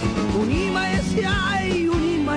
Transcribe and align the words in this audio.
prolaze. 0.00 0.38
U 0.38 0.46
njima 0.46 0.80
je 0.80 1.00
sjaj, 1.14 1.88
u 1.88 2.00
njima 2.00 2.36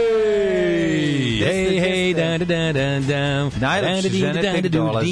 Najlepše 3.59 4.09
žene 4.09 4.41
tek 4.41 4.67
dolaze. 4.67 5.05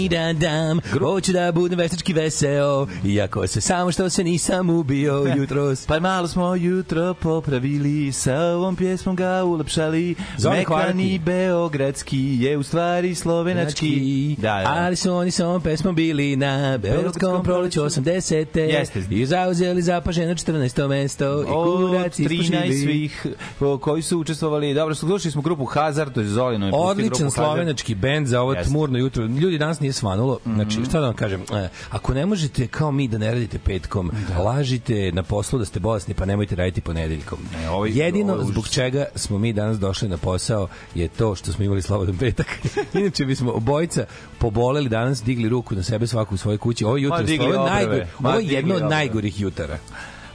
Hoću 1.00 1.32
da 1.34 1.52
budem 1.52 1.80
veštački 1.80 2.14
veseo, 2.14 2.88
iako 3.06 3.48
se 3.48 3.62
samo 3.62 3.92
što 3.92 4.10
se 4.10 4.24
nisam 4.24 4.70
ubio 4.70 5.26
jutros. 5.38 5.86
Pa 5.86 6.00
malo 6.00 6.28
smo 6.28 6.56
jutro 6.56 7.14
popravili, 7.14 8.12
sa 8.12 8.36
ovom 8.42 8.76
pjesmom 8.76 9.16
ga 9.16 9.44
ulepšali. 9.44 10.16
Mekani 10.52 11.20
beogradski 11.20 12.38
je 12.40 12.58
u 12.58 12.64
stvari 12.64 13.16
slovenački. 13.16 14.36
Da, 14.38 14.48
da. 14.48 14.74
Ali 14.78 14.96
su 14.96 15.14
oni 15.14 15.32
sa 15.32 15.48
ovom 15.48 15.62
pesmom 15.62 15.96
bili 15.96 16.36
na 16.36 16.78
Beogradskom 16.78 17.44
proleću 17.44 17.82
80. 17.82 18.60
Jeste. 18.60 19.04
I 19.10 19.26
zauzeli 19.26 19.82
zapaženo 19.82 20.34
14. 20.34 20.88
mesto. 20.88 21.26
I 21.26 21.46
od 21.48 21.90
kurac 21.90 22.20
13 22.20 22.34
ispošili. 22.34 22.78
svih 22.78 23.26
koji 23.82 24.02
su 24.02 24.20
učestvovali. 24.20 24.74
Dobro, 24.74 24.96
slušali 24.96 25.32
smo 25.32 25.42
grupu 25.42 25.66
Hazard, 25.66 26.14
to 26.14 26.20
je 26.20 26.28
Zolino. 26.28 26.70
Odličan 26.90 27.32
slovenački 27.32 27.96
bend 27.96 28.28
za 28.28 28.42
ovo 28.42 28.54
Jeste. 28.54 28.70
tmurno 28.70 28.98
jutro. 28.98 29.26
Ljudi 29.26 29.58
danas 29.58 29.80
nije 29.80 29.94
svanulo. 29.94 30.40
Znači, 30.46 30.86
šta 30.86 31.00
da 31.00 31.06
vam 31.06 31.16
kažem? 31.16 31.42
e, 31.42 31.70
Ako 31.90 32.14
ne 32.14 32.26
možete 32.26 32.68
kao 32.68 32.92
mi 32.92 33.08
da 33.08 33.18
ne 33.18 33.32
radite 33.32 33.60
petkom, 33.60 34.12
lažite 34.46 35.12
na 35.14 35.24
poslu 35.24 35.60
da 35.60 35.66
ste 35.66 35.80
bolesni, 35.80 36.14
pa 36.14 36.26
nemojte 36.26 36.56
raditi 36.56 36.82
ponedeljkom. 36.82 37.40
Ne, 37.62 37.70
ovaj- 37.70 37.92
Jedino 37.94 38.34
ovaj 38.34 38.46
zbog 38.46 38.68
čega 38.68 39.06
smo 39.16 39.38
mi 39.38 39.54
danas 39.54 39.80
došli 39.80 40.10
na 40.10 40.18
posao 40.18 40.68
je 40.96 41.08
to 41.08 41.36
što 41.36 41.52
smo 41.52 41.66
imali 41.66 41.82
slobodan 41.82 42.18
petak. 42.18 42.48
Inače 42.94 43.26
bismo 43.26 43.52
obojica 43.52 44.06
poboleli 44.38 44.90
danas, 44.90 45.24
digli 45.24 45.50
ruku 45.50 45.76
na 45.76 45.84
sebe 45.84 46.08
svaku 46.08 46.36
u 46.36 46.38
svojoj 46.38 46.58
kući. 46.58 46.86
Ovo 46.86 46.98
jutro, 46.98 47.24
digli 47.24 47.54
ovo 47.56 47.66
najgore, 47.70 48.08
Ma, 48.20 48.30
ovo 48.30 48.40
je 48.40 48.46
jedno 48.48 48.76
od 48.76 48.84
najgorih 48.90 49.42
jutara. 49.42 49.78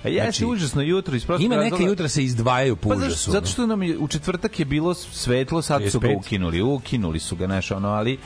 A 0.05 0.09
jeste 0.09 0.23
Znači, 0.23 0.47
užasno 0.47 0.83
jutro 0.83 1.17
Ima 1.41 1.57
neka 1.57 1.71
razloga- 1.71 1.87
jutra 1.87 2.09
se 2.09 2.25
izdvajaju 2.25 2.77
po 2.77 2.89
Pa 2.89 2.95
užasu. 2.97 3.31
zato 3.31 3.47
što 3.47 3.67
nam 3.67 3.83
je, 3.83 3.99
u 3.99 4.09
četvrtak 4.09 4.59
je 4.59 4.65
bilo 4.65 4.95
svetlo, 4.95 5.63
sad 5.63 5.83
su 5.83 6.01
ga 6.01 6.09
35. 6.09 6.19
ukinuli, 6.19 6.63
ukinuli 6.63 7.21
su 7.21 7.37
ga, 7.37 7.47
znaš, 7.47 7.71
ono, 7.71 7.89
ali 7.89 8.19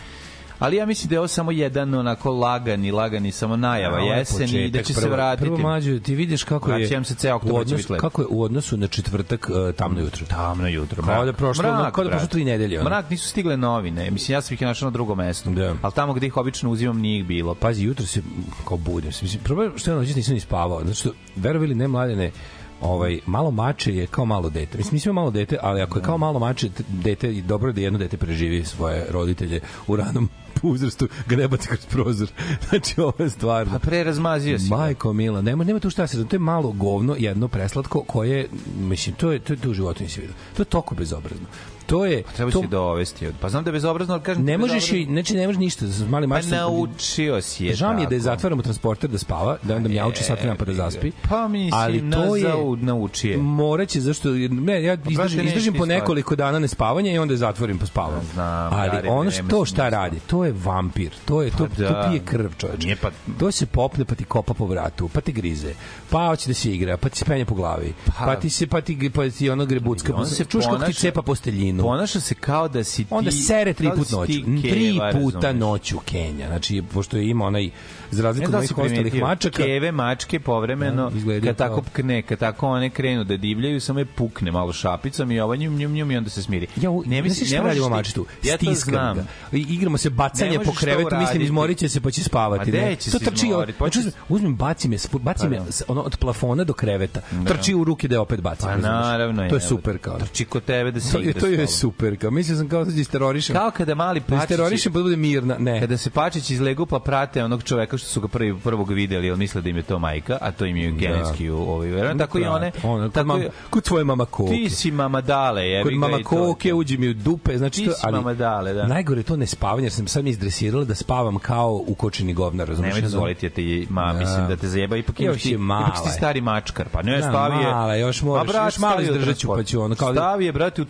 Ali 0.59 0.77
ja 0.77 0.87
mislim 0.87 1.09
da 1.09 1.15
je 1.15 1.19
ovo 1.19 1.29
samo 1.29 1.51
jedan 1.51 1.95
onako 1.95 2.31
lagani, 2.31 2.91
lagani 2.91 3.33
samo 3.33 3.57
najava 3.57 3.99
je 3.99 4.19
jeseni 4.19 4.65
i 4.65 4.71
da 4.71 4.83
će 4.83 4.95
se 4.95 5.01
Prvo- 5.01 5.13
vratiti. 5.13 5.45
Prvo 5.45 5.59
mlađe, 5.59 6.01
ti 6.01 6.15
vidiš 6.15 6.45
kako 6.45 6.73
je 6.73 7.05
se 7.05 7.15
ceo 7.15 7.37
oktobar 7.37 7.67
lepo. 7.91 8.01
kako 8.01 8.23
je 8.23 8.27
u 8.31 8.43
odnosu 8.43 8.77
na 8.77 8.87
četvrtak 8.87 9.51
uh, 9.51 9.75
tamno 9.75 10.01
jutro. 10.01 10.27
Tamno 10.27 10.69
jutro. 10.69 11.03
Kao 11.03 11.15
mrak. 11.15 11.21
da 11.25 11.27
je 11.27 11.33
prošlo- 11.33 11.91
kao 11.93 12.05
da 12.05 12.11
je 12.11 12.11
prošlo 12.11 12.29
tri 12.29 12.45
nedelje, 12.45 12.81
ono. 12.81 12.91
Mrak 12.91 13.11
nisu 13.11 13.29
stigle 13.29 13.57
novine. 13.57 14.11
Mislim, 14.11 14.35
ja 14.35 14.41
sam 14.43 14.55
ih 14.55 14.63
našao 14.63 14.87
na 14.87 14.91
drugom 14.91 15.19
mestu. 15.19 15.51
Da. 15.51 15.75
Ali 15.83 15.93
tamo 15.93 16.13
gde 16.13 16.27
ih 16.27 16.37
obično 16.37 16.71
uzimam 16.71 16.99
nije 17.01 17.19
ih 17.19 17.25
bilo. 17.27 17.55
Pazi, 17.55 17.85
jutro 17.85 18.07
se 18.07 18.23
kao 18.69 18.77
budem. 18.77 19.13
se. 19.13 19.25
Mislim, 19.25 19.43
problem 19.43 19.73
što 19.77 19.91
ja 19.91 19.97
noćas 19.97 20.17
nisam 20.17 20.35
ni 20.35 20.41
spavao. 20.41 20.85
Znači 20.85 21.09
verovili 21.37 21.75
ne 21.75 21.89
mladene, 21.89 22.31
ovaj 22.81 23.21
malo 23.27 23.51
mače 23.51 23.95
je 23.95 24.07
kao 24.07 24.25
malo 24.25 24.51
dete. 24.51 24.79
Mislim, 24.79 24.95
nisam 24.95 25.15
malo 25.15 25.31
dete, 25.31 25.59
ali 25.63 25.83
ako 25.83 25.99
je 25.99 26.03
kao 26.03 26.19
malo 26.19 26.39
mače 26.39 26.69
dete, 26.89 27.33
i 27.33 27.43
dobro 27.43 27.73
da 27.73 27.81
jedno 27.81 27.99
dete 27.99 28.17
preživi 28.17 28.65
svoje 28.65 29.07
roditelje 29.11 29.61
u 29.87 29.97
ranom 29.97 30.29
uzrastu, 30.63 31.09
grebati 31.27 31.67
kroz 31.67 31.87
prozor. 31.87 32.29
Znači, 32.69 33.01
ovo 33.01 33.13
je 33.19 33.31
stvarno. 33.31 33.73
Pa 33.73 33.79
pre 33.79 34.05
razmazio 34.05 34.59
si. 34.59 34.71
Majko 34.71 35.13
Mila, 35.13 35.43
nema 35.43 35.65
nema 35.65 35.81
tu 35.81 35.91
šta 35.91 36.07
se, 36.07 36.29
to 36.29 36.37
je 36.37 36.41
malo 36.41 36.73
govno, 36.73 37.17
jedno 37.19 37.49
preslatko 37.49 38.03
koje 38.03 38.49
mislim 38.81 39.17
to 39.17 39.33
je 39.33 39.39
to 39.39 39.53
je 39.53 39.57
to 39.57 39.71
u 39.71 39.75
životu 39.75 40.03
nisi 40.03 40.21
vidio. 40.21 40.37
To 40.57 40.63
je 40.63 40.67
toliko 40.67 40.95
bezobrazno. 40.95 41.47
To 41.89 42.05
je 42.05 42.23
Treba 42.25 42.51
to 42.51 42.61
si 42.63 42.69
dovesti. 42.69 43.27
Pa 43.41 43.49
znam 43.49 43.65
da 43.65 43.69
je 43.69 43.73
bezobrazno, 43.73 44.21
kažem... 44.21 44.45
ne 44.45 44.59
možeš 44.59 44.93
i 44.93 45.05
znači 45.05 45.35
ne 45.35 45.47
možeš 45.47 45.59
ništa, 45.59 45.87
z- 45.87 46.09
mali 46.09 46.29
Pa 46.29 46.41
naučio 46.41 47.43
si 47.43 47.65
je 47.65 47.75
Žao 47.75 47.95
mi 47.95 48.03
je 48.03 48.07
da 48.07 48.15
je 48.15 48.21
zatvaramo 48.21 48.63
transporter 48.63 49.11
da 49.11 49.19
spava, 49.19 49.57
da 49.63 49.77
onda 49.77 49.89
mjauči 49.89 50.25
sat 50.25 50.39
vremena 50.39 50.57
pa 50.57 50.65
da 50.65 50.73
zaspi. 50.75 51.13
Pa 51.29 51.49
mislim, 51.49 51.73
ali 51.75 52.11
to 52.11 52.37
je 52.37 52.45
na, 52.45 52.55
nauči 52.83 53.29
je. 53.29 53.37
Moraće 53.37 54.01
zašto 54.01 54.29
ne 54.31 54.83
ja 54.83 54.97
izdržim, 55.09 55.39
neće 55.39 55.49
izdržim 55.49 55.73
ti 55.73 55.79
po 55.79 55.87
nekoliko 55.87 56.37
dana 56.37 56.59
nespavanja 56.59 57.13
i 57.13 57.19
onda 57.19 57.35
je 57.35 57.39
zatvorim 57.39 57.79
pa 57.79 57.87
spavam. 57.87 58.21
Znam, 58.35 58.73
ali 58.73 59.09
ono 59.09 59.31
što 59.31 59.65
šta 59.65 59.75
smisla. 59.75 59.89
radi, 59.91 60.21
to 60.21 60.45
je 60.45 60.55
vampir. 60.55 61.11
To 61.25 61.43
je 61.43 61.51
to, 61.51 61.57
Pa 61.59 61.83
da. 61.83 62.03
to 62.03 62.09
pije 62.09 62.21
krv, 62.21 62.51
čoveče. 62.59 62.97
Pa- 62.97 63.11
To 63.39 63.53
se 63.53 63.67
popne 63.67 64.05
pa 64.05 64.15
ti 64.15 64.25
kopa 64.25 64.55
po 64.55 64.67
vratu, 64.67 65.09
pa 65.09 65.21
ti 65.21 65.33
grize. 65.33 65.73
Pa 66.11 66.27
hoće 66.27 66.49
da 66.49 66.55
se 66.55 66.73
igra, 66.73 66.97
pa 66.97 67.09
ti 67.09 67.19
se 67.19 67.25
penje 67.25 67.45
po 67.45 67.55
glavi. 67.55 67.93
Pa, 68.19 68.37
ti 68.37 68.51
se 68.51 68.67
pa 68.67 68.81
ti 68.81 69.11
pa 69.11 69.31
ti 69.31 69.51
ono 69.51 69.67
grebucka. 69.67 70.15
On 70.15 70.27
se 70.27 70.45
čuš 70.45 70.65
kako 70.65 70.79
ti 70.79 70.93
cepa 70.93 71.23
posteljinu. 71.23 71.78
Ponaša 71.81 72.21
se 72.21 72.35
kao 72.35 72.69
da 72.69 72.85
si 72.85 72.97
ti... 72.99 73.09
Onda 73.11 73.31
sere 73.31 73.73
tri 73.75 73.87
da 73.87 73.93
put 73.93 74.11
noću. 74.11 74.27
ti 74.27 74.45
Tri 74.63 74.99
puta 75.15 75.53
noću 75.53 75.99
Kenja. 76.01 76.47
Znači, 76.47 76.83
pošto 76.85 77.17
je 77.17 77.29
ima 77.29 77.45
onaj, 77.47 77.71
za 78.11 78.23
razliku 78.23 78.43
Ne 78.43 78.49
od 78.49 78.53
da 78.53 78.59
mojih 78.59 78.71
ostalih 78.73 79.15
mačaka, 79.17 79.57
keve, 79.59 79.93
mačke 79.93 80.41
povremeno, 80.41 81.11
Da, 81.11 81.17
izgledaju 81.19 81.51
kad 81.51 81.57
tako, 81.59 81.83
kao- 81.85 82.05
ne, 82.05 82.23
kad 82.23 82.39
tako 82.39 82.69
one 82.69 82.91
krenu 82.91 83.25
da 83.25 83.37
divljaju, 83.37 83.81
samo 83.81 83.99
je 83.99 84.05
pukne 84.07 84.51
malo 84.51 84.73
šapicom 84.73 85.31
i 85.31 85.41
ova 85.41 85.57
njum, 85.57 85.77
njum, 85.77 85.93
njum 85.93 86.11
i 86.11 86.17
onda 86.17 86.31
se 86.31 86.43
smiri. 86.43 86.67
Ja, 86.77 86.91
u- 86.91 87.03
ne 87.03 87.17
misli- 87.17 87.23
misliš 87.23 87.49
šta 87.51 87.63
radimo 87.63 87.89
mačetu? 87.89 88.27
Ja 88.43 88.57
Stiskam 88.57 89.15
ga. 89.15 89.25
I 89.53 89.61
igramo 89.61 89.99
se 89.99 90.11
bacanje 90.11 90.59
po 90.59 90.73
krevetu, 90.73 91.01
mislim 91.03 91.17
uraditi. 91.17 91.45
izmorit 91.45 91.79
će 91.79 91.89
se 91.89 92.01
pa 92.01 92.11
će 92.11 92.23
spavati. 92.23 92.71
Gde 92.71 92.81
ne. 92.81 92.97
će 92.97 93.11
to 93.11 93.19
trči, 93.21 93.47
izmorit? 93.47 93.77
znači, 93.77 93.93
Pa 93.93 93.99
uzmem, 93.99 94.13
uzmem, 94.29 94.57
baci 94.57 94.89
me, 94.89 94.97
spu- 94.97 95.19
baci 95.19 95.43
Pa 95.43 95.49
da. 95.49 95.65
ono, 95.89 96.03
od 96.03 96.17
plafona 96.17 96.65
do 96.65 96.73
kreveta. 96.73 97.21
Trči 97.47 97.75
u 97.75 97.85
ruke 97.85 98.09
da 98.09 98.15
je 98.15 98.21
opet 98.21 98.41
bacim. 98.41 98.69
Pa 98.69 98.77
naravno 98.77 99.43
je. 99.43 99.49
To 99.49 99.55
je 99.57 99.61
super 99.61 99.99
kao. 99.99 100.19
Trči 100.19 100.45
kod 100.45 100.65
tebe 100.65 100.91
da 100.91 101.01
se 101.01 101.19
igra 101.21 101.41
to 101.41 101.47
je. 101.47 101.67
Super 101.71 102.19
kao. 102.19 102.31
Mislio 102.31 102.57
sam 102.57 102.69
kao 102.69 102.85
da 102.85 102.93
isterorišem. 102.93 103.57
Kao 103.57 103.71
kada 103.71 103.95
mali 103.95 104.21
Da 104.21 104.27
Pačić... 104.27 104.43
isterorišem 104.43 104.93
pa 104.93 104.99
da 104.99 105.03
bude 105.03 105.17
mirna. 105.17 105.57
Ne. 105.59 105.81
Kada 105.81 105.97
se 105.97 106.11
Pačić 106.11 106.51
iz 106.51 106.61
Legupa 106.61 106.99
prate 107.01 107.45
onog 107.45 107.63
čoveka 107.63 107.99
što 107.99 108.09
su 108.09 108.21
ga 108.21 108.29
prvi 108.29 108.57
prvog 108.57 108.91
videli, 108.91 109.27
jer 109.27 109.37
misle 109.37 109.61
da 109.63 109.69
im 109.69 109.77
je 109.77 109.83
to 109.83 109.99
majka, 109.99 110.39
a 110.41 110.51
to 110.53 110.65
im 110.65 110.77
je 110.77 110.91
genetski 110.91 111.51
u 111.51 111.59
ovaj 111.59 111.89
veran. 111.89 112.19
Tako 112.19 112.39
i 112.39 112.45
one. 112.45 112.73
Ono, 112.85 113.05
kod, 113.05 113.13
tako 113.13 113.27
mam, 113.27 113.41
kod 113.71 113.83
tvoje 113.83 114.05
mama 114.05 114.25
Koke. 114.25 114.51
Ti 114.51 114.71
si 114.71 114.91
mama 114.91 115.21
dale, 115.21 115.63
jebi 115.63 115.85
kod 115.85 115.95
mama. 115.95 116.19
Koke 116.19 116.75
uđi 116.75 116.99
mi 116.99 117.09
u 117.09 117.15
dupe, 117.15 117.59
znači 117.59 117.77
Ti 117.77 117.87
to, 117.87 117.93
ali 118.03 118.13
mama 118.15 118.35
dale, 118.35 118.73
da. 118.73 118.87
Najgore 118.87 119.21
je 119.21 119.25
to 119.25 119.37
nespavanje, 119.37 119.85
jer 119.85 119.93
sam 119.93 120.07
sad 120.09 120.25
mi 120.25 120.31
izdresirala 120.31 120.85
da 120.85 120.95
spavam 120.95 121.39
kao 121.39 121.85
ukočeni 121.87 122.35
govnar, 122.35 122.69
razumiješ? 122.69 122.95
Nemoj 122.95 123.03
dozvoliti 123.03 123.49
da 123.49 123.55
ti, 123.55 123.87
ma, 123.91 124.13
mislim 124.13 124.49
da 124.49 124.57
te 124.57 124.69
zajeba, 124.69 124.97
ipak 124.97 125.21
Još 125.21 125.43
ti, 125.43 125.49
je 125.49 125.55
ipak 125.55 126.03
ti 126.03 126.09
je. 126.09 126.13
stari 126.13 126.41
mačkar, 126.41 126.89
pa 126.89 127.03
ne, 127.03 127.17
Da, 127.17 127.23
stavi 127.23 127.57
je... 127.57 127.63
mala 127.65 127.95
je, 127.95 128.01
još 128.01 128.23
moraš- 128.23 128.55
još 128.67 128.79
malo 128.79 129.01
izdržat 129.01 129.37
ću, 129.37 129.49
pa 129.49 129.63
ću 129.63 129.81
ono 129.81 129.95
kao- 129.95 130.13
Stavi 130.13 130.45
je, 130.45 130.53
brate, 130.53 130.83
u 130.83 130.85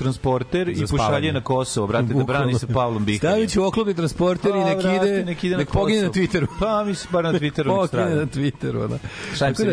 transporter 0.65 0.69
i 0.69 0.87
pošalje 0.87 1.33
na 1.33 1.41
Kosovo, 1.41 1.87
brate, 1.87 2.15
da 2.15 2.25
brani 2.25 2.59
sa 2.59 2.67
Pavlom 2.67 3.05
Bihanjem. 3.05 3.33
Stavit 3.33 3.51
ću 3.51 3.65
oklopni 3.65 3.95
transporter 3.95 4.51
i 4.57 4.59
nek 4.59 4.79
ide, 4.79 5.25
nek 5.25 5.45
ide 5.45 5.57
na 5.57 5.59
nek 5.59 5.71
pogine 5.71 6.03
na. 6.03 6.09
Twitteru. 6.09 6.47
Pa, 6.61 6.85
mislim, 6.85 7.13
bar 7.13 7.25
na 7.25 7.33
Twitteru 7.33 7.69
Pogine 7.91 8.15
na 8.17 8.27
Twitteru, 8.27 8.89
da. 8.89 8.99
Šta 9.35 9.55
se 9.55 9.65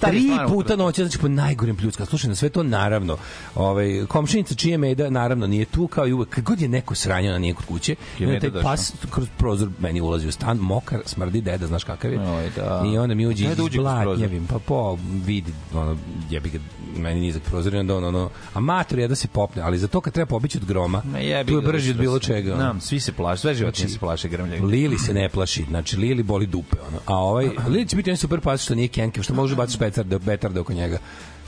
da, 0.00 0.08
tri 0.08 0.30
puta 0.48 0.76
noći, 0.76 1.02
znači 1.02 1.18
po 1.18 1.28
najgorem 1.28 1.76
pljucka. 1.76 2.06
Slušaj, 2.06 2.28
na 2.28 2.34
sve 2.34 2.48
to 2.48 2.62
naravno. 2.62 3.16
Ovaj, 3.54 4.06
komšinica 4.08 4.54
čije 4.54 4.78
meda, 4.78 5.10
naravno, 5.10 5.46
nije 5.46 5.64
tu, 5.64 5.86
kao 5.86 6.06
i 6.06 6.12
uvek. 6.12 6.28
Kad 6.28 6.44
god 6.44 6.60
je 6.60 6.68
neko 6.68 6.94
sranjao 6.94 7.32
na 7.32 7.38
nije 7.38 7.54
kod 7.54 7.64
kuće, 7.64 7.94
meda 8.20 8.50
taj 8.50 8.62
pas 8.62 8.92
kroz 9.10 9.28
prozor 9.38 9.68
meni 9.78 10.00
ulazi 10.00 10.28
u 10.28 10.32
stan, 10.32 10.56
mokar, 10.56 11.00
smrdi 11.06 11.40
deda, 11.40 11.66
znaš 11.66 11.84
kakav 11.84 12.12
je. 12.12 12.20
Oj, 12.20 12.50
da. 12.56 12.82
I 12.86 12.98
onda 12.98 13.14
mi 13.14 13.26
uđe 13.26 13.44
kroz 13.44 13.56
prozor. 13.56 13.74
izblatnjavim, 13.74 14.46
pa 14.46 14.58
po, 14.58 14.98
vidi, 15.26 15.52
ono, 15.74 15.96
jebi 16.30 16.50
ga, 16.50 16.58
meni 16.96 17.20
nizak 17.20 17.42
prozor 17.42 17.74
i 17.74 17.78
onda 17.78 17.96
ono, 17.96 18.08
ono, 18.08 18.30
amator 18.54 18.98
je 18.98 19.08
da 19.08 19.14
se 19.14 19.28
popne, 19.28 19.62
ali 19.62 19.78
za 19.78 19.88
to 19.88 20.00
kad 20.00 20.12
treba 20.12 20.26
pobići 20.32 20.58
od 20.58 20.64
groma, 20.64 21.02
Ma 21.04 21.18
jebi 21.18 21.52
tu 21.52 21.58
je 21.58 21.62
ga, 21.62 21.68
brži 21.68 21.90
od 21.90 21.96
da 21.96 22.02
bilo 22.02 22.18
čega. 22.18 22.54
Znam, 22.54 22.80
svi 22.80 23.00
se 23.00 23.12
plaše, 23.12 23.40
sve 23.40 23.54
životinje 23.54 23.78
Znači, 23.78 23.92
se 23.92 23.98
plaše 23.98 24.28
grmljavim. 24.28 24.64
Lili 24.64 24.98
se 24.98 25.14
ne 25.14 25.28
plaši, 25.28 25.64
znači 25.68 25.96
Lili 25.96 26.22
boli 26.22 26.46
dupe, 26.46 26.76
ono. 26.88 26.98
A 27.06 27.16
ovaj 27.16 27.50
Lili 27.68 27.86
će 27.86 27.96
biti 27.96 28.10
jedan 28.10 28.16
super 28.16 28.40
pas 28.40 28.62
što 28.62 28.74
nije 28.74 28.88
kenkev, 28.88 29.22
što 29.22 29.34
može 29.34 29.56
baciti 29.56 29.78
petarde, 29.78 30.18
petarde 30.18 30.60
oko 30.60 30.72
njega. 30.72 30.98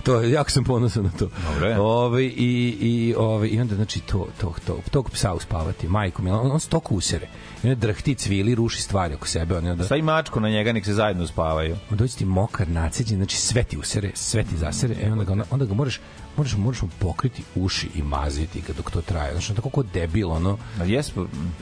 To 0.04 0.20
je, 0.20 0.30
jako 0.30 0.50
sam 0.50 0.64
ponosan 0.64 1.04
na 1.04 1.10
to. 1.10 1.28
Dobro 1.52 1.68
je. 1.68 1.80
Ovaj 1.80 2.22
i 2.22 2.76
i 2.80 3.14
ovaj 3.18 3.48
i 3.48 3.60
onda 3.60 3.74
znači 3.74 4.00
to 4.00 4.26
to 4.40 4.54
to 4.66 4.78
tog 4.90 5.10
psa 5.10 5.32
uspavati. 5.34 5.88
Majko 5.88 6.22
mi 6.22 6.30
on, 6.30 6.50
on 6.52 6.60
se 6.60 6.68
toliko 6.68 6.94
usere. 6.94 7.28
I 7.62 7.68
onda 7.68 7.86
drhti, 7.86 8.14
cvili, 8.14 8.54
ruši 8.54 8.82
stvari 8.82 9.14
oko 9.14 9.26
sebe, 9.26 9.56
on 9.56 9.66
onda 9.66 9.84
Stavi 9.84 10.02
mačku 10.02 10.40
na 10.40 10.50
njega, 10.50 10.72
nek 10.72 10.84
se 10.84 10.92
zajedno 10.92 11.26
spavaju. 11.26 11.76
on 11.90 11.96
dođe 11.96 12.16
ti 12.16 12.24
mokar, 12.24 12.68
naceđen, 12.68 13.16
znači 13.16 13.36
sve 13.36 13.62
ti 13.62 13.78
usere, 13.78 14.10
sve 14.14 14.42
ti 14.42 14.56
zasere, 14.56 14.94
e 15.02 15.12
onda 15.12 15.24
ga, 15.24 15.44
onda 15.50 15.64
ga 15.64 15.74
moraš, 15.74 16.00
moraš, 16.36 16.56
moraš 16.56 16.82
mu 16.82 16.88
pokriti 16.98 17.42
uši 17.56 17.88
i 17.94 18.02
maziti 18.02 18.60
ga 18.60 18.72
dok 18.72 18.90
to 18.90 19.00
traje. 19.02 19.32
Znači, 19.32 19.54
tako 19.54 19.70
kao 19.70 19.82
debil, 19.84 20.30
ono, 20.30 20.58
Ali 20.80 20.92
jes, 20.92 21.12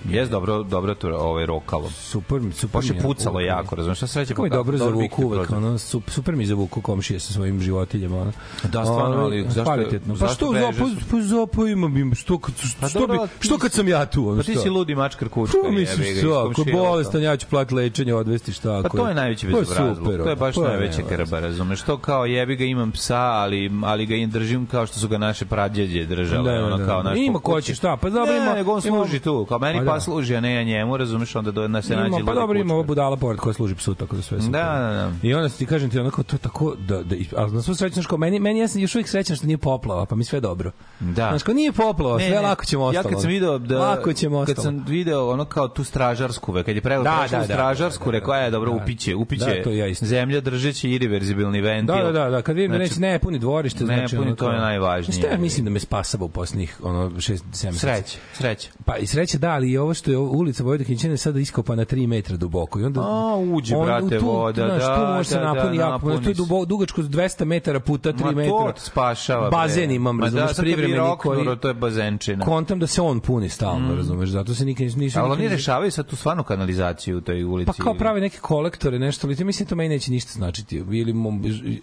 jes 0.06 0.28
dobro, 0.28 0.62
dobro 0.62 0.94
to 0.94 1.08
ovaj 1.10 1.46
rokalo. 1.46 1.90
super, 1.90 2.40
mi- 2.40 2.52
super 2.52 2.72
Baš 2.74 2.86
je 2.86 2.92
mi 2.92 2.98
je 2.98 3.02
pucalo 3.02 3.34
uvek. 3.34 3.46
jako, 3.48 3.76
razumiješ, 3.76 3.98
šta 3.98 4.06
sreće. 4.06 4.28
Kako 4.28 4.42
mi 4.42 4.50
pa 4.50 4.56
dobro 4.56 4.78
za 4.78 4.86
vuku 4.86 5.22
uvek, 5.24 5.50
ono, 5.52 5.68
sup- 5.70 6.10
super 6.10 6.36
mi 6.36 6.46
za 6.46 6.54
vuku 6.54 6.80
komšije 6.80 7.20
sa 7.20 7.32
svojim 7.32 7.60
životiljama, 7.60 8.16
ono. 8.16 8.32
Da, 8.62 8.68
stvarno, 8.82 9.04
Ono, 9.06 9.22
ali 9.22 9.42
zašto- 9.44 9.64
kvalitetno. 9.64 10.16
Pa 10.16 10.28
što, 10.28 10.50
beže 10.52 10.66
pa, 10.78 10.84
pa 11.10 11.22
zapa 11.22 11.68
imam 11.68 11.96
im, 11.96 12.14
što, 12.14 12.38
kad, 12.38 12.54
Pa 12.80 12.88
što, 12.88 12.98
bi, 12.98 13.06
dobro, 13.06 13.26
ti 13.28 13.32
što 13.40 13.58
kad 13.58 13.72
sam 13.72 13.88
ja 13.88 14.06
tu, 14.06 14.28
ono, 14.28 14.36
Pa 14.36 14.42
ti 14.42 14.52
što? 14.52 14.60
si 14.60 14.68
ludi 14.68 14.94
mačkar 14.94 15.28
kučka. 15.28 15.56
Pa 15.62 15.70
mislim 15.70 16.16
što, 16.18 16.48
ako 16.50 16.62
je 16.62 16.72
bolestan, 16.74 17.22
ja 17.22 17.36
ću 17.36 17.46
platiti 17.46 17.74
lečenje, 17.74 18.14
odvesti 18.14 18.52
šta. 18.52 18.80
Pa 18.82 18.88
to 18.88 19.08
je 19.08 19.14
najveći 19.14 19.46
je 19.46 19.52
bezobrazluk. 19.52 20.06
To 20.16 20.30
je 20.30 20.36
baš 20.36 20.56
je 20.56 20.62
najveća 20.62 20.96
veze. 20.98 21.08
krba, 21.08 21.40
razumeš? 21.40 21.82
To 21.82 21.98
kao 21.98 22.24
jebi 22.26 22.56
ga 22.56 22.64
imam 22.64 22.92
psa, 22.92 23.16
ali, 23.18 23.70
ali 23.82 24.06
ga 24.06 24.14
im 24.14 24.30
držim 24.30 24.61
kao 24.66 24.86
što 24.86 24.98
su 24.98 25.08
ga 25.08 25.18
naše 25.18 25.44
prađeđe 25.46 26.04
držale. 26.06 26.52
Da, 26.52 26.64
ono 26.66 26.78
da. 26.78 26.86
kao 26.86 27.02
naš 27.02 27.18
Ima 27.18 27.38
ko 27.38 27.60
će, 27.60 27.74
šta, 27.74 27.96
pa 27.96 28.10
dobro, 28.10 28.32
ne, 28.32 28.38
ima- 28.38 28.54
nego 28.54 28.72
on 28.72 28.80
ima- 28.84 28.96
služi 28.96 29.20
tu. 29.20 29.46
Kao 29.46 29.58
meni 29.58 29.78
Pa 29.78 29.84
pa 29.84 29.92
da. 29.92 30.00
služi, 30.00 30.36
a 30.36 30.40
ne 30.40 30.54
ja 30.54 30.62
njemu, 30.64 30.96
razumeš? 30.96 31.36
Onda 31.36 31.50
do, 31.50 31.68
na 31.68 31.82
se 31.82 31.96
nađe 31.96 32.08
Ima, 32.08 32.18
pa 32.26 32.34
dobro 32.34 32.58
ima 32.58 32.74
ova 32.74 32.82
budala 32.82 33.16
pored 33.16 33.38
koja 33.38 33.52
služi 33.52 33.74
psu, 33.74 33.94
tako 33.94 34.16
da 34.16 34.22
sve. 34.22 34.38
Da, 34.38 34.48
da, 34.48 34.90
da. 34.92 35.12
I 35.22 35.34
onda 35.34 35.48
ti 35.48 35.66
kažem 35.66 35.90
ti 35.90 35.98
onako 35.98 36.22
to 36.22 36.38
tako 36.38 36.74
da 36.78 37.02
da 37.02 37.16
ali 37.36 37.52
na 37.52 37.62
svu 37.62 37.74
sreću 37.74 37.94
znaš 37.94 38.06
kao 38.06 38.18
meni 38.18 38.40
meni 38.40 38.58
ja 38.58 38.68
sam 38.68 38.80
još 38.80 38.94
uvijek 38.94 39.08
srećan 39.08 39.36
što 39.36 39.46
nije 39.46 39.58
poplava, 39.58 40.06
pa 40.06 40.14
mi 40.16 40.24
sve 40.24 40.40
dobro. 40.40 40.70
Da. 41.00 41.28
Znaš 41.28 41.42
kao 41.42 41.54
nije 41.54 41.72
poplava, 41.72 42.18
Ne, 42.18 42.26
sve 42.26 42.36
ne. 42.36 42.42
lako 42.42 42.64
ćemo 42.64 42.82
Ja 42.84 42.88
ostalo. 42.90 43.08
kad 43.08 43.20
sam 43.20 43.30
video 43.30 43.58
da 43.58 43.78
lako 43.80 44.12
ćemo 44.12 44.38
kad 44.38 44.48
ostalo. 44.48 44.62
sam 44.64 44.84
video 44.88 45.30
ono 45.30 45.44
kao 45.44 45.68
tu 45.68 45.84
stražarsku, 45.84 46.52
ve, 46.52 46.62
kad 46.62 46.74
je 46.74 46.80
prelo 46.80 47.04
Da, 47.04 47.26
da, 47.30 47.44
stražarsku, 47.44 48.10
rekao 48.10 48.34
je 48.34 48.50
dobro 48.50 48.72
upiće, 48.72 49.14
upiće. 49.14 49.62
To 49.64 49.70
ja. 49.70 49.94
Zemlja 49.94 50.40
držeći 50.40 50.90
irreverzibilni 50.90 51.60
ventil. 51.60 51.96
Da, 51.96 52.12
da, 52.12 52.30
da, 52.30 52.42
kad 52.42 52.56
vidim 52.56 52.70
da 52.70 52.76
Znači, 52.76 52.90
neće 52.90 53.00
ne 53.02 53.18
puni 53.18 53.38
dvorište, 53.38 53.84
ne 53.84 53.96
znači 53.96 54.16
puni, 54.16 54.26
ono 54.26 54.36
to 54.52 54.54
je 54.54 54.58
kao- 54.58 54.64
najvažnije. 54.64 55.18
Šta 55.18 55.28
ja 55.28 55.38
mislim 55.38 55.64
da 55.64 55.70
me 55.70 55.80
spasava 55.80 56.24
u 56.24 56.28
poslednjih 56.30 56.78
ono 56.82 57.10
6 57.10 57.20
7 57.52 57.72
Sreće, 57.72 58.18
sreće. 58.32 58.70
Pa 58.84 58.96
i 58.96 59.06
sreće 59.06 59.38
da, 59.38 59.50
ali 59.50 59.70
i 59.70 59.78
ovo 59.78 59.94
što 59.94 60.10
je 60.10 60.18
ovo- 60.18 60.30
ulica 60.32 60.62
Vojvodina 60.62 60.86
Kinčine 60.86 61.16
sada 61.16 61.40
iskopana 61.40 61.84
3 61.84 62.06
metra 62.06 62.36
duboko 62.36 62.80
i 62.80 62.84
onda 62.84 63.00
A, 63.00 63.36
uđe, 63.46 63.76
on- 63.76 63.84
brate, 63.84 64.18
tu, 64.18 64.26
voda, 64.26 64.66
znaš, 64.66 64.82
da, 64.82 64.96
tu 64.96 65.12
može 65.12 65.28
se 65.28 65.34
da, 65.34 65.40
da, 65.40 65.52
napuni 65.54 65.76
jako, 65.76 65.90
napuni 65.90 66.22
to 66.24 66.30
je 66.30 66.34
dubo, 66.34 66.64
dugačko 66.64 67.02
200 67.02 67.44
metara 67.44 67.80
puta 67.80 68.12
3 68.12 68.24
Ma 68.24 68.32
metra. 68.32 68.72
to 68.72 68.80
spašava. 68.80 69.40
bre. 69.42 69.50
Bazen 69.52 69.90
imam, 69.90 70.16
Ma 70.16 70.24
razumeš, 70.24 70.50
da, 70.50 70.62
privremeni 70.62 70.96
roknuro, 70.96 71.44
koji- 71.44 71.58
to 71.58 71.68
je 71.68 71.74
bazenčina. 71.76 72.44
Kontam 72.44 72.78
da 72.78 72.86
se 72.86 73.02
on 73.02 73.20
puni 73.20 73.48
stalno, 73.48 73.94
razumeš, 73.94 74.28
zato 74.30 74.54
se 74.54 74.64
nikad 74.64 74.86
nisu 74.88 75.18
Ali 75.18 75.30
oni 75.30 75.42
ni- 75.42 75.48
rešavaju 75.48 75.90
sad 75.90 76.06
tu 76.06 76.16
stvarno 76.16 76.42
kanalizaciju 76.42 77.18
u 77.18 77.20
toj 77.20 77.44
ulici. 77.44 77.66
Pa 77.68 77.84
kao 77.84 77.94
prave 77.94 78.20
neke 78.20 78.38
kolektore, 78.38 78.98
nešto, 78.98 79.26
ali 79.26 79.36
to 79.36 79.44
mislim 79.44 79.68
to 79.68 79.76
meni 79.76 79.88
neće 79.88 80.10
ništa 80.10 80.32
značiti. 80.32 80.76
Ili 80.76 81.14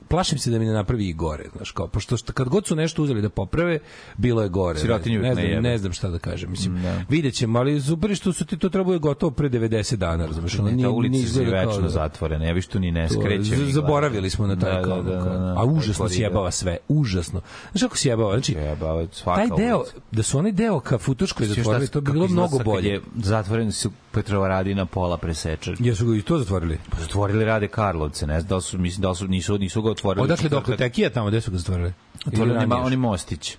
plašim 0.07 0.37
se 0.37 0.51
da 0.51 0.59
mi 0.59 0.65
ne 0.65 0.73
napravi 0.73 1.07
i 1.07 1.13
gore, 1.13 1.43
znaš, 1.55 1.71
kao 1.71 1.87
pošto 1.89 2.17
što, 2.17 2.33
kad 2.33 2.49
god 2.49 2.58
su 2.61 2.75
nešto 2.75 3.03
uzeli 3.03 3.21
da 3.21 3.29
poprave, 3.29 3.79
bilo 4.17 4.41
je 4.41 4.49
gore. 4.49 4.79
Sirotinju 4.79 5.21
ne, 5.21 5.27
ne 5.27 5.33
znam, 5.33 5.45
jebe. 5.45 5.61
ne 5.61 5.77
znam 5.77 5.93
šta 5.93 6.09
da 6.09 6.19
kažem. 6.19 6.51
Mislim, 6.51 6.83
videćemo, 7.09 7.59
ali 7.59 7.81
super 7.81 8.15
što 8.15 8.33
su 8.33 8.45
ti 8.45 8.57
to 8.57 8.69
trebuje 8.69 8.99
gotovo 8.99 9.31
pre 9.31 9.49
90 9.49 9.95
dana, 9.95 10.25
razumeš? 10.25 10.53
Ne, 10.53 10.71
nije- 10.71 10.83
ta 10.83 10.89
ulica 10.89 11.33
kao 11.35 11.45
večno 11.45 11.81
da- 11.81 11.89
zatvorena, 11.89 12.45
ja 12.45 12.51
viš 12.53 12.67
tu 12.67 12.79
ni 12.79 12.91
ne 12.91 13.09
skreće. 13.09 13.55
zaboravili 13.65 14.29
smo 14.29 14.47
na 14.47 14.55
taj 14.55 14.73
Da, 14.73 14.81
kao, 14.83 15.01
da, 15.03 15.11
da, 15.11 15.23
da, 15.23 15.55
a 15.57 15.63
užasno 15.65 16.09
sjebava 16.09 16.51
sve, 16.51 16.77
užasno. 16.87 17.41
Znaš 17.71 17.81
kako 17.81 17.97
sjebava, 17.97 18.31
znači 18.31 18.53
Jebava, 18.53 19.07
svaka 19.11 19.47
taj 19.47 19.57
deo, 19.57 19.83
da 20.11 20.23
su 20.23 20.37
oni 20.37 20.51
deo 20.51 20.79
ka 20.79 20.97
Futuškoj 20.97 21.47
zatvorili, 21.47 21.87
to 21.87 22.01
bi 22.01 22.11
bilo 22.11 22.27
mnogo 22.27 22.59
bolje. 22.59 22.89
Je 22.89 23.01
zatvoreni 23.15 23.71
su 23.71 23.91
Petrovaradina 24.11 24.85
pola 24.85 25.17
presečen. 25.17 25.75
Jesu 25.79 26.05
ga 26.05 26.15
i 26.15 26.21
to 26.21 26.37
zatvorili? 26.37 26.77
Pa 26.89 26.97
zatvorili 26.99 27.45
rade 27.45 27.67
Karlovce, 27.67 28.27
ne 28.27 28.39
znam 28.39 28.49
da 28.49 28.61
su, 28.61 28.77
mislim, 28.77 29.01
da 29.01 29.15
su, 29.15 29.27
nisu, 29.27 29.57
nisu 29.57 29.81
ga 29.81 29.91
otvorili. 29.91 30.23
Odakle 30.23 30.49
do 30.49 30.57
četvrtak. 30.57 30.77
Tekija 30.77 31.09
tamo, 31.09 31.27
gde 31.27 31.41
su 31.41 31.51
ga 31.51 31.57
zatvorili? 31.57 31.93
Otvorili 32.27 32.55
Ili 32.55 32.63
oni, 32.65 32.73
oni 32.75 32.95
mostić. 32.97 33.57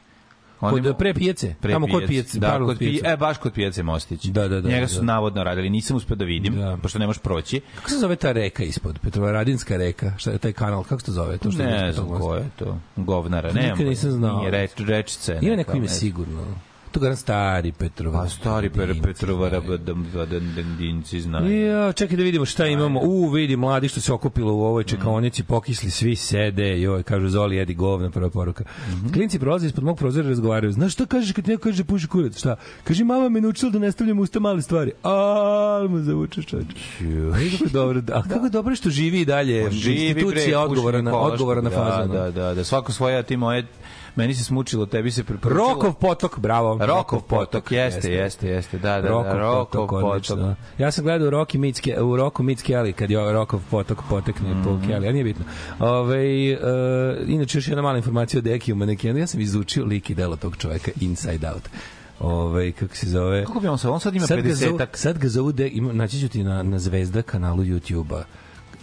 Oni 0.61 0.83
Kod 0.83 0.97
pre 0.97 1.14
pijace? 1.14 1.54
pre 1.61 1.73
Tamo 1.73 1.87
kod 1.88 2.04
pijace. 2.07 2.38
Da, 2.38 2.59
kod 2.59 2.78
pi, 2.78 2.85
pijace. 2.87 3.09
e, 3.09 3.16
baš 3.16 3.38
kod 3.38 3.52
pijace 3.52 3.83
Mostić. 3.83 4.25
Da, 4.25 4.49
da, 4.49 4.61
da, 4.61 4.69
Njega 4.69 4.88
su 4.88 4.97
da. 4.97 5.02
navodno 5.02 5.45
radili, 5.45 5.71
nisam 5.71 5.97
uspeo 5.97 6.16
da 6.16 6.25
vidim, 6.25 6.54
Da. 6.54 6.78
pošto 6.83 6.99
ne 6.99 7.07
možeš 7.07 7.23
proći. 7.23 7.61
Kako 7.76 7.90
se 7.90 7.99
zove 7.99 8.16
ta 8.16 8.33
reka 8.33 8.62
ispod? 8.64 8.99
Petrovaradinska 8.99 9.76
reka? 9.76 10.12
Šta 10.19 10.30
je 10.30 10.38
taj 10.38 10.52
kanal? 10.52 10.83
Kako 10.85 11.00
se 11.00 11.07
to 11.07 11.12
zove? 11.12 11.38
To 11.38 11.50
što 11.50 11.62
Ne 11.62 11.92
znam 11.92 12.09
ko 12.11 12.35
je 12.35 12.45
to. 12.59 12.78
Govnara, 12.97 13.52
Nikad 13.52 13.78
nema. 13.78 13.90
nisam 13.90 14.11
znao. 14.11 14.38
Nije 14.38 14.50
reč, 14.50 14.71
rečica. 14.78 15.33
je 15.33 15.38
Ima 15.42 15.57
neko 15.57 15.73
ime 15.73 15.83
ne 15.83 15.88
sigurno. 15.88 16.42
To 16.90 17.06
je 17.06 17.16
stari 17.16 17.73
Petrova. 17.73 18.23
Pa 18.23 18.28
stari 18.28 18.70
per 18.70 18.94
Petrovara 19.02 19.62
Dinci 20.78 21.20
znaju. 21.20 21.66
Ja, 21.66 21.92
čekaj 21.92 22.16
da 22.16 22.23
vidimo 22.23 22.44
šta 22.44 22.66
imamo. 22.66 23.00
U, 23.02 23.28
vidi 23.28 23.56
mladi 23.56 23.88
što 23.88 24.00
se 24.00 24.12
okupilo 24.12 24.54
u 24.54 24.62
ovoj 24.62 24.85
čekaonici, 24.85 25.42
pokisli, 25.42 25.90
svi 25.90 26.16
sede, 26.16 26.80
joj, 26.80 27.02
kažu 27.02 27.28
Zoli, 27.28 27.56
jedi 27.56 27.75
govna, 27.75 28.11
prva 28.11 28.30
poruka. 28.30 28.64
Klinci 29.12 29.38
prolaze 29.38 29.66
ispod 29.66 29.85
mog 29.85 29.99
prozora 29.99 30.26
i 30.26 30.28
razgovaraju. 30.28 30.73
Znaš 30.73 30.92
šta 30.92 31.06
kažeš 31.06 31.32
kad 31.32 31.49
neko 31.49 31.62
kaže 31.62 31.85
puši 31.85 32.06
kurac? 32.06 32.38
Šta? 32.38 32.56
Kaže, 32.85 33.04
mama 33.04 33.28
me 33.28 33.40
naučila 33.40 33.70
da 33.70 33.78
ne 33.78 33.92
stavljam 33.92 34.18
usta 34.18 34.40
male 34.40 34.62
stvari. 34.62 34.92
A, 35.02 35.87
mu 35.88 35.99
zavučeš 35.99 36.47
čoveče. 36.47 36.75
Kako 36.99 37.64
je 37.64 37.70
dobro, 37.73 38.00
da, 38.00 38.18
a 38.18 38.23
kako 38.23 38.47
je 38.47 38.50
dobro 38.50 38.75
što 38.75 38.90
živi 38.90 39.20
i 39.20 39.25
dalje. 39.25 39.64
Pa 39.64 39.70
Živi, 39.70 40.09
institucija 40.09 40.61
odgovora 40.61 41.02
na, 41.02 41.16
odgovora 41.16 41.61
na 41.61 41.70
fazu. 41.70 42.12
Da, 42.12 42.18
da, 42.18 42.30
da, 42.30 42.54
da, 42.54 42.64
svako 42.64 42.92
svoje, 42.92 43.18
a 43.18 43.23
ti 43.23 43.37
moje, 43.37 43.66
meni 44.16 44.34
se 44.34 44.44
smučilo, 44.44 44.86
tebi 44.86 45.10
se 45.10 45.24
preporučilo. 45.24 45.68
Rokov 45.68 45.92
potok, 45.94 46.38
bravo. 46.38 46.78
Rokov 46.80 47.20
potok, 47.20 47.72
jeste, 47.72 48.10
jeste, 48.10 48.48
jeste, 48.48 48.78
da, 48.78 49.00
da, 49.00 49.08
Rokov 49.08 49.24
da, 49.24 49.38
Rokov 49.38 49.86
potok, 49.88 50.00
potok. 50.28 50.38
Ja 50.78 50.90
sam 50.90 51.04
gledao 51.04 51.30
Rocky 51.30 51.58
Meets 51.58 51.80
Ke- 51.80 52.00
u 52.00 52.16
Roku 52.16 52.42
Meets 52.42 52.62
Kelly 52.62 52.92
kad 52.92 53.10
je 53.10 53.32
Rokov 53.32 53.60
potok 53.70 53.98
potekne 54.08 54.62
po 54.64 54.70
Mhm. 54.70 54.84
Kelly, 54.84 55.08
a 55.08 55.12
nije 55.12 55.24
bitno. 55.24 55.44
Ove, 55.80 56.18
uh, 56.52 56.58
inače 57.28 57.58
još 57.58 57.68
jedna 57.68 57.82
mala 57.82 57.96
informacija 57.96 58.38
o 58.38 58.42
Dekiju 58.42 58.76
manekenu. 58.76 59.18
Ja 59.18 59.26
sam 59.26 59.40
izučio 59.40 59.84
lik 59.84 60.10
i 60.10 60.14
delo 60.14 60.36
tog 60.36 60.56
čoveka 60.56 60.90
Inside 61.00 61.48
Out. 61.48 61.62
Ove, 62.20 62.72
kako 62.72 62.96
se 62.96 63.06
zove? 63.08 63.44
Kako 63.44 63.60
bi 63.60 63.68
on 63.68 63.78
se, 63.78 63.88
on 63.88 64.00
sad 64.00 64.14
ima 64.14 64.26
sad 64.26 64.40
ga, 64.40 64.54
zovu, 64.54 64.78
50-ak. 64.78 64.88
sad 64.94 65.18
ga 65.18 65.28
zovu 65.28 65.52
de, 65.52 65.68
ima, 65.68 65.92
naći 65.92 66.20
ću 66.20 66.28
ti 66.28 66.42
na, 66.42 66.62
na 66.62 66.78
Zvezda 66.78 67.22
kanalu 67.22 67.62
YouTube-a. 67.62 68.24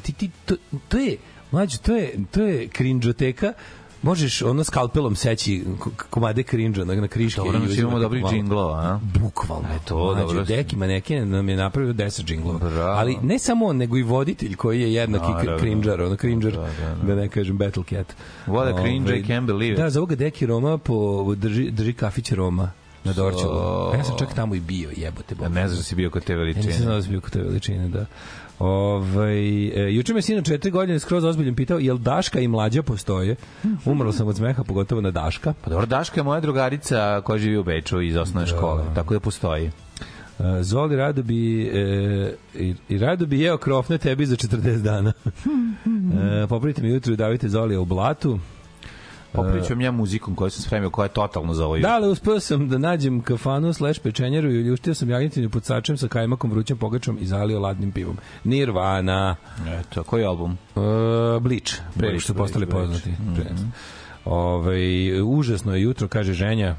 Ti, 0.01 0.13
ti, 0.13 0.29
to, 0.45 0.55
to 0.87 0.97
je, 0.97 1.17
mlađe, 1.51 1.77
to 1.77 1.95
je, 1.95 2.13
to 2.31 2.41
je 2.41 2.67
krinđoteka 2.67 3.53
možeš 4.01 4.41
ono 4.41 4.63
skalpelom 4.63 5.15
seći 5.15 5.63
komade 6.09 6.43
krinđa 6.43 6.85
na, 6.85 6.95
na 6.95 7.07
kriške. 7.07 7.41
Dobro, 7.41 7.57
i 7.57 7.65
znači 7.65 7.81
imamo 7.81 7.99
dobrih 7.99 8.25
džinglova, 8.29 8.79
a? 8.79 8.99
Bukvalno. 9.19 9.67
E, 9.75 9.79
to, 9.85 9.97
Mlađe, 10.05 10.21
dobro. 10.21 10.43
Deki 10.43 10.75
Maneken 10.75 11.29
nam 11.29 11.49
je 11.49 11.55
napravio 11.55 11.93
10 11.93 12.23
džinglova. 12.25 12.59
Bravo. 12.59 12.91
Ali 12.91 13.17
ne 13.21 13.39
samo 13.39 13.65
on, 13.65 13.77
nego 13.77 13.97
i 13.97 14.03
voditelj 14.03 14.55
koji 14.55 14.81
je 14.81 14.93
jednaki 14.93 15.31
Naravno. 15.31 15.57
krinđar, 15.57 16.01
ono 16.01 16.15
krinđar, 16.15 16.51
Da, 16.51 16.61
da, 16.61 16.95
da. 17.01 17.15
da 17.15 17.21
ne 17.21 17.29
kažem 17.29 17.57
Battle 17.57 17.83
Cat. 17.89 18.15
What 18.47 18.73
a 18.73 18.81
cringe, 18.81 19.09
Ovaj, 19.09 19.19
I 19.19 19.23
can't 19.23 19.45
believe 19.45 19.71
it. 19.73 19.77
Da, 19.77 19.89
za 19.89 19.99
ovoga 19.99 20.15
Deki 20.15 20.45
Roma 20.45 20.77
po, 20.77 21.35
drži, 21.35 21.71
drži 21.71 21.93
kafić 21.93 22.31
Roma 22.31 22.71
na 23.07 23.13
Dorčelu. 23.13 23.53
So- 23.53 23.93
A 23.93 23.97
Ja 23.97 24.03
sam 24.03 24.17
čak 24.17 24.33
tamo 24.33 24.55
i 24.55 24.59
bio, 24.59 24.89
jebote. 24.97 25.35
Ja 25.41 25.49
ne 25.49 25.67
znaš 25.67 25.77
da 25.77 25.83
si 25.83 25.95
bio 25.95 26.09
kod 26.09 26.23
te 26.23 26.33
Ja 26.33 26.37
nisam 26.37 26.61
veličine. 26.61 26.83
znao 26.83 26.95
da 26.95 27.01
sam 27.01 27.11
bio 27.11 27.21
kod 27.21 27.31
te 27.31 27.41
veličine, 27.41 27.87
da. 27.89 28.05
Ovaj 28.59 29.37
e, 29.67 29.93
juče 29.93 30.13
me 30.13 30.21
sina 30.21 30.41
četiri 30.41 30.71
godine 30.71 30.99
skroz 30.99 31.23
ozbiljno 31.23 31.55
pitao 31.55 31.79
jel 31.79 31.97
Daška 31.97 32.39
i 32.39 32.47
mlađa 32.47 32.83
postoje. 32.83 33.35
Umrlo 33.85 34.11
sam 34.11 34.27
od 34.27 34.35
smeha, 34.37 34.63
pogotovo 34.63 35.01
na 35.01 35.11
Daška. 35.11 35.53
Pa 35.63 35.69
dobro, 35.69 35.85
Daška 35.85 36.19
je 36.19 36.23
moja 36.23 36.39
drugarica 36.39 37.21
koja 37.21 37.37
živi 37.39 37.57
u 37.57 37.63
Beču 37.63 38.01
iz 38.01 38.15
osnovne 38.15 38.47
škole, 38.47 38.83
tako 38.95 39.13
da 39.13 39.19
postoji. 39.19 39.65
E, 39.65 39.71
Zoli 40.61 40.95
rado 40.95 41.23
bi 41.23 41.63
e, 41.63 42.33
i, 42.55 42.75
i 42.89 42.97
rado 42.97 43.25
bi 43.25 43.39
jeo 43.39 43.57
krofne 43.57 43.97
tebi 43.97 44.25
za 44.25 44.35
40 44.35 44.81
dana. 44.81 45.13
e, 46.43 46.47
popravite 46.47 46.81
mi 46.81 46.89
jutro 46.89 47.13
i 47.13 47.17
davite 47.17 47.49
Zolija 47.49 47.79
u 47.79 47.85
blatu. 47.85 48.39
Popričam 49.43 49.81
ja 49.81 49.91
muzikom 49.91 50.35
koju 50.35 50.49
sam 50.49 50.63
spremio, 50.63 50.89
koja 50.89 51.05
je 51.05 51.09
totalno 51.09 51.53
za 51.53 51.65
ovo 51.65 51.77
Da, 51.77 51.95
ali 51.95 52.07
uspeo 52.07 52.39
sam 52.39 52.69
da 52.69 52.77
nađem 52.77 53.21
kafanu 53.21 53.73
slash 53.73 54.01
pečenjeru 54.01 54.51
i 54.51 54.59
uljuštio 54.59 54.93
sam 54.93 55.09
jagnjetinu 55.09 55.49
pod 55.49 55.65
sačem 55.65 55.97
sa 55.97 56.07
kajmakom, 56.07 56.51
vrućem 56.51 56.77
pogačom 56.77 57.17
i 57.21 57.25
zalio 57.25 57.59
ladnim 57.59 57.91
pivom. 57.91 58.17
Nirvana. 58.43 59.35
Eto, 59.79 60.03
koji 60.03 60.23
album? 60.23 60.57
Uh, 60.75 60.83
Bleach, 61.41 61.73
pre 61.97 62.19
što 62.19 62.33
postali 62.33 62.65
poznati. 62.65 63.09
Mm 63.09 63.71
Ovaj, 64.25 65.21
užasno 65.21 65.75
je 65.75 65.81
jutro, 65.81 66.07
kaže 66.07 66.33
ženja. 66.33 66.75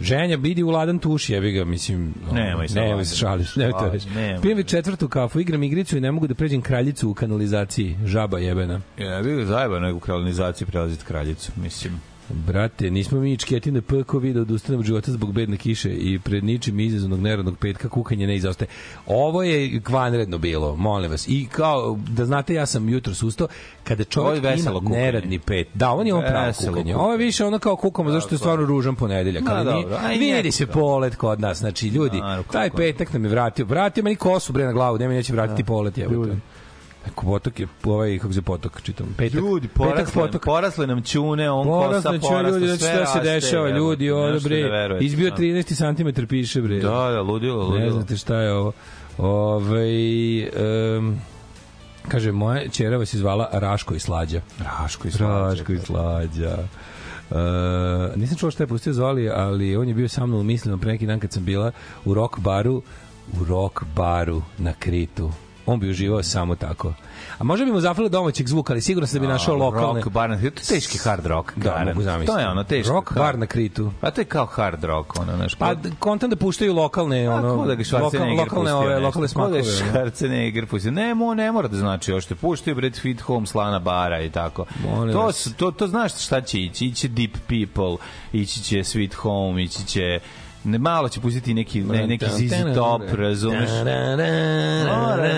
Ženja, 0.00 0.36
bidi 0.36 0.62
u 0.62 0.70
ladan 0.70 0.98
tuš, 0.98 1.30
jebi 1.30 1.52
ga, 1.52 1.64
mislim... 1.64 2.14
Nemoj 2.32 2.68
se 2.68 2.80
Nemoj 2.80 3.04
se 3.04 3.16
šališ, 3.16 3.56
nemoj 3.56 3.72
to 3.72 3.78
Šališ, 3.78 4.04
reći. 4.04 4.42
Pijem 4.42 4.56
već 4.56 4.68
četvrtu 4.70 5.08
kafu, 5.08 5.40
igram 5.40 5.62
igricu 5.62 5.96
i 5.96 6.00
ne 6.00 6.12
mogu 6.12 6.26
da 6.26 6.34
pređem 6.34 6.62
kraljicu 6.62 7.10
u 7.10 7.14
kanalizaciji. 7.14 7.96
Žaba 8.04 8.38
jebena. 8.38 8.80
Ja 8.98 9.22
bih 9.22 9.46
zajebano 9.46 9.86
nego 9.86 9.96
u 9.96 10.00
kralinizaciji 10.00 10.66
prelaziti 10.66 11.04
kraljicu, 11.04 11.52
mislim. 11.62 12.09
Brate, 12.34 12.90
nismo 12.90 13.20
mi 13.20 13.36
čketine 13.36 13.80
P 13.80 14.02
ko 14.02 14.18
video 14.18 14.44
da 14.44 14.54
ustanem 14.54 14.80
od 14.80 14.86
života 14.86 15.12
zbog 15.12 15.32
bedne 15.32 15.56
kiše 15.56 15.90
i 15.90 16.18
pred 16.18 16.44
ničim 16.44 16.80
izazovnog 16.80 17.20
neradnog 17.20 17.58
petka 17.58 17.88
kukanje 17.88 18.26
ne 18.26 18.36
izostaje. 18.36 18.68
Ovo 19.06 19.42
je 19.42 19.80
kvanredno 19.80 20.38
bilo, 20.38 20.76
molim 20.76 21.10
vas. 21.10 21.28
I 21.28 21.48
kao, 21.52 21.98
da 22.08 22.24
znate, 22.24 22.54
ja 22.54 22.66
sam 22.66 22.88
jutro 22.88 23.14
sustao, 23.14 23.48
kada 23.84 24.04
čovjek 24.04 24.44
ima 24.58 24.72
kukanje. 24.72 24.98
neradni 24.98 25.38
pet. 25.38 25.68
Da, 25.74 25.90
on 25.90 26.06
je 26.06 26.14
on 26.14 26.22
pravo 26.28 26.52
kukanje. 26.52 26.68
kukanje. 26.70 26.96
Ovo 26.96 27.12
je 27.12 27.18
više 27.18 27.44
ono 27.44 27.58
kao 27.58 27.76
kukamo, 27.76 28.10
zašto 28.10 28.34
je 28.34 28.38
stvarno 28.38 28.66
ružan 28.66 28.96
ponedeljak. 28.96 29.44
Ma, 29.44 29.50
Ali 29.50 29.64
dobro, 29.64 29.96
aj, 30.02 30.18
vidi 30.18 30.52
se 30.52 30.66
polet 30.66 31.16
kod 31.16 31.40
nas. 31.40 31.58
Znači, 31.58 31.88
ljudi, 31.88 32.20
taj 32.52 32.70
petak 32.70 33.12
nam 33.12 33.24
je 33.24 33.30
vratio. 33.30 33.64
Vratio 33.64 34.04
meni 34.04 34.16
kosu 34.16 34.52
bre 34.52 34.64
na 34.64 34.72
glavu, 34.72 34.98
nema 34.98 35.14
neće 35.14 35.32
vratiti 35.32 35.64
polet. 35.64 35.98
Jebote. 35.98 36.36
Neko 37.06 37.26
potok 37.26 37.60
je, 37.60 37.66
ovaj, 37.84 38.18
kako 38.18 38.32
se 38.32 38.42
potok, 38.42 38.82
čitam. 38.82 39.14
Petak, 39.18 39.34
Ljudi, 39.34 39.68
petak 39.68 39.88
porasle, 39.88 40.22
potok. 40.22 40.44
porasle 40.44 40.86
nam 40.86 41.02
čune, 41.02 41.50
on 41.50 41.66
kosa 41.66 41.86
Porasle 41.86 42.20
porasla, 42.20 42.42
će 42.42 42.54
ljudi, 42.54 42.66
znači 42.66 42.80
sve 42.80 42.88
šta 42.88 43.06
se 43.06 43.18
raste, 43.18 43.20
dešava, 43.20 43.68
evo, 43.68 43.78
ljudi, 43.78 44.10
ne 44.10 44.40
bre, 44.40 44.62
verujete, 44.62 45.04
izbio 45.04 45.30
da. 45.30 45.36
13 45.36 46.14
cm 46.14 46.26
piše 46.26 46.60
bre. 46.60 46.80
Da, 46.80 47.10
da, 47.10 47.22
ludilo, 47.22 47.64
ludilo. 47.64 47.78
Ne 47.78 47.90
znate 47.90 48.16
šta 48.16 48.36
je 48.36 48.52
ovo. 48.52 48.72
Ovaj 49.18 50.42
um, 50.98 51.20
kaže, 52.08 52.32
moja 52.32 52.68
čera 52.68 52.96
vas 52.96 53.14
je 53.14 53.18
zvala 53.18 53.48
Raško 53.52 53.94
i 53.94 53.98
Slađa. 53.98 54.40
Raško 54.58 55.08
i 55.08 55.10
slađa. 55.10 55.58
Raško 55.58 55.72
i 55.72 55.78
Slađa. 55.78 56.58
Uh, 57.30 57.36
nisam 58.16 58.36
čuo 58.36 58.50
šta 58.50 58.62
je 58.62 58.66
pustio 58.66 58.92
Zoli, 58.92 59.30
ali 59.30 59.76
on 59.76 59.88
je 59.88 59.94
bio 59.94 60.08
sa 60.08 60.26
mnom 60.26 60.40
u 60.40 60.42
mislima 60.42 60.78
pre 60.78 60.92
neki 60.92 61.06
dan 61.06 61.20
kad 61.20 61.32
sam 61.32 61.44
bila 61.44 61.72
u 62.04 62.14
rock 62.14 62.38
baru, 62.38 62.82
u 63.40 63.44
rock 63.44 63.84
baru 63.96 64.42
na 64.58 64.72
Kritu. 64.78 65.30
On 65.66 65.80
bi 65.80 65.90
uživao 65.90 66.22
samo 66.22 66.54
tako. 66.54 66.92
A 67.38 67.44
možda 67.44 67.64
bi 67.64 67.72
mu 67.72 67.80
zafalo 67.80 68.08
domaćeg 68.08 68.48
zvuka, 68.48 68.72
ali 68.72 68.80
sigurno 68.80 69.06
sam 69.06 69.14
da 69.14 69.20
bi 69.20 69.32
našao 69.32 69.56
lokalne... 69.56 70.00
Rock 70.00 70.12
bar 70.12 70.30
na 70.30 70.36
je 70.36 70.50
teški 70.50 70.98
hard 70.98 71.26
rock. 71.26 71.52
Da, 71.56 71.62
garant. 71.64 71.86
mogu 71.86 72.02
zamisliti. 72.02 72.32
To 72.32 72.38
je 72.38 72.48
ono 72.48 72.64
teški. 72.64 72.90
Rock 72.90 73.12
bar 73.12 73.38
na 73.38 73.46
Kritu. 73.46 73.92
Pa 74.00 74.10
to 74.10 74.20
je 74.20 74.24
kao 74.24 74.46
hard 74.46 74.84
rock, 74.84 75.18
ono, 75.18 75.36
znaš. 75.36 75.54
Pa 75.54 75.74
d- 75.74 75.90
kontam 75.98 76.30
da 76.30 76.36
puštaju 76.36 76.74
lokalne 76.74 77.26
A, 77.26 77.34
ono 77.34 77.66
da 77.66 77.74
ga 77.74 77.82
lokal, 77.92 78.36
lokalne 78.36 78.74
ove 78.74 78.98
lokalne 78.98 79.24
da 79.24 79.28
smakove. 79.28 79.58
ono. 79.58 79.68
Schwarzenegger 79.68 80.66
pustio. 80.66 80.90
Ne, 80.92 81.14
mo, 81.14 81.34
ne 81.34 81.52
mora 81.52 81.68
da 81.68 81.76
znači 81.76 82.10
još 82.10 82.26
te 82.26 82.34
puštaju 82.34 82.76
Brad 82.76 82.94
Fit 82.94 83.20
Home, 83.20 83.46
Slana 83.46 83.78
Bara 83.78 84.20
i 84.20 84.30
tako. 84.30 84.64
Molim 84.88 85.12
To, 85.12 85.30
to, 85.56 85.70
to 85.70 85.86
znaš 85.86 86.24
šta 86.24 86.40
će 86.40 86.60
ići? 86.60 86.86
Iće 86.86 87.08
Deep 87.08 87.32
People, 87.46 87.96
ići 88.32 88.62
će 88.62 88.76
Sweet 88.78 89.14
Home, 89.14 89.62
ići 89.62 89.86
će 89.86 90.20
ne, 90.64 90.78
malo 90.78 91.08
će 91.08 91.20
pustiti 91.20 91.54
neki, 91.54 91.80
ne, 91.80 92.06
neki 92.06 92.24
ZZ 92.24 92.74
Top, 92.74 93.02
razumeš? 93.12 93.70
Mora, 94.86 95.28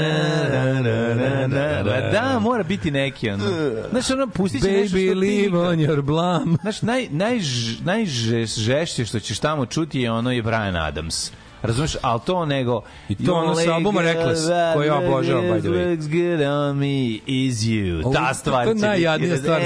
da, 2.13 2.39
mora 2.39 2.63
biti 2.63 2.91
neki, 2.91 3.31
ono. 3.31 3.45
Znaš, 3.91 4.11
ono, 4.11 4.27
pustit 4.27 4.63
će 4.63 4.71
nešto 4.73 4.97
Baby 4.97 5.13
što 5.13 5.21
ti 5.21 5.27
nikad- 5.27 5.61
on 5.61 5.79
your 5.79 6.03
blam. 6.03 6.57
Znaš, 6.63 6.83
naj, 6.83 7.09
najž, 7.11 7.81
najžešće 7.81 9.05
što 9.05 9.21
ćeš 9.21 9.39
tamo 9.39 9.67
čuti 9.67 10.01
je 10.01 10.13
ono 10.13 10.33
je 10.33 10.43
Brian 10.43 10.77
Adams. 10.77 11.31
Razumeš, 11.63 11.97
ali 12.03 12.21
to 12.27 12.47
nego... 12.47 12.83
I 13.09 13.27
to 13.27 13.35
ono 13.35 13.55
sa 13.55 13.75
albuma 13.75 14.03
Reckless, 14.03 14.41
koji 14.75 14.87
ja 14.87 14.97
obožavam, 14.99 15.45
by 15.45 15.61
the 15.61 15.69
way. 15.69 15.97
Good 15.97 16.49
on 16.49 16.79
me 16.79 17.19
is 17.27 17.59
you. 17.59 18.03
Ovo- 18.05 18.15
Ta 18.15 18.35
stvar 18.35 18.65
to 18.65 18.71
je 18.71 18.75
će 18.75 18.75
biti 18.75 18.87
najjadnija 18.87 19.37
stvar 19.37 19.61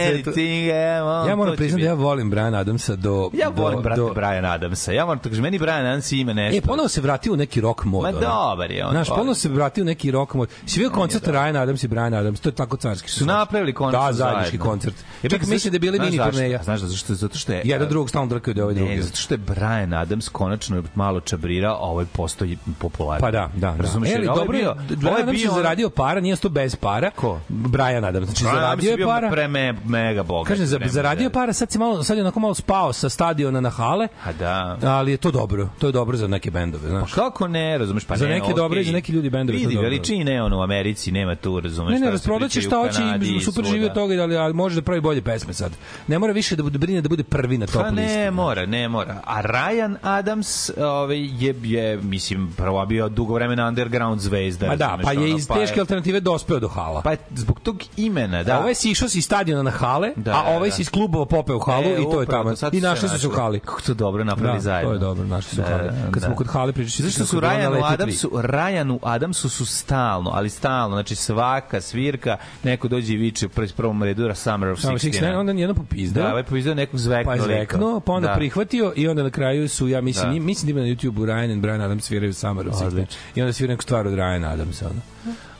Ja 1.28 1.36
moram 1.36 1.52
to 1.52 1.56
priznati 1.56 1.82
da 1.82 1.88
ja 1.88 1.94
volim 1.94 2.30
Brian 2.30 2.54
Adamsa 2.54 2.96
do... 2.96 3.30
Ja 3.32 3.48
volim, 3.56 3.76
do, 3.76 3.82
brate, 3.82 4.00
do, 4.00 4.12
Brian 4.14 4.44
Adamsa. 4.44 4.92
Ja 4.92 5.06
moram 5.06 5.18
to 5.18 5.28
kažem, 5.28 5.42
meni 5.42 5.58
Brian 5.58 5.86
Adams 5.86 6.12
ima 6.12 6.32
nešto. 6.32 6.58
E, 6.58 6.60
ponovo 6.60 6.88
se 6.88 7.00
vratio 7.00 7.32
u 7.32 7.36
neki 7.36 7.60
rock 7.60 7.84
mod. 7.84 8.02
Ma 8.02 8.12
dobar 8.12 8.70
je 8.70 8.86
on. 8.86 8.90
Znaš, 8.90 9.08
ponovo 9.08 9.34
se 9.34 9.48
vratio 9.48 9.82
u 9.82 9.84
neki 9.84 10.10
rock 10.10 10.34
mod. 10.34 10.48
Si 10.66 10.80
vidio 10.80 10.90
koncert 10.90 11.26
Ryan 11.26 11.62
Adams 11.62 11.84
i 11.84 11.88
Brian 11.88 12.14
Adams, 12.14 12.40
to 12.40 12.48
je 12.48 12.54
tako 12.54 12.76
carski. 12.76 13.10
su 13.10 13.26
napravili 13.26 13.72
konačno 13.72 14.06
Da, 14.06 14.12
zajednički 14.12 14.58
koncert. 14.58 14.94
Jer 15.22 15.32
Čak 15.32 15.46
mislim 15.46 15.70
da 15.70 15.74
je 15.74 15.80
bili 15.80 15.98
mini 15.98 16.18
turneja. 16.18 16.62
Znaš 16.62 16.80
zašto? 16.80 17.14
Zato 17.14 17.38
što 17.38 17.52
je... 17.52 17.62
Jedan 17.64 17.88
drugog 17.88 18.08
stalno 18.08 18.28
drkaju 18.28 18.54
da 18.54 18.60
je 18.60 18.64
ovaj 18.64 18.74
drugi. 18.74 18.94
Ne, 18.94 19.02
zato 19.02 19.16
što 19.16 19.34
je 19.34 19.38
Brian 19.38 19.94
Adams 19.94 20.28
konačno 20.28 20.82
malo 20.94 21.20
čabrira, 21.20 21.70
a 21.70 21.85
ovaj 21.86 22.04
postoji 22.06 22.58
popularni. 22.78 23.20
Pa 23.20 23.30
da, 23.30 23.50
da. 23.54 23.70
da. 23.70 23.82
Razumeš, 23.82 24.10
E, 24.10 24.14
ali 24.16 24.26
ovaj 24.26 24.38
dobro, 24.38 24.52
bio- 24.52 24.60
je, 24.60 24.68
ovaj 24.68 24.84
Brian 24.88 25.14
Adams 25.14 25.38
je 25.38 25.42
bio 25.42 25.52
zaradio 25.52 25.90
para, 25.90 26.20
nije 26.20 26.36
to 26.36 26.48
bez 26.48 26.76
para. 26.76 27.10
Ko? 27.10 27.40
Brian 27.48 28.04
Adams. 28.04 28.26
Znači, 28.26 28.44
Brian 28.44 28.56
zaradio 28.56 28.90
je 28.90 28.96
bio 28.96 29.06
para. 29.06 29.30
Pre 29.30 29.48
me, 29.48 29.74
mega 29.84 30.22
bogat. 30.22 30.48
Kažem, 30.48 30.66
za, 30.66 30.80
zaradio 30.86 31.30
para, 31.30 31.52
sad, 31.52 31.70
se 31.70 31.78
malo, 31.78 32.02
sad 32.02 32.16
je 32.16 32.22
onako 32.22 32.40
malo 32.40 32.54
spao 32.54 32.92
sa 32.92 33.08
stadiona 33.08 33.60
na 33.60 33.70
hale, 33.70 34.08
A 34.24 34.32
da. 34.32 34.78
ali 34.82 35.10
je 35.10 35.16
to 35.16 35.30
dobro. 35.30 35.68
To 35.78 35.86
je 35.86 35.92
dobro 35.92 36.16
za 36.16 36.26
neke 36.26 36.50
bendove, 36.50 36.88
znaš. 36.88 37.12
Kako 37.12 37.48
ne, 37.48 37.78
razumeš? 37.78 38.04
Pa 38.04 38.16
Za 38.16 38.24
ne, 38.24 38.30
neke 38.30 38.42
okej. 38.42 38.54
dobre 38.54 38.84
za 38.84 38.92
neki 38.92 39.12
ljudi 39.12 39.30
bendove 39.30 39.58
Vidi, 39.58 39.76
veličine 39.76 40.42
on 40.42 40.52
u 40.52 40.62
Americi, 40.62 41.12
nema 41.12 41.34
tu, 41.34 41.60
razumeš? 41.60 41.92
Ne, 41.92 42.00
ne, 42.00 42.10
rasprodaće 42.10 42.60
šta 42.60 42.76
hoće 42.76 43.02
i 43.22 43.40
super 43.40 43.64
živi 43.64 43.84
od 43.84 43.94
toga, 43.94 44.22
ali, 44.22 44.36
ali 44.36 44.54
može 44.54 44.74
da 44.74 44.82
pravi 44.82 45.00
bolje 45.00 45.22
pesme 45.22 45.52
sad. 45.52 45.72
Ne 46.06 46.18
mora 46.18 46.32
više 46.32 46.56
da 46.56 46.62
bude 46.62 46.78
brine 46.78 47.00
da 47.00 47.08
bude 47.08 47.22
prvi 47.22 47.58
na 47.58 47.66
top 47.66 47.82
Pa 47.82 47.88
listi. 47.88 47.94
ne 48.06 48.30
mora, 48.30 48.66
ne 48.66 48.88
mora. 48.88 49.20
A 49.24 49.42
Ryan 49.42 49.96
Adams 50.02 50.70
ovaj, 50.78 51.28
je 51.38 51.52
je, 51.76 51.96
mislim, 51.96 52.52
prvo 52.56 52.86
bio 52.86 53.08
dugo 53.08 53.34
vremena 53.34 53.68
underground 53.68 54.20
zvezda. 54.20 54.66
Pa 54.66 54.76
da, 54.76 54.98
pa 55.02 55.12
je 55.12 55.18
ono, 55.18 55.26
iz 55.26 55.48
teške 55.48 55.80
alternative 55.80 56.20
dospeo 56.20 56.60
do 56.60 56.68
hala. 56.68 57.02
Pa 57.02 57.10
je 57.10 57.18
zbog 57.34 57.60
tog 57.60 57.82
imena, 57.96 58.38
da. 58.38 58.44
Da. 58.44 58.58
Ovaj 58.60 58.74
si 58.74 58.90
išao 58.90 59.08
si 59.08 59.22
stadiona 59.22 59.62
na 59.62 59.70
hale, 59.70 60.12
Da, 60.16 60.30
a 60.30 60.42
da, 60.42 60.56
ovaj 60.56 60.68
da. 60.68 60.74
si 60.74 60.82
iz 60.82 60.90
klubova 60.90 61.26
popeo 61.26 61.56
u 61.56 61.60
halu 61.60 61.84
E, 61.86 62.02
i 62.02 62.04
to 62.04 62.20
je 62.20 62.26
tamo. 62.26 62.52
I 62.72 62.80
našli 62.80 63.08
su 63.08 63.18
se 63.18 63.28
u 63.28 63.30
hali. 63.30 63.60
Kako 63.60 63.82
su 63.82 63.94
dobro 63.94 64.24
napravili 64.24 64.56
Da, 64.56 64.60
zajedno. 64.60 64.90
to 64.90 64.94
je 64.94 64.98
dobro, 64.98 65.24
našli 65.24 65.54
su 65.54 65.60
u 65.60 65.64
hali. 65.64 65.90
Kad 66.10 66.22
smo 66.22 66.34
kod 66.34 66.46
hale 66.46 66.72
pričali 66.72 67.08
Zašto 67.08 67.26
su 67.26 67.40
tri. 67.40 67.48
Adamsu, 67.84 68.30
Ryanu 68.34 68.98
Adamsu 69.02 69.48
su 69.48 69.66
stalno, 69.66 70.30
ali 70.34 70.50
stalno, 70.50 70.96
znači 70.96 71.14
svaka 71.14 71.80
svirka, 71.80 72.36
neko 72.62 72.88
dođe 72.88 73.12
i 73.12 73.16
viče 73.16 73.48
prvi 73.48 73.68
prvom 73.76 74.02
redu 74.02 74.34
Summer 74.34 74.68
of 74.68 74.80
Samo 74.80 74.98
69. 74.98 75.20
69, 75.20 75.40
onda 75.40 75.52
jedno 75.52 75.74
popizdao. 75.74 76.24
Da, 76.24 76.30
ovaj 76.30 76.42
poizdao 76.42 76.74
nekog 76.74 77.00
zvekno 77.00 77.30
pa 77.30 77.34
je 77.34 77.42
zveknuo, 77.42 78.00
pa 78.00 78.12
onda 78.12 78.28
da. 78.28 78.34
prihvatio 78.34 78.92
i 78.96 79.08
onda 79.08 79.22
na 79.22 79.30
kraju 79.30 79.68
su, 79.68 79.88
ja 79.88 80.00
mislim, 80.00 80.32
Da. 80.32 80.38
da. 80.38 80.44
mislim 80.44 80.66
da 80.66 80.70
ima 80.70 80.80
na 80.80 80.94
YouTube-u 80.94 81.26
Ryan 81.26 81.52
and 81.52 81.64
Brian 81.66 81.80
Adams 81.80 82.04
sviraju 82.04 82.34
Summer 82.34 82.68
of 82.68 82.74
69. 82.74 82.86
Odlično. 82.86 83.20
I 83.34 83.42
onda 83.42 83.52
svira 83.52 83.72
neku 83.72 83.82
stvar 83.82 84.06
od 84.06 84.14
Ryan 84.14 84.52
Adamsa. 84.52 84.86
Ono. 84.90 85.00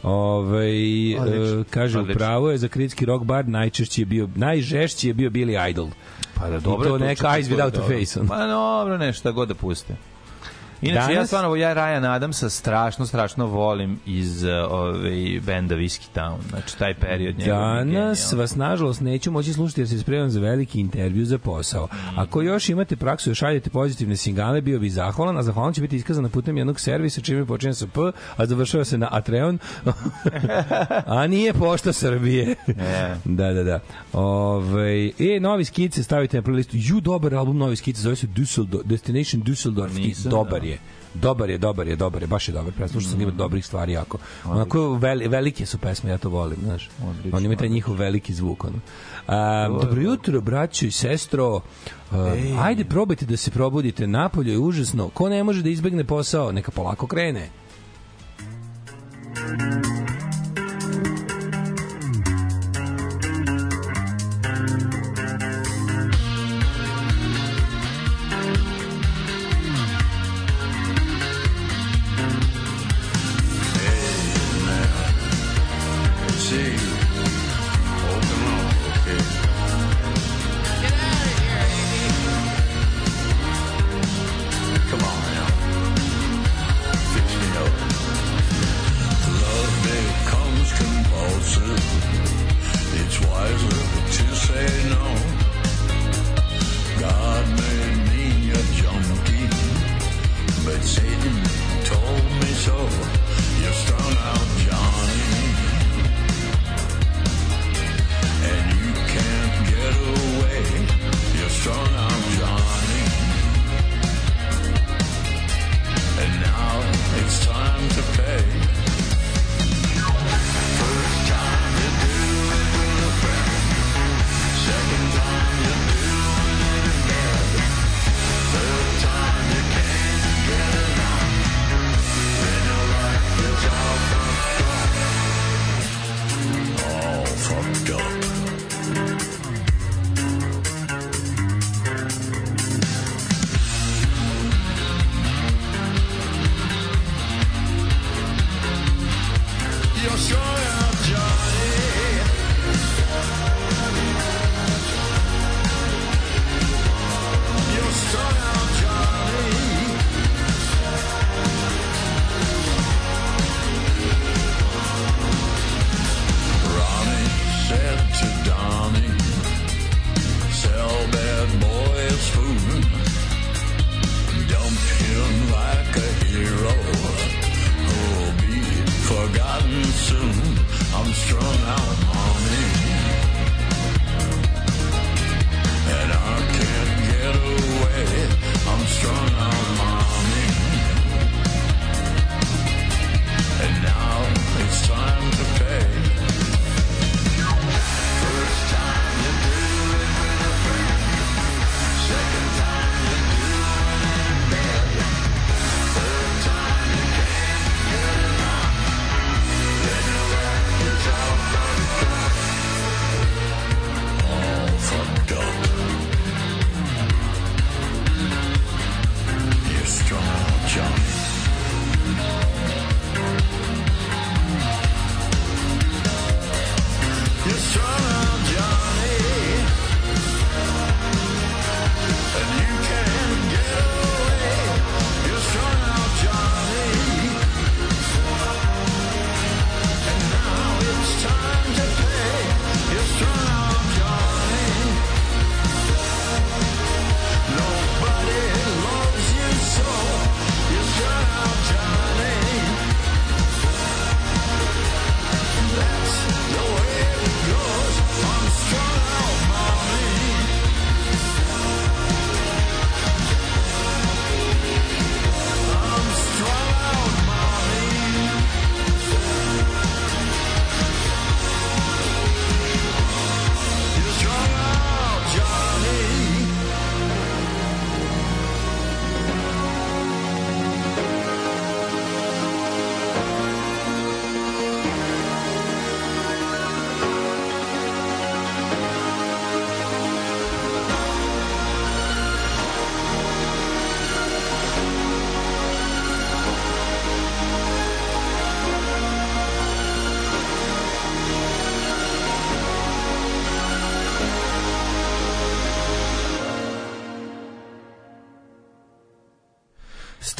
Ove, 0.02 0.58
Odlično. 1.20 1.60
e, 1.60 1.64
kaže, 1.70 1.98
Odlično. 1.98 2.14
upravo 2.14 2.50
je 2.50 2.58
za 2.58 2.68
kritski 2.68 3.04
rock 3.06 3.24
bar 3.24 3.48
najčešći 3.48 4.00
je 4.02 4.06
bio, 4.06 4.28
najžešći 4.34 5.08
je 5.08 5.14
bio 5.14 5.30
Billy 5.30 5.70
Idol. 5.70 5.88
Pa 6.34 6.48
da, 6.50 6.56
I 6.56 6.60
dobro. 6.60 6.88
to 6.88 6.96
je 6.96 7.00
neka 7.00 7.28
Eyes 7.28 7.48
to 7.48 7.54
Without 7.56 7.78
a. 7.78 7.88
Face. 7.88 8.20
Pa 8.28 8.46
dobro, 8.46 8.98
nešto 8.98 9.32
god 9.32 9.48
da 9.48 9.54
puste. 9.54 9.94
Inače, 10.82 11.12
ja 11.12 11.18
Danas- 11.18 11.26
stvarno, 11.26 11.56
ja 11.56 11.74
Ryan 11.74 12.14
Adamsa 12.14 12.50
strašno, 12.50 13.06
strašno 13.06 13.46
volim 13.46 14.00
iz 14.06 14.44
uh, 14.44 14.50
ove, 14.70 15.40
benda 15.46 15.74
Whiskey 15.74 16.06
Town. 16.14 16.36
Znači, 16.48 16.78
taj 16.78 16.94
period 16.94 17.38
njegov. 17.38 17.54
je 17.54 17.84
Danas 17.84 18.32
vas 18.32 18.56
nažalost 18.56 19.00
neću 19.00 19.30
moći 19.30 19.52
slušati 19.52 19.80
jer 19.80 19.88
se 19.88 19.98
spremam 19.98 20.30
za 20.30 20.40
veliki 20.40 20.80
intervju 20.80 21.24
za 21.24 21.38
posao. 21.38 21.88
Ako 22.16 22.42
još 22.42 22.68
imate 22.68 22.96
praksu 22.96 23.30
da 23.30 23.34
šaljete 23.34 23.70
pozitivne 23.70 24.16
singale, 24.16 24.60
bio 24.60 24.78
bi 24.78 24.90
zahvalan, 24.90 25.38
a 25.38 25.42
zahvalan 25.42 25.72
će 25.72 25.80
biti 25.80 25.96
iskazana 25.96 26.28
putem 26.28 26.56
jednog 26.56 26.80
servisa 26.80 27.20
čime 27.20 27.46
počinje 27.46 27.74
sa 27.74 27.86
P, 27.86 28.00
a 28.36 28.46
završava 28.46 28.84
se 28.84 28.98
na 28.98 29.08
Atreon. 29.12 29.58
a 31.06 31.26
nije 31.26 31.52
pošta 31.52 31.92
Srbije. 31.92 32.54
Da, 33.24 33.52
da, 33.52 33.62
da. 33.62 33.80
Ove, 34.12 35.10
e, 35.18 35.40
novi 35.40 35.64
skice 35.64 36.02
stavite 36.02 36.36
na 36.36 36.42
playlistu. 36.42 36.70
Ju, 36.72 37.00
dobar 37.00 37.34
album 37.34 37.58
novi 37.58 37.76
skice, 37.76 38.00
zove 38.00 38.16
se 38.16 38.26
Düsseldorf, 38.26 38.82
Destination 38.84 39.42
Düsseldorf. 39.42 39.94
Nisam, 39.94 40.30
dobar. 40.30 40.65
Je. 40.68 40.78
Dobar 41.14 41.50
je, 41.50 41.58
dobar 41.58 41.88
je, 41.88 41.96
dobar 41.96 42.22
je, 42.22 42.26
baš 42.26 42.48
je 42.48 42.52
dobar. 42.52 42.72
Preslušao 42.72 43.10
sam 43.10 43.20
ima 43.20 43.30
dobrih 43.30 43.66
stvari 43.66 43.92
jako. 43.92 44.18
Onako 44.44 44.94
veli, 44.94 45.28
velike 45.28 45.66
su 45.66 45.78
pesme, 45.78 46.10
ja 46.10 46.18
to 46.18 46.28
volim, 46.28 46.58
znaš. 46.64 46.90
Odlično, 47.08 47.36
Oni 47.36 47.44
imaju 47.44 47.58
taj 47.58 47.68
njihov 47.68 47.96
veliki 47.96 48.34
zvuk, 48.34 48.64
ono. 48.64 48.78
A, 49.26 49.68
dobro 49.80 50.02
jutro, 50.02 50.40
braćo 50.40 50.86
i 50.86 50.90
sestro. 50.90 51.60
A, 52.12 52.36
ajde, 52.60 52.84
probajte 52.84 53.26
da 53.26 53.36
se 53.36 53.50
probudite. 53.50 54.06
Napolje 54.06 54.52
je 54.52 54.58
užasno. 54.58 55.08
Ko 55.08 55.28
ne 55.28 55.44
može 55.44 55.62
da 55.62 55.68
izbegne 55.68 56.04
posao, 56.04 56.52
neka 56.52 56.70
polako 56.70 57.06
krene. 57.06 57.48
See, 59.36 60.25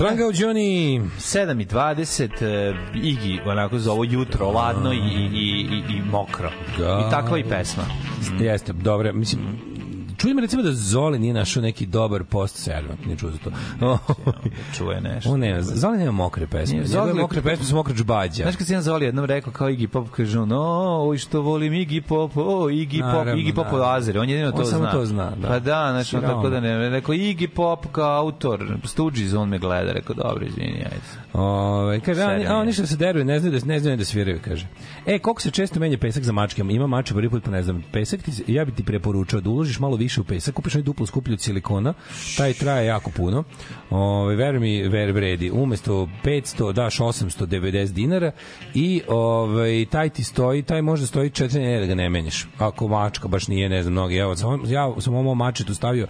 Stranga 0.07 0.27
u 0.27 0.33
Johnny. 0.33 1.01
7 1.19 1.63
i 1.63 1.67
20, 1.67 2.43
e, 2.43 2.75
Igi, 2.95 3.41
onako 3.47 3.79
za 3.79 3.93
ovo 3.93 4.05
jutro, 4.05 4.51
ladno 4.51 4.93
i, 4.93 4.97
i, 4.97 5.67
i, 5.71 5.97
i 5.97 6.03
mokro. 6.11 6.51
Da. 6.79 7.07
I 7.07 7.11
takva 7.11 7.39
i 7.39 7.45
pesma. 7.45 7.83
Jeste, 8.41 8.73
dobro, 8.73 9.13
mislim, 9.13 9.41
čuli 10.27 10.35
me 10.35 10.43
recimo 10.43 10.63
da 10.63 10.73
Zoli 10.73 11.19
nije 11.19 11.35
našao 11.35 11.63
neki 11.63 11.87
dobar 11.87 12.25
post 12.25 12.57
server, 12.57 12.97
nije 13.07 13.17
čuo 13.19 13.31
za 13.31 13.39
to. 13.39 13.51
Čuje 14.77 15.01
nešto. 15.01 15.31
O 15.31 15.37
ne, 15.37 15.63
Zoli 15.63 15.99
nema 15.99 16.11
mokre 16.13 16.47
pesme. 16.47 16.75
Nije, 16.75 16.87
Zoli- 16.87 17.21
mokre 17.21 17.43
pesme 17.43 17.65
su 17.65 17.75
mokre 17.75 17.95
džbađa. 17.95 18.43
Znaš 18.43 18.57
kad 18.57 18.67
si 18.67 18.73
jedan 18.73 18.83
Zoli 18.83 19.05
jednom 19.05 19.25
rekao 19.25 19.53
kao 19.53 19.69
Iggy 19.69 19.87
Pop, 19.87 20.09
kaže 20.11 20.39
on, 20.39 20.51
oj 21.09 21.19
što 21.19 21.41
volim 21.41 21.73
Iggy 21.73 22.01
Pop, 22.01 22.37
o, 22.37 22.69
Iggy 22.71 23.01
Pop, 23.01 23.13
Naravno, 23.13 23.35
Iggy 23.43 23.55
Pop 23.55 23.67
od. 23.73 23.83
Azere, 23.85 24.21
on 24.21 24.29
jedino 24.29 24.49
On 24.49 24.57
to 24.57 24.65
samo 24.65 24.83
zna. 24.83 24.91
to 24.93 25.07
zna, 25.07 25.31
da. 25.37 25.49
Pa 25.49 25.59
da, 25.59 25.89
znači, 25.91 26.17
on 26.17 26.23
Siroma. 26.23 26.43
tako 26.43 26.51
da 26.51 26.61
ne, 26.61 26.89
rekao 26.91 27.15
Iggy 27.15 27.47
Pop 27.49 27.87
kao 27.93 28.19
autor, 28.19 28.79
Stooges, 28.85 29.33
on 29.35 29.49
me 29.49 29.59
gleda, 29.59 29.93
rekao, 29.93 30.17
dobro, 30.17 30.47
izvini, 30.47 30.77
ajde. 30.77 31.01
Ove, 31.37 32.01
kaže, 32.01 32.23
a, 32.23 32.41
a, 32.49 32.57
oni 32.57 32.73
što 32.73 32.87
se 32.87 32.97
deruju, 32.97 33.25
ne 33.25 33.41
znaju 33.41 33.61
da, 33.61 33.67
ne 33.67 33.81
znaju 33.81 33.97
da 33.97 34.05
sviraju, 34.05 34.41
kaže. 34.45 34.67
E, 35.07 35.19
koliko 35.19 35.43
se 35.43 35.51
često 35.51 35.81
menja 35.81 35.99
pesak 35.99 36.23
za 36.23 36.33
mačke? 36.33 36.63
Ima 36.63 36.87
mače 36.87 37.15
prvi 37.15 37.31
put, 37.31 37.45
pa 37.45 37.51
ne 37.51 37.63
znam. 37.63 37.85
Pesak, 37.93 38.23
ti, 38.23 38.31
ja 38.47 38.65
bi 38.65 38.73
ti 38.73 38.85
preporučao 38.85 39.41
da 39.41 39.51
uložiš 39.51 39.79
malo 39.79 39.97
više 39.97 40.21
u 40.21 40.25
pesak, 40.25 40.55
kupiš 40.55 40.75
onaj 40.75 40.83
duplo 40.83 41.07
skuplju 41.07 41.39
silikona, 41.39 41.95
taj 42.37 42.53
traje 42.53 42.87
jako 42.87 43.11
puno. 43.11 43.45
Ove, 43.91 44.37
veruj 44.37 44.61
mi, 44.61 44.89
ver 44.89 45.13
vredi. 45.13 45.51
Umesto 45.51 46.09
500 46.25 46.73
daš 46.73 46.99
890 46.99 47.93
dinara 47.93 48.33
i 48.75 49.03
ovaj 49.09 49.87
taj 49.91 50.09
ti 50.09 50.25
stoji, 50.25 50.63
taj 50.63 50.83
može 50.83 51.07
stoji 51.07 51.31
4 51.31 51.59
nedelje 51.59 51.81
da 51.81 51.87
ga 51.87 51.95
ne 51.95 52.09
menjaš. 52.09 52.47
Ako 52.59 52.89
mačka 52.89 53.29
baš 53.29 53.49
nije, 53.49 53.69
ne 53.69 53.83
znam, 53.83 53.93
mnogi. 53.93 54.17
Evo, 54.17 54.37
sam, 54.37 54.63
ja 54.67 54.95
sam 55.01 55.15
ovo 55.15 55.35
mačetu 55.35 55.75
stavio 55.75 56.07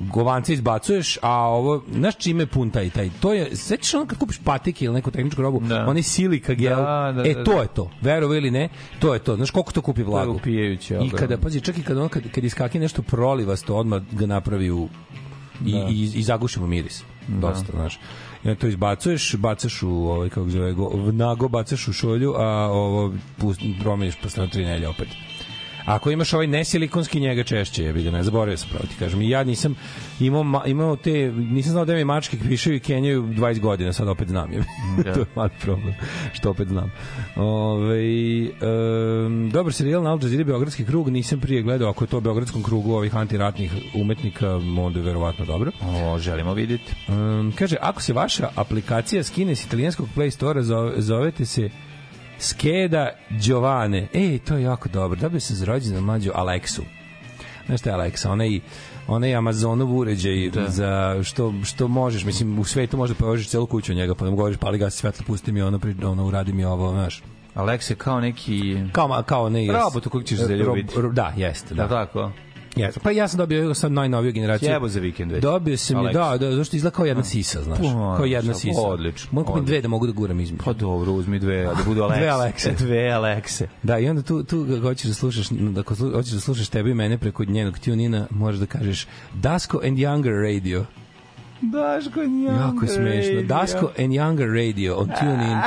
govance 0.00 0.52
izbacuješ, 0.52 1.18
a 1.22 1.32
ovo, 1.32 1.82
znaš 1.92 2.16
čime 2.16 2.42
je 2.42 2.46
pun 2.46 2.70
taj, 2.70 2.90
taj, 2.90 3.10
to 3.20 3.32
je, 3.32 3.56
sećaš 3.56 3.94
ono 3.94 4.06
kad 4.06 4.18
kupiš 4.18 4.38
patike 4.44 4.84
ili 4.84 4.94
neku 4.94 5.10
tehničku 5.10 5.42
robu, 5.42 5.60
Da. 5.60 5.86
onaj 5.88 6.02
silika 6.02 6.54
gel, 6.54 6.76
Da, 6.76 7.12
da, 7.16 7.28
e, 7.30 7.34
da, 7.34 7.44
to 7.44 7.54
da. 7.54 7.60
je 7.62 7.68
to, 7.68 7.90
verovo 8.00 8.34
ili 8.34 8.50
ne, 8.50 8.68
to 8.98 9.14
je 9.14 9.20
to, 9.20 9.36
znaš 9.36 9.50
koliko 9.50 9.72
to 9.72 9.80
kupi 9.80 10.02
vlagu. 10.02 10.32
upijajuće, 10.32 10.98
I 11.02 11.10
kada, 11.10 11.38
pazi, 11.38 11.60
čak 11.60 11.78
i 11.78 11.82
kad, 11.82 11.98
on, 11.98 12.08
kad, 12.08 12.30
kad 12.30 12.44
iskaki 12.44 12.78
nešto 12.78 13.02
prolivasto, 13.02 13.76
odmah 13.76 14.02
ga 14.12 14.26
napravi 14.26 14.70
u, 14.70 14.88
i, 15.66 15.70
i, 15.88 16.10
i 16.14 16.22
zagušimo 16.22 16.66
miris, 16.66 17.02
dosta, 17.28 17.72
znaš. 17.72 17.98
I 18.44 18.48
onda 18.48 18.60
to 18.60 18.66
izbacuješ, 18.66 19.34
bacaš 19.36 19.82
u 19.82 19.90
ovaj 19.90 20.28
kako 20.28 20.48
zove, 20.50 20.72
go, 20.72 20.90
nago 21.12 21.48
bacaš 21.48 21.88
u 21.88 21.92
šolju, 21.92 22.34
a 22.36 22.46
ovo 22.70 23.12
pust, 23.38 23.60
promeniš 23.80 24.14
posle 24.22 24.44
na 24.44 24.50
tri 24.50 24.64
nedelje 24.64 24.88
opet. 24.88 25.08
Ako 25.86 26.10
imaš 26.10 26.32
ovaj 26.32 26.46
nesilikonski 26.46 27.20
njega 27.20 27.44
češće, 27.44 27.84
jebi 27.84 28.02
ga, 28.02 28.10
ne 28.10 28.22
zaboravio 28.22 28.56
sam 28.56 28.68
pravo 28.68 28.84
ti 28.86 28.94
kažem. 28.98 29.22
I 29.22 29.30
ja 29.30 29.44
nisam 29.44 29.74
imao 30.20 30.42
ma, 30.42 30.62
imao 30.66 30.96
te 30.96 31.32
nisam 31.32 31.72
znao 31.72 31.84
da 31.84 31.94
mi 31.94 32.04
mačke 32.04 32.36
pišaju 32.48 32.76
i 32.76 32.80
kenjaju 32.80 33.22
20 33.22 33.60
godina, 33.60 33.92
sad 33.92 34.08
opet 34.08 34.28
znam 34.28 34.52
je. 34.52 34.64
Da. 35.04 35.12
to 35.14 35.20
je 35.20 35.26
mali 35.34 35.50
problem, 35.60 35.94
što 36.32 36.50
opet 36.50 36.68
znam. 36.68 36.92
Ove, 37.36 38.00
um, 39.26 39.50
dobar 39.50 39.72
serijal 39.72 40.02
na 40.02 40.10
Al 40.10 40.18
Jazeera 40.22 40.44
Beogradski 40.44 40.84
krug, 40.84 41.08
nisam 41.08 41.40
prije 41.40 41.62
gledao, 41.62 41.90
ako 41.90 42.04
je 42.04 42.08
to 42.08 42.18
u 42.18 42.20
Beogradskom 42.20 42.62
krugu 42.62 42.92
ovih 42.92 43.16
antiratnih 43.16 43.72
umetnika, 43.94 44.56
onda 44.56 44.98
je 44.98 45.04
verovatno 45.04 45.44
dobro. 45.44 45.70
O, 45.82 46.18
želimo 46.18 46.54
vidjeti. 46.54 46.94
Um, 47.08 47.52
kaže, 47.58 47.76
ako 47.80 48.02
se 48.02 48.12
vaša 48.12 48.48
aplikacija 48.54 49.22
skine 49.22 49.56
s 49.56 49.64
italijanskog 49.64 50.08
Play 50.16 50.30
Store, 50.30 50.62
zove, 50.62 50.92
zovete 50.96 51.44
se 51.44 51.70
Skeda 52.38 53.10
Giovane. 53.30 54.08
Ej, 54.12 54.38
to 54.38 54.56
je 54.56 54.62
jako 54.62 54.88
dobro. 54.88 55.20
Dobio 55.20 55.40
sam 55.40 55.56
za 55.56 55.64
rođendan 55.64 56.04
mlađu 56.04 56.30
Alexu. 56.34 56.80
Znaš 57.66 57.80
šta 57.80 57.90
je 57.90 57.96
Alexa? 57.96 58.28
Onaj, 58.28 58.60
onaj 59.08 59.34
Amazonov 59.34 59.96
uređaj 59.98 60.50
da. 60.50 60.68
za 60.68 61.20
što, 61.24 61.54
što 61.64 61.88
možeš, 61.88 62.24
mislim, 62.24 62.58
u 62.58 62.64
svetu 62.64 62.96
možda 62.96 63.14
povežeš 63.14 63.48
celu 63.48 63.66
kuću 63.66 63.94
njega, 63.94 64.14
pa 64.14 64.24
da 64.24 64.30
mu 64.30 64.36
govoriš, 64.36 64.58
pali 64.58 64.78
gasi 64.78 64.98
svetlo, 64.98 65.24
pusti 65.26 65.52
mi 65.52 65.62
ono, 65.62 65.80
ono 66.04 66.26
uradi 66.26 66.52
mi 66.52 66.64
ovo, 66.64 66.90
znaš. 66.90 67.22
Je 67.90 67.96
kao 67.96 68.20
neki... 68.20 68.76
Kao, 68.92 69.22
kao 69.26 69.48
ne... 69.48 69.66
Robot 69.72 70.06
u 70.06 70.10
kojeg 70.10 70.26
ćeš 70.26 70.38
zaljubiti. 70.38 70.94
Rob- 70.96 71.12
Da, 71.12 71.32
jeste, 71.36 71.74
Da. 71.74 71.82
da. 71.82 71.88
tako? 71.88 72.30
Jeste. 72.76 73.00
Pa 73.00 73.10
ja 73.10 73.28
sam 73.28 73.38
dobio 73.38 73.74
sad 73.74 73.92
najnoviju 73.92 74.32
generaciju. 74.32 74.70
Jebo 74.70 74.88
za 74.88 75.00
vikend 75.00 75.32
već. 75.32 75.42
Dobio 75.42 75.76
sam 75.76 76.06
je, 76.06 76.12
da, 76.12 76.36
da, 76.40 76.56
zašto 76.56 76.76
izgleda 76.76 76.96
kao 76.96 77.06
jedna 77.06 77.24
sisa, 77.24 77.62
znaš. 77.62 77.78
Pa, 77.78 78.14
Kao 78.16 78.24
jedna 78.24 78.54
sisa. 78.54 78.80
odlično, 78.80 79.28
Mogu 79.32 79.46
kupiti 79.46 79.60
odlično. 79.60 79.72
dve 79.72 79.80
da 79.80 79.88
mogu 79.88 80.06
da 80.06 80.12
guram 80.12 80.40
između. 80.40 80.62
Pa 80.64 80.72
dobro, 80.72 81.12
uzmi 81.12 81.38
dve, 81.38 81.62
da 81.62 81.76
budu 81.86 82.00
Alexe. 82.00 82.16
Dve 82.18 82.26
Alexe. 82.28 82.76
dve 82.84 83.10
Alexe. 83.10 83.66
Da, 83.82 83.98
i 83.98 84.08
onda 84.08 84.22
tu, 84.22 84.42
tu 84.42 84.66
hoćeš 84.82 85.06
da 85.06 85.14
slušaš, 85.14 85.48
da 85.50 85.82
hoćeš 86.14 86.32
da 86.32 86.40
slušaš 86.40 86.68
tebe 86.68 86.90
i 86.90 86.94
mene 86.94 87.18
preko 87.18 87.44
njenog 87.44 87.78
tune-ina, 87.78 88.26
možeš 88.30 88.60
da 88.60 88.66
kažeš 88.66 89.06
Dasko 89.34 89.80
and 89.84 89.98
Younger 89.98 90.54
Radio. 90.54 90.84
Daško 91.62 92.20
Jako 92.22 92.86
smešno. 92.86 93.42
Dasko 93.44 93.90
and 93.98 94.08
Younger 94.10 94.66
Radio 94.66 94.96
on 94.96 95.08
TuneIn. 95.10 95.58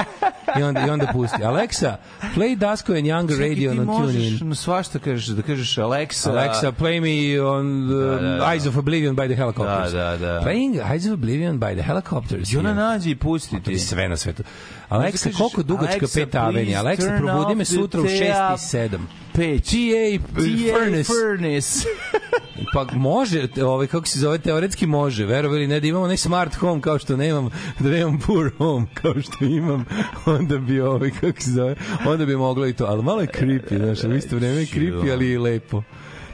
I 0.60 0.64
onda, 0.64 0.82
I 0.82 0.90
onda 0.90 1.08
pusti. 1.08 1.44
Alexa, 1.44 1.98
play 2.36 2.56
Dasko 2.58 2.94
and 2.94 3.04
Younger 3.04 3.40
Radio 3.40 3.72
ti 3.74 3.80
on 3.80 3.86
možeš 3.88 4.40
TuneIn. 4.40 4.56
svašta 4.56 5.00
kažeš, 5.00 5.28
da 5.28 5.42
kažeš 5.42 5.78
Alexa. 5.78 6.32
Alexa, 6.32 6.72
play 6.72 7.00
me 7.00 7.42
on 7.44 7.88
the 7.88 7.96
Da, 7.96 8.30
da, 8.30 8.38
da. 8.38 8.54
Eyes 8.54 8.66
of 8.66 8.78
Oblivion 8.78 9.16
by 9.16 9.26
the 9.26 9.36
Helicopters. 9.36 9.92
Da, 9.94 10.00
da, 10.12 10.34
da. 10.34 10.42
Playing 10.42 10.76
Eyes 10.86 11.06
of 11.06 11.14
Oblivion 11.14 11.58
by 11.58 11.74
the 11.74 11.84
Helicopters. 11.84 12.54
I 12.54 12.58
ona 12.58 12.74
nađe 12.74 13.10
i 13.10 13.16
pusti 13.16 13.56
To 13.56 13.62
ti. 13.62 13.80
sve 13.80 14.10
na 14.10 14.18
svetu. 14.18 14.44
Alexa, 14.90 15.30
koliko 15.32 15.64
dugačka 15.64 16.06
peta 16.16 16.40
avenija? 16.40 16.80
Alexa, 16.80 17.18
probudi 17.18 17.56
me 17.56 17.66
sutra 17.66 18.02
u 18.02 18.06
6 18.06 18.10
tea- 18.22 18.54
i 18.54 18.58
7. 18.58 19.00
TA, 19.40 19.62
TA 20.34 20.74
furnace. 20.74 21.04
Furnace. 21.04 21.80
Pa 22.74 22.86
može, 22.94 23.48
ovaj 23.64 23.88
kako 23.88 24.08
se 24.08 24.20
zove 24.20 24.38
teoretski 24.38 24.86
može, 24.88 25.26
verovali 25.26 25.68
ne 25.68 25.80
da 25.80 25.88
imamo 25.88 26.06
onaj 26.06 26.18
smart 26.18 26.56
home 26.56 26.82
kao 26.82 27.00
što 27.00 27.18
nemam, 27.18 27.50
da 27.80 27.90
nemam 27.90 28.20
poor 28.20 28.52
home 28.58 28.86
kao 28.94 29.14
što 29.22 29.46
imam, 29.46 29.86
onda 30.26 30.58
bi 30.58 30.82
ovaj 30.82 31.12
kako 31.12 31.42
se 31.42 31.52
zove, 31.52 31.76
onda 32.06 32.26
bi 32.26 32.36
moglo 32.36 32.68
i 32.68 32.74
to, 32.74 32.86
ali 32.86 33.04
malo 33.04 33.22
je 33.22 33.28
creepy, 33.30 33.78
znaš, 33.78 34.04
u 34.04 34.16
isto 34.16 34.36
vreme 34.36 34.56
je 34.56 34.66
creepy, 34.66 35.12
ali 35.12 35.30
i 35.30 35.38
lepo. 35.38 35.84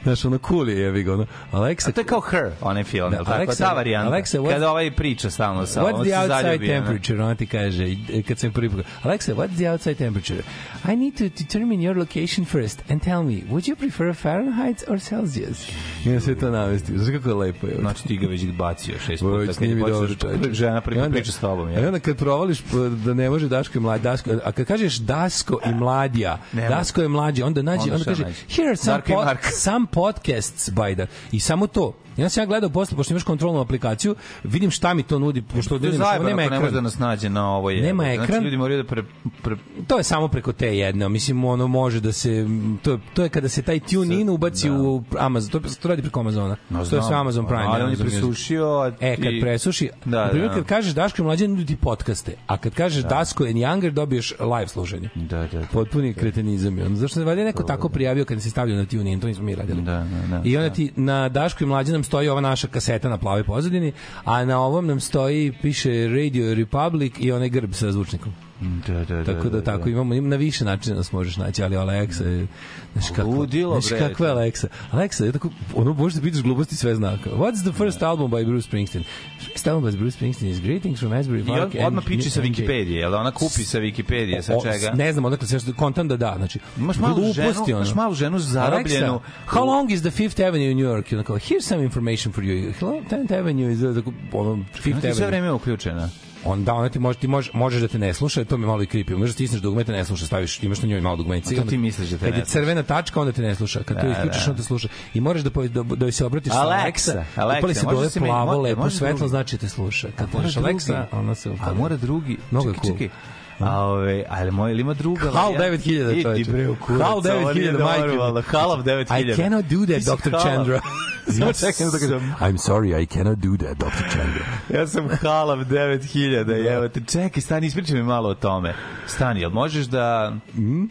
Znaš, 0.02 0.24
ono 0.24 0.38
cool 0.38 0.68
je, 0.68 0.78
jevi 0.78 1.02
ga, 1.02 1.12
ono. 1.14 1.26
Alexa, 1.52 1.88
A 1.88 1.92
to 1.92 2.00
je 2.00 2.04
kao 2.04 2.20
Her, 2.20 2.50
onaj 2.60 2.84
film, 2.84 3.10
Da, 3.10 3.16
tako? 3.18 3.30
Alexa- 3.32 3.58
ta 3.58 3.72
varijanta. 3.72 4.10
Alexa, 4.10 4.38
what- 4.38 4.50
Kada 4.50 4.70
ovaj 4.70 4.90
priča 4.90 5.30
stalno 5.30 5.66
sa, 5.66 5.80
What's 5.82 6.04
the 6.04 6.16
outside 6.16 6.42
zaljubi, 6.42 6.66
temperature? 6.66 7.22
Ona 7.22 7.34
ti 7.34 7.46
kaže, 7.46 7.88
i- 7.88 8.22
kad 8.22 8.38
sam 8.38 8.52
prvi 8.52 8.70
put, 8.70 8.84
Alexa, 9.02 9.34
what's 9.34 9.56
the 9.56 9.70
outside 9.70 9.94
temperature? 9.94 10.42
I 10.88 10.96
need 10.96 11.14
to 11.14 11.24
determine 11.24 11.80
your 11.82 11.96
location 11.96 12.44
first 12.46 12.90
and 12.90 13.02
tell 13.02 13.22
me, 13.22 13.42
would 13.50 13.64
you 13.64 13.76
prefer 13.76 14.14
Fahrenheit 14.14 14.82
or 14.88 15.00
Celsius? 15.00 15.68
I 16.04 16.08
onda 16.08 16.20
sve 16.20 16.34
to 16.34 16.50
navesti. 16.50 16.92
Znaš 16.94 17.08
kako 17.12 17.28
je 17.28 17.34
lepo 17.34 17.66
je. 17.66 17.76
Znači 17.80 18.02
ti 18.04 18.16
ga 18.16 18.26
već 18.26 18.44
bacio 18.46 18.94
šest 18.98 19.22
puta. 19.22 19.46
Kad 19.46 19.54
snimi 19.54 19.80
je 19.80 19.90
dobro, 19.90 20.14
čoveče. 20.14 20.52
žena 20.52 20.78
I 20.78 20.80
prvi 20.80 21.00
onda- 21.00 21.10
priča 21.10 21.32
s 21.32 21.38
tobom. 21.38 21.70
I 21.70 21.72
Ja. 21.72 21.86
onda 21.86 21.98
kad 21.98 22.16
provališ 22.16 22.62
da 23.04 23.14
ne 23.14 23.30
može 23.30 23.48
Daško 23.48 23.78
i 23.78 23.82
mladi, 23.82 24.02
Daško, 24.02 24.30
a 24.44 24.52
kad 24.52 24.66
kažeš 24.66 24.96
Dasko 24.96 25.60
i 25.66 25.74
mladija, 25.74 26.38
Ne 26.52 26.62
može. 26.62 26.74
Dasko 26.74 27.02
je 27.02 27.08
mlađi, 27.08 27.42
onda 27.42 27.62
nađe, 27.62 27.82
Onda 27.82 27.94
onda, 27.94 28.04
kaže, 28.04 28.22
nađe? 28.22 28.36
here 28.48 28.68
are 28.68 28.76
some, 28.76 29.02
i 29.06 29.12
pod, 29.12 29.24
Marko. 29.24 29.48
some 29.52 29.86
podcasts 29.92 30.70
by 30.70 30.94
the, 30.96 31.06
i 31.32 31.40
samo 31.40 31.66
to. 31.66 31.92
Onda 32.16 32.28
sam 32.28 32.42
ja 32.42 32.46
gledao 32.46 32.70
posle, 32.70 32.96
pošto 32.96 33.12
imaš 33.12 33.22
kontrolnu 33.22 33.60
aplikaciju, 33.60 34.14
vidim 34.44 34.70
šta 34.70 34.94
mi 34.94 35.02
to 35.02 35.18
nudi, 35.18 35.42
pošto 35.44 35.78
zajebano 35.78 36.22
nema 36.26 36.42
ako 36.42 36.50
ne 36.50 36.56
može 36.56 36.62
da 36.62 36.68
ekran. 36.68 36.84
nas 36.84 36.98
nađe 36.98 37.28
na 37.30 37.48
ovo 37.48 37.70
je. 37.70 37.82
Nema 37.82 38.02
Znači 38.04 38.20
ekran. 38.22 38.44
ljudi 38.44 38.56
moraju 38.56 38.82
da 38.82 38.86
pre, 38.86 39.02
pre, 39.42 39.56
To 39.86 39.96
je 39.96 40.02
samo 40.04 40.28
preko 40.28 40.52
te 40.52 40.76
jedne, 40.78 41.08
mislim 41.08 41.44
ono 41.44 41.66
može 41.66 42.00
da 42.00 42.12
se 42.12 42.46
to 42.82 42.92
je, 42.92 42.98
to 43.14 43.22
je 43.22 43.28
kada 43.28 43.48
se 43.48 43.62
taj 43.62 43.80
tune 43.80 44.14
in 44.16 44.28
ubaci 44.30 44.70
u 44.70 45.02
Amazon, 45.18 45.50
to, 45.52 45.68
to 45.72 45.88
radi 45.88 46.02
preko 46.02 46.20
Amazona. 46.20 46.56
No, 46.70 46.84
to 46.84 46.96
je 46.96 47.02
sve 47.02 47.16
Amazon 47.16 47.46
Prime. 47.46 47.64
Ali 47.64 47.82
on 47.82 47.90
je 47.90 47.96
presušio, 47.96 48.66
a 48.66 48.90
E, 49.00 49.16
kad 49.16 49.24
ti- 49.24 49.38
presuši, 49.40 49.90
Da, 50.04 50.10
da, 50.10 50.24
na 50.24 50.30
primjer, 50.30 50.48
da. 50.48 50.54
kad 50.54 50.64
kažeš 50.64 50.92
Daško 50.94 51.22
mlađe, 51.22 51.48
nudi 51.48 51.66
ti 51.66 51.76
podcaste, 51.76 52.34
a 52.46 52.56
kad 52.56 52.74
kažeš 52.74 53.02
da. 53.02 53.08
Dasko 53.08 53.44
and 53.44 53.54
Younger, 53.54 53.90
dobiješ 53.90 54.34
live 54.40 54.68
slušanje. 54.68 55.08
Da, 55.16 55.38
da, 55.42 55.46
da. 55.50 55.66
Potpuni 55.66 56.14
kretenizam. 56.14 56.78
je 56.78 56.86
ono. 56.86 56.96
Zašto 56.96 57.14
se 57.14 57.24
valjda 57.24 57.44
neko 57.44 57.62
tako 57.62 57.88
prijavio 57.88 58.24
kad 58.24 58.42
se 58.42 58.50
stavljao 58.50 58.78
na 58.78 58.84
tune 58.86 59.12
in, 59.12 59.20
to 59.20 59.26
nismo 59.26 59.44
mi 59.44 59.54
radili. 59.54 59.82
Da, 59.82 59.92
da, 59.92 60.26
da. 60.28 60.42
I 60.44 60.56
onda 60.56 60.70
ti 60.70 60.92
na 60.96 61.28
Daško 61.28 61.64
i 61.64 61.66
mlađe 61.66 61.92
nam 61.92 62.04
stoji 62.06 62.28
ova 62.28 62.40
naša 62.40 62.68
kaseta 62.68 63.08
na 63.08 63.18
plavoj 63.18 63.44
pozadini, 63.44 63.92
a 64.24 64.44
na 64.44 64.60
ovom 64.60 64.86
nam 64.86 65.00
stoji, 65.00 65.52
piše 65.62 66.08
Radio 66.08 66.54
Republic 66.54 67.14
i 67.18 67.32
onaj 67.32 67.48
grb 67.48 67.74
sa 67.74 67.92
zvučnikom. 67.92 68.45
Da, 68.60 69.04
da, 69.04 69.16
da. 69.16 69.34
Tako 69.34 69.48
da, 69.48 69.62
tako 69.64 69.88
imamo 69.88 70.14
im 70.14 70.28
na 70.28 70.36
više 70.36 70.64
načina 70.64 70.96
nas 70.96 71.12
možeš 71.12 71.36
naći, 71.36 71.62
ali 71.62 71.76
Alexa 71.76 72.26
je 72.26 72.46
znaš 72.92 73.04
kako, 73.16 73.30
Ludilo, 73.30 73.80
znaš 73.80 74.00
kakva 74.00 74.26
je. 74.28 74.34
Alexa. 74.34 74.66
Alexa 74.92 75.24
je 75.24 75.32
tako 75.32 75.48
ono 75.74 75.92
možeš 75.92 76.16
da 76.16 76.22
pitaš 76.22 76.42
gluposti 76.42 76.76
sve 76.76 76.94
znaka. 76.94 77.30
What's 77.30 77.62
the 77.62 77.72
first 77.72 78.02
album 78.02 78.30
by 78.30 78.46
Bruce 78.46 78.66
Springsteen? 78.66 79.04
First 79.52 79.66
album 79.66 79.90
by 79.90 79.96
Bruce 79.96 80.16
Springsteen 80.16 80.50
is 80.50 80.60
Greetings 80.60 81.00
from 81.00 81.12
Asbury 81.12 81.40
I 81.42 81.46
Park. 81.46 81.74
odmah 81.86 82.04
and- 82.04 82.08
piči 82.08 82.30
sa 82.30 82.40
Wikipedije, 82.40 82.98
jel 82.98 83.10
da 83.10 83.18
ona 83.18 83.30
kupi 83.30 83.64
sa 83.64 83.78
Wikipedije, 83.78 84.42
sa 84.42 84.52
čega? 84.62 84.92
Ne 84.94 85.12
znam 85.12 85.24
odakle 85.24 85.46
se 85.48 85.58
kontam 85.76 86.08
da 86.08 86.16
da, 86.16 86.34
znači. 86.36 86.58
Imaš 86.78 86.96
malu 86.98 87.32
ženu, 87.32 87.48
gluposti, 87.48 87.72
ono. 87.72 87.82
imaš 87.82 87.94
malu 87.94 88.14
ženu 88.14 88.38
zarobljenu. 88.38 89.06
Alexa, 89.12 89.20
how 89.50 89.66
long 89.66 89.90
is 89.90 90.00
the 90.00 90.10
Fifth 90.10 90.40
Avenue 90.40 90.70
in 90.70 90.76
New 90.76 90.86
York? 90.86 91.24
Kao, 91.26 91.36
here's 91.36 91.60
some 91.68 91.84
information 91.84 92.32
for 92.32 92.44
you. 92.44 92.72
Hello, 92.80 93.02
Tenth 93.08 93.32
Avenue 93.32 93.72
is 93.72 93.82
uh, 93.82 94.02
the, 94.02 94.10
ono, 94.32 94.64
Fifth 94.74 95.00
sve 95.00 95.10
Avenue. 95.10 95.26
vreme 95.26 95.52
uključena. 95.52 96.08
Onda 96.46 96.74
ona 96.74 96.88
ti 96.88 96.98
može 96.98 97.18
ti 97.18 97.28
može 97.28 97.50
možeš 97.54 97.80
da 97.80 97.88
te 97.88 97.98
ne 97.98 98.14
sluša, 98.14 98.44
to 98.44 98.56
mi 98.56 98.66
malo 98.66 98.82
i 98.82 98.86
creepy. 98.86 99.16
Možeš 99.16 99.30
da 99.30 99.34
stisneš 99.34 99.60
dugme 99.60 99.84
te 99.84 99.92
ne 99.92 100.04
sluša, 100.04 100.26
staviš 100.26 100.62
imaš 100.62 100.82
na 100.82 100.88
njoj 100.88 101.00
malo 101.00 101.16
dugmenice. 101.16 101.54
A 101.54 101.62
to 101.62 101.68
ti 101.68 101.78
misliš 101.78 102.08
da 102.08 102.18
te 102.18 102.24
Kad 102.24 102.38
je 102.38 102.44
crvena 102.44 102.82
tačka 102.82 103.20
onda 103.20 103.32
te 103.32 103.42
ne 103.42 103.54
sluša. 103.54 103.82
Kad 103.82 104.00
to 104.00 104.06
Da, 104.06 104.12
isključiš 104.12 104.44
da. 104.44 104.50
onda 104.50 104.62
te 104.62 104.66
sluša. 104.66 104.88
I 105.14 105.20
moraš 105.20 105.42
da 105.42 105.50
da, 105.68 105.82
da 105.82 106.04
joj 106.04 106.12
se 106.12 106.24
obratiš 106.24 106.52
sa 106.52 106.58
Alexa, 106.58 107.12
Alexa. 107.12 107.24
Alexa, 107.36 107.58
Upali 107.58 107.74
se 107.74 107.86
dole 107.86 108.08
plavo, 108.18 108.60
lepo 108.60 108.90
svetlo, 108.90 109.28
znači 109.28 109.58
te 109.58 109.68
sluša. 109.68 110.08
Kad 110.16 110.28
mora 110.32 110.42
kažeš 110.42 110.56
Alexa, 110.56 111.04
ona 111.12 111.34
se 111.34 111.50
A 111.60 111.74
mora 111.74 111.96
drugi. 111.96 112.36
Mnogo 112.50 112.68
je 112.68 112.74
čekaj, 112.74 112.88
cool. 112.88 112.98
čekaj. 112.98 113.16
A 113.60 113.80
ove, 113.80 114.24
ali 114.28 114.50
moj 114.50 114.70
ili 114.72 114.80
ima 114.80 114.94
druga 114.94 115.30
HAL 115.30 115.52
varijanta? 115.52 115.88
9000, 115.88 116.12
Idi 116.12 116.22
čoveče. 116.22 116.50
bre 116.50 116.68
u 116.68 116.76
kurac. 116.76 117.02
HAL 117.02 117.20
9000, 117.20 117.82
majke. 117.82 118.42
HAL 118.50 118.82
9000. 118.82 119.32
I 119.32 119.36
cannot 119.36 119.64
do 119.64 119.86
that, 119.86 120.18
Dr. 120.20 120.30
Chandra. 120.42 120.80
Samo 121.38 121.52
čekam 121.52 121.90
da 121.90 121.98
kažem. 121.98 122.34
I'm 122.40 122.58
sorry, 122.58 123.02
I 123.02 123.06
cannot 123.06 123.38
do 123.38 123.56
that, 123.56 123.78
Dr. 123.78 124.10
Chandra. 124.10 124.44
Ja 124.74 124.86
sam 124.86 125.08
halav 125.22 125.58
9000, 125.58 126.64
i 126.64 126.66
evo 126.66 126.88
te, 126.88 127.00
čekaj, 127.06 127.42
stani, 127.42 127.66
ispričaj 127.66 127.96
mi 127.96 128.02
malo 128.02 128.28
o 128.28 128.34
tome. 128.34 128.74
Stani, 129.06 129.40
jel 129.40 129.50
možeš 129.50 129.86
da, 129.86 130.36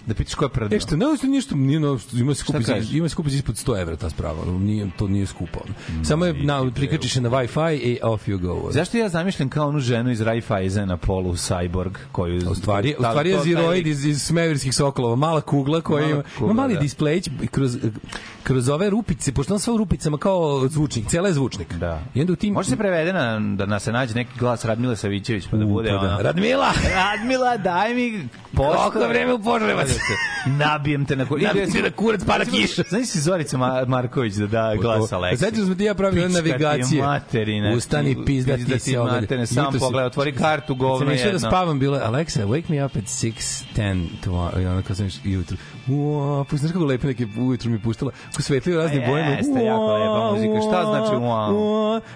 da 0.06 0.14
pitaš 0.14 0.36
ko 0.36 0.46
je 0.46 0.50
prdno? 0.50 0.78
E 0.78 0.80
što, 0.80 0.96
ne, 0.98 1.06
ništa, 1.24 1.56
nije, 1.56 1.80
no, 1.80 2.00
ima 2.14 2.34
se 2.36 2.44
kažeš? 2.66 2.92
ima 2.92 3.10
se 3.10 3.14
skupi 3.14 3.30
za 3.30 3.36
ispod 3.36 3.56
100 3.56 3.82
evra 3.82 3.96
ta 3.96 4.10
sprava, 4.10 4.46
nije, 4.46 4.88
to 4.98 5.08
nije 5.08 5.26
skupo. 5.26 5.60
ono. 5.66 6.04
Samo 6.06 6.26
je, 6.26 6.34
na, 6.34 6.72
prikačiš 6.72 7.14
se 7.14 7.22
na 7.22 7.30
Wi-Fi 7.30 7.74
i 7.76 8.00
off 8.04 8.28
you 8.28 8.38
go. 8.38 8.72
Zašto 8.72 8.98
ja 8.98 9.10
zamišljam 9.10 9.50
kao 9.50 9.68
onu 9.68 9.80
ženu 9.80 10.12
iz 10.12 10.22
Raiffeisena 10.22 10.98
polu 10.98 11.34
cyborg 11.34 11.96
koju 12.12 12.42
U 12.56 12.58
stvari, 12.58 12.96
u 13.00 13.02
Da, 13.02 13.10
stvari 13.10 13.30
je 13.30 13.38
lik- 13.70 13.88
iz, 13.88 14.06
iz 14.06 14.22
Smevirskih 14.22 14.76
sokolova, 14.76 15.16
mala 15.16 15.42
kugla 15.42 15.82
koja 15.82 16.10
ima, 16.10 16.24
ima 16.40 16.54
mali 16.54 16.74
da. 16.74 16.80
displej 16.80 17.22
kroz, 17.52 17.78
kroz 18.46 18.70
ove 18.70 18.90
rupice, 18.90 19.32
pošto 19.32 19.54
on 19.54 19.60
sve 19.60 19.74
u 19.74 19.78
rupicama 19.78 20.18
kao 20.18 20.68
zvučnik, 20.68 21.08
cela 21.08 21.28
je 21.28 21.34
zvučnik. 21.34 21.74
Da. 21.74 22.02
I 22.14 22.22
onda 22.22 22.34
u 22.34 22.36
tim... 22.36 22.54
Može 22.54 22.70
se 22.70 22.78
prevede 22.78 23.14
na, 23.14 23.40
da 23.40 23.66
nas 23.66 23.84
se 23.84 23.92
nađe 23.92 24.14
neki 24.16 24.40
glas 24.40 24.66
Radmila 24.66 24.96
Savićević 24.96 25.48
pa 25.52 25.58
da 25.58 25.66
bude 25.66 25.90
pa 25.90 25.96
da. 25.96 26.14
ono... 26.14 26.22
Radmila! 26.22 26.72
Radmila, 26.96 27.58
daj 27.58 27.94
mi 27.96 28.28
pošto. 28.54 28.92
Koliko 28.92 29.10
vreme 29.10 29.34
u 29.34 29.40
Požarevac? 29.40 29.90
Nabijem 30.66 31.06
te 31.06 31.16
na 31.16 31.26
kurac. 31.26 31.44
Nabijem 31.44 31.72
te 31.72 31.82
na 31.82 31.92
kurac, 31.92 32.22
pada 32.26 32.46
kiša. 32.46 32.84
Znaš 32.90 33.08
si 33.08 33.22
Zorica 33.22 33.58
Ma- 33.58 33.86
Marković 33.88 34.34
da 34.34 34.48
da 34.48 34.76
glas 34.82 35.12
Aleksi? 35.12 35.38
Znači 35.38 35.56
da 35.56 35.66
smo 35.66 35.76
ti 35.76 35.84
ja 35.84 35.94
pravili 35.96 36.34
navigacije. 36.34 37.02
materina, 37.02 37.74
Ustani, 37.76 38.26
pizda 38.26 38.58
ti 38.58 38.80
se 38.80 39.00
ovdje. 39.00 39.48
sam 39.48 39.74
pogledaj, 39.80 40.06
otvori 40.06 40.32
kartu, 40.32 40.76
govno 40.76 40.98
sam 40.98 41.12
išao 41.12 41.24
da 41.26 41.32
jedno. 41.32 41.50
spavam, 41.50 41.80
bilo 41.80 41.98
Alexa, 41.98 42.46
wake 42.46 42.70
me 42.70 42.86
up 42.86 42.96
at 42.96 43.04
6.10 43.04 44.06
tomorrow. 44.26 44.62
I 44.64 44.66
onda 44.66 44.82
kad 44.82 44.98
sam 44.98 45.10
jutro, 45.24 45.58
uaa, 45.88 46.44
pusti, 46.44 46.58
znaš 46.58 46.72
kako 46.72 46.86
lepe 46.86 47.08
neke 47.08 47.28
ujutru 47.38 47.72
mi 47.72 47.80
puštala, 47.80 48.12
kako 48.36 48.42
svetlio 48.42 48.78
razne 48.78 49.02
Pa 49.02 49.08
bojama. 49.08 49.32
jeste, 49.32 49.64
jako 49.64 49.94
lepa 49.94 50.32
muzika. 50.32 50.62
Šta 50.62 50.84
znači? 50.86 51.16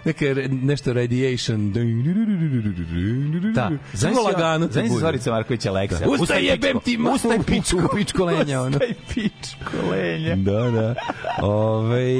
Neka 0.05 0.25
re- 0.25 0.47
nešto 0.47 0.93
radiation. 0.93 1.73
Da. 3.53 3.71
Samo 3.93 4.21
lagano. 4.21 4.67
Znaš 4.67 4.88
bude. 4.88 4.99
Zorica 4.99 5.32
Marković 5.32 5.65
Aleksa. 5.65 6.05
Ustaj 6.12 6.45
jebem 6.45 6.79
ti 6.79 6.97
ma- 6.97 7.12
Ustaj 7.12 7.38
u- 7.38 7.43
pičko. 7.43 7.77
u 7.77 7.88
pičko 7.95 8.25
lenja, 8.25 8.62
ono. 8.62 8.69
Ustaj 8.69 8.93
pičko 9.08 9.71
lenja. 9.91 10.36
Da, 10.36 10.71
da. 10.71 10.95
Ove, 11.41 12.13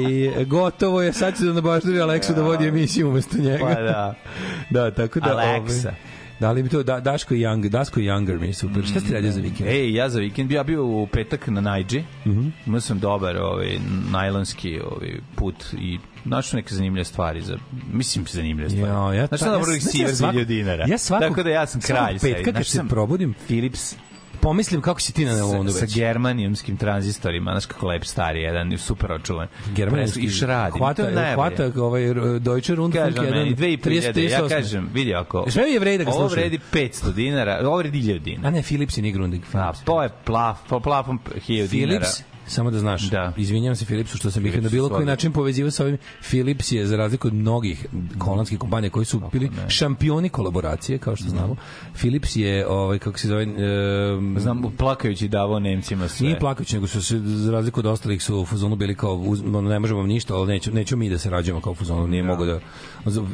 gotovo 0.44 1.02
je, 1.02 1.12
sad 1.12 1.38
će 1.38 1.44
da 1.44 1.52
nabaždari 1.52 2.00
Aleksu 2.00 2.34
da 2.34 2.42
vodi 2.42 2.66
emisiju 2.66 3.08
umesto 3.08 3.38
njega. 3.38 3.64
Pa 3.64 3.74
da. 3.74 4.14
Da, 4.70 4.90
tako 4.90 5.20
da... 5.20 5.30
Aleksa. 5.30 5.88
Ovaj, 5.88 6.00
da 6.40 6.52
li 6.52 6.62
bi 6.62 6.68
to 6.68 6.82
da, 6.82 7.00
Daško 7.00 7.34
i 7.34 7.38
Young, 7.38 7.68
Daško 7.68 8.00
i 8.00 8.04
Younger 8.04 8.40
mi 8.40 8.46
je 8.46 8.54
super. 8.54 8.84
Šta 8.84 9.00
ste 9.00 9.14
radio 9.14 9.30
za 9.32 9.40
vikend? 9.40 9.68
Ej, 9.68 9.94
ja 9.94 10.08
za 10.08 10.20
vikend 10.20 10.50
ja 10.50 10.62
bio 10.64 10.86
u 10.86 11.06
petak 11.06 11.46
na 11.46 11.60
Najdži. 11.60 12.02
Mhm. 12.26 12.48
Imao 12.66 12.80
sam 12.80 12.98
dobar 12.98 13.36
ovaj, 13.38 13.78
najlonski 14.10 14.80
ovaj, 14.82 15.08
put 15.34 15.54
i 15.74 15.98
našao 16.24 16.56
neke 16.56 16.74
zanimljive 16.74 17.04
stvari. 17.04 17.42
Za, 17.42 17.58
mislim, 17.92 18.24
zanimljive 18.26 18.70
stvari. 18.70 18.86
Ja, 18.88 19.14
ja, 19.14 19.26
Znaš 19.26 19.30
ta- 19.30 19.36
šta 19.36 19.46
ja- 19.46 19.52
dobro 19.52 19.72
ih 19.72 19.82
znaš, 19.82 19.94
ja 19.94 19.98
siver 19.98 20.10
za 20.10 20.16
svako- 20.16 20.32
1000 20.32 20.44
dinara. 20.46 20.86
ja 20.88 20.98
svakog- 20.98 21.28
Tako 21.28 21.42
da 21.42 21.50
ja 21.50 21.66
sam 21.66 21.80
svakog 21.80 22.04
kralj. 22.04 22.18
petka 22.20 22.36
sad. 22.36 22.44
kad 22.44 22.54
Znaš, 22.54 22.66
se 22.66 22.76
sam 22.76 22.88
probudim, 22.88 23.34
Philips 23.46 23.96
Pomislim 24.40 24.80
kako 24.80 25.00
si 25.00 25.12
ti 25.12 25.24
na 25.24 25.30
sa, 25.30 25.36
Nelonu 25.36 25.70
sa 25.70 25.80
već. 25.80 25.94
germanijumskim 25.94 26.76
tranzistorima, 26.76 27.50
znaš 27.50 27.66
kako 27.66 27.86
lep 27.86 28.04
stari, 28.04 28.40
jedan 28.40 28.78
super 28.78 29.12
očuvan. 29.12 29.48
Germanski 29.68 30.20
I 30.20 30.30
šradi. 30.30 30.78
Hvata, 30.78 31.02
To 31.02 31.08
je 31.08 31.14
najbolje. 31.14 31.34
hvata 31.34 31.82
ovaj 31.82 32.02
Deutsche 32.40 32.74
Rundfunk 32.74 33.04
Kažem 33.04 33.24
jedan 33.24 33.38
meni, 33.38 33.54
dve 33.54 33.72
i 33.72 33.76
po 33.76 33.90
hiljade, 33.90 34.24
ja 34.24 34.40
30-38. 34.40 34.48
kažem, 34.50 34.88
vidi 34.94 35.14
ako... 35.14 35.44
Sve 35.48 35.62
je 35.64 35.78
vredi 35.80 35.98
da 35.98 36.04
ga 36.04 36.10
Ovo 36.10 36.20
slušaju. 36.20 36.40
vredi 36.40 36.58
500 36.72 37.12
dinara, 37.12 37.60
ovo 37.62 37.76
vredi 37.76 37.98
1000 38.00 38.18
dinara. 38.18 38.48
A 38.48 38.50
ne, 38.50 38.62
Philips 38.62 38.96
i 38.96 39.02
nije 39.02 39.12
Grundig. 39.12 39.42
A, 39.52 39.72
to 39.84 40.02
je 40.02 40.08
plaf, 40.24 40.58
po 40.68 40.80
plafom 40.80 41.20
1000 41.38 41.40
dinara. 41.68 41.68
Philips, 41.68 42.22
samo 42.46 42.70
da 42.70 42.78
znaš, 42.78 43.02
Da. 43.10 43.32
izvinjavam 43.36 43.76
se 43.76 43.84
Philipsu 43.84 44.16
što 44.16 44.30
sam 44.30 44.46
ih 44.46 44.52
Philips 44.52 44.72
na 44.72 44.76
bilo 44.76 44.88
koji 44.88 45.06
način 45.06 45.32
povezivao 45.32 45.70
sa 45.70 45.84
ovim. 45.84 45.98
Philips 46.20 46.72
je, 46.72 46.86
za 46.86 46.96
razliku 46.96 47.28
od 47.28 47.34
mnogih 47.34 47.86
holandskih 48.20 48.58
kompanija 48.58 48.90
koji 48.90 49.04
su 49.04 49.20
bili 49.32 49.50
šampioni 49.68 50.28
kolaboracije, 50.28 50.98
kao 50.98 51.16
što 51.16 51.28
znamo, 51.28 51.56
Philips 51.94 52.36
je, 52.36 52.66
ovaj, 52.66 52.98
kako 52.98 53.18
se 53.18 53.28
zove, 53.28 53.42
e, 53.42 54.40
Znam, 54.40 54.62
plakajući 54.78 55.28
davao 55.28 55.58
Nemcima 55.58 56.08
sve. 56.08 56.26
Nije 56.26 56.38
plakajući, 56.38 56.74
nego 56.74 56.86
su 56.86 57.02
se, 57.02 57.18
za 57.18 57.52
razliku 57.52 57.80
od 57.80 57.86
ostalih, 57.86 58.22
su 58.22 58.40
u 58.40 58.46
fazonu 58.46 58.76
bili 58.76 58.94
kao, 58.94 59.14
uz, 59.14 59.42
ne 59.44 59.78
možemo 59.78 60.00
vam 60.00 60.08
ništa, 60.08 60.34
ali 60.34 60.52
neću, 60.52 60.72
neću 60.72 60.96
mi 60.96 61.10
da 61.10 61.18
se 61.18 61.30
rađamo 61.30 61.60
kao 61.60 61.72
u 61.72 61.76
fazonu, 61.76 62.06
nije 62.06 62.22
mogo 62.22 62.44
da... 62.44 62.60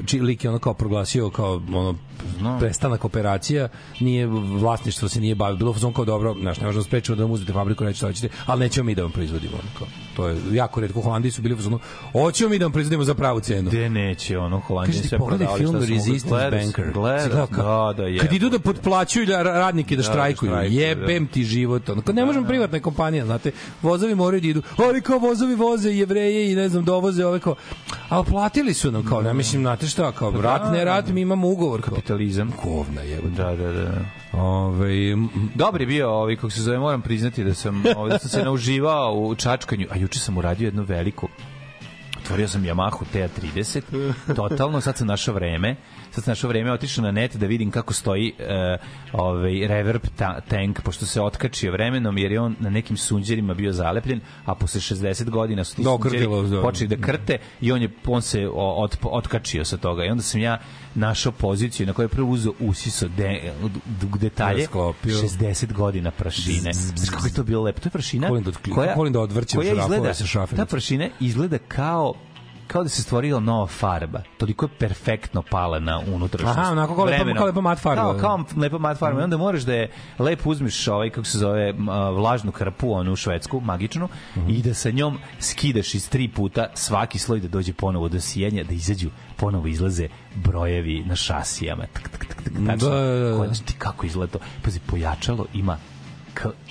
Či, 0.07 0.21
lik 0.21 0.45
je 0.45 0.51
ono 0.51 0.59
kao 0.59 0.75
proglasio 0.75 1.31
kao 1.31 1.63
ono, 1.73 1.95
prestanak 2.59 3.05
operacija, 3.05 3.69
nije 4.01 4.27
vlasništvo 4.61 5.09
se 5.09 5.21
nije 5.21 5.35
bavio, 5.35 5.57
bilo 5.57 5.71
u 5.71 5.75
fazonu 5.75 5.95
kao 5.95 6.05
dobro, 6.05 6.35
znaš, 6.41 6.61
ne 6.61 6.67
možemo 6.67 6.85
sprečiti 6.85 7.17
da 7.17 7.23
vam 7.23 7.33
uzmete 7.33 7.53
fabriku, 7.53 7.85
nećete 7.85 8.13
šta 8.13 8.29
ali 8.47 8.61
nećemo 8.61 8.87
mi 8.87 8.95
da 8.95 9.06
vam 9.07 9.13
proizvodimo. 9.13 9.53
Ono, 9.55 9.69
kao. 9.79 9.87
To 10.17 10.29
je 10.29 10.37
jako 10.53 10.81
redko, 10.81 11.01
Holandiji 11.01 11.33
su 11.33 11.43
bili 11.43 11.55
u 11.55 11.57
fazonu, 11.57 11.79
hoćemo 12.13 12.51
mi 12.51 12.59
da 12.59 12.65
vam 12.65 12.73
proizvodimo 12.73 13.05
za 13.05 13.15
pravu 13.15 13.41
cenu. 13.41 13.71
Gde 13.71 13.89
neće, 13.89 14.39
ono, 14.39 14.61
Holandije 14.61 15.03
pogledaj 15.19 15.47
prodavali. 15.47 15.59
film. 15.61 15.77
Resistance 15.97 16.29
Gledao 16.29 16.51
sam, 16.51 16.61
Banker. 16.61 16.93
Gledao 16.93 17.47
kao- 17.47 17.93
da, 17.93 18.03
da, 18.03 18.09
je. 18.09 18.19
Kad 18.19 18.33
idu 18.33 18.49
da 18.51 18.59
potplaćuju 18.59 19.27
da 19.27 19.43
ra- 19.43 19.53
radnike 19.59 19.97
da 19.97 20.03
štrajkuju, 20.03 20.51
štrajkuju, 20.51 20.79
jebem 20.81 21.27
ti 21.27 21.45
život. 21.45 21.89
Ono. 21.89 22.03
Kad 22.03 22.15
ne 22.15 22.25
možemo 22.25 22.47
privatne 22.47 22.81
kompanije, 22.81 23.25
znate, 23.25 23.51
vozovi 23.83 24.15
moraju 24.15 24.41
da 24.41 24.49
idu, 24.49 24.63
ali 24.77 25.01
kao 25.01 25.19
vozovi 25.19 25.55
voze 25.55 25.91
jevreje 25.91 26.53
i 26.53 26.55
ne 26.55 26.69
znam, 26.69 26.85
dovoze 26.85 27.27
ove 27.27 27.41
kao, 27.41 27.55
a 28.09 28.23
platili 28.23 28.75
su 28.75 28.93
nam 28.93 29.05
kao, 29.05 29.23
ne 29.23 29.35
mislim, 29.35 29.63
znate 29.63 29.87
šta, 29.87 30.13
kao, 30.13 30.31
rat, 30.41 30.73
ne 30.73 30.85
rat, 30.85 31.09
mi 31.09 31.21
imamo 31.21 31.49
ugovor. 31.49 31.83
Kao, 31.83 31.95
Kapitalizam. 31.95 32.53
govna 32.65 33.03
jebote. 33.03 33.35
Da, 33.43 33.57
da, 33.57 33.73
da. 33.73 33.91
Ove, 34.33 34.97
je 35.81 35.87
bio 35.87 36.11
ovaj, 36.11 36.37
kako 36.37 36.51
se 36.51 36.63
zove, 36.63 36.79
moram 36.79 37.03
priznati 37.03 37.45
da 37.45 37.55
sam, 37.55 37.83
ovaj, 37.97 38.11
da 38.11 38.19
sam 38.19 38.31
se 38.31 38.43
nauživao 38.45 38.86
u 39.15 39.35
čačkanju, 39.35 39.87
a 39.91 39.97
juče 39.97 40.19
sam 40.19 40.39
uradio 40.39 40.65
jednu 40.65 40.83
veliku 40.83 41.29
otvorio 42.27 42.49
sam 42.49 42.63
Yamahu 42.63 43.05
TA30, 43.15 43.83
totalno, 44.37 44.81
sad 44.81 44.97
sam 44.97 45.07
našao 45.07 45.35
vreme, 45.35 45.77
sad 46.11 46.25
sam 46.25 46.31
našao 46.31 46.49
vreme, 46.49 46.73
otišao 46.73 47.05
na 47.05 47.11
net 47.11 47.37
da 47.37 47.47
vidim 47.47 47.71
kako 47.71 47.95
stoji 47.95 48.33
uh, 48.39 48.47
ovaj 49.21 49.69
reverb 49.69 50.03
ta, 50.17 50.41
tank, 50.41 50.81
pošto 50.83 51.07
se 51.07 51.23
otkačio 51.23 51.73
vremenom, 51.73 52.19
jer 52.19 52.33
je 52.33 52.41
on 52.41 52.57
na 52.61 52.71
nekim 52.71 52.97
sunđerima 52.97 53.55
bio 53.55 53.73
zalepljen, 53.73 54.21
a 54.45 54.55
posle 54.55 54.81
60 54.81 55.31
godina 55.31 55.65
su 55.65 55.77
ti 55.77 55.83
sunđeri 55.85 56.27
da. 56.51 56.63
počeli 56.63 56.97
da 56.97 57.07
krte 57.07 57.39
i 57.61 57.73
on 57.73 57.83
je 57.83 57.91
on 58.07 58.23
se 58.23 58.49
o- 58.49 58.75
od, 58.83 58.97
otkačio 59.03 59.65
sa 59.65 59.77
toga 59.77 60.05
i 60.05 60.09
onda 60.09 60.23
sam 60.23 60.41
ja 60.41 60.59
našao 60.97 61.33
poziciju 61.33 61.87
na 61.87 61.93
kojoj 61.93 62.05
je 62.05 62.09
prvo 62.09 62.31
uzeo 62.31 62.53
usiso 62.61 63.09
de, 63.09 63.53
detalje 64.21 64.65
Sklopio. 64.65 65.17
60 65.17 65.73
godina 65.73 66.11
prašine. 66.11 66.73
Znaš 66.73 67.11
kako 67.11 67.27
je 67.27 67.33
to 67.33 67.43
bilo 67.43 67.63
lepo? 67.63 67.81
To 67.81 67.87
je 67.87 67.91
prašina 67.91 68.27
da 68.27 68.29
volim 68.29 68.45
da 68.45 68.51
koja 69.55 69.75
šrafove 69.75 69.97
izgleda. 69.97 70.15
Ta 70.57 70.67
prašina 70.67 71.09
izgleda 71.21 71.59
kao 71.59 72.15
kao 72.67 72.83
da 72.83 72.89
se 72.89 73.03
stvorila 73.03 73.41
nova 73.41 73.67
farba. 73.69 74.23
Toliko 74.39 74.65
je 74.65 74.71
perfektno 74.71 75.43
pala 75.43 75.79
na 75.79 75.99
unutrašnjost. 76.07 76.59
Aha, 76.59 76.73
onako 76.73 76.95
kao 76.95 77.05
lepa- 77.05 77.09
vremenom. 77.09 77.37
kao 77.37 77.47
lepa 77.47 77.61
mat 77.61 77.79
farba. 77.79 78.03
Kao, 78.03 78.15
kao 78.15 78.45
lepa 78.57 78.79
mat 78.79 78.99
farba. 78.99 79.21
I 79.21 79.25
onda 79.25 79.37
moraš 79.37 79.63
da 79.63 79.75
je 79.75 79.91
lepo 80.19 80.51
uzmeš 80.51 80.89
ovaj, 80.89 81.11
kako 81.11 81.25
se 81.25 81.39
zove, 81.39 81.75
vlažnu 82.15 82.53
krpu, 82.53 82.93
onu 82.93 83.17
švedsku, 83.17 83.61
magičnu, 83.61 84.09
Mhm. 84.37 84.51
i 84.51 84.63
da 84.63 84.75
sa 84.75 84.91
njom 84.91 85.19
skidaš 85.41 85.95
iz 85.95 86.09
tri 86.09 86.29
puta 86.29 86.67
svaki 86.75 87.19
sloj 87.19 87.41
da 87.41 87.49
dođe 87.49 87.73
ponovo 87.73 88.09
do 88.09 88.21
sijenja, 88.21 88.65
da 88.65 88.75
izađu, 88.75 89.09
ponovo 89.37 89.67
izlaze 89.67 90.09
brojevi 90.35 91.05
na 91.05 91.17
šasijama. 91.17 91.85
Tak, 91.85 92.09
tak, 92.09 92.25
tak, 92.25 92.35
tak, 92.35 92.45
tačno. 92.67 92.89
Da, 92.91 92.97
da, 92.97 93.31
da. 93.31 93.37
Koje, 93.37 93.47
znaš 93.47 93.61
ti 93.61 93.75
kako 93.75 94.07
izgleda 94.07 94.33
to? 94.33 94.39
Pazi, 94.63 94.81
pojačalo 94.81 95.47
ima 95.55 95.79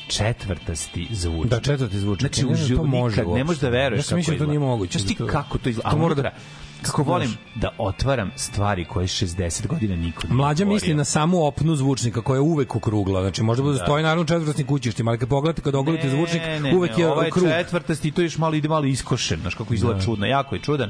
četvrtasti 0.08 1.08
zvučnik. 1.12 1.46
Da, 1.46 1.60
četvrti 1.60 2.00
zvučnik. 2.00 2.34
Znači, 2.34 2.48
Ja 2.48 2.52
ne 2.52 2.56
znam, 2.58 2.78
to 2.78 2.84
može 2.84 3.18
nikad, 3.18 3.34
ne 3.34 3.44
možeš 3.44 3.62
da 3.62 3.70
veruješ 3.70 4.00
Ja 4.00 4.04
sam 4.04 4.18
mislio 4.18 4.38
da 4.38 4.46
to 4.46 4.50
nije 4.50 4.60
moguće, 4.60 5.00
Znaš 5.00 5.08
ti 5.08 5.26
kako 5.26 5.58
to 5.58 5.70
izgleda? 5.70 5.89
to 5.89 5.98
mora 5.98 6.15
da- 6.15 6.32
kako 6.81 7.03
volim 7.03 7.29
da 7.55 7.69
otvaram 7.77 8.31
stvari 8.35 8.85
koje 8.85 9.07
60 9.07 9.67
godina 9.67 9.95
niko 9.95 10.27
nije 10.27 10.35
Mlađa 10.35 10.65
misli 10.65 10.93
na 10.93 11.03
samu 11.03 11.45
opnu 11.45 11.75
zvučnika 11.75 12.21
koja 12.21 12.38
je 12.38 12.41
uvek 12.41 12.75
okrugla. 12.75 13.21
Znači 13.21 13.43
možda 13.43 13.63
bude 13.63 13.77
stoji 13.77 14.03
naravno 14.03 14.25
četvrtni 14.25 14.63
kućištima, 14.63 15.11
ali 15.11 15.17
kad 15.17 15.29
pogledate 15.29 15.61
kad 15.61 15.75
ogolite 15.75 16.09
zvučnik, 16.09 16.41
uvek 16.75 16.97
je 16.97 17.07
ovo 17.07 17.21
je 17.21 17.31
krug. 17.31 17.47
četvrtasti, 17.47 18.11
to 18.11 18.21
još 18.21 18.38
malo 18.38 18.55
ide 18.55 18.67
malo 18.67 18.85
iskošen, 18.85 19.39
znaš 19.41 19.55
kako 19.55 19.73
izgleda 19.73 20.01
čudno, 20.01 20.25
jako 20.25 20.55
je 20.55 20.61
čudan. 20.61 20.89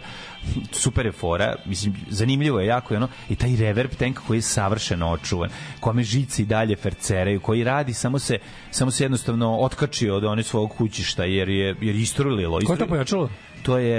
Super 0.72 1.06
je 1.06 1.12
fora, 1.12 1.56
mislim 1.66 1.96
zanimljivo 2.10 2.60
je 2.60 2.68
jako 2.68 2.94
je 2.94 2.98
ono 2.98 3.08
i 3.30 3.36
taj 3.36 3.56
reverb 3.56 3.92
tank 4.00 4.20
koji 4.28 4.38
je 4.38 4.42
savršeno 4.42 5.12
očuvan, 5.12 5.50
kome 5.80 6.04
žice 6.04 6.42
i 6.42 6.46
dalje 6.46 6.76
ferceraju, 6.76 7.40
koji 7.40 7.64
radi 7.64 7.94
samo 7.94 8.20
se 8.20 8.38
samo 8.72 8.92
se 8.92 9.04
jednostavno 9.04 9.58
otkačio 9.58 10.16
od 10.16 10.24
one 10.24 10.44
svog 10.44 10.72
kućišta 10.72 11.24
jer 11.24 11.50
je 11.50 11.76
jer 11.82 11.96
je 11.96 12.02
istrulilo. 12.02 12.60
Ko 12.66 12.74
je 12.74 12.80
to 12.80 12.88
pojačalo? 12.88 13.30
To 13.66 13.78
je 13.78 13.98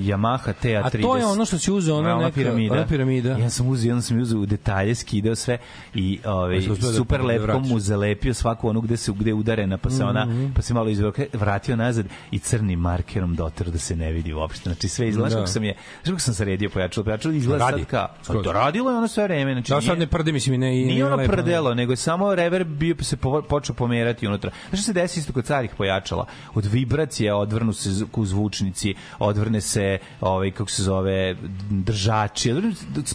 Yamaha 0.00 0.52
TA30. 0.54 0.78
A 0.78 0.90
to 1.02 1.16
je 1.16 1.26
ono 1.26 1.44
što 1.44 1.58
si 1.58 1.72
uzeo, 1.72 1.96
ono 1.96 2.08
Ona 2.10 2.22
neka- 2.22 2.30
piramida. 2.32 2.74
ona 2.74 2.86
piramida. 2.86 3.30
Ja 3.30 3.50
sam 3.50 3.68
uzeo, 3.68 3.90
onda 3.90 4.02
sam 4.02 4.20
uzeo 4.20 4.38
u 4.38 4.46
detalje, 4.46 4.94
skidao 4.94 5.34
sve 5.34 5.58
i 5.94 6.18
ovaj 6.24 6.60
da- 6.60 6.92
super 6.92 7.20
da 7.20 7.26
lepko 7.26 7.42
vratiš. 7.44 7.68
mu 7.68 7.80
zalepio 7.80 8.34
svaku 8.34 8.68
onu 8.68 8.80
gde 8.80 8.96
se 8.96 9.12
gde 9.12 9.30
je 9.30 9.34
udarena, 9.34 9.78
pa 9.78 9.90
se 9.90 10.04
ona 10.04 10.24
Mhm. 10.24 10.46
pa 10.52 10.62
se 10.62 10.74
malo 10.74 10.88
izveo, 10.88 11.12
vratio 11.32 11.76
nazad 11.76 12.06
i 12.30 12.38
crnim 12.38 12.78
markerom 12.80 13.34
doter 13.34 13.70
da 13.70 13.78
se 13.78 13.96
ne 13.96 14.12
vidi 14.12 14.32
uopšte. 14.32 14.62
Znači 14.64 14.88
sve 14.88 15.08
izgleda 15.08 15.36
Da. 15.36 15.46
sam 15.46 15.64
je, 15.64 15.74
znači 15.92 16.10
kako 16.10 16.20
sam 16.20 16.34
sredio 16.34 16.70
pojačalo, 16.70 17.04
pojačalo 17.04 17.34
izgleda 17.34 17.64
Radi. 17.64 17.78
sad 17.78 17.88
kao. 17.88 18.08
Skroz. 18.22 18.44
To 18.44 18.52
radilo 18.52 18.90
je 18.90 18.96
ono 18.96 19.08
sve 19.08 19.24
vreme, 19.24 19.52
znači. 19.54 19.70
Da, 19.70 19.80
sad 19.80 19.98
ne 19.98 20.06
prde, 20.06 20.32
mislim, 20.32 20.54
i 20.54 20.58
ne... 20.58 20.80
i 20.80 20.84
Nije 20.84 21.06
ono 21.06 21.16
lepo. 21.16 21.32
prdelo, 21.32 21.74
nego 21.74 21.92
je 21.92 21.96
samo 21.98 22.34
reverb 22.34 22.68
bio 22.68 22.94
se 23.00 23.16
po, 23.16 23.42
počeo 23.42 23.74
pomerati 23.74 24.26
unutra. 24.26 24.50
Znaš 24.68 24.80
šta 24.80 24.86
se 24.86 24.92
desi 24.92 25.20
isto 25.20 25.32
kod 25.32 25.44
carih 25.44 25.70
pojačala? 25.70 26.24
Od 26.54 26.64
vibracije 26.66 27.34
odvrnu 27.34 27.72
se 27.72 27.90
z- 27.90 28.04
u 28.14 28.26
zvučnici, 28.26 28.94
odvrne 29.18 29.60
se 29.60 29.98
ovaj 30.20 30.50
kako 30.50 30.70
se 30.70 30.82
zove 30.82 31.36
držači, 31.70 32.54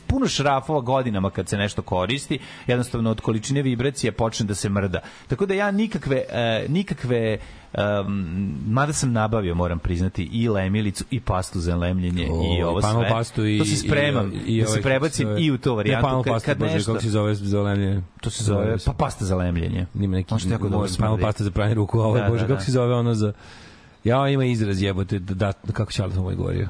puno 0.08 0.28
šrafova 0.28 0.82
godinama 0.82 1.30
kad 1.30 1.50
se 1.50 1.58
nešto 1.58 1.82
koristi, 1.82 2.40
jednostavno 2.68 3.12
od 3.12 3.22
količine 3.22 3.62
vibracije 3.62 4.12
počne 4.12 4.46
da 4.46 4.56
se 4.56 4.70
mrda. 4.70 5.00
Tako 5.28 5.46
da 5.46 5.54
ja 5.54 5.72
nikakve 5.72 6.24
e, 6.30 6.66
nikakve 6.70 7.38
Um, 7.78 8.56
mada 8.68 8.94
sam 8.94 9.12
nabavio, 9.12 9.56
moram 9.56 9.80
priznati, 9.80 10.30
i 10.32 10.50
lemilicu 10.50 11.04
i 11.12 11.20
pastu 11.20 11.60
za 11.60 11.76
lemljenje 11.76 12.28
O, 12.32 12.58
i 12.60 12.64
ovo 12.64 12.82
panel 12.82 13.02
sve. 13.02 13.10
pastu 13.10 13.46
i, 13.46 13.60
to 13.60 13.66
se 13.66 13.76
spremam, 13.76 14.32
i, 14.34 14.38
i 14.38 14.62
da 14.62 14.68
se 14.68 14.72
ovaj, 14.72 14.82
prebacim 14.82 15.28
kako 15.28 15.40
i 15.40 15.52
u 15.52 15.58
to 15.58 15.76
varijantu. 15.76 16.08
Ne, 16.08 16.10
panel 16.10 16.24
kad, 16.24 16.34
pasta, 16.34 16.46
kad 16.46 16.58
bože, 16.58 16.74
nešto, 16.74 16.92
kako 16.92 17.04
se 17.04 17.10
zove 17.10 17.36
za 17.36 17.62
lemljenje? 17.62 18.02
to 18.22 18.30
se 18.30 18.44
zove, 18.44 18.76
pa 18.86 18.94
pasta 18.94 19.26
za 19.26 19.36
lemljenje. 19.36 19.86
Ima 19.96 20.18
neki, 20.18 20.50
dobro 20.50 20.70
može, 20.70 20.98
panel 20.98 21.18
pasta 21.18 21.44
za 21.44 21.52
pranje 21.52 21.74
ruku, 21.74 22.00
ovo 22.00 22.18
je, 22.18 22.24
Da, 22.24 22.30
bože, 22.30 22.42
da, 22.42 22.48
kako 22.48 22.60
da. 22.60 22.66
se 22.66 22.72
zove 22.72 22.94
ono 22.94 23.14
za... 23.14 23.34
Ja, 24.06 24.30
ima 24.30 24.46
izraz 24.46 24.82
jebote, 24.82 25.20
da, 25.20 25.34
da, 25.64 25.74
kako 25.74 25.92
će 25.92 26.04
ali 26.04 26.14
moj 26.14 26.36
govorio. 26.36 26.70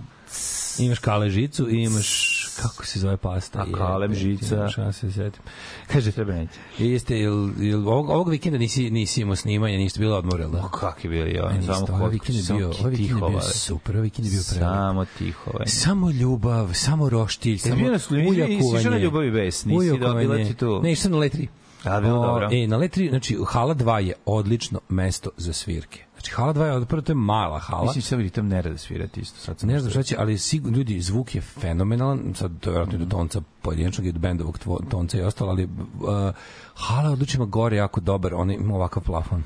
Imaš 0.79 0.99
kale 0.99 1.29
žicu 1.29 1.69
i 1.69 1.83
imaš, 1.83 2.39
kako 2.61 2.85
se 2.85 2.99
zove 2.99 3.17
pasta? 3.17 3.59
A 3.59 3.77
kalem 3.77 4.11
Jebote, 4.11 4.25
žica? 4.25 4.67
Ja 4.77 4.91
se 4.91 5.11
setim. 5.11 5.41
Kaže, 5.87 6.11
Srebrenici. 6.11 6.59
jeste, 6.77 7.19
jel, 7.19 7.49
jel, 7.59 7.89
ovog, 7.89 8.09
ovog 8.09 8.29
vikenda 8.29 8.57
nisi, 8.57 8.89
nisi 8.89 9.21
imao 9.21 9.35
snimanja, 9.35 9.77
niste 9.77 9.99
bilo 9.99 10.17
odmor, 10.17 10.39
jel 10.39 10.51
da? 10.51 10.59
O, 10.65 10.69
kak 10.69 11.03
je 11.03 11.09
bio 11.09 11.25
ja, 11.25 11.61
samo 11.61 11.87
ovaj 11.89 12.09
vikend 12.09 12.37
je 12.37 12.43
samo 12.43 12.59
bio, 12.59 12.67
ovaj 12.79 12.91
vikend 12.91 13.09
je 13.09 13.29
bio 13.29 13.41
super, 13.41 13.95
ovaj 13.95 14.03
vikend 14.03 14.27
je 14.27 14.31
bio 14.31 14.41
prelep. 14.49 14.69
Samo 14.69 15.05
tihova. 15.17 15.65
Samo 15.65 16.11
ljubav, 16.11 16.73
samo 16.73 17.09
roštilj, 17.09 17.57
samo 17.57 17.75
bio 17.75 17.91
na 17.91 17.99
Sloveniji, 17.99 18.47
nisi 18.47 18.77
išao 18.79 18.91
na. 18.91 18.97
Ljubavi 18.97 19.31
bes, 19.31 19.65
nisi 19.65 19.97
dobila 19.99 20.37
ti 20.37 20.53
tu? 20.53 20.81
Ne, 20.83 20.91
išao 20.91 21.11
na 21.11 21.17
letri. 21.17 21.47
A, 21.83 22.01
bilo 22.01 22.25
dobro. 22.25 22.49
E, 22.51 22.67
na 22.67 22.77
letri, 22.77 23.09
znači, 23.09 23.37
hala 23.47 23.75
2 23.75 23.97
je 23.97 24.13
odlično 24.25 24.79
mesto 24.89 25.29
za 25.37 25.53
svirke. 25.53 26.05
Znači, 26.25 26.35
hala 26.35 26.53
2 26.53 26.79
je, 26.79 26.85
prvo, 26.85 27.01
to 27.01 27.11
je 27.11 27.15
mala 27.15 27.59
hala. 27.59 27.83
Mislim 27.83 28.01
sam 28.01 28.19
ritam 28.19 28.47
ne 28.47 28.61
rade 28.61 28.77
svirati 28.77 29.21
isto. 29.21 29.39
Sad 29.39 29.63
Ne 29.63 29.79
znam 29.79 29.91
šta 29.91 30.03
će, 30.03 30.15
ali 30.19 30.37
sigurno, 30.37 30.77
ljudi, 30.77 31.01
zvuk 31.01 31.35
je 31.35 31.41
fenomenalan, 31.41 32.33
sad 32.35 32.51
to 32.59 32.69
je 32.69 32.71
vjerojatno 32.71 32.95
i 32.95 33.05
do 33.05 33.05
tonca 33.05 33.41
pojedinačnog 33.61 34.07
i 34.07 34.11
do 34.11 34.19
bendovog 34.19 34.59
tonca 34.89 35.17
i 35.17 35.21
ostalo, 35.21 35.51
ali 35.51 35.63
uh, 35.63 35.69
hala 36.75 37.11
odlično 37.11 37.45
gore 37.45 37.77
jako 37.77 38.01
dobar, 38.01 38.33
on 38.33 38.51
ima 38.51 38.75
ovakav 38.75 39.03
plafon 39.03 39.43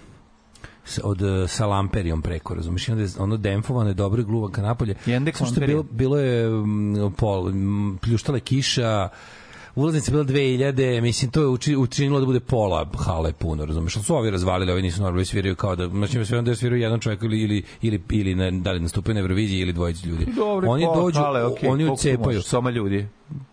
od 1.04 1.22
uh, 1.22 1.50
sa 1.50 1.66
lamperijom 1.66 2.22
preko, 2.22 2.54
razumiješ, 2.54 2.88
i 2.88 2.92
onda 2.92 3.04
je 3.04 3.10
ono 3.20 3.38
demfovano 3.38 3.90
je 3.90 3.94
dobro 3.94 4.22
i 4.22 4.26
gluvanka 4.26 4.62
napolje. 4.62 4.96
Samo 5.38 5.52
što 5.52 5.62
je 5.62 5.68
bilo, 5.68 5.84
bilo 5.84 6.20
je 6.20 6.50
mm, 6.50 7.14
pol, 7.18 7.52
mm, 7.52 7.98
pljuštala 8.02 8.38
je 8.38 8.42
kiša, 8.42 9.10
ulaznica 9.80 10.12
bila 10.12 10.24
2000, 10.24 11.02
mislim, 11.02 11.32
to 11.32 11.42
je 11.42 11.48
uči, 11.48 11.76
učinilo 11.76 12.20
da 12.20 12.26
bude 12.26 12.40
pola 12.40 12.86
hale 13.06 13.34
puno, 13.34 13.66
razumeš, 13.66 13.96
ali 13.96 14.06
su 14.06 14.16
ovi 14.16 14.32
razvalili, 14.32 14.72
ovi 14.72 14.82
nisu 14.82 15.02
normalni, 15.02 15.26
sviraju 15.26 15.56
kao 15.56 15.76
da, 15.76 15.88
znači, 15.88 16.26
sve 16.26 16.38
onda 16.38 16.52
je 16.52 16.56
sviraju 16.56 16.82
jedan 16.82 17.00
čovjek 17.00 17.24
ili, 17.24 17.42
ili, 17.42 17.64
ili, 17.82 18.02
ili 18.10 18.36
na, 18.36 18.52
da 18.52 18.72
li 18.72 18.80
nastupaju 18.80 19.16
na 19.16 19.22
Euroviziji 19.22 19.60
ili 19.60 19.74
dvojici 19.74 20.08
ljudi. 20.08 20.26
Dobro, 20.36 20.70
oni 20.70 20.86
pola 20.86 21.02
dođu, 21.02 21.20
hale, 21.20 21.46
okej, 21.46 21.70
oni 21.70 21.90
ucepaju. 21.90 22.42
Soma 22.42 22.70
ljudi. 22.70 23.08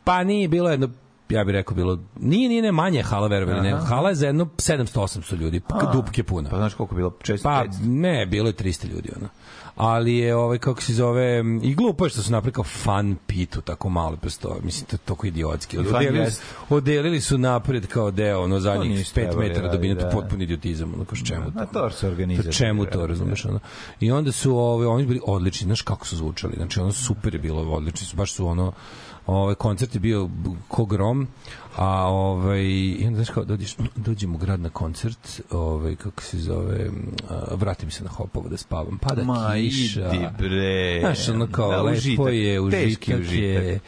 Pa 0.05 0.25
nije 0.25 0.49
bilo 0.49 0.71
jedno 0.71 0.89
ja 1.29 1.45
bih 1.45 1.53
rekao 1.53 1.75
bilo 1.75 1.99
nije 2.21 2.49
nije 2.49 2.63
ne 2.63 2.73
manje 2.73 3.03
hala 3.03 3.29
verovali 3.29 3.61
ne 3.61 3.77
hala 3.77 4.09
je 4.09 4.15
za 4.15 4.27
jedno 4.27 4.45
700 4.45 5.01
800 5.01 5.37
ljudi 5.37 5.61
pa 5.61 5.91
dupke 5.93 6.23
puna 6.23 6.51
Pa 6.51 6.57
znaš 6.57 6.75
koliko 6.75 6.95
bilo? 6.95 7.13
Često 7.23 7.49
pa 7.49 7.65
500. 7.65 7.69
ne 7.83 8.27
bilo 8.27 8.49
je 8.49 8.53
300 8.53 8.89
ljudi 8.89 9.11
ono 9.17 9.29
ali 9.77 10.17
je 10.17 10.37
ovaj 10.37 10.59
kako 10.59 10.83
se 10.83 10.95
zove 10.95 11.45
i 11.63 11.75
glupo 11.75 12.07
je 12.07 12.11
što 12.11 12.23
su 12.23 12.33
napravili 12.33 12.53
kao 12.53 12.65
fan 12.65 13.17
pitu 13.27 13.61
tako 13.61 13.89
malo 13.89 14.17
prosto 14.17 14.59
mislim 14.63 14.87
to 14.87 14.95
je 14.95 14.99
toliko 14.99 15.27
idiotski 15.27 15.79
odelili, 15.79 16.27
odelili 16.69 17.21
su 17.21 17.39
napred 17.39 17.87
kao 17.87 18.11
deo 18.11 18.43
ono 18.43 18.61
zadnjih 18.61 18.91
nisu 18.91 19.15
5 19.15 19.15
trebali 19.15 19.49
metara 19.49 19.71
to 19.71 19.79
da. 19.79 20.07
je 20.07 20.11
potpuni 20.11 20.45
idiotizam 20.45 20.95
ono 20.95 21.05
kao 21.05 21.17
čemu 21.17 21.53
A 21.57 21.67
to 21.67 21.91
se 21.91 22.07
organizuje. 22.07 22.53
čemu 22.53 22.87
to, 22.87 23.07
razumeš, 23.07 23.45
ono. 23.45 23.59
I 24.01 24.11
onda 24.11 24.33
su 24.33 24.59
ove, 24.59 24.87
oni 24.87 25.07
bili 25.07 25.21
odlični, 25.27 25.65
znaš 25.65 25.83
kako 25.83 26.07
su 26.07 26.17
zvučali. 26.17 26.55
Znači 26.57 26.81
ono 26.81 26.93
super 26.93 27.35
je 27.35 27.41
bilo, 27.41 27.63
odlični 27.63 28.07
su, 28.07 28.17
baš 28.17 28.33
su 28.33 28.47
ono 28.47 28.73
ovaj 29.27 29.55
koncert 29.55 29.95
je 29.95 30.01
bio 30.01 30.29
ko 30.69 30.85
grom, 30.85 31.27
a 31.77 31.87
ovaj 32.03 32.63
i 32.63 33.05
onda 33.07 33.17
znaš 33.17 33.31
kao 33.31 33.45
dođeš, 33.45 33.77
dođem 33.97 34.35
u 34.35 34.39
grad 34.39 34.61
na 34.61 34.69
koncert, 34.69 35.19
ovaj 35.51 35.97
kako 35.97 36.23
se 36.23 36.39
zove, 36.39 36.91
a, 37.31 37.55
vratim 37.55 37.91
se 37.91 38.05
na 38.05 38.11
Hopovo 38.11 38.49
da 38.49 38.57
spavam, 38.57 38.99
pada 38.99 39.25
Ma, 39.25 39.53
kiša. 39.55 40.07
idi 40.07 40.27
bre. 40.39 41.01
Znaš, 41.01 41.29
ono 41.29 41.47
kao, 41.47 41.71
Da, 41.71 41.77
lepo 41.79 41.97
užitak, 41.97 42.27
je, 42.29 42.71
teški 42.71 43.15
užitak 43.15 43.33
je. 43.65 43.81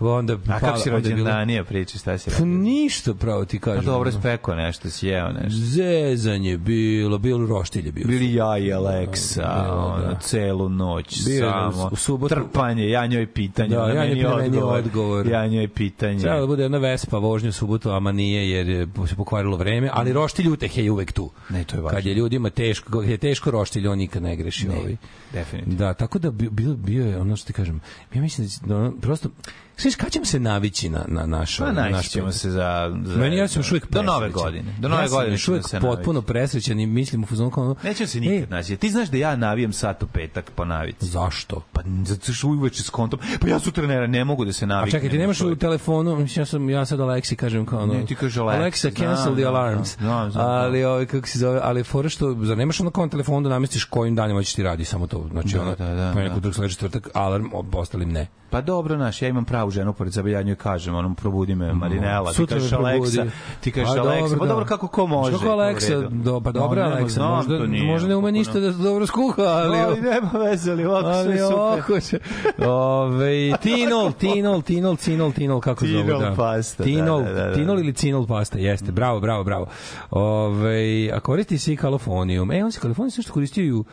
Onda, 0.00 0.32
A 0.32 0.36
pa- 0.38 0.58
kako 0.60 0.78
si 0.78 0.88
je 0.88 0.92
bilo- 0.92 1.08
rođendanija 1.10 1.64
priči, 1.64 1.98
šta 1.98 2.18
si 2.18 2.24
Pa 2.26 2.32
radio? 2.32 2.46
ništa, 2.46 3.14
pravo 3.14 3.44
ti 3.44 3.58
Pa 3.60 3.64
kažem. 3.64 3.84
dobro, 3.84 4.10
ono. 4.10 4.20
speko 4.20 4.54
nešto, 4.54 4.90
sjeo 4.90 5.32
nešto. 5.32 5.58
Zezanje 5.60 6.58
bilo, 6.58 7.18
bilo 7.18 7.46
roštilje 7.48 7.92
bilo. 7.92 8.08
Bili 8.08 8.34
ja 8.34 8.58
i 8.58 8.72
Aleksa, 8.72 9.42
Da, 9.42 9.74
ono, 9.76 9.98
da. 10.04 10.14
celu 10.16 10.68
noć, 10.68 11.16
je 11.18 11.38
samo 11.40 11.88
u 11.92 11.96
subotu- 11.96 12.28
trpanje, 12.28 12.88
ja 12.88 13.06
njoj 13.06 13.26
pitanje, 13.26 13.68
Da, 13.68 13.88
ja 13.88 14.06
njoj 14.06 14.14
pitanje, 14.14 14.60
odgovor, 14.86 15.26
ja 15.26 15.46
njoj 15.46 15.68
pitanje. 15.68 16.20
Treba 16.20 16.40
da 16.40 16.46
bude 16.46 16.62
jedna 16.62 16.78
vespa 16.78 17.18
vožnja 17.18 17.48
u 17.48 17.52
subotu, 17.52 17.90
ama 17.90 18.12
nije 18.12 18.50
jer 18.50 18.68
je 18.68 18.86
se 19.08 19.16
pokvarilo 19.16 19.56
vreme, 19.56 19.90
ali 19.92 20.12
roštilj 20.12 20.48
uteh 20.48 20.78
je 20.78 20.90
uvek 20.90 21.12
tu. 21.12 21.30
Ne, 21.50 21.64
to 21.64 21.76
je 21.76 21.82
važno. 21.82 21.96
Kad 21.96 22.06
je 22.06 22.14
ljudima 22.14 22.50
teško, 22.50 23.00
kad 23.00 23.08
je 23.10 23.16
teško 23.16 23.50
roštilj, 23.50 23.88
on 23.88 23.98
nikad 23.98 24.22
ne 24.22 24.36
greši. 24.36 24.68
ovaj. 24.68 24.96
definitivno. 25.32 25.78
Da, 25.78 25.94
tako 25.94 26.18
da 26.18 26.30
bi- 26.30 26.50
bio, 26.50 26.74
bio 26.74 27.06
je 27.06 27.18
ono 27.18 27.36
što 27.36 27.46
ti 27.46 27.52
kažem. 27.52 27.80
Ja 28.14 28.20
mislim 28.20 28.46
da, 28.46 28.66
da 28.66 28.76
ono, 28.76 28.92
prosto, 29.00 29.28
Znaš, 29.78 29.94
kad 29.96 30.12
ćemo 30.12 30.24
se 30.24 30.40
navići 30.40 30.88
na, 30.88 31.04
na 31.08 31.26
naš... 31.26 31.58
Pa 31.58 31.72
na 31.72 31.88
naš 31.88 32.08
ćemo 32.08 32.32
se 32.32 32.50
za, 32.50 32.96
za... 33.04 33.16
Meni 33.16 33.36
ja 33.36 33.48
sam 33.48 33.60
još 33.60 33.70
uvijek 33.70 33.90
Do 33.90 34.02
nove 34.02 34.30
godine. 34.30 34.74
Do 34.78 34.88
nove 34.88 35.02
ja 35.02 35.08
godine 35.08 35.34
još 35.34 35.48
uvijek 35.48 35.64
potpuno 35.80 36.22
presrećan 36.22 36.80
i 36.80 36.86
mislim 36.86 37.22
u 37.22 37.26
fuzonu 37.26 37.50
kao... 37.50 37.76
se 38.06 38.18
e, 38.18 38.20
nikad 38.20 38.50
naći. 38.50 38.76
Ti 38.76 38.90
znaš 38.90 39.08
da 39.08 39.16
ja 39.16 39.36
navijam 39.36 39.72
sat 39.72 40.02
u 40.02 40.06
petak 40.06 40.50
po 40.50 40.64
navici. 40.64 41.06
Zašto? 41.06 41.62
Pa 41.72 41.82
zato 42.04 42.32
što 42.32 42.48
uveče 42.48 42.82
s 42.82 42.90
kontom. 42.90 43.20
Pa 43.40 43.48
ja 43.48 43.58
sutra 43.58 43.86
ne, 43.86 44.08
ne 44.08 44.24
mogu 44.24 44.44
da 44.44 44.52
se 44.52 44.64
A 44.64 44.68
naviknem. 44.68 45.00
čekaj, 45.00 45.10
ti 45.10 45.18
nemaš 45.18 45.40
u 45.40 45.56
telefonu, 45.56 46.16
mislim, 46.16 46.42
ja 46.42 46.46
sam, 46.46 46.70
ja 46.70 46.86
sad 46.86 47.00
Aleksi 47.00 47.36
kažem 47.36 47.66
kao 47.66 47.82
ono... 47.82 47.94
Ne, 47.94 48.06
ti 48.06 48.14
kažeš 48.14 48.36
Alexa, 48.36 48.88
Alexa, 48.88 48.98
cancel 48.98 49.34
the 49.34 49.44
alarms. 49.44 49.96
znam, 49.98 50.30
znam, 50.30 50.46
ali, 50.46 50.84
ovaj, 50.84 51.06
kako 51.06 51.28
se 51.28 51.38
zove, 51.38 51.60
ali 51.62 51.84
fora 51.84 52.08
što, 52.08 52.36
zar 52.40 52.56
nemaš 52.56 52.80
ono 52.80 52.90
kao 52.90 53.04
na 53.04 53.10
telefonu 53.10 53.40
da 53.40 53.48
namestiš 53.48 53.84
kojim 53.84 54.14
danima 54.14 54.42
će 54.42 54.56
ti 54.56 54.62
radi 54.62 54.84
samo 54.84 55.06
to? 55.06 55.28
Znači, 55.30 55.54
Da, 55.54 55.62
ono, 55.62 55.74
da, 55.74 55.94
da, 55.94 56.10
pa 56.14 56.20
neko 56.20 56.34
da. 56.34 56.40
drug 56.40 56.54
sledeći 56.54 56.74
četvrtak, 56.74 57.08
alarm, 57.14 57.46
ostalim 57.72 58.12
ne. 58.12 58.26
Pa 58.50 58.60
dobro, 58.60 58.96
naš, 58.96 59.22
ja 59.22 59.28
imam 59.28 59.44
pravu 59.44 59.70
ženu 59.70 59.92
pored 59.92 60.14
sebe, 60.14 60.30
ja 60.30 60.42
njoj 60.42 60.56
kažem, 60.56 60.94
onom 60.94 61.14
probudi 61.14 61.54
me, 61.54 61.72
Marinela, 61.72 62.32
ti 62.32 62.46
kažeš. 62.46 62.72
Aleksa, 62.72 63.24
ti 63.60 63.72
kažeš 63.72 63.94
Pa 63.94 64.00
Aleksa, 64.00 64.22
dobro, 64.22 64.38
pa 64.38 64.44
da. 64.44 64.52
dobro 64.52 64.66
kako 64.66 64.88
ko 64.88 65.06
može. 65.06 65.46
U 65.46 65.48
Aleksa, 65.50 66.00
do, 66.10 66.40
pa 66.40 66.52
dobro 66.52 66.82
No, 66.82 66.90
Aleksa, 66.90 67.14
znam, 67.14 67.30
možda, 67.36 67.66
nije, 67.66 67.84
možda 67.84 68.08
ne 68.08 68.16
ume 68.16 68.28
kako 68.28 68.32
ništa 68.32 68.60
da 68.60 68.70
dobro 68.70 69.06
skuha, 69.06 69.42
ali... 69.42 69.78
Ali 69.78 70.00
nema 70.00 70.30
veze, 70.38 70.72
ali 70.72 70.84
ovako 70.86 71.22
sve 71.22 71.38
super. 71.38 71.54
ovako 71.54 72.00
će. 72.00 72.18
Ove, 72.66 73.56
tinol, 73.62 74.12
tinol, 74.12 74.62
tinol, 74.62 74.96
cinol, 74.96 75.32
tinol, 75.32 75.60
kako 75.60 75.86
zove, 75.86 76.02
Tinol 76.02 76.20
da. 76.20 76.34
pasta, 76.36 76.82
da, 76.82 76.84
Tinol, 76.84 77.22
da, 77.24 77.32
da, 77.32 77.44
da. 77.44 77.54
tinol 77.54 77.78
ili 77.80 77.92
cinol 77.92 78.26
pasta, 78.26 78.58
jeste. 78.58 78.92
Bravo, 78.92 79.20
bravo, 79.20 79.44
bravo. 79.44 79.66
Ove, 80.10 81.10
a 81.12 81.20
koristi 81.20 81.58
se 81.58 81.72
i 81.72 81.76
kalifonijum. 81.76 82.50
E, 82.50 82.64
on 82.64 82.72
se 82.72 82.80
kalifonijum 82.80 83.10
sve 83.10 83.22
što 83.22 83.32
koristio 83.32 83.64
i 83.64 83.72
u 83.72 83.84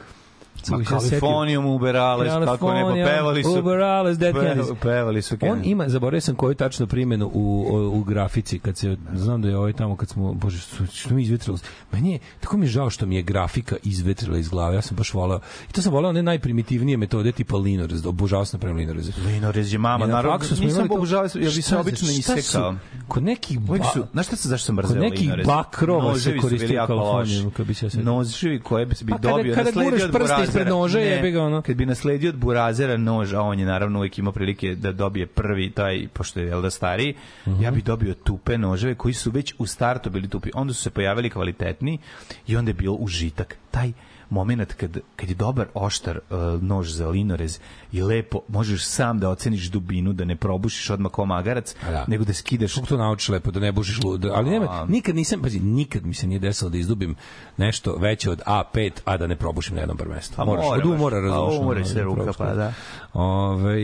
Ma. 0.70 0.84
Kalifornijom, 0.84 1.66
Uberales, 1.66 2.34
kako 2.46 2.74
ne, 2.74 2.82
pa 2.84 3.10
pevali 3.12 3.44
su. 3.44 3.60
Uberales, 3.60 4.18
Dead 4.18 4.36
Kennedys. 4.36 4.76
Pevali 4.82 5.22
su 5.22 5.36
On 5.42 5.50
Kennedy. 5.50 5.62
ima, 5.64 5.90
zaboravio 5.90 6.22
sam 6.22 6.36
koju 6.36 6.56
tačno 6.56 6.88
primjenu 6.88 7.32
u, 7.34 7.68
u, 7.72 8.00
u 8.00 8.04
grafici, 8.04 8.60
kad 8.60 8.78
se, 8.78 8.98
znam 9.14 9.42
da 9.42 9.48
je 9.50 9.58
ovaj 9.58 9.74
tamo 9.74 9.96
kad 9.96 10.10
smo, 10.10 10.34
bože, 10.34 10.58
što, 10.58 10.86
što 10.86 11.14
mi 11.14 11.24
izvetrilo. 11.24 11.58
Meni 11.92 12.12
je, 12.12 12.20
tako 12.40 12.58
mi 12.58 12.66
je 12.66 12.70
žao 12.70 12.90
što 12.90 13.06
mi 13.06 13.16
je 13.16 13.22
grafika 13.22 13.76
izvetrila 13.84 14.38
iz 14.38 14.50
glave, 14.50 14.76
ja 14.76 14.82
sam 14.82 14.98
baš 14.98 15.14
volao, 15.14 15.40
i 15.70 15.74
to 15.74 15.82
sam 15.82 15.94
volao 15.94 16.10
one 16.10 16.24
najprimitivnije 16.24 16.98
metode 16.98 17.32
tipa 17.32 17.58
Linorez, 17.58 18.06
obožavao 18.06 18.46
sam 18.46 18.58
napravim 18.58 18.78
Linorez. 18.78 19.12
Linorez 19.26 19.74
je 19.74 19.80
mama, 19.80 20.06
na 20.08 20.14
naravno, 20.14 20.46
nisam 20.60 20.88
obožavao, 20.92 21.30
ja 21.36 21.52
bi 21.56 21.62
se 21.62 21.78
obično 21.78 22.10
isekao. 22.10 22.76
Kod 23.08 23.24
nekih 23.24 23.60
Uvijek 23.70 23.84
ba- 23.84 23.90
su, 23.94 24.06
znaš 24.12 24.28
šta 24.28 24.36
se, 24.36 24.48
zašto 24.50 24.66
sam 24.66 24.76
mrzeo 24.76 24.94
Kod 24.94 25.02
nekih 25.02 25.20
Linorez? 25.22 25.48
bakrova 25.48 26.20
se 26.20 26.38
koristio 26.38 26.88
Kalifornijum, 26.88 27.46
loši. 27.46 27.56
kad 27.58 27.66
bi 27.68 27.74
se 27.74 27.86
ja. 27.86 28.04
Noževi 28.04 28.60
koje 28.60 28.86
bi 28.86 28.96
Pa 29.10 29.18
dobio, 29.18 29.56
nasledio 29.56 29.84
guraš 29.92 30.04
od 30.04 30.12
Ide 30.44 30.50
ispred 30.50 30.68
noža, 30.68 31.00
Ne, 31.00 31.06
jebi 31.06 31.32
ga, 31.32 31.44
ono. 31.44 31.62
Kad 31.62 31.76
bi 31.76 31.86
nasledio 31.86 32.30
od 32.30 32.36
burazera 32.36 32.98
nož, 32.98 33.34
a 33.34 33.42
on 33.42 33.60
je 33.60 33.66
naravno 33.66 34.00
uvijek 34.00 34.18
imao 34.18 34.34
prilike 34.34 34.76
da 34.76 34.92
dobije 34.92 35.28
prvi 35.28 35.72
taj, 35.72 36.08
pošto 36.14 36.40
je 36.40 36.62
da 36.62 36.70
stariji, 36.70 37.16
ja 37.62 37.72
bi 37.72 37.82
dobio 37.82 38.14
tupe 38.14 38.58
noževe 38.58 38.96
koji 38.96 39.14
su 39.14 39.32
već 39.32 39.54
u 39.58 39.66
startu 39.66 40.10
bili 40.10 40.28
tupi. 40.28 40.50
Onda 40.54 40.74
su 40.74 40.82
se 40.82 40.90
pojavili 40.90 41.30
kvalitetni 41.30 42.00
i 42.48 42.58
onda 42.58 42.70
je 42.70 42.74
bio 42.74 42.94
užitak. 42.94 43.58
Taj 43.72 43.92
moment 44.34 44.74
kad, 44.74 44.98
kad 45.16 45.30
je 45.30 45.36
dobar 45.36 45.68
oštar 45.74 46.18
uh, 46.18 46.64
nož 46.64 46.90
za 46.92 47.08
linorez 47.08 47.60
i 47.92 48.02
lepo 48.02 48.40
možeš 48.48 48.86
sam 48.86 49.20
da 49.20 49.30
oceniš 49.30 49.70
dubinu, 49.70 50.14
da 50.14 50.26
ne 50.26 50.36
probušiš 50.36 50.90
odmah 50.90 51.12
kao 51.12 51.26
magarac, 51.26 51.76
da. 51.82 52.06
nego 52.08 52.24
da 52.24 52.34
skidaš 52.34 52.74
Kako 52.74 52.88
to 52.88 52.98
naučiš 52.98 53.30
lepo, 53.30 53.52
da 53.52 53.60
ne 53.60 53.72
bušiš 53.72 54.04
lud. 54.04 54.26
Ali 54.26 54.50
nema, 54.50 54.86
nikad 54.90 55.16
nisam, 55.16 55.42
pazi, 55.42 55.60
nikad 55.60 56.06
mi 56.06 56.14
se 56.14 56.28
nije 56.28 56.40
desilo 56.40 56.70
da 56.70 56.78
izdubim 56.78 57.16
nešto 57.58 57.96
veće 57.96 58.32
od 58.32 58.42
A5, 58.46 58.92
a 59.06 59.18
da 59.18 59.28
ne 59.28 59.36
probušim 59.36 59.76
na 59.76 59.82
jednom 59.82 59.98
prvenstvu. 59.98 60.36
Pa 60.36 60.46
Moraš, 60.46 60.66
mora 60.66 60.78
od 60.78 60.86
umora 60.86 61.30
Pa 61.30 61.42
umori 61.42 61.80
ono, 61.80 61.90
se 61.90 61.94
da 61.94 62.04
ruka, 62.04 62.34
pa 62.38 62.54
da. 62.54 62.74
Ove, 63.14 63.78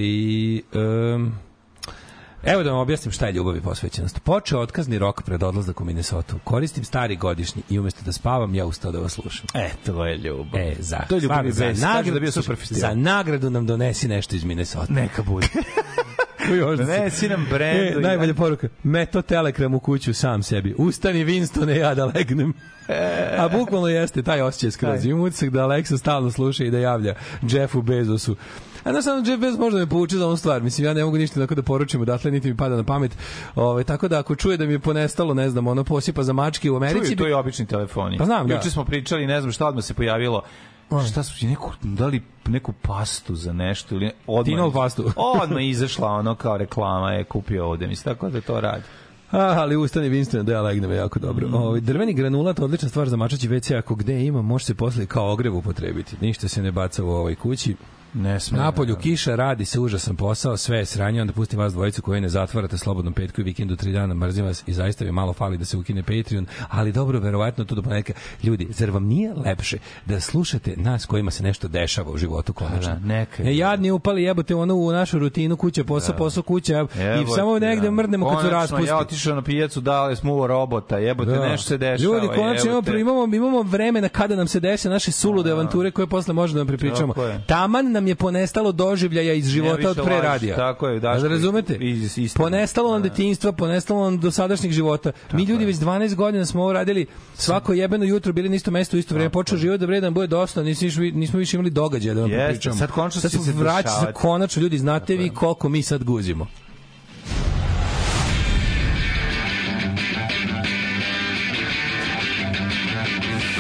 um, 0.74 1.34
Evo 2.44 2.64
da 2.64 2.72
vam 2.72 2.80
objasnim 2.80 3.12
šta 3.12 3.26
je 3.26 3.32
ljubav 3.32 3.58
i 3.58 3.62
posvećenost. 3.62 4.20
Počeo 4.20 4.60
otkazni 4.60 4.98
rok 4.98 5.22
pred 5.22 5.44
odlazak 5.44 5.82
u 5.82 5.86
Minnesota. 5.86 6.34
Koristim 6.44 6.84
stari 6.84 7.16
godišnji 7.16 7.62
i 7.70 7.80
umesto 7.80 8.02
da 8.06 8.12
spavam, 8.12 8.56
ja 8.56 8.66
ustao 8.66 8.92
da 8.92 9.00
vas 9.00 9.12
slušam. 9.14 9.46
E, 9.54 9.70
to 9.86 10.06
je 10.06 10.18
ljubav. 10.18 10.62
E, 10.62 10.76
za, 10.80 10.98
to 11.00 11.16
je 11.16 11.22
ljubav 11.22 11.48
i 11.48 11.52
stvarno, 11.52 11.68
bez. 11.68 11.80
za, 11.80 11.86
Kažu 11.86 11.88
nagradu, 11.88 12.12
da 12.12 12.20
bio 12.20 12.32
super 12.32 12.56
festival. 12.56 12.82
za 12.82 12.96
nagradu 12.96 13.50
nam 13.50 13.66
donesi 13.66 14.08
nešto 14.08 14.36
iz 14.36 14.44
Minnesota. 14.44 14.94
Neka 14.94 15.24
bude. 15.24 15.48
Da 16.50 16.76
Donesi 16.76 17.30
nam 17.30 17.48
brendu 17.50 17.84
E, 17.90 18.00
i- 18.00 18.04
najbolja 18.04 18.34
poruka. 18.34 18.68
Meto 18.84 19.22
telegram 19.22 19.74
u 19.74 19.80
kuću 19.80 20.14
sam 20.14 20.44
sebi. 20.44 20.76
Ustani 20.78 21.26
Winstone, 21.26 21.70
ja 21.72 21.96
da 21.96 22.06
legnem. 22.06 22.54
A 23.38 23.50
bukvalno 23.50 23.88
jeste, 23.88 24.24
taj 24.24 24.42
osjećaj 24.42 24.72
skroz. 24.72 25.06
Imam 25.06 25.22
utisak 25.22 25.50
da 25.50 25.60
Alexa 25.62 25.98
stalno 25.98 26.32
sluša 26.32 26.64
i 26.64 26.72
da 26.72 26.78
javlja 26.80 27.16
Jeffu 27.44 27.82
Bezosu. 27.82 28.36
Samom 29.02 29.26
Jeff 29.26 29.42
Bezos 29.42 29.60
možda 29.60 29.80
me 29.80 29.88
pouči 29.88 30.18
za 30.18 30.26
ovu 30.26 30.38
stvar. 30.38 30.64
Mislim, 30.64 30.88
ja 30.88 30.94
ne 30.94 31.06
mogu 31.06 31.18
ništa 31.18 31.40
tako 31.40 31.56
da 31.56 31.62
poručim 31.62 32.02
odatle, 32.02 32.32
niti 32.32 32.50
mi 32.50 32.58
pada 32.58 32.76
na 32.76 32.84
pamet. 32.84 33.18
Ove, 33.56 33.84
tako 33.84 34.08
da 34.08 34.20
ako 34.20 34.36
čuje 34.36 34.58
da 34.58 34.66
mi 34.66 34.74
je 34.74 34.80
ponestalo, 34.80 35.34
ne 35.34 35.50
znam, 35.50 35.68
ono 35.68 35.84
posipa 35.84 36.24
za 36.24 36.34
mačke 36.34 36.72
u 36.72 36.76
Americi, 36.76 37.06
Čuju, 37.06 37.18
to 37.18 37.28
je 37.28 37.36
obični 37.36 37.66
telefoni. 37.66 38.18
Pa 38.18 38.26
znam, 38.26 38.48
da. 38.48 38.54
Juče 38.54 38.70
smo 38.70 38.86
pričali, 38.86 39.28
ne 39.28 39.42
znam 39.42 39.52
šta 39.52 39.68
odmah 39.68 39.84
se 39.84 39.94
pojavilo. 39.94 40.42
Šta 41.12 41.24
su 41.24 41.46
neku, 41.46 41.72
da 41.82 42.08
li 42.08 42.22
neku 42.48 42.74
pastu 42.82 43.36
za 43.36 43.54
nešto 43.54 43.96
ili 43.96 44.12
odmah 44.28 44.46
Tinol 44.46 44.72
pastu. 44.72 45.12
odmah 45.42 45.64
izašla 45.64 46.08
ono 46.08 46.36
kao 46.36 46.58
reklama 46.58 47.12
je 47.12 47.24
kupio 47.24 47.66
ovde 47.66 47.88
mislim 47.88 48.16
tako 48.16 48.30
da 48.30 48.42
to 48.42 48.62
radi 48.62 48.84
A, 49.32 49.40
ali 49.40 49.76
ustani 49.76 50.10
Winston 50.10 50.44
da 50.44 50.52
ja 50.52 50.62
legnem 50.62 50.92
jako 50.92 51.20
dobro. 51.20 51.48
Mm. 51.48 51.54
Ovaj 51.54 51.82
drveni 51.82 52.14
granulat 52.14 52.60
odlična 52.60 52.90
stvar 52.90 53.10
za 53.10 53.18
mačaći 53.18 53.50
WC 53.50 53.78
ako 53.78 53.96
gde 53.96 54.26
ima 54.26 54.42
može 54.42 54.66
se 54.66 54.76
posle 54.76 55.06
kao 55.06 55.32
ogrev 55.32 55.56
upotrebiti. 55.56 56.16
Ništa 56.22 56.48
se 56.48 56.62
ne 56.62 56.72
baca 56.72 57.04
u 57.04 57.10
ovoj 57.10 57.36
kući. 57.36 57.76
Ne 58.14 58.40
sme 58.40 58.58
Napolju 58.58 58.96
kiša, 58.96 59.36
radi 59.36 59.66
se 59.66 59.80
užasan 59.80 60.16
posao, 60.16 60.58
sve 60.58 60.78
je 60.78 60.86
sranje, 60.86 61.22
onda 61.22 61.34
pustim 61.34 61.60
vas 61.60 61.74
dvojicu 61.74 62.02
koji 62.02 62.22
ne 62.22 62.30
zatvarate 62.30 62.78
slobodnom 62.78 63.14
petku 63.14 63.42
i 63.42 63.44
vikendu 63.44 63.76
tri 63.76 63.92
dana, 63.92 64.14
mrzim 64.14 64.46
vas 64.46 64.64
i 64.68 64.74
zaista 64.74 65.06
mi 65.06 65.12
malo 65.12 65.34
fali 65.34 65.58
da 65.58 65.66
se 65.66 65.78
ukine 65.78 66.04
Patreon, 66.04 66.46
ali 66.70 66.92
dobro, 66.92 67.20
verovatno 67.20 67.66
to 67.66 67.76
do 67.76 67.82
ponedjeljka. 67.82 68.14
Ljudi, 68.44 68.68
zar 68.70 68.92
vam 68.92 69.06
nije 69.06 69.34
lepše 69.34 69.78
da 70.06 70.20
slušate 70.20 70.74
nas 70.78 71.06
kojima 71.06 71.32
se 71.32 71.44
nešto 71.44 71.68
dešava 71.68 72.12
u 72.12 72.18
životu 72.18 72.54
konačno? 72.54 72.94
Da, 72.94 73.00
neka 73.00 73.44
je. 73.44 73.50
E, 73.50 73.58
jadni 73.58 73.92
upali 73.92 74.24
jebote 74.24 74.56
ono 74.56 74.76
u 74.76 74.92
našu 74.92 75.20
rutinu 75.20 75.58
kuća, 75.58 75.84
posao, 75.84 76.16
posao, 76.16 76.44
kuća 76.44 76.74
i 76.96 77.00
Jebote, 77.00 77.36
samo 77.36 77.60
negde 77.60 77.86
da. 77.88 77.92
mrdnemo 77.92 78.30
kad 78.30 78.38
su 78.38 78.40
Konačno, 78.40 78.60
raspusti. 78.60 78.88
Ja 78.88 78.98
otišao 78.98 79.36
na 79.36 79.42
pijacu, 79.42 79.82
dali 79.82 80.16
smo 80.16 80.34
uvo 80.34 80.48
robota, 80.48 80.98
jebote, 80.98 81.32
Da. 81.32 81.50
nešto 81.50 81.68
se 81.68 81.78
dešava. 81.78 82.14
Ljudi, 82.14 82.28
konačno 82.28 82.72
imamo, 82.72 82.98
imamo, 82.98 83.36
imamo 83.36 83.62
vremena 83.62 84.10
kada 84.10 84.36
nam 84.36 84.48
se 84.48 84.60
dese 84.60 84.90
naše 84.90 85.12
sulude 85.12 85.52
avanture 85.52 85.92
koje 85.92 86.08
posle 86.08 86.34
možemo 86.34 86.56
da 86.56 86.60
vam 86.60 86.68
pripričamo. 86.68 87.14
Taman 87.48 87.99
nam 88.00 88.08
je 88.08 88.16
ponestalo 88.16 88.72
doživljaja 88.74 89.34
iz 89.34 89.48
života 89.48 89.90
od 89.90 89.98
pre 89.98 90.22
radija. 90.22 90.56
tako 90.56 90.88
je, 90.88 91.00
Daško, 91.00 91.22
Da 91.22 91.28
razumete? 91.28 91.76
iz- 91.76 91.98
iz 91.98 92.18
istine. 92.18 92.30
Ponestalo 92.36 92.92
nam 92.92 93.02
Da. 93.02 93.10
detinjstva, 93.10 93.52
ponestalo 93.52 94.04
nam 94.04 94.20
dosadašnjeg 94.20 94.72
života. 94.72 95.12
Mi 95.32 95.44
ljudi 95.44 95.66
već 95.66 95.76
12 95.78 96.16
godina 96.16 96.46
smo 96.46 96.62
ovo 96.62 96.74
radili 96.74 97.06
svako 97.36 97.74
jebeno 97.74 98.06
jutro 98.06 98.34
bili 98.34 98.50
na 98.50 98.56
isto 98.56 98.72
mesto 98.72 98.96
u 98.96 99.00
isto 99.00 99.16
vreme. 99.16 99.30
Počeo 99.30 99.58
život 99.58 99.80
da 99.80 99.86
vredan 99.86 100.14
bude 100.14 100.28
dosta, 100.28 100.64
nismo, 100.64 100.86
više- 100.86 101.12
nismo 101.14 101.40
više 101.40 101.58
imali 101.58 101.70
događaja 101.72 102.14
da 102.14 102.22
vam 102.22 102.30
pripričamo. 102.32 102.76
sad 102.76 102.92
konačno 102.92 103.22
sad 103.22 103.32
se 103.34 103.52
vraća, 103.54 103.90
sad 103.90 104.14
konačno 104.14 104.62
ljudi, 104.62 104.78
znate 104.78 105.16
vi 105.16 105.30
koliko 105.30 105.70
mi 105.70 105.82
sad 105.84 106.04
guzimo. 106.04 106.48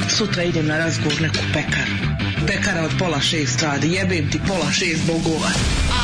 Sutra 0.09 0.43
idem 0.43 0.67
na 0.67 0.77
razgovor 0.77 1.21
neku 1.21 1.37
pekaru. 1.53 2.28
Pekara 2.47 2.83
od 2.85 2.91
pola 2.99 3.19
šest 3.19 3.61
radi. 3.61 3.87
Jebem 3.87 4.31
ti 4.31 4.39
pola 4.47 4.71
šest 4.71 5.05
bogova. 5.07 5.49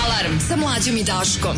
Alarm 0.04 0.40
sa 0.48 0.56
mlađom 0.56 0.98
i 0.98 1.04
Daškom. 1.04 1.58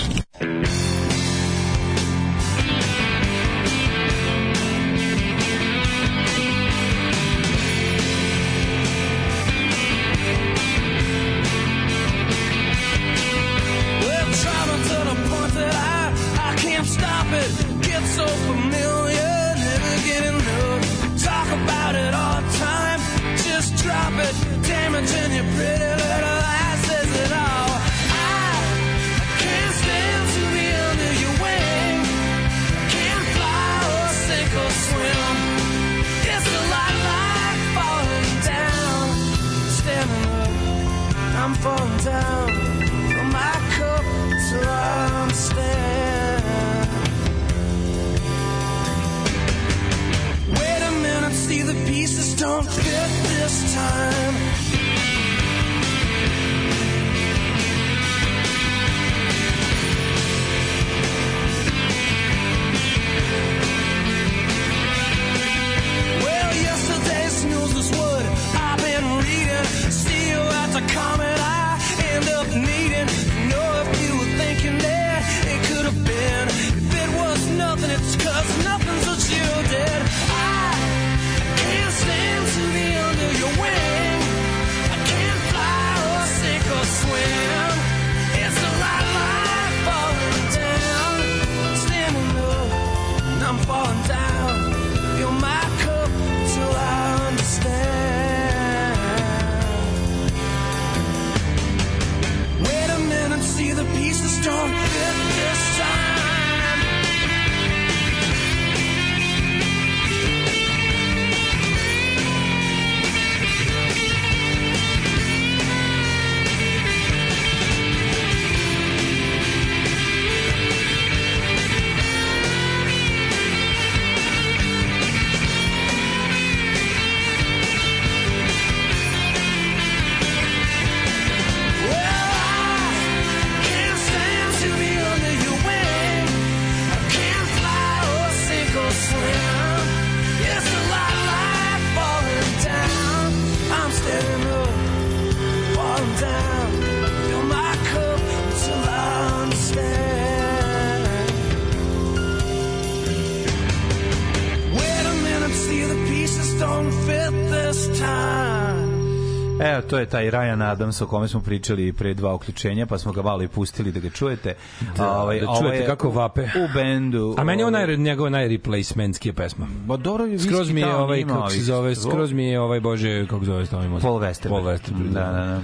to 159.91 159.99
je 159.99 160.05
taj 160.05 160.25
Ryan 160.25 160.63
Adams 160.63 161.01
o 161.01 161.07
kome 161.07 161.27
smo 161.27 161.39
pričali 161.41 161.93
pre 161.93 162.13
dva 162.13 162.33
uključenja, 162.33 162.85
pa 162.85 162.97
smo 162.97 163.11
ga 163.11 163.21
malo 163.21 163.43
i 163.43 163.47
pustili 163.47 163.91
da 163.91 163.99
ga 163.99 164.09
čujete. 164.09 164.55
Da, 164.97 165.11
Ovaj, 165.11 165.39
da 165.39 165.47
čujete 165.59 165.77
je 165.77 165.85
kako 165.85 166.09
vape. 166.09 166.41
U 166.41 166.73
bendu. 166.73 167.35
A 167.37 167.43
meni 167.43 167.61
je 167.61 167.65
on 167.65 167.75
ovaj, 167.75 167.97
njegova 167.97 168.29
najreplacementskija 168.29 169.33
pesma. 169.33 169.67
Ba 169.85 169.97
dobro, 169.97 170.25
je 170.25 170.39
Skroz 170.39 170.71
mi 170.71 170.81
je 170.81 170.95
ovaj, 170.95 171.23
kako 171.23 171.49
se 171.49 171.59
zove, 171.61 171.95
skroz 171.95 172.31
mi 172.33 172.45
je 172.45 172.59
ovaj, 172.59 172.79
bože, 172.79 173.27
kako 173.27 173.45
zove 173.45 173.65
stavimo? 173.65 173.99
Paul 173.99 174.19
Westerberg. 174.19 174.49
Paul 174.49 174.63
Westerberg. 174.63 175.09
Da, 175.09 175.23
da, 175.23 175.45
da. 175.45 175.61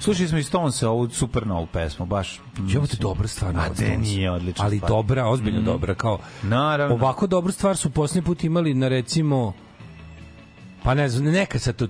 Slušali 0.00 0.28
smo 0.28 0.38
i 0.38 0.42
Stones 0.42 0.82
ovu 0.82 1.08
super 1.10 1.46
novu 1.46 1.66
pesmu, 1.66 2.06
baš. 2.06 2.40
Ovo 2.76 2.86
te 2.86 2.96
dobra 2.96 3.28
stvar. 3.28 3.54
A 3.56 3.74
Stones. 3.74 3.98
nije 4.00 4.30
odlična 4.30 4.64
Ali 4.64 4.76
stvar. 4.76 4.88
dobra, 4.90 5.26
ozbiljno 5.26 5.60
Mm. 5.60 5.64
dobra. 5.64 5.94
Kao, 5.94 6.18
Naravno. 6.42 6.94
ovako 6.94 7.26
dobru 7.26 7.52
stvar 7.52 7.76
su 7.76 7.90
posljednji 7.90 8.22
put 8.22 8.44
imali 8.44 8.74
na 8.74 8.88
recimo, 8.88 9.52
pa 10.82 10.94
ne 10.94 11.08
znam, 11.08 11.32
neka 11.32 11.58
sa 11.58 11.72
to 11.72 11.86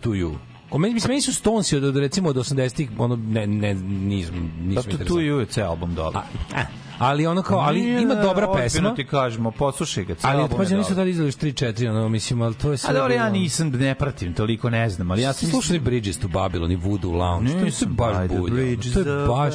tu 0.70 0.78
meni, 0.78 0.94
mislim, 0.94 1.10
meni 1.10 1.20
su 1.20 1.34
Stonesi 1.34 1.76
od, 1.76 1.84
od 1.84 1.96
recimo 1.96 2.28
od 2.28 2.36
80-ih, 2.36 2.90
ono, 2.98 3.16
ne, 3.16 3.46
ne, 3.46 3.74
nisam, 3.74 4.52
nisam 4.60 4.82
to 4.82 4.90
tu 4.90 4.92
interesantan. 4.92 5.40
je 5.40 5.46
ceo 5.46 5.68
album 5.68 5.94
dobar. 5.94 6.22
A, 6.54 6.62
ali 6.98 7.26
ono 7.26 7.42
kao, 7.42 7.58
ali 7.58 7.80
Nije, 7.80 8.02
ima 8.02 8.14
dobra 8.14 8.52
pesma. 8.54 8.94
ti 8.94 9.06
kažemo, 9.06 9.50
poslušaj 9.50 10.04
ga, 10.04 10.14
ceo 10.14 10.30
Ali 10.30 10.48
pa 10.48 10.54
je 10.54 10.58
oni 10.58 10.66
su 10.66 10.74
dobar. 10.74 10.88
tada 10.88 11.04
izdali 11.04 11.28
još 11.28 11.34
3-4, 11.34 11.90
ono, 11.90 12.08
mislim, 12.08 12.42
ali 12.42 12.54
to 12.54 12.70
je 12.70 12.76
sve... 12.76 12.90
A 12.90 12.92
dobro, 12.92 13.14
ja 13.14 13.30
nisam, 13.30 13.68
ne 13.68 13.94
pratim, 13.94 14.34
toliko 14.34 14.70
ne 14.70 14.88
znam, 14.88 15.10
ali 15.10 15.22
ja 15.22 15.32
sam... 15.32 15.50
Slušali 15.50 15.78
Bridges 15.78 16.18
to 16.18 16.28
Babylon 16.28 16.72
i 16.72 16.76
Voodoo 16.76 17.12
Lounge. 17.12 17.50
to 17.50 17.58
je 17.58 17.72
baš 17.86 18.28
bulja. 18.28 18.76
To 18.94 19.00
je 19.00 19.26
baš 19.26 19.54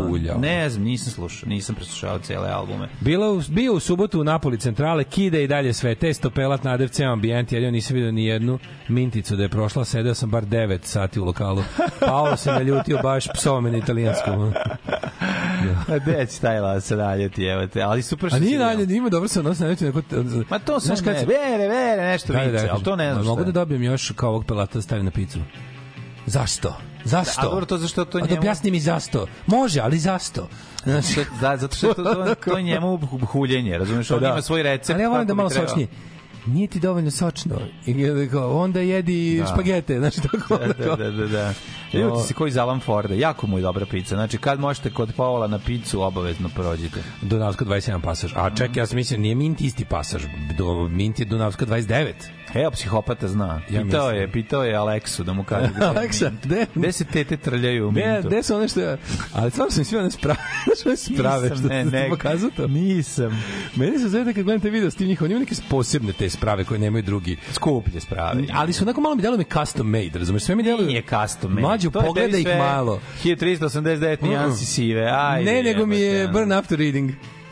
bulja. 0.00 0.34
Ne 0.36 0.70
znam, 0.70 0.84
nisam 0.84 1.12
slušao, 1.12 1.48
nisam 1.48 1.74
preslušao 1.74 2.18
cele 2.18 2.50
albume. 2.50 2.88
Bilo, 3.00 3.32
u- 3.32 3.42
bio 3.48 3.72
u 3.74 3.80
subotu 3.80 4.20
u 4.20 4.24
Napoli 4.24 4.58
centrale, 4.58 5.04
kide 5.04 5.44
i 5.44 5.48
dalje 5.48 5.72
sve, 5.72 5.94
testo 5.94 6.30
pelat 6.30 6.64
na 6.64 6.72
ADFC 6.72 7.00
ambijent, 7.02 7.52
jedino 7.52 7.70
nisam 7.70 7.94
vidio 7.94 8.12
ni 8.12 8.24
jednu 8.24 8.58
minticu 8.88 9.36
da 9.36 9.42
je 9.42 9.48
prošla, 9.48 9.84
sedeo 9.84 10.14
sam 10.14 10.30
bar 10.30 10.44
9 10.44 10.78
sati 10.82 11.20
u 11.20 11.24
lokalu. 11.24 11.62
Paolo 12.00 12.36
se 12.36 12.50
naljutio 12.52 12.98
baš 13.02 13.26
psovame 13.28 13.70
na 13.70 13.78
italijanskom. 13.78 14.52
A 15.88 15.98
gde 15.98 16.26
će 16.26 16.40
taj 16.40 16.60
las 16.60 16.90
naljeti, 16.90 17.44
evo 17.44 17.66
te, 17.66 17.82
ali 17.82 18.02
super 18.02 18.30
što 18.30 18.36
A 18.36 18.40
nije 18.40 18.54
imao. 18.54 18.74
nije 18.76 19.10
dobro 19.10 19.28
se 19.28 19.38
odnosno 19.38 19.68
neko... 19.68 19.84
neko 19.84 20.02
Ma 20.50 20.58
to 20.58 20.80
sam 20.80 20.90
ne, 20.90 20.96
se- 20.96 21.26
vere, 21.26 21.68
vere, 21.68 22.02
nešto 22.02 22.32
Daj, 22.32 22.46
viče, 22.46 22.56
daj, 22.56 22.68
ali 22.68 22.82
to 22.82 22.96
ne 22.96 23.12
znam 23.12 23.24
šta 23.24 23.28
Mogu 23.28 23.44
da 23.44 23.52
dobijem 23.52 23.82
još 23.82 24.12
kao 24.16 24.30
ovog 24.30 24.44
pelata 24.44 24.72
da 24.74 24.82
stavim 24.82 25.04
na 25.04 25.10
picu. 25.10 25.38
Zašto? 26.26 26.76
Zašto? 27.04 27.40
A 27.40 27.44
dobro, 27.44 27.66
to 27.66 27.78
zašto 27.78 28.04
to 28.04 28.18
A 28.18 28.20
da 28.20 28.26
njemu... 28.26 28.38
objasni 28.38 28.70
mi 28.70 28.80
zašto. 28.80 29.26
Može, 29.46 29.80
ali 29.80 29.98
zašto? 29.98 30.48
Znači, 30.84 31.24
Da, 31.40 31.56
zato 31.56 31.76
što 31.76 31.94
to, 31.94 32.04
to, 32.04 32.34
to 32.34 32.56
je 32.56 32.62
njemu 32.62 32.98
huljenje, 33.26 33.78
razumeš, 33.78 34.08
Pa 34.08 34.14
on 34.14 34.20
da. 34.20 34.28
ima 34.28 34.42
svoj 34.42 34.62
recept. 34.62 34.90
Ali 34.90 35.02
ja 35.02 35.08
volim 35.08 35.26
da 35.26 35.34
malo 35.34 35.50
sočnije. 35.50 35.88
Nije 36.46 36.66
ti 36.66 36.80
dovoljno 36.80 37.10
sočno. 37.10 37.56
I 37.86 38.06
onda 38.36 38.80
jedi 38.80 39.38
Da. 39.38 39.46
špagete, 39.46 39.98
znači 39.98 40.20
tako. 40.20 40.58
Da, 40.58 40.66
da, 40.66 40.96
da, 40.96 41.10
da, 41.10 41.26
da. 41.26 41.52
Ljubite 41.92 42.22
se 42.22 42.34
koji 42.34 42.50
za 42.52 42.62
Alan 42.62 42.80
Forda. 42.80 43.14
Jako 43.14 43.46
mu 43.46 43.58
je 43.58 43.62
dobra 43.62 43.86
pizza. 43.86 44.16
Znači, 44.16 44.38
kad 44.38 44.60
možete 44.60 44.90
kod 44.90 45.12
Paola 45.16 45.46
na 45.46 45.58
picu, 45.58 46.02
obavezno 46.02 46.48
prođite. 46.54 47.02
Dunavska 47.22 47.64
27 47.64 48.00
pasaž. 48.02 48.32
A 48.36 48.50
čekaj, 48.50 48.80
ja 48.82 48.86
sam 48.86 48.96
mislim, 48.96 49.20
nije 49.20 49.34
Mint 49.34 49.60
isti 49.60 49.84
pasaž. 49.84 50.24
Do, 50.58 50.88
Mint 50.88 51.18
je 51.18 51.24
Dunavska 51.24 51.66
29. 51.66 52.12
Evo, 52.54 52.70
psihopata 52.70 53.28
zna. 53.28 53.60
Ja 53.70 53.82
pitao 53.82 54.10
je, 54.10 54.32
pitao 54.32 54.64
je 54.64 54.74
Aleksu 54.74 55.24
da 55.24 55.32
mu 55.32 55.44
kaže. 55.44 55.68
Aleksa, 55.96 56.30
gde? 56.42 56.66
Gde 56.74 56.92
se 56.92 57.04
tete 57.04 57.36
trljaju 57.36 57.88
u 57.88 57.92
Mintu? 57.92 58.28
gde 58.28 58.42
su 58.42 58.54
one 58.56 58.68
što... 58.68 58.96
Ali 59.32 59.50
stvarno 59.50 59.70
sam 59.70 59.84
sve 59.84 59.98
one 59.98 60.10
sprave. 60.10 60.38
One 60.86 60.96
sprave 60.96 61.50
što 61.56 61.68
ne, 61.68 61.84
ne. 61.84 62.08
pokazao 62.08 62.50
to? 62.56 62.66
Nisam. 62.66 63.44
Meni 63.76 63.98
se 63.98 64.08
zove 64.08 64.24
da 64.24 64.32
kad 64.32 64.44
gledam 64.44 64.60
te 64.60 64.70
video 64.70 64.90
s 64.90 64.94
tim 64.94 65.08
njihom, 65.08 65.26
imaju 65.26 65.40
neke 65.40 65.54
posebne 65.70 66.12
te 66.12 66.30
sprave 66.32 66.64
koje 66.64 66.80
nemaju 66.80 67.02
drugi. 67.02 67.36
Skuplje 67.52 68.00
sprave. 68.00 68.42
Ali 68.52 68.72
su 68.72 68.84
onako 68.84 69.00
malo 69.00 69.14
mi 69.14 69.22
deluju 69.22 69.38
mi 69.38 69.44
custom 69.44 69.86
made, 69.90 70.10
razumeš? 70.14 70.42
Sve 70.42 70.54
mi 70.54 70.62
deluju... 70.62 70.86
Nije 70.86 71.02
custom 71.02 71.52
made. 71.52 71.84
Je 71.84 71.90
pogledaj 71.90 72.40
ih 72.40 72.58
malo. 72.58 73.00
1389 73.24 74.22
nijansi 74.22 74.66
sive. 74.66 75.10
Ajde, 75.14 75.52
ne, 75.52 75.62
nego 75.62 75.86
mi 75.86 75.98
je 76.00 76.28
burn 76.28 76.52
after 76.52 76.78
reading. 76.78 77.10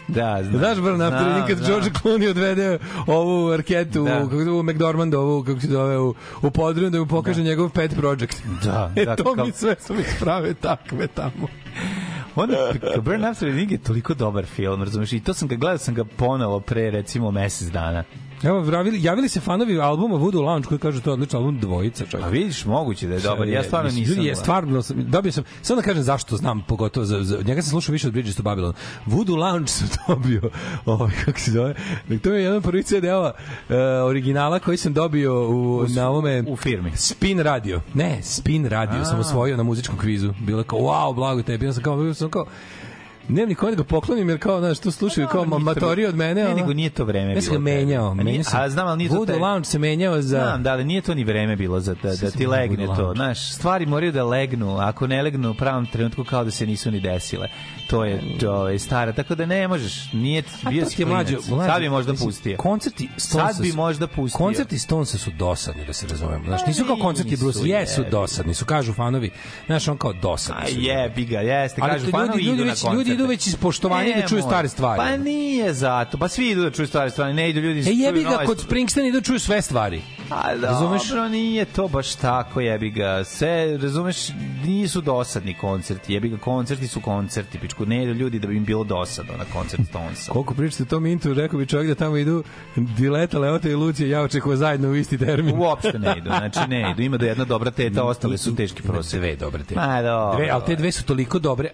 Da, 0.09 0.39
znam. 0.43 0.59
Znaš 0.59 0.79
burn 0.79 1.03
after 1.03 1.27
reading 1.27 1.47
kad. 1.47 1.67
George 1.67 1.91
Clooney 1.91 2.31
odvede 2.31 2.79
ovu 3.07 3.51
arketu 3.53 4.05
Da. 4.05 4.19
u, 4.19 4.29
kako 4.29 4.37
u 4.37 4.63
McDormand, 4.63 5.15
ovu, 5.15 5.45
kako 5.45 5.61
se 5.61 5.67
zove, 5.67 5.99
u, 5.99 6.15
u 6.43 6.51
podrum 6.51 6.93
da 6.93 6.99
mu 6.99 7.07
pokaže 7.07 7.43
njegov 7.43 7.71
pet 7.71 7.97
project. 7.97 8.43
Da, 8.65 8.93
e, 8.97 9.05
da, 9.05 9.17
to 9.17 9.35
kao- 9.35 9.47
mi 9.47 9.53
sve 9.53 9.77
su 9.81 9.95
mi 9.95 10.03
sprave 10.17 10.55
takve 10.55 11.07
tamo. 11.07 11.49
Ono, 12.37 12.55
Burn 13.03 13.25
After 13.25 13.49
Reading 13.49 13.73
je 13.73 13.79
toliko 13.79 14.15
dobar 14.15 14.47
film, 14.47 14.83
razumeš? 14.83 15.13
I 15.13 15.21
to 15.21 15.35
sam 15.35 15.49
ga 15.49 15.57
gledao, 15.57 15.79
sam 15.79 15.95
ga 15.95 16.05
ponovo 16.05 16.61
pre, 16.61 16.91
recimo, 16.91 17.31
mesec 17.31 17.69
dana. 17.69 18.05
Evo, 18.43 18.73
javili, 18.73 19.03
javili 19.03 19.29
se 19.29 19.41
fanovi 19.41 19.81
albuma 19.81 20.17
Voodoo 20.17 20.43
Lounge 20.43 20.69
koji 20.69 20.79
kažu 20.79 21.01
to 21.01 21.11
je 21.11 21.15
odličan 21.15 21.39
album 21.39 21.61
dvojica, 21.61 22.07
čovjek. 22.07 22.27
A 22.27 22.31
vidiš, 22.31 22.65
moguće 22.65 23.07
da 23.07 23.15
je 23.15 23.21
dobar. 23.21 23.49
Ja 23.49 23.63
stvarno 23.63 23.91
nisam. 23.91 24.15
Ljudi, 24.15 24.29
je 24.29 24.37
stvarno 24.37 24.83
sam, 24.83 24.97
dobio 25.11 25.33
sam, 25.33 25.45
samo 25.63 25.81
da 25.81 25.87
kažem 25.87 26.03
zašto 26.03 26.37
znam, 26.37 26.63
pogotovo 26.69 27.07
za, 27.07 27.23
za 27.23 27.43
njega 27.43 27.63
sam 27.63 27.71
slušao 27.71 27.93
više 27.93 28.07
od 28.07 28.13
Bridges 28.13 28.37
to 28.37 28.43
Babylon. 28.43 28.73
Voodoo 29.07 29.37
Lounge 29.37 29.69
sam 29.69 29.89
dobio, 30.09 30.43
ovaj, 30.87 31.13
kako 31.25 31.39
se 31.39 31.51
zove, 31.51 31.75
to 32.23 32.33
je 32.33 32.43
jedan 32.43 32.63
prvi 32.63 32.83
CD-ova 32.83 33.33
uh, 33.69 33.75
originala 34.07 34.59
koji 34.59 34.77
sam 34.77 34.93
dobio 34.93 35.49
u, 35.51 35.87
na 35.89 36.09
ovome... 36.09 36.45
u 36.49 36.57
firmi. 36.57 36.93
Spin 36.97 37.41
radio. 37.41 37.81
Ne, 37.95 38.19
Spin 38.23 38.67
radio 38.67 39.05
sam 39.05 39.21
osvojio 39.21 39.57
na 39.57 39.63
muzičkom 39.63 39.99
kvizu. 39.99 40.33
Bilo 40.41 40.63
kao, 40.63 40.79
wow, 40.79 41.15
blago 41.15 41.43
tebi. 41.43 41.67
Ja 41.67 41.73
sam 41.73 41.83
kao, 41.83 42.15
sam 42.15 42.31
kao, 42.31 42.47
Nemam 43.31 43.49
niko 43.49 43.71
da 43.71 43.77
ga 43.77 43.85
poklonim 43.85 44.29
jer 44.29 44.39
kao, 44.39 44.61
znaš, 44.61 44.79
to 44.79 44.91
slušaju 44.91 45.27
kao 45.29 45.45
Nije 45.45 45.51
to- 45.51 45.59
matori 45.59 46.07
od 46.07 46.17
mene. 46.17 46.45
Ne, 46.45 46.55
nego 46.55 46.73
nije 46.73 46.91
to 46.91 47.05
vreme 47.05 47.35
Ja 47.35 47.43
sam 47.43 47.53
ga 47.53 47.59
bilo 47.59 47.77
menjao. 47.77 48.15
Menjao 48.15 48.45
sam. 48.45 48.61
a 48.63 48.69
znam, 48.69 48.89
ali 48.89 48.99
nije 48.99 49.09
to 49.09 49.17
Voodoo 49.17 49.39
Lounge 49.39 49.65
se 49.65 49.79
menjao 49.79 50.23
za... 50.23 50.39
Znam, 50.39 50.63
da, 50.63 50.73
ali 50.73 50.85
nije 50.85 51.01
to 51.01 51.15
ni 51.15 51.25
vreme 51.25 51.57
bilo 51.57 51.81
za 51.81 51.95
da, 52.03 52.17
da 52.17 52.31
ti 52.31 52.47
legne 52.47 52.87
to. 52.87 53.13
Znaš, 53.17 53.53
stvari 53.53 53.87
moraju 53.87 54.13
da 54.13 54.25
legnu. 54.25 54.79
Ako 54.79 55.07
ne 55.07 55.23
legnu 55.23 55.51
u 55.51 55.55
pravom 55.55 55.87
trenutku, 55.87 56.25
kao 56.25 56.45
da 56.45 56.51
se 56.51 56.67
nisu 56.67 56.91
ni 56.91 57.01
desile. 57.01 57.49
To 57.91 58.05
je, 58.05 58.23
to 58.41 58.69
je 58.69 58.79
stara. 58.79 59.13
Tako 59.13 59.35
da 59.35 59.47
ne 59.47 59.69
možeš. 59.69 60.13
Nije, 60.13 60.43
bio 60.71 60.87
si 60.87 61.03
je 61.03 61.07
klinac. 61.07 61.31
mlađo, 61.31 61.67
Sad 61.67 61.81
bi 61.81 61.89
možda 61.89 62.15
pustio. 62.15 62.57
Koncerti 62.57 63.09
Stonesa 63.17 63.53
Sad 63.53 63.63
bi 63.63 63.73
možda 63.73 64.07
pustio. 64.07 64.39
Koncerti 64.39 64.79
Stonesa 64.79 65.19
su 65.19 65.31
dosadni, 65.31 65.87
da 65.87 65.93
se 65.93 66.07
razumemo. 66.07 66.45
Znaš, 66.47 66.67
nisu 66.67 66.85
kao 66.87 66.97
koncerti 66.97 67.37
Bruce, 67.37 67.61
jesu 67.65 68.05
dosadni, 68.11 68.55
su 68.55 68.65
kažu 68.65 68.93
fanovi. 68.93 69.31
Znaš, 69.67 69.89
on 69.89 69.99
kao 69.99 70.13
dosadni 70.13 70.85
jebi 70.87 71.25
ga, 71.25 71.41
jeste. 71.41 71.81
Kažu, 71.81 72.11
fanovi 72.11 72.43
idu 72.43 72.65
na 72.65 72.75
ljudi 72.95 73.17
idu 73.21 73.29
već 73.29 73.47
iz 73.47 73.57
poštovanja 73.57 74.17
da 74.21 74.29
čuju 74.29 74.43
stare 74.43 74.69
stvari. 74.69 74.99
Pa 74.99 75.17
nije 75.17 75.75
zato. 75.75 76.19
Pa 76.19 76.29
svi 76.29 76.51
idu 76.51 76.63
da 76.63 76.71
čuju 76.71 76.87
stare 76.87 77.11
stvari. 77.11 77.35
Ne 77.35 77.51
idu 77.51 77.61
ljudi... 77.61 77.81
E 77.81 77.93
jebi 77.93 78.23
ga, 78.23 78.43
kod. 78.47 78.61
Springsteena 78.61 79.09
idu 79.09 79.21
čuju 79.21 79.39
sve 79.39 79.63
stvari. 79.63 80.03
A 80.31 80.55
Razumeš? 80.63 81.09
dobro, 81.09 81.29
nije 81.29 81.65
to 81.65 81.89
baš 81.89 82.15
tako, 82.15 82.61
jebi 82.61 82.91
ga. 82.91 83.25
Sve, 83.25 83.77
razumeš, 83.77 84.17
nisu 84.65 85.01
dosadni 85.01 85.55
koncerti. 85.55 86.15
Jebi 86.15 86.29
ga, 86.29 86.39
koncerti 86.39 86.89
su 86.89 87.01
koncerti. 87.01 87.59
Pičku, 87.59 87.87
ne 87.87 88.03
idu 88.03 88.13
ljudi 88.13 88.39
da 88.39 88.49
bi 88.49 88.57
im 88.57 88.65
bilo 88.65 88.85
dosadno 88.85 89.33
na 89.37 89.45
koncert 89.53 89.83
Stonesa. 89.89 90.33
Koliko 90.33 90.55
pričate 90.55 90.85
tom 90.85 91.07
intu, 91.07 91.35
rekao 91.35 91.59
bi 91.59 91.67
čovjek 91.67 91.89
da 91.89 91.95
tamo 91.95 92.17
idu 92.17 92.45
Dileta, 92.77 93.39
Leota 93.39 93.69
i 93.69 93.75
Lucija 93.75 94.09
Javčekova 94.19 94.57
zajedno 94.57 94.89
u 94.89 94.97
isti 94.97 95.19
termin. 95.19 95.59
Uopšte 95.59 95.99
ne 95.99 96.15
idu, 96.19 96.31
znači 96.31 96.61
ne 96.69 96.91
idu. 96.91 97.03
Ima 97.03 97.17
da 97.17 97.27
jedna 97.27 97.45
dobra 97.45 97.71
teta, 97.71 98.05
ostale 98.11 98.39
su 98.39 98.57
teški 98.57 98.83
prosek. 98.83 99.21
Dve 99.21 99.37
dobre 99.37 99.63
te. 99.65 99.75
Ma, 99.75 100.03
dobro. 100.03 100.37
Dve, 100.37 100.51
ali 100.51 100.63
te 100.67 100.77
dve 100.77 100.93
su 100.93 101.05
toliko 101.05 101.39
dobre. 101.39 101.71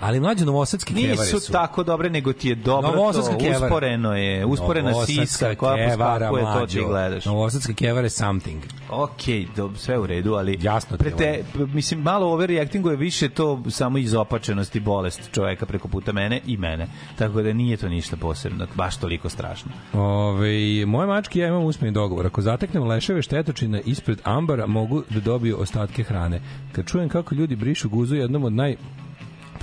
Ali 0.00 0.20
mlađe 0.20 0.44
novosadski 0.44 0.94
kevare 0.94 1.10
Nisu 1.10 1.40
su. 1.40 1.52
tako 1.52 1.82
dobre, 1.82 2.10
nego 2.10 2.32
ti 2.32 2.48
je 2.48 2.54
dobro 2.54 2.90
Novosadska 2.90 3.32
to. 3.32 3.38
kevara. 3.38 3.66
Usporeno 3.66 4.16
je. 4.16 4.44
Usporena 4.44 4.90
Novosadska 4.90 5.26
siska 5.26 5.54
koja 5.54 5.88
poskakuje, 5.88 6.44
to 6.44 6.66
ti 6.66 6.84
gledaš. 6.88 7.24
Novosadska 7.24 7.72
kevara 7.72 8.06
je 8.06 8.10
something. 8.10 8.62
Ok, 8.90 9.22
do, 9.56 9.70
sve 9.76 9.98
u 9.98 10.06
redu, 10.06 10.34
ali 10.34 10.58
Jasno 10.62 10.96
ti 10.96 11.02
pre 11.02 11.10
te, 11.10 11.44
mislim, 11.54 12.00
malo 12.00 12.32
overreactingu 12.32 12.90
je 12.90 12.96
više 12.96 13.28
to 13.28 13.62
samo 13.70 13.98
izopačenost 13.98 14.76
i 14.76 14.80
bolest 14.80 15.20
čoveka 15.32 15.66
preko 15.66 15.88
puta 15.88 16.12
mene 16.12 16.40
i 16.46 16.56
mene. 16.56 16.86
Tako 17.18 17.42
da 17.42 17.52
nije 17.52 17.76
to 17.76 17.88
ništa 17.88 18.16
posebno, 18.16 18.66
baš 18.74 18.96
toliko 18.96 19.28
strašno. 19.28 19.70
Ove, 19.92 20.86
moje 20.86 21.06
mačke 21.06 21.38
ja 21.38 21.48
imam 21.48 21.64
usmeni 21.64 21.92
dogovor. 21.94 22.26
Ako 22.26 22.42
zateknem 22.42 22.82
leševe 22.82 23.22
štetočina 23.22 23.80
ispred 23.80 24.18
ambara, 24.24 24.66
mogu 24.66 25.02
da 25.10 25.20
dobiju 25.20 25.56
ostatke 25.60 26.02
hrane. 26.02 26.40
Kad 26.72 26.86
čujem 26.86 27.08
kako 27.08 27.34
ljudi 27.34 27.56
brišu 27.56 27.88
guzu 27.88 28.16
jednom 28.16 28.44
od 28.44 28.52
naj 28.52 28.76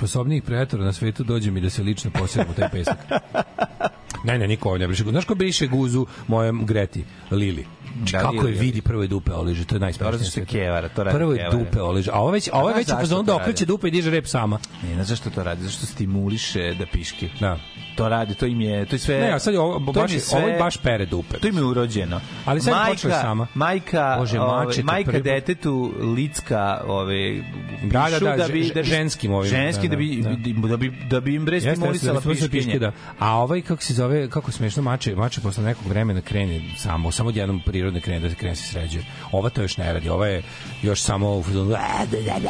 sposobnijih 0.03 0.43
predatora 0.43 0.83
na 0.83 0.93
svetu, 0.93 1.23
dođe 1.23 1.51
mi 1.51 1.61
da 1.61 1.69
se 1.69 1.83
lično 1.83 2.11
posjedim 2.11 2.51
u 2.51 2.53
taj 2.53 2.69
pesak. 2.69 2.97
Ne, 4.23 4.39
ne, 4.39 4.47
niko 4.47 4.69
ovdje 4.69 4.79
ne 4.79 4.87
briše 4.87 5.03
guzu. 5.03 5.11
Znaš 5.11 5.25
ko 5.25 5.35
briše 5.35 5.67
guzu 5.67 6.05
mojem 6.27 6.65
Greti? 6.65 7.03
Lili. 7.31 7.65
Znači, 7.97 8.11
Da, 8.13 8.19
kako 8.21 8.47
je 8.47 8.53
vidi 8.53 8.81
prvo 8.81 9.01
je 9.01 9.07
dupe 9.07 9.33
oliže, 9.33 9.65
to 9.65 9.75
je 9.75 9.79
najsmešnije. 9.79 10.05
Dobro, 10.05 10.17
zašto 10.17 10.39
je 10.39 10.45
kevara, 10.45 10.89
to 10.89 11.03
radi 11.03 11.17
Prvo 11.17 11.31
je 11.31 11.37
kevara. 11.39 11.57
dupe 11.57 11.81
oliže, 11.81 12.11
a 12.11 12.15
ovo 12.15 12.31
već, 12.31 12.47
a 12.47 12.51
ovo 12.53 12.67
već 12.69 12.87
u 12.87 12.91
fazonu 12.91 13.21
to 13.21 13.25
da 13.25 13.35
okreće 13.35 13.65
dupe 13.65 13.87
i 13.87 13.91
diže 13.91 14.09
rep 14.11 14.25
sama. 14.27 14.59
Ne, 14.83 14.93
znaš 14.95 15.07
zašto 15.07 15.29
to 15.29 15.43
radi? 15.43 15.63
Zašto 15.63 15.85
stimuliše 15.85 16.73
da 16.73 16.85
piški. 16.85 17.29
Da. 17.39 17.59
To 17.95 18.09
radi, 18.09 18.35
to 18.35 18.45
im 18.45 18.61
je, 18.61 18.85
to 18.85 18.95
je 18.95 18.99
sve... 18.99 19.17
Ne, 19.17 19.31
a 19.31 19.39
sad 19.39 19.53
je 19.53 19.59
ovo, 19.59 19.79
to 19.83 19.91
baš, 19.93 20.11
je 20.11 20.19
sve- 20.19 20.37
ovo 20.37 20.47
je 20.47 20.57
baš 20.57 20.77
pere 20.77 21.05
dupe. 21.05 21.37
To 21.37 21.47
im 21.47 21.57
je 21.57 21.63
urođeno. 21.63 22.21
Ali 22.45 22.61
sad 22.61 22.73
majka, 22.73 22.91
počela 22.91 23.21
sama. 23.21 23.47
Majka, 23.55 24.15
Bože, 24.19 24.39
ove, 24.39 24.65
mačeta, 24.65 24.85
majka 24.85 25.11
prvi 25.11 25.23
detetu 25.23 25.73
licka 26.15 26.81
ove 26.85 27.43
Da, 27.83 27.99
da, 28.01 28.05
pišu 28.09 28.25
da, 28.37 28.47
bi, 28.47 28.63
ž- 28.65 28.83
ženskim 28.85 29.33
ovim, 29.33 29.49
ženski 29.49 29.87
da, 29.87 29.91
da, 29.91 29.97
bi, 29.97 30.21
da. 30.61 30.67
da, 30.67 30.77
bi, 30.77 30.91
da 31.09 31.19
bi 31.19 31.35
im 31.35 31.45
bre 31.45 31.61
stimulisala 31.61 32.13
da 32.15 32.29
piškinje. 32.29 32.49
piške, 32.51 32.79
da. 32.79 32.91
A 33.19 33.31
ovaj, 33.33 33.61
kako 33.61 33.81
se 33.83 33.93
zove, 33.93 34.12
kako 34.29 34.49
je 34.49 34.53
smešno, 34.53 34.83
mače, 34.83 35.15
mače 35.15 35.41
posle 35.41 35.63
nekog 35.63 35.87
vremena 35.87 36.21
krene 36.21 36.61
samo, 36.77 37.11
samo 37.11 37.29
odjednom 37.29 37.61
prirodne 37.65 38.01
krene 38.01 38.19
da 38.19 38.29
se 38.29 38.35
krene 38.35 38.55
se 38.55 38.67
sređuje. 38.67 39.05
Ova 39.31 39.49
to 39.49 39.61
još 39.61 39.77
ne 39.77 39.93
radi, 39.93 40.09
ova 40.09 40.27
je 40.27 40.43
još 40.81 41.01
samo 41.01 41.37
u 41.37 41.43
fazonu, 41.43 41.75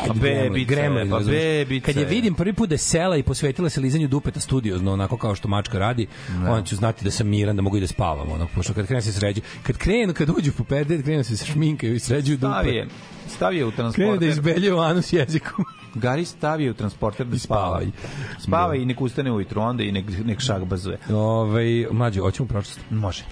Pa 0.07 0.13
bebica 0.13 0.73
je, 0.73 1.09
pa 1.09 1.19
bebica 1.19 1.85
Kad 1.85 1.95
je 1.95 2.05
vidim 2.05 2.33
prvi 2.33 2.53
put 2.53 2.69
da 2.69 2.77
sela 2.77 3.17
i 3.17 3.23
posvetila 3.23 3.69
se 3.69 3.81
lizanju 3.81 4.07
dupeta 4.07 4.39
studiozno, 4.39 4.93
onako 4.93 5.17
kao 5.17 5.35
što 5.35 5.47
mačka 5.47 5.79
radi, 5.79 6.07
onda 6.29 6.63
ću 6.63 6.75
znati 6.75 7.05
da 7.05 7.11
sam 7.11 7.27
miran, 7.27 7.55
da 7.55 7.61
mogu 7.61 7.77
i 7.77 7.81
da 7.81 7.87
spavam. 7.87 8.31
Ono, 8.31 8.47
pošto 8.55 8.73
kad 8.73 8.87
krene 8.87 9.01
se 9.01 9.11
sređuje, 9.11 9.43
kad 9.63 9.77
krenu, 9.77 10.13
kad 10.13 10.29
uđu 10.29 10.51
po 10.57 10.63
pedet, 10.63 11.03
krenu 11.03 11.23
se 11.23 11.45
šminkaju 11.45 11.95
i 11.95 11.99
sređuju 11.99 12.37
dupe. 12.37 12.53
Stavi 12.53 12.75
je, 12.75 12.87
stavi 13.27 13.57
je 13.57 13.65
u 13.65 13.71
Krenu 13.71 13.89
da 13.89 13.91
transporter. 13.91 14.29
izbeljuju 14.29 14.79
anus 14.79 15.13
jezikom. 15.13 15.65
Gari 15.95 16.25
stavi 16.25 16.63
je 16.63 16.71
u 16.71 16.73
transporter 16.73 17.25
da 17.25 17.39
spava. 17.39 17.67
spavaj. 17.67 17.91
Spava 18.39 18.75
i 18.75 18.85
nek 18.85 19.01
ustane 19.01 19.31
ujutru, 19.31 19.61
onda 19.61 19.83
i 19.83 19.91
nek, 19.91 20.05
nek 20.25 20.39
šakbazuje. 20.39 20.97
Ove, 21.09 21.87
mlađe, 21.91 22.19
hoćemo 22.19 22.47
pročast. 22.47 22.79
Može. 22.89 23.23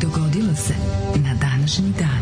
Dogodilo 0.00 0.54
se 0.54 0.74
na 1.16 1.34
današnji 1.34 1.92
dan. 1.98 2.20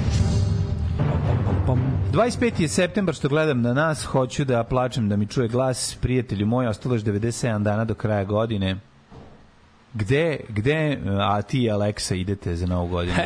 25. 2.13 2.61
je 2.61 2.69
septembar 2.69 3.15
što 3.15 3.29
gledam 3.29 3.63
na 3.63 3.75
nas, 3.75 4.05
hoću 4.05 4.45
da 4.45 4.65
plačem 4.65 5.09
da 5.09 5.17
mi 5.17 5.27
čuje 5.27 5.49
glas 5.49 5.99
prijatelju 6.01 6.47
moj, 6.47 6.67
ostalo 6.67 6.95
još 6.95 7.03
97 7.03 7.63
dana 7.63 7.85
do 7.85 7.95
kraja 7.95 8.25
godine. 8.25 8.77
Gde, 9.95 10.41
gde, 10.49 10.99
a 11.21 11.43
ti 11.43 11.59
i 11.59 11.71
Aleksa 11.71 12.15
idete 12.15 12.57
za 12.57 12.67
novu 12.67 12.89
godinu? 12.89 13.17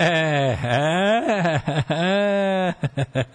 E, 1.85 2.73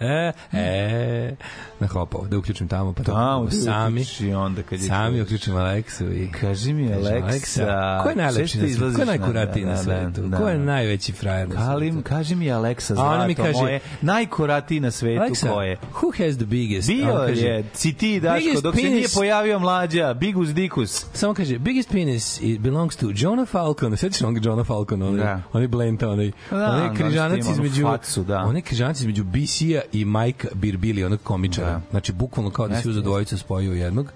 e, 0.00 0.32
e, 0.52 1.36
na 1.80 1.86
hopao, 1.86 2.26
da 2.26 2.38
uključim 2.38 2.68
tamo, 2.68 2.92
pa 2.92 3.02
Tamo, 3.02 3.44
da 3.44 3.50
sami, 3.52 4.00
uključi 4.00 4.32
onda 4.32 4.62
kad 4.62 4.80
je 4.80 4.86
sami 4.86 5.22
uključim 5.22 5.56
Aleksu 5.56 6.04
i 6.06 6.30
Kaži 6.32 6.72
mi, 6.72 6.88
Kažem, 6.88 7.22
Aleksa, 7.22 8.00
ko 8.02 8.08
je 8.08 8.16
najlepši 8.16 8.58
na 8.58 8.68
svetu? 8.68 8.80
Ko 8.86 9.00
je 9.00 9.06
na- 9.06 9.12
najkuratiji 9.12 9.64
na 9.64 9.76
svetu? 9.76 10.20
da. 10.22 10.36
Ko 10.36 10.48
je 10.48 10.58
najveći 10.58 11.12
frajer 11.12 11.48
na 11.48 11.54
Kalim, 11.56 11.92
svetu? 11.92 12.08
kaži 12.08 12.34
mi 12.34 12.52
Aleksa, 12.52 12.94
zlato 12.94 13.26
mi 13.26 13.34
kaže- 13.34 13.52
moje, 13.54 13.80
najkuratiji 14.02 14.80
na 14.80 14.90
svetu 14.90 15.20
Aleksa, 15.20 15.48
ko 15.48 15.62
je? 15.62 15.76
who 15.92 16.24
has 16.24 16.36
the 16.36 16.46
biggest? 16.46 16.88
Bio 16.88 17.14
kaže, 17.16 17.42
je, 17.42 17.64
si 17.74 17.92
ti, 17.92 18.20
Daško, 18.20 18.60
dok 18.60 18.74
se 18.76 18.82
nije 18.82 18.94
penis- 18.98 19.14
pojavio 19.14 19.58
mlađa, 19.58 20.14
Bigus 20.14 20.48
Dikus. 20.48 21.06
Samo 21.12 21.34
kaže, 21.34 21.58
biggest 21.58 21.90
penis 21.90 22.40
it 22.40 22.60
belongs 22.60 22.96
to 22.96 23.12
Jonah 23.18 23.48
Falcon, 23.48 23.96
sećaš 23.96 24.22
onog 24.22 24.44
Jonah 24.44 24.66
Falcon, 24.66 25.02
onaj, 25.02 25.24
Da. 25.24 25.42
onaj 25.52 25.68
Blenta, 25.68 26.08
onaj, 26.08 26.32
Da, 26.50 26.56
onaj 26.56 26.88
da, 26.88 26.94
križanac 26.94 27.44
onu 27.44 27.52
između, 27.52 27.82
facu, 27.84 28.22
da. 28.22 28.38
onaj 28.38 28.62
križanac 28.62 29.00
između 29.00 29.24
BC-a 29.24 29.80
i 29.92 30.04
Mike 30.04 30.48
Birbili, 30.54 31.04
onog 31.04 31.20
komičara. 31.22 31.70
Da. 31.70 31.80
Znači, 31.90 32.12
bukvalno 32.12 32.50
kao 32.50 32.68
da 32.68 32.74
si 32.74 32.88
jeste. 32.88 33.02
dvojicu, 33.02 33.38
spojio 33.38 33.72
jednog 33.72 34.12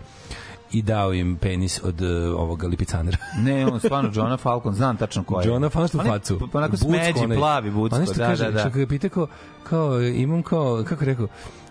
i 0.72 0.82
dao 0.82 1.12
im 1.14 1.36
penis 1.36 1.80
od 1.84 2.00
uh, 2.00 2.09
ovoga 2.34 2.66
lipicanera. 2.68 3.16
Ne, 3.38 3.66
on 3.66 3.78
stvarno 3.80 4.11
Johna 4.14 4.36
Falcon, 4.36 4.74
znam 4.74 4.96
tačno 4.96 5.24
ko 5.24 5.40
je. 5.40 5.46
Johna 5.46 5.68
Falcon 5.68 6.00
facu. 6.03 6.38
p- 6.38 6.59
Onako 6.59 6.76
smeđi, 6.76 7.18
onaj. 7.18 7.36
plavi 7.36 7.70
bucko, 7.70 7.96
Onaj 7.96 8.07
da, 8.09 8.26
kaže, 8.26 8.44
da, 8.44 8.50
da. 8.50 8.59
Što 8.61 8.70
ga 8.70 8.86
pita 8.86 9.09
kao, 9.09 9.26
kao, 9.64 10.03
imam 10.03 10.42
kao, 10.42 10.84
kako 10.88 11.05
rekao, 11.05 11.28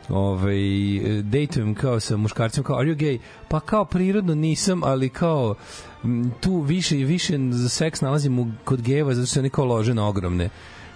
ovaj, 0.09 0.55
dejtujem 1.23 1.75
kao 1.75 1.99
sa 1.99 2.17
muškarcem, 2.17 2.63
kao, 2.63 2.75
are 2.75 2.87
you 2.87 2.95
gay? 2.97 3.19
Pa 3.47 3.59
kao 3.59 3.85
prirodno 3.85 4.35
nisam, 4.35 4.83
ali 4.83 5.09
kao, 5.09 5.49
m, 5.49 5.55
tu 6.39 6.61
više 6.61 6.99
i 6.99 7.05
više 7.05 7.37
seks 7.69 8.01
nalazim 8.01 8.57
kod 8.63 8.81
geva, 8.81 9.13
zato 9.13 9.25
što 9.25 9.33
su 9.33 9.39
oni 9.39 9.49
kao 9.49 9.65
ložene 9.65 10.01
ogromne. 10.01 10.49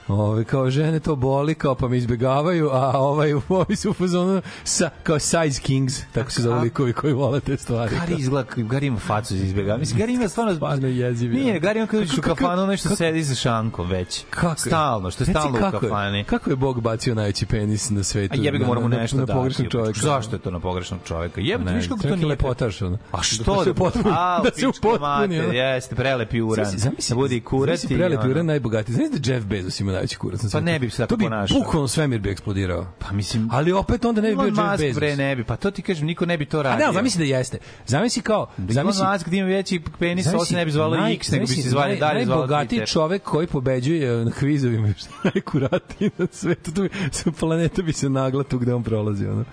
Ove, 0.07 0.43
kao 0.43 0.69
žene 0.69 0.99
to 0.99 1.15
boli, 1.15 1.55
kao 1.55 1.75
pa 1.75 1.87
me 1.87 1.97
izbegavaju, 1.97 2.69
a 2.69 2.91
ovaj, 2.91 3.33
ovi 3.49 3.75
su 3.75 3.89
u 3.89 3.93
fazonu 3.93 4.41
sa, 4.63 4.89
kao 5.03 5.19
size 5.19 5.61
kings, 5.61 6.01
tako 6.05 6.31
se 6.31 6.41
zove 6.41 6.61
likovi 6.61 6.93
koji 6.93 7.13
vole 7.13 7.39
te 7.39 7.57
stvari. 7.57 7.95
Gari 7.97 8.15
izgleda, 8.15 8.49
Gari 8.57 8.87
ima 8.87 8.99
facu 8.99 9.35
za 9.35 9.43
izbjega. 9.43 9.77
Mislim, 9.77 9.99
Gari 9.99 10.13
ima 10.13 10.27
stvarno... 10.29 10.55
Stvarno 10.55 10.87
jeziv. 10.87 11.31
Nije, 11.31 11.59
Gari 11.59 11.79
ima 11.79 11.87
kada 11.87 12.03
uđeš 12.03 12.17
u 12.17 12.21
kafanu, 12.21 12.67
nešto 12.67 12.89
kako- 12.89 12.95
sedi 12.97 13.23
sa 13.23 13.35
šankom 13.35 13.87
već. 13.87 14.23
Kako? 14.29 14.55
Stalno, 14.57 15.11
što 15.11 15.23
je 15.23 15.27
stalno 15.27 15.49
u 15.49 15.61
kako 15.61 15.75
je- 15.77 15.89
kafani. 15.89 16.23
Kako 16.23 16.49
je 16.49 16.55
Bog 16.55 16.81
bacio 16.81 17.15
najveći 17.15 17.45
penis 17.45 17.89
na 17.89 18.03
svetu? 18.03 18.33
A 18.33 18.37
jebi 18.37 18.57
ga 18.57 18.61
Na- 18.61 18.67
moramo 18.67 18.87
na- 18.87 18.97
nešto 18.97 19.17
na 19.17 19.25
dati. 19.25 19.37
pogrešnog 19.37 19.67
čoveka. 19.69 19.99
Zašto 19.99 20.35
je 20.35 20.39
to 20.39 20.51
na 20.51 20.59
pogrešnog 20.59 20.99
čoveka? 21.05 21.41
Ne, 21.41 21.73
viš 21.73 21.87
kako 21.87 22.01
to 22.01 22.15
nije... 22.15 22.27
lepotaš. 22.27 22.81
A 22.81 22.89
Da 22.89 22.97
što 23.21 23.63
se 23.63 23.73
da 23.73 23.73
upotpuni- 23.75 24.11
A, 24.11 24.41
da 24.43 24.49
se 24.51 24.67
upotpuni. 24.67 25.35
Jeste, 25.35 25.95
prelepi 25.95 26.41
uran. 26.41 26.65
Zamisli, 26.65 26.79
zamisli, 26.81 27.09
Da 27.09 27.15
bude 27.15 27.35
i 27.35 27.41
kurat 27.41 27.79
zamisli 27.79 27.97
prelepi 27.97 28.29
uran 28.29 28.45
najbogatiji. 28.45 28.95
Znaš 28.95 29.07
da 29.11 29.33
Jeff 29.33 29.45
Bezos 29.45 29.79
ima 29.79 29.94
najveći 29.95 30.17
kurac 30.17 30.43
na 30.43 30.49
svetu? 30.49 30.65
ne 30.65 30.79
bi 30.79 30.89
se 30.89 30.97
tako 30.97 31.07
To 31.07 31.17
bi 31.17 31.23
ponašao. 31.23 31.59
bukvalno 31.59 31.87
svemir 31.87 32.19
bi 32.19 32.29
eksplodirao. 32.29 32.87
Pa 32.99 33.11
mislim... 33.11 33.49
Ali 33.51 33.71
opet 33.73 34.05
onda 34.05 34.21
ne 34.21 34.29
bi 34.29 34.35
bio 34.35 34.45
Jeff 34.45 34.79
Bezos. 34.79 34.95
bre, 34.95 35.15
ne 35.15 35.35
bi. 35.35 35.43
Pa 35.43 35.55
to 35.55 35.71
ti 35.71 35.81
kažem, 35.81 36.07
niko 36.07 36.25
ne 36.25 36.37
bi 36.37 36.45
to 36.45 36.59
A 36.59 36.63
radio. 36.63 36.77
ne, 36.77 36.85
ali 36.85 36.93
zamisli 36.95 37.27
da 37.27 37.37
jeste. 37.37 37.57
Zamisli 37.87 38.21
kao... 38.21 38.49
Da 38.57 38.73
Zamisli, 38.73 39.01
Elon 39.01 39.13
Musk 39.13 39.29
da 39.29 39.35
ima 39.35 39.47
veći 39.47 39.81
penis, 39.99 40.27
ovo 40.27 40.45
se 40.45 40.55
ne 40.55 40.65
bi 40.65 40.71
zvalo 40.71 40.97
naj- 40.97 41.13
X, 41.13 41.31
nego 41.31 41.41
bi 41.41 41.53
se 41.53 41.69
zvali 41.69 41.93
naj- 41.93 41.99
dalje 41.99 42.25
zvalo 42.25 42.41
Najbogatiji 42.41 42.85
čovek 42.85 43.23
koji 43.23 43.47
pobeđuje 43.47 44.25
na 44.25 44.31
kvizovima, 44.31 44.93
što 44.97 45.09
je 45.13 45.31
najkuratiji 45.33 46.09
na 46.17 46.27
svetu, 46.31 46.71
sa 47.11 47.31
planeta 47.31 47.81
bi 47.81 47.93
se 47.93 48.09
nagla 48.09 48.43
tu 48.43 48.59
gde 48.59 48.73
on 48.73 48.83
prolazi, 48.83 49.27
ono. 49.27 49.45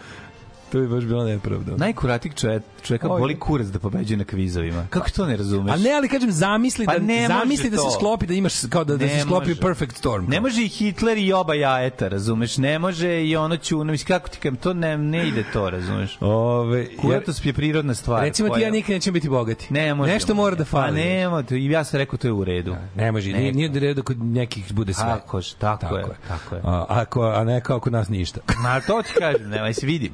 To 0.72 0.78
bi 0.78 0.88
baš 0.88 1.04
bila 1.04 1.24
nepravda. 1.24 1.76
Najkuratijeg 1.76 2.34
čovjek, 2.34 2.62
čovjeka 2.82 3.08
Oj. 3.08 3.20
boli 3.20 3.38
kurac 3.38 3.66
da 3.66 3.78
pobeđuje 3.78 4.16
na 4.16 4.24
kvizovima. 4.24 4.86
Kako 4.90 5.10
to 5.10 5.26
ne 5.26 5.36
razumeš? 5.36 5.74
A 5.74 5.76
ne, 5.76 5.92
ali 5.92 6.08
kažem, 6.08 6.30
zamisli 6.32 6.86
Pa 6.86 6.92
da, 6.92 6.98
ne 6.98 7.20
može 7.20 7.34
zamisli 7.34 7.70
da 7.70 7.76
se 7.76 7.90
sklopi, 7.94 8.26
da 8.26 8.34
imaš, 8.34 8.54
kao 8.70 8.84
da, 8.84 8.96
da 8.96 9.08
se 9.08 9.14
Ne 9.14 9.20
sklopi 9.20 9.48
može. 9.48 9.60
perfect 9.60 9.96
storm. 9.96 10.24
Ne 10.28 10.40
može 10.40 10.62
i 10.62 10.68
Hitler 10.68 11.18
i 11.18 11.32
oba 11.32 11.54
jajeta, 11.54 12.08
razumeš? 12.08 12.56
Ne 12.58 12.78
može 12.78 13.24
i 13.24 13.36
ono 13.36 13.56
ću, 13.56 13.84
mislim, 13.84 14.06
kako 14.08 14.28
ti 14.28 14.38
kažem, 14.38 14.56
to 14.56 14.74
ne, 14.74 14.98
ne 14.98 15.28
ide 15.28 15.44
to, 15.52 15.70
razumeš? 15.70 16.18
Ove, 16.20 16.96
Kuratost 16.96 17.46
je 17.46 17.52
prirodna 17.52 17.94
stvar. 17.94 18.22
recimo 18.22 18.48
ti 18.48 18.52
koja- 18.52 18.64
ja 18.64 18.70
nikad 18.70 18.90
nećemo 18.90 19.12
biti 19.12 19.28
bogati. 19.28 19.66
Ne 19.70 19.94
može. 19.94 20.12
Nešto 20.12 20.34
mora 20.34 20.56
da 20.56 20.64
fali. 20.64 20.86
Pa 20.86 20.94
nema, 20.94 21.42
to, 21.42 21.54
i 21.54 21.66
ja 21.66 21.84
sam 21.84 21.98
rekao 21.98 22.18
to 22.18 22.26
je 22.28 22.32
u 22.32 22.44
redu. 22.44 22.76
Ne 22.96 23.12
može, 23.12 23.32
nije, 23.32 23.52
nije 23.52 23.68
da 23.68 23.78
redu 23.80 24.02
kod 24.02 24.18
nekih 24.18 24.72
bude 24.72 24.94
sve. 24.94 25.04
Tako, 25.04 25.38
je, 25.38 25.44
tako, 25.58 25.96
je, 25.96 26.04
tako 26.28 26.54
je. 26.54 26.60
A, 26.64 26.84
ako, 26.88 27.22
a 27.22 27.44
ne 27.44 27.60
kao 27.60 27.80
kod 27.80 27.92
nas 27.92 28.08
ništa. 28.08 28.40
Ma 28.62 28.80
to 28.80 29.02
ti 29.02 29.12
kažem, 29.18 29.48
nema, 29.48 29.72
se 29.72 29.86
vidi. 29.86 30.12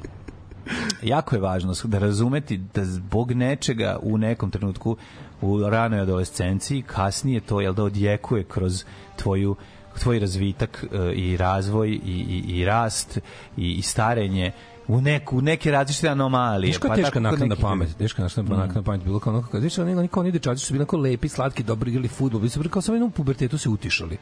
Jako 1.02 1.36
je 1.36 1.40
važno 1.40 1.74
da 1.84 1.98
razumeti 1.98 2.60
da 2.74 2.84
zbog 2.84 3.32
nečega 3.32 3.98
u 4.02 4.18
nekom 4.18 4.50
trenutku 4.50 4.96
u 5.40 5.60
ranoj 5.68 6.00
adolescenciji, 6.00 6.82
kasnije 6.82 7.40
to 7.40 7.60
jel 7.60 7.74
da 7.74 7.84
odjekuje 7.84 8.44
kroz 8.44 8.84
tvoju 9.16 9.56
tvoj 9.98 10.18
razvitak 10.18 10.84
e, 10.92 11.12
i 11.12 11.36
razvoj 11.36 11.88
i, 11.88 11.98
i, 12.04 12.44
i 12.48 12.64
rast 12.64 13.18
i, 13.56 13.72
i 13.72 13.82
starenje 13.82 14.52
u 14.88 15.00
neku 15.00 15.38
u 15.38 15.40
neke 15.40 15.70
različite 15.70 16.08
anomalije. 16.08 16.72
Teška 16.72 16.88
pa 16.88 16.94
teška 16.94 17.20
naknadna 17.20 17.46
nekih 17.46 17.62
pamet, 17.62 17.96
teška 17.98 18.22
naknadna 18.22 18.56
naknadna 18.56 18.82
pamet 18.82 19.04
bilo 19.04 19.18
kao 19.18 19.32
ono 19.32 19.42
kako 19.42 19.60
znači 19.60 19.80
oni 19.80 19.94
oni 19.94 20.08
kao 20.08 20.20
oni 20.20 20.32
dečaci 20.32 20.64
su 20.64 20.72
bili 20.72 20.82
onako 20.82 20.96
lepi, 20.96 21.28
slatki, 21.28 21.62
dobro 21.62 21.90
igrali 21.90 22.08
fudbal, 22.08 22.40
bili 22.40 22.50
su 22.50 22.68
kao 22.70 22.82
samo 22.82 23.06
u 23.06 23.10
pubertetu 23.10 23.58
se 23.58 23.68
utišali 23.68 24.18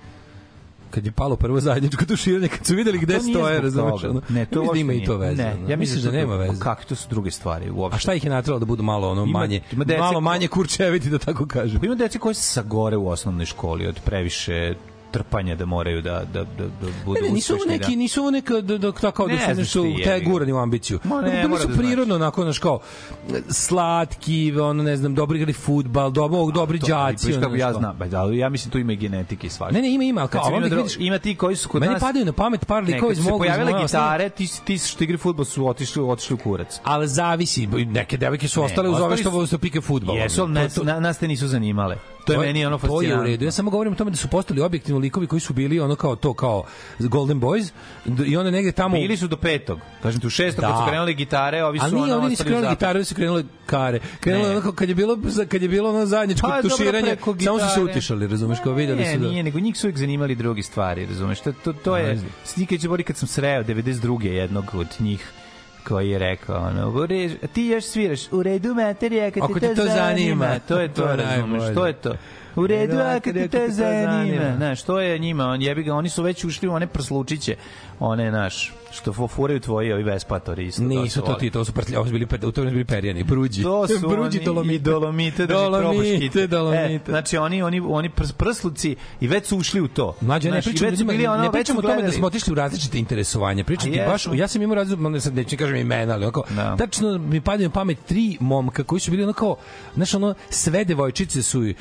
kad 0.96 1.06
je 1.06 1.12
palo 1.12 1.36
prvo 1.36 1.60
zajedničko 1.60 2.04
tuširanje, 2.06 2.48
kad 2.48 2.66
su 2.66 2.74
videli 2.74 2.98
gde 2.98 3.20
stoje, 3.22 3.60
razumeš? 3.60 4.04
ono. 4.04 4.22
Ne, 4.28 4.46
to 4.46 4.58
Ja 4.58 4.62
mislim 4.62 4.86
da 4.86 4.92
ima 4.92 4.92
i 4.94 5.04
to 5.04 5.16
veze. 5.18 5.42
Ne, 5.42 5.56
ja 5.68 5.76
Misliš 5.76 6.02
da 6.02 6.10
to- 6.10 6.16
nema 6.16 6.36
veze. 6.36 6.60
Kakve 6.60 6.84
to 6.84 6.94
su 6.94 7.08
druge 7.10 7.30
stvari 7.30 7.70
uopšte. 7.70 7.96
A 7.96 8.00
šta 8.00 8.14
ih 8.14 8.24
je 8.24 8.30
natralo 8.30 8.58
da 8.58 8.66
budu 8.66 8.82
malo 8.82 9.10
ono 9.10 9.22
Ima- 9.22 9.32
manje, 9.32 9.60
ima 9.72 9.84
dece 9.84 10.00
malo 10.00 10.20
manje 10.22 10.48
kurčeviti 10.48 11.10
da 11.10 11.18
tako 11.18 11.46
kažem. 11.46 11.80
Pa 11.80 11.86
ima 11.86 11.94
dece 11.94 12.18
koji 12.18 12.34
se 12.34 12.42
sagore 12.42 12.96
u 12.96 13.08
osnovnoj 13.08 13.46
školi 13.46 13.86
od 13.86 14.00
previše 14.00 14.74
trpanja 15.18 15.54
da 15.56 15.64
moraju 15.66 16.02
da 16.02 16.24
da 16.24 16.44
da 16.44 16.64
da 16.80 16.86
budu 17.04 17.20
Ne, 17.20 17.28
ne, 17.28 17.34
nisu 17.34 17.54
uspešni, 17.54 17.72
neki, 17.72 17.90
da. 17.90 17.96
nisu 17.96 18.20
ovo 18.20 18.30
neka 18.30 18.54
da, 18.54 18.78
da, 18.78 18.90
da, 18.92 19.10
kao 19.10 19.26
da 19.26 19.32
Ne 19.32 19.38
su 19.38 19.44
znaš 19.44 19.56
nešto 19.56 19.84
te 20.04 20.20
gurani 20.20 20.52
u 20.52 20.58
ambiciju. 20.58 20.98
Ma 21.04 21.20
ne, 21.22 21.30
bili 21.30 21.48
mora 21.48 21.60
su 21.60 21.68
da 21.68 21.74
znaš. 21.74 21.86
prirodno 21.86 22.14
onako, 22.14 22.42
znaš, 22.42 22.58
kao 22.58 22.80
slatki, 23.50 24.52
ono, 24.60 24.82
ne 24.82 24.96
znam, 24.96 25.14
dobri 25.14 25.36
igrali 25.38 25.52
fudbal, 25.52 26.10
dobro, 26.10 26.50
dobri 26.52 26.78
đaci. 26.78 27.32
kako 27.32 27.54
ja 27.54 27.72
znam, 27.72 27.96
ba, 27.98 28.18
ali 28.18 28.38
ja 28.38 28.48
mislim 28.48 28.70
tu 28.70 28.78
ima 28.78 28.92
i 28.92 28.96
genetike 28.96 29.46
i 29.46 29.50
svašta. 29.50 29.74
Ne, 29.74 29.82
ne, 29.82 29.90
ima, 29.90 30.04
ima, 30.04 30.20
ali 30.20 30.30
kao, 30.30 30.38
Recimo, 30.40 30.56
ali 30.56 30.56
ima, 30.56 30.64
onda 30.66 30.76
dro- 30.76 30.82
vidiš, 30.82 30.96
ima 30.98 31.18
ti 31.18 31.34
koji 31.34 31.56
su 31.56 31.68
kod 31.68 31.80
meni 31.80 31.92
nas 31.92 32.02
padaju 32.02 32.24
na 32.24 32.32
pamet 32.32 32.66
par 32.66 32.82
Ne, 32.82 32.86
likova 32.86 33.08
kad 33.08 33.18
iz 33.18 33.24
se 33.24 33.30
mog 33.30 33.38
pojavile 33.40 33.82
gitare, 33.82 34.28
ti, 34.28 34.48
ti 34.64 34.78
što 34.78 35.04
igraju 35.04 35.18
fudbal 35.18 35.44
su 35.44 35.68
otišli, 35.68 36.02
otišli 36.02 36.34
u 36.34 36.38
kurac. 36.38 36.80
ali 36.84 37.08
zavisi, 37.08 37.66
neke 37.66 38.16
devojke 38.16 38.48
su 38.48 38.60
Ne, 38.60 38.66
ostale 38.66 38.88
uz 38.88 39.00
ove 39.00 39.16
što 39.16 39.30
vole 39.30 39.46
što 39.46 39.58
pike 39.58 39.80
fudbal. 39.80 40.16
Jesu, 40.16 40.48
nas 41.00 41.18
te 41.18 41.28
nisu 41.28 41.48
zanimale. 41.48 41.96
To 42.26 42.32
je 42.32 42.38
meni 42.38 42.66
ono 42.66 42.78
To 42.78 42.86
je 42.86 42.90
u 42.90 42.94
fascinantno. 42.96 43.24
redu. 43.24 43.44
Ja 43.44 43.50
samo 43.50 43.70
govorim 43.70 43.92
o 43.92 43.96
tome 43.96 44.10
da 44.10 44.16
su 44.16 44.28
postali 44.28 44.60
objektivno 44.60 45.00
likovi 45.00 45.26
koji 45.26 45.40
su 45.40 45.52
bili 45.52 45.80
ono 45.80 45.96
kao 45.96 46.16
to 46.16 46.34
kao 46.34 46.64
Golden 46.98 47.40
Boys 47.40 47.70
i 48.26 48.36
onda 48.36 48.50
negde 48.50 48.72
tamo 48.72 48.96
Bili 48.96 49.16
su 49.16 49.28
do 49.28 49.36
petog. 49.36 49.80
Kažem 50.02 50.20
ti, 50.20 50.26
u 50.26 50.30
šestom 50.30 50.62
Da. 50.62 50.68
kad 50.68 50.76
su 50.78 50.88
krenuli 50.88 51.14
gitare, 51.14 51.64
ovi 51.64 51.78
su 51.78 51.84
Ali 51.84 51.94
nije, 51.94 52.04
ono 52.04 52.14
ovdje 52.14 52.28
nisu 52.30 52.42
ostali 52.42 52.54
u 52.54 52.58
krenuli 52.58 52.74
gitare, 52.74 53.04
su 53.04 53.14
krenule 53.14 53.44
kare. 53.66 54.00
Krenulo 54.20 54.50
onako 54.50 54.72
kad 54.72 54.88
je 54.88 54.94
bilo 54.94 55.18
kad 55.48 55.62
je 55.62 55.68
bilo 55.68 55.90
ono 55.90 56.06
zajedničko 56.06 56.48
Pa, 56.48 56.62
tuširanje, 56.62 57.16
samo 57.44 57.58
su 57.58 57.66
se 57.74 57.80
utišali, 57.80 58.26
razumeš, 58.26 58.58
kao 58.64 58.72
videli 58.72 59.04
su 59.04 59.18
da 59.18 59.28
nije, 59.28 59.42
nego 59.42 59.60
njih 59.60 59.76
su 59.76 59.86
uvijek 59.86 59.98
zanimali 59.98 60.34
drugi 60.34 60.62
stvari, 60.62 61.06
razumeš? 61.06 61.40
To, 61.40 61.52
to, 61.64 61.72
to 61.72 61.96
je, 61.96 62.16
znam. 62.16 62.30
Snikać 62.44 62.86
Bori 62.86 63.02
kad 63.02 63.16
sam 63.16 63.28
sreo 63.28 63.62
92. 63.64 64.24
jednog 64.24 64.64
od 64.74 64.86
njih 65.00 65.30
koji 65.88 66.10
je 66.10 66.18
rekao, 66.18 66.66
ono, 66.66 66.88
u 66.90 67.06
redu, 67.06 67.34
a 67.42 67.46
ti 67.46 67.62
još 67.62 67.84
sviraš, 67.84 68.32
u 68.32 68.42
redu 68.42 68.74
materija, 68.74 69.30
kad 69.30 69.42
Ako 69.42 69.54
te 69.54 69.60
te 69.60 69.74
to 69.74 69.82
zanima. 69.82 69.96
zanima, 69.96 70.58
to 70.58 70.80
je 70.80 70.88
to, 70.88 71.02
To 71.02 71.16
razumeš, 71.16 71.74
to 71.74 71.86
je 71.86 71.92
to. 71.92 72.14
U 72.56 72.66
redu, 72.66 72.98
a 72.98 73.20
kad 73.20 73.34
te 73.34 73.48
te 73.48 73.68
zanima. 73.70 74.56
znaš, 74.56 74.82
to 74.82 75.00
je 75.00 75.18
njima, 75.18 75.44
on 75.44 75.62
jebi 75.62 75.82
ga, 75.82 75.94
oni 75.94 76.08
su 76.08 76.22
već 76.22 76.44
ušli 76.44 76.68
u 76.68 76.72
one 76.72 76.86
prslučiće, 76.86 77.56
one, 78.00 78.30
naš, 78.30 78.72
što 78.96 79.12
fo- 79.12 79.28
furaju 79.28 79.60
tvoji 79.60 79.92
ovi 79.92 80.02
vespatori 80.02 80.66
isto. 80.66 80.82
Nisu 80.82 81.22
to 81.22 81.34
ti, 81.34 81.50
to 81.50 81.64
su 81.64 81.72
prtlja, 81.72 81.98
ovo 81.98 82.06
su 82.06 82.12
bili, 82.12 82.24
u 82.42 82.52
tome 82.52 82.68
su 82.68 82.72
bili 82.72 82.84
perjani, 82.84 83.24
bruđi. 83.24 83.62
To 83.62 83.88
su 83.90 84.00
bruđi 84.00 84.16
oni 84.38 84.44
dolomite. 84.44 84.74
i 84.74 84.78
dolomite 84.80 85.46
da 85.46 85.54
Dolomite, 85.54 86.18
kite. 86.18 86.46
dolomite. 86.46 86.94
E, 86.94 87.00
znači 87.08 87.36
oni 87.36 87.62
oni 87.62 87.80
oni 87.80 88.10
prs, 88.10 88.32
prsluci 88.32 88.96
i 89.20 89.28
već 89.28 89.46
su 89.46 89.58
ušli 89.58 89.80
u 89.80 89.88
to. 89.88 90.16
Mlađe, 90.20 90.48
ne 90.48 90.52
Znaš, 90.52 90.66
i 90.66 90.70
pričam, 90.70 90.88
već 90.88 91.02
bili 91.02 91.26
ono, 91.26 91.36
ne 91.36 91.42
već 91.42 91.52
pričam 91.52 91.74
su 91.74 91.78
o 91.78 91.82
tome 91.82 92.02
da 92.02 92.12
smo 92.12 92.26
otišli 92.26 92.52
u 92.52 92.56
različite 92.56 92.98
interesovanja. 92.98 93.64
Pričam 93.64 93.92
ti 93.92 94.00
baš, 94.06 94.26
ja 94.34 94.48
sam 94.48 94.62
imao 94.62 94.74
različite, 94.74 95.08
ne 95.08 95.20
sad 95.20 95.34
neću 95.34 95.56
kažem 95.56 95.76
imena, 95.76 96.14
ali 96.14 96.24
onako, 96.24 96.42
Da. 96.50 96.76
tačno 96.76 97.18
mi 97.18 97.40
padaju 97.40 97.70
pamet 97.70 97.98
tri 98.06 98.36
momka 98.40 98.84
koji 98.84 99.00
su 99.00 99.10
bili 99.10 99.22
ono 99.22 99.32
kao, 99.32 99.56
znaš, 99.94 100.14
ono, 100.14 100.34
sve 100.50 100.84
devojčice 100.84 101.42
su 101.42 101.64
e, 101.64 101.74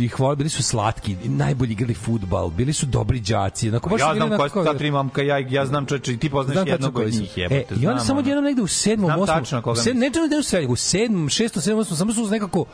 ih 0.00 0.20
volili, 0.20 0.36
bili 0.36 0.50
su 0.50 0.62
slatki, 0.62 1.16
najbolji 1.24 1.72
igrali 1.72 1.94
fudbal, 1.94 2.50
bili 2.50 2.72
su 2.72 2.86
dobri 2.86 3.20
đaci. 3.20 3.68
Onako, 3.68 3.90
baš 3.90 4.00
Ja 4.00 4.14
znam 4.14 4.28
onako 4.28 4.48
koja 4.48 4.64
su 4.64 4.72
ta 4.72 4.78
tri 4.78 4.90
mamka, 4.90 5.22
ja, 5.22 5.38
ja 5.40 5.66
znam 5.66 5.86
čoveče, 5.86 6.15
i 6.16 6.18
ti 6.18 6.30
poznaš 6.30 6.54
Znam 6.54 6.68
jednog 6.68 6.98
od 6.98 7.12
njih, 7.12 7.38
jebote. 7.38 7.74
E, 7.74 7.74
I 7.76 7.78
znam, 7.78 8.00
samo 8.00 8.20
jednom 8.20 8.44
negde 8.44 8.62
u 8.62 8.66
sedmom, 8.66 9.08
Znam 9.08 9.20
osmom, 9.20 9.38
tačno 9.38 9.62
koga 9.62 9.78
misliš. 9.78 9.94
ne 9.94 10.10
ne 10.30 10.38
u 10.38 10.42
sedmom, 10.42 10.72
u 10.72 10.76
sedmom, 10.76 11.28
šestom, 11.28 11.62
sedmom, 11.62 11.80
osmom, 11.80 11.96
samo 11.96 12.12
su 12.12 12.30
nekako 12.30 12.64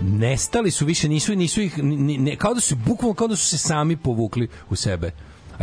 nestali 0.00 0.70
su 0.70 0.84
više, 0.86 1.08
nisu, 1.08 1.36
nisu 1.36 1.60
ih, 1.60 1.78
ne, 1.82 2.36
kao 2.36 2.54
da 2.54 2.60
su, 2.60 2.76
bukvalno 2.76 3.14
kao 3.14 3.28
da 3.28 3.36
su 3.36 3.48
se 3.48 3.58
sami 3.58 3.96
povukli 3.96 4.48
u 4.70 4.76
sebe. 4.76 5.12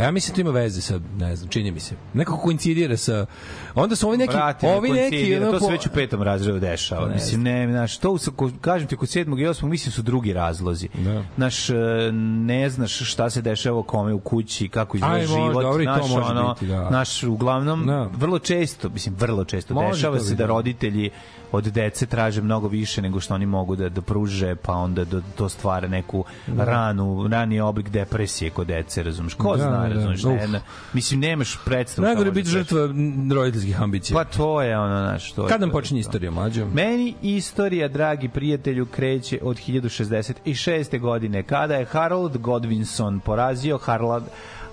A 0.00 0.04
ja 0.04 0.10
mislim 0.10 0.32
da 0.32 0.34
to 0.34 0.40
ima 0.40 0.50
veze 0.50 0.80
sa, 0.80 1.00
ne 1.18 1.36
znam, 1.36 1.48
čini 1.50 1.70
mi 1.70 1.80
se. 1.80 1.94
Nekako 2.14 2.36
koincidira 2.38 2.96
sa... 2.96 3.26
Onda 3.74 3.96
su 3.96 4.08
ovi 4.08 4.16
neki... 4.18 4.32
Brate, 4.32 4.68
ovi 4.68 4.90
neki... 4.90 5.36
ono, 5.36 5.52
to 5.52 5.60
se 5.60 5.72
već 5.72 5.86
u 5.86 5.90
petom 5.90 6.22
razredu 6.22 6.58
dešava. 6.58 7.08
Ne 7.08 7.14
mislim, 7.14 7.42
ne, 7.42 7.68
znaš, 7.70 7.98
to, 7.98 8.16
ko- 8.36 8.50
kažem 8.60 8.88
ti, 8.88 8.96
kod 8.96 9.08
sedmog 9.08 9.40
i 9.40 9.46
osmog, 9.46 9.70
mislim, 9.70 9.92
su 9.92 10.02
drugi 10.02 10.32
razlozi. 10.32 10.88
Da. 10.94 11.22
Znaš, 11.36 11.70
e, 11.70 11.74
ne 12.12 12.70
znaš 12.70 13.10
šta 13.10 13.30
se 13.30 13.42
dešava 13.42 13.82
kome 13.82 14.12
u 14.12 14.20
kući, 14.20 14.68
kako 14.68 14.96
izgleda 14.96 15.14
Aj, 15.14 15.20
može, 15.20 15.32
život. 15.34 15.62
dobro, 15.62 15.84
može 16.00 16.30
ono, 16.30 16.54
biti, 16.54 16.66
da. 16.66 16.86
Znaš, 16.88 17.22
uglavnom, 17.22 17.86
Da. 17.86 18.08
vrlo 18.16 18.38
često, 18.38 18.88
mislim, 18.88 19.14
vrlo 19.18 19.44
često 19.44 19.74
Može 19.74 19.88
dešava 19.88 20.18
se 20.18 20.30
da 20.30 20.36
da. 20.36 20.46
roditelji 20.46 21.10
od 21.52 21.64
dece 21.64 22.06
traže 22.06 22.42
mnogo 22.42 22.68
više 22.68 23.02
nego 23.02 23.20
što 23.20 23.34
oni 23.34 23.46
mogu 23.46 23.76
da, 23.76 23.88
da 23.88 24.00
pruže, 24.00 24.54
pa 24.54 24.72
onda 24.72 25.04
da 25.04 25.20
to 25.36 25.48
stvara 25.48 25.88
neku 25.88 26.24
ranu, 26.58 27.28
rani 27.30 27.60
oblik 27.60 27.88
depresije 27.88 28.50
kod 28.50 28.66
dece, 28.66 29.02
razumeš? 29.02 29.34
Ko 29.34 29.56
Da, 29.56 29.62
zna, 29.62 29.88
da. 29.94 30.06
razumeš, 30.06 30.24
uf. 30.24 30.40
ne, 30.40 30.48
ne, 30.48 30.60
mislim, 30.92 31.20
nemaš 31.20 31.58
predstavu. 31.64 32.06
Najgore 32.06 32.30
biti 32.30 32.50
da 32.50 32.50
žrtva 32.50 32.80
roditeljskih 33.34 33.82
ambicija. 33.82 34.14
Pa 34.14 34.24
to 34.24 34.62
je 34.62 34.78
ono, 34.78 34.98
znaš, 34.98 35.32
to 35.32 35.42
je. 35.42 35.48
Kad 35.48 35.60
nam 35.60 35.70
počinje 35.70 36.02
to. 36.02 36.08
istorija, 36.08 36.30
mlađo? 36.30 36.66
Meni 36.66 37.14
istorija, 37.22 37.88
dragi 37.88 38.28
prijatelju, 38.28 38.86
kreće 38.86 39.38
od 39.42 39.56
1066. 39.56 40.98
godine, 41.00 41.42
kada 41.42 41.74
je 41.74 41.84
Harold 41.84 42.36
Godwinson 42.36 43.20
porazio 43.20 43.78
Harlad, 43.78 44.24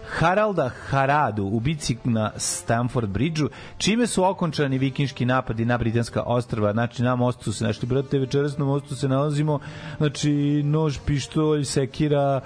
Haralda 0.10 0.70
Haradu 0.90 1.44
u 1.44 1.60
bici 1.60 1.98
na 2.04 2.32
Stamford 2.38 3.10
Bridgeu, 3.10 3.48
čime 3.78 4.08
su 4.08 4.24
okončani 4.24 4.78
vikinški 4.78 5.26
napadi 5.26 5.66
na 5.66 5.78
britanska 5.78 6.24
ostrva. 6.24 6.74
Znači, 6.74 7.04
na 7.04 7.16
mostu 7.16 7.54
se 7.54 7.64
našli, 7.64 7.88
brate, 7.88 8.20
večeras 8.20 8.58
na 8.58 8.66
mostu 8.66 8.96
se 8.96 9.08
nalazimo, 9.08 9.60
znači, 9.98 10.32
nož, 10.64 10.98
pištolj, 11.06 11.66
sekira, 11.66 12.42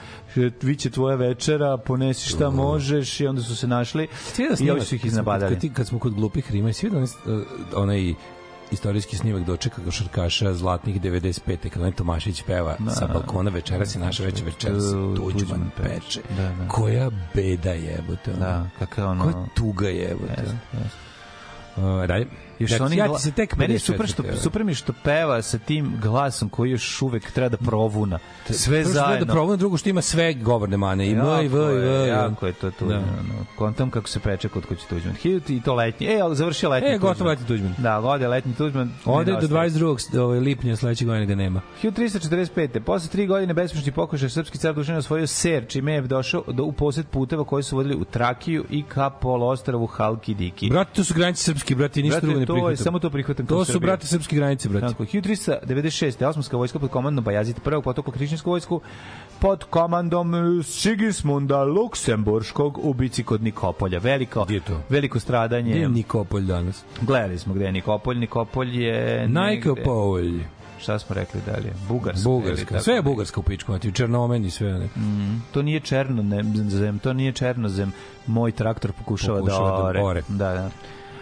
viće 0.62 0.90
tvoja 0.90 1.16
večera, 1.16 1.78
ponesi 1.78 2.30
šta 2.30 2.50
možeš 2.50 3.20
i 3.20 3.28
onda 3.28 3.42
su 3.42 3.56
se 3.56 3.68
našli 3.68 4.08
Svi 4.16 4.48
da 4.50 4.56
i 4.66 4.72
ovi 4.72 4.82
su 4.82 4.96
ih 4.96 5.02
kad 5.02 5.08
iznabadali. 5.08 5.54
Kad, 5.54 5.62
ti- 5.62 5.74
kad 5.74 5.88
smo 5.88 6.00
kod 6.00 6.14
glupih 6.14 6.52
rima, 6.52 6.74
svi 6.74 6.90
da 6.90 6.98
onaj, 6.98 7.08
uh, 7.38 7.42
onaj 7.76 8.14
istorijski 8.72 9.18
snimak 9.18 9.44
dočeka 9.44 9.82
košarkaša 9.86 10.54
zlatnih 10.54 11.02
95. 11.02 11.70
kad 11.70 11.82
onaj 11.82 11.92
Tomašić 11.92 12.44
peva 12.44 12.78
sa 13.00 13.08
balkona 13.08 13.50
večeras 13.52 13.96
je 13.96 14.00
naša 14.00 14.24
večer 14.24 14.46
večeras 14.46 14.84
Tu- 14.92 15.16
Tuđman 15.32 15.72
peče. 15.78 16.22
Da, 16.38 16.44
da. 16.44 16.68
Koja 16.68 17.10
beda 17.34 17.72
jebote. 17.72 18.32
ono. 18.32 18.40
Da, 18.40 18.70
kakav 18.80 19.10
ono... 19.10 19.24
Koja 19.24 19.46
tuga 19.56 19.88
jebote. 19.90 20.34
Jeste, 20.42 20.58
jeste. 20.74 20.98
Uh, 21.78 22.08
dalje. 22.08 22.28
Još 22.62 22.72
Ja, 22.72 22.86
oni 22.86 22.98
ja 22.98 23.14
ti 23.14 23.22
se 23.22 23.32
tek 23.32 23.58
meni 23.58 23.74
je 23.74 23.80
54 23.80 23.84
super 23.86 24.08
što 24.08 24.24
super 24.38 24.64
mi 24.64 24.76
što 24.76 24.94
peva 25.04 25.42
sa 25.42 25.58
tim 25.58 25.94
glasom 26.02 26.50
koji 26.50 26.72
još 26.72 27.02
uvek 27.02 27.32
treba 27.32 27.50
da 27.50 27.58
provuna. 27.58 28.20
Sve 28.50 28.82
Prvo 28.82 28.94
gleda 28.94 29.08
zajedno. 29.08 29.34
problem, 29.34 29.60
drugo 29.60 29.78
što 29.78 29.90
ima 29.90 30.02
sve 30.02 30.34
govorne 30.34 30.78
mane. 30.78 31.08
I 31.08 31.12
m, 31.12 31.22
i 31.44 31.48
v, 31.48 31.60
v. 31.60 32.08
Jako 32.08 32.48
je 32.48 32.54
to 32.54 32.72
tu. 32.72 32.86
Da. 32.86 32.96
Da. 32.96 33.04
Kontam 33.56 33.90
kako 33.90 34.10
se 34.10 34.20
peče 34.20 34.50
kod 34.50 34.66
kuće 34.66 34.82
Tuđman. 34.90 35.16
Hiljut 35.16 35.50
i 35.50 35.62
to 35.62 35.74
letnji. 35.76 36.08
E, 36.08 36.20
ali 36.22 36.36
završio 36.36 36.70
letnji 36.70 36.90
E, 36.90 36.98
gotovo 36.98 37.30
letnji 37.30 37.48
Tuđman. 37.48 37.76
Da, 37.78 38.00
ode 38.00 38.28
letnji 38.28 38.54
Tuđman. 38.54 38.92
Ode 39.06 39.32
do 39.32 39.40
dostaje. 39.40 39.70
22. 39.70 40.20
ovaj, 40.20 40.40
lipnja 40.40 40.76
sledeće 40.76 41.06
godine 41.06 41.26
ga 41.26 41.36
nema. 41.36 41.62
1345. 41.84 42.80
Posle 42.80 43.10
tri 43.10 43.28
godine 43.28 43.54
bespošnih 43.54 43.94
pokušaja 43.94 44.30
srpski 44.30 44.58
car 44.58 44.76
Dušan 44.76 44.96
osvojio 44.96 45.28
Ser, 45.28 45.66
čime 45.68 45.94
je 45.94 46.02
došao 46.02 46.44
do, 46.48 46.64
u 46.64 46.72
posed 46.72 47.08
puteva 47.08 47.44
koji 47.44 47.64
su 47.64 47.76
vodili 47.76 47.96
u 47.96 48.06
Trakiju 48.06 48.66
i 48.70 48.84
ka 48.84 49.10
poluostrvu 49.10 49.86
Halki 49.88 50.34
Diki. 50.34 50.70
Brate, 50.70 50.92
to 50.96 51.04
su 51.04 51.14
granice 51.14 51.44
srpski, 51.44 51.76
brate, 51.76 52.02
ništa 52.02 52.20
drugo 52.20 52.40
ne 52.40 52.46
to 52.52 52.58
je- 52.58 52.62
prihvatam. 52.62 52.84
samo 52.84 53.00
to 53.00 53.10
prihvatam 53.10 53.46
To 53.46 53.66
su, 53.66 53.80
brate, 53.80 54.08
srpske 54.08 54.36
granice, 54.36 54.70
brate. 54.70 54.88
Tako, 54.88 55.04
1396. 55.04 56.22
Osmanska 56.22 56.58
vojska 56.58 56.80
pod 56.80 56.90
komandom 56.90 57.24
Bajazita 57.24 57.62
I 57.70 57.82
potukla 57.82 58.14
hrišćansku 58.14 58.50
vojsku 58.50 58.82
pod 59.40 59.64
komandom 59.64 60.34
Sigismunda 60.64 61.64
Luksemburškog 61.64 62.80
u 62.80 62.94
bici 62.94 63.24
kod 63.24 63.44
Nikopolja. 63.44 64.00
Veliko, 64.00 64.44
Gdje 64.46 64.56
je 64.56 64.60
to? 64.60 64.82
veliko 64.90 65.20
stradanje. 65.20 65.72
Gde 65.72 65.80
je 65.80 65.90
Nikopolj 65.90 66.44
danas? 66.44 66.84
Gledali 67.02 67.40
smo 67.40 67.54
gde 67.54 67.66
je 67.66 67.72
Nikopolj. 67.72 68.18
Nikopolj 68.18 68.84
je... 68.84 69.28
Nikopolj. 69.28 70.40
Šta 70.80 71.00
smo 71.00 71.16
rekli 71.16 71.42
dalje? 71.46 71.74
Bugarska. 71.88 72.24
Bugarska. 72.24 72.80
Sve 72.80 72.94
je. 72.94 73.02
Bugarska 73.02 73.40
u 73.40 73.44
pičku, 73.44 73.72
mati, 73.72 73.92
Černomen 73.92 74.46
i 74.46 74.50
sve. 74.50 74.74
Ne. 74.74 74.88
To 75.52 75.62
nije 75.62 75.80
černozem, 75.80 77.00
to 77.00 77.14
nije 77.14 77.32
černozem. 77.32 77.92
Moj 78.28 78.52
traktor 78.52 78.92
pokušava, 78.92 79.40
Pokušava 79.40 79.70
da 79.70 79.78
da 79.78 79.84
ore. 79.84 80.02
ore. 80.02 80.22
Da, 80.28 80.54
da. 80.54 80.70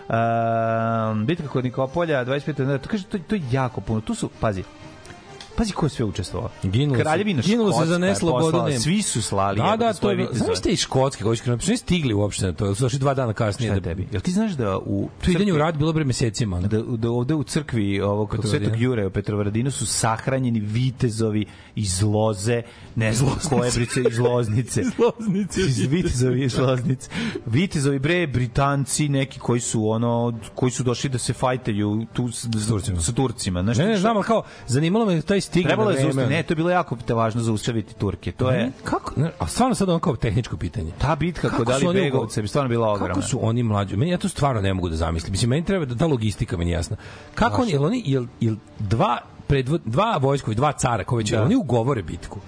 Um, 0.09 1.25
bitka 1.25 1.47
kod 1.47 1.63
Nikopolja 1.63 2.23
25. 2.23 2.65
Da, 2.65 2.77
to 2.77 2.89
kaže 2.89 3.05
to, 3.05 3.19
to 3.19 3.35
je 3.35 3.41
jako 3.51 3.81
puno. 3.81 4.01
Tu 4.01 4.15
su, 4.15 4.29
pazi, 4.39 4.63
Pazi 5.59 5.73
ko 5.73 5.85
je 5.85 5.89
sve 5.89 6.05
učestvovao. 6.05 6.49
Ginulo 6.63 6.97
se- 6.97 7.01
Kraljevina 7.01 7.41
ginulo 7.41 7.71
se 7.73 7.85
za 7.85 7.93
je 7.93 7.99
neslobodu 7.99 8.57
Nema. 8.59 8.79
Svi 8.79 9.01
su 9.01 9.21
slali. 9.21 9.57
Da, 9.57 9.75
da, 9.77 9.93
to 9.93 10.11
je, 10.11 10.27
znaš 10.31 10.59
te 10.59 10.69
iz 10.69 10.79
Škotske, 10.79 11.23
koji 11.23 11.37
su 11.37 11.51
nisu 11.51 11.75
stigli 11.75 12.13
uopšte 12.13 12.45
na 12.45 12.53
to, 12.53 12.75
su 12.75 12.97
dva 12.99 13.13
dana 13.13 13.33
kasnije. 13.33 13.69
Šta 13.69 13.79
Da, 13.79 13.89
je 13.89 13.95
tebi? 13.95 14.07
Jel 14.11 14.21
ti 14.21 14.31
znaš 14.31 14.51
da 14.51 14.77
u 14.77 15.09
to 15.25 15.31
idenje 15.31 15.53
u 15.53 15.57
rad 15.57 15.77
bilo 15.77 15.93
bre 15.93 16.03
mesecima. 16.03 16.59
ne? 16.59 16.67
da, 16.67 16.81
da 16.81 17.09
ovde 17.09 17.33
u 17.33 17.43
crkvi 17.43 18.01
ovog. 18.01 18.37
Svetog 18.43 18.79
Jure 18.79 19.07
u 19.07 19.11
Petrovaradinu 19.11 19.71
su 19.71 19.85
sahranjeni 19.85 20.59
vitezovi 20.59 21.45
iz 21.75 22.01
Loze, 22.03 22.61
ne 22.95 23.13
znam 23.13 23.31
koje 23.49 23.71
brice 23.71 24.01
iz 24.11 24.19
Loznice. 24.19 24.81
iz 24.81 24.87
Loznice. 24.99 25.61
Iz 25.61 25.79
vitezovi 25.79 26.43
iz 26.43 26.57
Loznice. 26.57 27.09
Vitezovi 27.45 27.99
bre 27.99 28.27
Britanci 28.27 29.09
neki 29.09 29.39
koji 29.39 29.59
su 29.59 29.89
ono 29.89 30.33
koji 30.55 30.71
su 30.71 30.83
došli 30.83 31.09
da 31.09 31.17
se 31.17 31.33
fajtaju 31.33 32.05
tu 32.13 32.31
s, 32.31 32.45
s 32.55 32.67
Turcima. 32.67 33.01
Sa 33.01 33.11
Turcima. 33.11 33.63
Znaš, 33.63 33.77
Ne, 33.77 33.85
ne, 33.85 33.93
šta- 33.93 34.01
znam, 34.01 34.15
ali 34.15 34.25
kao, 34.25 34.43
zanimalo 34.67 35.05
me 35.05 35.21
taj 35.21 35.41
stigma 35.49 35.67
Trebalo 35.67 35.91
je 35.91 36.01
zaustaviti. 36.01 36.33
Ne, 36.33 36.43
to 36.43 36.51
je 36.51 36.55
bilo 36.55 36.69
jako 36.69 36.97
te 37.05 37.13
važno 37.13 37.41
zaustaviti 37.41 37.93
Turke. 37.93 38.31
To 38.31 38.51
je 38.51 38.71
Kako? 38.83 39.13
A 39.39 39.47
stvarno 39.47 39.75
sad 39.75 39.89
ono 39.89 39.99
kao 39.99 40.15
tehničko 40.15 40.57
pitanje. 40.57 40.91
ta 41.01 41.15
bitka 41.15 41.49
Kako 41.49 41.63
kod 41.63 41.69
Ali 41.69 42.01
Begovca 42.01 42.41
bi 42.41 42.47
stvarno 42.47 42.69
bila 42.69 42.89
ogromna. 42.89 43.13
Kako 43.13 43.27
su 43.27 43.39
oni 43.41 43.63
mlađi? 43.63 43.97
Meni 43.97 44.11
ja 44.11 44.17
to 44.17 44.29
stvarno 44.29 44.61
ne 44.61 44.73
mogu 44.73 44.89
da 44.89 44.95
zamislim. 44.95 45.31
Mislim 45.31 45.49
meni 45.49 45.65
treba 45.65 45.85
da 45.85 45.95
ta 45.95 46.07
logistika 46.07 46.57
meni 46.57 46.71
jasna. 46.71 46.97
Kako 47.35 47.61
oni, 47.61 47.71
jel 47.71 47.85
oni 47.85 48.03
jel, 48.05 48.25
jel 48.39 48.55
dva 48.79 49.17
predvo, 49.47 49.79
dva 49.85 50.17
vojskovi, 50.21 50.55
dva 50.55 50.71
cara 50.71 51.03
koji 51.03 51.25
će 51.25 51.35
Da. 51.35 51.43
oni 51.43 51.55
ugovore 51.55 52.01
bitku. 52.03 52.39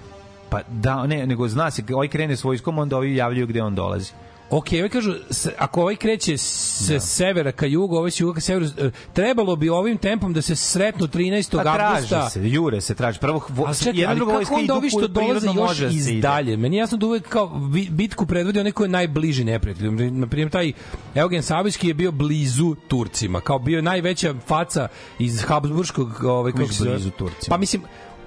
Pa 0.48 0.60
da, 0.70 1.06
ne, 1.06 1.26
nego 1.26 1.48
zna 1.48 1.70
se, 1.70 1.82
ovaj 1.94 2.08
krene 2.08 2.36
s 2.36 2.44
vojskom, 2.44 2.78
onda 2.78 2.96
ovi 2.96 3.16
javljaju 3.16 3.46
gde 3.46 3.62
on 3.62 3.74
dolazi. 3.74 4.12
Ok, 4.52 4.66
ovaj 4.72 4.88
kažu, 4.88 5.14
s- 5.30 5.48
ako 5.58 5.80
ovaj 5.80 5.96
kreće 5.96 6.38
sa 6.38 7.00
severa 7.00 7.52
ka 7.52 7.66
jugu, 7.66 7.96
ovaj 7.96 8.10
s 8.10 8.20
juga 8.20 8.34
ka 8.34 8.40
severu, 8.40 8.66
e, 8.78 8.90
trebalo 9.12 9.56
bi 9.56 9.68
ovim 9.68 9.98
tempom 9.98 10.32
da 10.32 10.42
se 10.42 10.56
sretnu 10.56 11.06
13. 11.08 11.50
Pa 11.54 11.70
avgusta. 11.86 12.30
se, 12.30 12.40
jure 12.42 12.80
se, 12.80 12.94
traži. 12.94 13.18
Prvo, 13.18 13.42
vo, 13.48 13.66
A 13.66 13.74
čekaj, 13.74 14.06
ali 14.06 14.20
kako 14.20 14.54
onda 14.54 14.74
ovi 14.74 14.90
što 14.90 15.08
dolaze 15.08 15.46
još 15.46 15.78
da 15.78 15.90
se 15.90 15.96
iz 15.96 16.20
dalje? 16.22 16.56
Meni 16.56 16.76
jasno 16.76 16.98
da 16.98 17.06
uvek 17.06 17.28
kao 17.28 17.46
bi- 17.48 17.88
bitku 17.90 18.26
predvodi 18.26 18.60
onaj 18.60 18.72
ko 18.72 18.82
je 18.82 18.88
najbliži 18.90 19.44
neprijatelju. 19.44 19.90
Na 20.10 20.26
primjer, 20.26 20.50
taj 20.50 20.72
Eugen 21.14 21.42
Savijski 21.42 21.88
je 21.88 21.94
bio 21.94 22.12
blizu 22.12 22.74
Turcima, 22.88 23.40
kao 23.40 23.58
bio 23.58 23.82
najveća 23.82 24.34
faca 24.46 24.88
iz 25.18 25.42
Habsburškog, 25.42 26.24
ovaj, 26.24 26.52
kako 26.52 26.66
se 26.66 26.84
blizu 26.84 27.10
Turcima. 27.10 27.46
Pa 27.48 27.56
mislim, 27.56 27.82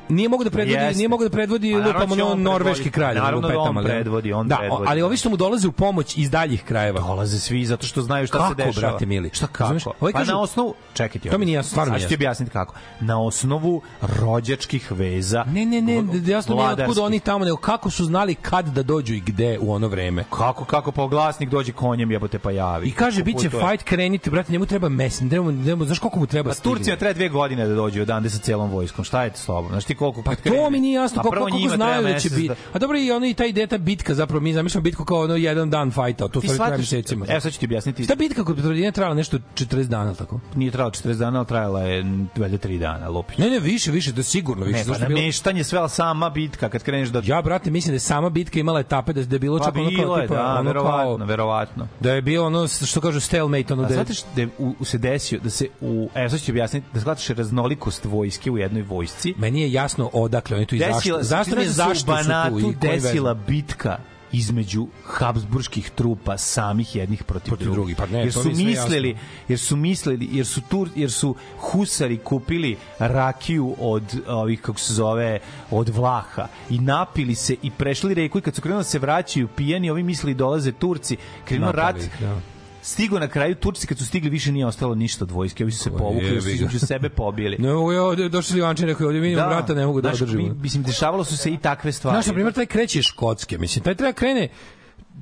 nije 0.09 0.29
mogu 0.29 0.43
da 0.43 0.49
predvodi, 0.49 0.83
Jeste. 0.83 0.97
nije 0.97 1.09
mogu 1.09 1.23
da 1.23 1.29
predvodi 1.29 1.75
Pa 1.93 2.15
no, 2.15 2.25
on 2.25 2.41
norveški 2.41 2.91
kralj. 2.91 3.15
Naravno 3.15 3.47
da 3.47 3.47
on 3.47 3.53
lupetamo 3.53 3.81
ga. 3.81 3.87
predvodi, 3.87 4.33
on 4.33 4.47
da, 4.47 4.57
predvodi. 4.57 4.85
ali 4.87 5.01
ovi 5.01 5.17
što 5.17 5.29
mu 5.29 5.37
dolaze 5.37 5.67
u 5.67 5.71
pomoć 5.71 6.17
iz 6.17 6.29
daljih 6.31 6.63
krajeva. 6.63 6.99
Dolaze 6.99 7.39
svi 7.39 7.65
zato 7.65 7.87
što 7.87 8.01
znaju 8.01 8.27
šta 8.27 8.37
Kako, 8.37 8.49
se 8.49 8.55
dešava. 8.55 8.89
brate 8.89 9.05
mili? 9.05 9.29
Šta 9.33 9.47
kako? 9.47 9.63
Razumeš? 9.63 9.85
Ovi 9.85 10.13
pa 10.13 10.19
kažu- 10.19 10.31
na 10.31 10.39
osnovu, 10.39 10.73
čekaj 10.93 11.21
ti. 11.21 11.29
To 11.29 11.37
mi 11.37 11.45
nije 11.45 11.55
jasno, 11.55 11.69
stvarno 11.69 11.93
Sad 11.93 12.01
ću 12.01 12.07
ti 12.07 12.15
objasniti 12.15 12.51
kako. 12.51 12.75
Na 12.99 13.21
osnovu 13.21 13.81
rođačkih 14.01 14.91
veza. 14.91 15.43
Ne, 15.47 15.65
ne, 15.65 15.81
ne, 15.81 15.95
jasno 16.25 16.55
mi 16.55 16.61
je 16.61 16.67
otkud 16.67 16.97
oni 16.97 17.19
tamo, 17.19 17.45
nego 17.45 17.57
kako 17.57 17.89
su 17.89 18.05
znali 18.05 18.35
kad 18.35 18.65
da 18.65 18.83
dođu 18.83 19.13
i 19.13 19.19
gde 19.19 19.59
u 19.61 19.73
ono 19.73 19.87
vreme. 19.87 20.23
Kako, 20.29 20.65
kako 20.65 20.91
pa 20.91 21.07
glasnik 21.07 21.49
dođe 21.49 21.71
konjem, 21.71 22.11
jebote 22.11 22.39
pa 22.39 22.51
javi. 22.51 22.87
I 22.87 22.91
kaže, 22.91 23.23
bit 23.23 23.39
će 23.39 23.49
fight, 23.49 23.83
krenite, 23.83 24.29
brate, 24.29 24.51
njemu 24.51 24.65
treba 24.65 24.89
mes, 24.89 25.21
njemu, 25.21 25.51
njemu, 25.51 25.85
znaš 25.85 25.99
koliko 25.99 26.19
mu 26.19 26.27
treba 26.27 26.49
Pa 26.49 26.53
stigne? 26.55 26.75
Turcija 26.75 26.97
treba 26.97 27.13
dve 27.13 27.29
godine 27.29 27.67
da 27.67 27.75
dođe 27.75 28.01
odande 28.01 28.29
sa 28.29 28.39
celom 28.39 28.71
vojskom. 28.71 29.05
Šta 29.05 29.23
je 29.23 29.29
to 29.29 29.37
s 29.37 29.45
tobom? 29.45 29.71
Znaš 29.71 29.85
ti 29.85 29.94
koliko 29.95 30.21
Pa 30.21 30.35
to 30.35 30.69
mi 30.69 30.79
nije 30.79 30.93
jasno, 30.93 31.21
A 31.21 31.23
kako, 31.23 31.45
kako 31.45 31.75
znaju 31.75 32.03
da 32.03 32.19
će 32.19 32.29
biti. 32.29 32.53
A 32.73 32.79
dobro, 32.79 32.97
i 32.97 33.11
ono 33.11 33.25
i 33.25 33.33
taj 33.33 33.51
deta 33.51 33.77
bitka, 33.77 34.13
zapravo 34.13 34.41
mi 34.41 34.53
zamišljamo 34.53 34.83
bitku 34.83 35.05
kao 35.05 35.21
ono 35.21 35.35
jedan 35.35 35.69
dan 35.69 35.91
fajta, 35.91 36.27
to 36.27 36.41
stvari 36.41 36.57
traje 36.57 36.77
mesecima. 36.77 37.25
evo 37.29 37.39
sad 37.39 37.53
ću 37.53 37.59
ti 37.59 37.65
objasniti. 37.65 38.03
Šta 38.03 38.15
bitka 38.15 38.43
kod 38.43 38.55
Petrovaradina 38.55 38.91
trajala 38.91 39.15
nešto 39.15 39.37
40 39.37 39.83
dana, 39.83 40.13
tako? 40.13 40.39
Nije 40.55 40.71
trajala 40.71 40.91
40 40.91 41.13
dana, 41.13 41.37
ali 41.37 41.47
trajala 41.47 41.81
je 41.81 42.05
valjda 42.35 42.57
3 42.57 42.79
dana, 42.79 43.09
lupić. 43.09 43.37
Ne, 43.37 43.49
ne, 43.49 43.59
više, 43.59 43.91
više, 43.91 44.11
da 44.11 44.23
sigurno 44.23 44.65
više. 44.65 44.79
Ne, 44.79 44.85
pa 44.85 45.05
bilo- 45.05 45.19
nameštanje 45.19 45.63
sve, 45.63 45.79
ali 45.79 45.89
sama 45.89 46.29
bitka, 46.29 46.69
kad 46.69 46.83
kreneš 46.83 47.09
da... 47.09 47.21
Ja, 47.25 47.41
brate, 47.41 47.71
mislim 47.71 47.91
da 47.91 47.95
je 47.95 47.99
sama 47.99 48.29
bitka 48.29 48.59
imala 48.59 48.79
etape 48.79 49.13
da, 49.13 49.23
da 49.23 49.35
je 49.35 49.39
bilo 49.39 49.57
Pa 49.59 49.65
čak 49.65 49.75
ono 49.75 49.83
kao 49.83 49.91
bilo 49.91 50.17
je, 50.17 50.27
tipa, 50.27 50.35
da, 50.35 50.53
ono 50.59 50.69
verovatno, 50.69 51.17
kao, 51.17 51.25
verovatno. 51.25 51.87
da 51.99 52.11
je 52.11 52.21
bio 52.21 52.45
ono, 52.45 52.67
što 52.67 53.01
kažu, 53.01 53.19
stalemate, 53.19 53.73
ono 53.73 53.83
A 53.83 53.87
da 53.87 53.93
znate 53.93 54.13
što 54.13 54.27
da 54.35 54.41
je 54.41 54.49
u, 54.59 54.85
se 54.85 54.97
desio, 54.97 55.39
da 55.43 55.49
se 55.49 55.67
u... 55.81 56.09
Evo 56.15 56.29
sad 56.29 56.39
ću 56.39 56.45
ti 56.45 56.51
objasniti, 56.51 56.87
da 56.93 56.99
shvataš 56.99 57.27
raznolikost 57.27 58.05
vojske 58.05 58.51
u 58.51 58.57
jednoj 58.57 58.81
vojsci. 58.81 59.33
Meni 59.37 59.61
je 59.61 59.71
jasno 59.85 60.09
odakle 60.13 60.57
oni 60.57 60.65
tu 60.65 60.75
i 60.75 60.79
zašto. 60.79 60.95
Desila, 60.95 61.23
znaš 61.23 61.47
da 61.47 61.71
zašto 61.71 62.17
su 62.23 62.61
tu 62.61 62.71
i 62.71 62.75
desila 62.75 63.33
bitka 63.33 63.97
između 64.31 64.87
Habsburških 65.05 65.89
trupa 65.89 66.37
samih 66.37 66.95
jednih 66.95 67.23
protiv, 67.23 67.49
Protiv 67.49 67.71
drugih, 67.71 67.95
pa 67.95 68.05
ne, 68.05 68.19
jer 68.19 68.33
su 68.33 68.49
mislili 68.49 69.09
jasno. 69.09 69.23
jer 69.47 69.59
su 69.59 69.75
mislili 69.75 70.29
jer 70.31 70.45
su 70.45 70.61
tur 70.61 70.89
jer 70.95 71.11
su 71.11 71.35
husari 71.57 72.17
kupili 72.17 72.77
rakiju 72.99 73.75
od 73.79 74.21
ovih 74.27 74.61
kako 74.61 74.79
se 74.79 74.93
zove 74.93 75.39
od 75.71 75.89
Vlaha 75.89 76.47
i 76.69 76.79
napili 76.79 77.35
se 77.35 77.55
i 77.61 77.71
prešli 77.71 78.13
reku 78.13 78.37
i 78.37 78.41
kad 78.41 78.55
su 78.55 78.61
krenuli 78.61 78.79
da 78.79 78.89
se 78.89 78.99
vraćaju 78.99 79.47
pijani 79.47 79.89
ovi 79.89 80.03
mislili 80.03 80.33
dolaze 80.33 80.71
Turci 80.71 81.17
krenuo 81.45 81.71
rat 81.71 81.97
ih, 81.97 82.09
da. 82.19 82.54
Stigo 82.85 83.19
na 83.19 83.27
kraju 83.27 83.55
Turci 83.55 83.87
kad 83.87 83.97
su 83.97 84.05
stigli 84.05 84.29
više 84.29 84.51
nije 84.51 84.65
ostalo 84.65 84.95
ništa 84.95 85.25
od 85.25 85.31
vojske, 85.31 85.63
ovi 85.63 85.71
su 85.71 85.79
se 85.79 85.89
povukli, 85.91 86.41
su 86.41 86.49
između 86.49 86.79
sebe 86.79 87.09
pobili. 87.09 87.57
Ne 87.59 87.69
mogu 87.69 87.91
ja 87.91 88.03
ovde, 88.03 88.29
došli 88.29 88.57
Ivančin, 88.57 88.87
rekao, 88.87 89.07
ovde 89.07 89.19
vidim 89.19 89.39
vrata, 89.39 89.73
ne 89.73 89.85
mogu 89.85 90.01
da 90.01 90.09
održim. 90.09 90.37
mi- 90.37 90.53
Mislim, 90.53 90.83
dešavalo 90.83 91.23
su 91.23 91.37
se 91.37 91.49
i 91.49 91.57
takve 91.57 91.91
stvari. 91.91 92.15
Znaš, 92.15 92.25
na 92.25 92.33
primjer, 92.33 92.53
taj 92.53 92.65
kreće 92.65 93.01
Škotske. 93.01 93.57
Mislim, 93.57 93.83
taj 93.83 93.95
treba 93.95 94.13
krene 94.13 94.49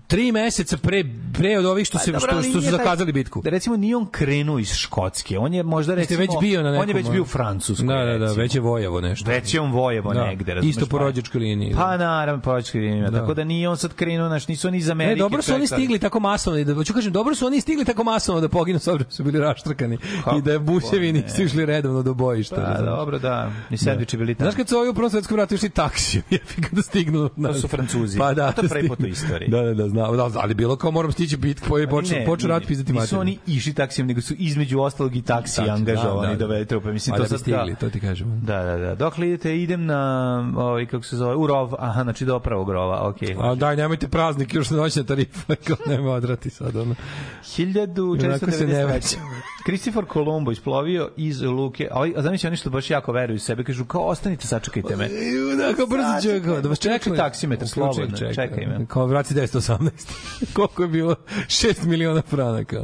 tri 0.08 0.32
meseca 0.32 0.78
pre, 0.78 1.04
pre 1.34 1.58
od 1.60 1.66
ovih 1.66 1.88
što, 1.88 1.98
se, 1.98 2.12
Pa 2.14 2.20
dobro, 2.20 2.42
što, 2.42 2.50
što 2.50 2.62
su 2.62 2.70
zakazali 2.72 3.12
bitku. 3.12 3.42
Da 3.44 3.50
recimo 3.50 3.78
nije 3.78 3.96
on 3.98 4.06
krenuo 4.06 4.60
iz 4.60 4.74
Škotske, 4.74 5.38
on 5.40 5.54
je 5.54 5.64
možda 5.64 5.96
recimo 5.96 6.20
već 6.20 6.30
bio 6.42 6.64
na 6.64 6.72
nekom... 6.72 6.82
on 6.82 6.90
je 6.90 6.96
već 6.96 7.10
bio 7.10 7.22
u 7.22 7.26
Francuskoj. 7.26 7.88
Da, 7.88 7.94
da, 7.96 8.06
da, 8.06 8.12
recimo. 8.12 8.42
već 8.42 8.56
je 8.56 8.62
Vojevo 8.62 9.02
nešto. 9.02 9.30
Već 9.32 9.54
je 9.54 9.62
on 9.62 9.72
Vojevo 9.72 10.14
Da. 10.14 10.26
negde, 10.26 10.54
razumeš? 10.54 10.76
Isto 10.76 10.86
po 10.86 10.98
pa- 10.98 11.04
rođačkoj 11.04 11.40
liniji. 11.42 11.74
Pa 11.76 11.98
naravno, 11.98 12.42
po 12.42 12.52
rođačkoj 12.52 12.82
liniji. 12.82 13.02
Da. 13.02 13.20
Tako 13.20 13.34
da 13.34 13.44
nije 13.44 13.70
on 13.70 13.78
sad 13.78 13.94
krenuo, 13.94 14.28
znaš, 14.28 14.48
nisu 14.48 14.68
oni 14.68 14.78
iz 14.78 14.90
Amerike. 14.90 15.16
Ne, 15.16 15.20
dobro 15.20 15.42
su 15.42 15.54
oni 15.54 15.68
stigli 15.68 16.00
tako 16.00 16.20
masovno, 16.20 16.64
da 16.64 16.74
hoću 16.74 16.94
kažem, 16.94 17.14
dobro 17.14 17.36
su 17.36 17.46
oni 17.46 17.62
stigli 17.62 17.86
tako 17.86 18.04
masovno 18.04 18.42
da 18.42 18.50
poginu 18.50 18.80
s 18.80 18.88
obzirom 18.88 19.08
da 19.10 19.16
su 19.16 19.24
bili 19.24 19.40
raštrkani 19.40 19.98
Kako 20.24 20.38
i 20.38 20.42
da 20.42 20.60
busevi 20.60 21.12
ne? 21.14 21.22
nisu 21.22 21.44
išli 21.44 21.66
redovno 21.66 22.04
do 22.04 22.14
bojišta. 22.14 22.56
Pa 22.56 22.62
razumeš? 22.62 22.90
dobro, 22.90 23.20
da. 23.20 23.52
I 23.70 23.78
sandviči 23.78 24.18
bili 24.18 24.36
tamo. 24.36 24.52
Znaš 24.52 24.58
kad 24.58 24.70
su 24.70 24.78
ovi 24.78 24.90
u 24.90 24.94
Prvom 24.94 25.10
svetskom 25.10 25.38
ratu 25.38 25.56
išli 25.56 25.70
taksijom, 25.70 26.24
jebi 26.32 26.46
ga 26.58 26.68
da 26.72 26.82
stignu. 26.82 27.30
To 27.30 27.54
su 27.54 27.68
Francuzi. 27.68 28.18
Pa 28.20 28.34
da, 28.34 28.52
to 28.52 28.62
je 28.62 28.68
da 28.68 28.74
prvi 28.74 28.88
put 28.88 29.00
u 29.00 29.02
stignu. 29.02 29.14
istoriji. 29.14 29.50
Da, 29.50 29.62
da, 29.62 29.83
da 29.84 29.90
zna, 29.90 30.12
da, 30.12 30.40
ali 30.40 30.54
bilo 30.54 30.76
kao 30.76 30.92
moram 30.92 31.12
stići 31.12 31.38
bit 31.38 31.68
koji 31.68 31.88
počne 31.88 32.26
počne 32.26 32.50
rat 32.50 32.68
pizati 32.68 32.94
mater. 32.94 33.04
Nisu 33.04 33.20
oni 33.20 33.38
išli 33.48 33.74
taksijem, 33.74 34.08
nego 34.08 34.22
su 34.22 34.34
između 34.38 34.80
ostalog 34.80 35.16
i 35.16 35.22
taksi 35.22 35.56
Tači, 35.56 35.68
da, 35.68 35.74
angažovani 35.74 36.38
da, 36.38 36.48
da, 36.48 36.58
da. 36.58 36.66
trupe. 36.66 36.92
Mislim, 36.92 37.12
pa 37.14 37.18
to 37.18 37.30
da 37.30 37.38
sad, 37.38 37.48
da. 37.48 37.76
to 37.76 37.90
ti 37.90 38.00
kažem. 38.00 38.42
Da, 38.42 38.64
da, 38.64 38.78
da. 38.78 38.96
Dokle 38.96 39.28
idete, 39.28 39.62
idem 39.62 39.86
na, 39.86 40.54
ovaj, 40.58 40.86
kako 40.86 41.04
se 41.04 41.16
zove, 41.16 41.36
u 41.36 41.48
rov, 41.48 41.74
aha, 41.80 42.04
znači 42.04 42.26
do 42.26 42.40
pravog 42.40 42.70
rova, 42.70 43.08
okej. 43.08 43.36
Okay. 43.36 43.52
A 43.52 43.56
daj, 43.56 43.76
nemojte 43.76 44.08
praznik, 44.08 44.54
još 44.54 44.68
se 44.68 44.76
noćne 44.76 45.04
tarife, 45.04 45.56
kao 45.68 45.78
nema 45.86 46.12
odrati 46.12 46.50
sad, 46.50 46.76
ono. 46.76 46.96
1490. 47.44 49.18
Kristofor 49.66 50.06
Kolumbo 50.06 50.52
isplovio 50.52 51.10
iz 51.18 51.42
luke, 51.42 51.88
a, 51.92 52.08
a 52.16 52.22
zamisli 52.22 52.48
oni 52.48 52.58
što 52.58 52.70
baš 52.70 52.90
jako 52.90 53.12
veruju 53.12 53.40
sebe, 53.40 53.64
kažu 53.64 53.86
kao 53.86 54.02
ostanite, 54.02 54.48
sačekajte 54.48 54.96
me. 54.96 55.10
Da, 55.58 55.74
kao 55.76 55.86
brzo 55.88 56.22
ću, 56.22 56.62
da 56.62 56.70
vas 56.70 56.80
čekam. 56.80 57.16
Taksimetar, 57.16 57.68
slobodno, 57.68 58.18
čekaj 58.18 58.66
me. 58.66 58.86
Kao 58.88 59.06
vrati 59.06 59.34
10 59.34 59.60
18. 59.78 60.54
Koliko 60.54 60.82
je 60.82 60.88
bilo? 60.88 61.16
6 61.48 61.86
miliona 61.86 62.22
franaka. 62.22 62.82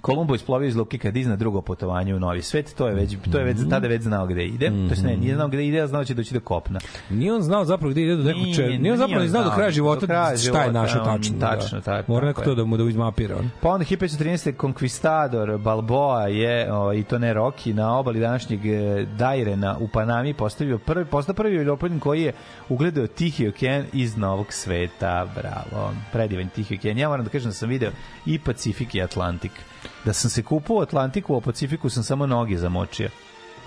Kolumbo 0.00 0.34
isplovio 0.34 0.68
iz 0.68 0.76
luke 0.76 0.98
kad 0.98 1.16
izna 1.16 1.36
drugo 1.36 1.60
putovanje 1.60 2.14
u 2.14 2.20
Novi 2.20 2.42
svet, 2.42 2.74
to 2.74 2.88
je 2.88 2.94
već 2.94 3.16
to 3.32 3.38
je 3.38 3.44
već 3.44 3.56
Mhm. 3.58 3.70
tada 3.70 3.86
je 3.86 3.90
već 3.90 4.02
znao 4.02 4.26
gde 4.26 4.44
ide. 4.44 4.66
To 4.68 4.90
jest 4.90 5.02
ne, 5.02 5.16
nije 5.16 5.34
znao 5.34 5.48
gde 5.48 5.66
ide, 5.66 5.80
a 5.80 5.86
znao 5.86 6.04
će 6.04 6.14
doći 6.14 6.34
do 6.34 6.40
kopna. 6.40 6.80
Nije 7.10 7.34
on 7.34 7.42
znao 7.42 7.64
zapravo 7.64 7.90
gde 7.90 8.02
ide 8.02 8.16
do 8.16 8.22
nekog 8.22 8.42
čega. 8.56 8.68
Nije 8.68 8.76
on 8.76 8.82
nije 8.82 8.96
zapravo 8.96 9.16
on 9.16 9.22
ni 9.22 9.28
znao 9.28 9.44
do 9.44 9.50
kraja 9.50 9.68
Do 9.68 9.72
života 9.72 10.06
kraja 10.06 10.24
šta 10.26 10.32
je 10.32 10.38
života, 10.38 10.72
našo 10.72 10.98
tačno. 10.98 11.38
tačno, 11.40 11.80
da. 11.80 12.02
Mora 12.06 12.26
neko 12.26 12.40
je. 12.40 12.44
to 12.44 12.54
da 12.54 12.64
mu 12.64 12.76
da 12.76 12.84
izmapira. 12.84 13.36
on. 13.36 13.50
Pa 13.60 13.68
onda 13.68 13.84
1513. 13.86 14.52
Conquistador 14.54 15.58
Balboa 15.58 16.26
je, 16.26 16.72
o, 16.72 16.92
i 16.92 17.02
to 17.02 17.18
ne 17.18 17.34
Rocky, 17.34 17.72
na 17.72 17.98
obali 17.98 18.20
današnjeg 18.20 18.66
e, 18.66 19.06
Dajrena 19.08 19.76
u 19.80 19.88
Panami 19.88 20.34
postavio 20.34 20.78
prvi, 20.78 21.04
postao 21.04 21.34
prvi 21.34 21.56
Evropljanin 21.56 22.00
koji 22.00 22.22
je 22.22 22.32
ugledao 22.68 23.06
Tihi 23.06 23.48
okean 23.48 23.84
iz 23.92 24.16
Novog 24.16 24.52
sveta. 24.52 25.26
Bravo. 25.34 25.92
Predivan 26.12 26.48
Tihi 26.48 26.74
okean. 26.74 26.98
Ja 26.98 27.08
moram 27.08 27.24
da 27.24 27.30
kažem 27.30 27.48
da 27.48 27.54
sam 27.54 27.68
video 27.68 27.90
i 28.26 28.38
Pacifik 28.38 28.94
i 28.94 29.02
Atlantik. 29.02 29.52
Da 30.08 30.12
sam 30.12 30.30
se 30.30 30.42
kupao 30.42 30.76
u 30.76 30.80
Atlantiku, 30.80 31.34
a 31.34 31.36
u 31.36 31.40
Pacifiku 31.40 31.90
sam 31.90 32.02
samo 32.02 32.26
noge 32.26 32.58
zamočio. 32.58 33.08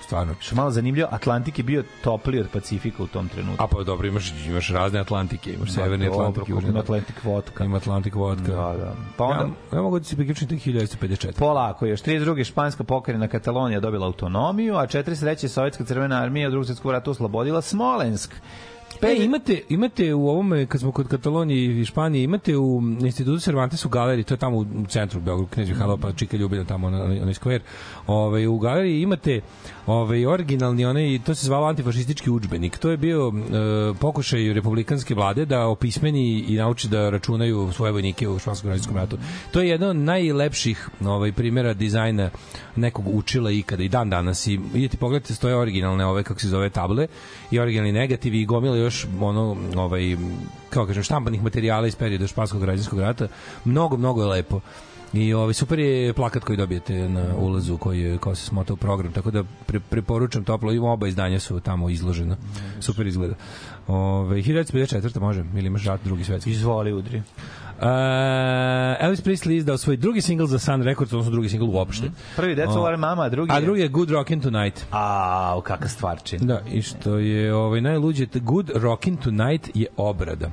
Stvarno. 0.04 0.36
Što 0.40 0.56
malo 0.56 0.72
zanimljivo, 0.72 1.08
Atlantik 1.12 1.58
je 1.58 1.64
bio 1.64 1.84
topliji 2.04 2.42
od 2.42 2.48
Pacifika 2.54 3.04
u 3.04 3.08
tom 3.08 3.30
trenutku. 3.30 3.64
A 3.64 3.68
pa 3.68 3.84
dobro, 3.84 4.08
imaš, 4.08 4.34
imaš 4.48 4.70
razne 4.70 5.00
Atlantike, 5.00 5.54
imaš 5.54 5.72
severni 5.72 6.06
dobro, 6.06 6.26
Atlantik, 6.26 6.50
ima 6.50 6.80
Atlantik. 6.80 7.24
Vodka. 7.24 7.64
Ima 7.64 7.78
Atlantik 7.78 8.16
vodka. 8.16 8.52
Da, 8.52 8.76
da. 8.78 8.96
Pa 9.18 9.24
onda, 9.24 9.44
Ja, 9.44 9.78
ja 9.78 9.82
mogu 9.82 10.00
da 10.00 10.06
se 10.06 10.16
priključim 10.16 10.48
tek 10.48 10.60
1954. 10.60 11.40
Polako, 11.40 11.86
još 11.86 12.02
32. 12.02 12.44
španska 12.44 12.84
pokrajina 12.84 13.28
Katalonija 13.28 13.80
dobila 13.80 14.06
autonomiju, 14.06 14.76
a 14.76 14.88
43. 14.88 15.48
sovjetska 15.48 15.86
crvena 15.86 16.22
armija 16.24 16.48
u 16.48 16.52
drugom 16.52 16.66
svjetskom 16.66 16.92
ratu 16.92 17.12
oslobodila 17.12 17.62
Smolensk. 17.62 18.34
E, 19.02 19.24
imate, 19.24 19.62
imate 19.70 20.14
u 20.14 20.28
ovome, 20.30 20.66
kad 20.66 20.82
smo 20.82 20.92
kod 20.92 21.08
Katalonije 21.08 21.82
i 21.82 21.86
Španije, 21.86 22.24
imate 22.24 22.58
u 22.58 22.82
institutu 23.02 23.40
Cervantes 23.40 23.86
u 23.86 23.90
galeriji, 23.90 24.24
to 24.24 24.34
je 24.34 24.38
tamo 24.38 24.58
u 24.58 24.66
centru 24.88 25.20
Beogradu, 25.20 25.48
Knez 25.48 25.70
Mihajlo, 25.70 25.98
pa 25.98 26.12
Čika 26.14 26.38
Ljubina, 26.38 26.64
tamo 26.64 26.90
na, 26.90 26.98
na, 26.98 27.26
na 27.26 27.34
skver. 27.34 27.62
Ove, 28.08 28.48
u 28.48 28.60
galeriji 28.60 29.02
imate 29.02 29.42
ovaj 29.88 30.26
originalni 30.26 30.86
onaj 30.86 31.20
to 31.26 31.36
se 31.36 31.46
zvalo 31.46 31.68
antifašistički 31.68 32.30
udžbenik. 32.30 32.78
To 32.78 32.90
je 32.92 32.98
bio 32.98 33.28
e, 33.28 33.94
pokušaj 34.00 34.54
republikanske 34.54 35.16
vlade 35.16 35.46
da 35.46 35.68
opismeni 35.68 36.40
i 36.40 36.56
nauči 36.56 36.88
da 36.88 37.10
računaju 37.10 37.72
svoje 37.74 37.92
vojnike 37.92 38.28
u 38.28 38.40
španskom 38.40 38.68
građanskom 38.68 38.98
ratu. 38.98 39.18
To 39.52 39.62
je 39.62 39.70
jedan 39.70 39.90
od 39.90 39.96
najlepših 39.96 40.90
ovaj 41.06 41.32
primera 41.32 41.74
dizajna 41.74 42.30
nekog 42.76 43.08
učila 43.08 43.52
ikada 43.52 43.84
i 43.84 43.90
dan 43.90 44.10
danas 44.10 44.48
i 44.48 44.60
idete 44.74 44.98
pogledajte 44.98 45.36
stoje 45.36 45.56
originalne 45.56 46.06
ove 46.06 46.24
kako 46.24 46.40
se 46.40 46.48
zove 46.48 46.70
table 46.70 47.08
i 47.52 47.60
originalni 47.60 47.92
negativi 47.92 48.42
i 48.42 48.46
gomila 48.46 48.78
još 48.78 49.08
ono 49.22 49.58
ovaj 49.76 50.18
kako 50.70 50.88
kažem 50.88 51.04
štampanih 51.04 51.44
materijala 51.44 51.88
iz 51.88 51.96
perioda 51.96 52.28
španskog 52.28 52.62
građanskog 52.62 53.00
rata 53.00 53.28
mnogo 53.66 53.98
mnogo 53.98 54.22
je 54.22 54.28
lepo 54.28 54.60
I 55.14 55.34
ovaj 55.34 55.54
super 55.54 55.80
je 55.80 56.14
plakat 56.14 56.44
koji 56.44 56.58
dobijete 56.58 57.10
na 57.10 57.36
ulazu 57.38 57.78
koji 57.78 58.00
je 58.00 58.18
kao 58.18 58.36
se 58.36 58.46
smota 58.46 58.74
u 58.74 58.78
program 58.78 59.14
tako 59.14 59.32
da 59.32 59.44
pre, 59.66 59.80
preporučam 59.80 60.44
toplo 60.44 60.72
ima 60.72 60.92
oba 60.92 61.08
izdanja 61.08 61.40
su 61.40 61.60
tamo 61.60 61.90
izložena. 61.90 62.38
Super 62.80 63.08
izgleda. 63.08 63.36
Ove 63.88 64.38
1954 64.38 65.20
može 65.20 65.44
ili 65.56 65.68
imaš 65.68 65.86
rat 65.86 66.00
drugi 66.04 66.24
svetski. 66.24 66.52
Izvoli 66.52 66.94
udri. 66.94 67.18
Uh, 67.18 67.88
Elvis 69.00 69.24
Presley 69.24 69.52
izdao 69.52 69.78
svoj 69.78 69.98
drugi 69.98 70.22
singl 70.22 70.46
za 70.46 70.60
Sun 70.60 70.82
Records, 70.84 71.14
odnosno 71.14 71.32
drugi 71.32 71.50
singl 71.50 71.66
uopšte. 71.66 72.12
Prvi 72.36 72.56
Deco 72.56 72.72
O, 72.72 72.86
War 72.86 72.98
Mama, 72.98 73.24
a 73.24 73.30
drugi 73.30 73.52
A 73.52 73.56
je- 73.56 73.62
drugi 73.62 73.82
je 73.82 73.88
Good 73.88 74.10
Rockin' 74.10 74.42
Tonight. 74.42 74.86
A, 74.92 75.62
kakva 75.64 75.88
stvarčin. 75.88 76.40
Da, 76.42 76.62
i 76.72 76.82
što 76.82 77.18
je 77.18 77.56
ovaj 77.56 77.82
najluđe, 77.82 78.28
Good 78.34 78.70
Rockin' 78.70 79.18
Tonight 79.24 79.70
je 79.74 79.88
obrada. 79.98 80.52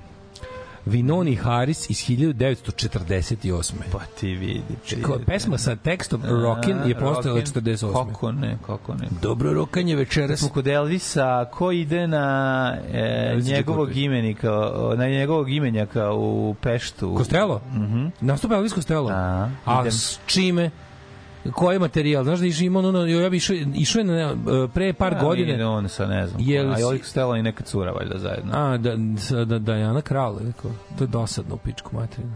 Vinoni 0.87 1.35
Harris 1.35 1.91
iz 1.91 1.97
1948. 1.99 3.73
Pa 3.93 3.99
ti 4.21 4.27
vidi. 4.27 4.63
ti 4.89 4.95
vidi. 4.97 5.25
pesma 5.27 5.59
sa 5.59 5.77
tekstom 5.77 6.23
Rockin 6.25 6.77
je 6.87 6.95
postojala 6.95 7.41
Rockin. 7.41 7.63
48. 7.63 7.93
Kako 8.09 8.33
ne, 8.33 8.59
kako 8.67 8.95
ne. 8.95 9.09
Dobro 9.23 9.53
rokanje 9.53 9.97
večeras. 9.97 10.41
Smo 10.41 10.49
kod 10.49 10.67
Elvisa, 10.67 11.45
ko 11.53 11.73
ide 11.73 12.07
na 12.07 12.77
e, 12.93 13.41
njegovog 13.43 13.97
imenika, 13.97 14.51
na 14.97 15.07
njegovog 15.09 15.51
imenjaka 15.53 16.13
u 16.13 16.55
Peštu? 16.61 17.15
Kostelo? 17.15 17.61
Mhm. 17.75 18.07
Nastupa 18.21 18.55
Elvis 18.55 18.73
Kostelo. 18.73 19.11
A, 19.11 19.51
A 19.65 19.81
idem. 19.81 19.93
s 19.93 20.19
čime? 20.27 20.71
Koji 21.53 21.79
materijal? 21.79 22.25
Znaš 22.25 22.39
da 22.39 22.47
išao 22.47 22.65
ima 22.65 22.79
ono, 22.79 23.07
ja 23.07 23.31
bi 23.31 23.37
išao, 23.37 23.57
išao 23.75 24.01
je 24.01 24.05
na, 24.05 24.15
e, 24.15 24.35
pre 24.75 24.93
par 24.93 25.13
Ja, 25.13 25.21
godine. 25.21 25.53
nije 25.53 25.67
On 25.67 25.89
sa 25.89 26.07
ne 26.07 26.27
znam. 26.27 26.43
Jel 26.45 26.73
a 26.73 26.79
Jolik 26.79 27.05
Stella 27.05 27.39
i 27.39 27.43
neka 27.43 27.65
cura 27.65 27.93
valjda 27.93 28.19
zajedno. 28.19 28.53
A, 28.55 28.77
da, 28.77 28.97
da, 29.45 29.59
da, 29.59 29.75
Jana 29.75 30.01
Kralj, 30.01 30.35
rekao. 30.47 30.71
To 30.99 31.05
je 31.05 31.09
dosadno 31.09 31.55
u 31.55 31.59
pičku 31.59 31.97
materinu. 31.97 32.33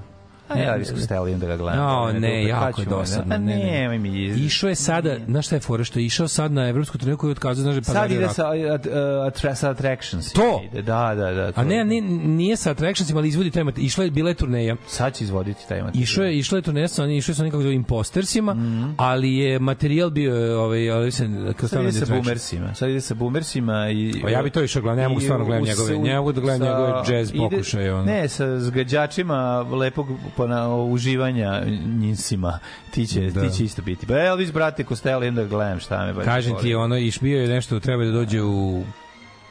A 0.49 0.59
ja 0.59 0.73
Elvis 0.73 0.89
Costello 0.89 1.27
idem 1.29 1.41
da 1.41 1.47
ga 1.47 1.57
gledam. 1.57 1.79
No, 1.79 2.13
ne, 2.13 2.45
jako 2.45 2.81
je 2.81 2.85
dosadno. 2.87 3.39
Ne, 3.39 3.57
ne. 3.57 3.65
nemoj 3.65 3.99
mi. 3.99 4.25
Išao 4.25 4.69
je 4.69 4.75
sada, 4.75 5.17
znaš 5.27 5.47
šta 5.47 5.57
je 5.57 5.61
fora, 5.61 5.85
što 5.85 5.99
je 5.99 6.07
išao 6.07 6.29
sad 6.29 6.53
na 6.53 6.69
evropsku 6.69 6.99
turneju 6.99 7.17
koju 7.17 7.29
je 7.29 7.33
otkazao, 7.33 7.63
znaš 7.63 7.77
je 7.77 7.85
Sad 7.85 8.11
ide 8.11 8.29
sa, 8.29 8.47
at, 8.75 8.87
at, 9.27 9.59
sa 9.59 9.71
Attractions. 9.71 10.33
To? 10.33 10.63
Ide, 10.73 10.83
da, 10.83 11.15
da, 11.15 11.31
da. 11.33 11.53
to 11.53 11.61
A 11.61 11.65
ne, 11.65 11.77
je. 11.77 11.85
ne, 11.85 12.01
nije 12.27 12.57
sa 12.57 12.71
Attractionsima, 12.71 13.19
ali 13.21 13.29
izvodi 13.29 13.51
taj 13.51 13.65
materijal. 13.65 13.87
Išla 13.87 14.05
je, 14.05 14.11
bila 14.11 14.29
je 14.29 14.35
turneja. 14.35 14.77
Sad 14.87 15.15
će 15.15 15.25
izvoditi 15.25 15.69
taj 15.69 15.83
materijal. 15.83 16.03
Išao 16.03 16.25
je, 16.25 16.39
išla 16.39 16.59
je 16.59 16.63
turneja 16.63 16.89
sa 16.89 17.03
oni, 17.03 17.17
išao 17.17 17.33
je 17.33 17.37
sa 17.37 17.43
nekako 17.45 17.63
impostersima, 17.63 18.55
Mhm. 18.55 18.91
ali 18.97 19.35
je 19.37 19.59
materijal 19.59 20.11
bio 20.11 20.61
ovaj, 20.63 20.91
ali 20.91 21.11
se 21.13 21.29
kao 21.57 21.69
Sad 21.69 21.83
ide 21.83 21.93
sa 21.93 22.15
boomersima. 22.15 22.75
Sad 22.75 22.91
ide 22.91 23.01
sa 23.01 23.15
boomersima 23.15 23.91
i... 23.91 24.15
Pa 24.23 24.29
ja 24.31 24.43
bi 24.43 24.51
to 24.51 24.63
išao 24.63 24.83
gledam, 24.83 24.99
ne 24.99 25.09
mogu 25.09 25.21
stvarno 25.21 25.45
gledam 25.45 25.65
njegove, 25.65 25.99
ne 25.99 26.17
mogu 26.17 26.33
da 26.33 26.41
gledam 26.41 26.69
njegove 26.69 27.03
jazz 27.09 27.33
pokušaje. 27.37 28.03
Ne, 28.03 28.29
sa 28.29 28.61
zgađačima 28.61 29.61
lepog 29.61 30.07
pona, 30.43 30.77
uživanja 30.77 31.63
njisima. 31.97 32.59
Ti 32.91 33.07
će, 33.07 33.21
Da. 33.23 33.41
ti 33.41 33.51
će 33.51 33.65
isto 33.65 33.83
biti. 33.83 34.07
Ba 34.07 34.19
Elvis, 34.21 34.53
brate, 34.53 34.85
Costello, 34.85 35.23
idem 35.23 35.35
da 35.35 35.45
gledam 35.45 35.81
šta 35.81 36.07
me 36.07 36.13
baš 36.13 36.25
Kažem 36.25 36.57
ti, 36.57 36.75
ono, 36.75 36.97
iš 36.97 37.21
bio 37.21 37.41
je 37.43 37.49
nešto, 37.49 37.81
treba 37.81 38.05
da 38.05 38.11
dođe 38.11 38.43
u 38.43 38.83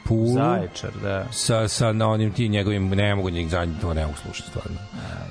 Pulu. 0.03 0.27
Zaječar, 0.27 0.91
da. 1.03 1.25
sa, 1.31 1.67
sa 1.67 1.91
na 1.91 2.07
onim 2.09 2.31
ti 2.31 2.49
njegovim 2.49 2.89
ne 2.89 3.15
mogu 3.15 3.29
njih 3.29 3.49
zadnji 3.49 3.75
to 3.81 3.93
ne 3.93 4.05
mogu 4.05 4.17
slušati 4.17 4.49
stvarno 4.49 4.77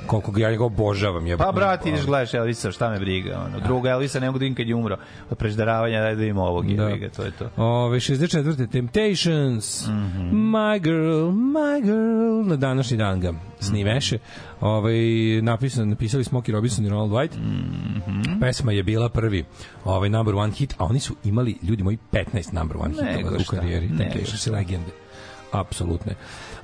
koliko 0.07 0.33
ga 0.33 0.41
ja 0.41 0.51
njega 0.51 0.65
obožavam 0.65 1.27
je 1.27 1.37
Pa 1.37 1.53
brate, 1.53 1.89
ideš 1.89 2.07
gledaš 2.07 2.35
Elvisa, 2.35 2.73
šta 2.73 2.91
me 2.91 2.99
briga, 2.99 3.41
ono. 3.47 3.61
Druga 3.61 3.91
Elvisa 3.91 4.21
ne 4.21 4.27
mogu 4.27 4.39
da 4.39 4.43
vidim 4.43 4.57
kad 4.57 4.69
je 4.69 4.75
umro. 4.75 4.97
Od 5.31 5.39
preždaravanja 5.39 6.01
daj 6.01 6.15
da 6.15 6.25
im 6.25 6.39
ovog 6.39 6.67
Da. 6.67 6.89
je, 6.89 7.09
to 7.09 7.23
je 7.23 7.31
to. 7.31 7.51
Ove, 7.57 7.99
64. 7.99 8.67
Temptations, 8.67 9.87
Mhm. 9.87 10.29
My 10.33 10.79
Girl, 10.79 11.29
My 11.31 11.83
Girl, 11.83 12.49
na 12.49 12.57
današnji 12.57 12.97
dan 12.97 13.21
ga 13.21 13.33
snimeše. 13.61 14.19
Ove, 14.61 14.93
napisan, 15.43 15.89
napisali 15.89 16.25
Smokey 16.25 16.53
Robinson 16.53 16.87
i 16.87 16.89
Ronald 16.89 17.11
White. 17.13 17.37
Mhm. 17.39 18.41
Pesma 18.41 18.73
je 18.73 18.83
bila 18.83 19.09
prvi 19.09 19.45
ovaj 19.85 20.09
number 20.09 20.35
one 20.35 20.53
hit, 20.53 20.75
a 20.79 20.85
oni 20.85 21.01
su 21.01 21.17
imali, 21.25 21.59
ljudi 21.63 21.83
moji, 21.83 21.99
15 22.13 22.53
number 22.53 22.77
one 22.77 22.95
hitova 23.17 23.37
u 23.41 23.45
karijeri. 23.51 23.89
šta. 24.37 24.51
i 24.51 24.53
legende. 24.53 24.91
apsolutne. 25.53 26.15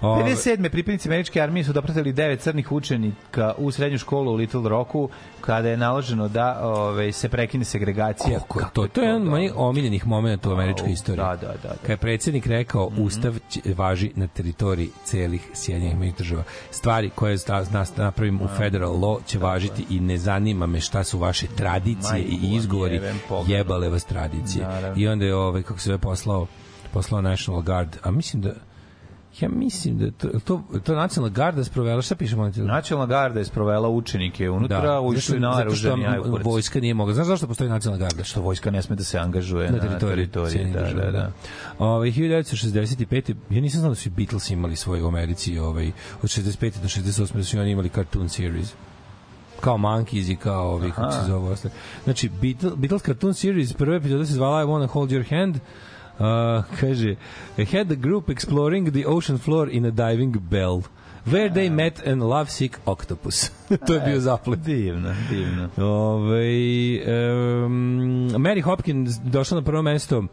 Ove, 0.01 0.25
57. 0.25 0.69
pripadnici 0.69 1.09
američke 1.09 1.41
armije 1.41 1.65
su 1.65 1.73
dopratili 1.73 2.13
devet 2.13 2.41
crnih 2.41 2.73
učenika 2.73 3.55
u 3.59 3.71
srednju 3.71 3.99
školu 3.99 4.33
u 4.33 4.35
Little 4.35 4.69
Rocku 4.69 5.09
kada 5.41 5.69
je 5.69 5.77
naloženo 5.77 6.29
da 6.29 6.61
ove, 6.63 7.13
se 7.13 7.29
prekine 7.29 7.65
segregacija. 7.65 8.39
Kako 8.39 8.61
je 8.61 8.67
to? 8.73 8.87
To 8.89 9.01
je 9.01 9.07
jedan 9.07 9.23
od 9.23 9.29
mojih 9.29 9.53
omiljenih 9.57 10.07
momenta 10.07 10.49
u 10.49 10.53
američkoj 10.53 10.91
istoriji. 10.93 11.25
Da, 11.25 11.37
da, 11.41 11.55
da. 11.63 11.69
Kada 11.81 11.93
je 11.93 11.97
predsjednik 11.97 12.47
rekao 12.47 12.91
Ustav 12.99 13.35
će- 13.49 13.61
važi 13.77 14.11
na 14.15 14.27
teritoriji 14.27 14.91
celih 15.05 15.51
Sjedinjenih 15.55 16.17
država. 16.17 16.43
Stvari 16.71 17.11
koje 17.15 17.37
nas 17.71 17.97
napravim 17.97 18.43
u 18.43 18.49
federal 18.49 18.93
law 18.95 19.25
će 19.27 19.39
važiti 19.39 19.87
i 19.91 20.01
ne 20.01 20.19
zanima 20.19 20.67
me 20.67 20.81
šta 20.81 21.05
su 21.05 21.19
vaše 21.19 21.47
tradicije 21.47 22.13
Majku 22.13 22.45
i 22.45 22.55
izgovori. 22.55 23.01
Jebale 23.47 23.89
vas 23.89 24.05
tradicije. 24.05 24.65
Naravno. 24.65 25.03
I 25.03 25.09
onda 25.09 25.25
je 25.25 25.35
ovaj 25.35 25.63
kako 25.63 25.79
se 25.81 25.87
zove 25.87 25.99
poslao 25.99 26.47
poslao 26.93 27.21
National 27.21 27.63
Guard, 27.63 27.97
a 28.03 28.11
mislim 28.11 28.43
da 28.43 28.53
ja 29.41 29.49
mislim 29.49 29.99
da 29.99 30.05
je 30.05 30.11
to, 30.11 30.29
je 30.29 30.41
to, 30.41 30.63
je 30.75 30.81
to 30.81 30.95
Nacionalna 30.95 31.35
garda 31.35 31.65
sprovela, 31.65 32.03
šta 32.03 32.15
piše 32.15 32.37
molim 32.37 32.53
te? 32.53 32.61
Nacionalna 32.61 33.07
garda 33.07 33.39
je 33.39 33.45
sprovela 33.45 33.89
učenike 33.89 34.51
unutra, 34.51 34.81
da, 34.81 35.01
ušli 35.01 35.41
na 35.41 35.51
naoružani 35.51 36.07
ajkurac. 36.07 36.45
vojska 36.45 36.81
nije 36.81 36.95
mogla. 36.95 37.15
Znaš 37.15 37.27
zašto 37.27 37.47
postoji 37.47 37.71
nacionalna 37.71 38.07
garda? 38.07 38.25
Što 38.25 38.41
vojska 38.41 38.71
ne 38.71 38.83
sme 38.83 38.97
da 38.97 39.05
se 39.05 39.19
angažuje 39.19 39.71
na 39.71 39.77
na, 39.77 39.83
teritoriji, 39.83 40.17
teritoriji 40.17 40.51
Sjedinjenih 40.51 40.75
da, 40.75 40.83
država, 40.83 41.11
da, 41.11 41.11
da. 41.11 41.33
Ovaj 41.79 42.11
1965. 42.11 43.35
ja 43.51 43.61
nisam 43.61 43.81
znao 43.81 43.91
da 43.91 43.95
su 43.95 44.11
Beatles 44.11 44.51
imali 44.51 44.77
svoje 44.77 45.03
u 45.05 45.09
Americi, 45.09 45.59
ovaj 45.59 45.93
od 46.23 46.31
65. 46.31 46.81
do 46.83 46.89
68. 46.89 47.37
da 47.37 47.45
su 47.45 47.59
oni 47.59 47.71
imali 47.71 47.89
cartoon 47.89 48.29
series 48.29 48.75
kao 49.61 49.77
Monkeys 49.79 50.33
i 50.33 50.37
kao 50.37 50.71
ovi, 50.71 50.91
kako 50.91 51.13
se 51.13 51.23
zove 51.27 51.51
ostali. 51.51 51.75
Znači, 52.05 52.29
Beatles, 52.29 52.75
Beatles 52.77 53.03
cartoon 53.03 53.35
series, 53.35 53.73
prva 53.73 53.97
epizoda 53.97 54.27
se 54.27 54.33
zvala 54.33 54.63
I 54.63 54.65
Wanna 54.65 54.87
Hold 54.87 55.11
Your 55.11 55.31
Hand, 55.31 55.59
Uh, 56.17 56.65
kaže, 56.81 57.17
I 57.59 57.65
had 57.65 57.89
the 57.89 57.97
group 57.97 58.31
exploring 58.31 58.91
the 58.91 59.05
ocean 59.05 59.37
floor 59.37 59.69
in 59.69 59.85
a 59.85 59.91
diving 59.91 60.33
bell 60.33 60.85
where 61.27 61.49
they 61.55 61.71
met 61.71 62.07
an 62.07 62.19
lovesick 62.21 62.79
octopus. 62.85 63.51
to 63.87 63.95
je 63.95 64.01
bio 64.01 64.21
zaplet. 64.21 64.61
Divno, 64.61 65.15
divno. 65.31 65.69
Ove, 65.77 66.47
um, 67.65 68.31
Mary 68.39 68.61
Hopkins 68.63 69.19
došla 69.25 69.55
na 69.55 69.63
prvo 69.65 69.83
mesto 69.83 70.25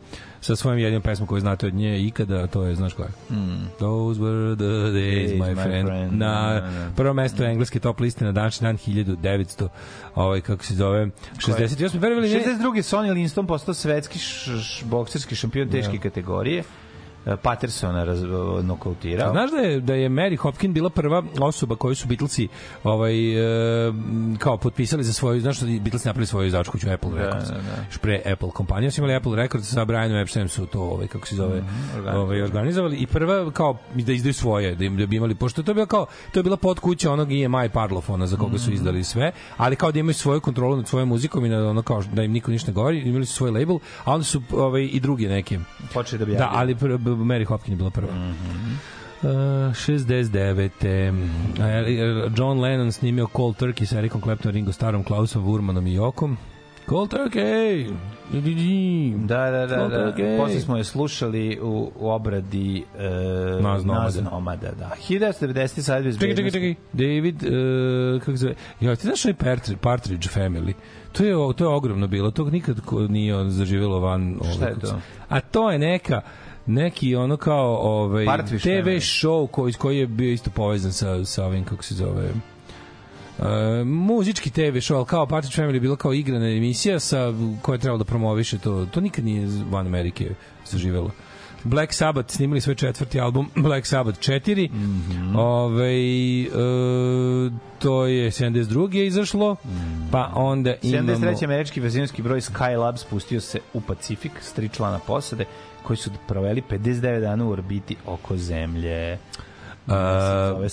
sa 0.41 0.55
svojom 0.55 0.79
jedinom 0.79 1.01
pesmom 1.01 1.27
koju 1.27 1.41
znate 1.41 1.67
od 1.67 1.73
nje 1.73 1.99
ikada, 1.99 2.47
to 2.47 2.63
je, 2.63 2.75
znaš 2.75 2.93
koja? 2.93 3.09
Mm. 3.29 3.65
Those 3.79 4.21
were 4.21 4.55
the 4.55 4.63
days, 4.99 5.29
Days, 5.31 5.39
my 5.39 5.55
my 5.55 5.63
friend. 5.63 5.87
friend. 5.87 6.17
Na 6.17 6.53
Da, 6.53 6.59
da. 6.61 6.89
prvo 6.95 7.13
mesto 7.13 7.43
engleske 7.43 7.79
top 7.79 7.99
liste 7.99 8.25
na 8.25 8.31
današnji 8.31 8.65
dan 8.65 8.77
1900, 8.77 9.67
ovaj, 10.15 10.41
kako 10.41 10.63
se 10.63 10.75
zove, 10.75 11.09
68. 11.37 11.99
Verovali 11.99 12.29
ne? 12.29 12.39
62. 12.39 12.81
Sonny 12.81 13.13
Liston 13.13 13.47
postao 13.47 13.73
svetski 13.73 14.19
š, 14.19 14.51
š, 14.61 14.85
bokserski 14.85 15.35
šampion 15.35 15.69
teške 15.69 15.97
kategorije. 15.97 16.63
E, 17.25 17.35
Pattersona 17.37 18.03
raz, 18.03 18.21
nokautirao. 18.63 19.31
Znaš 19.31 19.51
da 19.51 19.57
je 19.57 19.79
da 19.79 19.93
je 19.93 20.09
Mary 20.09 20.35
Hopkins 20.37 20.73
bila 20.73 20.89
prva 20.89 21.23
osoba 21.39 21.75
koju 21.75 21.95
su 21.95 22.07
Beatlesi 22.07 22.47
ovaj 22.83 23.33
e, 23.87 23.93
kao 24.39 24.57
potpisali 24.57 25.03
za 25.03 25.13
svoju 25.13 25.41
znaš 25.41 25.57
što 25.57 25.65
Beatlesi 25.65 26.07
napravili 26.07 26.27
svoju 26.27 26.47
izdavačku 26.47 26.71
kuću 26.71 26.89
Apple 26.91 27.11
Records. 27.15 27.47
da, 27.47 27.53
da. 27.53 27.85
Još 27.89 27.97
pre 27.97 28.21
Apple 28.33 28.49
kompanija 28.49 28.91
su 28.91 29.01
imali 29.01 29.15
Apple 29.15 29.35
Records 29.35 29.67
sa 29.73 29.85
Brianom 29.85 30.17
Epsteinom 30.17 30.49
su 30.49 30.65
to 30.65 30.81
ovaj 30.81 31.07
kako 31.07 31.27
se 31.27 31.35
zove 31.35 31.63
organizovali. 31.95 32.17
ovaj 32.19 32.41
organizovali 32.41 32.97
i 32.97 33.07
prva 33.07 33.51
kao 33.51 33.77
da 33.95 34.11
izdaju 34.11 34.33
svoje 34.33 34.75
da 34.75 34.85
im 34.85 34.97
da 34.97 35.05
bi 35.05 35.15
imali 35.15 35.35
pošto 35.35 35.61
je 35.61 35.65
to 35.65 35.73
bilo 35.73 35.85
kao 35.85 36.05
to 36.31 36.39
je 36.39 36.43
bila 36.43 36.57
pod 36.57 36.79
kuća 36.79 37.11
onog 37.11 37.31
EMI 37.31 37.69
Parlofona 37.73 38.27
za 38.27 38.37
koga 38.37 38.57
su 38.57 38.71
izdali 38.71 39.03
sve 39.03 39.31
ali 39.57 39.75
kao 39.75 39.91
da 39.91 39.99
imaju 39.99 40.13
svoju 40.13 40.41
kontrolu 40.41 40.75
nad 40.75 40.87
svojom 40.87 41.09
muzikom 41.09 41.45
i 41.45 41.49
na 41.49 41.69
ono 41.69 41.81
kao 41.81 42.03
da 42.13 42.23
im 42.23 42.31
niko 42.31 42.51
ništa 42.51 42.71
ne 42.71 42.73
govori 42.73 42.99
imali 42.99 43.25
su 43.25 43.33
svoj 43.33 43.51
label 43.51 43.75
a 44.03 44.13
onda 44.13 44.23
su 44.23 44.41
ovaj 44.51 44.89
i 44.91 44.99
druge 44.99 45.27
neke 45.27 45.59
Počeli 45.93 46.19
da 46.19 46.25
Da, 46.25 46.31
objavljaju. 46.31 46.59
ali 46.59 46.75
pr, 46.75 47.12
Mary 47.15 47.45
Hopkins 47.45 47.73
je 47.73 47.77
bila 47.77 47.89
prva. 47.89 48.13
Mm. 48.13 48.19
-hmm. 48.19 49.03
Uh, 49.23 49.73
69. 49.73 50.71
A, 51.59 51.65
e, 51.65 52.29
John 52.35 52.59
Lennon 52.59 52.91
snimio 52.91 53.27
Cold 53.27 53.55
Turkey 53.55 53.85
sa 53.85 53.97
Ericom 53.97 54.21
Claptonom, 54.21 54.53
Ringo 54.53 54.71
Starom, 54.71 55.03
Klausom, 55.03 55.45
Wurmanom 55.45 55.87
i 55.87 55.93
Jokom. 55.93 56.37
Cold 56.89 57.09
Turkey! 57.09 57.93
Da, 59.27 59.51
da, 59.51 59.67
da, 59.67 59.87
da. 59.87 60.13
Posle 60.37 60.59
smo 60.59 60.77
je 60.77 60.83
slušali 60.83 61.59
u, 61.61 61.91
u 61.99 62.09
obradi 62.09 62.83
e, 62.97 63.09
Nas 63.61 63.83
nomada. 63.83 64.03
Nas 64.03 64.21
nomada, 64.21 64.71
da. 64.79 64.91
1990. 65.09 65.81
sad 65.81 66.03
bez 66.03 66.19
Čekaj, 66.19 66.35
čekaj, 66.35 66.51
čekaj. 66.51 66.75
David, 66.93 67.43
uh, 67.43 68.19
kako 68.19 68.31
se 68.31 68.37
zove? 68.37 68.53
Ja, 68.79 68.95
ti 68.95 69.01
znaš 69.01 69.25
onaj 69.25 69.35
Partridge, 69.35 69.81
Partridge 69.81 70.29
Family? 70.35 70.73
To 71.11 71.23
je, 71.23 71.55
to 71.55 71.63
je 71.63 71.67
ogromno 71.67 72.07
bilo. 72.07 72.31
To 72.31 72.43
nikad 72.49 72.81
nije 73.09 73.37
on 73.37 73.49
zaživelo 73.49 73.99
van. 73.99 74.39
Šta 74.43 74.49
ovaj, 74.55 74.69
je 74.69 74.73
kako 74.73 74.87
to? 74.87 74.99
A 75.29 75.39
to 75.39 75.71
je 75.71 75.79
neka 75.79 76.21
neki 76.65 77.15
ono 77.15 77.37
kao 77.37 77.75
ovaj 77.75 78.25
Partridge 78.25 78.63
TV 78.63 78.67
Family. 78.67 79.25
show 79.25 79.47
koji 79.47 79.73
koji 79.73 79.97
je 79.97 80.07
bio 80.07 80.31
isto 80.31 80.49
povezan 80.49 80.93
sa 80.93 81.25
sa 81.25 81.45
ovim 81.45 81.63
kako 81.65 81.83
se 81.83 81.95
zove 81.95 82.29
Uh, 83.37 83.45
muzički 83.87 84.49
TV 84.49 84.77
show, 84.77 84.95
ali 84.95 85.05
kao 85.05 85.27
Partridge 85.27 85.61
Family 85.61 85.79
bila 85.79 85.95
kao 85.95 86.13
igrana 86.13 86.49
emisija 86.49 86.99
sa, 86.99 87.33
koja 87.61 87.75
je 87.75 87.79
trebalo 87.79 87.97
da 87.97 88.03
promoviše 88.03 88.57
to. 88.57 88.85
To 88.85 89.01
nikad 89.01 89.25
nije 89.25 89.47
van 89.71 89.87
Amerike 89.87 90.29
zaživelo. 90.65 91.11
Black 91.63 91.93
Sabbath 91.93 92.33
snimili 92.33 92.61
svoj 92.61 92.75
četvrti 92.75 93.19
album 93.19 93.49
Black 93.65 93.87
Sabbath 93.87 94.19
4. 94.19 94.71
Mm. 94.71 94.75
-hmm. 94.75 95.39
Ove, 95.39 95.93
e, 96.43 96.49
to 97.79 98.05
je 98.05 98.31
72. 98.31 98.95
je 98.95 99.07
izašlo. 99.07 99.55
Pa 100.11 100.31
onda 100.35 100.75
imamo... 100.81 101.13
73. 101.13 101.43
američki 101.43 101.79
verzionski 101.79 102.21
broj 102.21 102.41
Skylab 102.41 102.97
spustio 102.97 103.41
se 103.41 103.59
u 103.73 103.81
Pacifik 103.81 104.31
s 104.41 104.53
tri 104.53 104.69
člana 104.69 104.99
posade 104.99 105.45
koji 105.83 105.97
su 105.97 106.09
proveli 106.27 106.61
59 106.69 107.19
dana 107.19 107.45
u 107.45 107.49
orbiti 107.49 107.95
oko 108.05 108.37
Zemlje. 108.37 109.17
Uh, 109.87 109.93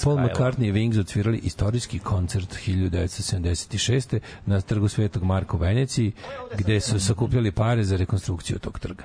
Paul. 0.05 0.19
McCartney 0.19 0.69
i 0.69 0.73
Wings 0.73 1.01
odsvirali 1.01 1.39
istorijski 1.39 1.99
koncert 1.99 2.59
1976. 2.67 4.19
na 4.47 4.61
trgu 4.61 4.89
Svetog 4.89 5.23
Marka 5.23 5.57
u 5.57 5.61
Veneciji, 5.61 6.13
gde 6.59 6.81
su 6.81 7.01
sakupljali 7.01 7.53
pare 7.53 7.85
za 7.85 7.97
rekonstrukciju 7.97 8.59
tog 8.59 8.79
trga. 8.79 9.05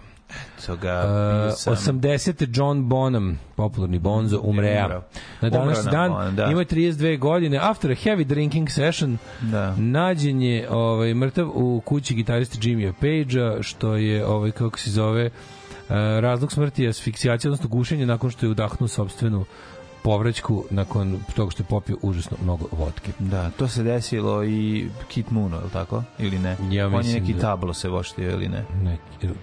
To 0.65 0.75
ga 0.75 1.03
Uh, 1.05 1.43
bio 1.43 1.51
sam... 1.51 2.01
80. 2.01 2.57
John 2.57 2.89
Bonham, 2.89 3.39
popularni 3.55 3.99
Bonzo, 3.99 4.39
umrea. 4.43 4.85
Umrao. 4.85 5.03
Na 5.41 5.49
današnji 5.49 5.91
dan 5.91 6.35
da. 6.35 6.45
ima 6.45 6.61
je 6.61 6.65
32 6.65 7.19
godine. 7.19 7.59
After 7.61 7.91
a 7.91 7.95
heavy 7.95 8.23
drinking 8.23 8.69
session, 8.69 9.17
Da. 9.41 9.75
nađen 9.75 10.41
je 10.41 10.69
ovaj, 10.69 11.13
mrtav 11.13 11.51
u 11.53 11.81
kući 11.85 12.13
gitariste 12.15 12.57
Jimmya 12.61 12.93
Page-a, 12.93 13.63
što 13.63 13.95
je, 13.95 14.25
ovaj, 14.25 14.51
kako 14.51 14.79
se 14.79 14.91
zove, 14.91 15.25
uh, 15.25 15.31
razlog 16.21 16.51
smrti 16.51 16.83
je 16.83 16.89
asfiksijacija, 16.89 17.49
odnosno 17.49 17.69
gušenje 17.69 18.05
nakon 18.05 18.31
što 18.31 18.45
je 18.45 18.49
udahnuo 18.49 18.87
sobstvenu 18.87 19.45
povraćku 20.03 20.65
nakon 20.69 21.19
toga 21.35 21.51
što 21.51 21.63
je 21.63 21.67
popio 21.67 21.97
užasno 22.01 22.37
mnogo 22.43 22.65
vodke. 22.71 23.11
Da, 23.19 23.49
to 23.49 23.67
se 23.67 23.83
desilo 23.83 24.43
i 24.43 24.87
Kit 25.07 25.31
Moono, 25.31 25.57
je 25.57 25.63
li 25.63 25.69
tako? 25.69 26.03
Ili 26.19 26.39
ne? 26.39 26.57
Ja 26.71 26.87
On 26.87 27.05
je 27.05 27.13
neki 27.13 27.33
da- 27.33 27.39
tablo 27.39 27.73
se 27.73 27.89
voštio 27.89 28.31
ili 28.31 28.47
ne? 28.47 28.65
Neki, 28.83 29.33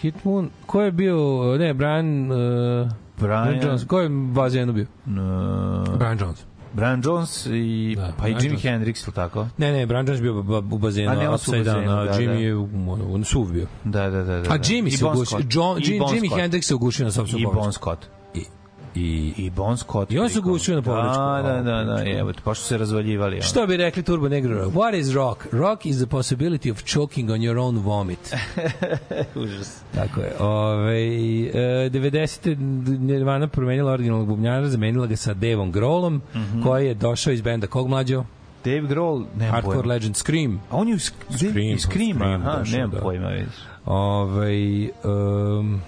Kit 0.00 0.24
Moon, 0.24 0.50
ko 0.66 0.82
je 0.82 0.92
bio, 0.92 1.16
ne, 1.58 1.74
Brian, 1.74 2.32
uh, 2.32 2.88
Brian- 3.18 3.64
Jones, 3.64 3.84
ko 3.84 4.00
je 4.00 4.06
u 4.06 4.26
bazenu 4.26 4.72
bio? 4.72 4.86
Uh, 5.06 5.96
Brian 5.98 6.18
Jones. 6.20 6.44
Brian 6.72 7.02
Jones 7.04 7.46
i 7.46 7.94
Da, 7.96 8.12
pa 8.18 8.28
i 8.28 8.30
Jimi 8.32 8.44
Jones. 8.48 8.62
Hendrix, 8.62 9.06
ili 9.06 9.14
tako? 9.14 9.46
Ne, 9.58 9.72
ne, 9.72 9.86
Brian 9.86 10.06
Jones 10.06 10.22
bio 10.22 10.44
u 10.70 10.78
bazenu, 10.78 11.10
A 11.10 11.14
ne, 11.14 11.28
on 11.28 11.38
su 11.38 11.50
u 11.50 11.54
bazenu, 11.54 11.92
a 11.92 12.04
da, 12.04 12.12
Jimmy 12.12 12.26
da. 12.26 12.32
je 12.32 12.54
u 12.54 13.24
suv 13.24 13.52
bio. 13.52 13.66
Da, 13.84 14.10
da, 14.10 14.22
da. 14.22 14.40
da 14.40 14.52
A 14.52 14.58
da. 14.58 14.64
Jimmy 14.64 14.86
I 14.86 14.90
se 14.90 15.04
ugušio. 15.04 15.38
John, 15.50 15.78
I 15.78 15.90
Jim, 15.90 15.98
Bon 15.98 16.14
Jimi 16.14 16.28
Scott. 16.28 16.40
Hendrix 16.42 16.62
se 16.62 16.74
ugušio 16.74 17.04
na 17.04 17.08
I 17.08 17.12
sobstvenu 17.12 17.52
Bon. 17.52 17.72
Scott. 17.72 17.98
I, 18.98 19.32
i, 19.38 19.50
Bon 19.50 19.76
Scott. 19.76 20.12
I 20.12 20.18
on 20.18 20.28
se 20.28 20.32
prilikom- 20.32 20.44
ugušio 20.44 20.74
na 20.74 20.82
povraćku. 20.82 21.18
Da, 21.18 21.42
da, 21.44 21.62
da, 21.62 21.84
da, 21.84 22.10
evo, 22.10 22.32
te, 22.32 22.40
pošto 22.42 22.64
se 22.64 22.78
razvaljivali. 22.78 23.34
ono. 23.34 23.42
Što 23.42 23.66
bi 23.66 23.76
rekli 23.76 24.02
Turbo 24.02 24.28
Negro? 24.28 24.66
What 24.66 24.94
is 24.96 25.10
rock? 25.10 25.46
Rock 25.52 25.86
is 25.86 25.96
the 25.96 26.06
possibility 26.08 26.70
of 26.70 26.82
choking 26.84 27.30
on 27.30 27.38
your 27.38 27.56
own 27.56 27.78
vomit. 27.78 28.34
Užas. 29.36 29.80
Tako 29.94 30.20
je. 30.20 30.32
Ove, 30.40 30.96
e, 30.96 31.90
90. 31.90 32.56
Nirvana 33.00 33.48
promenila 33.48 33.92
originalnog 33.92 34.28
bubnjara, 34.28 34.68
zamenila 34.68 35.06
ga 35.06 35.16
sa 35.16 35.34
Davom 35.34 35.72
Grohlom, 35.72 36.22
Mhm. 36.34 36.62
koji 36.62 36.86
je 36.86 36.94
došao 36.94 37.32
iz 37.32 37.40
benda 37.40 37.66
kog 37.66 37.88
mlađo? 37.88 38.24
Dave 38.64 38.80
Grohl, 38.80 39.22
nemam 39.34 39.50
Hardcore 39.50 39.76
pojma. 39.76 39.88
Legend 39.88 40.16
Scream. 40.16 40.60
A 40.70 40.76
on 40.76 40.88
je 40.88 40.94
u 40.94 40.98
Scream, 40.98 41.50
Scream, 41.50 41.78
Scream 41.78 42.22
aha, 42.22 42.58
došao, 42.58 42.76
nemam 42.76 42.90
da. 42.90 42.98
pojma, 42.98 43.28
vidiš. 43.28 43.54
Ove, 43.86 44.88
um, 45.04 45.80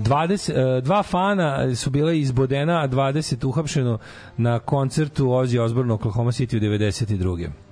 20, 0.00 0.50
e, 0.50 0.80
dva 0.80 1.02
fana 1.02 1.74
su 1.76 1.90
bila 1.90 2.12
izbodena, 2.12 2.82
a 2.82 2.88
20 2.88 3.46
uhapšeno 3.46 3.98
na 4.36 4.58
koncertu 4.58 5.26
Ozzy 5.26 5.60
Osbourne 5.60 5.92
u 5.92 5.94
Oklahoma 5.94 6.32
City 6.32 6.56
u 6.56 6.60
92. 6.60 7.69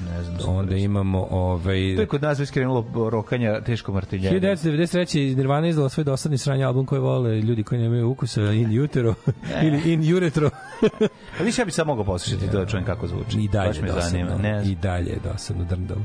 Ne 0.00 0.22
znam. 0.22 0.56
Onda 0.56 0.76
imamo 0.76 1.26
ovaj 1.30 1.94
To 1.96 2.00
je 2.00 2.06
kod 2.06 2.22
nas 2.22 2.38
već 2.38 2.50
krenulo 2.50 3.10
rokanja 3.10 3.60
teško 3.60 3.92
martiljenje. 3.92 4.40
1993. 4.40 5.36
Nirvana 5.36 5.68
izdala 5.68 5.88
svoj 5.88 6.04
dosadni 6.04 6.38
sranje 6.38 6.64
album 6.64 6.86
koji 6.86 7.00
vole 7.00 7.40
ljudi 7.40 7.62
koji 7.62 7.80
nemaju 7.80 8.10
ukusa 8.10 8.42
In 8.42 8.82
Utero 8.82 9.14
ili 9.66 9.92
In 9.92 10.16
Uretro. 10.16 10.50
A 11.40 11.42
više 11.44 11.60
ja 11.60 11.64
bih 11.64 11.74
sad 11.74 11.86
mogao 11.86 12.04
poslušati 12.04 12.50
to 12.50 12.58
da 12.58 12.66
čujem 12.66 12.84
kako 12.84 13.06
zvuči. 13.06 13.40
I 13.40 13.48
dalje 13.48 13.76
je 13.76 13.92
dosadno. 13.92 14.38
Ne. 14.38 14.62
I 14.66 14.74
dalje 14.74 15.10
je 15.10 15.18
dosadno 15.32 15.64
drndalo. 15.64 16.00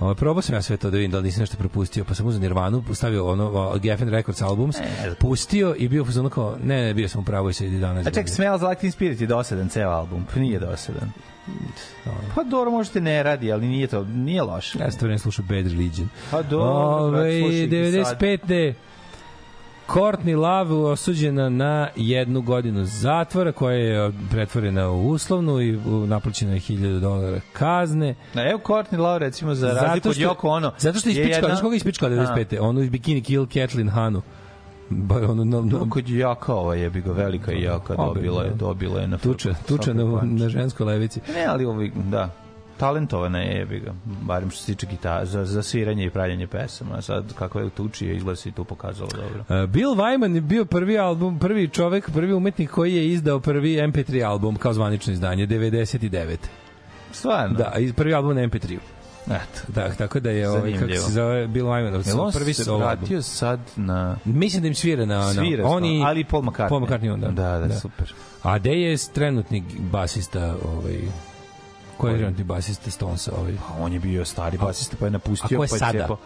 Ovo, 0.00 0.14
probao 0.14 0.42
sam 0.42 0.54
ja 0.54 0.62
sve 0.62 0.76
to 0.76 0.90
da 0.90 0.96
vidim 0.96 1.10
da 1.10 1.18
li 1.18 1.24
nisam 1.24 1.40
nešto 1.40 1.56
propustio, 1.56 2.04
pa 2.04 2.14
sam 2.14 2.26
uzeo 2.26 2.40
Nirvanu, 2.40 2.84
stavio 2.92 3.28
ono 3.28 3.78
Geffen 3.78 4.08
Records 4.08 4.42
albums, 4.42 4.76
pustio 5.18 5.74
i 5.78 5.88
bio 5.88 6.04
ono 6.18 6.28
kao, 6.28 6.56
ne, 6.64 6.82
ne, 6.82 6.94
bio 6.94 7.08
sam 7.08 7.20
u 7.20 7.24
pravu 7.24 7.50
i 7.50 7.52
se 7.52 7.66
ide 7.66 7.78
danas. 7.78 8.06
A 8.06 8.10
ček, 8.10 8.28
Smells 8.28 8.62
Like 8.62 8.80
Teen 8.80 8.92
Spirit 8.92 9.20
je 9.20 9.26
dosadan 9.26 9.68
ceo 9.68 9.90
album. 9.90 10.24
Pa 10.34 10.40
nije 10.40 10.58
dosadan. 10.58 11.12
Pa 12.34 12.42
dobro, 12.42 12.70
možete 12.70 13.00
ne 13.00 13.22
radi, 13.22 13.52
ali 13.52 13.66
nije 13.66 13.86
to, 13.86 14.04
nije 14.04 14.42
loše. 14.42 14.78
Ja 14.78 14.90
sam 14.90 15.18
slušao 15.18 15.44
Bad 15.48 15.66
Religion. 15.66 16.08
Pa 16.30 16.42
dobro, 16.42 16.66
Ove, 16.68 17.10
brat, 17.10 17.42
slušaj 17.42 17.98
ih 18.00 18.04
sad. 18.06 18.18
95. 18.20 18.74
Courtney 19.88 20.36
Love 20.36 20.74
osuđena 20.74 21.48
na 21.48 21.88
jednu 21.96 22.40
godinu 22.40 22.84
zatvora 22.84 23.52
koja 23.52 23.74
je 23.76 24.12
pretvorena 24.30 24.90
u 24.90 25.08
uslovnu 25.08 25.60
i 25.60 25.78
naplaćena 26.06 26.52
je 26.52 26.60
1000 26.60 27.00
dolara 27.00 27.40
kazne. 27.52 28.14
Na, 28.34 28.50
evo 28.50 28.60
Courtney 28.66 28.98
Love 28.98 29.18
recimo 29.18 29.54
za 29.54 29.68
razliku 29.68 30.08
od 30.08 30.14
Yoko 30.16 30.48
Ono. 30.48 30.72
Zato 30.78 30.98
što 30.98 31.08
je 31.08 31.12
ispičkala, 31.12 31.48
jedna- 31.52 31.60
koga 31.60 31.76
ispičkala 31.76 32.12
95. 32.12 32.60
Onu 32.60 32.82
iz 32.82 32.90
Bikini 32.90 33.22
Kill 33.22 33.46
Kathleen 33.46 33.88
Hanu. 33.88 34.22
Ba, 35.08 35.14
ono, 35.30 35.44
no, 35.44 35.62
no, 35.62 35.90
kod 35.90 36.08
jaka 36.08 36.54
ova 36.54 36.74
je 36.74 36.90
ga 36.90 37.12
velika 37.12 37.52
i 37.52 37.62
jaka 37.62 37.96
dobila 37.96 38.42
je, 38.42 38.50
da. 38.50 38.56
dobila 38.56 39.00
je 39.00 39.08
na 39.08 39.18
tuča, 39.18 39.54
tuča 39.68 39.92
na, 39.94 40.20
na 40.22 40.48
ženskoj 40.48 40.86
levici. 40.86 41.20
Ne, 41.34 41.44
ali 41.46 41.64
ovi, 41.64 41.92
da, 41.94 42.30
talentovana 42.76 43.38
je, 43.38 43.58
jebi 43.58 43.80
ga, 43.80 43.92
barem 44.04 44.50
što 44.50 44.60
se 44.60 44.66
tiče 44.66 44.86
gitara, 44.86 45.24
za, 45.24 45.44
za 45.44 45.62
sviranje 45.62 46.06
i 46.06 46.10
pravljanje 46.10 46.46
pesama. 46.46 47.02
Sad, 47.02 47.34
kako 47.34 47.60
je 47.60 47.70
tuči, 47.70 48.06
je 48.06 48.16
izgleda 48.16 48.36
se 48.36 48.48
i 48.48 48.52
tu 48.52 48.64
pokazalo 48.64 49.10
dobro. 49.10 49.62
Uh, 49.62 49.70
Bill 49.70 49.94
Wyman 49.94 50.34
je 50.34 50.40
bio 50.40 50.64
prvi 50.64 50.98
album, 50.98 51.38
prvi 51.38 51.68
čovek, 51.68 52.10
prvi 52.10 52.32
umetnik 52.32 52.70
koji 52.70 52.94
je 52.94 53.08
izdao 53.08 53.40
prvi 53.40 53.76
MP3 53.76 54.26
album 54.26 54.56
kao 54.56 54.72
zvanično 54.72 55.12
izdanje 55.12 55.46
99. 55.46 56.36
Stvarno? 57.12 57.58
Da, 57.58 57.72
prvi 57.96 58.14
album 58.14 58.34
na 58.34 58.42
MP3. 58.42 58.78
Eto. 59.26 59.60
Da, 59.68 59.94
tako 59.94 60.20
da 60.20 60.30
je 60.30 60.48
ovaj 60.48 60.72
kako 60.72 60.92
se 60.92 61.12
zove 61.12 61.46
Bill 61.46 61.68
Wyman, 61.68 62.06
Jel 62.06 62.20
on 62.20 62.32
prvi 62.32 62.54
se 62.54 62.70
vratio 62.70 63.22
sad 63.22 63.60
na... 63.76 64.16
Mislim 64.24 64.62
da 64.62 64.68
im 64.68 64.74
svira 64.74 65.06
na, 65.06 65.18
na 65.18 65.32
Svira, 65.32 65.66
oni 65.66 66.04
ali 66.04 66.24
Paul 66.24 66.42
McCartney. 66.42 66.68
Paul 66.68 66.80
McCartney 66.80 67.12
onda. 67.12 67.28
Da, 67.28 67.58
da, 67.58 67.80
super. 67.80 68.14
A 68.42 68.58
gde 68.58 68.70
je 68.70 68.96
trenutni 69.12 69.64
basista 69.78 70.56
ovaj 70.76 70.98
ko 72.02 72.06
je 72.06 72.12
Koji? 72.12 72.18
trenutni 72.18 72.44
basista 72.44 72.90
Stonesa 72.90 73.32
ovaj? 73.38 73.52
Pa 73.68 73.84
on 73.84 73.92
je 73.92 74.00
bio 74.00 74.24
stari 74.24 74.58
basista, 74.58 74.96
pa 75.00 75.04
je 75.06 75.10
napustio, 75.10 75.58
ko 75.58 75.64
je 75.64 75.68
pa 75.68 75.78
sada? 75.78 75.98
cepao. 75.98 76.16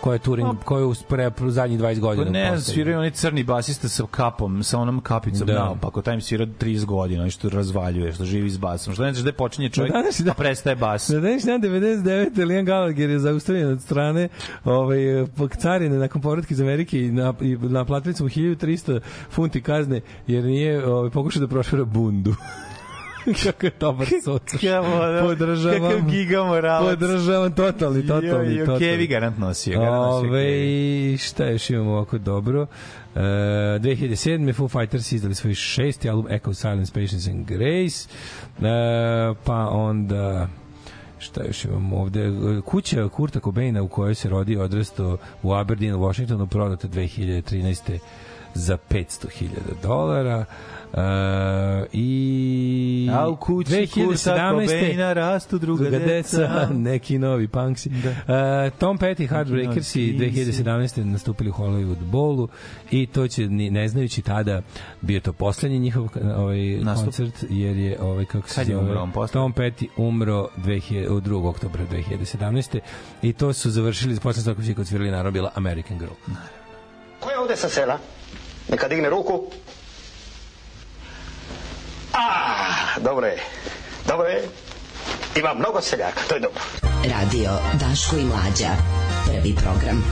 Ko 0.00 0.12
je 0.12 0.18
Turing, 0.20 0.64
ko 0.64 0.78
je 0.78 0.84
u 0.84 0.94
pre, 1.08 1.30
pre 1.30 1.50
zadnjih 1.50 1.80
20 1.80 1.94
Pa 1.94 2.00
godina? 2.00 2.30
ne, 2.30 2.50
postao? 2.50 2.74
sviraju 2.74 2.98
oni 2.98 3.10
crni 3.12 3.44
basista 3.44 3.88
sa 3.88 4.04
kapom, 4.06 4.62
sa 4.62 4.78
onom 4.78 5.00
kapicom 5.00 5.46
Da. 5.46 5.52
da. 5.52 5.58
naopako, 5.58 6.02
taj 6.02 6.14
im 6.14 6.20
svira 6.20 6.46
30 6.48 6.84
godina, 6.84 7.26
i 7.26 7.30
što 7.30 7.48
razvaljuje, 7.48 8.12
što 8.12 8.24
živi 8.24 8.50
s 8.50 8.56
basom. 8.58 8.94
Što 8.94 9.02
ne 9.02 9.12
znaš 9.12 9.22
gde 9.22 9.32
počinje 9.32 9.68
čovjek, 9.68 9.94
Na 9.94 10.00
današnji 10.00 10.24
dan- 10.24 10.30
a 10.30 10.34
prestaje 10.34 10.76
bas. 10.76 11.08
Na 11.08 11.20
današnji 11.20 11.46
dan 11.48 11.60
99. 11.62 12.04
Liam 12.38 12.64
Gallagher 12.64 13.10
je 13.10 13.18
zaustavljen 13.18 13.68
od 13.68 13.82
strane 13.82 14.28
ovaj, 14.64 14.98
carine 15.52 15.98
nakon 15.98 16.22
povratka 16.22 16.54
iz 16.54 16.60
Amerike 16.60 16.98
i, 16.98 17.10
na, 17.10 17.34
i 17.40 17.56
naplatili 17.58 18.14
smo 18.14 18.26
1300 18.28 19.00
funti 19.30 19.62
kazne 19.62 20.00
jer 20.26 20.44
nije 20.44 20.86
ovaj, 20.86 21.10
pokušao 21.10 21.40
da 21.40 21.48
prošvara 21.48 21.84
bundu. 21.84 22.34
Kako 23.44 23.66
je 23.66 23.72
dobar 23.80 24.06
soca. 24.24 24.56
Podržavam. 25.26 25.90
Kakav 25.90 26.10
giga 26.10 26.44
moralac. 26.44 26.90
Podržavam 26.90 27.52
totalni, 27.52 28.06
totalni, 28.06 28.56
Jo, 28.56 28.64
jo. 28.64 28.78
Kevi 28.78 29.06
garant 29.06 29.38
nosio. 29.38 29.80
Garant 29.80 29.94
nosio 29.94 30.30
Ove, 30.30 31.18
šta 31.18 31.46
još 31.46 31.70
imamo 31.70 31.92
ovako 31.92 32.18
dobro? 32.18 32.66
E, 33.14 33.18
2007. 33.18 34.54
Foo 34.54 34.68
Fighters 34.68 35.12
izdali 35.12 35.34
svoj 35.34 35.54
šesti 35.54 36.10
album 36.10 36.32
Echo 36.32 36.54
Silence, 36.54 36.92
Patience 36.92 37.30
and 37.30 37.46
Grace. 37.46 38.08
E, 38.60 39.34
pa 39.44 39.68
onda 39.68 40.48
šta 41.18 41.44
još 41.44 41.64
imamo 41.64 41.96
ovde 41.96 42.32
kuća 42.64 43.08
Kurta 43.08 43.40
Cobaina 43.40 43.82
u 43.82 43.88
kojoj 43.88 44.14
se 44.14 44.28
rodi 44.28 44.52
i 44.52 44.56
odrastao 44.56 45.18
u 45.42 45.54
Aberdeenu, 45.54 45.98
Washingtonu 45.98 46.46
prodata 46.46 46.88
2013. 46.88 47.98
za 48.54 48.78
500.000 48.90 49.48
dolara 49.82 50.38
Uh, 50.38 50.46
i 51.92 53.10
A 53.12 53.28
u 53.28 53.36
kući 53.36 53.88
Kurta 53.94 54.50
Cobaina 54.50 55.12
rastu 55.12 55.58
druga 55.58 55.90
deca. 55.90 56.68
neki 56.72 57.18
novi 57.18 57.48
punksi. 57.48 57.88
Da. 57.88 58.10
Uh, 58.10 58.78
Tom 58.78 58.98
Petty, 58.98 59.28
Heartbreakers 59.28 59.96
i 59.96 60.18
2017. 60.18 61.04
nastupili 61.04 61.50
u 61.50 61.52
Hollywood 61.52 62.10
Bowlu 62.10 62.48
i 62.90 63.06
to 63.06 63.28
će, 63.28 63.48
ne 63.48 63.88
znajući 63.88 64.22
tada, 64.22 64.62
bio 65.00 65.20
to 65.20 65.32
poslednji 65.32 65.78
njihov 65.78 66.08
ovaj, 66.36 66.58
Nastup. 66.58 67.04
koncert, 67.04 67.44
jer 67.50 67.76
je, 67.76 68.00
ovaj, 68.00 68.24
kako 68.24 68.48
se 68.48 68.54
Kad 68.54 68.66
zove, 68.66 68.78
umro? 68.78 69.26
Tom 69.32 69.52
Petty 69.52 69.86
umro 69.96 70.48
2000, 70.56 71.08
u 71.08 71.20
2. 71.20 71.48
oktobra 71.48 71.84
2017. 71.86 72.78
I 73.22 73.32
to 73.32 73.52
su 73.52 73.70
završili, 73.70 74.20
posle 74.20 74.74
kod 74.74 74.86
svirali, 74.86 75.10
naravno, 75.10 75.30
bila 75.30 75.50
American 75.54 75.98
Girl. 75.98 76.12
Ko 77.20 77.30
je 77.30 77.38
ovde 77.38 77.56
sa 77.56 77.68
sela? 77.68 77.98
Neka 78.70 78.88
digne 78.88 79.10
ruku. 79.10 79.42
A, 82.12 82.20
dobro 83.00 83.26
je. 83.26 83.38
Dobro 84.06 84.26
je. 84.28 84.42
Ima 85.36 85.54
mnogo 85.54 85.80
seljaka, 85.80 86.20
to 86.28 86.34
je 86.34 86.40
dobro. 86.40 86.60
Radio 87.04 87.50
Daško 87.80 88.16
i 88.16 88.24
Mlađa. 88.24 88.70
Prvi 89.26 89.54
program. 89.54 90.04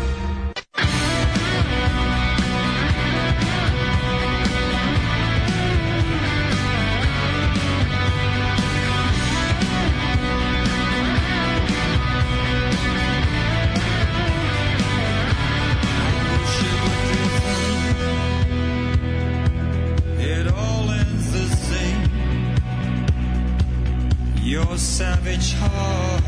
Savage 24.78 25.55
heart 25.55 26.22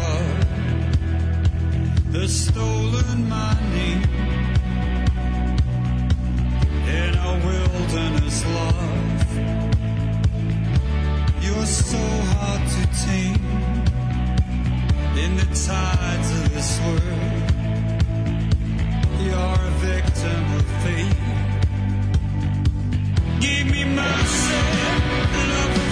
has 2.13 2.47
stolen 2.47 3.29
money 3.29 3.93
in 6.89 7.15
a 7.15 7.33
wilderness 7.47 8.45
love. 8.47 9.31
You're 11.41 11.65
so 11.65 11.99
hard 12.33 12.63
to 12.75 12.83
tame 13.07 13.47
in 15.17 15.37
the 15.37 15.47
tides 15.55 16.31
of 16.41 16.53
this 16.53 16.81
world. 16.87 17.45
You're 19.27 19.61
a 19.63 19.75
victim 19.79 20.43
of 20.59 20.67
fate. 20.83 21.23
Give 23.41 23.67
me 23.71 23.85
mercy, 23.85 24.61
love 25.53 25.90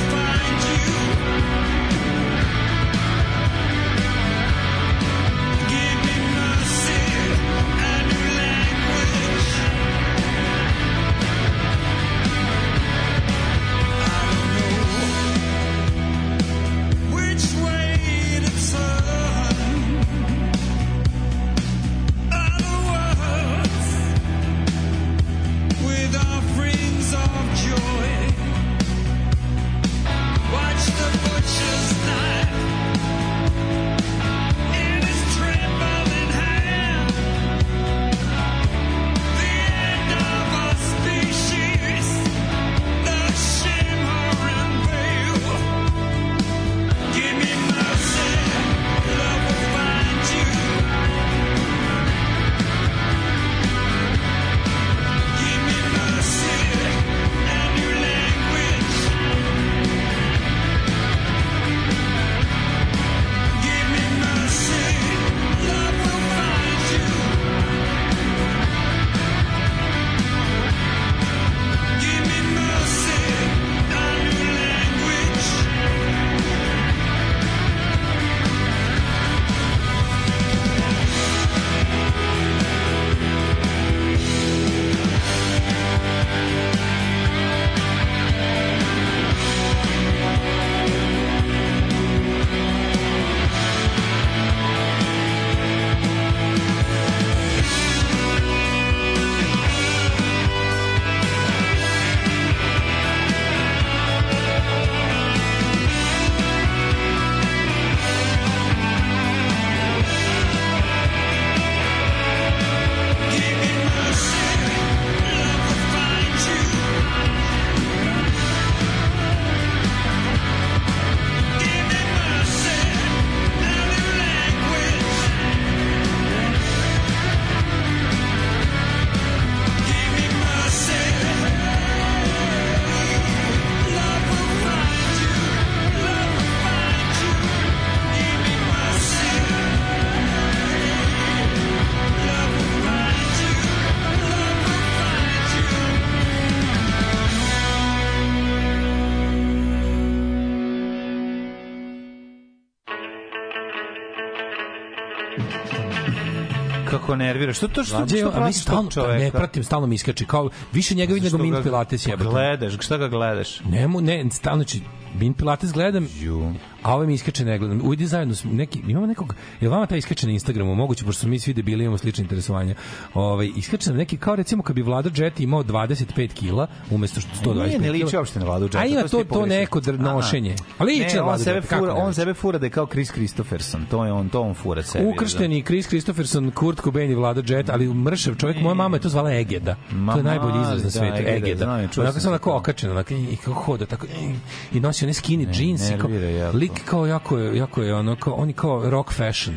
Kako 156.85 157.16
nervira. 157.16 157.52
Što 157.52 157.69
to 157.69 157.85
što, 157.85 157.98
Mlađe, 157.98 158.19
što 158.19 158.31
pratiš 158.31 158.56
stalno, 158.56 158.90
čoveka? 158.90 159.19
ne 159.19 159.31
pratim, 159.31 159.65
stalno 159.65 159.86
mi 159.86 159.94
iskače. 159.94 160.24
Kao, 160.24 160.51
više 160.73 160.94
njega 160.94 161.15
vidim 161.15 161.32
nego 161.32 161.51
ga- 161.51 161.62
Pilates 161.62 162.06
jebate. 162.06 162.31
Gledaš, 162.31 162.73
šta 162.81 162.97
ga 162.97 163.09
gledaš? 163.09 163.60
Ne, 163.60 163.89
mu, 163.89 164.01
ne, 164.01 164.24
stalno 164.32 164.65
ću, 164.65 164.78
Mint 165.14 165.36
Pilates 165.36 165.72
gledam, 165.72 166.09
Ju. 166.20 166.52
a 166.82 166.94
ove 166.94 167.06
mi 167.06 167.14
iskače 167.14 167.44
ne 167.44 167.59
gledam. 167.59 167.80
Ujdi 167.85 168.06
zajedno, 168.06 168.35
neki, 168.44 168.80
imamo 168.89 169.06
nekog, 169.06 169.35
je 169.60 169.68
vama 169.68 169.86
taj 169.86 169.98
iskače 169.98 170.26
na 170.26 170.32
Instagramu, 170.32 170.74
moguće, 170.74 171.05
pošto 171.05 171.20
smo 171.20 171.28
mi 171.28 171.39
svi 171.39 171.55
debili, 171.55 171.85
imamo 171.85 171.98
slične 171.98 172.22
interesovanja. 172.22 172.74
Ovaj 173.14 173.51
iskače 173.56 173.90
nam 173.90 173.97
neki, 173.98 174.16
kao 174.16 174.36
recimo, 174.36 174.62
kad 174.62 174.76
bi 174.76 174.82
Vlado 174.82 175.10
Jet 175.16 175.40
imao 175.40 175.62
25 175.62 176.32
kila, 176.32 176.66
umesto 176.90 177.20
što 177.20 177.30
125 177.44 177.66
Nije, 177.66 177.78
ne 177.78 177.90
liči 177.90 178.06
kila. 178.06 178.20
uopšte 178.20 178.39
na 178.39 178.44
Vladu 178.44 178.64
Jeta. 178.64 178.78
A 178.78 178.85
ima 178.85 179.02
to, 179.02 179.24
to 179.24 179.47
neko 179.47 179.80
Aha. 179.89 179.97
nošenje. 180.02 180.55
A 180.78 180.85
liči 180.85 181.01
Ne, 181.01 181.14
na 181.14 181.20
on 181.20 181.26
Vladu 181.26 181.44
sebe 181.44 181.60
fura, 181.60 181.94
on 181.94 182.14
sebe 182.14 182.35
fura 182.35 182.59
da 182.59 182.66
je 182.66 182.70
kao 182.70 182.86
Chris 182.86 183.10
Christopherson. 183.10 183.86
To 183.86 184.05
je 184.05 184.12
on, 184.12 184.28
to 184.28 184.40
on 184.40 184.55
fura 184.55 184.82
sebi. 184.82 185.06
Ukršteni 185.06 185.62
Chris 185.62 185.86
Christopherson, 185.89 186.51
Kurt 186.51 186.80
Cobain 186.80 187.10
i 187.10 187.14
Vlado 187.14 187.43
Jet, 187.47 187.70
ali 187.70 187.94
mršav 187.94 188.35
čovjek, 188.35 188.60
moja 188.60 188.74
mama 188.74 188.97
je 188.97 189.01
to 189.01 189.09
zvala 189.09 189.32
Egeda. 189.32 189.76
To 190.12 190.18
je 190.18 190.24
najbolji 190.24 190.60
izraz 190.62 190.78
na 190.78 190.85
da, 190.85 190.90
svetu, 190.90 191.16
Egeda, 191.18 191.30
Egeda. 191.36 191.89
čuo 191.89 192.05
Onako 192.05 192.20
sam 192.20 192.28
onako 192.28 192.51
to. 192.51 192.56
okačen, 192.56 192.90
onako, 192.90 193.14
i 193.14 193.36
kako 193.36 193.52
hoda, 193.55 193.86
tako, 193.86 194.06
i, 194.06 194.35
i 194.76 194.80
nosi 194.99 195.05
one 195.05 195.15
skinny 195.15 195.47
jeans. 195.53 195.91
i 195.91 195.99
kao, 195.99 196.11
lik 196.53 196.85
kao 196.85 197.07
jako 197.07 197.39
je, 197.39 197.57
jako 197.57 197.83
je 197.83 197.95
ono, 197.95 198.16
kao, 198.16 198.35
on 198.35 198.49
je 198.49 198.55
kao 198.55 198.91
rock 198.91 199.12
fashion. 199.12 199.57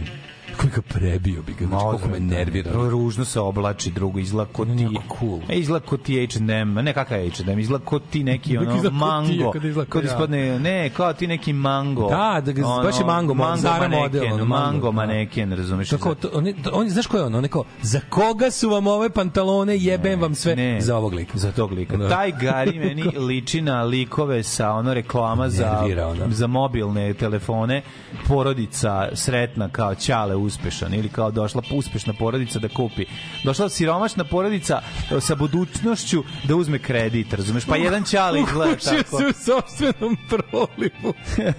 Kako 0.58 0.82
prebio 0.84 1.42
bi 1.42 1.54
ga, 1.54 1.66
znači, 1.66 1.84
koliko 1.84 2.08
me 2.10 2.20
nervira. 2.20 2.72
Ru- 2.72 2.90
Ružno 2.90 3.26
se 3.26 3.40
oblači, 3.42 3.92
drugo 3.92 4.20
izgleda 4.20 4.52
ko 4.52 4.62
On 4.62 4.70
je 4.70 4.78
ti. 4.80 4.84
jako 4.86 5.18
cool. 5.20 5.40
E, 5.50 5.56
izgleda 5.56 5.86
ko 5.86 5.98
ti 5.98 6.28
H&M, 6.28 6.74
ne 6.76 6.94
kakav 6.94 7.20
je 7.20 7.30
H&M, 7.32 7.60
izgleda 7.60 7.86
ko 7.86 8.00
ti 8.02 8.24
neki 8.24 8.58
ono 8.58 8.82
ti, 8.82 8.90
mango. 8.90 9.52
kako 9.52 9.68
izgleda 9.68 9.86
ko 9.86 9.92
Kao 9.92 10.02
da 10.02 10.08
ja. 10.08 10.14
ispadne, 10.14 10.60
ne, 10.60 10.90
kao 10.90 11.14
ti 11.14 11.28
neki 11.28 11.54
mango. 11.54 12.10
Da, 12.10 12.42
da 12.42 12.52
ga- 12.52 12.62
baš 12.84 13.00
je 13.00 13.06
mango, 13.06 13.36
Zara 13.58 13.80
maneken, 13.80 14.00
model, 14.02 14.26
ono, 14.26 14.46
mango, 14.46 14.56
mango 14.62 14.86
da. 14.88 14.92
maneken, 14.92 15.52
razumeš? 15.52 15.90
Tako, 15.90 16.16
to, 16.16 16.30
on, 16.34 16.46
on, 16.74 16.90
znaš 16.90 17.08
ko 17.08 17.18
je 17.18 17.24
on? 17.24 17.36
On 17.36 17.44
je 17.44 17.50
kao, 17.50 17.64
za 17.82 18.00
koga 18.02 18.52
su 18.52 18.70
vam 18.70 18.88
ove 18.88 19.10
pantalone, 19.10 19.78
jebem 19.78 20.22
vam 20.22 20.36
sve, 20.36 20.56
Ne, 20.56 20.82
za 20.82 20.98
ovog 20.98 21.14
lika. 21.14 21.38
Za 21.38 21.52
tog 21.52 21.72
lika. 21.72 21.98
Da. 21.98 22.10
Taj 22.10 22.32
Gari 22.32 22.80
meni 22.86 23.04
liči 23.18 23.62
na 23.62 23.84
likove 23.84 24.44
sa 24.44 24.72
ono 24.72 24.94
reklama 24.94 25.50
za, 25.50 25.84
za 26.28 26.48
mobilne 26.48 27.14
telefone. 27.14 27.82
Porodica 28.28 28.82
sretna 29.14 29.70
kao 29.70 29.96
ćale 29.96 30.36
uspešan 30.42 30.94
ili 30.94 31.10
kao 31.10 31.32
došla 31.32 31.62
uspešna 31.72 32.14
porodica 32.14 32.60
da 32.60 32.68
kupi. 32.68 33.06
Došla 33.44 33.70
siromašna 33.70 34.24
porodica 34.24 34.82
e, 35.18 35.22
sa 35.22 35.36
budućnošću 35.36 36.24
da 36.44 36.56
uzme 36.56 36.80
kredit, 36.80 37.34
razumeš? 37.34 37.66
Pa 37.66 37.76
jedan 37.76 38.04
ćale 38.04 38.40
izgleda 38.42 38.76
tako. 38.76 39.18
se 39.18 39.26
u 39.28 39.34
sopstvenom 39.34 40.18
prolivu. 40.30 41.14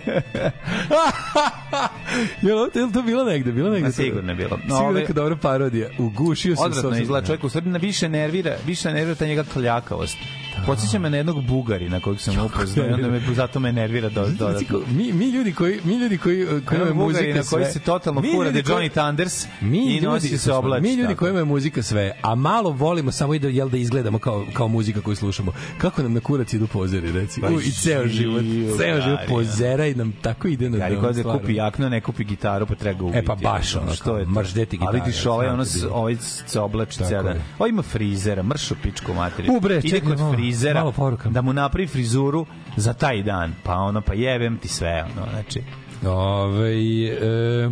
Jel 2.42 2.58
ovo- 2.58 2.70
jel 2.74 2.92
to 2.92 3.02
bilo 3.02 3.24
negde? 3.24 3.52
Bilo 3.52 3.70
negde? 3.70 3.86
Ma, 3.86 3.92
sigurno 3.92 4.32
je 4.32 4.36
bilo. 4.36 4.58
No, 4.66 4.76
Sigurno 4.76 5.00
neka 5.00 5.12
dobra 5.12 5.36
parodija. 5.36 5.88
Ugušio 5.98 6.56
se 6.56 6.62
u 6.62 6.64
Odvratno 6.64 6.98
izgleda 6.98 7.26
čovjek, 7.26 7.44
u 7.44 7.48
na 7.64 7.78
više 7.78 8.08
nervira, 8.08 8.56
više 8.66 8.92
nervira 8.92 9.14
ta 9.14 9.26
njega 9.26 9.44
kljakavost. 9.52 10.16
Podsjeća 10.66 10.98
me 10.98 11.10
na 11.10 11.16
jednog 11.16 11.44
bugarina 11.44 12.00
kojeg 12.00 12.20
sam 12.20 12.44
upoznao 12.44 12.86
i 12.86 12.92
onda 12.92 13.08
me, 13.08 13.20
zato 13.34 13.60
me 13.60 13.72
nervira 13.72 14.08
do, 14.08 14.26
dodatno. 14.38 14.66
kao, 14.68 14.80
mi, 14.90 15.12
mi 15.12 15.30
ljudi 15.30 15.52
koji 15.52 15.80
mi 15.84 15.96
ljudi 15.96 16.18
koji 16.18 16.46
koji 16.46 16.60
bugarina 16.94 16.96
muzika 17.04 17.42
koji 17.50 17.64
se 17.64 17.80
totalno 17.80 18.22
fura 18.34 18.50
da 18.50 18.62
je 18.80 18.88
Johnny 18.88 18.92
Thunders 18.92 19.46
mi 19.60 19.96
i 19.96 20.00
nosi 20.00 20.38
se 20.38 20.52
oblači. 20.52 20.82
Mi 20.82 20.94
ljudi 20.94 21.08
tako. 21.08 21.18
koji 21.18 21.30
imamo 21.30 21.44
muzika 21.44 21.82
sve, 21.82 22.12
a 22.22 22.34
malo 22.34 22.70
volimo 22.70 23.12
samo 23.12 23.34
i 23.34 23.38
da 23.38 23.48
jel 23.48 23.68
da 23.68 23.76
izgledamo 23.76 24.18
kao 24.18 24.46
kao 24.52 24.68
muzika 24.68 25.00
koju 25.00 25.16
slušamo. 25.16 25.52
Kako 25.78 26.02
nam 26.02 26.12
na 26.12 26.20
kurac 26.20 26.52
idu 26.52 26.66
pozeri, 26.66 27.12
reci. 27.12 27.40
Pa 27.40 27.46
U, 27.46 27.60
I 27.60 27.70
ceo 27.70 28.06
život, 28.06 28.42
živo, 28.42 28.76
ceo 28.76 29.00
život 29.00 29.20
pozera 29.28 29.86
i 29.86 29.94
nam 29.94 30.12
tako 30.22 30.48
ide 30.48 30.70
na 30.70 30.78
Gari 30.78 30.94
dom, 30.94 31.04
kod 31.04 31.16
da 31.16 31.22
kupi 31.22 31.54
jaknu, 31.54 31.86
a 31.86 31.88
ne 31.88 32.00
kupi 32.00 32.24
gitaru, 32.24 32.66
pa 32.66 32.74
treba 32.74 32.98
ga 32.98 33.04
ubiti. 33.04 33.18
E, 33.18 33.24
pa 33.24 33.34
baš 33.34 33.76
ono, 33.76 33.94
što 33.94 34.16
je 34.16 34.26
mrš, 34.26 34.52
gde 34.52 34.66
ti 34.66 34.76
A 34.76 34.80
gitara, 34.80 35.04
vidiš, 35.04 35.26
ovaj, 35.26 35.48
ono, 35.48 35.64
bilo. 35.74 35.94
ovaj 35.94 36.16
se 36.46 36.60
oblači 36.60 36.98
ceo 36.98 37.28
je. 37.28 37.40
Ovaj 37.58 37.70
ima 37.70 37.82
frizera, 37.82 38.42
mršu 38.42 38.74
pičku 38.82 39.14
materiju. 39.14 39.56
U, 39.56 39.60
bre, 39.60 39.78
Ide 39.78 39.88
čekaj 39.88 40.16
kod 40.16 40.34
frizera 40.34 40.92
da 41.30 41.42
mu 41.42 41.52
napravi 41.52 41.86
frizuru 41.86 42.46
za 42.76 42.92
taj 42.92 43.22
dan. 43.22 43.54
Pa 43.62 43.74
ono, 43.74 44.00
pa 44.00 44.14
jebem 44.14 44.58
ti 44.58 44.68
sve, 44.68 45.04
ono, 45.04 45.26
znači. 45.30 45.62
Ove, 46.06 46.72
e, 47.06 47.70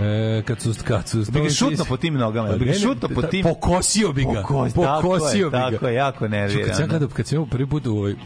e, 0.00 0.42
kad 0.46 0.60
su 0.60 0.74
kad 0.84 1.08
su 1.08 1.24
Bi 1.32 1.40
ga 1.40 1.50
šutno 1.50 1.84
po 1.84 1.96
tim 1.96 2.14
nogama, 2.14 2.52
bi 2.52 2.64
ga 2.64 2.72
šutno 2.74 3.08
po 3.08 3.22
tim... 3.22 3.42
pokosio 3.42 4.12
bi 4.12 4.24
ga 4.24 4.42
Pokos- 4.48 4.74
pokosio 4.74 5.50
tako 5.50 5.56
je, 5.56 5.70
bi 5.70 5.70
ga 5.70 5.70
Tako 5.70 5.88
je, 5.88 5.94
jako 5.94 6.28
nervira. 6.28 6.66
Kad 6.66 6.76
sam 6.76 6.88
gledao, 6.88 7.08
kad 7.08 7.26
sam 7.26 7.36
imao 7.36 7.46
prvi 7.46 7.66
put 7.66 7.86
u 7.86 7.90
ovoj 7.90 8.16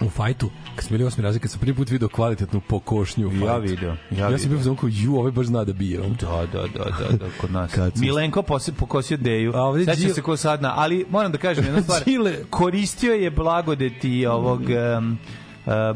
u 0.00 0.10
fajtu, 0.10 0.50
kad 0.76 0.84
smo 0.84 0.94
bili 0.94 1.06
osmi 1.06 1.22
razred, 1.22 1.42
kad 1.42 1.50
sam 1.50 1.60
prvi 1.60 1.74
put 1.74 1.90
video 1.90 2.08
kvalitetnu 2.08 2.60
pokošnju 2.60 3.28
u 3.28 3.46
Ja 3.46 3.56
video, 3.56 3.96
ja 4.10 4.30
Ja, 4.30 4.38
sam 4.38 4.50
bio 4.50 4.74
kao, 4.74 4.88
ju, 4.92 5.16
ovaj 5.16 5.32
baš 5.32 5.46
zna 5.46 5.64
da 5.64 5.72
bije. 5.72 5.98
Da, 5.98 6.26
da, 6.52 6.62
da, 6.62 6.84
da, 6.84 7.16
da, 7.16 7.26
kod 7.40 7.50
nas. 7.52 7.72
Kad 7.74 7.92
Milenko 7.98 8.42
posi, 8.42 8.72
pokosio 8.72 9.16
Deju. 9.16 9.52
A 9.56 9.78
Sećam 9.78 9.94
Đile- 9.94 10.14
se 10.14 10.22
ko 10.22 10.36
sad 10.36 10.62
na, 10.62 10.72
ali 10.76 11.06
moram 11.10 11.32
da 11.32 11.38
kažem 11.38 11.64
jednu 11.64 11.82
stvar. 11.82 12.02
Koristio 12.50 13.12
je 13.12 13.30
blagodeti 13.30 14.26
ovog 14.26 14.60
um, 14.98 15.18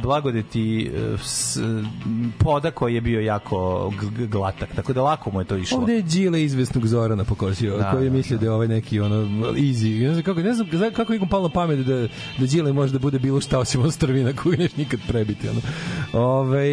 blagodeti 0.02 0.90
uh, 1.14 1.20
s, 1.20 1.59
poda 2.38 2.70
koji 2.70 2.94
je 2.94 3.01
bio 3.01 3.20
jako 3.20 3.93
glatak, 4.30 4.68
tako 4.76 4.93
da 4.93 5.02
lako 5.02 5.30
mu 5.30 5.40
je 5.40 5.44
to 5.44 5.56
išlo. 5.56 5.78
Ovde 5.78 5.93
je 5.93 6.02
Đile 6.02 6.43
izvesnog 6.43 6.86
Zorana 6.86 7.24
pokosio, 7.24 7.76
Da, 7.76 7.90
koji 7.90 8.05
je 8.05 8.10
da, 8.10 8.16
mislio 8.16 8.38
da 8.38 8.47
je 8.47 8.51
ovaj 8.51 8.68
neki 8.68 9.01
ono 9.01 9.16
easy. 9.52 10.02
Ne 10.02 10.12
znam 10.12 10.22
kako, 10.22 10.40
ne 10.40 10.55
znam 10.55 10.68
zna- 10.72 10.90
kako 10.90 11.14
ikom 11.14 11.28
palo 11.28 11.43
na 11.43 11.48
pamet 11.48 11.78
da 11.78 12.01
da 12.38 12.47
Đile 12.47 12.72
može 12.72 12.93
da 12.93 12.98
bude 12.98 13.18
bilo 13.18 13.40
šta 13.40 13.59
osim 13.59 13.80
ostrvina 13.82 14.32
koju 14.32 14.56
neš 14.59 14.76
nikad 14.76 15.01
prebiti 15.09 15.48
ono. 15.48 15.60
Ove, 16.12 16.66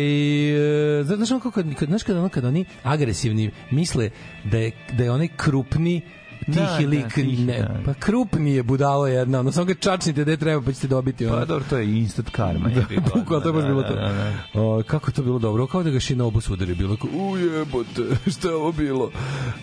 e, 0.99 1.03
znaš 1.03 1.31
ono 1.31 1.39
kako 1.39 1.61
znaš 1.87 2.03
kad 2.03 2.17
ono 2.17 2.29
kad 2.29 2.45
oni 2.45 2.65
agresivni 2.83 3.51
misle 3.71 4.09
da 4.43 4.57
je 4.57 4.71
da 4.91 5.03
je 5.03 5.11
onaj 5.11 5.27
krupni 5.27 6.01
tihi 6.45 6.55
Da, 6.55 6.77
da, 6.81 6.87
lik, 6.87 7.13
tihi, 7.13 7.45
ne, 7.45 7.57
da. 7.59 7.79
pa 7.85 7.93
krupni 7.93 8.55
je 8.55 8.63
budalo 8.63 9.07
jedna, 9.07 9.39
ono, 9.39 9.51
samo 9.51 9.65
ga 9.65 9.73
čačnite 9.73 10.21
gde 10.21 10.37
treba 10.37 10.61
pa 10.61 10.71
ćete 10.71 10.87
dobiti. 10.87 11.25
Ono. 11.25 11.35
Pa 11.39 11.45
dobro, 11.45 11.65
to 11.69 11.77
je 11.77 11.97
instant 11.99 12.29
karma. 12.29 12.69
Da, 12.69 12.81
bukvalno, 13.15 13.39
to 13.43 13.49
je 13.49 13.53
baš 13.53 13.61
Da, 13.63 13.67
bilo 13.69 13.81
da, 13.81 13.87
to. 13.87 13.95
da, 13.95 14.13
da. 14.53 14.61
O, 14.61 14.83
kako 14.87 15.11
to 15.11 15.23
bilo 15.23 15.39
dobro, 15.39 15.67
kao 15.67 15.83
da 15.83 15.89
ga 15.89 15.99
Shinobu 15.99 16.41
sudari, 16.41 16.75
bilo 16.75 16.95
kao, 16.95 17.09
ujebote, 17.13 18.01
šta 18.37 18.47
je 18.47 18.55
ovo 18.55 18.71
bilo? 18.71 19.11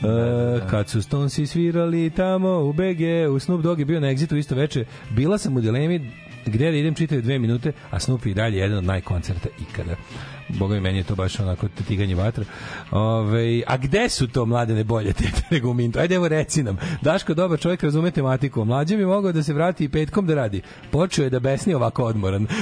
E, 0.03 0.69
kad 0.71 0.89
su 0.89 1.03
Stonesi 1.03 1.47
svirali 1.47 2.11
tamo 2.11 2.49
u 2.59 2.73
BG, 2.73 3.33
u 3.35 3.39
Snoop 3.39 3.63
Dogg 3.63 3.79
je 3.79 3.85
bio 3.85 4.01
na 4.01 4.07
Exitu 4.09 4.37
isto 4.39 4.55
veče, 4.55 4.85
bila 5.11 5.39
sam 5.39 5.57
u 5.57 5.61
dilemi 5.61 6.11
gde 6.47 6.71
da 6.71 6.77
idem 6.77 6.95
čitaju 6.95 7.23
dve 7.23 7.39
minute, 7.39 7.73
a 7.91 8.01
Snoop 8.01 8.27
je 8.27 8.31
i 8.31 8.35
dalje 8.35 8.59
jedan 8.59 8.79
od 8.79 8.85
najkoncerta 8.85 9.49
ikada. 9.71 9.97
Boga 10.49 10.75
mi, 10.75 10.81
meni 10.81 10.99
je 10.99 11.05
to 11.05 11.15
baš 11.15 11.41
onako 11.41 11.69
tiganje 11.89 12.15
vatra. 12.15 12.45
Ove, 12.91 13.63
a 13.67 13.77
gde 13.77 14.09
su 14.09 14.29
to 14.29 14.47
mladene 14.47 14.85
bolje 14.85 15.13
tete 15.21 15.43
nego 15.51 15.71
u 15.71 15.75
Mintu? 15.75 15.99
Ajde, 15.99 16.15
evo 16.15 16.29
reci 16.29 16.63
nam. 16.63 16.79
Daško, 17.03 17.35
dobar 17.35 17.59
čovjek, 17.59 17.83
razume 17.83 18.11
tematiku. 18.11 18.65
Mlađe 18.65 18.97
bi 18.97 19.07
mogao 19.07 19.33
da 19.33 19.43
se 19.43 19.53
vrati 19.53 19.85
i 19.85 19.89
petkom 19.89 20.27
da 20.27 20.35
radi. 20.35 20.63
Počeo 20.91 21.25
je 21.25 21.31
da 21.31 21.41
besni 21.41 21.75
ovako 21.75 22.05
odmoran. 22.05 22.47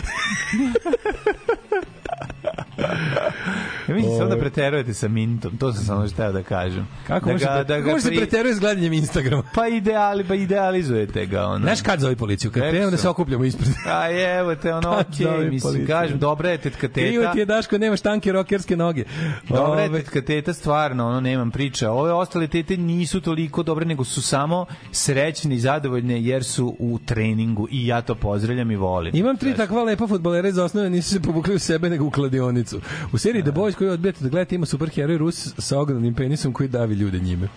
Ja 3.88 3.94
mislim 3.94 4.12
samo 4.12 4.28
da 4.28 4.34
Ove. 4.34 4.40
preterujete 4.40 4.94
sa 4.94 5.08
Mintom, 5.08 5.56
to 5.56 5.72
sam 5.72 5.84
samo 5.84 6.06
hteo 6.08 6.32
da 6.32 6.42
kažem. 6.42 6.88
Kako 7.06 7.26
da 7.26 7.32
može, 7.32 7.44
ga, 7.44 7.50
da 7.50 7.64
da 7.64 7.80
ga 7.80 7.90
može 7.90 8.02
se 8.02 8.08
pri- 8.08 8.16
preteruje 8.16 8.54
s 8.54 8.60
gledanjem 8.60 8.92
Instagrama? 8.92 9.42
Pa 9.54 9.66
ideali, 9.68 10.24
pa 10.24 10.34
idealizujete 10.34 11.26
ga 11.26 11.44
ono. 11.44 11.58
Znaš 11.58 11.82
kad 11.82 12.00
zove 12.00 12.16
policiju? 12.16 12.50
Kad 12.50 12.62
krenemo 12.62 12.90
da 12.90 12.96
se 12.96 13.08
okupljamo 13.08 13.44
ispred. 13.44 13.68
A 13.86 14.10
evo 14.38 14.54
te 14.54 14.74
ono, 14.74 14.90
okej, 15.00 15.26
zove 15.26 15.38
mislim, 15.40 15.60
policiju? 15.62 15.86
kažem, 15.88 16.18
dobra 16.18 16.50
je 16.50 16.58
tetka 16.58 16.88
Krivo 16.88 17.22
teta. 17.22 17.32
ti 17.32 17.38
je 17.38 17.44
Daško, 17.44 17.78
nemaš 17.78 18.00
tanke 18.00 18.32
rokerske 18.32 18.76
noge. 18.76 19.04
Dobra 19.48 19.80
je 19.80 19.92
tetka 19.92 20.22
teta, 20.22 20.52
stvarno, 20.54 21.06
ono, 21.08 21.20
nemam 21.20 21.50
priča. 21.50 21.90
Ove 21.90 22.12
ostale 22.12 22.46
tete 22.46 22.76
nisu 22.76 23.20
toliko 23.20 23.62
dobre, 23.62 23.84
nego 23.84 24.04
su 24.04 24.22
samo 24.22 24.66
srećne 24.92 25.54
i 25.54 25.60
zadovoljne 25.60 26.22
jer 26.22 26.44
su 26.44 26.76
u 26.78 26.98
treningu 26.98 27.68
i 27.70 27.86
ja 27.86 28.00
to 28.02 28.14
pozdravljam 28.14 28.70
i 28.70 28.76
volim. 28.76 29.16
Imam 29.16 29.36
tri 29.36 29.54
takva 29.54 29.82
lepa 29.82 30.06
fudbalera 30.06 30.48
iz 30.48 30.58
osnove, 30.58 30.90
nisu 30.90 31.10
se 31.10 31.22
povukli 31.22 31.54
u 31.54 31.58
sebe 31.58 31.90
nego 31.90 32.04
u 32.04 32.10
kladionicu. 32.10 32.80
U 33.12 33.18
seriji 33.18 33.42
The 33.42 33.52
Boys 33.52 33.74
koju 33.78 33.90
odbijate 33.90 34.24
da 34.24 34.28
gledate 34.28 34.54
ima 34.54 34.66
superheroj 34.66 35.18
Rus 35.18 35.54
sa 35.58 35.80
ogromnim 35.80 36.14
penisom 36.14 36.52
koji 36.52 36.68
davi 36.68 36.94
ljude 36.94 37.18
njime. 37.20 37.48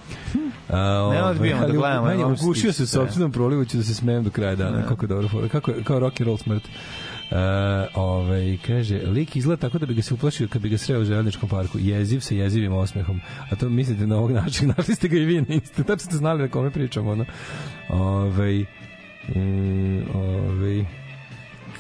A, 0.70 0.78
Ne 1.14 1.24
ovaj, 1.24 1.32
odbijamo 1.32 1.68
da 1.68 1.74
gledamo, 1.74 2.08
meni 2.08 2.24
ugušio 2.24 2.74
se 2.74 2.88
sopstvenom 2.88 3.32
prolivu, 3.32 3.66
ću 3.66 3.78
da 3.78 3.84
se 3.84 3.94
smejem 3.94 4.24
do 4.24 4.30
kraja 4.30 4.56
dana. 4.56 4.84
Kako 4.88 5.06
je 5.06 5.08
dobro, 5.08 5.28
fora. 5.28 5.48
kako 5.48 5.72
kao 5.84 6.00
rock 6.00 6.22
and 6.22 6.28
roll 6.28 6.38
smrt. 6.38 6.64
Uh, 7.32 7.38
ovaj, 7.94 8.58
kaže, 8.68 9.02
lik 9.06 9.36
izgleda 9.36 9.62
tako 9.62 9.80
da 9.80 9.86
bi 9.86 9.94
ga 9.94 10.02
se 10.02 10.14
uplašio 10.14 10.48
kad 10.48 10.62
bi 10.62 10.70
ga 10.70 10.78
sreo 10.78 11.02
u 11.02 11.06
željezničkom 11.06 11.50
parku. 11.50 11.78
Jeziv 11.80 12.20
sa 12.20 12.36
jezivim 12.36 12.74
osmehom. 12.74 13.22
A 13.50 13.56
to 13.56 13.70
mislite 13.70 14.08
na 14.08 14.18
ovog 14.18 14.32
načina. 14.32 14.74
Našli 14.78 14.96
ste 14.96 15.08
ga 15.08 15.18
i 15.18 15.26
vi 15.26 15.42
na 15.42 15.48
Insta. 15.50 15.84
Tačno 15.84 16.06
ste 16.06 16.18
znali 16.18 16.42
na 16.42 16.48
kome 16.48 16.72
pričamo. 16.72 17.12
Ono. 17.12 17.26
Ovaj, 17.90 18.66
mm, 19.36 20.02
ovaj, 20.14 20.86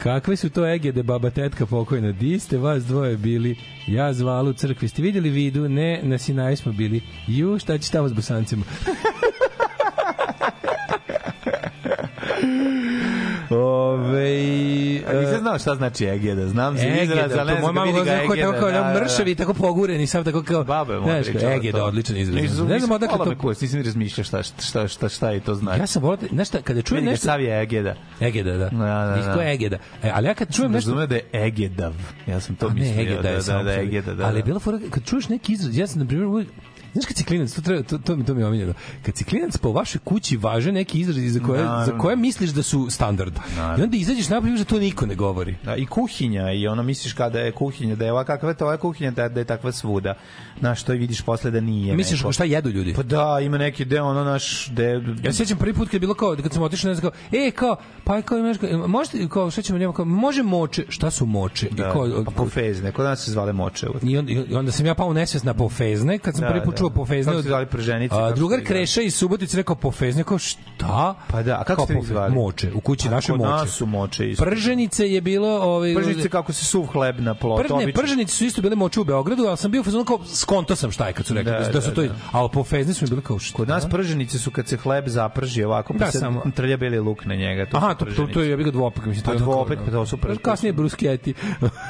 Kakve 0.03 0.35
su 0.35 0.49
to 0.49 0.65
egede 0.65 1.03
baba 1.03 1.29
tetka 1.29 1.65
pokojna? 1.65 2.11
Di 2.11 2.39
ste 2.39 2.57
vas 2.57 2.85
dvoje 2.85 3.17
bili? 3.17 3.55
Ja 3.87 4.13
zvala 4.13 4.49
u 4.49 4.53
crkvi. 4.53 4.87
Ste 4.87 5.01
vidjeli 5.01 5.29
vidu? 5.29 5.69
Ne, 5.69 5.99
na 6.03 6.17
Sinaju 6.17 6.57
smo 6.57 6.71
bili. 6.71 7.01
Ju, 7.27 7.59
šta 7.59 7.77
će 7.77 7.91
tamo 7.91 8.09
s 8.09 8.13
bosancima? 8.13 8.65
Ove, 13.55 15.01
A 15.07 15.13
nisam 15.13 15.39
znao 15.41 15.59
šta 15.59 15.75
znači 15.75 16.05
Egeda, 16.05 16.47
znam 16.47 16.77
za 16.77 16.87
izraz, 16.87 17.31
ali 17.39 17.53
ne 17.53 17.59
znam 17.59 17.75
moj 17.75 17.85
ga 17.85 17.91
vidi 17.91 18.05
ga 18.05 18.17
tako 18.17 18.33
Egeda. 18.33 18.59
kao 18.59 18.71
da, 18.71 18.81
da, 18.81 18.93
da. 18.93 18.99
mršavi, 18.99 19.35
tako 19.35 19.53
poguren 19.53 20.01
i 20.01 20.07
sam 20.07 20.23
tako 20.23 20.43
kao... 20.43 20.63
Baba 20.63 20.93
je 20.93 21.01
Znaš, 21.01 21.25
pričala 21.25 21.53
Egeda, 21.53 21.85
odličan 21.85 22.17
izraz. 22.17 22.59
Ne 22.67 22.79
znam 22.79 22.91
odakle 22.91 23.25
to... 23.25 23.37
kurac, 23.37 23.61
nisam 23.61 23.79
ni 23.79 23.85
razmišljao 23.85 24.23
šta, 24.25 24.43
šta, 24.43 24.61
šta, 24.61 24.87
šta, 24.87 25.09
šta 25.09 25.29
je 25.29 25.39
to 25.39 25.55
znači. 25.55 25.79
Ja 25.79 25.87
sam 25.87 26.03
volao, 26.03 26.17
znaš 26.31 26.47
šta, 26.47 26.61
kada 26.61 26.81
čujem 26.81 27.05
nešto... 27.05 27.25
Sav 27.25 27.41
je 27.41 27.61
Egeda. 27.61 27.95
Egeda, 28.21 28.51
da. 28.51 28.69
Da, 28.69 28.85
da, 28.85 29.15
Isto 29.19 29.35
da. 29.35 29.41
je 29.41 29.53
Egeda. 29.53 29.77
E, 30.03 30.11
ali 30.13 30.27
ja 30.27 30.33
kad 30.33 30.55
čujem 30.55 30.71
nešto... 30.71 30.89
Razume 30.89 31.07
da 31.07 31.15
je 31.15 31.23
Egedav. 31.33 31.93
Ja 32.27 32.39
sam 32.39 32.55
to 32.55 32.69
mislio. 32.69 32.95
ne, 32.95 33.01
Egeda 33.01 33.21
da, 33.21 33.29
je 33.29 33.33
da, 33.33 33.63
da, 33.63 33.73
sebi. 33.73 33.87
Egeda, 33.87 34.13
da. 34.13 34.25
Ali 34.25 34.37
je 34.37 34.41
da. 34.41 34.45
bila 34.45 34.59
fora, 34.59 34.79
kad 34.89 35.05
čuješ 35.05 35.29
neki 35.29 35.53
izraz, 35.53 35.77
ja 35.77 35.87
sam, 35.87 35.99
na 35.99 36.07
primjer, 36.07 36.45
Znaš 36.93 37.05
kad 37.05 37.17
si 37.17 37.23
klinac, 37.23 37.53
to, 37.53 37.61
treba, 37.61 37.83
to, 37.83 37.97
to, 37.97 38.15
mi, 38.15 38.25
to 38.25 38.33
mi 38.33 38.41
je 38.41 38.47
omiljeno. 38.47 38.73
Kad 39.05 39.17
si 39.17 39.23
klinac 39.23 39.57
po 39.57 39.71
vašoj 39.71 40.01
kući 40.03 40.37
važe 40.37 40.71
neki 40.71 40.99
izrazi 40.99 41.29
za 41.29 41.39
koje, 41.39 41.63
Naravno. 41.63 41.85
za 41.85 41.97
koje 41.97 42.15
misliš 42.15 42.49
da 42.49 42.63
su 42.63 42.87
standard. 42.89 43.33
I 43.79 43.81
onda 43.81 43.97
izađeš 43.97 44.29
napolje 44.29 44.57
da 44.57 44.63
to 44.63 44.79
niko 44.79 45.05
ne 45.05 45.15
govori. 45.15 45.55
Da, 45.63 45.75
i 45.75 45.85
kuhinja 45.85 46.51
i 46.51 46.67
ono 46.67 46.83
misliš 46.83 47.13
kada 47.13 47.39
je 47.39 47.51
kuhinja 47.51 47.95
da 47.95 48.05
je 48.05 48.11
ova 48.11 48.23
kakva 48.23 48.49
je 48.49 48.55
to 48.57 48.65
ova 48.65 48.77
kuhinja 48.77 49.11
da, 49.11 49.29
da 49.29 49.39
je 49.39 49.45
takva 49.45 49.71
svuda 49.71 50.13
znaš 50.59 50.83
to 50.83 50.93
i 50.93 50.97
vidiš 50.97 51.21
posle 51.21 51.51
da 51.51 51.59
nije 51.61 51.95
Misliš 51.95 52.19
neko. 52.19 52.31
šta 52.31 52.43
jedu 52.43 52.69
ljudi? 52.69 52.93
pa 52.93 53.03
da 53.03 53.39
ima 53.41 53.57
neki 53.57 53.85
deo 53.85 54.05
ono 54.05 54.23
naš 54.23 54.67
de 54.67 55.03
Ja 55.23 55.31
se 55.31 55.37
sjećam 55.37 55.57
prvi 55.57 55.73
put 55.73 55.87
kad 55.87 55.93
je 55.93 55.99
bilo 55.99 56.13
kao 56.13 56.35
kad 56.43 56.53
sam 56.53 56.63
otišao 56.63 56.89
ne 56.89 56.95
znam 56.95 57.11
kao 57.11 57.39
e 57.39 57.51
kao 57.51 57.75
pa 58.03 58.21
kao 58.21 58.37
imaš 58.37 58.57
kao, 58.57 58.87
možete 58.87 59.27
kao 59.29 59.51
šta 59.51 59.61
ćemo 59.61 59.79
njemu 59.79 59.93
kao 59.93 60.05
može 60.05 60.43
moče 60.43 60.85
šta 60.89 61.11
su 61.11 61.25
moče 61.25 61.69
da, 61.71 61.83
I 61.83 61.91
kao, 61.93 62.23
pa 62.25 62.31
pofezne 62.31 62.91
kod 62.91 63.05
nas 63.05 63.25
se 63.25 63.31
zvale 63.31 63.53
moče. 63.53 63.87
I 64.03 64.17
onda, 64.17 64.31
i 64.31 64.55
onda 64.55 64.71
sam 64.71 64.85
ja 64.85 64.95
pao 64.95 65.07
u 65.07 65.13
nesvest 65.13 65.45
na 65.45 65.53
pofezne, 65.53 66.17
kad 66.19 66.33
sam 66.35 66.41
Da, 66.41 66.47
prvi 66.49 66.65
put 66.65 66.75
da. 66.75 66.80
Čuo 66.81 66.89
pofezne. 66.91 67.31
Kako 67.31 67.41
se 67.41 67.47
zvali 67.47 67.65
prženice, 67.67 68.15
A, 68.15 68.31
drugar 68.31 68.59
ste? 68.59 68.67
Kreša 68.67 69.01
iz 69.01 69.15
Subotice 69.15 69.57
rekao 69.57 69.75
pofezne, 69.75 70.23
kao 70.23 70.37
šta? 70.37 71.15
Pa 71.27 71.43
da, 71.43 71.53
a 71.53 71.63
kako 71.63 71.83
ste 71.83 71.93
pofe- 71.93 72.05
zvali? 72.05 72.33
Moče, 72.33 72.71
u 72.73 72.81
kući 72.81 73.05
Pa 73.05 73.11
naše 73.11 73.31
moče. 73.33 73.43
nas 73.43 73.69
su 73.71 73.85
moče 73.85 74.29
isto. 74.29 74.43
Prženice 74.43 75.07
je 75.07 75.21
bilo... 75.21 75.49
Ovaj, 75.51 75.95
Prženice 75.95 76.29
kako 76.29 76.53
se 76.53 76.65
suv 76.65 76.85
hleb 76.85 77.19
na 77.19 77.33
plot, 77.35 77.61
Pr, 77.61 77.69
ne, 77.69 77.75
obično. 77.75 78.01
prženice 78.01 78.35
su 78.35 78.45
isto 78.45 78.61
bile 78.61 78.75
moče 78.75 78.99
u 78.99 79.05
Beogradu, 79.05 79.43
ali 79.43 79.57
sam 79.57 79.71
bio 79.71 79.83
fazonu 79.83 80.05
kao 80.05 80.25
skonto 80.25 80.75
sam 80.75 80.91
šta 80.91 81.07
je 81.07 81.13
kad 81.13 81.25
su 81.25 81.33
rekli 81.33 81.51
da, 81.51 81.59
Da, 81.59 81.69
da, 81.69 81.81
su 81.81 81.89
da, 81.89 81.95
to, 81.95 82.03
da. 82.03 82.15
ali 82.31 82.49
pofezne 82.49 82.93
su 82.93 83.05
mi 83.05 83.09
bile 83.09 83.21
kao 83.21 83.39
šta? 83.39 83.57
Kod 83.57 83.67
nas 83.67 83.89
prženice 83.89 84.39
su 84.39 84.51
kad 84.51 84.67
se 84.67 84.77
hleb 84.77 85.07
zaprži 85.07 85.63
ovako, 85.63 85.93
pa 85.93 85.99
Da, 85.99 86.11
se 86.11 86.19
samo- 86.19 86.43
trlja 86.51 86.77
beli 86.77 86.99
luk 86.99 87.25
na 87.25 87.35
njega. 87.35 87.65
To 87.65 87.77
Aha, 87.77 87.93
to, 87.93 88.05
to, 88.07 88.27
to 88.27 88.41
je 88.41 88.57
ga 88.57 88.71
dvopek, 88.71 89.05
mislim. 89.05 89.23
Pa 89.23 89.27
to 89.27 89.33
je 89.33 89.37
ono 89.37 89.45
kao- 89.45 89.53
dvopek, 89.55 89.79
pa 89.85 89.91
to 89.91 90.05
su 90.05 90.17
prženice. 90.17 90.43
Kasnije 90.43 90.73
brusketi. 90.73 91.33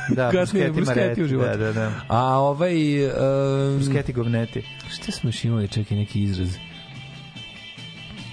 Da, 0.10 0.32
Kasnije 0.32 0.72
brusketi 0.72 1.00
brusketi 1.00 1.24
u 1.24 1.28
životu. 1.28 1.50
da, 1.50 1.58
da, 1.58 1.74
da. 1.74 1.92
A 2.08 2.38
ovaj... 2.38 3.06
Um, 3.06 3.84
Sketi 3.84 4.14
govneti. 4.14 4.64
Šta 4.94 5.12
smo 5.12 5.30
još 5.30 5.46
imali, 5.46 5.68
čekaj, 5.68 5.98
neki 5.98 6.24
izraz? 6.24 6.56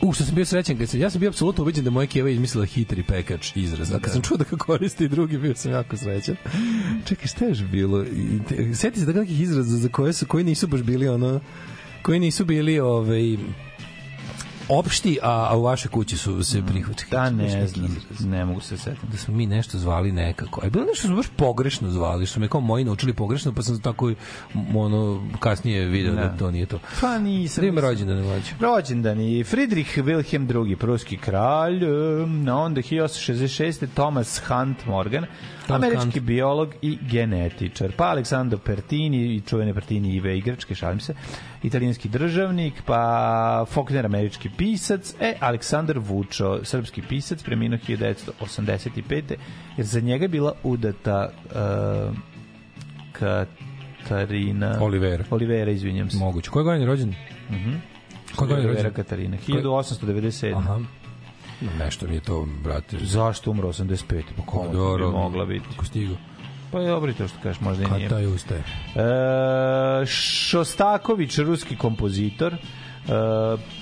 U, 0.03 0.13
što 0.13 0.25
sam 0.25 0.35
bio 0.35 0.45
srećan, 0.45 0.79
kad 0.79 0.89
sam, 0.89 1.01
ja 1.01 1.11
sam 1.11 1.21
bio 1.21 1.29
apsolutno 1.29 1.63
ubeđen 1.63 1.85
da 1.85 1.91
moja 1.91 2.07
keva 2.07 2.31
izmislila 2.31 2.67
hitri 2.67 3.03
pekač 3.03 3.57
izraz, 3.57 3.93
a 3.93 3.99
kad 3.99 4.13
sam 4.13 4.23
čuo 4.23 4.37
da 4.37 4.45
ga 4.51 4.57
koristi 4.57 5.05
i 5.05 5.09
drugi, 5.09 5.39
bio 5.39 5.55
sam 5.55 5.73
jako 5.73 5.97
srećan. 5.97 6.37
Čekaj, 7.05 7.27
šta 7.27 7.45
je 7.45 7.49
još 7.49 7.63
bilo? 7.63 8.05
Sjeti 8.75 9.01
se 9.01 9.07
da 9.07 9.21
nekih 9.21 9.41
izraza 9.41 9.77
za 9.77 9.89
koje 9.89 10.13
su, 10.13 10.27
koji 10.27 10.45
nisu 10.45 10.67
baš 10.67 10.83
bili 10.83 11.09
ono, 11.09 11.41
koji 12.03 12.21
nisu 12.21 12.45
bili 12.45 12.81
ovaj, 12.81 13.37
opšti, 14.69 15.19
a, 15.23 15.49
a 15.51 15.57
u 15.57 15.63
vašoj 15.63 15.91
kući 15.91 16.17
su 16.17 16.45
se 16.45 16.63
prihvaćali. 16.67 17.11
Da, 17.11 17.31
ne 17.31 17.67
znam, 17.67 17.97
ne 18.21 18.45
mogu 18.45 18.61
se 18.61 18.77
setiti. 18.79 19.07
da 19.13 19.17
smo 19.19 19.35
mi 19.35 19.47
nešto 19.47 19.79
zvali 19.79 20.13
nekako. 20.13 20.65
Je 20.65 20.71
bilo 20.71 20.85
nešto 20.85 20.99
što 20.99 21.07
smo 21.07 21.17
baš 21.17 21.27
pogrešno 21.37 21.91
zvali, 21.91 22.27
što 22.27 22.41
me 22.41 22.49
kao 22.49 22.61
moji 22.61 22.85
naučili 22.85 23.13
pogrešno, 23.13 23.53
pa 23.53 23.63
sam 23.63 23.81
tako 23.81 24.13
ono, 24.75 25.29
kasnije 25.41 25.85
video 25.85 26.15
da, 26.15 26.21
Da. 26.21 26.37
to 26.37 26.51
nije 26.51 26.67
to. 26.67 26.79
Pa 27.01 27.19
nisam. 27.19 27.65
Nisam. 27.65 27.79
rođendan 27.79 28.25
mlađe. 28.25 28.53
Rođendan 28.61 29.21
i 29.21 29.45
Friedrich 29.45 29.99
Wilhelm 29.99 30.69
II, 30.69 30.77
pruski 30.77 31.17
kralj, 31.17 31.85
onda 32.51 32.81
1866. 32.81 33.87
Thomas 33.95 34.43
Hunt 34.49 34.87
Morgan, 34.87 35.25
američki 35.75 36.21
biolog 36.21 36.75
i 36.83 36.99
genetičar, 37.11 37.93
pa 37.97 38.05
Aleksandro 38.05 38.59
Pertini 38.59 39.35
i 39.35 39.41
čuvene 39.41 39.75
Pertini 39.75 40.15
Ive 40.15 40.39
igračke, 40.39 40.75
šalim 40.75 41.01
se, 41.01 41.15
italijanski 41.63 42.09
državnik, 42.09 42.83
pa 42.87 43.65
Faulkner, 43.69 44.07
američki 44.07 44.51
pisac, 44.57 45.15
e, 45.21 45.35
Aleksandar 45.41 45.99
Vučo, 45.99 46.61
srpski 46.65 47.03
pisac, 47.03 47.43
preminuo 47.43 47.79
1985. 47.89 49.37
jer 49.77 49.87
za 49.87 50.01
njega 50.01 50.25
je 50.25 50.29
bila 50.29 50.53
udata 50.63 51.29
uh, 51.45 52.17
Katarina... 53.13 54.79
Olivera. 54.81 55.25
Olivera, 55.31 55.71
izvinjam 55.71 56.11
se. 56.11 56.17
Moguće. 56.17 56.51
Koje 56.51 56.65
godine 56.65 56.83
je 56.83 56.87
rođen? 56.87 57.15
Mhm. 57.51 57.75
Koje 58.37 58.49
godine 58.49 58.69
je 58.69 58.75
rođen? 58.75 58.93
Katarina. 58.93 59.37
1897. 59.49 60.57
Aha. 60.57 60.81
Nešto 61.79 62.07
mi 62.07 62.15
je 62.15 62.21
to, 62.21 62.47
brate. 62.65 62.97
Zašto 63.01 63.51
umro 63.51 63.69
85? 63.69 64.23
Pa 64.37 64.43
kako 64.43 64.69
bi 64.69 64.77
dobro. 64.77 65.11
mogla 65.11 65.45
biti? 65.45 65.69
Kako 65.71 65.85
stigo? 65.85 66.15
Pa 66.73 66.81
je 66.81 66.89
dobro 66.89 67.13
to 67.13 67.29
što 67.29 67.39
kažeš, 67.43 67.61
možda 67.61 67.85
i 67.85 67.91
nije. 67.91 68.09
taj 68.09 68.27
ustaje? 68.27 68.61
E, 70.03 70.07
Šostaković, 70.07 71.39
ruski 71.39 71.77
kompozitor, 71.77 72.55
e, 72.55 72.59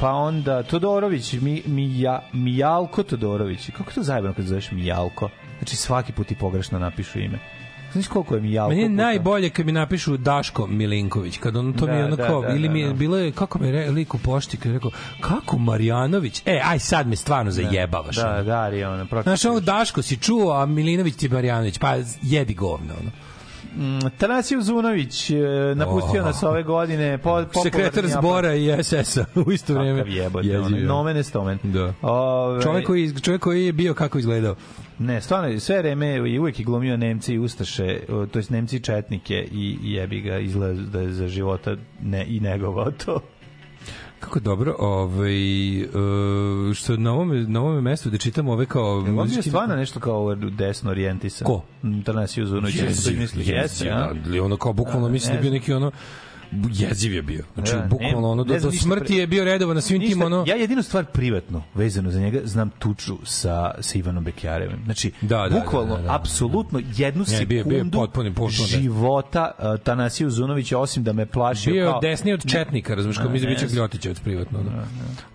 pa 0.01 0.11
onda 0.12 0.62
Todorović, 0.62 1.32
mi, 1.32 1.62
Mija, 1.66 2.28
Mijalko 2.32 3.03
Todorović. 3.03 3.70
Kako 3.70 3.90
je 3.90 3.94
to 3.94 4.03
zajebano 4.03 4.35
kad 4.35 4.44
zoveš 4.44 4.70
Mijalko? 4.70 5.28
Znači 5.59 5.77
svaki 5.77 6.12
put 6.12 6.27
ti 6.27 6.35
pogrešno 6.35 6.78
napišu 6.78 7.19
ime. 7.19 7.39
Znaš 7.97 8.09
koliko 8.09 8.35
je 8.35 8.40
Mijalko? 8.40 8.68
Meni 8.70 8.82
je 8.82 8.89
najbolje 8.89 9.51
kad 9.51 9.66
mi 9.66 9.73
napišu 9.73 10.16
Daško 10.16 10.66
Milinković, 10.66 11.39
kad 11.39 11.56
on 11.56 11.73
to 11.73 11.86
Da, 11.86 11.93
mi 11.93 11.98
je 11.98 12.05
ono 12.05 12.16
da, 12.16 12.28
da, 12.28 12.48
ili 12.48 12.68
da, 12.68 12.73
mi 12.74 12.81
je 12.81 12.86
da. 12.86 12.93
bilo 12.93 13.16
je, 13.18 13.32
kako 13.32 13.59
mi 13.59 13.66
je 13.66 13.73
re, 13.73 13.90
lik 13.90 14.14
u 14.14 14.18
pošti, 14.18 14.56
kad 14.56 14.66
je 14.66 14.73
rekao, 14.73 14.90
kako 15.20 15.59
Marjanović? 15.59 16.43
E, 16.47 16.60
aj 16.64 16.78
sad 16.78 17.09
me 17.09 17.16
stvarno 17.16 17.51
zajebavaš. 17.51 18.16
Da, 18.16 18.31
ono. 18.31 18.43
Darija, 18.43 18.90
ona, 18.90 19.05
pročitaš. 19.05 19.40
Znaš, 19.40 19.51
ono 19.51 19.60
Daško 19.60 20.02
si 20.02 20.16
čuo, 20.16 20.52
a 20.52 20.66
Milinović 20.66 21.16
ti 21.16 21.27
je 21.27 21.31
Marjanović, 21.31 21.78
pa 21.78 21.94
jedi 22.23 22.55
govno, 22.55 22.93
ono. 23.01 23.10
Mm, 23.77 24.09
Tanasiju 24.18 24.62
Zunović 24.62 25.31
e, 25.31 25.35
napustio 25.74 26.20
Oh. 26.20 26.27
nas 26.27 26.43
ove 26.43 26.62
godine. 26.62 27.18
Po, 27.18 27.44
Sekretar 27.62 28.06
zbora 28.06 28.55
i 28.55 28.82
SS-a 28.82 29.24
u 29.47 29.52
isto 29.52 29.74
vreme. 29.74 29.98
Kakav 29.98 30.12
jebote, 30.12 30.60
ono, 30.60 30.78
nomen 30.78 31.16
est 31.16 31.36
omen. 31.36 31.59
Da. 31.62 31.93
Ove, 32.02 32.62
Čovjek 32.62 32.86
koji, 32.86 33.20
čovjek 33.20 33.43
koji 33.43 33.66
je 33.66 33.73
bio 33.73 33.94
kako 33.94 34.18
izgledao. 34.18 34.55
Ne, 34.98 35.20
stvarno, 35.20 35.60
sve 35.60 35.78
vreme 35.78 36.31
i 36.31 36.39
uvek 36.39 36.59
je 36.59 36.64
glumio 36.64 36.97
Nemci 36.97 37.35
i 37.35 37.39
Ustaše, 37.39 38.01
to 38.06 38.39
jest 38.39 38.51
Nemci 38.51 38.77
i 38.77 38.81
Četnike 38.81 39.48
i, 39.52 39.78
i 39.82 39.93
jebi 39.93 40.20
ga 40.20 40.39
izgleda 40.39 40.82
da 40.82 41.01
je 41.01 41.12
za 41.12 41.28
života 41.28 41.77
ne, 42.02 42.27
i 42.28 42.40
negovao 42.40 42.90
to. 42.90 43.20
Kako 44.20 44.40
dobro, 44.40 44.77
ovaj, 44.78 45.82
uh, 45.82 46.74
što 46.74 46.97
na 46.97 47.12
ovome, 47.12 47.43
na 47.43 47.60
ovome 47.60 47.81
mestu 47.81 48.10
da 48.10 48.18
čitam 48.18 48.48
ove 48.48 48.66
kao... 48.66 48.98
On 48.98 49.31
je 49.31 49.43
stvarno 49.43 49.77
nešto 49.77 50.01
kao 50.01 50.35
desno 50.35 50.90
orijentisan. 50.90 51.47
Ko? 51.47 51.62
Tanasiju 52.05 52.47
Zunović. 52.47 52.82
Misli, 52.82 53.14
jeziv, 53.18 53.48
jeste, 53.48 53.90
a? 53.90 54.12
ali 54.27 54.40
ono 54.40 54.56
kao 54.56 54.73
bukvalno 54.73 55.06
Da, 55.06 55.12
mislim 55.12 55.32
da 55.32 55.39
je 55.39 55.43
znam. 55.43 55.52
neki 55.52 55.73
ono 55.73 55.90
jeziv 56.70 57.12
je 57.12 57.23
bio. 57.23 57.44
Znači, 57.55 57.73
Da, 57.73 57.82
bukvalno 57.82 58.31
ono, 58.31 58.44
do, 58.44 58.55
do 58.55 58.73
smrti 58.73 59.05
pre- 59.05 59.16
je 59.16 59.27
bio 59.27 59.44
redovan 59.44 59.74
na 59.74 59.81
svim 59.81 60.01
tim, 60.01 60.09
Ništa, 60.09 60.27
ono... 60.27 60.44
ja 60.47 60.56
jedinu 60.56 60.82
stvar 60.82 61.05
privatno 61.05 61.62
vezano 61.74 62.10
za 62.10 62.20
njega 62.20 62.40
znam 62.44 62.70
tuču 62.70 63.18
sa, 63.24 63.47
sa 63.81 63.98
Ivanom 63.98 64.24
Bekjarevim. 64.24 64.78
Znači, 64.85 65.12
Da, 65.20 65.48
da, 65.48 65.48
bukvalno, 65.51 65.97
da, 65.97 66.02
da, 66.02 66.09
da. 66.09 66.14
apsolutno 66.14 66.81
jednu 66.97 67.24
Ne, 67.31 67.47
bio 67.47 67.56
je- 67.56 67.64
bio 67.64 67.74
sekundu 67.74 67.98
potpuno- 67.98 68.31
potpuno 68.31 68.48
desno. 68.48 68.66
života 68.78 69.51
uh, 69.59 69.81
Tanasiju 69.81 70.31
Zunovića, 70.31 70.78
osim 70.78 71.02
da 71.02 71.12
me 71.12 71.27
plašio 71.27 71.73
Bio 71.73 71.86
kao... 71.86 72.01
desniji 72.01 72.35
od 72.35 72.47
Četnika, 72.47 72.94
razumiješ, 72.94 73.16
kao 73.18 73.28
mi 73.28 73.40
da 73.40 73.47
biće. 73.47 73.66
Ljotićevac 73.68 74.20
privatno. 74.20 74.59
Da. 74.60 74.86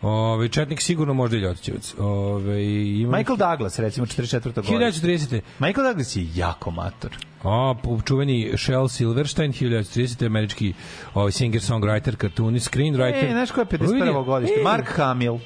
Ove, 0.04 0.48
Četnik 0.50 0.82
sigurno 0.82 1.14
možda 1.14 1.38
i 1.38 1.42
Ljotićevac. 1.42 1.94
Ove, 2.00 2.66
ima... 2.92 3.18
Michael 3.18 3.38
Douglas, 3.40 3.80
recimo, 3.80 4.06
44. 4.06 4.42
godine. 4.56 4.92
1930. 4.92 5.42
Michael 5.60 5.84
Douglas 5.84 6.16
je 6.16 6.28
jako 6.36 6.72
mator. 6.72 7.12
A, 7.44 7.74
čuveni 8.06 8.52
Shel 8.58 8.88
Silverstein, 8.88 9.54
1930. 9.54 10.26
američki 10.26 10.74
ovaj, 11.14 11.32
singer-songwriter, 11.32 12.16
kartunist, 12.16 12.72
screenwriter. 12.74 13.28
E, 13.28 13.32
znaš 13.32 13.52
ko 13.52 13.62
je 13.62 13.66
Vidi, 13.72 13.84
51. 13.86 14.26
godište? 14.26 14.60
e, 14.60 14.64
Mark 14.64 14.88
Hamill. 14.88 15.40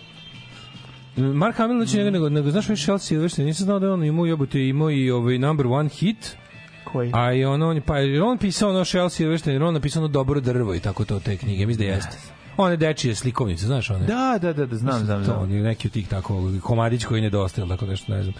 Mark 1.18 1.58
Hamill 1.58 1.80
znači 1.80 1.98
njega, 1.98 2.10
nego, 2.10 2.30
nego 2.30 2.52
znaš 2.52 2.66
Shel 2.76 2.98
Silverstein, 2.98 3.46
nisam 3.46 3.66
znao 3.66 3.80
da 3.80 3.86
je 3.86 3.92
on 3.94 4.04
imao, 4.04 4.26
jebote, 4.26 4.68
imao 4.68 4.92
i 4.92 5.12
ovaj 5.12 5.38
number 5.38 5.68
one 5.68 5.90
hit, 5.90 6.38
Koji? 6.84 7.12
a 7.14 7.34
i 7.34 7.46
ono, 7.46 7.70
on, 7.70 7.76
je- 7.76 7.82
pa 7.82 7.98
jer 7.98 8.24
on 8.24 8.38
pisao 8.38 8.70
ono 8.70 8.86
Shel 8.86 9.10
Silverstein, 9.10 9.64
on 9.64 9.74
napisao 9.74 10.02
ono 10.02 10.08
dobro 10.08 10.40
drvo 10.40 10.76
i 10.76 10.80
tako 10.80 11.06
to 11.06 11.20
te 11.20 11.38
knjige, 11.38 11.66
mislim 11.66 11.88
da 11.88 11.94
jeste. 11.94 12.18
One 12.58 12.78
dečije 12.78 13.16
slikovnice, 13.16 13.66
znaš 13.66 13.90
one? 13.90 14.06
Da, 14.06 14.40
da, 14.42 14.54
da, 14.54 14.66
da 14.66 14.76
znam, 14.76 15.06
znam, 15.06 15.18
to, 15.20 15.24
znam. 15.26 15.42
on 15.44 15.52
je 15.52 15.62
neki 15.62 15.88
od 15.88 15.92
tih 15.92 16.08
tako 16.08 16.52
komadić 16.64 17.06
koji 17.06 17.22
nedostaje, 17.22 17.68
tako 17.68 17.86
nešto, 17.86 18.14
ne 18.14 18.24
znam. 18.24 18.34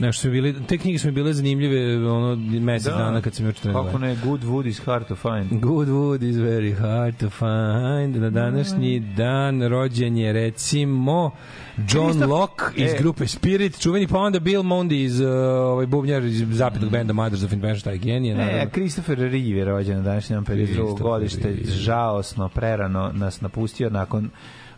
Nešto 0.00 0.20
su 0.22 0.28
mi 0.28 0.32
bile, 0.32 0.54
te 0.68 0.78
knjige 0.78 0.98
su 0.98 1.06
mi 1.06 1.12
bile 1.12 1.32
zanimljive 1.32 2.08
ono 2.08 2.36
mesec 2.36 2.84
Da. 2.86 2.98
dana 2.98 3.20
kad 3.20 3.34
sam 3.34 3.46
još 3.46 3.54
trenuo. 3.54 3.84
Kako 3.84 3.98
ne, 3.98 4.16
good 4.16 4.42
wood 4.42 4.66
is 4.66 4.80
hard 4.80 5.06
to 5.06 5.16
find. 5.16 5.60
Good 5.60 5.88
wood 5.88 6.22
is 6.22 6.36
very 6.36 6.74
hard 6.74 7.16
to 7.16 7.30
find. 7.30 8.16
Na 8.16 8.30
današnji 8.30 9.00
dan 9.00 9.62
rođen 9.62 10.16
je 10.16 10.32
recimo 10.32 11.30
John 11.78 12.12
Kristof- 12.12 12.28
Locke 12.28 12.64
iz 12.76 12.92
E. 12.92 12.96
grupe 12.98 13.26
Spirit, 13.26 13.80
čuveni 13.80 14.06
pa 14.06 14.18
onda 14.18 14.40
Bill 14.40 14.62
Mondi 14.62 15.02
iz 15.02 15.20
uh, 15.20 15.28
ovaj 15.62 15.86
bubnjar 15.86 16.22
iz 16.24 16.44
zapetog 16.48 16.90
benda 16.90 17.12
Mothers 17.12 17.42
of 17.42 17.52
Invention, 17.52 17.84
taj 17.84 17.98
genije, 17.98 18.36
E. 18.36 18.68
Christopher 18.70 19.18
Reeve 19.18 19.36
je 19.50 19.64
rođen 19.64 19.96
na 19.96 20.02
današnji 20.02 20.34
dan 20.34 20.44
52. 20.44 20.64
Christopher 20.64 21.02
godište, 21.02 21.42
Reeve. 21.42 21.64
žaosno, 21.64 22.48
prerano 22.48 23.10
nas 23.14 23.40
napustio 23.40 23.90
nakon 23.90 24.30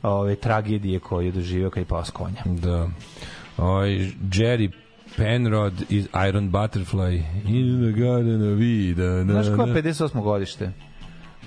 ove 0.03 0.35
tragedije 0.37 0.99
koju 1.01 1.27
je 1.27 1.33
doživio 1.33 1.71
kad 1.71 1.81
je 1.81 1.87
pao 1.87 2.05
s 2.05 2.11
konja. 2.11 2.43
Da. 2.47 2.89
Ovaj 3.59 3.89
Jerry 4.23 4.71
Penrod 5.17 5.73
iz 5.89 6.09
Iron 6.29 6.51
Butterfly. 6.51 7.23
In 7.47 7.93
the 7.93 8.01
garden 8.01 8.55
of 8.55 8.61
Eden. 8.61 9.31
Znaš 9.31 9.47
ko 9.57 9.63
je 9.67 9.83
58. 9.83 10.23
godište? 10.23 10.73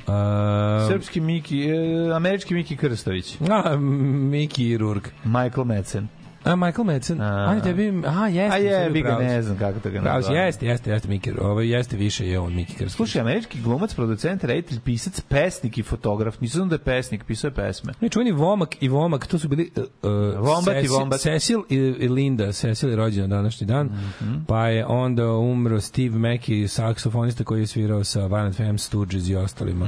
A, 0.07 0.85
Srpski 0.89 1.21
Miki, 1.21 1.69
e, 1.69 2.13
američki 2.13 2.53
Miki 2.53 2.77
Krstović. 2.77 3.37
a, 3.49 3.77
Miki 3.77 4.77
Rourke. 4.77 5.09
Michael 5.23 5.65
Madsen. 5.65 6.07
A, 6.45 6.55
Michael 6.55 6.83
Madsen. 6.83 7.21
A. 7.21 7.25
A, 7.25 7.49
on 7.49 7.55
je 7.55 7.61
tebi... 7.63 7.93
A, 8.07 8.27
jeste. 8.27 8.55
A 8.55 8.57
je, 8.57 8.89
bi 8.89 9.01
ga 9.01 9.17
ne 9.17 9.41
znam 9.41 9.57
kako 9.57 9.79
to 9.79 9.89
ga 9.89 10.01
Pravo 10.01 10.13
si, 10.13 10.21
nazvali. 10.21 10.37
jeste, 10.37 10.65
jeste, 10.65 10.91
jeste 10.91 11.07
Miki. 11.07 11.31
Ovo 11.31 11.61
jeste 11.61 11.97
više 11.97 12.27
je 12.27 12.39
on 12.39 12.53
Miki 12.55 12.71
Krstović. 12.71 12.91
Slušaj, 12.91 13.21
američki 13.21 13.61
glumac, 13.61 13.93
producent, 13.93 14.43
reditelj, 14.43 14.79
pisac, 14.79 15.21
pesnik 15.21 15.77
i 15.77 15.83
fotograf. 15.83 16.39
Nisam 16.39 16.57
znam 16.57 16.69
da 16.69 16.75
je 16.75 16.79
pesnik, 16.79 17.23
pisao 17.23 17.47
je 17.47 17.53
pesme. 17.53 17.93
Ne, 18.01 18.09
čuveni 18.09 18.31
Vomak 18.31 18.75
i 18.79 18.87
Vomak, 18.87 19.27
to 19.27 19.39
su 19.39 19.47
bili 19.47 19.71
uh, 19.75 19.83
uh, 19.83 20.09
Vombat 20.39 20.75
i 20.75 20.77
Cecil- 20.79 20.99
Vombat. 20.99 21.19
Cecil 21.19 21.61
i, 21.69 21.75
i 21.75 22.07
Linda. 22.09 22.51
Cecil 22.51 22.89
je 22.89 22.95
rođen 22.95 23.21
na 23.21 23.35
današnji 23.35 23.67
dan. 23.67 23.85
Mhm. 24.21 24.35
Pa 24.47 24.67
je 24.67 24.85
onda 24.85 25.31
umro 25.31 25.81
Steve 25.81 26.15
Mackey, 26.17 26.67
saksofonista 26.67 27.43
koji 27.43 27.61
je 27.61 27.67
svirao 27.67 28.03
sa 28.03 28.19
Violent 28.19 28.55
Femmes, 28.55 28.81
Stooges 28.83 29.27
i 29.27 29.35
ostalima. 29.35 29.85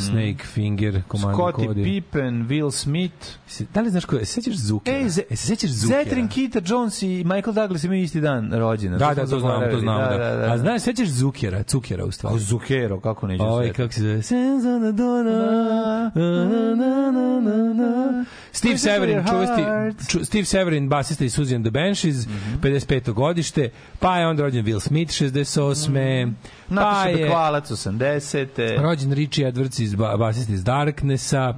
Snake 0.00 0.44
Finger, 0.44 1.02
Commander. 1.10 1.34
Scottie 1.36 1.68
Cody. 1.68 1.84
Pippen, 1.84 2.48
Will 2.48 2.70
Smith. 2.72 3.26
Da 3.74 3.80
li 3.80 3.90
znaš 3.90 4.04
ko 4.04 4.16
je? 4.16 4.24
Se 4.24 4.32
sećaš 4.32 4.54
Zukera? 4.56 4.96
Ej, 4.96 5.04
E, 5.04 5.10
se 5.10 5.46
sećaš 5.46 5.70
Zukera? 5.84 6.04
Zetrin, 6.04 6.28
Kita 6.28 6.60
Jones 6.66 7.02
i 7.02 7.24
Michael 7.24 7.54
Douglas 7.54 7.84
imaju 7.84 8.02
isti 8.02 8.20
dan 8.20 8.52
rođena. 8.52 8.98
Da, 8.98 9.14
da, 9.14 9.20
to 9.20 9.26
znamo, 9.26 9.40
to 9.42 9.48
zaboravili. 9.50 9.80
znamo, 9.80 10.00
da. 10.00 10.18
da, 10.18 10.36
da. 10.36 10.52
A 10.52 10.58
znaš, 10.58 10.82
sećaš 10.82 11.08
Zukera, 11.08 11.62
Cukera 11.62 12.04
u 12.04 12.10
stvari. 12.10 12.36
O, 12.36 12.38
Zukero, 12.38 13.00
kako 13.00 13.26
neću 13.26 13.44
Ovaj, 13.44 13.72
kako 13.72 13.92
se 13.92 14.00
zove? 14.00 14.16
On 14.74 14.82
the 14.82 14.92
door, 14.92 15.24
na, 15.24 16.10
na, 16.14 16.44
na, 16.74 17.10
na, 17.10 17.40
na, 17.40 17.74
na. 17.74 18.24
Steve 18.52 18.78
Severin, 18.78 19.22
čuvesti, 19.30 19.62
ču, 20.08 20.24
Steve 20.24 20.44
Severin, 20.44 20.88
basista 20.88 21.24
iz 21.24 21.38
Suzy 21.38 21.54
and 21.56 21.64
the 21.64 21.70
Banshees, 21.70 22.16
55. 22.62 23.12
godište, 23.12 23.70
pa 24.00 24.18
je 24.18 24.26
onda 24.26 24.42
rođen 24.42 24.64
Will 24.64 24.80
Smith, 24.80 25.12
68. 25.12 26.32
Pa 26.68 26.74
Nataša 26.74 27.08
je 27.08 27.16
Bekvalac, 27.16 27.70
80. 27.70 28.82
rođen 28.82 29.12
Richie 29.12 29.52
Edwards, 29.52 29.82
iz, 29.82 29.94
ba- 29.94 30.16
basista 30.16 30.52
iz 30.52 30.64
Darknessa, 30.64 31.54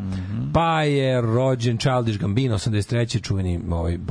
pa 0.54 0.82
je 0.82 1.20
rođen 1.20 1.78
Childish 1.78 2.18
Gambino, 2.18 2.58
83. 2.58 3.22
čuveni 3.22 3.60
ovaj, 3.70 3.98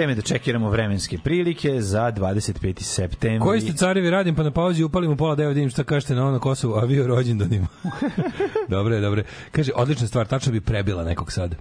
Vreme 0.00 0.14
da 0.14 0.22
čekiramo 0.22 0.70
vremenske 0.70 1.18
prilike 1.18 1.80
za 1.82 2.12
25. 2.12 2.82
septembar. 2.82 3.48
Koji 3.48 3.60
ste 3.60 3.72
carevi 3.72 4.10
radim, 4.10 4.34
pa 4.34 4.42
na 4.42 4.50
pauzi 4.50 4.84
upalim 4.84 5.10
u 5.10 5.16
pola 5.16 5.34
deva, 5.34 5.48
vidim 5.48 5.70
šta 5.70 5.84
kažete 5.84 6.14
na 6.14 6.26
ono 6.28 6.38
Kosovu, 6.38 6.74
a 6.74 6.84
vi 6.84 7.00
o 7.00 7.06
rođendanima. 7.06 7.66
dobre, 8.76 9.00
dobre. 9.00 9.24
Kaže, 9.52 9.72
odlična 9.74 10.06
stvar, 10.06 10.26
tačno 10.26 10.52
bi 10.52 10.60
prebila 10.60 11.04
nekog 11.04 11.32
sad. 11.32 11.54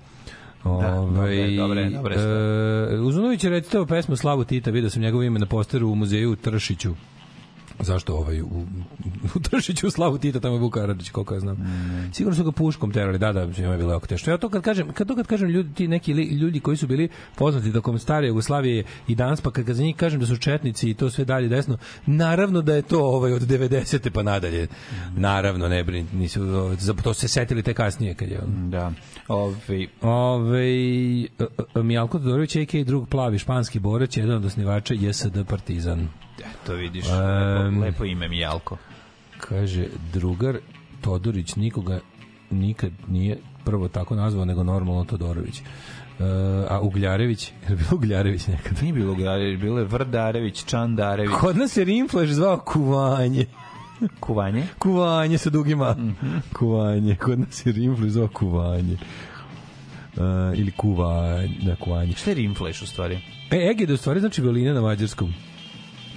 Ovaj, 0.64 1.56
dobre, 1.58 1.90
dobre 1.90 2.16
e, 2.16 3.00
Uzunović 3.00 3.44
je 3.44 3.50
recitao 3.50 3.86
pesmu 3.86 4.16
Slavu 4.16 4.44
Tita, 4.44 4.72
vidio 4.72 4.90
sam 4.90 5.02
njegovo 5.02 5.24
ime 5.24 5.40
na 5.40 5.46
posteru 5.46 5.90
u 5.90 5.96
muzeju 5.96 6.32
u 6.32 6.36
Tršiću. 6.36 6.96
Zašto 7.80 8.16
ovaj 8.16 8.42
u, 8.42 8.66
u 9.36 9.40
Tršiću 9.42 9.88
u 9.88 9.92
Slavu 9.92 10.18
Tita 10.18 10.40
tamo 10.40 10.56
je 10.56 10.60
Vuk 10.60 10.74
Karadžić 10.74 11.10
koliko 11.10 11.34
ja 11.34 11.40
znam. 11.40 11.56
Mm. 11.56 12.10
Sigurno 12.14 12.36
su 12.36 12.44
ga 12.44 12.52
puškom 12.52 12.92
terali, 12.92 13.18
da 13.18 13.32
da, 13.34 13.46
njima 13.48 13.72
je 13.72 13.78
bilo 13.78 13.92
jako 13.92 14.08
teško. 14.08 14.32
Ja 14.32 14.38
to 14.38 14.50
kad 14.50 14.62
kažem, 14.64 14.88
kad 14.90 15.08
to 15.08 15.16
kad 15.16 15.28
kažem 15.28 15.50
ljudi 15.50 15.74
ti 15.74 15.88
neki 15.88 16.14
li- 16.14 16.24
ljudi 16.26 16.60
koji 16.60 16.78
su 16.78 16.88
bili 16.88 17.10
poznati 17.36 17.74
tokom 17.74 18.00
stare 18.00 18.28
Jugoslavije 18.28 18.84
i 19.08 19.16
danas 19.16 19.42
pa 19.42 19.52
kad, 19.52 19.66
kad 19.66 19.76
za 19.76 19.84
njih 19.84 19.96
kažem 19.96 20.20
da 20.20 20.26
su 20.26 20.38
četnici 20.38 20.90
i 20.90 20.94
to 20.94 21.10
sve 21.10 21.26
dalje 21.26 21.48
desno, 21.48 21.78
naravno 22.06 22.62
da 22.62 22.74
je 22.74 22.82
to 22.82 23.00
ovaj 23.02 23.34
od 23.34 23.42
90. 23.42 24.10
pa 24.10 24.24
nadalje. 24.24 24.68
Naravno, 25.12 25.68
ne 25.68 25.84
brin, 25.84 26.08
nisu 26.14 26.44
ovaj, 26.44 26.76
za 26.76 26.94
to 26.94 27.14
se 27.14 27.28
setili 27.28 27.64
te 27.64 27.74
kasnije 27.74 28.14
kad 28.14 28.30
je 28.30 28.40
on. 28.40 28.70
Da. 28.70 28.92
Ovi, 29.28 29.90
Ove, 30.02 30.66
Mijalko 31.76 32.20
Todorović, 32.20 32.56
a.k.a. 32.56 32.84
drug 32.84 33.10
plavi 33.10 33.40
španski 33.40 33.80
borac, 33.80 34.18
jedan 34.18 34.36
od 34.36 34.46
osnivača 34.46 34.94
JSD 34.94 35.38
Partizan. 35.50 36.08
eto 36.54 36.74
vidiš, 36.74 37.06
Em, 37.06 37.16
lepo, 37.70 37.82
lepo 37.82 38.06
ime 38.06 38.30
mi 38.30 38.40
Jalko. 38.40 38.78
Kaže, 39.40 39.86
drugar 40.14 40.58
Todorić 41.02 41.56
nikoga 41.56 42.00
nikad 42.52 42.92
nije 43.08 43.38
prvo 43.66 43.88
tako 43.88 44.16
nazvao, 44.16 44.46
nego 44.46 44.64
normalno 44.64 45.06
Todorović. 45.06 45.60
E, 45.60 46.24
a 46.70 46.80
Ugljarević, 46.82 47.52
je 47.70 47.76
bilo 47.76 47.90
Ugljarević 47.92 48.48
nekad? 48.48 48.78
Nije 48.82 48.94
bilo 48.94 49.12
Ugljarević, 49.12 49.60
bilo 49.60 49.80
je 49.80 49.86
Vrdarević, 49.86 50.66
Čandarević. 50.66 51.32
Kod 51.40 51.58
nas 51.58 51.78
je 51.78 51.84
Rimflash 51.84 52.32
zvao 52.32 52.58
Kuvanje. 52.58 53.46
Kuvanje? 54.20 54.68
Kuvanje 54.80 55.38
sa 55.38 55.50
dugima. 55.50 55.96
Kuvanje. 56.54 57.16
Kod 57.16 57.40
nas 57.40 57.66
je 57.66 57.72
Rimflash 57.72 58.12
zvao 58.12 58.28
Kuvanje. 58.28 58.98
E, 60.18 60.22
ili 60.56 60.72
Kuvanje. 60.72 61.56
Da, 61.66 61.76
Kuvanje. 61.76 62.14
Šta 62.14 62.32
je 62.32 62.36
Rimflash 62.36 62.82
u 62.82 62.88
stvari? 62.88 63.20
E, 63.52 63.70
Egede 63.72 63.94
u 63.94 63.98
stvari 63.98 64.20
znači 64.20 64.42
violina 64.42 64.74
na 64.74 64.82
mađarskom. 64.82 65.34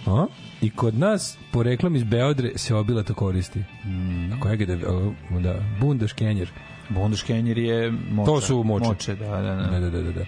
A? 0.06 0.26
I 0.62 0.70
kod 0.70 0.98
nas, 0.98 1.38
poreklom 1.52 1.96
iz 1.96 2.04
Beodre, 2.04 2.52
se 2.56 2.74
obila 2.74 3.02
to 3.02 3.14
koristi. 3.14 3.64
Mm. 3.84 4.32
Ako 4.32 4.48
Egede, 4.48 4.86
o, 4.86 5.12
da, 5.40 5.54
Bundaškenjer. 5.80 6.50
Bundaškenjer 6.88 7.58
je 7.58 7.90
moča. 7.90 8.26
To 8.26 8.40
su 8.40 8.62
moče. 8.64 8.88
Moče, 8.88 9.14
da, 9.14 9.28
da, 9.28 9.40
da. 9.40 9.54
Da, 9.54 9.80
da, 9.80 9.90
da, 9.90 10.02
da. 10.02 10.12
da. 10.12 10.24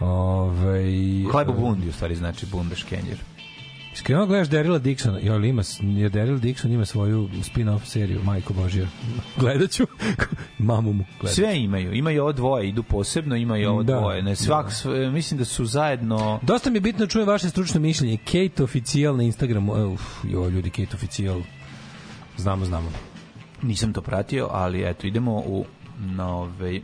Ove, 0.00 0.84
Hlebo 1.32 1.52
bundi 1.52 1.88
u 1.88 1.92
stvari 1.92 2.16
znači 2.16 2.46
Bundaškenjer. 2.46 3.18
Skrenuo 3.96 4.26
gledaš 4.26 4.48
Daryla 4.48 4.78
Dixona, 4.78 5.18
jo, 5.22 5.44
ima, 5.44 5.62
jer 5.80 6.10
Daryl 6.10 6.40
Dixon 6.40 6.72
ima 6.72 6.84
svoju 6.84 7.28
spin-off 7.42 7.84
seriju, 7.84 8.20
Majko 8.24 8.52
Božija. 8.52 8.86
Gledat 9.40 9.70
ću, 9.70 9.86
mamu 10.58 10.92
mu 10.92 11.04
gledat. 11.20 11.34
Sve 11.36 11.58
imaju. 11.58 11.92
Imaju 11.92 12.22
ovo 12.22 12.32
dvoje, 12.32 12.68
idu 12.68 12.82
posebno, 12.82 13.36
imaju 13.36 13.70
ovo 13.70 13.82
Da. 13.82 13.98
dvoje. 13.98 14.22
Ne, 14.22 14.36
svak, 14.36 14.72
sve, 14.72 15.10
mislim 15.10 15.38
da 15.38 15.44
su 15.44 15.64
zajedno... 15.64 16.40
Dosta 16.42 16.70
mi 16.70 16.76
je 16.76 16.80
bitno 16.80 17.04
da 17.04 17.10
čujem 17.10 17.28
vaše 17.28 17.48
stručno 17.48 17.80
mišljenje. 17.80 18.16
Kate 18.16 18.62
Oficial 18.64 19.16
na 19.16 19.22
Instagramu. 19.22 19.76
E, 19.76 19.84
Uf, 19.84 20.02
jo, 20.24 20.48
ljudi, 20.48 20.70
Kate 20.70 20.94
Oficial. 20.96 21.42
Znamo, 22.36 22.64
znamo. 22.64 22.90
Nisam 23.62 23.92
to 23.92 24.00
pratio, 24.00 24.48
ali 24.50 24.90
eto, 24.90 25.06
idemo 25.06 25.32
u 25.32 25.64
na 25.98 26.36
ovaj 26.36 26.80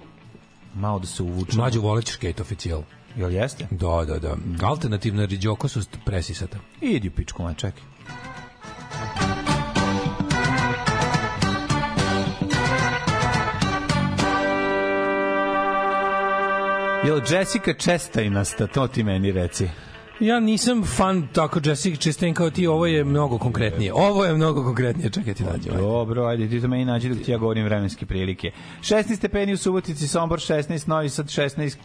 malo 0.74 0.98
da 0.98 1.06
se 1.06 1.22
uvučemo. 1.22 1.62
Mlađu 1.62 1.80
volećeš 1.80 2.16
Kate 2.16 2.42
Oficial. 2.42 2.82
Jel 3.16 3.30
jeste? 3.30 3.66
Da, 3.70 4.04
da, 4.04 4.18
da. 4.18 4.36
Alternativna 4.62 5.24
riđokosost 5.24 5.98
presisata. 6.04 6.58
Idi 6.80 7.08
u 7.08 7.10
pičku, 7.10 7.42
ma 7.42 7.54
čekaj. 7.54 7.82
Jel 17.04 17.20
Jessica 17.30 17.74
Chastain-asta, 17.74 18.66
to 18.66 18.86
ti 18.86 19.02
meni 19.02 19.32
reci. 19.32 19.68
Ja 20.22 20.40
nisam 20.40 20.84
fan 20.86 21.28
tako 21.32 21.60
Jessica 21.64 21.96
Chastain 21.96 22.34
kao 22.34 22.50
ti, 22.50 22.66
ovo 22.66 22.86
je 22.86 23.04
mnogo 23.04 23.38
konkretnije. 23.38 23.92
Ovo 23.94 24.24
je 24.24 24.34
mnogo 24.34 24.64
konkretnije, 24.64 25.10
čekaj 25.10 25.34
ti 25.34 25.44
nađem. 25.44 25.72
ajde. 25.72 25.82
Dobro, 25.82 26.24
ajde, 26.24 26.48
ti 26.48 26.60
to 26.60 26.68
meni 26.68 26.84
nađi 26.84 27.08
dok 27.08 27.18
ti 27.18 27.30
ja 27.30 27.38
govorim 27.38 27.64
vremenske 27.64 28.06
prilike. 28.06 28.50
16 28.80 29.16
stepeni 29.16 29.52
u 29.52 29.56
Subotici, 29.56 30.08
Sombor 30.08 30.38
16, 30.38 30.88
Novi 30.88 31.08
Sad 31.08 31.26
16, 31.26 31.76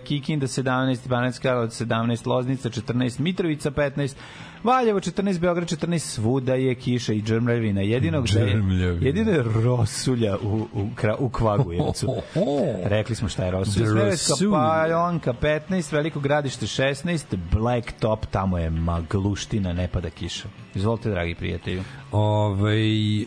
K- 0.00 0.04
Kikinda 0.04 0.46
17, 0.46 1.08
Banacka 1.08 1.42
Karlovac 1.42 1.80
17, 1.82 2.26
Loznica 2.26 2.68
14, 2.70 3.20
Mitrovica 3.20 3.70
15, 3.70 4.14
Valjevo 4.64 5.00
14, 5.00 5.38
Beograd 5.38 5.68
14, 5.68 5.98
svuda 5.98 6.54
je 6.54 6.74
kiša 6.74 7.12
i 7.12 7.22
džrmljavina. 7.22 7.80
Jedinog 7.80 8.26
Džrmljavina. 8.26 9.06
jedino 9.06 9.30
je 9.30 9.42
rosulja 9.42 10.36
u, 10.42 10.66
u, 10.74 10.88
u 11.18 11.28
Kvagujevcu. 11.28 12.14
Rekli 12.84 13.16
smo 13.16 13.28
šta 13.28 13.44
je 13.44 13.50
rosulja. 13.50 14.10
Rosulja. 14.10 14.50
Palanka 14.50 15.32
15, 15.32 15.92
Veliko 15.92 16.20
gradište 16.20 16.66
16, 16.66 17.36
Black 17.52 17.92
Top, 18.00 18.26
tamo 18.26 18.58
je 18.58 18.70
magluština, 18.70 19.72
ne 19.72 19.88
pada 19.88 20.10
kiša. 20.10 20.48
Izvolite, 20.74 21.10
dragi 21.10 21.34
prijatelju. 21.34 21.82
Ovaj 22.12 23.22
e, 23.22 23.26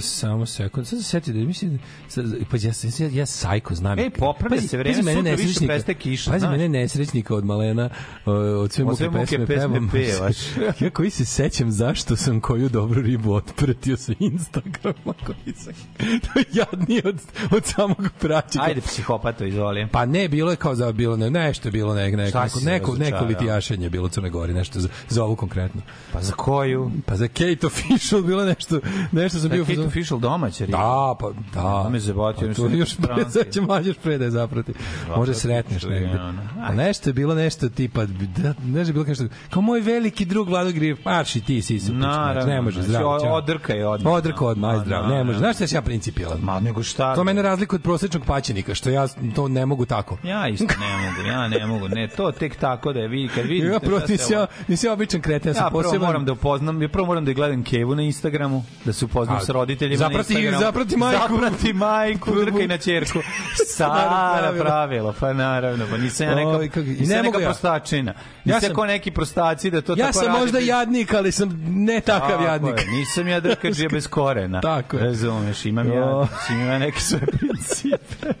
samo 0.00 0.46
sekund. 0.46 0.86
Sad 0.86 0.98
se 0.98 1.04
setio 1.04 1.34
da 1.34 1.40
mislim 1.40 1.78
sad, 2.08 2.24
pa 2.50 2.56
ja 2.56 2.72
ja, 2.98 3.08
ja 3.12 3.26
sajko 3.26 3.74
znam. 3.74 3.98
Ej, 3.98 4.10
popravlja 4.10 4.60
se 4.60 4.76
vreme, 4.78 4.96
pazi 4.96 5.16
sutra 5.16 5.34
više 5.34 5.66
prestaje 5.66 5.96
kiša, 5.96 6.30
Pazi 6.30 6.46
mene 6.48 6.68
nesrećnika 6.68 7.34
od 7.34 7.44
malena 7.44 7.88
o, 8.24 8.32
od 8.32 8.72
sve 8.72 8.84
Od 8.84 8.90
muke 8.90 8.96
sve 8.96 9.08
muke 9.08 9.46
pesme, 9.46 9.46
pesme 9.46 9.88
pevaš. 9.92 10.36
ja 10.80 10.90
koji 10.90 11.10
se 11.10 11.24
sećam 11.24 11.70
zašto 11.70 12.16
sam 12.16 12.40
koju 12.40 12.68
dobru 12.68 13.02
ribu 13.02 13.32
otpratio 13.34 13.96
sa 13.96 14.12
Instagrama 14.18 15.14
koji 15.26 15.54
sam 15.56 15.72
to 15.96 16.38
je 16.38 16.44
jadnije 16.52 17.02
od, 17.04 17.20
od 17.50 17.64
samog 17.64 18.08
praćenja. 18.20 18.64
Ajde, 18.64 18.80
psihopato, 18.80 19.44
izvoli. 19.44 19.88
Pa 19.92 20.06
ne, 20.06 20.28
bilo 20.28 20.50
je 20.50 20.56
kao 20.56 20.74
za 20.74 20.92
bilo 20.92 21.16
ne, 21.16 21.30
nešto 21.30 21.68
je 21.68 21.72
bilo 21.72 21.94
nek, 21.94 22.14
nek, 22.14 22.28
Šta 22.28 22.42
neko, 22.44 22.60
neko, 22.60 22.92
neko 22.92 23.00
razočarao? 23.00 23.28
litijašenje 23.28 23.86
je 23.86 23.90
bilo 23.90 24.06
u 24.06 24.08
Crnoj 24.08 24.30
Gori, 24.30 24.54
nešto 24.54 24.80
za, 24.80 24.88
za 25.08 25.24
ovu 25.24 25.36
konkretno. 25.36 25.82
Pa 26.12 26.22
za 26.22 26.32
koju? 26.32 26.90
Pa 27.06 27.16
za 27.16 27.28
Kate 27.28 27.66
Official 27.66 28.22
bilo 28.22 28.44
nešto, 28.44 28.80
nešto 29.12 29.38
sam 29.38 29.48
Da, 29.48 29.54
bio... 29.54 29.64
Kate 29.64 29.74
fazonu- 29.74 29.86
Official 29.86 30.20
domaća 30.20 30.64
riba. 30.64 30.78
Da, 30.78 31.14
pa 31.20 31.30
da. 31.54 31.82
To 31.82 31.90
me 31.90 32.00
zabatio, 32.00 32.48
Pa 32.48 32.54
to 32.54 32.64
neke 32.64 32.76
još 32.76 32.96
pre, 32.96 33.24
sad 33.30 33.52
će 33.52 33.60
još 33.84 33.96
pre 33.96 34.18
da 34.18 34.24
je 34.24 34.30
zaprati. 34.30 34.72
Može 35.16 35.34
sretneš 35.34 35.82
negde. 35.82 36.18
A 36.60 36.72
nešto 36.74 37.08
je 37.10 37.14
bilo 37.14 37.34
nešto 37.34 37.68
tipa, 37.68 38.04
da, 38.36 38.54
nešto 38.64 38.88
je 38.88 38.92
bilo 38.92 39.04
nešto, 39.04 39.24
kao 39.50 39.62
moj 39.62 39.80
veliki 39.80 40.24
drug 40.36 40.48
Vlado 40.48 40.72
Grijev, 40.72 40.96
marš 41.04 41.36
i 41.36 41.40
ti 41.40 41.62
si 41.62 41.80
se 41.80 41.92
Naravno, 41.92 42.46
ne 42.46 42.60
može, 42.60 42.74
znači, 42.74 42.88
zdravo, 42.88 43.20
ćao. 43.20 43.32
odrka 43.32 43.72
je 43.72 43.86
odmah. 43.88 44.12
Odrka 44.12 44.44
odmah, 44.46 44.70
aj 44.70 44.80
zdravo, 44.80 45.06
ne 45.06 45.24
može. 45.24 45.38
Znaš 45.38 45.56
šta 45.56 45.66
sam 45.66 45.76
ja 45.76 45.82
principijelan? 45.82 46.38
Ma, 46.40 46.60
nego 46.60 46.82
šta? 46.82 47.14
To 47.14 47.24
mene 47.24 47.42
razlikuje 47.42 47.76
od 47.76 47.82
prosečnog 47.82 48.24
paćenika, 48.24 48.74
što 48.74 48.90
ja 48.90 49.06
to 49.34 49.48
ne 49.48 49.66
mogu 49.66 49.86
tako. 49.86 50.18
Ja 50.22 50.48
isto 50.48 50.64
ne 50.80 51.06
mogu, 51.06 51.28
ja 51.28 51.48
ne 51.48 51.66
mogu. 51.66 51.88
Ne, 51.88 52.08
to 52.08 52.32
tek 52.32 52.56
tako 52.56 52.92
da 52.92 53.00
je 53.00 53.08
vidi, 53.08 53.28
kad 53.28 53.46
vidite... 53.46 53.66
Ja 53.66 53.80
protiv 53.80 54.18
ja, 54.30 54.46
ja 54.82 54.92
običan 54.92 55.20
kreten, 55.20 55.50
ja 55.50 55.54
sam 55.54 55.64
Ja 55.64 55.70
prvo 55.70 55.82
poseban. 55.82 56.06
moram 56.06 56.24
da 56.24 56.32
upoznam, 56.32 56.82
ja 56.82 56.88
prvo 56.88 57.06
moram 57.06 57.24
da 57.24 57.32
gledam 57.32 57.62
Kevu 57.64 57.94
na 57.94 58.02
Instagramu, 58.02 58.64
da 58.84 58.92
se 58.92 59.04
upoznam 59.04 59.36
A, 59.36 59.40
s 59.40 59.48
roditeljima 59.48 59.98
zaprati- 59.98 60.34
na 60.34 60.40
Instagramu. 60.40 60.60
zaprati 60.60 60.96
majku. 60.96 61.34
Zaprati 61.34 61.72
majku, 61.72 62.30
drkaj 62.36 62.66
na 62.66 62.78
ćerku. 62.78 63.18
Stara 63.66 64.52
Pravilo. 64.58 65.14
pa 65.20 65.32
naravno, 65.32 65.84
pa 65.90 65.96
nisam 65.96 66.26
ja 66.28 66.34
neka, 66.58 66.80
nisam 66.80 67.22
neka 67.22 67.38
prostačina. 67.38 68.12
Ja 68.12 68.16
Nisam 68.44 68.60
sam- 68.60 68.70
ja 68.70 68.74
kao 68.74 68.86
neki 68.86 69.10
prostaci 69.10 69.70
da 69.70 69.80
to 69.80 69.92
Ja 69.92 70.06
tako 70.06 70.18
sam 70.26 70.40
možda 70.40 70.58
bez- 70.58 70.66
jadnik, 70.66 71.14
ali 71.14 71.32
sam 71.32 71.48
ne 71.66 72.00
takav 72.00 72.28
Tako 72.30 72.42
jadnik. 72.44 72.74
je, 72.78 72.90
nisam 72.90 73.28
ja 73.28 73.40
drkađe 73.40 73.88
bez 73.92 74.06
korena. 74.06 74.60
Tako 74.60 74.96
je. 74.96 75.04
Razumeš, 75.04 75.66
imam 75.66 75.86
ja, 75.88 76.26
imam 76.52 76.80
neke 76.80 77.00
svoje 77.00 77.26
principe. 77.38 78.32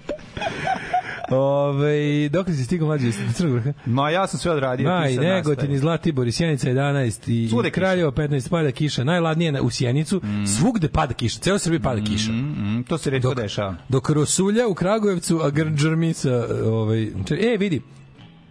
Ove, 1.30 1.96
dok 2.28 2.46
si 2.48 2.64
stigao 2.64 2.86
mlađe 2.88 3.08
iz 3.08 3.16
Crnog 3.34 3.54
vrha? 3.54 3.72
Ma 3.86 4.10
ja 4.10 4.26
sam 4.26 4.40
sve 4.40 4.52
odradio. 4.52 4.88
Maj, 4.90 5.12
Negotin 5.12 5.48
nastavi. 5.50 5.74
i 5.74 5.78
Zlatibor 5.78 6.26
i 6.26 6.32
Sjenica 6.32 6.68
11 6.68 7.30
i, 7.34 7.48
Svuda 7.48 7.68
i 7.68 7.72
Kraljevo 7.72 8.10
15 8.10 8.48
pada 8.50 8.70
kiša. 8.70 9.04
Najladnije 9.04 9.52
na- 9.52 9.62
u 9.62 9.70
Sjenicu, 9.70 10.20
svugde 10.50 10.88
pada 10.88 11.14
kiša. 11.14 11.38
Ceo 11.40 11.58
Srbiji 11.58 11.80
pada 11.80 12.00
kiša. 12.02 12.32
Mm, 12.32 12.84
to 12.84 12.98
se 12.98 13.10
redko 13.10 13.34
dešava. 13.34 13.74
Dok 13.88 14.10
Rosulja 14.10 14.68
u 14.68 14.74
Kragujevcu, 14.74 15.40
a 15.40 15.50
Grđermi 15.50 16.14
sa, 16.14 16.30
ovaj, 16.64 17.02
e, 17.32 17.56
vidi, 17.58 17.80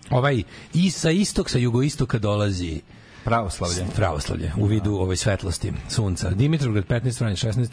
ovaj, 0.09 0.43
i 0.73 0.89
sa 0.91 1.11
istok, 1.11 1.49
sa 1.49 1.57
jugoistoka 1.57 2.19
dolazi 2.19 2.81
Pravoslavlje. 3.26 3.85
pravoslavlje 3.95 4.52
u 4.57 4.65
vidu 4.65 4.95
ove 4.95 5.15
svetlosti 5.15 5.73
sunca. 5.89 6.30
Dimitrovgrad 6.30 6.85
15, 6.88 7.19
Vranje 7.19 7.35
16, 7.35 7.68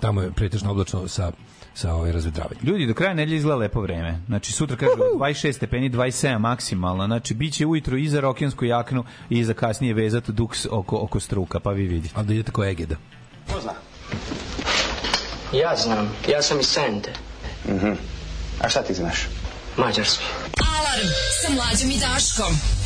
tamo 0.00 0.22
je 0.22 0.32
pretežno 0.32 0.70
oblačno 0.70 1.08
sa 1.08 1.32
sa 1.76 1.94
ovaj 1.94 2.12
razvedravanjem. 2.12 2.64
Ljudi, 2.66 2.86
do 2.86 2.94
kraja 2.94 3.14
nedelje 3.14 3.36
izgleda 3.36 3.56
lepo 3.56 3.80
vreme. 3.80 4.20
Znači, 4.26 4.52
sutra 4.52 4.76
kažu 4.76 4.92
26 5.18 5.52
stepeni, 5.52 5.90
27 5.90 6.38
maksimalno. 6.38 7.06
Znači, 7.06 7.34
bit 7.34 7.54
će 7.54 7.66
ujutru 7.66 7.96
i 7.96 8.08
za 8.08 8.20
rokensku 8.20 8.64
jaknu 8.64 9.04
i 9.30 9.44
za 9.44 9.54
kasnije 9.54 9.94
vezat 9.94 10.30
duks 10.30 10.66
oko, 10.70 10.96
oko 10.96 11.20
struka, 11.20 11.60
pa 11.60 11.70
vi 11.70 11.86
vidite. 11.86 12.14
A 12.18 12.22
da 12.22 12.34
idete 12.34 12.52
ko 12.52 12.64
Egeda. 12.64 12.96
Ko 13.52 13.60
zna? 13.60 13.72
Ja 15.52 15.76
znam, 15.76 16.08
ja 16.28 16.42
sam 16.42 16.60
iz 16.60 16.66
Sente. 16.66 17.12
Mhm. 17.68 17.92
A 18.60 18.68
šta 18.68 18.82
ti 18.82 18.94
znaš? 18.94 19.26
Mađarski. 19.76 20.24
Alarm 20.78 21.08
sa 21.42 21.52
mlađom 21.52 21.90
i 21.90 21.98
Daškom. 21.98 22.85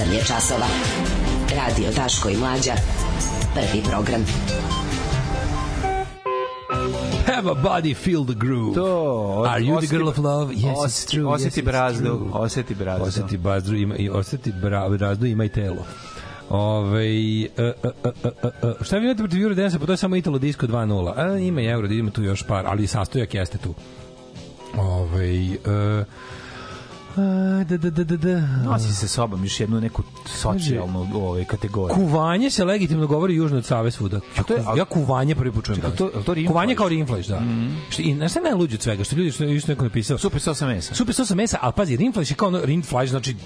osam 0.00 0.12
je 0.12 0.24
časova. 0.24 0.66
Radio 1.56 1.92
Daško 1.96 2.28
i 2.28 2.36
Mlađa. 2.36 2.72
Prvi 3.54 3.82
program. 3.90 4.24
Have 7.26 7.50
a 7.50 7.54
body, 7.54 7.94
feel 7.94 8.24
the 8.24 8.34
groove. 8.34 8.74
To, 8.74 9.44
Are 9.48 9.60
you 9.60 9.76
osjeti, 9.76 9.86
the 9.86 9.96
girl 9.96 10.08
of 10.08 10.18
love? 10.18 10.54
Yes, 10.54 10.74
os, 10.76 10.92
it's 10.92 11.10
true. 11.10 11.26
Osjeti 11.26 11.62
yes, 11.62 11.64
brazdu. 11.64 12.04
True. 12.04 12.30
Osjeti 12.32 12.74
brazdu. 12.74 13.04
Osjeti 13.04 13.36
brazdu 13.36 13.76
ima, 13.76 13.96
i 13.96 14.10
osjeti 14.10 14.52
brazdu 14.98 15.26
ima 15.26 15.44
i 15.44 15.48
telo. 15.48 15.84
Ove, 16.50 17.06
uh, 17.58 17.90
uh, 18.04 18.12
uh, 18.62 18.82
šta 18.82 18.98
vi 18.98 19.04
imate 19.04 19.22
protiv 19.22 19.42
Eurodance? 19.42 19.78
Pa 19.78 19.86
to 19.86 19.92
je 19.92 19.96
samo 19.96 20.16
Italo 20.16 20.38
Disco 20.38 20.66
2.0. 20.66 21.12
A, 21.16 21.36
e, 21.36 21.46
ima 21.46 21.60
i 21.60 21.66
Euro, 21.66 21.88
da 21.88 21.94
ima 21.94 22.10
tu 22.10 22.22
još 22.22 22.42
par, 22.42 22.64
ali 22.66 22.86
sastojak 22.86 23.34
jeste 23.34 23.58
tu. 23.58 23.74
Ove, 24.78 25.30
uh, 25.30 25.66
e, 25.66 26.04
a, 27.16 27.20
da, 27.64 27.76
da, 27.76 27.90
da, 27.90 28.04
da, 28.04 28.16
da. 28.16 28.40
Nosi 28.62 28.94
se 28.94 29.08
sobom 29.08 29.44
još 29.44 29.60
jednu 29.60 29.80
neku 29.80 30.02
socijalnu 30.26 31.08
ovaj, 31.14 31.44
kategoriju. 31.44 31.94
Kuvanje 31.96 32.50
se 32.50 32.64
legitimno 32.64 33.06
govori 33.06 33.34
južno 33.34 33.58
od 33.58 33.64
Save 33.64 33.90
svuda. 33.90 34.20
Ja, 34.36 34.42
to 34.42 34.54
je- 34.54 34.64
ja 34.76 34.84
kuvanje 34.84 35.34
prvi 35.34 35.52
put 35.52 35.64
čujem. 35.64 35.76
Čekaj, 35.76 35.90
to- 35.92 36.06
je 36.06 36.24
to 36.24 36.34
kuvanje 36.46 36.74
kao 36.74 36.88
rinflaš, 36.88 37.26
da. 37.26 37.42
Što, 37.90 38.02
I 38.02 38.14
znaš 38.14 38.30
šta 38.30 38.40
je 38.40 38.44
najluđe 38.44 38.74
od 38.74 38.82
svega? 38.82 39.04
Što 39.04 39.16
ljudi, 39.16 39.32
što, 39.32 39.58
što 39.58 39.72
neko 39.72 39.84
napisao? 39.84 40.18
Super 40.18 40.40
sosa 40.40 40.66
mesa. 40.66 40.94
Super 40.94 41.14
sosa 41.14 41.34
mesa, 41.34 41.58
ali 41.60 41.72
pazi, 41.76 41.96
rinflaš 41.96 42.30
je 42.30 42.36
kao 42.36 42.48
ono, 42.48 42.60
rinflaš 42.60 43.08
znači 43.08 43.36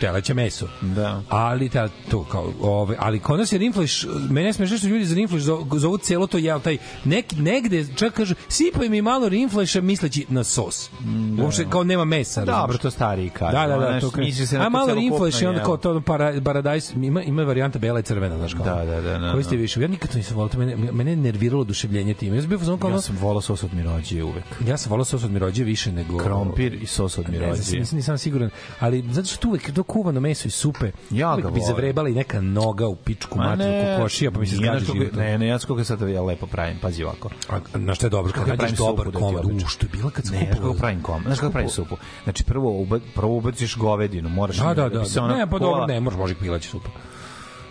teleće 0.00 0.34
meso. 0.34 0.68
Da. 0.80 1.22
Ali 1.28 1.68
ta, 1.68 1.88
to 2.10 2.24
kao, 2.24 2.52
ove, 2.60 2.96
ali 2.98 3.18
kod 3.18 3.38
nas 3.38 3.52
je 3.52 3.58
rinflaš, 3.58 4.04
mene 4.30 4.52
smešno 4.52 4.78
što 4.78 4.86
ljudi 4.86 5.04
za 5.04 5.14
rinflaš 5.14 5.42
zo- 5.42 5.78
zovu 5.78 5.98
celo 5.98 6.26
to 6.26 6.38
jel 6.38 6.60
taj, 6.60 6.76
nek, 7.04 7.24
negde 7.38 7.86
čak 7.96 8.12
kažu, 8.14 8.34
sipaj 8.48 8.88
mi 8.88 9.02
malo 9.02 9.28
rinflaša 9.28 9.80
misleći 9.80 10.26
na 10.28 10.44
sos. 10.44 10.90
da. 11.36 11.42
Uopšte 11.42 11.66
kao 11.70 11.84
nema 11.84 12.04
mesa. 12.04 12.40
Dobro, 12.40 12.54
razumeš? 12.54 12.80
to 12.80 12.90
stariji 12.90 13.30
kažu. 13.30 13.52
Da, 13.52 13.66
da, 13.66 13.76
da, 13.76 14.00
to 14.00 14.10
kaže. 14.10 14.46
se 14.46 14.58
na 14.58 14.66
A 14.66 14.68
malo 14.68 14.94
rinflaš 14.94 15.42
i 15.42 15.46
onda 15.46 15.62
kao 15.62 15.76
to 15.76 16.00
para, 16.00 16.40
paradajs, 16.44 16.92
ima, 16.94 17.22
ima 17.22 17.42
varijanta 17.42 17.78
bela 17.78 18.00
i 18.00 18.02
crvena, 18.02 18.36
znaš 18.38 18.54
kao. 18.54 18.64
Da, 18.64 18.84
da, 18.84 19.00
da, 19.00 19.18
da, 19.18 19.32
Koji 19.32 19.44
ste 19.44 19.56
da. 19.56 19.60
više? 19.60 19.80
Ja 19.80 19.88
nikad 19.88 20.10
to 20.12 20.18
nisam 20.18 20.36
volao, 20.36 20.48
to 20.48 20.58
mene, 20.58 20.76
mene 20.76 21.16
nerviralo 21.16 21.60
oduševljenje 21.60 22.14
time. 22.14 22.36
Ja 22.36 22.42
sam 22.42 22.48
bio 22.48 22.58
kao 22.80 22.90
Ja 22.90 23.00
sam 23.00 23.16
volao 23.20 23.40
sos 23.40 23.62
od 23.62 23.74
mirođije 23.74 24.24
uvek. 24.24 24.44
ja 24.66 24.76
sam 24.76 24.90
volao 24.90 25.04
sos 25.04 25.24
od 25.24 25.30
mirođe 25.30 25.64
više 25.64 25.92
nego... 25.92 26.18
Krompir 26.18 26.74
i 26.74 26.86
sos 26.86 27.18
od 27.18 27.30
Ne 27.30 27.54
znam, 27.54 27.78
nisam, 27.78 27.96
nisam 27.96 28.18
siguran, 28.18 28.50
ali 28.80 29.04
zato 29.12 29.28
što 29.28 29.48
uvek 29.48 29.74
to 29.74 29.82
kuvano 29.88 30.20
meso 30.20 30.48
i 30.48 30.52
supe, 30.52 30.90
Ja 31.10 31.36
ga 31.36 31.50
bi 31.50 31.60
zavrebala 31.62 32.08
i 32.08 32.14
neka 32.14 32.40
noga 32.40 32.86
u 32.86 32.96
pičku 32.96 33.38
Ma 33.38 33.44
materinu 33.46 33.76
ne, 33.78 33.96
kokošija, 33.96 34.30
pa 34.30 34.40
mi 34.40 34.46
se 34.46 34.56
kako- 34.56 34.92
život. 34.94 35.12
Ne, 35.14 35.38
ne, 35.38 35.46
ja 35.46 35.58
skoliko 35.58 35.84
sad 35.84 36.00
ja 36.02 36.22
lepo 36.22 36.46
pravim, 36.46 36.78
pazi 36.78 37.04
ovako. 37.04 37.30
A, 37.48 37.58
na 37.74 37.94
što 37.94 38.06
je 38.06 38.10
dobro, 38.10 38.32
kad 38.32 38.44
Kako 38.44 38.56
pravim 38.56 38.76
dobar 38.76 38.96
supu 38.98 39.10
da 39.12 39.18
komad, 39.18 39.44
u, 39.46 39.68
što 39.68 39.86
je 39.86 39.90
bila 39.90 40.10
kad 40.10 40.24
sam 40.24 40.34
Ne, 40.34 40.38
znaš 40.38 40.48
kako 40.50 40.62
kupovao- 40.62 40.78
pravim 40.78 41.02
kom, 41.02 41.22
znaš 41.22 41.38
kako 41.38 41.52
pravim 41.52 41.70
supu. 41.70 41.96
Znači 42.24 42.44
prvo 42.44 42.86
prvo 43.14 43.36
ubaciš 43.36 43.76
govedinu, 43.76 44.28
moraš 44.28 44.56
Da, 44.56 44.74
da, 44.74 44.88
da, 44.88 45.04
se 45.04 45.14
da. 45.14 45.24
ona 45.24 45.36
Ne, 45.36 45.46
pa 45.46 45.58
dobro, 45.58 45.86
ne, 45.86 46.00
može, 46.00 46.16
može 46.16 46.34
pilaći 46.34 46.68
supa. 46.68 46.88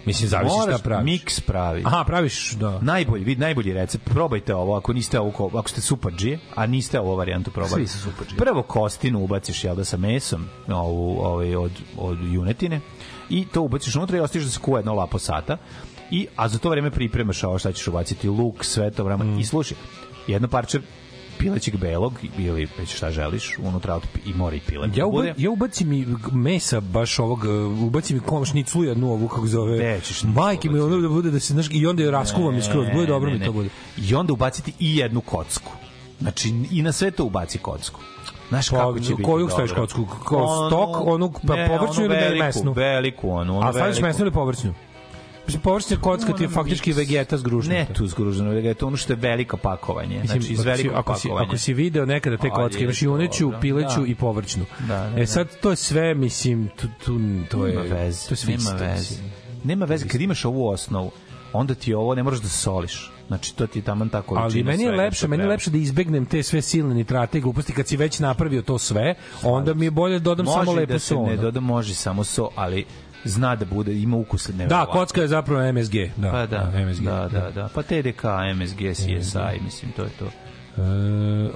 Mislim, 0.06 0.30
zavisi 0.30 0.56
šta 0.56 0.66
Moraš 0.66 0.82
praviš. 0.84 1.06
Miks 1.06 1.40
pravi. 1.40 1.82
Aha, 1.86 2.04
praviš, 2.08 2.52
da. 2.52 2.80
Najbolji, 2.82 3.24
vid, 3.24 3.40
najbolji 3.40 3.74
recept. 3.74 4.06
Probajte 4.06 4.56
ovo 4.56 4.76
ako 4.76 4.94
niste 4.94 5.20
ovo, 5.20 5.32
ko- 5.32 5.58
ako 5.60 5.70
ste 5.70 5.82
supadžije, 5.82 6.40
a 6.56 6.66
niste 6.66 7.00
ovu 7.00 7.16
varijantu 7.16 7.52
probali. 7.52 7.88
Svi 7.88 7.98
su 7.98 8.00
supadžije. 8.00 8.38
Prvo 8.38 8.64
kostinu 8.64 9.24
ubaciš 9.24 9.64
jel 9.64 9.76
da 9.76 9.86
sa 9.86 9.98
mesom, 9.98 10.46
ovu, 10.68 11.20
ovaj 11.20 11.56
od 11.56 11.72
od 11.98 12.18
junetine 12.34 12.82
i 13.30 13.46
to 13.46 13.62
ubaciš 13.62 13.96
unutra 13.96 14.18
i 14.18 14.22
ostaviš 14.22 14.46
da 14.46 14.52
se 14.52 14.60
kuva 14.60 14.80
jedno 14.80 14.94
lapo 14.94 15.20
sata. 15.20 15.58
I 16.12 16.28
a 16.36 16.48
za 16.48 16.58
to 16.58 16.70
vreme 16.70 16.92
pripremaš 16.92 17.44
ovo 17.44 17.60
šta 17.60 17.72
ćeš 17.72 17.88
ubaciti, 17.88 18.30
luk, 18.30 18.64
sve 18.66 18.92
to 18.92 19.04
vreme. 19.04 19.24
Mm. 19.26 19.40
I 19.40 19.46
slušaj, 19.46 19.78
jedno 20.28 20.48
parče 20.48 20.80
pilećeg 21.40 21.78
belog 21.78 22.14
ili 22.38 22.68
već 22.78 22.96
šta 22.96 23.12
želiš, 23.12 23.58
unutra 23.60 23.96
od, 23.96 24.04
i 24.26 24.34
mora 24.34 24.56
i 24.56 24.60
pile. 24.60 24.90
Ja, 24.96 25.06
uba, 25.06 25.18
bude. 25.18 25.34
ja 25.38 25.52
ubacim 25.52 25.94
i 25.94 26.06
mesa 26.32 26.80
baš 26.80 27.20
ovog, 27.20 27.40
uh, 27.44 27.84
ubacim 27.84 28.18
i 28.18 28.20
kom 28.20 28.46
šniclu 28.46 28.84
jednu 28.84 29.12
ovu, 29.12 29.28
kako 29.28 29.48
zove. 29.48 29.78
Gde 29.78 30.02
ćeš 30.04 30.20
šniclu 30.20 30.42
Majke 30.42 30.70
mi 30.70 30.80
ono 30.80 31.02
da 31.02 31.10
bude 31.10 31.32
da 31.32 31.40
se, 31.40 31.54
znaš, 31.54 31.68
i 31.72 31.88
onda 31.88 32.04
je 32.04 32.12
raskuvam 32.12 32.58
i 32.58 32.62
skroz, 32.62 32.88
bude 32.94 33.06
dobro 33.06 33.30
Ne, 33.30 33.34
mi 33.34 33.40
ne, 33.40 33.46
to 33.46 33.52
ne. 33.52 33.56
bude. 33.56 33.70
I 33.98 34.16
onda 34.16 34.34
ubaciti 34.34 34.74
i 34.80 34.98
jednu 34.98 35.22
kocku. 35.22 35.72
Znači, 36.20 36.54
i 36.72 36.82
na 36.82 36.92
sve 36.92 37.12
to 37.12 37.26
ubaci 37.26 37.58
kocku. 37.58 38.00
Znaš 38.50 38.70
Pa, 38.70 38.78
kako 38.78 39.00
će 39.00 39.10
biti 39.10 39.24
koju 39.24 39.50
staviš 39.50 39.72
kocku? 39.72 40.06
Kao 40.28 40.68
stok, 40.70 41.08
onu, 41.08 41.34
pa 41.48 41.56
ne, 41.56 41.68
povrćnu 41.68 42.04
ili 42.06 42.40
mesnu? 42.40 42.72
Veliku, 42.72 43.30
onu, 43.30 43.58
onu 43.58 43.68
A 43.68 43.74
staviš 43.74 44.00
mesnu 44.02 44.26
ili 44.26 44.32
povrćnu? 44.32 44.74
Mislim, 45.48 45.62
povrćna 45.62 45.98
kocka 46.02 46.34
ti 46.34 46.44
je 46.44 46.50
faktički 46.50 46.94
vegeta 46.94 47.38
zgružnuta. 47.38 47.80
Ne 47.80 47.88
tu 47.94 48.08
zgruženo, 48.08 48.50
vegeta, 48.52 48.88
ono 48.88 48.98
što 48.98 49.14
je 49.14 49.18
veliko 49.18 49.58
pakovanje. 49.58 50.20
Mislim, 50.22 50.42
znači, 50.42 50.54
iz 50.54 50.64
velikog 50.64 50.94
ako 50.96 51.16
si, 51.16 51.28
pakovanja. 51.28 51.48
ako 51.48 51.58
si 51.58 51.74
video 51.74 52.06
nekada 52.06 52.38
te 52.38 52.50
kocke, 52.50 52.84
imaš 52.84 53.02
i 53.02 53.08
uneću, 53.08 53.44
dobro. 53.44 53.60
pileću 53.60 54.02
Da. 54.02 54.08
i 54.08 54.16
povrćnu. 54.16 54.66
Da, 54.80 54.88
da, 54.88 55.14
e 55.16 55.20
da. 55.20 55.28
sad, 55.28 55.60
to 55.62 55.70
je 55.70 55.76
sve, 55.76 56.14
mislim, 56.14 56.70
tu, 56.76 56.88
tu, 57.06 57.20
to 57.50 57.66
je... 57.66 57.76
nema 57.76 57.96
veze, 57.96 58.28
To 58.28 58.34
je 58.34 58.38
sve 58.38 58.58
nema 58.58 58.72
veze. 58.72 59.16
Nema 59.64 59.86
veze, 59.86 60.08
kad 60.08 60.22
imaš 60.22 60.46
ovu 60.46 60.68
osnovu, 60.68 61.12
onda 61.54 61.76
ti 61.76 61.94
ovo 61.94 62.16
ne 62.16 62.24
moraš 62.24 62.40
da 62.40 62.50
soliš. 62.50 63.12
Znači, 63.28 63.56
to 63.56 63.68
ti 63.68 63.80
je 63.80 63.84
taman 63.84 64.10
tako 64.10 64.36
Ali 64.36 64.64
meni 64.64 64.84
je 64.84 64.92
lepše, 64.92 65.28
meni 65.28 65.44
je 65.44 65.48
lepše 65.48 65.70
da 65.70 65.78
izbegnem 65.78 66.26
te 66.26 66.44
sve 66.44 66.62
silne 66.62 66.96
nitrate 66.96 67.38
i 67.38 67.42
gluposti 67.42 67.74
kad 67.74 67.88
si 67.88 67.98
već 67.98 68.20
napravio 68.20 68.62
to 68.62 68.78
sve, 68.78 69.16
onda 69.44 69.74
mi 69.74 69.86
je 69.86 69.92
bolje 69.92 70.20
da 70.20 70.24
dodam 70.24 70.46
može 70.46 70.58
samo 70.58 70.74
lepo 70.74 70.94
da 70.94 71.00
se 71.00 71.08
so. 71.08 71.16
ne 71.16 71.22
ono. 71.22 71.42
doda, 71.42 71.60
može 71.60 71.94
samo 71.94 72.24
so, 72.24 72.50
ali 72.56 72.86
zna 73.24 73.56
da 73.56 73.66
bude, 73.66 73.94
ima 73.94 74.18
ukus 74.18 74.48
Da, 74.48 74.54
nevjerovatno. 74.54 74.94
kocka 74.94 75.22
je 75.22 75.28
zapravo 75.28 75.72
MSG. 75.74 75.94
Da, 76.18 76.32
Pa 76.32 76.46
da, 76.48 76.72
MSG. 76.82 77.04
da, 77.04 77.30
da, 77.30 77.52
da. 77.52 77.70
Pa 77.70 77.82
TDK, 77.84 78.24
MSG, 78.56 78.80
CSI, 78.94 79.40
mislim, 79.64 79.92
to 79.92 80.04
je 80.04 80.10
to. 80.10 80.26
E, 80.78 80.82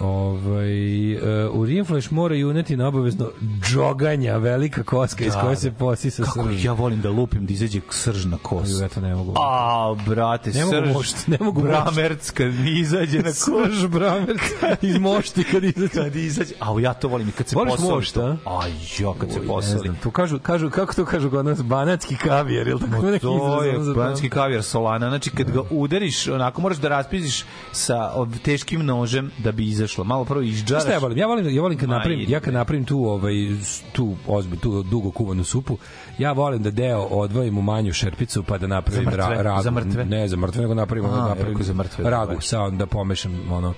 ovaj, 0.01 1.11
e, 1.13 1.47
u 1.47 1.65
Rimflash 1.65 2.11
mora 2.11 2.35
i 2.35 2.43
uneti 2.43 2.77
na 2.77 2.87
obavezno 2.87 3.29
džoganja, 3.63 4.37
velika 4.37 4.83
koska 4.83 5.25
iz 5.25 5.33
Da, 5.33 5.41
koje 5.41 5.49
da. 5.49 5.55
se 5.55 5.71
posisa 5.71 6.23
Kako 6.23 6.43
srž. 6.43 6.65
ja 6.65 6.73
volim 6.73 7.01
da 7.01 7.09
lupim, 7.09 7.45
da 7.45 7.53
izađe 7.53 7.81
srž 7.89 8.25
na 8.25 8.37
kos. 8.37 8.69
Ja 8.81 8.89
to 8.89 9.01
ne 9.01 9.15
mogu. 9.15 9.33
A, 9.37 9.95
brate, 10.07 10.49
Ne 10.49 10.65
mogu 10.65 10.75
srž, 10.75 10.93
mošti, 10.93 11.31
ne 11.31 11.37
mogu 11.39 11.61
bramerc 11.61 12.29
kad 12.29 12.53
izađe 12.67 13.17
na 13.17 13.23
kos. 13.23 13.37
Srž 13.37 13.85
bramerc 13.87 14.41
iz 14.81 14.97
mošti 14.97 15.43
kad 15.43 15.63
izađe. 15.63 15.87
Kad 15.93 16.15
izađe, 16.15 16.53
a 16.59 16.79
ja 16.79 16.93
to 16.93 17.07
volim 17.07 17.29
i 17.29 17.31
kad 17.31 17.47
se 17.47 17.55
Voliš 17.55 17.71
posoli. 17.71 17.93
mošt, 17.95 18.13
to. 18.13 18.21
a? 18.45 18.59
Aj, 18.59 18.71
jo, 18.99 19.13
kad 19.13 19.31
se 19.31 19.39
ne 19.39 19.47
posoli. 19.47 19.79
znam, 19.79 19.95
to 20.03 20.11
kažu, 20.11 20.39
kažu, 20.39 20.69
kako 20.69 20.93
to 20.93 21.05
kažu 21.05 21.29
kod 21.29 21.45
nas, 21.45 21.61
banatski 21.63 22.15
kavijer, 22.15 22.67
ili 22.67 22.79
tako 22.79 23.05
neki 23.05 23.21
To 23.21 23.63
je 23.63 23.79
banski 23.95 24.29
kavijar 24.29 24.63
solana. 24.63 25.09
Znači, 25.09 25.29
kad 25.29 25.51
ga 25.51 25.61
udariš, 25.69 26.27
onako 26.27 26.61
moraš 26.61 26.77
da 26.77 26.89
raspiziš 26.89 27.45
sa 27.71 28.11
teškim 28.43 28.85
nožem 28.85 29.10
da 29.37 29.51
bi 29.51 29.67
izašlo. 29.67 30.03
Malo 30.03 30.25
prvo 30.25 30.41
izđaraš. 30.41 30.83
šta 30.83 30.91
ja 30.93 30.99
volim? 30.99 31.17
Ja 31.17 31.27
volim, 31.27 31.55
ja 31.55 31.61
volim 31.61 31.77
kad 31.77 31.89
Ma, 31.89 31.95
napravim, 31.95 32.25
ja 32.27 32.39
kad 32.39 32.53
napravim 32.53 32.85
tu 32.85 33.05
ovaj 33.05 33.33
tu 33.91 34.15
ozbilj, 34.27 34.59
tu 34.59 34.83
dugo 34.83 35.11
kuvanu 35.11 35.43
supu, 35.43 35.77
ja 36.17 36.31
volim 36.31 36.63
da 36.63 36.71
deo 36.71 37.01
odvojim 37.01 37.57
u 37.57 37.61
manju 37.61 37.93
šerpicu 37.93 38.43
pa 38.43 38.57
da 38.57 38.67
napravim 38.67 39.03
Za 39.03 39.09
mrtve? 39.11 39.35
ra, 39.35 39.41
ragu. 39.41 39.63
Za 39.63 39.71
mrtve? 39.71 40.05
Ne, 40.05 40.27
za 40.27 40.37
mrtve, 40.37 40.61
nego 40.61 40.73
napravim, 40.73 41.05
A, 41.05 41.09
ono, 41.13 41.27
napravim 41.27 41.63
za 41.63 41.73
mrtve, 41.73 42.03
da, 42.03 42.09
ragu, 42.09 42.33
baš. 42.35 42.47
sa 42.47 42.69
da 42.69 42.85
pomešam 42.85 43.51
ono 43.51 43.73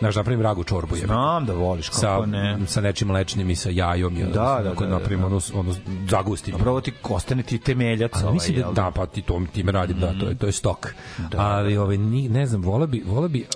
Znaš, 0.00 0.16
napravim 0.16 0.42
ragu 0.42 0.64
čorbu. 0.64 0.96
jebote. 0.96 1.06
Znam 1.06 1.46
da 1.46 1.52
voliš, 1.54 1.88
kako 1.88 2.00
sa, 2.00 2.26
ne. 2.26 2.58
sa 2.66 2.80
nečim 2.80 3.08
mlečnim 3.08 3.50
i 3.50 3.56
sa 3.56 3.70
jajom. 3.70 4.16
Ono, 4.16 4.26
Da, 4.26 4.30
da, 4.30 4.70
da, 4.70 4.74
da, 4.76 4.86
napravim 4.88 5.20
da. 5.20 5.26
ono, 5.26 5.40
ono, 5.54 5.74
zagustim. 6.08 6.54
Prvo 6.54 6.80
ti 6.80 6.92
ostane 7.04 7.42
ti 7.42 7.58
temeljac. 7.58 8.12
Ali 8.14 8.22
ovaj, 8.22 8.34
mislim 8.34 8.56
da, 8.58 8.70
da, 8.72 8.90
pa 8.90 9.06
ti 9.06 9.22
to 9.22 9.40
time 9.52 9.72
radim, 9.72 9.98
da, 9.98 10.12
to 10.14 10.26
je, 10.26 10.34
to 10.34 10.46
je 10.46 10.52
stok. 10.52 10.94
Da, 11.30 11.38
Ali, 11.40 11.76
ovaj, 11.76 11.98
ni, 11.98 12.28
ne 12.28 12.46
znam, 12.46 12.62
vola 12.62 12.86
bi, 12.86 13.02
vola 13.06 13.28
bi, 13.28 13.46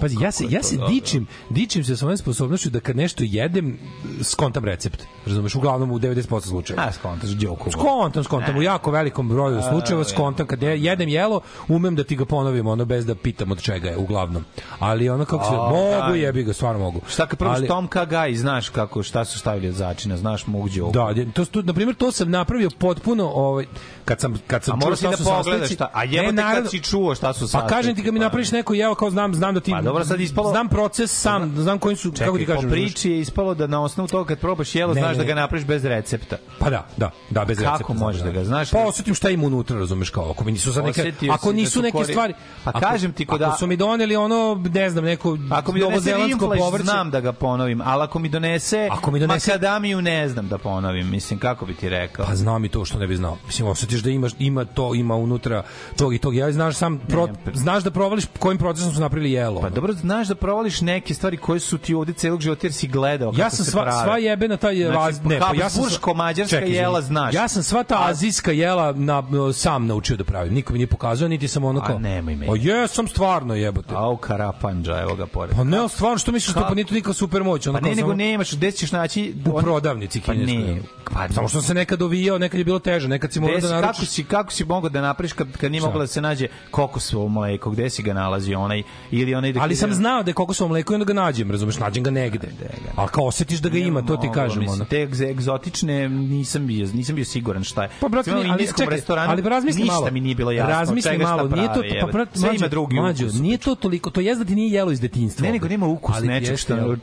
pazi, 0.00 0.16
ja 0.20 0.32
se, 0.32 0.44
je 0.44 0.50
ja 0.50 0.62
se 0.62 0.76
dičim, 0.88 1.26
dičim 1.50 1.84
se 1.84 1.96
svojom 1.96 2.16
sposobnošću 2.16 2.70
da 2.70 2.80
kad 2.80 2.96
nešto 2.96 3.24
jedem, 3.24 3.78
skontam 4.22 4.64
recept. 4.64 5.02
Razumeš, 5.26 5.54
uglavnom 5.54 5.90
u 5.90 5.98
90% 5.98 6.40
slučajeva. 6.40 6.82
A, 6.82 6.92
skontaš, 6.92 7.30
Đokovo. 7.30 7.70
Skontam, 7.72 8.24
skontam, 8.24 8.56
u 8.56 8.62
jako 8.62 8.90
velikom 8.90 9.28
broju 9.28 9.60
slučajeva 9.62 10.04
skontam, 10.04 10.46
kad 10.46 10.62
je- 10.62 10.82
jedem 10.82 11.08
jelo, 11.08 11.40
umem 11.68 11.96
da 11.96 12.04
ti 12.04 12.16
ga 12.16 12.24
ponovim, 12.24 12.66
ono, 12.66 12.84
bez 12.84 13.06
da 13.06 13.14
pitam 13.14 13.50
od 13.50 13.62
čega 13.62 13.88
je, 13.88 13.96
uglavnom. 13.96 14.44
Ali 14.78 15.08
ono 15.08 15.24
kako 15.24 15.44
se, 15.44 15.50
A, 15.52 15.68
mogu 15.94 16.10
da. 16.10 16.16
jebi 16.16 16.42
ga, 16.42 16.52
stvarno 16.52 16.78
mogu. 16.80 17.00
Šta 17.08 17.26
kad 17.26 17.38
prvo 17.38 17.52
Ali- 17.52 17.68
Tom 17.68 17.86
Kagaj, 17.86 18.34
znaš 18.34 18.68
kako, 18.68 19.02
šta 19.02 19.24
su 19.24 19.38
stavili 19.38 19.68
od 19.68 19.74
začina, 19.74 20.16
znaš 20.16 20.46
mogu 20.46 20.68
Đokovo. 20.68 21.12
Da, 21.14 21.32
to, 21.32 21.44
to, 21.44 21.62
na 21.62 21.72
primjer, 21.72 21.96
to 21.96 22.12
sam 22.12 22.30
napravio 22.30 22.70
potpuno, 22.70 23.24
ovaj, 23.26 23.66
kad 24.04 24.20
sam, 24.20 24.34
kad 24.46 24.64
sam 24.64 24.74
A 24.74 24.82
čuo 24.82 24.96
šta 24.96 25.10
da 25.10 25.16
su 25.16 25.24
šta, 25.66 25.90
a 25.92 26.04
Ne, 26.04 26.12
jebote 26.12 26.32
naravno- 26.34 26.60
kad 26.60 26.70
si 26.70 26.80
čuo 26.80 27.14
šta 27.14 27.32
su 27.32 27.40
Pa 27.40 27.46
sastojci. 27.46 27.68
kažem 27.70 27.96
ti 27.96 28.02
kad 28.02 28.14
mi 28.14 28.20
pa. 28.20 28.24
napraviš 28.24 28.50
neko 28.52 28.74
jelo 28.74 28.94
kao 28.94 29.10
znam 29.10 29.34
znam 29.34 29.54
da 29.54 29.60
ti 29.60 29.70
Pa 29.70 29.80
dobro, 29.82 30.04
sad 30.04 30.20
ispalo- 30.20 30.50
znam 30.50 30.68
proces 30.68 31.10
sam 31.12 31.54
znam 31.56 31.78
kojim 31.78 31.96
su 31.96 32.10
Čekaj, 32.10 32.26
kako 32.26 32.38
ti 32.38 32.46
kažem 32.46 32.62
po 32.62 32.70
priči 32.70 33.10
je 33.10 33.20
ispalo 33.20 33.54
da 33.54 33.66
na 33.66 33.82
osnovu 33.82 34.08
toga 34.08 34.28
kad 34.28 34.38
probaš 34.38 34.74
jelo, 34.74 34.94
Ne, 34.94 35.00
znaš 35.00 35.12
ne, 35.12 35.18
da 35.18 35.24
ga 35.24 35.34
ne. 35.34 35.40
napraviš 35.40 35.66
bez 35.66 35.84
recepta. 35.84 36.36
pa 36.58 36.70
da 36.70 36.86
da 36.96 37.10
da 37.30 37.44
bez 37.44 37.58
Kako 37.58 37.70
recepta 37.72 37.84
znam, 37.88 37.98
možeš 37.98 38.22
da 38.22 38.30
ga 38.30 38.44
znaš? 38.44 38.70
pa 38.70 38.78
osetim 38.78 39.14
šta 39.14 39.30
ima 39.30 39.46
unutra 39.46 39.78
razumeš 39.78 40.10
kao 40.10 40.30
ako 40.30 40.44
mi 40.44 40.52
nisu 40.52 40.72
sad 40.72 40.84
neke 40.84 41.12
ako 41.30 41.46
da 41.46 41.52
nisu 41.52 41.72
su 41.72 41.82
neke 41.82 42.04
stvari 42.04 42.34
Pa 42.64 42.72
kažem 42.72 43.12
ti 43.12 43.24
da- 43.28 43.46
ako 43.46 43.58
su 43.58 43.66
mi 43.66 43.76
doneli 43.76 44.16
ono 44.16 44.62
ne 44.66 44.90
znam 44.90 45.04
neko 45.04 45.38
Ako 45.50 45.72
mi 45.72 45.81
novozelandsko 45.82 46.54
povrće 46.58 46.84
znam 46.84 47.10
da 47.10 47.20
ga 47.20 47.32
ponovim, 47.32 47.82
ali 47.82 48.02
ako 48.02 48.18
mi 48.18 48.28
donese, 48.28 48.88
Ako 48.92 49.10
mi 49.10 49.20
donese- 49.20 49.48
makadamiju, 49.48 50.02
ne 50.02 50.28
znam 50.28 50.48
da 50.48 50.58
ponovim. 50.58 51.10
Mislim, 51.10 51.38
kako 51.38 51.66
bi 51.66 51.74
ti 51.74 51.88
rekao? 51.88 52.26
Pa 52.26 52.34
znam 52.34 52.64
i 52.64 52.68
to 52.68 52.84
što 52.84 52.98
ne 52.98 53.06
bi 53.06 53.16
znao. 53.16 53.36
Mislim, 53.46 53.68
osjetiš 53.68 54.00
da 54.00 54.10
imaš, 54.10 54.32
ima 54.38 54.64
to, 54.64 54.94
ima 54.94 55.14
unutra 55.16 55.62
tog 55.96 56.14
i 56.14 56.18
tog. 56.18 56.34
Ja 56.34 56.52
znaš 56.52 56.74
sam, 56.76 56.98
pro, 57.00 57.28
znaš 57.54 57.82
da 57.82 57.90
provališ 57.90 58.24
kojim 58.38 58.58
procesom 58.58 58.92
su 58.92 59.00
napravili 59.00 59.32
jelo. 59.32 59.60
Pa 59.60 59.68
dobro, 59.70 59.92
znaš 59.92 60.28
da 60.28 60.34
provališ 60.34 60.80
neke 60.80 61.14
stvari 61.14 61.36
koje 61.36 61.60
su 61.60 61.78
ti 61.78 61.94
ovde 61.94 62.12
celog 62.12 62.40
života 62.40 62.60
jer 62.62 62.72
si 62.72 62.88
gledao 62.88 63.30
kako 63.30 63.40
ja 63.40 63.50
sam 63.50 63.64
se 63.64 63.70
sva, 63.70 63.82
prave. 63.82 64.02
sva 64.02 64.18
jebena 64.18 64.56
ta 64.56 64.70
je 64.70 64.86
Znači, 64.88 65.16
ne, 65.24 65.38
pa 65.40 65.50
ja 65.54 65.70
sam 65.70 65.82
Habsburško-mađarska 65.82 66.50
Čekaj, 66.50 66.62
izvini. 66.62 66.76
jela 66.76 67.00
znaš. 67.00 67.34
Ja 67.34 67.48
sam 67.48 67.62
sva 67.62 67.82
ta 67.84 67.94
A- 67.96 68.08
azijska 68.08 68.52
jela 68.52 68.92
na, 68.92 69.22
sam 69.52 69.86
naučio 69.86 70.16
da 70.16 70.24
pravim. 70.24 70.54
Niko 70.54 70.72
mi 70.72 70.78
nije 70.78 70.86
pokazao, 70.86 71.28
niti 71.28 71.48
sam 71.48 71.64
ono 71.64 71.80
A 71.80 71.86
kao. 71.86 71.98
nemoj 71.98 72.36
me. 72.36 72.46
O 72.48 72.56
jesam 72.56 73.08
stvarno 73.08 73.54
jebote. 73.54 73.94
Au, 73.94 74.16
karapanđa, 74.16 75.00
evo 75.00 75.14
ga 75.14 75.26
pored. 75.26 75.56
Pa 75.56 75.64
ne, 75.72 75.78
ali 75.78 75.88
stvarno 75.88 76.18
što 76.18 76.32
misliš 76.32 76.54
to 76.54 76.66
pa 76.68 76.74
nije 76.74 76.84
to 76.84 76.94
nikakva 76.94 77.14
super 77.14 77.44
moć, 77.44 77.66
ono 77.66 77.80
Pa 77.80 77.88
ne, 77.88 77.94
nego 77.94 78.14
nemaš, 78.14 78.52
gde 78.52 78.70
ćeš 78.70 78.92
naći... 78.92 79.34
u 79.46 79.60
prodavnici 79.60 80.20
Pa 80.26 80.32
kineskoj. 80.32 80.74
ne, 80.74 80.80
pa 81.12 81.28
Samo 81.34 81.48
što 81.48 81.62
se 81.62 81.74
nekad 81.74 81.98
dovijao, 81.98 82.38
nekad 82.38 82.58
je 82.58 82.64
bilo 82.64 82.78
teže, 82.78 83.08
nekad 83.08 83.32
si 83.32 83.40
morao 83.40 83.60
da 83.60 83.68
naručiš. 83.68 83.96
kako 83.96 84.06
si 84.06 84.24
kako 84.24 84.52
si 84.52 84.64
mogao 84.64 84.90
da 84.90 85.00
napraviš 85.00 85.32
kad 85.32 85.56
kad 85.56 85.70
nije 85.70 85.80
Šta? 85.80 85.86
moglo 85.86 86.00
da 86.00 86.06
se 86.06 86.20
nađe 86.20 86.46
kokosovo 86.70 87.28
mleko 87.28 87.70
gde 87.70 87.90
si 87.90 88.02
ga 88.02 88.12
nalazio 88.12 88.60
onaj 88.60 88.82
ili 89.10 89.34
onaj 89.34 89.52
da 89.52 89.60
Ali 89.60 89.76
sam 89.76 89.92
znao 89.92 90.22
da 90.22 90.30
je 90.30 90.34
kokosovo 90.34 90.68
mleko 90.68 90.92
i 90.92 90.94
onda 90.94 91.04
ga 91.04 91.12
nađem, 91.12 91.50
razumeš, 91.50 91.78
nađem 91.78 92.04
ga 92.04 92.10
negde. 92.10 92.48
Ali 92.96 93.08
kao 93.08 93.26
osetiš 93.26 93.58
da 93.58 93.68
ga 93.68 93.78
ima, 93.78 94.02
to 94.06 94.16
ti 94.16 94.28
kažem. 94.34 94.68
Ono. 94.68 94.84
Te 94.84 95.08
egzotične 95.30 96.08
nisam 96.08 96.66
bio, 96.66 96.88
nisam 96.94 97.14
bio 97.14 97.24
siguran 97.24 97.64
šta 97.64 97.82
je. 97.82 97.88
Pa 98.00 98.08
brate, 98.08 98.30
ali 98.30 98.66
čekaj, 98.66 99.00
ali 99.08 99.42
razmisli 99.42 99.82
ništa 99.82 99.94
malo. 99.94 100.10
mi 100.10 100.20
nije 100.20 100.34
bilo 100.34 100.50
jasno. 100.50 100.74
Razmisli 100.74 101.18
malo, 101.18 101.48
nije 101.48 101.68
to 101.74 101.82
pa 102.00 102.12
brate, 102.12 102.38
ima 102.56 102.68
drugi 102.68 102.96
ukus. 102.98 103.34
nije 103.40 103.58
to 103.58 103.74
toliko, 103.74 104.10
to 104.10 104.20
je 104.20 104.34
da 104.34 104.44
ti 104.44 104.54
nije 104.54 104.72
jelo 104.72 104.92
iz 104.92 105.00
detinjstva. 105.00 105.46
Ne, 105.46 105.58
nego 105.62 105.68
nema 105.68 105.86
ukus 105.88 106.16
Ali 106.16 106.28
nečeg 106.28 106.56
što 106.56 106.76
nema, 106.76 106.96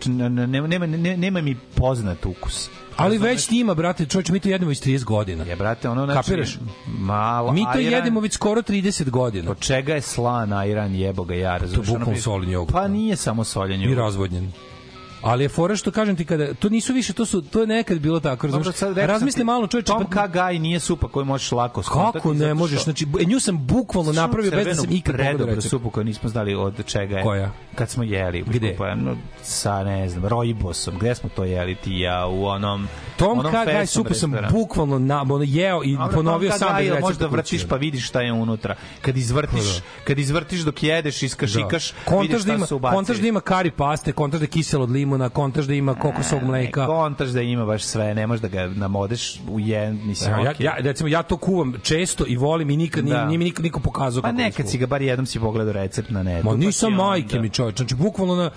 nema, 0.68 0.86
nema, 0.88 0.88
nema 1.18 1.42
mi 1.42 1.56
poznat 1.76 2.26
ukus. 2.26 2.70
Ali 2.96 3.18
već 3.18 3.48
ti 3.48 3.60
ima, 3.60 3.74
brate, 3.74 4.06
čovječe, 4.06 4.34
mi 4.34 4.40
to 4.40 4.50
jedemo 4.50 4.70
već 4.70 4.82
30 4.82 5.04
godina. 5.04 5.44
Je, 5.44 5.56
brate, 5.56 5.90
ono, 5.90 6.06
znači, 6.06 6.18
Kapiraš? 6.20 6.58
malo 6.88 7.52
Mi 7.52 7.64
to 7.64 7.70
ajran- 7.70 7.92
jedemo 7.92 8.20
već 8.20 8.34
skoro 8.34 8.62
30 8.62 9.10
godina. 9.10 9.52
Od 9.52 9.60
čega 9.60 9.94
je 9.94 10.02
slan 10.02 10.54
ajran 10.54 10.96
jeboga 10.96 11.36
ja, 11.36 11.58
razumiješ? 11.58 11.78
bukvalno 11.80 12.06
Ono 12.06 12.16
bi- 12.16 12.22
soljen 12.22 12.52
jogurt. 12.52 12.74
Pa 12.74 12.88
nije 12.88 13.16
samo 13.16 13.44
soljen 13.44 13.82
I 13.82 13.84
jogurt. 13.84 14.00
razvodnjen. 14.00 14.52
Ali 15.22 15.44
je 15.44 15.50
fora 15.50 15.76
što 15.76 15.92
kažem 15.92 16.16
ti 16.16 16.26
kada 16.26 16.54
to 16.54 16.70
nisu 16.70 16.94
više 16.94 17.14
to 17.14 17.26
su 17.26 17.42
to 17.42 17.62
je 17.62 17.68
nekad 17.68 18.00
bilo 18.00 18.20
tako 18.20 18.48
razumeš 18.48 18.68
razmisli 18.98 19.44
malo 19.44 19.68
čoveče 19.68 19.86
Tom 19.86 20.04
pa- 20.04 20.10
Kagaj 20.10 20.60
nije 20.60 20.80
supa 20.80 21.08
koju 21.08 21.26
možeš 21.26 21.52
lako 21.52 21.84
skontati. 21.84 22.14
kako 22.14 22.34
ne 22.34 22.54
možeš 22.54 22.84
znači 22.84 23.06
nju 23.28 23.40
sam 23.40 23.58
bukvalno 23.60 24.12
napravio 24.12 24.52
bez 24.52 24.66
da 24.68 24.76
sam 24.76 24.86
ikad 24.92 25.16
pogledao 25.16 25.48
recept. 25.48 25.70
supu 25.70 25.90
koju 25.90 26.04
nismo 26.04 26.30
znali 26.30 26.56
od 26.56 26.86
čega 26.86 27.18
je. 27.18 27.24
Koja? 27.24 27.52
Kad 27.76 27.90
smo 27.90 28.04
jeli. 28.04 28.44
Gde? 28.48 28.76
Pa, 28.78 28.96
no, 28.96 29.16
sa, 29.42 29.84
ne 29.84 30.10
znam, 30.10 30.26
rojbosom. 30.26 30.98
Gde 30.98 31.16
smo 31.16 31.30
to 31.30 31.44
jeli 31.44 31.76
ti 31.76 32.00
ja? 32.00 32.28
U 32.28 32.46
onom... 32.46 32.88
Tom 33.18 33.40
onom 33.40 33.52
Kagaj 33.52 33.88
supu 33.88 34.14
sam 34.14 34.34
bukvalno 34.52 35.00
na, 35.00 35.22
ono, 35.22 35.44
jeo 35.44 35.82
i 35.84 35.96
Dobro, 35.98 36.16
ponovio 36.16 36.52
sam 36.52 36.68
jel 36.70 36.80
recepta 36.86 37.08
možda 37.08 37.28
vrtiš 37.28 37.68
pa 37.68 37.76
vidiš 37.76 38.08
šta 38.08 38.22
je 38.22 38.34
unutra. 38.34 38.76
Kad 39.02 39.18
izvrtiš, 39.18 39.52
Pa 39.52 39.80
da. 39.80 40.06
kad 40.06 40.20
izvrtiš 40.20 40.60
dok 40.60 40.84
jedeš, 40.84 41.24
iskašikaš, 41.24 41.92
Kontaž 42.06 42.22
vidiš 42.22 42.36
da 42.36 42.42
šta 42.42 42.54
ima, 42.56 42.66
su 42.66 42.76
ubacili. 42.76 42.98
kontaž 42.98 43.20
da 43.20 43.28
ima 43.28 43.42
kari 43.42 43.72
paste, 43.72 44.12
kontaž 44.12 44.40
da 44.40 44.48
kiselo 44.48 44.84
od 44.84 44.90
limuna, 45.10 45.30
kontaš 45.32 45.66
da 45.66 45.74
ima 45.74 45.96
kokosovog 45.96 46.44
mleka. 46.44 46.86
Kontaš 46.88 47.30
da 47.30 47.42
ima 47.42 47.66
baš 47.66 47.84
sve, 47.84 48.16
ne 48.16 48.28
možeš 48.28 48.42
da 48.42 48.48
ga 48.48 48.68
namodeš 48.70 49.40
u 49.48 49.60
jedan, 49.60 50.00
mislim, 50.04 50.32
ja, 50.36 50.52
okej. 50.52 50.66
ja, 50.66 50.76
recimo, 50.78 51.08
ja 51.10 51.24
to 51.24 51.38
kuvam 51.38 51.74
često 51.84 52.24
i 52.28 52.38
volim 52.38 52.70
i 52.70 52.78
nikad 52.78 53.06
Da. 53.06 53.26
nije 53.26 53.38
mi 53.38 53.44
niko, 53.44 53.62
niko 53.62 53.80
pokazao 53.80 54.22
Pa 54.22 54.32
nekad 54.34 54.70
si 54.70 54.78
ga 54.78 54.88
bar 54.88 55.02
jednom 55.02 55.26
si 55.26 55.40
pogledao 55.40 55.74
recept 55.74 56.10
na 56.10 56.24
netu. 56.24 56.46
Ma 56.46 56.52
pa 56.52 56.58
nisam 56.58 56.88
onda- 56.88 57.04
majke 57.04 57.40
mi 57.40 57.50
čovječ. 57.50 57.78
Znači, 57.78 57.96
bukvalno 57.96 58.36
na, 58.36 58.50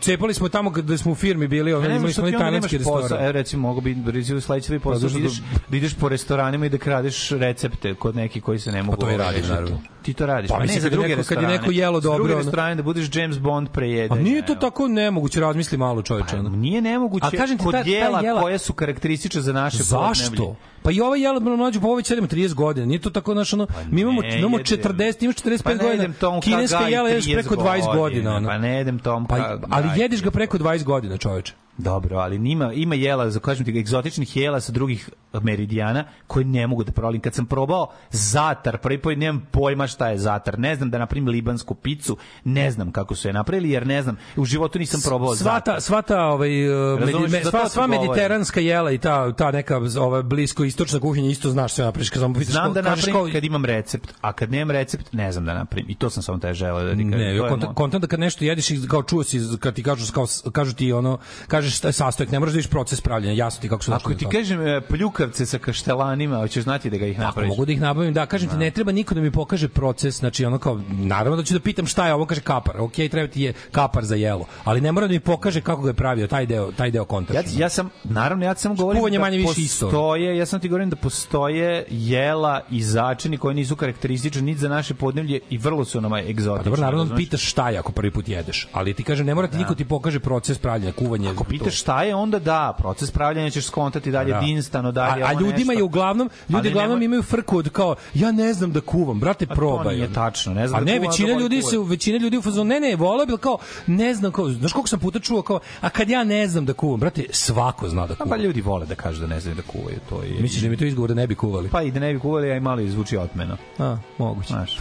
cepali 0.00 0.34
smo 0.34 0.48
tamo 0.48 0.72
kada 0.72 0.98
smo 0.98 1.12
u 1.12 1.16
firmi 1.16 1.48
bili, 1.48 1.72
Pa 1.72 1.78
ono, 1.78 1.88
ne 1.88 1.96
imali 1.96 2.12
smo 2.12 2.22
i 2.22 2.30
ti 2.30 2.36
onda 2.36 2.44
tajlandski 2.44 2.74
nemaš 2.74 2.84
posao. 2.84 3.00
restoran. 3.00 3.24
Evo 3.24 3.32
recimo, 3.32 3.62
mogu 3.64 3.80
bi 3.80 3.96
recimo 4.06 4.40
sledeći 4.40 4.66
tvoj 4.66 4.78
posao 4.80 5.08
Pa 5.08 5.12
da 5.12 5.18
ideš, 5.18 5.42
da 5.68 5.76
ideš 5.76 5.94
po 5.94 6.08
restoranima 6.08 6.66
i 6.66 6.70
da 6.70 6.78
kradeš 6.78 7.30
recepte 7.30 7.94
kod 7.94 8.16
nekih 8.16 8.42
koji 8.42 8.58
se 8.58 8.72
ne 8.72 8.82
mogu 8.82 8.96
to 8.96 9.10
i 9.10 9.16
rešiti. 9.16 9.48
naravno. 9.48 9.80
Ti 10.04 10.14
to 10.14 10.26
radiš. 10.26 10.48
Pa 10.48 10.56
Pa, 10.56 10.64
ne 10.64 10.80
za 10.80 10.90
druge 10.90 11.08
neko- 11.08 11.16
kad 11.18 11.38
je 11.38 11.38
restorane. 11.38 11.48
neko 11.50 11.70
jelo 11.72 11.96
Za 11.96 12.02
druge 12.02 12.18
dobro, 12.18 12.32
ono- 12.32 12.38
restorane 12.38 12.74
da 12.74 12.82
budeš 12.82 13.08
James 13.14 13.38
Bond 13.38 13.68
pre 13.70 13.86
A 13.86 13.90
jedenja. 13.90 14.22
nije 14.22 14.46
to 14.46 14.54
tako 14.56 14.88
nemoguće, 14.88 15.40
razmisli 15.40 15.78
malo 15.78 16.02
čovječe. 16.02 16.36
ono. 16.36 16.48
Nije 16.50 16.82
nemoguće 16.82 17.26
A 17.26 17.30
kažem 17.32 17.58
ti, 17.58 17.64
kod 17.64 17.72
ta- 17.72 17.82
ta 17.82 17.88
jela, 17.88 18.20
jela- 18.20 18.40
koja 18.40 18.58
su 18.58 18.72
karakteristične 18.74 19.40
za 19.40 19.52
naše 19.54 19.76
Zašto? 19.78 20.56
Pa 20.84 20.90
i 20.90 21.00
ovaj 21.00 21.20
jelo 21.20 21.40
mlađe 21.40 21.80
po 21.80 21.86
ovoj 21.86 22.02
ćelima 22.02 22.28
30 22.28 22.54
godina. 22.54 22.86
Nije 22.86 23.00
to 23.00 23.10
tako 23.10 23.34
naš 23.34 23.52
ono. 23.52 23.66
mi 23.90 24.00
imamo 24.00 24.22
ne 24.22 24.38
imamo 24.38 24.58
jedem. 24.58 24.92
40, 24.92 25.24
imaš 25.24 25.36
45 25.36 25.62
Pa 25.62 25.74
godina. 25.74 26.14
Tom 26.20 26.40
Kineska 26.40 26.88
jela 26.88 27.08
jedeš 27.08 27.24
30 27.24 27.32
preko 27.32 27.54
20 27.54 27.96
godina, 27.96 28.36
ono. 28.36 28.48
Pa 28.48 28.58
ne 28.58 28.76
jedem 28.76 28.98
Tom 28.98 29.26
Pa, 29.26 29.58
ali 29.70 29.88
jedeš 29.96 30.22
ga 30.22 30.30
preko 30.30 30.58
20 30.58 30.84
godina, 30.84 31.16
čoveče. 31.16 31.54
Dobro, 31.78 32.16
ali 32.18 32.38
nima, 32.38 32.72
ima 32.72 32.94
jela, 32.94 33.30
za 33.30 33.40
kažem 33.40 33.64
ti, 33.66 33.78
egzotičnih 33.78 34.36
jela 34.36 34.60
sa 34.60 34.72
drugih 34.72 35.10
meridijana 35.42 36.04
koje 36.26 36.44
ne 36.44 36.66
mogu 36.66 36.84
da 36.84 36.92
provalim. 36.92 37.20
Kad 37.20 37.34
sam 37.34 37.46
probao 37.46 37.92
zatar, 38.10 38.78
prvi 38.78 38.98
put 38.98 39.18
nemam 39.18 39.48
pojma 39.50 39.86
šta 39.86 40.08
je 40.08 40.18
zatar. 40.18 40.58
Ne 40.58 40.76
znam 40.76 40.90
da 40.90 40.98
napravim 40.98 41.28
libansku 41.28 41.74
picu, 41.74 42.16
ne 42.44 42.70
znam 42.70 42.92
kako 42.92 43.14
su 43.14 43.28
je 43.28 43.32
napravili, 43.32 43.70
jer 43.70 43.86
ne 43.86 44.02
znam, 44.02 44.16
u 44.36 44.44
životu 44.44 44.78
nisam 44.78 45.00
probao 45.04 45.34
Sva 45.36 45.44
zatar. 45.44 45.74
ta, 45.74 45.80
sva 45.80 46.02
ta 46.02 46.24
ovaj, 46.26 46.68
uh, 46.68 47.00
Razumeš, 47.00 47.30
medi- 47.30 47.44
me- 47.44 47.50
sva, 47.50 47.68
sva 47.68 47.86
mediteranska 47.86 48.60
jela 48.60 48.90
i 48.90 48.98
ta, 48.98 49.32
ta 49.32 49.50
neka 49.50 49.80
ova, 50.00 50.22
blisko 50.22 50.64
istočna 50.74 51.00
kuhinja 51.00 51.30
isto 51.30 51.50
znaš 51.50 51.72
sve 51.72 51.84
napraviš. 51.84 52.10
Kad 52.10 52.20
sam 52.20 52.34
pitaš 52.34 52.46
Znam 52.48 52.72
da 52.72 52.82
napravim 52.82 53.12
kao- 53.14 53.28
kad 53.32 53.44
imam 53.44 53.64
recept, 53.64 54.14
a 54.20 54.32
kad 54.32 54.50
nemam 54.50 54.70
recept, 54.70 55.12
ne 55.12 55.32
znam 55.32 55.44
da 55.44 55.54
napravim. 55.54 55.90
I 55.90 55.94
to 55.94 56.10
sam 56.10 56.22
samo 56.22 56.38
taj 56.38 56.54
želeo 56.54 56.84
da 56.84 56.90
ti 56.92 57.02
kažem. 57.02 57.10
Ne, 57.10 57.38
To 57.38 57.44
je 57.44 57.50
kontent, 57.50 57.74
kontent 57.74 58.00
da 58.00 58.06
kad 58.06 58.20
nešto 58.20 58.44
jedeš 58.44 58.70
i 58.70 58.88
kao 58.88 59.02
čuo 59.02 59.24
si 59.24 59.40
kad 59.60 59.74
ti 59.74 59.82
kažu 59.82 60.12
kao 60.12 60.26
kažu 60.52 60.74
ti 60.74 60.92
ono 60.92 61.18
kažeš 61.48 61.76
šta 61.76 61.88
je 61.88 61.92
sastojak, 61.94 62.30
ne 62.30 62.38
moraš 62.38 62.52
da 62.52 62.56
vidiš 62.56 62.70
proces 62.70 63.00
pravljenja, 63.00 63.34
jasno 63.36 63.60
ti 63.60 63.68
kako 63.68 63.82
su 63.84 63.90
došli 63.90 64.02
Ako 64.04 64.18
ti 64.20 64.26
kažem 64.28 64.60
e, 64.62 64.80
pljukavce 64.82 65.46
sa 65.46 65.58
kaštelanima, 65.58 66.36
hoćeš 66.38 66.64
znati 66.64 66.90
da 66.90 66.96
ga 66.96 67.06
ih 67.06 67.16
Ako 67.16 67.24
napraviš. 67.24 67.48
mogu 67.48 67.64
da 67.64 67.72
ih 67.72 67.80
nabavim, 67.80 68.14
da, 68.14 68.26
kažem 68.26 68.48
ti, 68.48 68.56
ne 68.56 68.70
treba 68.70 68.92
niko 68.92 69.14
da 69.14 69.20
mi 69.20 69.30
pokaže 69.30 69.68
proces, 69.68 70.14
znači 70.14 70.44
ono 70.44 70.58
kao, 70.58 70.80
naravno 70.90 71.36
da 71.36 71.44
ću 71.44 71.54
da 71.54 71.60
pitam 71.60 71.86
šta 71.86 72.06
je 72.06 72.14
ovo, 72.14 72.26
kaže 72.26 72.40
kapar, 72.42 72.80
ok, 72.80 72.92
treba 73.10 73.28
ti 73.28 73.42
je 73.42 73.52
kapar 73.72 74.04
za 74.04 74.14
jelo, 74.16 74.46
ali 74.64 74.80
ne 74.80 74.92
mora 74.92 75.06
da 75.06 75.12
mi 75.12 75.20
pokaže 75.20 75.60
kako 75.60 75.82
ga 75.82 75.90
je 75.90 75.94
pravio, 75.94 76.26
taj 76.26 76.46
deo, 76.46 76.72
taj 76.72 76.90
deo 76.90 77.04
kontakta. 77.04 77.42
Ja, 77.50 77.58
ja 77.58 77.68
sam, 77.68 77.90
naravno, 78.04 78.44
ja 78.44 78.54
sam 78.54 78.76
Kuvanje 78.76 79.10
da 79.12 79.20
manje 79.20 79.36
više 79.38 79.60
isto. 79.60 79.86
postoje, 79.86 80.36
ja 80.36 80.46
sam 80.46 80.60
ti 80.64 80.68
govorim 80.68 80.90
da 80.90 80.96
postoje 80.96 81.86
jela 81.90 82.60
i 82.70 82.82
začini 82.82 83.38
koji 83.38 83.54
nisu 83.54 83.76
karakteristični 83.76 84.42
ni 84.42 84.54
za 84.54 84.68
naše 84.68 84.94
podneblje 84.94 85.40
i 85.50 85.58
vrlo 85.58 85.84
su 85.84 86.00
nama 86.00 86.20
egzotični. 86.20 86.58
Pa 86.58 86.62
dobro, 86.64 86.80
naravno 86.80 87.02
razumeš? 87.02 87.18
pitaš 87.18 87.44
šta 87.44 87.70
je 87.70 87.78
ako 87.78 87.92
prvi 87.92 88.10
put 88.10 88.28
jedeš, 88.28 88.68
ali 88.72 88.94
ti 88.94 89.02
kažem 89.02 89.26
ne 89.26 89.34
mora 89.34 89.48
ti 89.48 89.56
niko 89.56 89.74
ti 89.74 89.84
pokaže 89.84 90.20
proces 90.20 90.58
pravljenja, 90.58 90.92
kuvanje. 90.92 91.28
Ako 91.28 91.44
pitaš 91.44 91.80
šta 91.80 92.02
je, 92.02 92.14
onda 92.14 92.38
da, 92.38 92.74
proces 92.78 93.10
pravljanja 93.10 93.50
ćeš 93.50 93.64
skontati 93.64 94.10
dalje 94.10 94.32
Da. 94.32 94.40
dinstano, 94.40 94.92
dalje 94.92 95.22
a, 95.22 95.26
a 95.26 95.32
ljudima 95.32 95.52
nešto. 95.58 95.72
je 95.72 95.82
uglavnom 95.82 96.30
ljudi 96.48 96.68
uglavnom 96.68 96.90
nemoj- 96.92 97.04
imaju 97.04 97.22
frku 97.22 97.58
od 97.58 97.68
kao 97.68 97.94
ja 98.14 98.32
ne 98.32 98.52
znam 98.52 98.72
da 98.72 98.80
kuvam 98.80 99.20
brate 99.20 99.46
to 99.46 99.54
probaj 99.54 99.94
nije 99.94 100.06
ono. 100.06 100.14
tačno, 100.14 100.54
ne 100.54 100.68
znam 100.68 100.76
a 100.76 100.84
da 100.84 100.92
ne 100.92 100.98
većina 100.98 101.28
da 101.28 101.32
volim 101.32 101.42
ljudi 101.42 101.62
se 101.62 101.78
većina 101.80 102.18
ljudi 102.18 102.38
u 102.38 102.42
fazonu 102.42 102.64
ne 102.64 102.80
ne 102.80 102.96
voleo 102.96 103.26
bi 103.26 103.36
kao 103.38 103.58
ne 103.86 104.14
znam 104.14 104.32
kao 104.32 104.50
znaš 104.50 104.72
koliko 104.72 104.88
sam 104.88 104.98
puta 104.98 105.18
čuo 105.20 105.42
kao 105.42 105.60
a 105.80 105.90
kad 105.90 106.08
ja 106.08 106.24
ne 106.24 106.48
znam 106.48 106.66
da 106.66 106.72
kuvam 106.72 107.00
brate 107.00 107.24
svako 107.30 107.88
zna 107.88 108.06
da 108.06 108.12
A 108.12 108.16
kuva 108.16 108.28
Pa 108.28 108.36
ljudi 108.36 108.60
vole 108.60 108.86
da 108.86 108.94
kažu 108.94 109.20
da 109.20 109.26
ne 109.26 109.40
znaju 109.40 109.54
da 109.54 109.62
kuvaju, 109.62 109.98
to 110.08 110.22
je. 110.22 110.40
Misliš 110.54 110.62
da 110.62 110.70
mi 110.70 110.76
to 110.76 110.84
izgovor 110.84 111.08
da 111.08 111.14
ne 111.14 111.26
bi 111.26 111.34
kuvali 111.34 111.68
Pa 111.68 111.82
i 111.82 111.90
da 111.90 112.00
ne 112.00 112.12
bi 112.12 112.18
kuvali, 112.18 112.50
a 112.52 112.56
i 112.56 112.60
malo 112.60 112.82
zvuči 112.86 113.16
otmeno. 113.16 113.56
a 113.78 113.96
moguće 114.18 114.48
Znaš. 114.48 114.78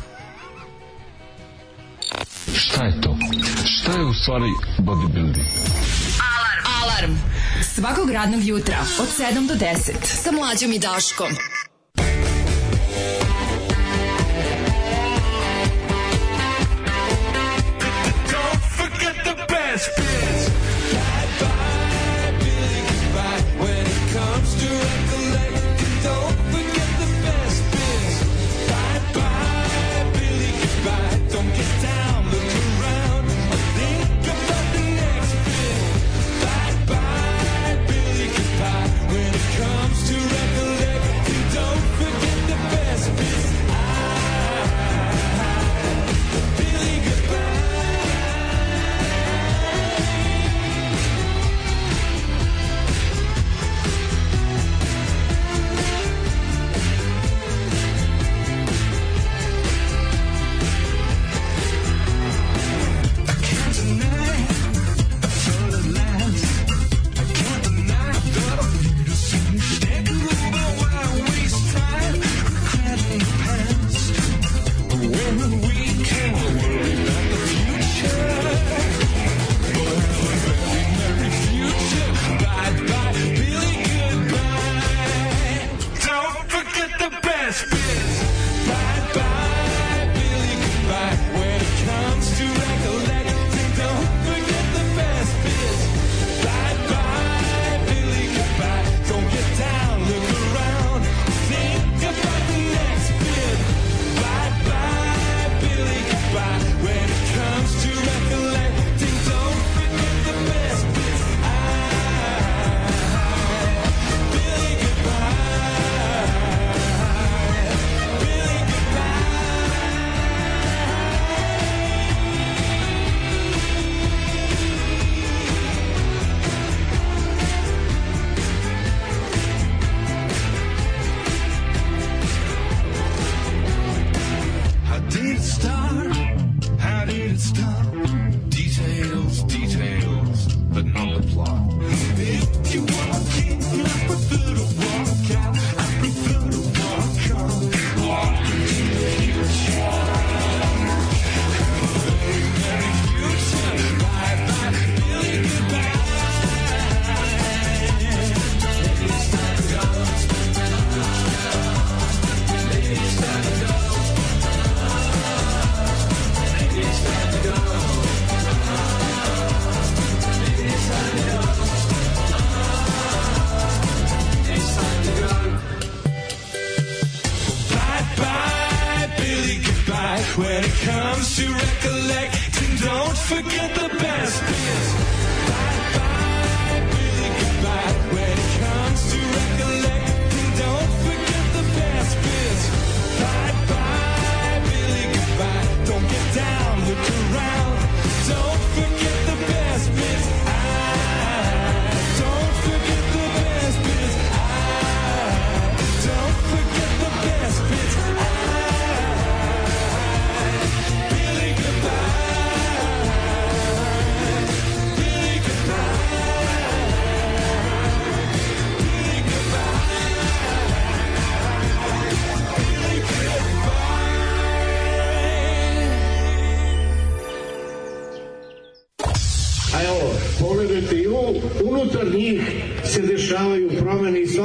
Šta 2.56 2.84
je 2.84 3.02
to? 3.02 3.18
Šta 3.66 3.92
je 3.92 4.06
u 4.06 4.14
stvari 4.14 4.50
bodybuilding? 4.80 5.46
Alarm. 6.82 7.16
Svakog 7.62 8.12
radnog 8.12 8.44
jutra 8.44 8.78
od 9.00 9.08
7 9.08 9.48
do 9.48 9.54
10 9.54 9.92
sa 10.04 10.32
mlađom 10.32 10.72
i 10.72 10.80
Daškom. 10.80 11.28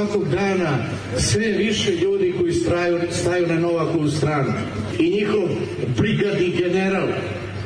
svakog 0.09 0.29
dana 0.29 0.77
sve 1.17 1.47
više 1.47 1.91
ljudi 1.91 2.33
koji 2.39 2.53
straju, 2.53 2.99
staju 3.11 3.47
na 3.47 3.59
Novakovu 3.59 4.09
stranu. 4.09 4.53
I 4.99 5.09
njihov 5.09 5.49
brigadni 5.97 6.49
general 6.57 7.07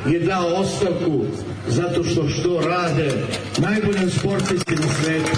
je 0.06 0.18
dao 0.18 0.46
ostavku 0.46 1.24
zato 1.68 2.04
što 2.04 2.28
što 2.28 2.60
rade 2.60 3.12
najboljom 3.58 4.10
sportistima 4.10 4.80
na 4.80 4.92
svetu. 5.02 5.30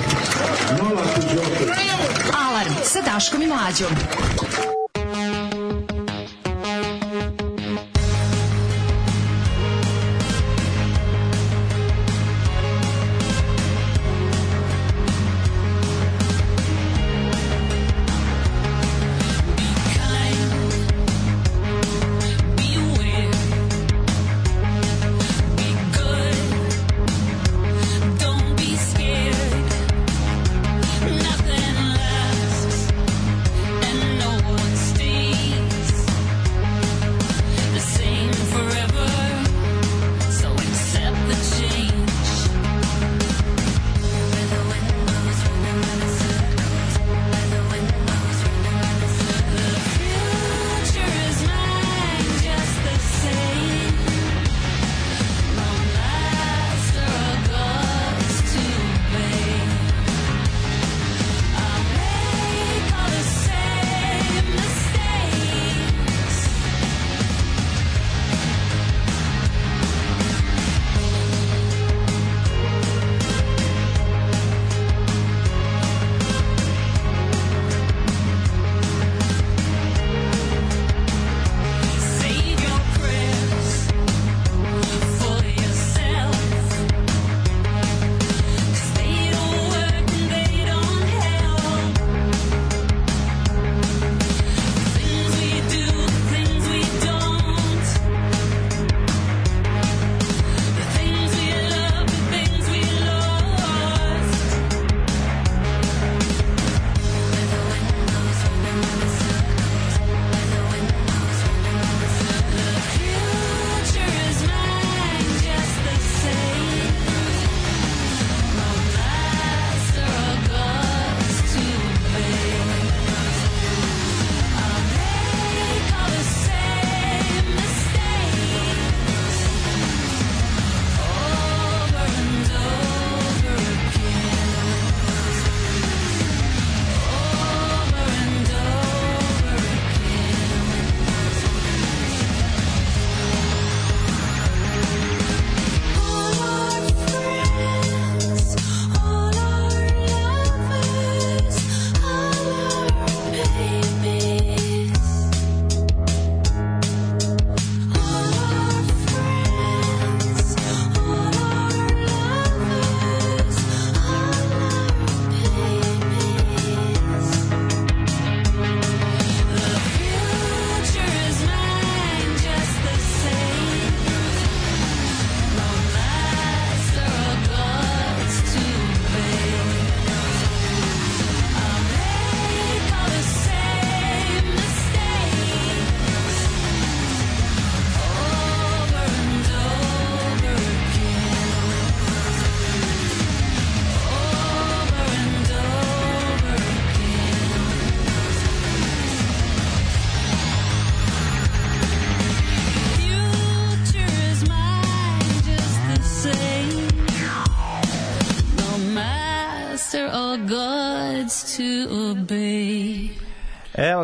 Novak 0.83 1.07
i 1.19 1.39
Alarm 2.49 2.73
sa 2.85 3.01
Daškom 3.01 3.43
i 3.43 3.47
Mlađom. 3.47 3.91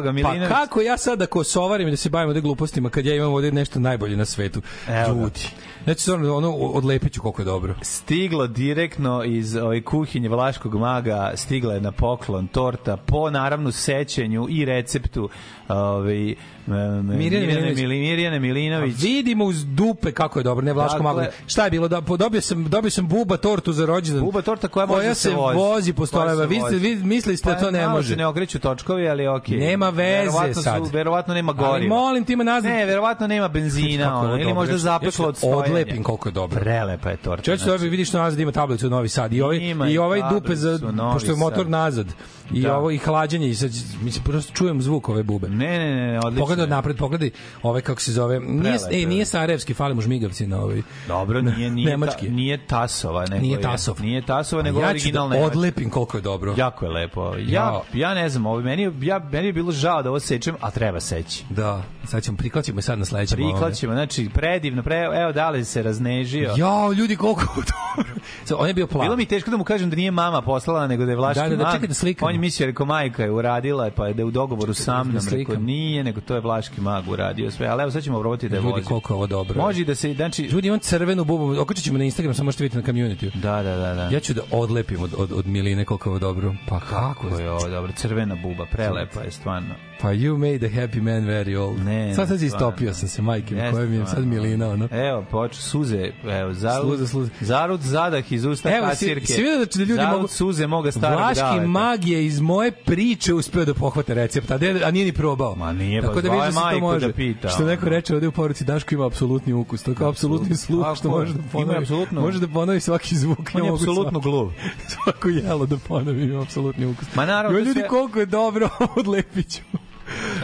Ga, 0.02 0.08
Pa 0.08 0.12
Milinović. 0.12 0.48
kako 0.48 0.80
ja 0.80 0.96
sad 0.98 1.18
da 1.18 1.26
kosovarim 1.26 1.90
da 1.90 1.96
se 1.96 2.10
bavim 2.10 2.28
ovde 2.28 2.40
glupostima 2.40 2.90
kad 2.90 3.06
ja 3.06 3.14
imam 3.14 3.32
ovde 3.32 3.52
nešto 3.52 3.80
najbolje 3.80 4.16
na 4.16 4.24
svetu? 4.24 4.62
Evo. 4.88 5.08
Ljudi. 5.22 5.40
Znači, 5.84 6.00
stvarno, 6.02 6.36
ono, 6.36 6.50
odlepit 6.52 7.12
ću 7.12 7.20
koliko 7.20 7.42
je 7.42 7.46
dobro. 7.46 7.74
Stiglo 7.82 8.46
direktno 8.46 9.24
iz 9.24 9.56
ovaj 9.56 9.82
kuhinje 9.82 10.28
Vlaškog 10.28 10.74
maga, 10.74 11.32
stigla 11.34 11.74
je 11.74 11.80
na 11.80 11.91
poklon 12.02 12.46
torta 12.46 12.96
po 12.96 13.30
naravno 13.30 13.72
sećenju 13.72 14.46
i 14.50 14.64
receptu 14.64 15.28
ovaj 15.68 16.34
Mirjane 16.66 17.46
Milinović. 17.46 17.78
Mili- 17.78 18.00
Mirjane 18.00 18.40
Milinović. 18.40 18.94
A 18.94 19.02
vidimo 19.02 19.44
uz 19.44 19.64
dupe 19.66 20.12
kako 20.12 20.38
je 20.38 20.42
dobro, 20.42 20.64
ne 20.64 20.72
Vlaško 20.72 20.92
Dakle- 20.92 21.04
maglo. 21.04 21.24
Šta 21.46 21.64
je 21.64 21.70
bilo? 21.70 21.88
Da, 21.88 22.00
dobio 22.00 22.40
sam, 22.40 22.64
dobio 22.64 22.90
sam 22.90 23.08
buba 23.08 23.36
tortu 23.36 23.72
za 23.72 23.86
rođendan. 23.86 24.24
Buba 24.24 24.42
torta 24.42 24.68
koja 24.68 24.86
može 24.86 25.08
da 25.08 25.14
se 25.14 25.30
vozi. 25.30 25.56
vozi 25.56 25.92
po 25.92 26.06
Koja 26.06 26.36
se 26.36 26.46
Vi 26.46 26.60
ste 26.60 26.76
vi 26.76 26.96
mislili 26.96 27.36
ste 27.36 27.50
da 27.50 27.58
to 27.58 27.70
ne 27.70 27.80
malo 27.80 27.92
može. 27.92 28.16
ne 28.16 28.26
okreću 28.26 28.58
točkovi, 28.58 29.08
ali 29.08 29.26
okej. 29.26 29.58
Nema 29.58 29.88
veze 29.88 30.02
verovatno 30.02 30.62
sad. 30.62 30.76
Su, 30.78 30.90
verovatno 30.92 31.34
nema 31.34 31.52
Ali 31.52 31.58
goriva. 31.60 31.96
molim 31.96 32.24
ti 32.24 32.32
ima 32.32 32.44
nazad. 32.44 32.70
Ne, 32.72 32.86
verovatno 32.86 33.26
nema 33.26 33.48
benzina, 33.48 34.18
ono, 34.18 34.38
ili 34.38 34.54
možda 34.54 34.78
zapeklo 34.78 35.26
od 35.26 35.36
stojanja. 35.36 35.58
Odlepim 35.58 36.02
koliko 36.02 36.28
je 36.28 36.32
dobro. 36.32 36.60
Prelepa 36.60 37.10
je 37.10 37.16
torta. 37.16 37.42
Čovječ 37.42 37.60
znači. 37.60 37.88
vidiš 37.88 38.08
što 38.08 38.18
nazad 38.18 38.40
ima 38.40 38.52
tablicu 38.52 38.90
Novi 38.90 39.08
Sad 39.08 39.32
i 39.32 39.42
ovaj 39.42 39.58
i 39.90 39.98
ovaj 39.98 40.20
dupe 40.32 40.56
za 40.56 40.78
pošto 41.12 41.30
je 41.30 41.36
motor 41.36 41.58
Sad. 41.58 41.68
Nazad 41.92 42.06
i 42.52 42.60
Da. 42.60 42.76
ovo 42.76 42.90
i 42.90 42.98
hlađenje 42.98 43.48
i 43.48 43.54
sad 43.54 43.70
mislim 44.02 44.24
prosto 44.24 44.52
čujem 44.54 44.82
zvuk 44.82 45.08
ove 45.08 45.22
bube. 45.22 45.48
Ne, 45.48 45.78
ne, 45.78 46.06
ne, 46.06 46.18
odlično. 46.18 46.40
Pogledaj 46.40 46.66
napred, 46.66 46.96
pogledaj 46.96 47.30
ovaj 47.62 47.80
kako 47.80 48.00
se 48.00 48.12
zove. 48.12 48.40
Nije 48.40 48.78
je. 48.92 49.06
nije 49.06 49.24
Sarajevski, 49.24 49.74
fali 49.74 49.94
mu 49.94 50.00
žmigavci 50.00 50.46
na 50.46 50.60
ovaj. 50.60 50.82
Dobro, 51.08 51.40
nije, 51.42 51.70
nije, 51.70 51.90
Nemački. 51.90 52.26
ta, 52.26 52.32
nije 52.32 52.66
Tasova. 52.66 53.26
Nego 53.26 53.42
Nije 53.42 53.52
je- 53.52 53.60
Tasov. 53.60 54.00
Nije 54.00 54.22
Tasova, 54.22 54.62
nego 54.62 54.80
ja 54.80 54.84
ću 54.84 54.90
original 54.90 55.28
da 55.30 55.36
odlepim 55.36 55.90
koliko 55.90 56.16
je 56.16 56.22
dobro. 56.22 56.54
Jako 56.56 56.84
je 56.84 56.90
lepo. 56.90 57.34
Ja, 57.36 57.42
Ja. 57.48 57.82
ja 57.94 58.14
ne 58.14 58.28
znam, 58.28 58.46
ovo, 58.46 58.60
meni, 58.60 58.92
ja, 59.00 59.18
meni 59.32 59.46
je 59.46 59.52
bilo 59.52 59.72
žao 59.72 60.02
da 60.02 60.08
ovo 60.08 60.20
sečem, 60.20 60.56
a 60.60 60.70
treba 60.70 61.00
seći. 61.00 61.44
Da, 61.50 61.82
sad 62.04 62.22
ćemo 62.22 62.36
prikaćemo 62.36 62.80
sad 62.82 62.98
na 62.98 63.04
sledećem. 63.04 63.36
Priklaćemo, 63.36 63.92
znači, 63.92 64.30
predivno, 64.34 64.82
pre, 64.82 64.96
evo, 65.14 65.32
da 65.32 65.50
li 65.50 65.64
se 65.64 65.82
raznežio. 65.82 66.54
Jao, 66.56 66.92
ljudi 66.92 67.16
koliko 67.16 67.40
je 67.40 67.46
dobro. 67.56 68.12
On 68.62 68.68
je 68.68 68.74
bio 68.74 68.86
plav. 68.86 69.02
Bilo 69.02 69.16
mi 69.16 69.26
teško 69.26 69.50
da 69.50 69.56
mu 69.56 69.64
kažem 69.64 69.90
da 69.90 69.96
nije 69.96 70.10
mama 70.10 70.42
poslala, 70.42 70.86
nego 70.86 71.04
da 71.04 71.10
je 71.10 71.16
Vlaški 71.16 71.40
Da, 71.40 71.48
da, 71.48 71.56
da, 71.56 71.81
da 71.86 71.94
slikamo. 71.94 72.28
On 72.28 72.34
je 72.34 72.40
mislio, 72.40 72.66
rekao, 72.66 72.86
majka 72.86 73.22
je 73.22 73.30
uradila, 73.30 73.90
pa 73.90 74.06
je 74.06 74.14
da 74.14 74.22
je 74.22 74.26
u 74.26 74.30
dogovoru 74.30 74.74
sa 74.74 74.92
da 74.92 75.04
mnom, 75.04 75.14
rekao, 75.16 75.30
slikam. 75.30 75.64
nije, 75.64 76.04
nego 76.04 76.20
to 76.20 76.34
je 76.34 76.40
Vlaški 76.40 76.80
mag 76.80 77.08
uradio 77.08 77.50
sve. 77.50 77.66
Ali 77.66 77.82
evo, 77.82 77.90
sad 77.90 78.02
ćemo 78.02 78.20
probati 78.20 78.48
da 78.48 78.56
je 78.56 78.60
Ljudi 78.60 78.72
vozi. 78.72 78.84
koliko 78.84 79.12
je 79.12 79.16
ovo 79.16 79.26
dobro. 79.26 79.62
Može 79.62 79.84
da 79.84 79.94
se, 79.94 80.14
znači, 80.14 80.42
Ljudi, 80.42 80.68
imam 80.68 80.78
crvenu 80.80 81.24
bubu, 81.24 81.60
okačit 81.60 81.84
ćemo 81.84 81.98
na 81.98 82.04
Instagram, 82.04 82.34
samo 82.34 82.44
možete 82.44 82.64
vidjeti 82.64 82.86
na 82.86 82.92
community. 82.92 83.30
da, 83.34 83.62
da, 83.62 83.76
da, 83.76 83.94
da. 83.94 84.08
Ja 84.12 84.20
ću 84.20 84.34
da 84.34 84.40
odlepim 84.50 85.02
od, 85.02 85.14
od, 85.18 85.32
od 85.32 85.46
Miline 85.46 85.84
koliko 85.84 86.08
je 86.08 86.10
ovo 86.10 86.18
dobro. 86.18 86.54
Pa 86.68 86.80
kako? 86.80 87.22
Kako 87.28 87.38
je 87.38 87.50
ovo 87.50 87.68
dobro, 87.68 87.92
crvena 87.92 88.34
buba, 88.34 88.66
prelepa 88.66 89.20
je 89.20 89.30
stvarno. 89.30 89.74
Pa 90.02 90.08
you 90.10 90.36
made 90.38 90.66
a 90.66 90.70
happy 90.70 91.00
man 91.00 91.24
very 91.24 91.56
old. 91.58 91.78
Ne, 91.80 92.14
sad 92.14 92.28
sad 92.28 92.40
ne, 92.40 92.46
istopio 92.46 92.94
sam 92.94 93.08
se, 93.08 93.22
majke, 93.22 93.54
Jeste, 93.54 93.70
koja 93.72 93.86
mi 93.86 93.96
je 93.96 94.06
sad. 94.06 94.24
Milina, 94.24 94.68
ono. 94.68 94.88
Evo, 94.92 95.24
poč, 95.30 95.54
suze, 95.54 96.10
evo, 96.24 96.54
zarud, 96.54 96.86
Sluze, 96.86 97.06
sluze. 97.06 97.30
zarud 97.40 97.80
zadah 97.82 98.32
iz 98.32 98.44
usta 98.44 98.70
Evo, 98.70 98.86
si- 98.86 98.90
kasirke. 98.90 99.26
si 99.26 99.32
vidio 99.34 99.58
da 99.58 99.64
da 99.66 99.78
ljudi 99.80 99.92
zarud 99.94 100.12
mogu- 100.12 100.28
suze 100.28 100.66
moga 100.66 100.92
starog 100.92 101.18
Vlaški 101.18 101.40
daleta. 101.40 101.66
mag 101.68 102.04
je 102.04 102.26
iz 102.26 102.40
moje 102.40 102.72
priče 102.72 103.34
uspeo 103.34 103.64
da 103.64 103.74
pohvate 103.74 104.14
recept, 104.14 104.50
a, 104.50 104.58
de, 104.58 104.80
a 104.84 104.90
nije 104.90 105.04
ni 105.04 105.12
probao. 105.12 105.54
Ma 105.54 105.72
nije, 105.72 106.00
Tako 106.02 106.14
pa 106.14 106.20
da 106.20 106.28
zvao 106.28 106.36
vidiš 106.36 106.46
je 106.46 106.48
da 106.48 106.52
se 106.52 106.58
to 106.58 106.64
majku 106.64 106.80
može. 106.82 107.06
da 107.06 107.12
pita, 107.12 107.48
što 107.48 107.64
neko 107.64 107.88
reče 107.88 108.14
ovde 108.14 108.28
u 108.28 108.32
poruci 108.32 108.64
Daško 108.64 108.94
ima 108.94 109.06
apsolutni 109.06 109.52
ukus. 109.52 109.82
To 109.82 109.90
je 109.90 109.94
kao 109.94 110.08
apsolutni 110.08 110.56
sluh 110.56 110.86
što 110.86 111.02
Tako 111.02 111.08
je. 111.10 111.20
može 111.20 111.32
da 111.32 111.38
Ima 111.40 111.48
ponovi. 111.52 111.78
apsolutno- 111.78 112.20
Može 112.20 112.40
da 112.40 112.48
ponovi 112.48 112.80
svaki 112.80 113.16
zvuk. 113.16 113.50
On 113.54 113.64
je 113.64 113.70
apsolutno 113.72 114.20
gluv. 114.20 114.50
Svako 114.94 115.28
jelo 115.28 115.66
da 115.66 115.76
ponovi 115.78 116.22
ima 116.24 116.42
apsolutni 116.42 116.86
ukus. 116.86 117.14
Ma 117.14 117.26
naravno, 117.26 117.58
Jo, 117.58 117.64
ljudi, 117.64 117.82
koliko 117.90 118.20
je 118.20 118.26
dobro 118.26 118.68
odlepiću. 118.96 119.60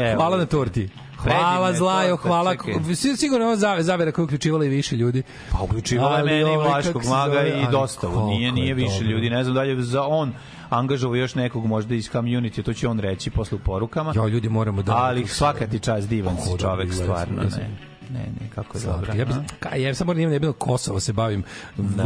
Evo, 0.01 0.16
Hvala 0.16 0.36
na 0.36 0.47
torti. 0.47 0.89
Hvala 1.16 1.72
Zlajo, 1.72 2.16
hvala. 2.16 2.55
Sigurno 3.16 3.44
je 3.44 3.48
ova 3.48 3.56
zave- 3.56 3.82
zavera 3.82 4.12
koja 4.12 4.22
je 4.22 4.24
uključivala 4.24 4.64
i 4.64 4.68
više 4.68 4.97
ljudi. 4.97 5.22
Pa 5.52 5.59
uključivala 5.62 6.18
je 6.18 6.24
mene 6.24 6.40
i 6.40 6.44
ovaj, 6.44 6.68
Vlaškog 6.68 7.02
maga 7.05 7.47
i 7.47 7.66
dostavu. 7.70 8.26
Nije, 8.26 8.47
je 8.47 8.52
nije 8.52 8.74
više 8.74 9.05
ljudi. 9.05 9.30
Ne 9.30 9.44
znam 9.44 9.55
da 9.55 9.62
li 9.62 9.68
je 9.68 9.82
za 9.82 10.05
on 10.05 10.32
angažovao 10.70 11.16
još 11.16 11.35
nekog 11.35 11.66
možda 11.66 11.94
iz 11.94 12.10
community, 12.10 12.62
to 12.62 12.72
će 12.72 12.89
on 12.89 12.98
reći 12.98 13.30
posle 13.30 13.56
u 13.56 13.59
porukama. 13.59 14.12
Jo, 14.16 14.28
ljudi 14.28 14.48
moramo 14.48 14.82
da... 14.82 14.97
Ali 14.97 15.26
svaka 15.26 15.66
ti 15.66 15.78
čast 15.78 16.09
divan 16.09 16.36
si 16.36 16.44
Kako 16.44 16.59
čovek, 16.59 16.93
stvarno. 16.94 17.43
Ne, 17.43 17.88
ne, 18.12 18.20
ne, 18.40 18.51
kako 18.55 18.78
je 18.78 18.85
dobro. 18.85 19.12
Ja, 19.14 19.24
bi, 19.24 19.32
ka, 19.60 19.76
ja 19.76 19.93
nijem 20.14 20.30
ne 20.30 20.39
bilo 20.39 20.52
Kosovo 20.52 21.01
se 21.01 21.12
bavim 21.12 21.44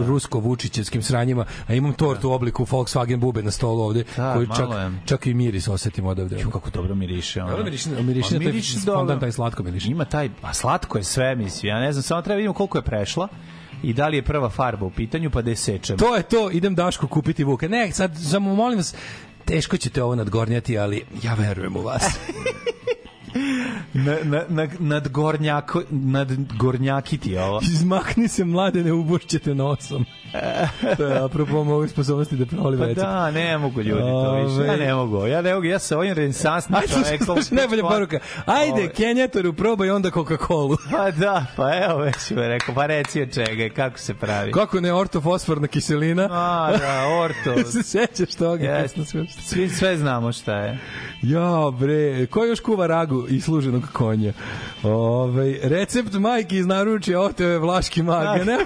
rusko-vučićevskim 0.06 1.02
sranjima, 1.02 1.44
a 1.66 1.74
imam 1.74 1.92
tortu 1.92 2.30
u 2.30 2.32
obliku 2.32 2.64
Volkswagen 2.64 3.16
bube 3.16 3.42
na 3.42 3.50
stolu 3.50 3.82
ovde, 3.82 4.04
Da, 4.16 4.34
koju 4.34 4.46
čak, 4.46 4.68
je. 4.70 4.92
čak 5.04 5.26
i 5.26 5.34
miris 5.34 5.68
osetim 5.68 6.06
odavde. 6.06 6.40
Ju, 6.40 6.50
kako 6.50 6.70
dobro 6.70 6.94
miriše. 6.94 7.42
Ono. 7.42 7.50
Dobro 7.50 7.64
miriše, 7.64 7.90
miriše, 7.90 8.28
Pa 8.28 8.34
na 8.34 8.40
taj 8.40 8.52
miriše 8.52 8.78
fondant, 8.78 9.08
dobro. 9.08 9.20
taj 9.20 9.32
slatko 9.32 9.62
miriše. 9.62 9.90
Ima 9.90 10.04
taj, 10.04 10.30
a 10.42 10.54
slatko 10.54 10.98
je 10.98 11.04
sve, 11.04 11.34
mislim. 11.34 11.70
Ja 11.70 11.80
ne 11.80 11.92
znam, 11.92 12.02
samo 12.02 12.22
treba 12.22 12.36
vidimo 12.36 12.54
koliko 12.54 12.78
je 12.78 12.82
prešla 12.82 13.28
i 13.82 13.92
da 13.92 14.08
li 14.08 14.16
je 14.16 14.22
prva 14.22 14.48
farba 14.50 14.86
u 14.86 14.90
pitanju, 14.90 15.30
pa 15.30 15.42
da 15.42 15.50
je 15.50 15.56
sečemo. 15.56 15.98
To 15.98 16.16
je 16.16 16.22
to, 16.22 16.50
idem 16.50 16.74
Daško 16.74 17.06
kupiti 17.06 17.44
vuke. 17.44 17.68
Ne, 17.68 17.92
sad 17.92 18.16
samo 18.30 18.54
molim 18.54 18.78
vas, 18.78 18.94
teško 19.44 19.76
ćete 19.76 20.02
ovo 20.02 20.14
nadgornjati, 20.14 20.78
ali 20.78 21.04
ja 21.22 21.34
verujem 21.34 21.76
u 21.76 21.82
vas. 21.82 22.02
Na, 23.92 24.16
na, 24.24 24.42
na, 24.48 24.68
nad, 24.78 25.09
gornjako, 25.09 25.82
nad 25.90 26.28
gornjakiti 26.56 27.38
ovo. 27.38 27.60
Izmakni 27.62 28.28
se 28.28 28.44
mlade, 28.44 28.84
ne 28.84 28.92
ubošćete 28.92 29.54
nosom. 29.54 30.04
to 30.96 31.06
je 31.06 31.18
apropo 31.24 31.64
mogu 31.64 31.88
sposobnosti 31.88 32.36
da 32.36 32.46
provali 32.46 32.78
Pa 32.78 32.86
da, 32.86 33.30
ne 33.30 33.59
mogu 33.59 33.80
ljudi 33.82 34.00
to 34.00 34.44
više. 34.44 34.66
Ja 34.66 34.76
ne 34.76 34.94
mogu. 34.94 35.26
Ja 35.26 35.42
ne 35.42 35.54
mogu. 35.54 35.66
Ja 35.66 35.78
sa 35.78 35.98
ovim 35.98 36.12
renesansnim 36.14 36.78
čovekom. 36.88 37.26
slušaj, 37.26 37.56
najbolja 37.56 37.82
poruka. 37.82 38.18
Ajde, 38.46 38.72
Ove. 38.72 38.92
Kenjatoru, 38.92 39.52
probaj 39.52 39.90
onda 39.90 40.10
Coca-Cola. 40.10 40.76
Pa 40.90 41.10
da, 41.10 41.46
pa 41.56 41.70
evo 41.84 41.98
već 41.98 42.30
mi 42.30 42.40
je 42.40 42.48
rekao, 42.48 42.74
pa 42.74 42.86
reci 42.86 43.22
od 43.22 43.34
čega, 43.34 43.74
kako 43.74 43.98
se 43.98 44.14
pravi. 44.14 44.52
Kako 44.52 44.80
ne 44.80 44.92
ortofosforna 44.92 45.66
kiselina? 45.66 46.28
A, 46.30 46.72
da, 46.78 47.06
orto. 47.20 47.64
se 47.72 47.82
sećaš 47.82 48.34
toga? 48.34 48.84
Sve. 48.88 49.26
Svi, 49.42 49.68
sve 49.68 49.96
znamo 49.96 50.32
šta 50.32 50.56
je. 50.56 50.78
Ja, 51.22 51.70
bre, 51.78 52.26
ko 52.26 52.44
još 52.44 52.60
kuva 52.60 52.86
ragu 52.86 53.22
i 53.28 53.40
služenog 53.40 53.82
konja? 53.93 54.32
Ove, 54.82 55.59
recept 55.62 56.12
majke 56.12 56.57
iz 56.57 56.66
naručja 56.66 57.20
oteo 57.20 57.49
je 57.49 57.59
Vlaški 57.59 58.03
mag. 58.03 58.47
Ne? 58.47 58.59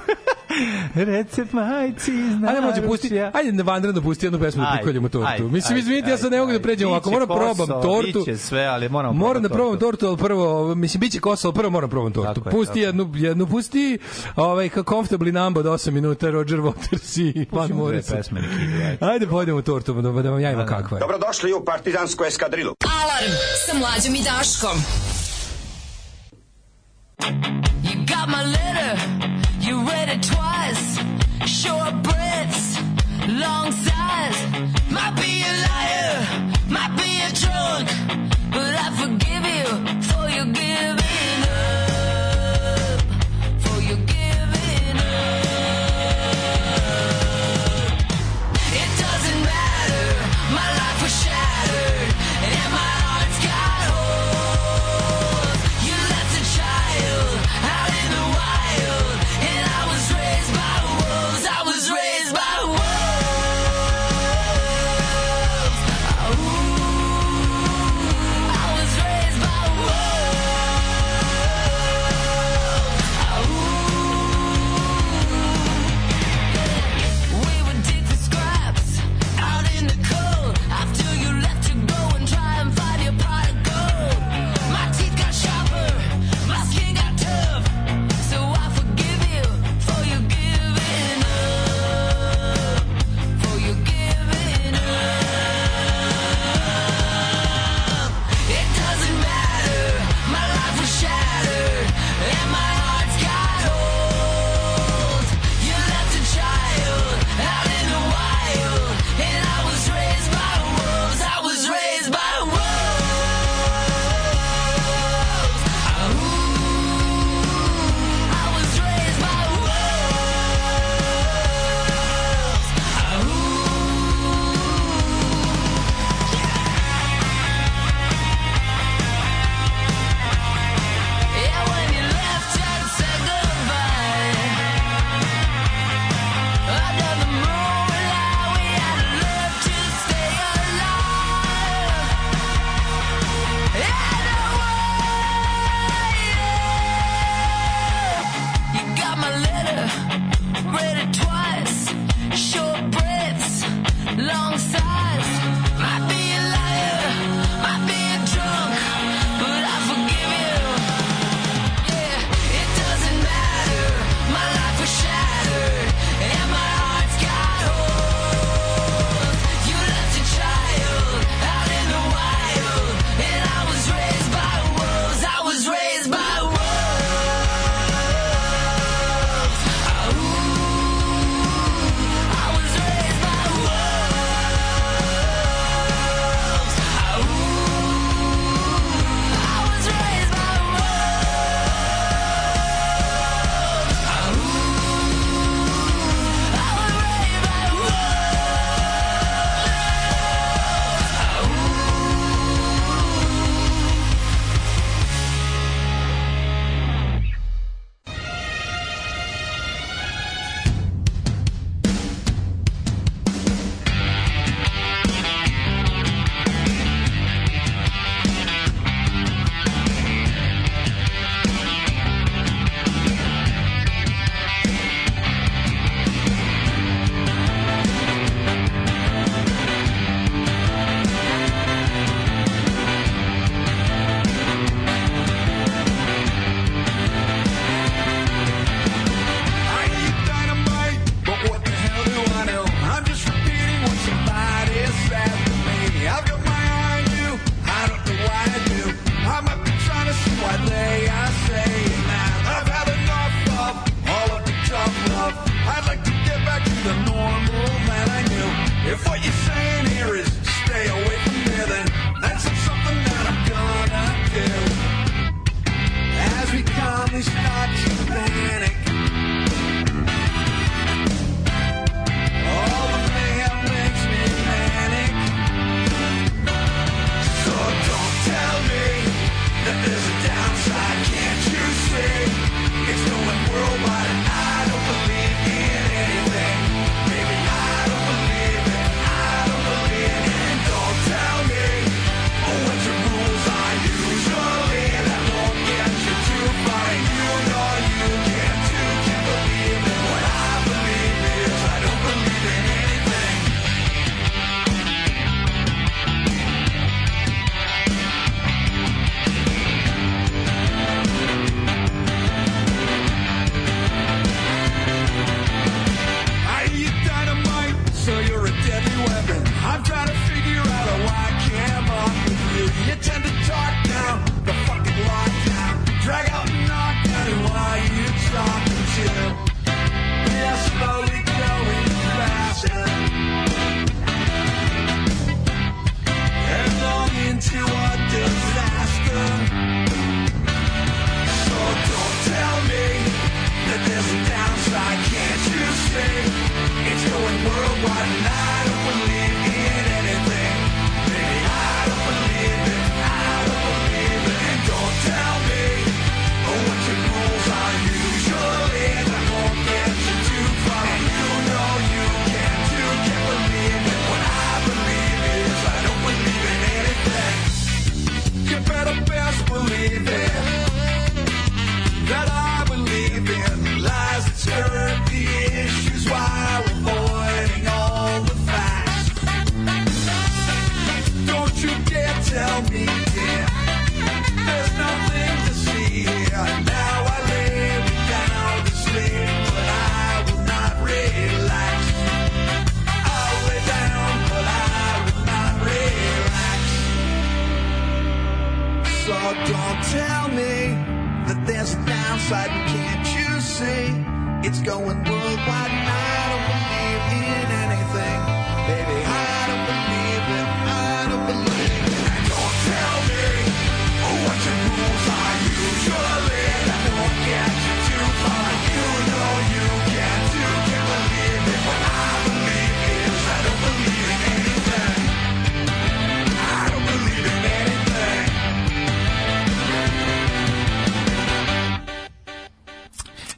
Recept 0.95 1.53
majci 1.53 2.11
iz 2.13 2.35
Ajde, 2.49 2.61
može 2.61 2.83
pusti, 2.83 3.21
ajde 3.33 3.53
na 3.53 3.63
vanredno 3.63 4.03
pusti 4.03 4.27
jednu 4.27 4.39
pesmu 4.39 4.63
da 4.63 4.69
Ajde, 4.69 4.79
prikoljemo 4.79 5.09
tortu. 5.09 5.29
ajde, 5.29 5.45
Mislim, 5.45 5.71
ajde, 5.71 5.81
izvinite, 5.81 6.11
ja 6.11 6.19
sad 6.19 6.33
ne 6.33 6.41
mogu 6.41 6.53
da 6.53 6.61
pređem 6.61 6.89
ovako. 6.89 7.11
Moram 7.11 7.27
probam 7.29 7.57
Kosovo, 7.57 7.83
tortu. 7.83 8.19
biće 8.19 8.37
sve, 8.37 8.65
ali 8.65 8.89
Moram 8.89 9.13
da 9.15 9.19
probati 9.19 9.49
probam 9.51 9.79
tortu. 9.79 10.07
ali 10.07 10.17
prvo, 10.17 10.75
mislim, 10.75 11.01
biće 11.01 11.21
kosa, 11.21 11.49
ali 11.49 11.55
prvo 11.55 11.71
moram 11.71 11.91
probam 11.91 12.13
tortu. 12.13 12.35
Tako 12.35 12.49
je, 12.49 12.53
pusti 12.53 12.79
je. 12.81 12.87
jednu, 12.87 13.13
jednu, 13.15 13.47
pusti 13.47 13.99
ovaj, 14.37 14.69
kao 14.69 14.83
comfortably 14.85 15.33
number 15.35 15.61
od 15.61 15.73
8 15.73 15.91
minuta, 15.91 16.31
Roger 16.31 16.59
Waters 16.59 17.21
i 17.21 17.47
Van 17.53 17.71
Morrison. 17.71 18.17
pesme 18.17 18.41
ajde. 19.01 19.27
Pojdemo 19.27 19.63
tortu, 19.63 19.95
da, 19.95 20.23
da 20.23 20.31
vam 20.31 20.41
javimo 20.41 20.67
kakva 20.67 20.97
je. 20.97 21.01
Dobrodošli 21.01 21.53
u 21.53 21.65
partizansku 21.65 22.25
eskadrilu. 22.25 22.75
Alarm 23.03 23.33
sa 23.67 23.79
mlađom 23.79 24.15
i 24.15 24.23
Daškom. 24.25 24.79
You 27.83 27.97
got 28.07 28.29
my 28.29 28.43
letter, 28.45 28.99
you 29.67 29.81
read 29.83 30.09
it 30.09 30.23
twice. 30.23 30.99
Short 31.47 32.03
breaths, 32.03 32.79
long 33.27 33.73
sighs. 33.73 34.39
Might 34.91 35.15
be 35.17 35.43
a 35.43 35.53
liar, 35.67 36.15
might 36.69 36.95
be 36.97 37.11
a 37.27 37.31
drunk, 37.43 37.87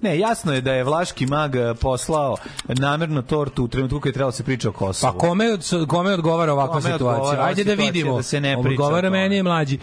Ne, 0.09 0.19
jasno 0.19 0.55
je 0.55 0.61
da 0.61 0.73
je 0.73 0.85
Vlaški 0.85 1.27
mag 1.27 1.57
eh, 1.57 1.75
poslao 1.81 2.37
namerno 2.69 3.23
tortu 3.23 3.65
u 3.65 3.69
trenutku 3.69 4.01
kad 4.01 4.07
je 4.11 4.13
trebalo 4.13 4.31
da 4.31 4.37
se 4.37 4.45
priča 4.45 4.69
o 4.69 4.73
Kosovu. 4.73 5.13
Pa 5.13 5.19
kome, 5.19 5.53
od, 5.53 5.87
kome 5.89 6.13
odgovara 6.13 6.53
ovakva 6.53 6.73
Kome 6.73 6.83
situacija? 6.83 7.11
odgovara 7.11 7.41
ova 7.41 7.49
Ajde 7.49 7.65
da 7.65 7.75
vidimo. 7.75 8.17
da 8.17 8.23
se 8.23 8.41
ne 8.41 8.57
priča 8.63 8.83
odgovara 8.83 9.09
o 9.09 9.11
meni 9.11 9.37
je 9.37 9.43
mlađi. 9.43 9.79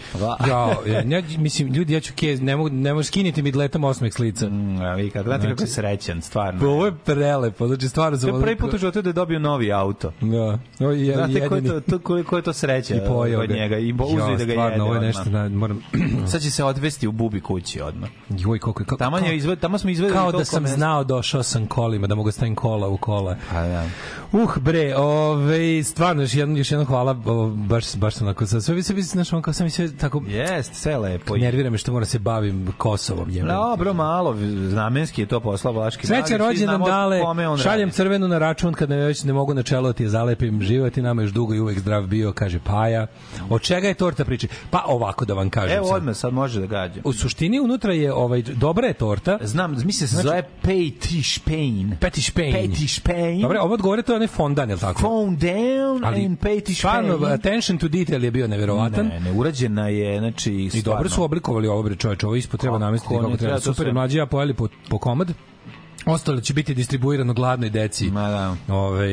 Ja, 0.48 0.76
ja, 0.86 1.22
mislim, 1.38 1.68
ljudi, 1.68 1.92
ja 1.92 2.00
ću 2.00 2.12
kez, 2.16 2.40
ne 2.40 2.56
mogu, 2.56 2.68
ne 2.70 2.94
možeš 2.94 3.06
skiniti 3.08 3.42
mi 3.42 3.52
dletom 3.52 3.84
osmeh 3.84 4.12
s 4.14 4.18
lica. 4.18 4.48
Mm, 4.48 4.80
a 4.80 4.94
vi 4.94 5.10
kad 5.10 5.24
gledate 5.24 5.48
kako 5.48 5.62
je 5.62 5.66
srećan, 5.66 6.22
stvarno. 6.22 6.60
Pa 6.60 6.66
ovo 6.66 6.86
je 6.86 6.92
prelepo, 7.04 7.66
znači 7.66 7.88
stvarno 7.88 8.18
To 8.18 8.20
sam... 8.20 8.34
je 8.34 8.40
prvi 8.40 8.56
put 8.56 8.74
u 8.74 8.78
životu 8.78 9.02
da 9.02 9.08
je 9.08 9.12
dobio 9.12 9.38
novi 9.38 9.72
auto. 9.72 10.12
Da. 10.20 10.58
Ovo 10.80 10.92
je 10.92 11.14
Znate 11.14 11.48
ko 11.48 11.54
je 11.54 11.64
to, 11.64 11.80
to, 11.80 11.98
koliko 11.98 12.36
je 12.36 12.42
to 12.42 12.52
sreća 12.52 12.94
I 12.94 13.00
pojeo 13.08 13.40
od 13.40 13.48
ga. 13.48 13.54
njega 13.54 13.78
i 13.78 13.92
bo, 13.92 14.04
uzeo 14.04 14.28
Ja, 14.30 14.36
da 14.36 14.44
ga 14.44 14.52
stvarno, 14.52 14.72
jede 14.74 14.82
ovo 14.82 14.94
je 14.94 15.00
nešto, 15.00 15.24
da, 15.24 15.48
moram... 15.48 15.82
Sad 16.30 16.40
će 16.42 16.50
se 16.50 16.64
odvesti 16.64 17.06
u 17.08 17.12
bubi 17.12 17.40
kući 17.40 17.80
odmah. 17.80 18.08
Joj, 18.28 18.58
koliko 18.58 18.82
je... 18.82 18.86
Kako, 18.86 18.96
Tamo, 18.98 19.18
je 19.18 19.36
izved, 19.36 19.58
tamo 19.58 19.78
smo 19.78 19.90
izvedeli 19.90 20.15
Kao 20.16 20.32
da 20.32 20.44
sam 20.44 20.62
mesta. 20.62 20.76
znao, 20.76 21.04
došao 21.04 21.42
sam 21.42 21.66
kolima, 21.66 22.06
da 22.06 22.14
mogu 22.14 22.30
stavim 22.30 22.54
kola 22.54 22.88
u 22.88 22.96
kola. 22.96 23.36
Pa 23.50 23.62
da. 23.62 23.84
Uh, 24.32 24.56
bre, 24.58 24.96
ove, 24.96 25.82
stvarno, 25.84 26.22
još 26.22 26.34
jedno, 26.34 26.58
još 26.58 26.70
jedno 26.70 26.84
hvala, 26.84 27.16
o, 27.26 27.46
baš, 27.46 27.96
baš 27.96 28.14
sam 28.14 28.26
onako, 28.26 28.46
sa- 28.46 28.60
sve 28.60 28.74
bi 28.74 28.82
se, 28.82 28.94
znaš, 29.02 29.32
on 29.32 29.42
kao 29.42 29.52
sam 29.54 29.64
mi 29.64 29.70
sve 29.70 29.96
tako... 29.96 30.22
Jest, 30.28 30.74
sve 30.74 30.96
lepo. 30.96 31.36
Nervira 31.36 31.70
me 31.70 31.78
što 31.78 31.92
moram 31.92 32.06
se 32.06 32.18
bavim 32.18 32.72
Kosovom. 32.78 33.30
jebem. 33.30 33.48
Dobro, 33.48 33.92
malo, 33.94 34.36
znamenski 34.68 35.22
je 35.22 35.26
to 35.26 35.40
poslao 35.40 35.72
Vlaški 35.72 36.02
i 36.02 36.06
svi 36.06 36.36
rođendan 36.38 36.82
dale, 36.82 37.20
šaljem 37.62 37.88
radi. 37.88 37.92
crvenu 37.92 38.28
na 38.28 38.38
račun 38.38 38.74
kad 38.74 38.90
ne, 38.90 38.96
već 38.96 39.24
ne 39.24 39.32
mogu 39.32 39.54
na 39.54 39.62
čelo 39.62 39.92
ti 39.92 40.02
je 40.02 40.08
zalepim, 40.08 40.62
život 40.62 40.96
i 40.96 41.02
nama 41.02 41.22
još 41.22 41.30
dugo 41.30 41.54
i 41.54 41.60
uvek 41.60 41.78
zdrav 41.78 42.06
bio, 42.06 42.32
kaže 42.32 42.58
Paja. 42.64 43.06
Od 43.50 43.62
čega 43.62 43.88
je 43.88 43.94
torta 43.94 44.24
priče? 44.24 44.48
Pa 44.70 44.82
ovako 44.86 45.24
da 45.24 45.34
vam 45.34 45.50
kažem 45.50 45.76
Evo 45.76 45.86
sad. 45.86 45.96
odmah, 45.96 46.16
sad 46.16 46.32
može 46.32 46.60
da 46.60 46.66
gađa. 46.66 47.00
U 47.04 47.12
suštini 47.12 47.60
unutra 47.60 47.92
je 47.92 48.12
ovaj 48.12 48.42
dobra 48.42 48.86
je 48.86 48.94
torta. 48.94 49.38
Znam, 49.42 49.70
mislim 49.84 50.05
se 50.06 50.12
Znači- 50.12 50.28
zove 50.28 50.42
Petish 50.62 51.40
Pain. 51.40 51.96
Petish 52.00 52.32
Pain. 52.32 52.52
Petish 52.52 53.00
Pain. 53.02 53.40
Dobro, 53.40 53.60
ovo 53.60 53.74
odgovore 53.74 54.02
to 54.02 54.12
je 54.12 54.16
onaj 54.16 54.28
fondan, 54.28 54.68
je 54.68 54.74
li 54.74 54.80
tako? 54.80 55.08
Ali 56.04 56.26
and 56.26 56.38
Petish 56.38 56.78
Stvarno, 56.78 57.18
Pain. 57.18 57.32
attention 57.32 57.78
to 57.78 57.88
detail 57.88 58.24
je 58.24 58.30
bio 58.30 58.48
neverovatan. 58.48 59.06
Ne, 59.06 59.20
ne, 59.20 59.32
urađena 59.32 59.88
je, 59.88 60.18
znači, 60.18 60.54
I 60.54 60.70
stvarno. 60.70 60.92
dobro 60.92 61.08
su 61.08 61.22
oblikovali 61.22 61.68
ovo 61.68 61.82
bre 61.82 61.96
čoveče, 61.96 62.26
ovo 62.26 62.36
ispod 62.36 62.60
treba 62.60 62.78
namestiti 62.78 63.14
kako 63.14 63.24
treba. 63.26 63.36
treba 63.38 63.60
Super, 63.60 63.74
sve? 63.76 63.92
mlađi 63.92 64.18
ja 64.18 64.26
pojeli 64.26 64.54
po, 64.54 64.68
po 64.88 64.98
komad. 64.98 65.32
Ostalo 66.06 66.40
će 66.40 66.54
biti 66.54 66.74
distribuirano 66.74 67.34
gladnoj 67.34 67.70
deci 67.70 68.10
Ma 68.10 68.28
da. 68.28 68.56
ovaj, 68.68 69.08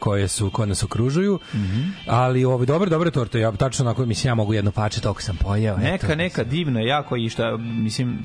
koje, 0.00 0.28
su, 0.28 0.50
koje 0.50 0.66
nas 0.66 0.82
okružuju. 0.82 1.38
Mhm. 1.54 1.80
Ali 2.06 2.44
ovaj, 2.44 2.66
dobre, 2.66 2.90
dobre 2.90 3.10
torte. 3.10 3.40
Ja 3.40 3.52
tačno 3.52 3.84
onako, 3.84 4.06
mislim, 4.06 4.28
ja 4.28 4.34
mogu 4.34 4.54
jedno 4.54 4.70
pače, 4.70 5.00
toliko 5.00 5.22
sam 5.22 5.36
pojeo. 5.36 5.76
Neka, 5.76 6.06
eto. 6.06 6.14
neka, 6.16 6.44
divno, 6.44 6.80
je, 6.80 6.86
jako 6.86 7.16
i 7.16 7.28
šta, 7.28 7.56
mislim, 7.56 8.18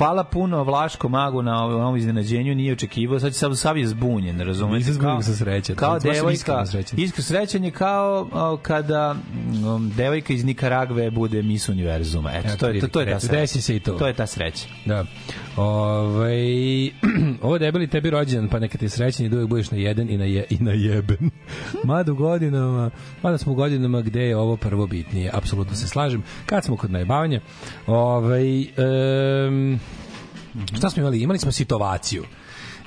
hvala 0.00 0.24
puno 0.24 0.62
Vlaško 0.64 1.08
magu 1.08 1.42
na 1.42 1.64
ovom 1.64 1.96
iznenađenju, 1.96 2.54
nije 2.54 2.72
očekivao, 2.72 3.20
sad 3.20 3.34
sad 3.34 3.58
sav 3.58 3.78
je 3.78 3.86
zbunjen, 3.86 4.40
razumete? 4.40 4.78
Nisam 4.78 4.94
zbunjen, 4.94 5.22
sam 5.22 5.34
srećan. 5.34 5.76
Kao 5.76 6.00
sam 6.00 6.12
devojka, 6.12 6.64
iskreno 6.96 7.22
srećan. 7.22 7.64
je 7.64 7.70
kao 7.70 8.28
o, 8.32 8.56
kada 8.62 9.14
um, 9.66 9.92
devojka 9.96 10.32
iz 10.32 10.44
Nikaragve 10.44 11.10
bude 11.10 11.42
Miss 11.42 11.68
Univerzuma. 11.68 12.30
Eto, 12.32 12.56
to 12.56 12.68
je, 12.68 12.80
to, 12.80 12.88
to 12.88 13.00
je 13.00 13.06
ta 13.06 13.10
Eto, 13.10 13.20
sreća. 13.20 13.40
desi 13.40 13.62
se 13.62 13.76
i 13.76 13.80
to. 13.80 13.92
To 13.92 14.06
je 14.06 14.14
ta 14.14 14.26
sreća. 14.26 14.66
Da. 14.84 15.04
Ovaj 15.56 16.40
ovo 17.42 17.58
debeli 17.58 17.86
tebi 17.86 18.10
rođendan, 18.10 18.48
pa 18.48 18.58
neka 18.58 18.78
ti 18.78 18.88
srećan 18.88 19.26
i 19.26 19.28
da 19.28 19.36
uvek 19.36 19.48
budeš 19.48 19.70
na 19.70 19.78
jedan 19.78 20.10
i 20.10 20.18
na, 20.18 20.24
je, 20.24 20.46
i 20.50 20.56
na 20.60 20.72
jeben. 20.72 21.30
Mada 21.84 22.12
u 22.12 22.14
godinama, 22.14 22.90
mada 23.22 23.38
smo 23.38 23.52
u 23.52 23.54
godinama 23.54 24.00
gde 24.00 24.22
je 24.22 24.36
ovo 24.36 24.56
prvo 24.56 24.86
bitnije. 24.86 25.30
Apsolutno 25.32 25.74
se 25.74 25.88
slažem. 25.88 26.22
Kad 26.46 26.64
smo 26.64 26.76
kod 26.76 26.90
najbavanja, 26.90 27.40
ovaj, 27.86 28.66
em, 30.54 30.66
šta 30.68 30.90
smo 30.90 31.00
imali? 31.00 31.20
Imali 31.20 31.38
smo 31.38 31.52
situaciju. 31.52 32.24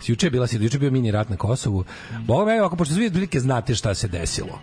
Juče 0.05 0.25
je 0.25 0.31
bila 0.31 0.47
situacija, 0.47 0.65
juče 0.65 0.75
je 0.75 0.79
bio 0.79 0.91
mini 0.91 1.11
rat 1.11 1.29
na 1.29 1.37
Kosovu. 1.37 1.83
Boga 2.19 2.45
me, 2.45 2.59
ovako, 2.59 2.75
pošto 2.75 2.93
svi 2.95 3.05
otprilike 3.05 3.39
znate 3.39 3.75
šta 3.75 3.95
se 3.95 4.07
desilo. 4.07 4.59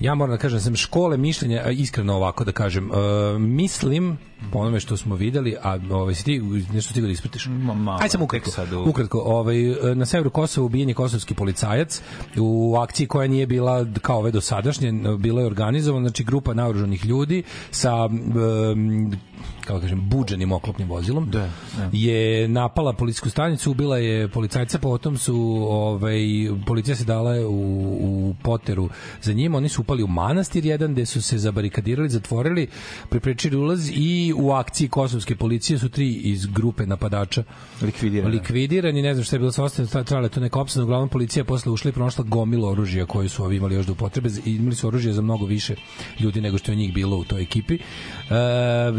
Ja 0.00 0.14
moram 0.14 0.30
da 0.30 0.38
kažem, 0.38 0.56
da 0.56 0.62
sam 0.62 0.76
škole 0.76 1.16
mišljenja, 1.16 1.62
a, 1.62 1.70
iskreno 1.70 2.14
ovako 2.14 2.44
da 2.44 2.52
kažem, 2.52 2.84
e, 2.86 2.94
mislim, 3.38 4.18
po 4.52 4.58
onome 4.58 4.80
što 4.80 4.96
smo 4.96 5.14
videli, 5.14 5.56
a 5.62 5.78
ovaj, 5.90 6.14
si 6.14 6.24
ti 6.24 6.38
nešto 6.72 6.90
stigao 6.90 7.06
da 7.06 7.12
ispratiš? 7.12 7.46
malo, 7.46 7.98
Ajde 7.98 8.08
sam 8.08 8.22
ukratko. 8.22 8.50
sad 8.50 8.72
u- 8.72 8.84
Ukratko, 8.84 9.18
ovaj, 9.18 9.60
e, 9.90 9.94
na 9.94 10.06
severu 10.06 10.30
Kosova 10.30 10.64
ubijen 10.64 10.88
je 10.88 10.94
kosovski 10.94 11.34
policajac 11.34 12.02
u 12.36 12.76
akciji 12.76 13.06
koja 13.06 13.28
nije 13.28 13.46
bila 13.46 13.86
kao 13.94 14.18
ove 14.18 14.30
dosadašnje, 14.30 14.92
bila 15.18 15.40
je 15.40 15.46
organizovana, 15.46 16.08
znači 16.08 16.24
grupa 16.24 16.54
naoružanih 16.54 17.04
ljudi 17.04 17.42
sa 17.70 18.08
em, 18.10 19.12
kako 19.60 19.74
da 19.74 19.80
kažem, 19.80 20.08
buđenim 20.08 20.52
oklopnim 20.52 20.88
vozilom 20.88 21.30
Da, 21.30 21.38
da. 21.76 21.88
je 21.92 22.48
napala 22.48 22.92
policijsku 22.92 23.30
stanicu, 23.30 23.70
ubila 23.70 23.98
je 23.98 24.28
policajca, 24.28 24.78
potom 24.78 25.18
su 25.18 25.36
ovaj 25.70 26.20
policija 26.66 26.96
se 26.96 27.04
dala 27.04 27.46
u, 27.48 27.52
u 28.00 28.34
poteru 28.42 28.88
za 29.22 29.32
njima, 29.32 29.56
oni 29.58 29.68
su 29.68 29.80
upali 29.80 30.02
u 30.02 30.06
manastir 30.06 30.66
jedan 30.66 30.92
gde 30.92 31.06
su 31.06 31.22
se 31.22 31.38
zabarikadirali, 31.38 32.08
zatvorili, 32.08 32.68
preprečili 33.08 33.56
ulaz 33.56 33.90
i 33.94 34.32
u 34.36 34.50
akciji 34.52 34.88
kosovske 34.88 35.36
policije 35.36 35.78
su 35.78 35.88
tri 35.88 36.12
iz 36.12 36.46
grupe 36.46 36.86
napadača 36.86 37.42
Likvidirane. 37.82 38.34
likvidirani, 38.34 39.02
ne 39.02 39.14
znam 39.14 39.24
šta 39.24 39.36
je 39.36 39.40
bilo 39.40 39.52
sa 39.52 39.64
ostalim, 39.64 40.04
trajalo 40.04 40.26
je 40.26 40.30
to 40.30 40.40
neka 40.40 40.60
opsada, 40.60 40.84
uglavnom 40.84 41.08
policija 41.08 41.44
posle 41.44 41.72
ušla 41.72 41.88
i 41.88 41.92
pronašla 41.92 42.24
gomilu 42.28 42.68
oružja 42.68 43.06
koje 43.06 43.28
su 43.28 43.44
ovi 43.44 43.56
imali 43.56 43.74
još 43.74 43.86
do 43.86 43.92
upotrebe 43.92 44.28
i 44.44 44.54
imali 44.54 44.74
su 44.74 44.88
oružje 44.88 45.12
za 45.12 45.22
mnogo 45.22 45.46
više 45.46 45.74
ljudi 46.20 46.40
nego 46.40 46.58
što 46.58 46.72
je 46.72 46.76
njih 46.76 46.94
bilo 46.94 47.16
u 47.16 47.24
toj 47.24 47.42
ekipi. 47.42 47.74
E, 47.74 47.80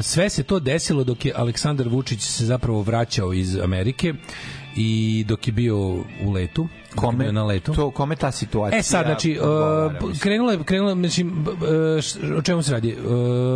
sve 0.02 0.30
se 0.32 0.44
to 0.44 0.60
desilo 0.60 1.04
dok 1.04 1.26
je 1.26 1.34
Aleksandar 1.36 1.88
Vučić 1.88 2.22
se 2.22 2.46
zapravo 2.46 2.82
vraćao 2.82 3.34
iz 3.34 3.58
Amerike 3.58 4.14
i 4.76 5.26
dok 5.28 5.48
je 5.48 5.54
bio 5.54 5.78
u 6.24 6.32
letu, 6.34 6.68
Kome, 6.96 7.32
na 7.32 7.44
letu. 7.46 7.74
to, 7.74 7.92
kome 7.92 8.16
ta 8.16 8.32
situacija 8.32 8.80
E 8.80 8.84
sad, 8.84 9.06
znači, 9.06 9.40
uh, 10.04 10.20
krenulo 10.20 10.52
je, 10.52 10.64
krenulo 10.64 10.94
znači, 10.94 11.26
š- 12.02 12.38
o 12.38 12.42
čemu 12.42 12.64
se 12.64 12.72
radi? 12.72 12.96
Uh, 12.96 13.12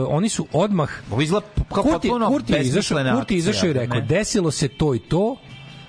oni 0.09 0.29
su 0.29 0.47
odmah... 0.53 0.89
Ovo 1.11 1.21
izgleda 1.21 1.45
kao 1.69 1.83
Kurti, 1.83 2.07
potpuno 2.07 2.27
Kurti 2.27 2.53
je 2.53 2.61
izašao, 2.61 3.15
Kurti 3.15 3.35
izašao 3.35 3.69
i 3.69 3.73
rekao, 3.73 3.99
ne? 3.99 4.05
desilo 4.05 4.51
se 4.51 4.67
to 4.67 4.95
i 4.95 4.99
to, 4.99 5.35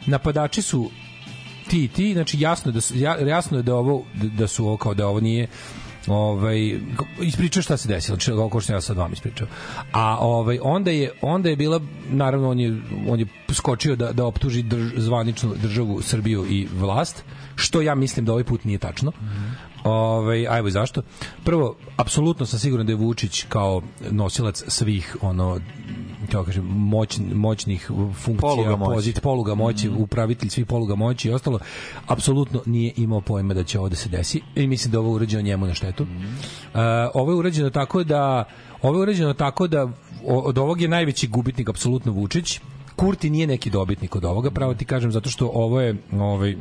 napadači 0.07 0.63
su 0.63 0.91
ti 1.69 1.89
ti, 1.89 2.13
znači 2.13 2.41
jasno 2.41 2.71
je 2.71 2.75
da 2.75 2.81
su, 2.81 2.99
ja, 2.99 3.17
jasno 3.19 3.57
je 3.57 3.63
da 3.63 3.75
ovo 3.75 4.05
da 4.15 4.47
su 4.47 4.67
ovo 4.67 4.77
kao 4.77 4.95
da 4.95 5.07
ovo 5.09 5.21
nije 5.21 5.47
ovaj 6.07 6.79
ispričao 7.21 7.63
šta 7.63 7.77
se 7.77 7.89
desilo, 7.89 8.17
znači 8.17 8.31
kako 8.31 8.61
što 8.61 8.73
ja 8.73 8.81
sad 8.81 8.97
vam 8.97 9.13
ispričao. 9.13 9.47
A 9.93 10.19
ovaj 10.21 10.59
onda 10.63 10.91
je 10.91 11.13
onda 11.21 11.49
je 11.49 11.57
bila 11.57 11.81
naravno 12.11 12.51
on 12.51 12.61
je 12.61 12.83
on 13.09 13.21
je 13.21 13.27
skočio 13.53 13.97
da 13.97 14.13
da 14.13 14.27
optuži 14.27 14.63
drž, 14.63 14.93
zvaničnu 14.97 15.55
državu 15.63 16.03
Srbiju 16.03 16.47
i 16.49 16.69
vlast, 16.73 17.25
što 17.55 17.81
ja 17.81 17.95
mislim 17.95 18.27
da 18.27 18.33
ovaj 18.33 18.45
put 18.45 18.65
nije 18.65 18.79
tačno. 18.79 19.13
Ovaj, 19.85 20.47
ajmo 20.49 20.71
zašto? 20.71 21.03
Prvo, 21.45 21.77
apsolutno 21.97 22.47
sam 22.47 22.59
siguran 22.59 22.87
da 22.87 22.93
je 22.93 22.97
Vučić 22.97 23.45
kao 23.49 23.83
nosilac 24.11 24.63
svih 24.69 25.17
ono 25.21 25.61
kako 26.33 26.45
kažem, 26.45 26.65
moć, 26.65 27.19
moćnih 27.35 27.91
funkcija, 28.15 28.41
Poluga 28.41 28.77
moći. 28.77 28.95
pozit, 28.95 29.21
poluga 29.21 29.55
moći, 29.55 29.89
upravitelj 29.89 30.49
svih 30.49 30.67
poluga 30.67 30.95
moći 30.95 31.29
i 31.29 31.33
ostalo, 31.33 31.59
apsolutno 32.07 32.63
nije 32.67 32.93
imao 32.97 33.21
pojma 33.21 33.55
da 33.55 33.65
će 33.65 33.79
ovo 33.79 33.89
da 33.89 33.97
se 33.97 34.09
desi 34.09 34.41
i 34.55 34.67
mislim 34.67 34.93
da 34.93 34.97
je 34.97 35.01
ovo 35.01 35.13
urađeno 35.13 35.43
njemu 35.43 35.67
na 35.67 35.75
štetu. 35.75 36.03
Uh, 36.03 36.09
ovo 37.15 37.33
je 37.33 37.37
urađeno 37.37 37.71
tako 37.71 38.05
da 38.05 38.45
ovo 38.83 38.97
je 38.99 39.03
urađeno 39.03 39.35
tako 39.35 39.67
da 39.67 39.89
od 40.27 40.59
ovog 40.59 40.81
je 40.81 40.89
najveći 40.89 41.29
gubitnik 41.29 41.69
apsolutno 41.69 42.13
Vučić. 42.13 42.61
Kurti 42.97 43.31
nije 43.31 43.47
neki 43.47 43.71
dobitnik 43.71 44.17
od 44.17 44.25
ovoga, 44.25 44.51
pravo 44.51 44.75
ti 44.75 44.85
kažem, 44.85 45.13
zato 45.13 45.31
što 45.31 45.51
ovo 45.55 45.81
je 45.81 45.97
ovaj, 46.13 46.57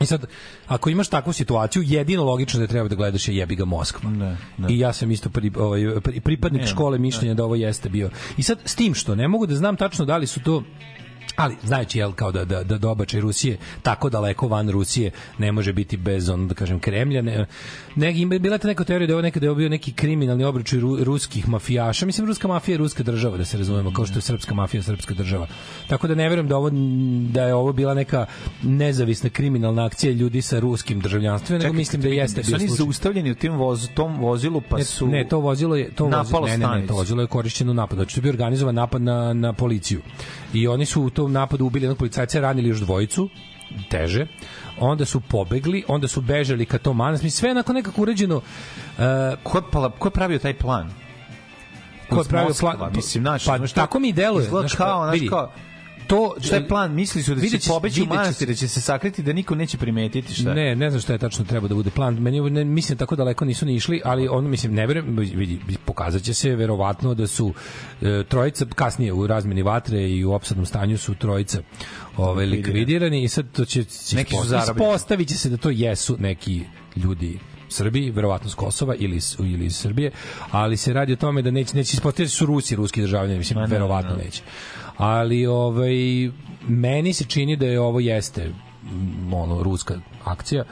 I 0.00 0.06
sad, 0.06 0.26
ako 0.66 0.90
imaš 0.90 1.08
takvu 1.08 1.32
situaciju, 1.32 1.82
jedino 1.86 2.24
logično 2.24 2.60
da 2.60 2.66
treba 2.66 2.88
da 2.88 2.94
gledaš 2.94 3.28
je 3.28 3.36
jebi 3.36 3.56
ga 3.56 3.64
Moskva. 3.64 4.10
Ne, 4.10 4.36
ne. 4.58 4.74
I 4.74 4.78
ja 4.78 4.92
sam 4.92 5.10
isto 5.10 5.30
pri, 5.30 5.52
ovaj, 5.56 5.80
pri- 5.80 6.20
pripadnik 6.20 6.62
Ne, 6.62 6.68
škole 6.68 6.98
mišljenja 6.98 7.34
da 7.34 7.44
ovo 7.44 7.54
jeste 7.54 7.88
bio. 7.88 8.10
I 8.36 8.42
sad, 8.42 8.58
s 8.64 8.74
tim 8.74 8.94
što, 8.94 9.14
ne 9.14 9.28
mogu 9.28 9.46
da 9.46 9.54
znam 9.54 9.76
tačno 9.76 10.04
da 10.04 10.16
li 10.16 10.26
su 10.26 10.40
to 10.40 10.62
ali 11.36 11.56
znajući 11.62 11.98
jel 11.98 12.12
kao 12.12 12.32
da 12.32 12.44
da 12.44 12.62
da 12.62 12.78
dobačaj 12.78 13.20
Rusije 13.20 13.56
tako 13.82 14.10
daleko 14.10 14.48
van 14.48 14.70
Rusije 14.70 15.10
ne 15.38 15.52
može 15.52 15.72
biti 15.72 15.96
bez 15.96 16.28
on 16.28 16.48
da 16.48 16.54
kažem 16.54 16.80
Kremlja 16.80 17.22
ne, 17.22 17.46
ne 17.96 18.20
ima 18.20 18.38
bila 18.38 18.54
je 18.54 18.58
ta 18.58 18.68
neka 18.68 18.84
teorija 18.84 19.06
da 19.06 19.12
je 19.12 19.14
ovo 19.14 19.22
nekada 19.22 19.46
je 19.46 19.50
ovo 19.50 19.58
bio 19.58 19.68
neki 19.68 19.92
kriminalni 19.92 20.44
obračaj 20.44 20.80
ru, 20.80 21.04
ruskih 21.04 21.48
mafijaša 21.48 22.06
mislim 22.06 22.26
ruska 22.26 22.48
mafija 22.48 22.74
je 22.74 22.78
ruska 22.78 23.02
država 23.02 23.36
da 23.36 23.44
se 23.44 23.58
razumemo 23.58 23.92
kao 23.92 24.06
što 24.06 24.18
je 24.18 24.22
srpska 24.22 24.54
mafija 24.54 24.82
srpska 24.82 25.14
država 25.14 25.46
tako 25.88 26.08
da 26.08 26.14
ne 26.14 26.28
verujem 26.28 26.48
da 26.48 26.56
ovo 26.56 26.70
da 27.30 27.42
je 27.42 27.54
ovo 27.54 27.72
bila 27.72 27.94
neka 27.94 28.26
nezavisna 28.62 29.30
kriminalna 29.30 29.84
akcija 29.84 30.12
ljudi 30.12 30.42
sa 30.42 30.58
ruskim 30.58 31.00
državljanstvom 31.00 31.58
nego 31.58 31.72
mislim 31.72 32.02
da 32.02 32.08
jeste 32.08 32.42
su 32.42 32.48
bio 32.50 32.56
oni 32.56 32.68
slučaj. 32.68 32.84
zaustavljeni 32.84 33.30
u 33.30 33.34
tim 33.34 33.52
voz, 33.52 33.88
tom 33.94 34.20
vozilu, 34.20 34.62
pa 34.68 34.76
Ne, 34.76 34.84
su... 34.84 35.06
ne, 35.06 35.28
to 35.28 35.38
vozilo 35.38 35.76
je 35.76 35.90
to 35.90 36.04
vozilo, 36.04 36.46
ne, 36.46 36.58
ne, 36.58 36.66
ne, 36.66 36.86
to 36.86 36.94
vozilo 36.94 37.22
je 37.22 37.26
korišćeno 37.26 37.70
u 37.70 37.74
napadu. 37.74 38.02
Znači 38.02 38.14
to 38.14 38.18
je 38.18 38.22
bio 38.22 38.30
organizovan 38.30 38.74
napad 38.74 39.02
na 39.02 39.32
na 39.32 39.52
policiju. 39.52 40.00
I 40.54 40.68
oni 40.68 40.86
su 40.86 41.02
tom 41.16 41.32
napadu 41.32 41.66
ubili 41.66 41.84
jednog 41.84 41.98
policajca, 41.98 42.40
ranili 42.40 42.68
još 42.68 42.78
dvojicu 42.80 43.28
teže. 43.90 44.26
Onda 44.78 45.04
su 45.04 45.20
pobegli, 45.20 45.84
onda 45.88 46.08
su 46.08 46.20
bežali 46.20 46.66
ka 46.66 46.78
tom 46.78 46.96
manastir. 46.96 47.30
Sve 47.30 47.48
je 47.48 47.50
onako 47.50 47.72
nekako 47.72 48.02
uređeno. 48.02 48.36
Uh, 48.36 48.42
ko, 49.42 49.58
je, 49.58 49.62
ko 49.98 50.08
je 50.08 50.12
pravio 50.12 50.38
taj 50.38 50.54
plan? 50.54 50.90
ko 52.10 52.18
je 52.20 52.24
pravio 52.28 52.54
plan? 52.60 52.92
Mislim, 52.94 53.22
znaš, 53.24 53.44
pa 53.44 53.66
šta- 53.66 53.74
tako 53.74 53.98
mi 53.98 54.12
deluje. 54.12 54.44
Izgleda 54.44 54.68
znaš, 54.68 54.76
kao, 54.76 55.04
znaš, 55.04 55.14
vidi, 55.14 55.28
kao, 55.28 55.52
to 56.06 56.34
Šta 56.40 56.56
je 56.56 56.68
plan? 56.68 56.94
Misli 56.94 57.22
su 57.22 57.34
da 57.34 57.48
će 57.48 57.58
pobeći 57.68 58.02
u 58.02 58.06
manastir, 58.06 58.48
da 58.48 58.54
će 58.54 58.68
se 58.68 58.80
sakriti, 58.80 59.22
da 59.22 59.32
niko 59.32 59.54
neće 59.54 59.78
primetiti 59.78 60.34
šta. 60.34 60.54
Ne, 60.54 60.76
ne 60.76 60.90
znam 60.90 61.02
šta 61.02 61.12
je 61.12 61.18
tačno 61.18 61.44
treba 61.44 61.68
da 61.68 61.74
bude 61.74 61.90
plan. 61.90 62.14
Meni 62.14 62.50
ne, 62.50 62.64
mislim 62.64 62.98
tako 62.98 63.16
daleko 63.16 63.44
nisu 63.44 63.66
ni 63.66 63.74
išli, 63.74 64.00
ali 64.04 64.28
ono 64.28 64.48
mislim 64.48 64.74
ne 64.74 64.86
verujem, 64.86 65.16
vidi 65.18 65.58
pokazaće 65.84 66.34
se 66.34 66.56
verovatno 66.56 67.14
da 67.14 67.26
su 67.26 67.54
e, 68.02 68.24
trojica 68.28 68.66
kasnije 68.74 69.12
u 69.12 69.26
razmeni 69.26 69.62
vatre 69.62 70.10
i 70.10 70.24
u 70.24 70.32
opsadnom 70.32 70.66
stanju 70.66 70.98
su 70.98 71.14
trojica 71.14 71.62
ovaj 72.16 72.46
likvidirani 72.46 73.22
i 73.22 73.28
sad 73.28 73.52
to 73.52 73.64
će, 73.64 73.84
će 73.84 74.16
Neki 74.16 74.34
će 75.26 75.38
se 75.38 75.48
da 75.48 75.56
to 75.56 75.70
jesu 75.70 76.16
neki 76.18 76.62
ljudi 76.96 77.38
Srbiji, 77.68 78.10
verovatno 78.10 78.50
s 78.50 78.54
Kosova 78.54 78.94
ili 78.94 79.16
iz, 79.16 79.36
ili 79.38 79.66
iz 79.66 79.76
Srbije, 79.76 80.10
ali 80.50 80.76
se 80.76 80.92
radi 80.92 81.12
o 81.12 81.16
tome 81.16 81.42
da 81.42 81.50
neće, 81.50 81.76
neće 81.76 81.94
ispostaviti 81.94 82.32
da 82.32 82.36
su 82.36 82.46
Rusi, 82.46 82.76
ruski 82.76 83.00
državljani, 83.00 83.38
mislim, 83.38 83.64
verovatno 83.68 84.16
ne. 84.16 84.24
neće. 84.24 84.42
Ali 84.96 85.46
ovaj, 85.46 85.94
meni 86.62 87.12
se 87.12 87.24
čini 87.24 87.56
da 87.56 87.66
je 87.66 87.80
ovo 87.80 88.00
jeste 88.00 88.48
mm, 88.84 89.34
ono 89.34 89.62
ruska 89.62 89.94
akcija 90.24 90.64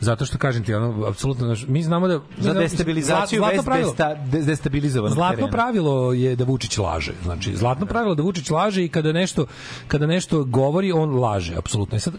zato 0.00 0.26
što 0.26 0.38
kažem 0.38 0.64
ti 0.64 0.74
ono 0.74 1.06
apsolutno 1.06 1.56
mi 1.68 1.82
znamo 1.82 2.08
da 2.08 2.14
mi 2.18 2.22
Za 2.38 2.52
destabilizaciju 2.54 3.40
zla- 3.40 3.50
bez 3.50 3.86
desta, 3.86 4.14
de- 4.14 4.42
destabilizovanog 4.42 5.14
Zlatno 5.14 5.36
terena. 5.36 5.52
pravilo 5.52 6.12
je 6.12 6.36
da 6.36 6.44
Vučić 6.44 6.78
laže. 6.78 7.12
Znači, 7.22 7.56
zlatno 7.56 7.86
pravilo 7.86 8.14
da 8.14 8.22
Vučić 8.22 8.50
laže 8.50 8.84
i 8.84 8.88
kada 8.88 9.12
nešto 9.12 9.46
kada 9.88 10.06
nešto 10.06 10.44
govori, 10.44 10.92
on 10.92 11.10
laže, 11.10 11.54
apsolutno. 11.56 11.96
I 11.96 12.00
sad 12.00 12.14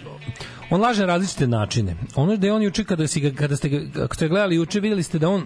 on 0.69 0.81
laže 0.81 1.02
na 1.02 1.07
različite 1.07 1.48
načine. 1.48 1.95
Ono 2.15 2.38
da 2.38 2.48
je 2.48 2.53
on 2.53 2.64
juče 2.64 2.84
kada 2.84 3.07
si 3.07 3.35
kada 3.35 3.56
ste 3.56 3.72
ako 4.03 4.15
ste 4.15 4.27
gledali 4.27 4.56
juče, 4.56 4.80
videli 4.80 5.03
ste 5.03 5.19
da 5.19 5.30
on 5.30 5.44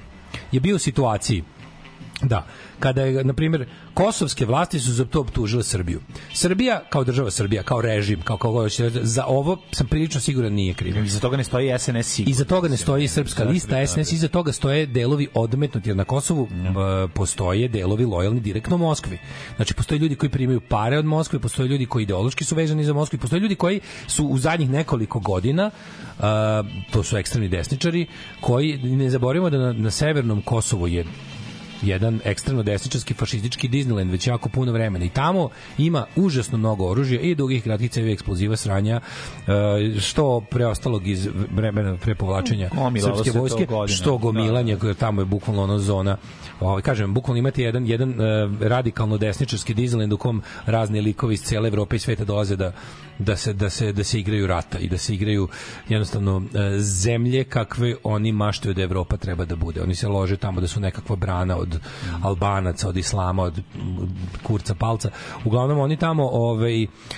je 0.52 0.60
bio 0.60 0.76
u 0.76 0.80
situaciji 0.80 1.44
Da, 2.23 2.45
kada 2.80 3.02
je, 3.02 3.24
na 3.24 3.34
primjer, 3.34 3.66
kosovske 3.94 4.45
vlasti 4.45 4.80
su 4.80 4.94
za 4.94 5.06
to 5.06 5.22
optužile 5.22 5.64
Srbiju. 5.64 6.02
Srbija, 6.34 6.82
kao 6.90 7.04
država 7.04 7.32
Srbija, 7.32 7.64
kao 7.64 7.82
režim, 7.82 8.22
kao 8.22 8.38
kao 8.38 8.64
reći, 8.64 8.84
za 9.02 9.26
ovo 9.26 9.58
sam 9.72 9.88
prilično 9.88 10.22
siguran 10.22 10.54
nije 10.54 10.74
kriv. 10.74 11.06
Iza 11.06 11.20
toga 11.20 11.38
ne 11.38 11.44
stoji 11.44 11.80
SNS 11.80 12.08
sigurno. 12.08 12.32
Iza 12.32 12.45
toga 12.45 12.68
ne 12.70 12.78
stoji 12.78 13.08
srpska 13.08 13.44
lista 13.44 13.88
SNS, 13.88 14.12
iza 14.12 14.28
toga 14.28 14.52
stoje 14.52 14.86
delovi 14.86 15.28
odmetnuti, 15.34 15.90
jer 15.90 15.98
na 15.98 16.04
Kosovu 16.04 16.48
b- 16.48 17.08
postoje 17.14 17.68
delovi 17.68 18.06
lojalni 18.06 18.40
direktno 18.40 18.78
Moskvi. 18.78 19.18
Znači, 19.56 19.74
postoje 19.74 19.99
ljudi 19.99 20.16
koji 20.16 20.30
primaju 20.30 20.62
pare 20.62 20.98
od 20.98 21.06
Moskve, 21.06 21.40
postoje 21.40 21.68
ljudi 21.68 21.86
koji 21.86 22.04
ideološki 22.04 22.44
su 22.44 22.56
vezani 22.56 22.84
za 22.84 22.94
Moskvu, 22.94 23.20
postoje 23.20 23.40
ljudi 23.40 23.56
koji 23.56 23.80
su 24.08 24.26
u 24.26 24.38
zadnjih 24.38 24.70
nekoliko 24.70 25.20
godina, 25.20 25.72
to 26.91 27.04
su 27.04 27.18
ekstremni 27.18 27.49
desničari, 27.49 28.08
koji, 28.41 28.78
ne 28.78 29.10
zaboravimo 29.10 29.49
da 29.49 29.58
na, 29.58 29.74
na 29.74 29.91
severnom 29.91 30.41
Kosovu 30.41 30.88
je 30.88 31.06
jedan 31.82 32.20
ekstremno 32.24 32.64
desničarski 32.64 33.14
fašistički 33.14 33.70
Disneyland 33.70 34.12
već 34.12 34.28
jako 34.28 34.49
puno 34.49 34.72
vremena 34.72 35.06
i 35.06 35.10
tamo 35.10 35.49
ima 35.78 36.06
užasno 36.16 36.58
mnogo 36.58 36.86
oružja 36.86 37.20
i 37.20 37.36
dugih 37.36 37.64
kratkih 37.64 37.91
cevi 37.91 38.12
eksploziva 38.12 38.56
sranja 38.56 39.02
e, 39.48 39.99
što 39.99 40.41
preostalog 40.52 41.08
iz 41.08 41.30
vremena 41.52 41.98
pre 41.98 42.16
povlačenja 42.16 42.70
Gomilalo 42.76 43.16
srpske 43.24 43.40
vojske 43.40 43.66
godinama. 43.66 43.88
što 43.88 44.18
gomilanje 44.18 44.76
koje 44.76 44.94
tamo 44.94 45.22
je 45.22 45.26
bukvalno 45.26 45.64
ono 45.64 45.80
zona 45.80 46.18
ovaj 46.60 46.82
kažem 46.82 47.14
bukvalno 47.14 47.40
imate 47.40 47.64
jedan 47.64 47.88
jedan 47.88 48.22
e, 48.22 48.49
radikalno 48.62 49.18
desničarski 49.18 49.76
Disneyland 49.76 50.14
u 50.14 50.18
kom 50.18 50.41
razni 50.66 51.02
likovi 51.02 51.34
iz 51.34 51.41
cele 51.41 51.68
Evrope 51.68 51.95
i 51.95 51.99
sveta 51.99 52.26
dolaze 52.26 52.56
da 52.56 52.72
da 53.19 53.35
se 53.35 53.53
da 53.53 53.69
se 53.69 53.91
da 53.94 54.03
se 54.03 54.19
igraju 54.19 54.48
rata 54.48 54.80
i 54.80 54.89
da 54.89 54.98
se 54.98 55.14
igraju 55.14 55.48
jednostavno 55.89 56.41
e, 56.53 56.80
zemlje 56.80 57.44
kakve 57.44 57.95
oni 58.03 58.31
maštaju 58.31 58.73
da 58.73 58.81
Evropa 58.81 59.18
treba 59.18 59.45
da 59.45 59.56
bude. 59.56 59.81
Oni 59.81 59.95
se 59.95 60.07
lože 60.07 60.38
tamo 60.38 60.61
da 60.61 60.68
su 60.68 60.80
nekakva 60.80 61.15
brana 61.15 61.57
od 61.57 61.80
Albanaca, 62.23 62.89
od 62.89 62.98
Islama, 62.98 63.44
od 63.44 63.61
kurca 64.44 64.76
palca. 64.76 65.10
Uglavnom 65.45 65.80
oni 65.80 65.98
tamo 65.98 66.30
ovaj 66.31 66.73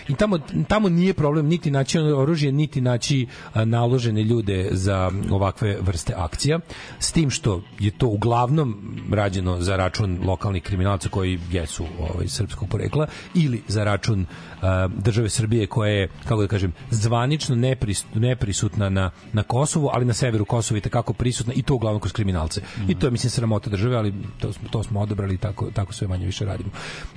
i 0.07 0.15
tamo 0.17 0.39
tamo 0.67 0.89
nije 0.89 1.13
problem 1.13 1.47
niti 1.47 1.71
naći 1.71 1.99
oružje, 1.99 2.51
niti 2.51 2.81
naći 2.81 3.27
naložene 3.65 4.23
ljude 4.23 4.67
za 4.71 5.11
ovakve 5.31 5.77
vrste 5.81 6.13
akcija. 6.17 6.59
S 6.99 7.11
tim 7.11 7.30
što 7.30 7.61
je 7.80 7.91
to 7.91 8.07
uglavnom 8.07 8.95
rađeno 9.11 9.61
za 9.61 9.76
račun 9.76 10.19
lokalnih 10.26 10.63
kriminalaca 10.63 11.09
koji 11.09 11.39
jesu 11.51 11.85
ovaj 11.99 12.27
srpskog 12.27 12.69
porekla 12.69 13.07
ili 13.35 13.61
za 13.67 13.84
račun 13.84 14.26
a, 14.26 14.48
države 14.88 15.30
Srbije 15.30 15.68
koja 15.68 15.91
je 15.91 16.07
kako 16.23 16.41
da 16.41 16.48
kažem 16.48 16.73
zvanično 16.91 17.56
nepris, 17.56 18.06
neprisutna 18.14 18.90
na 18.90 19.11
na 19.34 19.44
Kosovu, 19.44 19.90
ali 19.94 20.06
na 20.06 20.14
severu 20.14 20.45
Kosova 20.45 20.77
je 20.77 20.81
kako 20.81 21.14
prisutna 21.14 21.53
i 21.53 21.61
to 21.61 21.76
uglavnom 21.76 21.99
kroz 21.99 22.14
kriminalce. 22.14 22.61
I 22.88 22.95
to 22.95 23.07
je 23.07 23.11
mislim 23.11 23.30
sramota 23.30 23.69
države, 23.69 23.95
ali 23.95 24.14
to 24.40 24.53
smo 24.53 24.69
to 24.69 24.84
smo 24.84 24.99
odabrali 24.99 25.34
i 25.34 25.38
tako 25.38 25.72
tako 25.72 25.94
sve 25.94 26.07
manje 26.07 26.26
više 26.26 26.45
radimo. 26.45 26.69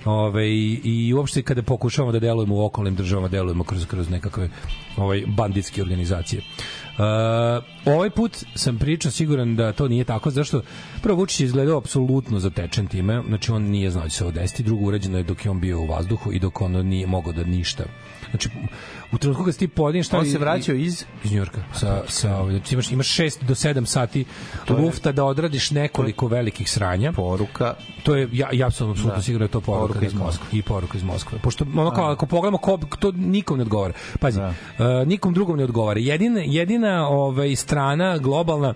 Ove, 0.04 0.48
i, 0.48 0.80
i 0.84 1.14
uopšte 1.14 1.42
kada 1.42 1.62
pokušavamo 1.62 2.12
da 2.12 2.18
delujemo 2.18 2.54
u 2.54 2.64
okolnim 2.64 2.94
državama, 2.94 3.28
delujemo 3.28 3.64
kroz 3.64 3.86
kroz 3.86 4.10
nekakve 4.10 4.48
ovaj 4.96 5.22
banditske 5.26 5.82
organizacije. 5.82 6.42
Uh, 6.42 6.81
ovaj 7.84 8.10
put 8.10 8.44
sam 8.54 8.78
pričao 8.78 9.10
siguran 9.10 9.56
da 9.56 9.72
to 9.72 9.88
nije 9.88 10.04
tako, 10.04 10.30
zašto 10.30 10.62
prvo 11.02 11.16
Vučić 11.16 11.40
je 11.40 11.44
izgledao 11.44 11.78
apsolutno 11.78 12.38
zatečen 12.38 12.86
time, 12.86 13.22
znači 13.28 13.52
on 13.52 13.62
nije 13.62 13.90
znao 13.90 14.04
da 14.04 14.08
će 14.08 14.16
se 14.16 14.24
ovo 14.24 14.32
desiti, 14.32 14.62
drugo 14.62 14.84
urađeno 14.84 15.18
je 15.18 15.24
dok 15.24 15.44
je 15.44 15.50
on 15.50 15.60
bio 15.60 15.80
u 15.80 15.86
vazduhu 15.86 16.32
i 16.32 16.38
dok 16.38 16.60
on 16.60 16.72
nije 16.72 17.06
mogao 17.06 17.32
da 17.32 17.44
ništa. 17.44 17.84
Znači, 18.30 18.48
u 19.12 19.18
trenutku 19.18 19.44
kad 19.44 19.54
si 19.54 19.58
ti 19.58 19.68
podinješ... 19.68 20.12
On 20.12 20.26
se 20.26 20.38
vraćao 20.38 20.74
iz... 20.74 21.04
Iz 21.24 21.32
Njujorka. 21.32 21.62
Sa, 21.72 22.02
sa, 22.08 22.36
ovaj, 22.36 22.52
znači 22.52 22.74
imaš, 22.74 22.90
imaš 22.90 23.08
6 23.08 23.42
do 23.42 23.54
7 23.54 23.84
sati 23.86 24.24
To 24.64 24.74
je- 24.74 24.80
lufta 24.80 25.12
da 25.12 25.24
odradiš 25.24 25.70
nekoliko 25.70 26.26
velikih 26.26 26.70
sranja. 26.70 27.12
Poruka. 27.12 27.74
To 28.02 28.14
je, 28.14 28.28
ja, 28.32 28.48
ja 28.52 28.70
sam 28.70 28.90
apsolutno 28.90 29.16
Da. 29.16 29.22
siguran 29.22 29.40
da 29.40 29.48
je 29.48 29.50
to 29.50 29.60
poruka, 29.60 29.86
Poruka 29.88 30.06
iz 30.06 30.12
da- 30.12 30.18
Moskve. 30.18 30.46
I 30.52 30.62
poruka 30.62 30.98
iz 30.98 31.04
Moskve. 31.04 31.38
Pošto, 31.38 31.64
ono 31.76 31.90
kao, 31.90 32.04
ako 32.06 32.26
pogledamo, 32.26 32.58
ko, 32.58 32.78
to 32.98 33.12
nikom 33.12 33.56
ne 33.58 33.62
odgovara. 33.62 33.92
Pazi, 34.20 34.38
Da. 34.38 34.48
uh, 34.48 34.54
nikom 35.06 35.34
drugom 35.34 35.56
ne 35.56 35.64
odgovara. 35.64 36.00
Jedina, 36.00 36.40
jedina 36.40 37.08
ovaj, 37.08 37.56
strana 37.56 38.18
globalna 38.18 38.74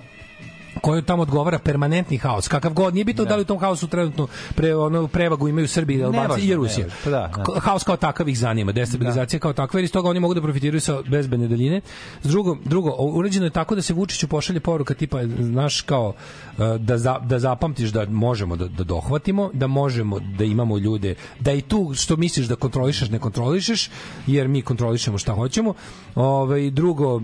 koju 0.81 1.03
tamo 1.03 1.23
odgovara 1.23 1.59
permanentni 1.59 2.19
haos. 2.19 2.48
Kakav 2.48 2.73
god, 2.73 2.94
nije 2.94 3.05
bitno 3.05 3.24
da, 3.24 3.36
li 3.36 3.43
u 3.43 3.44
tom 3.44 3.59
haosu 3.59 3.89
trenutno 3.89 4.27
pre, 4.55 4.77
ono, 4.77 5.09
prevagu 5.09 5.48
imaju 5.48 5.69
Srbi 5.69 6.05
Albanci 6.05 6.40
i 6.40 6.55
Rusija. 6.55 6.86
Pa 7.05 7.11
da, 7.11 7.31
da. 7.36 7.61
Haos 7.61 7.85
kao 7.85 7.97
takav 7.97 8.28
ih 8.28 8.39
zanima, 8.39 8.73
destabilizacija 8.73 9.40
kao 9.40 9.53
takva, 9.53 9.78
jer 9.78 9.85
iz 9.85 9.93
toga 9.93 10.09
oni 10.09 10.20
mogu 10.20 10.35
da 10.35 10.43
profitiraju 10.43 10.81
sa 10.81 11.03
bezbedne 11.09 11.48
daljine. 11.48 11.81
Drugo, 12.23 12.57
drugo, 12.65 12.90
uređeno 12.98 13.47
je 13.47 13.51
tako 13.51 13.74
da 13.74 13.82
se 13.82 13.94
Vučiću 13.94 14.28
pošalje 14.28 14.61
poruka 14.61 14.94
tipa, 14.94 15.27
znaš, 15.27 15.81
kao 15.81 16.12
e, 16.59 16.78
da, 16.78 16.98
za, 16.98 17.19
da 17.19 17.39
zapamtiš 17.39 17.90
da 17.90 18.07
možemo 18.07 18.57
da, 18.57 18.69
da 18.69 18.85
dohvatimo, 18.85 19.51
da 19.53 19.66
možemo 19.66 20.20
da 20.20 20.44
imamo 20.44 20.78
ljude, 20.78 21.15
da 21.40 21.53
i 21.53 21.62
tu 21.62 21.93
što 21.94 22.16
misliš 22.16 22.47
da 22.47 22.57
kontrolišeš, 22.57 23.11
ne 23.11 23.19
kontrolišeš, 23.19 23.90
jer 24.27 24.48
mi 24.48 24.62
kontrolišemo 24.62 25.19
šta 25.19 25.32
hoćemo. 25.32 25.74
Ove, 26.15 26.70
drugo, 26.70 27.20
e, 27.20 27.23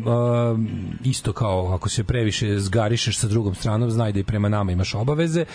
isto 1.04 1.32
kao 1.32 1.74
ako 1.74 1.88
se 1.88 2.04
previše 2.04 2.58
zgarišeš 2.58 3.18
sa 3.18 3.28
drugom 3.43 3.55
stranom, 3.55 3.90
znaj 3.90 4.12
da 4.12 4.20
i 4.20 4.24
prema 4.24 4.48
nama 4.48 4.73
imaš 4.73 4.94
obaveze, 4.94 5.40
e, 5.40 5.47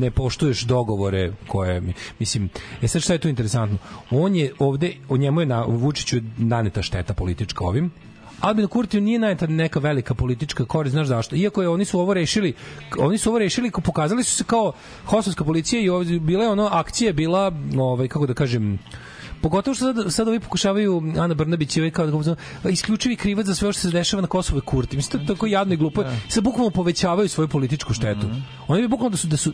ne 0.00 0.10
poštuješ 0.10 0.62
dogovore 0.62 1.32
koje, 1.46 1.80
mi- 1.80 1.94
mislim, 2.18 2.48
e 2.82 2.88
sad 2.88 3.02
šta 3.02 3.12
je 3.12 3.18
tu 3.18 3.28
interesantno? 3.28 3.78
On 4.10 4.34
je 4.34 4.52
ovde, 4.58 4.92
o 5.08 5.16
njemu 5.16 5.40
je 5.40 5.46
na 5.46 5.62
Vučiću 5.62 6.16
naneta 6.38 6.82
šteta 6.82 7.14
politička 7.14 7.64
ovim, 7.64 7.90
Albinu 8.40 8.68
Kurtiju 8.68 9.00
nije 9.00 9.18
naneta 9.18 9.46
neka 9.46 9.78
velika 9.80 10.14
politička 10.14 10.64
korist, 10.64 10.92
znaš 10.92 11.06
zašto? 11.06 11.36
Iako 11.36 11.62
je 11.62 11.68
oni 11.68 11.84
su 11.84 12.00
ovo 12.00 12.14
rešili, 12.14 12.52
oni 12.98 13.18
su 13.18 13.30
ovo 13.30 13.38
rešili, 13.38 13.70
pokazali 13.84 14.24
su 14.24 14.36
se 14.36 14.44
kao 14.44 14.72
kosovska 15.06 15.44
policija 15.44 15.82
i 15.82 15.88
ovdje, 15.88 16.20
bila 16.20 16.44
je 16.44 16.50
ono 16.50 16.68
akcija 16.72 17.08
je 17.08 17.12
bila, 17.12 17.52
ovaj 17.78 18.08
kako 18.08 18.26
da 18.26 18.34
kažem, 18.34 18.78
Pogotovo 19.44 19.74
što 19.74 19.92
sad, 19.92 20.12
sad 20.12 20.28
ovi 20.28 20.40
pokušavaju 20.40 21.02
Ana 21.18 21.34
Brnabić 21.34 21.76
i 21.76 21.80
ovaj 21.80 21.90
kao 21.90 22.06
da 22.62 22.70
isključivi 22.70 23.16
krivac 23.16 23.46
za 23.46 23.54
sve 23.54 23.72
što 23.72 23.80
se 23.82 23.90
dešava 23.90 24.20
na 24.20 24.26
Kosovu 24.26 24.58
je 24.58 24.62
Kurti. 24.62 24.96
Mislim, 24.96 25.26
to 25.26 25.32
je 25.32 25.36
tako 25.36 25.46
jadno 25.46 25.74
i 25.74 25.76
glupo. 25.76 26.04
Sad 26.28 26.44
bukvalno 26.44 26.70
povećavaju 26.70 27.28
svoju 27.28 27.48
političku 27.48 27.94
štetu. 27.94 28.26
Oni 28.68 28.82
bi 28.82 28.88
bukvalno 28.88 29.10
da 29.10 29.16
su, 29.16 29.26
da 29.26 29.36
su 29.36 29.52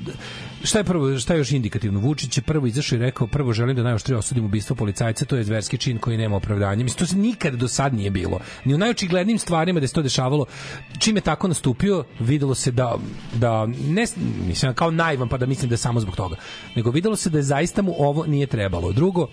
šta 0.64 0.78
je 0.78 0.84
prvo, 0.84 1.18
šta 1.18 1.34
je 1.34 1.38
još 1.38 1.52
indikativno? 1.52 2.00
Vučić 2.00 2.38
je 2.38 2.42
prvo 2.42 2.66
izašao 2.66 2.96
i 2.96 2.98
rekao, 2.98 3.26
prvo 3.26 3.52
želim 3.52 3.76
da 3.76 3.82
najoštrije 3.82 4.18
osudim 4.18 4.44
ubistvo 4.44 4.76
policajca, 4.76 5.24
to 5.24 5.36
je 5.36 5.44
zverski 5.44 5.78
čin 5.78 5.98
koji 5.98 6.18
nema 6.18 6.36
opravdanja. 6.36 6.84
Mislim, 6.84 6.98
to 6.98 7.06
se 7.06 7.16
nikad 7.16 7.54
do 7.54 7.68
sad 7.68 7.94
nije 7.94 8.10
bilo. 8.10 8.38
Ni 8.64 8.74
u 8.74 8.78
najočiglednijim 8.78 9.38
stvarima 9.38 9.80
da 9.80 9.86
se 9.86 9.94
to 9.94 10.02
dešavalo, 10.02 10.46
čim 10.98 11.16
je 11.16 11.22
tako 11.22 11.48
nastupio, 11.48 12.04
videlo 12.20 12.54
se 12.54 12.70
da, 12.70 12.96
da 13.34 13.66
ne, 13.66 14.06
mislim, 14.46 14.74
kao 14.74 14.90
naivan 14.90 15.28
pa 15.28 15.36
da 15.36 15.46
mislim 15.46 15.68
da 15.68 15.74
je 15.74 15.78
samo 15.78 16.00
zbog 16.00 16.16
toga, 16.16 16.36
nego 16.76 16.90
videlo 16.90 17.16
se 17.16 17.30
da 17.30 17.38
je 17.38 17.42
zaista 17.42 17.82
mu 17.82 17.94
ovo 17.98 18.26
nije 18.26 18.46
trebalo. 18.46 18.92
Drugo, 18.92 19.28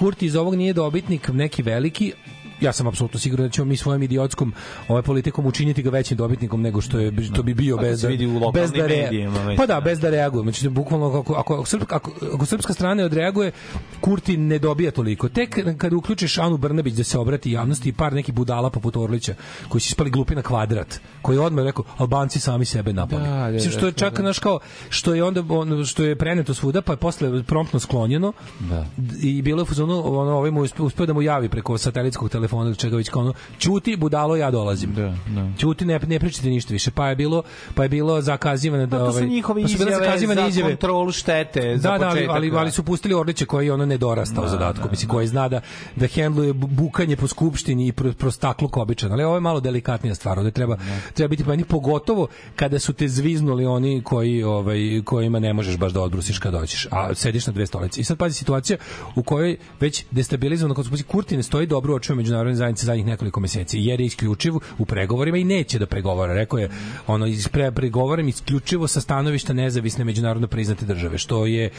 Kurti 0.00 0.26
iz 0.26 0.36
ovog 0.36 0.54
nije 0.54 0.72
dobitnik 0.72 1.28
neki 1.28 1.62
veliki, 1.62 2.12
ja 2.60 2.72
sam 2.72 2.86
apsolutno 2.86 3.20
siguran 3.20 3.46
da 3.46 3.50
ćemo 3.50 3.64
mi 3.64 3.76
svojom 3.76 4.02
idiotskom 4.02 4.52
ovaj 4.88 5.02
politikom 5.02 5.46
učiniti 5.46 5.82
ga 5.82 5.90
većim 5.90 6.16
dobitnikom 6.16 6.62
nego 6.62 6.80
što 6.80 6.98
je 6.98 7.12
što 7.24 7.42
bi 7.42 7.54
bio 7.54 7.76
Tako 7.76 7.82
bez 7.84 8.00
da 8.00 8.08
bez 8.52 8.70
da 8.72 8.78
rea- 8.78 9.02
medijima 9.02 9.38
već, 9.40 9.56
pa 9.56 9.66
da 9.66 9.74
da. 9.74 9.80
bez 9.80 10.00
da 10.00 10.10
reaguje 10.10 10.42
znači 10.42 10.68
bukvalno 10.70 11.06
ako 11.08 11.34
ako 11.34 11.54
ako, 11.54 11.66
srpska, 11.66 11.96
ako, 11.96 12.10
ako 12.34 12.46
srpska 12.46 12.72
strana 12.72 13.04
odreaguje 13.04 13.52
Kurti 14.00 14.36
ne 14.36 14.58
dobija 14.58 14.90
toliko 14.90 15.28
tek 15.28 15.48
kad 15.78 15.92
uključiš 15.92 16.38
Anu 16.38 16.56
Brnabić 16.56 16.94
da 16.94 17.04
se 17.04 17.18
obrati 17.18 17.52
javnosti 17.52 17.88
i 17.88 17.92
par 17.92 18.12
nekih 18.12 18.34
budala 18.34 18.70
poput 18.70 18.96
Orlića 18.96 19.34
koji 19.68 19.80
su 19.80 19.86
ispali 19.86 20.10
glupi 20.10 20.34
na 20.34 20.42
kvadrat 20.42 21.00
koji 21.22 21.36
je 21.36 21.40
odmah 21.40 21.64
rekao 21.64 21.84
Albanci 21.98 22.40
sami 22.40 22.64
sebe 22.64 22.92
napali 22.92 23.22
Da, 23.22 23.28
da, 23.30 23.48
Mislim, 23.50 23.72
što 23.72 23.86
je 23.86 23.92
da, 23.92 23.98
čak 23.98 24.16
da. 24.16 24.22
naš 24.22 24.38
kao 24.38 24.58
što 24.88 25.14
je 25.14 25.24
onda 25.24 25.44
on, 25.50 25.84
što 25.84 26.02
je 26.04 26.16
preneto 26.16 26.54
svuda 26.54 26.82
pa 26.82 26.92
je 26.92 26.96
posle 26.98 27.42
promptno 27.44 27.80
sklonjeno 27.80 28.32
Da. 28.60 28.86
i 29.22 29.42
bilo 29.42 29.58
je 29.58 29.62
u 29.62 29.66
fazonu 29.66 29.92
ono 30.10 30.30
ovaj 30.32 30.50
mu 30.50 30.60
uspe- 30.62 30.82
uspeo 30.82 31.06
da 31.06 31.12
mu 31.12 31.22
javi 31.22 31.48
preko 31.48 31.78
satelitskog 31.78 32.30
telefona 32.30 32.49
ili 32.52 32.76
čega 32.76 32.96
već 32.96 33.08
kao 33.08 33.22
ono 33.22 33.32
ćuti 33.58 33.96
budalo 33.96 34.36
ja 34.36 34.50
dolazim. 34.50 34.94
Da, 34.94 35.14
da. 35.26 35.48
ćuti 35.58 35.84
ne 35.84 35.98
ne 36.06 36.18
pričate 36.18 36.48
ništa 36.48 36.72
više. 36.72 36.90
Pa 36.90 37.08
je 37.08 37.16
bilo 37.16 37.42
pa 37.74 37.82
je 37.82 37.88
bilo 37.88 38.20
zakazivano 38.20 38.86
da 38.86 38.98
Pa 38.98 39.04
su 39.04 39.10
ovaj 39.10 39.28
njihove 39.28 39.62
pa 39.62 39.68
su 39.68 39.78
bile 39.78 39.90
izjave 39.90 40.06
zakazivane 40.06 40.42
za 40.42 40.48
izjave. 40.48 40.70
kontrolu 40.70 41.12
štete, 41.12 41.76
za 41.76 41.90
da, 41.90 41.98
da, 41.98 42.04
ali, 42.04 42.14
početak, 42.14 42.36
ali, 42.36 42.50
da. 42.50 42.58
ali 42.58 42.70
su 42.70 42.82
pustili 42.82 43.14
Orlića 43.14 43.46
koji 43.46 43.66
je 43.66 43.72
ono 43.72 43.86
nedorastao 43.86 44.44
Da, 44.44 44.50
zadatku, 44.50 44.84
da, 44.84 44.90
mislim, 44.90 45.08
koji 45.08 45.26
zna 45.26 45.48
da, 45.48 45.60
da 45.96 46.06
hendluje 46.06 46.52
bu- 46.54 46.66
bukanje 46.66 47.16
po 47.16 47.26
skupštini 47.26 47.86
i 47.86 47.92
pro, 47.92 48.12
prostakluk 48.12 48.76
običan, 48.76 49.12
ali 49.12 49.24
ovo 49.24 49.34
je 49.34 49.40
malo 49.40 49.60
delikatnija 49.60 50.14
stvar, 50.14 50.38
ovde 50.38 50.50
treba, 50.50 50.76
treba 51.14 51.28
biti 51.28 51.44
pa 51.44 51.56
pogotovo 51.68 52.26
kada 52.56 52.78
su 52.78 52.92
te 52.92 53.08
zviznuli 53.08 53.66
oni 53.66 54.02
koji, 54.02 54.42
ovaj, 54.42 54.78
kojima 55.04 55.38
ne 55.38 55.52
možeš 55.52 55.76
baš 55.76 55.92
da 55.92 56.00
odbrusiš 56.00 56.38
kad 56.38 56.52
dođeš, 56.52 56.86
a 56.90 57.14
sediš 57.14 57.46
na 57.46 57.52
dve 57.52 57.66
stolice. 57.66 58.00
I 58.00 58.04
sad 58.04 58.18
pazi 58.18 58.34
situacija 58.34 58.78
u 59.14 59.22
kojoj 59.22 59.56
već 59.80 60.04
destabilizovano 60.10 60.74
kod 60.74 60.86
skupi 60.86 61.02
Kurti 61.02 61.36
ne 61.36 61.42
stoji 61.42 61.66
dobro 61.66 61.92
u 61.92 61.96
očima 61.96 62.16
međunarodne 62.16 62.39
zajednice 62.46 62.86
zadnjih 62.86 63.06
nekoliko 63.06 63.40
meseci, 63.40 63.78
jer 63.80 64.00
je 64.00 64.06
isključiv 64.06 64.54
u 64.78 64.84
pregovorima 64.84 65.36
i 65.38 65.44
neće 65.44 65.78
da 65.78 65.86
pregovara. 65.86 66.34
Rekao 66.34 66.58
je, 66.58 66.70
ono, 67.06 67.26
pre, 67.52 67.70
pregovaram 67.72 68.28
isključivo 68.28 68.88
sa 68.88 69.00
stanovišta 69.00 69.52
nezavisne 69.52 70.04
međunarodno 70.04 70.48
priznate 70.48 70.84
države, 70.84 71.18
što 71.18 71.46
je 71.46 71.70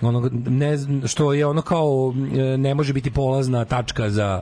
ono, 0.00 0.30
ne, 0.32 0.76
što 1.06 1.32
je 1.32 1.46
ono 1.46 1.62
kao 1.62 2.14
e, 2.36 2.56
ne 2.58 2.74
može 2.74 2.92
biti 2.92 3.10
polazna 3.10 3.64
tačka 3.64 4.10
za 4.10 4.40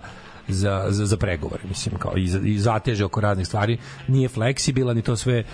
za, 0.49 0.87
za, 0.89 1.07
za 1.07 1.17
pregovore, 1.17 1.63
mislim, 1.69 1.97
kao 1.99 2.17
i, 2.17 2.29
za- 2.29 2.41
i 2.45 2.59
zateže 2.59 3.05
oko 3.05 3.21
raznih 3.21 3.47
stvari, 3.47 3.79
nije 4.09 4.29
fleksibilan 4.29 4.99
i 4.99 5.03
to 5.03 5.17
sve 5.17 5.39
e, 5.39 5.45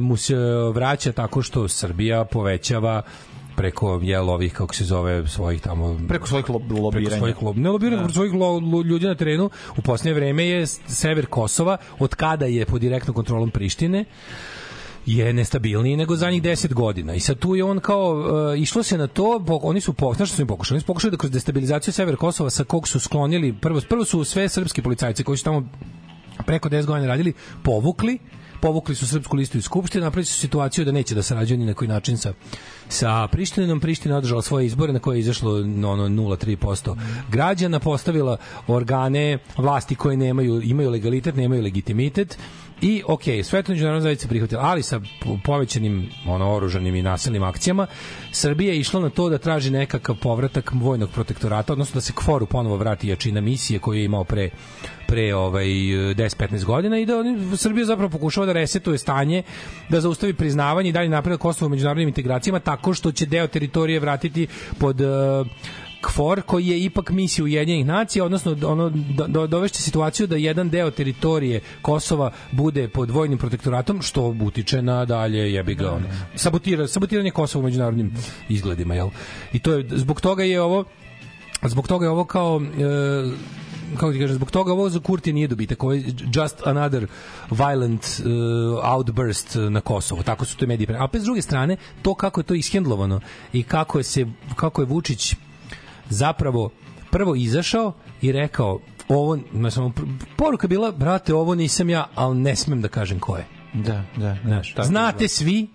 mu 0.00 0.16
se 0.16 0.36
vraća 0.74 1.12
tako 1.12 1.42
što 1.42 1.68
Srbija 1.68 2.24
povećava 2.24 3.02
preko 3.58 4.00
jel 4.02 4.30
ovih 4.30 4.52
kako 4.52 4.74
se 4.74 4.84
zove 4.84 5.28
svojih 5.28 5.60
tamo 5.60 5.98
Preko 6.08 6.26
svojih 6.26 6.44
preko 6.44 6.80
lobiranja. 6.82 7.18
svojih 7.18 7.42
lob, 7.42 7.56
ne 7.56 7.70
lobiranja, 7.70 8.02
preko 8.02 8.12
svojih 8.12 8.34
lo, 8.34 8.52
lo, 8.52 8.82
ljudi 8.82 9.06
na 9.06 9.14
terenu 9.14 9.50
u 9.76 9.82
posljednje 9.82 10.14
vreme 10.14 10.46
je 10.46 10.66
sever 10.66 11.26
Kosova 11.26 11.76
od 11.98 12.14
kada 12.14 12.46
je 12.46 12.66
pod 12.66 12.80
direktnom 12.80 13.14
kontrolom 13.14 13.50
Prištine 13.50 14.04
je 15.06 15.32
nestabilniji 15.32 15.96
nego 15.96 16.16
zadnjih 16.16 16.42
10 16.42 16.74
godina. 16.74 17.14
I 17.14 17.20
sad 17.20 17.38
tu 17.38 17.54
je 17.56 17.64
on 17.64 17.80
kao 17.80 18.12
uh, 18.12 18.60
išlo 18.60 18.82
se 18.82 18.98
na 18.98 19.06
to, 19.06 19.44
po- 19.46 19.60
oni 19.62 19.80
su 19.80 19.92
po, 19.92 20.14
znaš 20.14 20.28
što 20.28 20.36
su 20.36 20.42
im 20.42 20.48
pokušali? 20.48 20.76
Oni 20.76 20.80
su 20.80 20.86
pokušali 20.86 21.10
da 21.10 21.16
kroz 21.16 21.32
destabilizaciju 21.32 21.92
sever 21.92 22.16
Kosova 22.16 22.50
sa 22.50 22.64
kog 22.64 22.88
su 22.88 23.00
sklonili 23.00 23.52
prvo 23.52 23.80
prvo 23.88 24.04
su 24.04 24.24
sve 24.24 24.48
srpski 24.48 24.82
policajci 24.82 25.24
koji 25.24 25.38
su 25.38 25.44
tamo 25.44 25.68
preko 26.46 26.68
10 26.68 26.86
godina 26.86 27.08
radili, 27.08 27.32
povukli 27.62 28.18
povukli 28.60 28.94
su 28.94 29.06
srpsku 29.06 29.36
listu 29.36 29.58
iz 29.58 29.64
Skupštine, 29.64 30.04
napravili 30.04 30.26
su 30.26 30.40
situaciju 30.40 30.84
da 30.84 30.92
neće 30.92 31.14
da 31.14 31.22
sarađuju 31.22 31.58
ni 31.58 31.66
na 31.66 31.74
koji 31.74 31.88
način 31.88 32.16
sa, 32.16 32.32
sa 32.88 33.28
Prištinom. 33.32 33.80
Priština 33.80 34.16
održala 34.16 34.42
svoje 34.42 34.66
izbore 34.66 34.92
na 34.92 34.98
koje 34.98 35.16
je 35.16 35.20
izašlo 35.20 35.58
no, 35.60 35.90
ono 35.90 36.08
0,3% 36.08 36.96
građana, 37.30 37.80
postavila 37.80 38.36
organe 38.66 39.38
vlasti 39.56 39.94
koje 39.94 40.16
nemaju, 40.16 40.62
imaju 40.62 40.90
legalitet, 40.90 41.36
nemaju 41.36 41.62
legitimitet 41.62 42.38
I 42.82 43.02
ok, 43.06 43.22
sve 43.44 43.62
to 43.62 43.72
međunarodna 43.72 44.00
zajednica 44.00 44.28
prihvatila, 44.28 44.62
ali 44.62 44.82
sa 44.82 45.00
po- 45.24 45.38
povećanim 45.44 46.10
ono 46.26 46.54
oružanim 46.54 46.94
i 46.94 47.02
nasilnim 47.02 47.42
akcijama 47.42 47.86
Srbija 48.32 48.72
je 48.72 48.80
išla 48.80 49.00
na 49.00 49.10
to 49.10 49.28
da 49.28 49.38
traži 49.38 49.70
nekakav 49.70 50.16
povratak 50.16 50.72
vojnog 50.74 51.10
protektorata, 51.10 51.72
odnosno 51.72 51.94
da 51.94 52.00
se 52.00 52.12
KFOR-u 52.12 52.46
ponovo 52.46 52.76
vrati 52.76 53.08
jačina 53.08 53.40
misije 53.40 53.78
koju 53.78 53.98
je 53.98 54.04
imao 54.04 54.24
pre 54.24 54.50
pre 55.08 55.34
ovaj 55.34 55.66
10-15 55.66 56.64
godina 56.64 56.98
i 56.98 57.06
da 57.06 57.18
oni 57.18 57.56
Srbija 57.56 57.84
zapravo 57.86 58.10
pokušava 58.10 58.46
da 58.46 58.52
resetuje 58.52 58.98
stanje, 58.98 59.42
da 59.88 60.00
zaustavi 60.00 60.34
priznavanje 60.34 60.88
i 60.88 60.92
dalje 60.92 61.08
napredak 61.08 61.40
Kosova 61.40 61.66
u 61.66 61.70
međunarodnim 61.70 62.08
integracijama 62.08 62.60
tako 62.60 62.94
što 62.94 63.12
će 63.12 63.26
deo 63.26 63.46
teritorije 63.46 64.00
vratiti 64.00 64.46
pod 64.78 65.00
uh, 65.00 65.46
KFOR 66.00 66.42
koji 66.42 66.66
je 66.66 66.84
ipak 66.84 67.10
misija 67.10 67.44
Ujedinjenih 67.44 67.86
nacija, 67.86 68.24
odnosno 68.24 68.56
ono 68.64 68.90
do, 68.90 69.26
do, 69.26 69.46
dovešće 69.46 69.82
situaciju 69.82 70.26
da 70.26 70.36
jedan 70.36 70.70
deo 70.70 70.90
teritorije 70.90 71.60
Kosova 71.82 72.30
bude 72.52 72.88
pod 72.88 73.10
vojnim 73.10 73.38
protektoratom 73.38 74.02
što 74.02 74.34
utiče 74.42 74.82
na 74.82 75.04
dalje 75.04 75.52
jebi 75.52 75.74
ga 75.74 75.90
ono, 75.90 76.06
sabotira, 76.34 76.86
sabotiranje 76.86 77.30
Kosova 77.30 77.62
u 77.62 77.64
međunarodnim 77.64 78.14
izgledima, 78.48 78.94
jel? 78.94 79.08
I 79.52 79.58
to 79.58 79.72
je 79.72 79.86
zbog 79.90 80.20
toga 80.20 80.44
je 80.44 80.62
ovo 80.62 80.84
zbog 81.62 81.88
toga 81.88 82.06
je 82.06 82.10
ovo 82.10 82.24
kao 82.24 82.60
e, 82.62 83.58
kako 83.96 84.12
ti 84.12 84.18
kažem, 84.18 84.36
zbog 84.36 84.50
toga 84.50 84.72
ovo 84.72 84.88
za 84.90 85.00
Kurti 85.00 85.32
nije 85.32 85.48
dobitak, 85.48 85.82
ovo 85.82 85.92
je 85.92 86.04
just 86.34 86.66
another 86.66 87.06
violent 87.50 88.02
uh, 88.02 88.94
outburst 88.96 89.56
na 89.70 89.80
Kosovo, 89.80 90.22
tako 90.22 90.44
su 90.44 90.56
to 90.56 90.66
mediji. 90.66 90.96
A 90.98 91.04
opet 91.04 91.20
s 91.20 91.24
druge 91.24 91.42
strane, 91.42 91.76
to 92.02 92.14
kako 92.14 92.40
je 92.40 92.44
to 92.44 92.54
ishendlovano 92.54 93.20
i 93.52 93.62
kako 93.62 93.98
je, 93.98 94.04
se, 94.04 94.26
kako 94.56 94.82
je 94.82 94.86
Vučić 94.86 95.34
zapravo 96.08 96.70
prvo 97.10 97.34
izašao 97.34 97.92
i 98.20 98.32
rekao 98.32 98.80
ovo, 99.08 99.38
ne 99.52 99.70
samo, 99.70 99.92
poruka 100.36 100.66
bila, 100.66 100.92
brate, 100.92 101.34
ovo 101.34 101.54
nisam 101.54 101.90
ja, 101.90 102.06
ali 102.14 102.38
ne 102.38 102.56
smem 102.56 102.80
da 102.82 102.88
kažem 102.88 103.18
ko 103.18 103.36
je. 103.36 103.46
Da, 103.74 104.04
da, 104.16 104.36
Znaš, 104.44 104.74
znate 104.82 105.28
svi, 105.28 105.68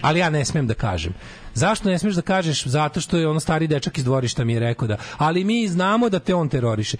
ali 0.00 0.18
ja 0.18 0.30
ne 0.30 0.44
smem 0.44 0.66
da 0.66 0.74
kažem. 0.74 1.14
Zašto 1.54 1.88
ne 1.88 1.98
smeš 1.98 2.14
da 2.14 2.22
kažeš? 2.22 2.66
Zato 2.66 3.00
što 3.00 3.16
je 3.16 3.28
ono 3.28 3.40
stari 3.40 3.66
dečak 3.66 3.98
iz 3.98 4.04
dvorišta 4.04 4.44
mi 4.44 4.52
je 4.52 4.60
rekao 4.60 4.88
da, 4.88 4.96
ali 5.18 5.44
mi 5.44 5.68
znamo 5.68 6.08
da 6.08 6.18
te 6.18 6.34
on 6.34 6.48
teroriše. 6.48 6.96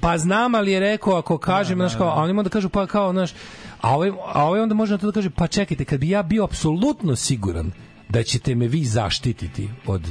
Pa 0.00 0.18
znam, 0.18 0.54
ali 0.54 0.72
je 0.72 0.80
rekao 0.80 1.16
ako 1.16 1.38
kažem, 1.38 1.78
znaš 1.78 1.96
kao, 1.96 2.08
a 2.08 2.22
oni 2.22 2.38
onda 2.38 2.50
kažu 2.50 2.68
pa 2.68 2.86
kao, 2.86 3.12
znaš, 3.12 3.32
a 3.80 3.94
ovaj, 3.94 4.10
a 4.34 4.44
ovaj 4.44 4.60
onda 4.60 4.74
može 4.74 4.92
na 4.92 4.98
to 4.98 5.06
da 5.06 5.12
kaže, 5.12 5.30
pa 5.30 5.46
čekajte, 5.46 5.84
kad 5.84 6.00
bi 6.00 6.08
ja 6.08 6.22
bio 6.22 6.44
apsolutno 6.44 7.16
siguran 7.16 7.70
da 8.08 8.22
ćete 8.22 8.54
me 8.54 8.68
vi 8.68 8.84
zaštititi 8.84 9.68
od 9.86 10.02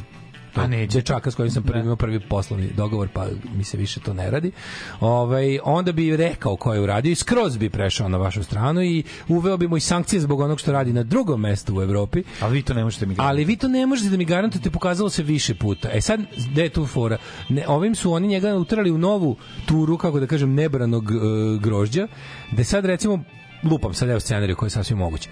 A 0.59 0.61
tog 0.61 0.71
neće. 0.71 0.97
dečaka 0.97 1.31
s 1.31 1.35
kojim 1.35 1.51
sam 1.51 1.63
prvi 1.63 1.79
imao 1.79 1.95
prvi 1.95 2.19
poslovni 2.19 2.69
dogovor, 2.75 3.07
pa 3.13 3.27
mi 3.55 3.63
se 3.63 3.77
više 3.77 3.99
to 3.99 4.13
ne 4.13 4.31
radi. 4.31 4.51
Ovaj 4.99 5.59
onda 5.63 5.91
bi 5.91 6.17
rekao 6.17 6.55
ko 6.55 6.73
je 6.73 6.81
uradio 6.81 7.11
i 7.11 7.15
skroz 7.15 7.57
bi 7.57 7.69
prešao 7.69 8.09
na 8.09 8.17
vašu 8.17 8.43
stranu 8.43 8.83
i 8.83 9.03
uveo 9.27 9.57
bi 9.57 9.67
mu 9.67 9.77
i 9.77 9.79
sankcije 9.79 10.19
zbog 10.19 10.39
onog 10.39 10.59
što 10.59 10.71
radi 10.71 10.93
na 10.93 11.03
drugom 11.03 11.41
mestu 11.41 11.75
u 11.75 11.81
Evropi. 11.81 12.23
Ali 12.41 12.53
vi 12.53 12.61
to 12.61 12.73
ne 12.73 12.83
možete 12.83 13.05
mi 13.05 13.15
Ali 13.17 13.45
vi 13.45 13.55
to 13.55 13.67
ne 13.67 13.85
možete 13.85 14.09
da 14.09 14.17
mi 14.17 14.25
garantujete, 14.25 14.71
pokazalo 14.71 15.09
se 15.09 15.23
više 15.23 15.55
puta. 15.55 15.89
E 15.93 16.01
sad, 16.01 16.19
gde 16.51 16.63
je 16.63 16.69
tu 16.69 16.85
fora? 16.85 17.17
Ne, 17.49 17.67
ovim 17.67 17.95
su 17.95 18.11
oni 18.11 18.27
njega 18.27 18.55
utrali 18.55 18.91
u 18.91 18.97
novu 18.97 19.35
turu, 19.65 19.97
kako 19.97 20.19
da 20.19 20.27
kažem, 20.27 20.53
nebranog 20.53 21.11
e, 21.11 21.15
grožđa, 21.61 22.07
gde 22.51 22.63
sad 22.63 22.85
recimo, 22.85 23.23
lupam 23.63 23.93
sad 23.93 24.09
evo 24.09 24.19
scenariju 24.19 24.55
koji 24.55 24.67
je 24.67 24.71
sasvim 24.71 24.97
moguće. 24.97 25.29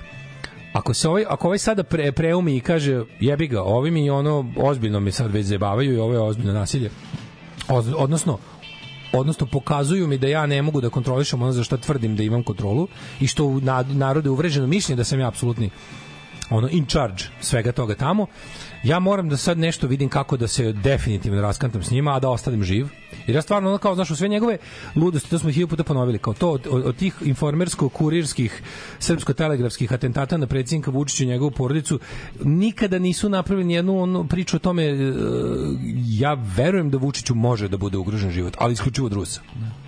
Ako 0.75 0.93
se 0.93 1.09
ovaj 1.09 1.25
ako 1.29 1.47
ovaj 1.47 1.57
sada 1.57 1.83
pre, 1.83 2.11
preumi 2.11 2.55
i 2.55 2.59
kaže 2.59 3.03
jebi 3.19 3.47
ga, 3.47 3.61
ovi 3.63 3.91
mi 3.91 4.09
ono 4.09 4.53
ozbiljno 4.57 4.99
mi 4.99 5.11
sad 5.11 5.31
već 5.31 5.45
zebavaju 5.45 5.93
i 5.93 5.99
ovo 5.99 6.13
je 6.13 6.19
ozbiljno 6.19 6.53
nasilje. 6.53 6.89
Oz, 7.67 7.93
odnosno 7.97 8.37
odnosno 9.13 9.47
pokazuju 9.47 10.07
mi 10.07 10.17
da 10.17 10.27
ja 10.27 10.45
ne 10.45 10.61
mogu 10.61 10.81
da 10.81 10.89
kontrolišem 10.89 11.41
ono 11.41 11.51
za 11.51 11.63
što 11.63 11.77
tvrdim 11.77 12.15
da 12.15 12.23
imam 12.23 12.43
kontrolu 12.43 12.87
i 13.19 13.27
što 13.27 13.61
narode 13.87 14.29
uvreženo 14.29 14.67
mišljenje 14.67 14.97
da 14.97 15.03
sam 15.03 15.19
ja 15.19 15.27
apsolutni 15.27 15.69
ono 16.49 16.69
in 16.71 16.85
charge 16.85 17.23
svega 17.41 17.71
toga 17.71 17.95
tamo 17.95 18.27
ja 18.85 18.99
moram 18.99 19.29
da 19.29 19.37
sad 19.37 19.57
nešto 19.57 19.87
vidim 19.87 20.09
kako 20.09 20.37
da 20.37 20.47
se 20.47 20.73
definitivno 20.73 21.41
raskantam 21.41 21.83
s 21.83 21.91
njima 21.91 22.15
a 22.15 22.19
da 22.19 22.29
ostanem 22.29 22.63
živ. 22.63 22.87
Jer 23.27 23.35
ja 23.35 23.41
stvarno 23.41 23.69
ono 23.69 23.77
kao 23.77 23.95
znaš 23.95 24.11
u 24.11 24.15
sve 24.15 24.27
njegove 24.27 24.57
ludosti 24.95 25.29
to 25.29 25.39
smo 25.39 25.49
hiljadu 25.49 25.69
puta 25.69 25.83
ponovili 25.83 26.19
kao 26.19 26.33
to 26.33 26.51
od, 26.51 26.67
od 26.67 26.95
tih 26.95 27.15
informersko-kurirskih 27.21 28.61
srpsko-telegrafskih 28.99 29.93
atentata 29.93 30.37
na 30.37 30.47
predsjednika 30.47 30.91
Vučića 30.91 31.23
i 31.23 31.27
njegovu 31.27 31.51
porodicu 31.51 31.99
nikada 32.43 32.99
nisu 32.99 33.29
napravili 33.29 33.67
nijednu 33.67 34.01
onu 34.01 34.27
priču 34.27 34.55
o 34.55 34.59
tome 34.59 34.83
e, 34.83 35.13
ja 36.07 36.33
verujem 36.33 36.89
da 36.89 36.97
Vučiću 36.97 37.35
može 37.35 37.67
da 37.67 37.77
bude 37.77 37.97
ugrožen 37.97 38.31
život 38.31 38.53
ali 38.59 38.73
isključivo 38.73 39.05
od 39.05 39.13
Rusa 39.13 39.41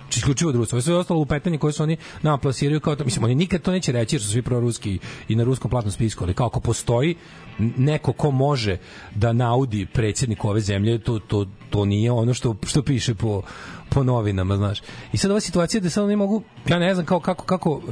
Znači, 0.08 0.18
isključivo 0.18 0.48
od 0.48 0.56
Rusa. 0.56 0.76
Ovo 0.76 0.78
je 0.78 0.82
sve 0.82 0.96
ostalo 0.96 1.20
lupetanje 1.20 1.58
koje 1.58 1.72
su 1.72 1.82
oni 1.82 1.96
nama 2.22 2.38
plasiraju 2.38 2.80
kao 2.80 2.96
to. 2.96 3.04
Mislim, 3.04 3.24
oni 3.24 3.34
nikad 3.34 3.62
to 3.62 3.72
neće 3.72 3.92
reći 3.92 4.16
jer 4.16 4.22
su 4.22 4.30
svi 4.30 4.42
proruski 4.42 4.98
i 5.28 5.36
na 5.36 5.44
ruskom 5.44 5.70
platnom 5.70 5.92
spisku, 5.92 6.24
ali 6.24 6.34
kao 6.34 6.46
ako 6.46 6.60
postoji 6.60 7.16
neko 7.58 8.12
ko 8.12 8.30
može 8.30 8.76
da 9.14 9.32
naudi 9.32 9.86
predsjednik 9.86 10.44
ove 10.44 10.60
zemlje, 10.60 10.98
to, 10.98 11.18
to, 11.18 11.46
to 11.70 11.84
nije 11.84 12.12
ono 12.12 12.34
što, 12.34 12.56
što 12.66 12.82
piše 12.82 13.14
po, 13.14 13.42
po 13.90 14.02
novinama, 14.02 14.56
znaš. 14.56 14.82
I 15.12 15.16
sad 15.16 15.30
ova 15.30 15.40
situacija 15.40 15.80
da 15.80 15.90
sad 15.90 16.04
oni 16.04 16.16
mogu, 16.16 16.42
ja 16.66 16.78
ne 16.78 16.94
znam 16.94 17.06
kao, 17.06 17.20
kako, 17.20 17.44
kako, 17.44 17.82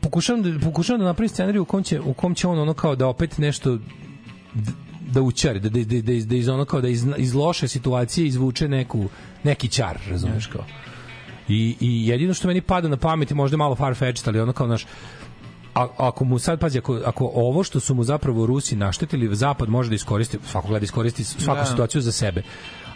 pokušavam 0.00 0.42
da, 0.42 0.58
pokušavam 0.64 1.00
da 1.00 1.06
napravim 1.06 1.28
scenariju 1.28 1.62
u 1.62 1.64
kom 1.64 1.82
će, 1.82 2.00
u 2.00 2.14
kom 2.14 2.34
će 2.34 2.48
on 2.48 2.58
ono 2.58 2.74
kao 2.74 2.96
da 2.96 3.06
opet 3.06 3.38
nešto 3.38 3.78
da 5.08 5.22
učari, 5.22 5.60
da, 5.60 5.68
da, 5.68 5.80
da, 5.84 6.00
da, 6.24 6.36
iz- 6.36 6.48
ono 6.48 6.64
kao 6.64 6.80
da 6.80 6.88
iz, 6.88 7.06
iz 7.16 7.34
loše 7.34 7.68
situacije 7.68 8.26
izvuče 8.26 8.68
neku, 8.68 9.08
neki 9.44 9.68
čar, 9.68 9.98
razumeš 10.10 10.46
kao. 10.46 10.64
I, 11.48 11.76
I 11.80 12.06
jedino 12.08 12.34
što 12.34 12.48
meni 12.48 12.60
pada 12.60 12.88
na 12.88 12.96
pamet 12.96 13.30
je 13.30 13.34
možda 13.34 13.56
malo 13.56 13.74
farfetched, 13.74 14.28
ali 14.28 14.40
ono 14.40 14.52
kao 14.52 14.66
naš 14.66 14.86
a, 15.74 15.86
ako 15.96 16.24
mu 16.24 16.38
sad 16.38 16.60
pazi 16.60 16.78
ako, 16.78 17.00
ako 17.04 17.30
ovo 17.34 17.62
što 17.64 17.80
su 17.80 17.94
mu 17.94 18.04
zapravo 18.04 18.46
Rusi 18.46 18.76
naštetili 18.76 19.36
zapad 19.36 19.68
može 19.68 19.88
da 19.88 19.94
iskoristi 19.94 20.38
svako 20.46 20.68
gleda 20.68 20.84
iskoristi 20.84 21.24
svaku 21.24 21.60
Da. 21.60 21.64
situaciju 21.66 22.00
za 22.00 22.12
sebe 22.12 22.42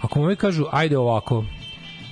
ako 0.00 0.18
mu 0.18 0.24
ovi 0.24 0.36
kažu 0.36 0.64
ajde 0.70 0.98
ovako 0.98 1.44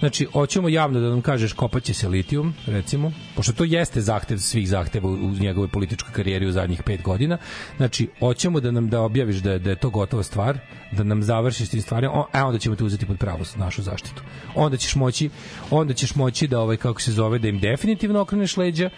Znači, 0.00 0.24
hoćemo 0.32 0.68
javno 0.68 1.00
da 1.00 1.08
nam 1.08 1.22
kažeš 1.22 1.52
kopaće 1.52 1.94
se 1.94 2.08
litijum, 2.08 2.54
recimo, 2.66 3.12
pošto 3.36 3.52
to 3.52 3.64
jeste 3.64 4.00
zahtev 4.00 4.38
svih 4.38 4.68
zahteva 4.68 5.08
u, 5.08 5.30
njegovoj 5.40 5.68
političkoj 5.68 6.12
karijeri 6.12 6.46
u 6.46 6.52
zadnjih 6.52 6.82
pet 6.82 7.02
godina. 7.02 7.38
Znači, 7.76 8.08
hoćemo 8.18 8.60
da 8.60 8.70
nam 8.70 8.88
da 8.88 9.00
objaviš 9.00 9.36
da, 9.36 9.58
da 9.58 9.70
je 9.70 9.76
to 9.76 9.90
gotova 9.90 10.22
stvar, 10.22 10.58
da 10.92 11.04
nam 11.04 11.22
završiš 11.22 11.68
s 11.68 11.70
tim 11.70 11.82
stvarima, 11.82 12.24
a 12.32 12.46
onda 12.46 12.58
ćemo 12.58 12.76
te 12.76 12.84
uzeti 12.84 13.06
pod 13.06 13.18
pravu 13.18 13.44
našu 13.56 13.82
zaštitu. 13.82 14.22
Onda 14.54 14.76
ćeš 14.76 14.94
moći, 14.94 15.30
onda 15.70 15.94
ćeš 15.94 16.14
moći 16.14 16.48
da 16.48 16.60
ovaj 16.60 16.76
kako 16.76 17.00
se 17.00 17.12
zove 17.12 17.38
da 17.38 17.48
im 17.48 17.58
definitivno 17.58 18.20
okreneš 18.20 18.56
leđa, 18.56 18.90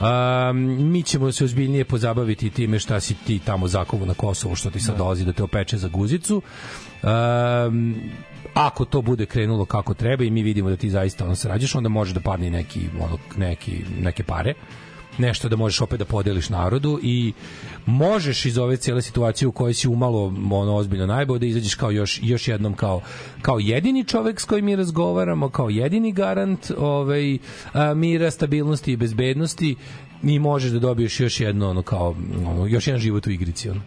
Um, 0.00 0.56
mi 0.92 1.02
ćemo 1.02 1.32
se 1.32 1.44
ozbiljnije 1.44 1.84
pozabaviti 1.84 2.50
time 2.50 2.78
šta 2.78 3.00
si 3.00 3.14
ti 3.14 3.38
tamo 3.38 3.68
zakovu 3.68 4.06
na 4.06 4.14
Kosovu, 4.14 4.54
što 4.54 4.70
ti 4.70 4.80
sad 4.80 4.96
dolazi 4.98 5.24
da 5.24 5.32
te 5.32 5.42
opeče 5.42 5.76
za 5.76 5.88
guzicu. 5.88 6.42
Um, 7.02 7.94
ako 8.54 8.84
to 8.84 9.02
bude 9.02 9.26
krenulo 9.26 9.64
kako 9.64 9.94
treba 9.94 10.24
i 10.24 10.30
mi 10.30 10.42
vidimo 10.42 10.70
da 10.70 10.76
ti 10.76 10.90
zaista 10.90 11.24
ono 11.24 11.34
sarađuješ, 11.34 11.74
onda 11.74 11.88
može 11.88 12.14
da 12.14 12.20
padne 12.20 12.50
neki, 12.50 12.80
ono, 13.00 13.18
neki, 13.36 13.84
neke 14.00 14.22
pare 14.22 14.54
nešto 15.18 15.48
da 15.48 15.56
možeš 15.56 15.80
opet 15.80 15.98
da 15.98 16.04
podeliš 16.04 16.48
narodu 16.48 16.98
i 17.02 17.32
možeš 17.86 18.44
iz 18.44 18.58
ove 18.58 18.76
cijele 18.76 19.02
situacije 19.02 19.48
u 19.48 19.52
kojoj 19.52 19.74
si 19.74 19.88
umalo 19.88 20.24
ono 20.50 20.76
ozbiljno 20.76 21.06
najbolje 21.06 21.38
da 21.38 21.46
izađeš 21.46 21.74
kao 21.74 21.90
još 21.90 22.20
još 22.22 22.48
jednom 22.48 22.74
kao 22.74 23.00
kao 23.42 23.58
jedini 23.58 24.04
čovek 24.04 24.40
s 24.40 24.44
kojim 24.44 24.64
mi 24.64 24.76
razgovaramo, 24.76 25.48
kao 25.48 25.68
jedini 25.68 26.12
garant 26.12 26.70
ovaj 26.78 27.38
mira, 27.94 28.30
stabilnosti 28.30 28.92
i 28.92 28.96
bezbednosti 28.96 29.76
i 30.22 30.38
možeš 30.38 30.70
da 30.70 30.78
dobiješ 30.78 31.20
još 31.20 31.40
jedno 31.40 31.70
ono 31.70 31.82
kao 31.82 32.14
ono, 32.46 32.66
još 32.66 32.86
jedan 32.86 33.00
život 33.00 33.26
u 33.26 33.30
igrici 33.30 33.70
ono. 33.70 33.80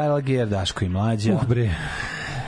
Gallagher, 0.00 0.48
Daško 0.48 0.84
i 0.84 0.88
Mlađa. 0.88 1.34
Uh, 1.34 1.48
bre. 1.48 1.70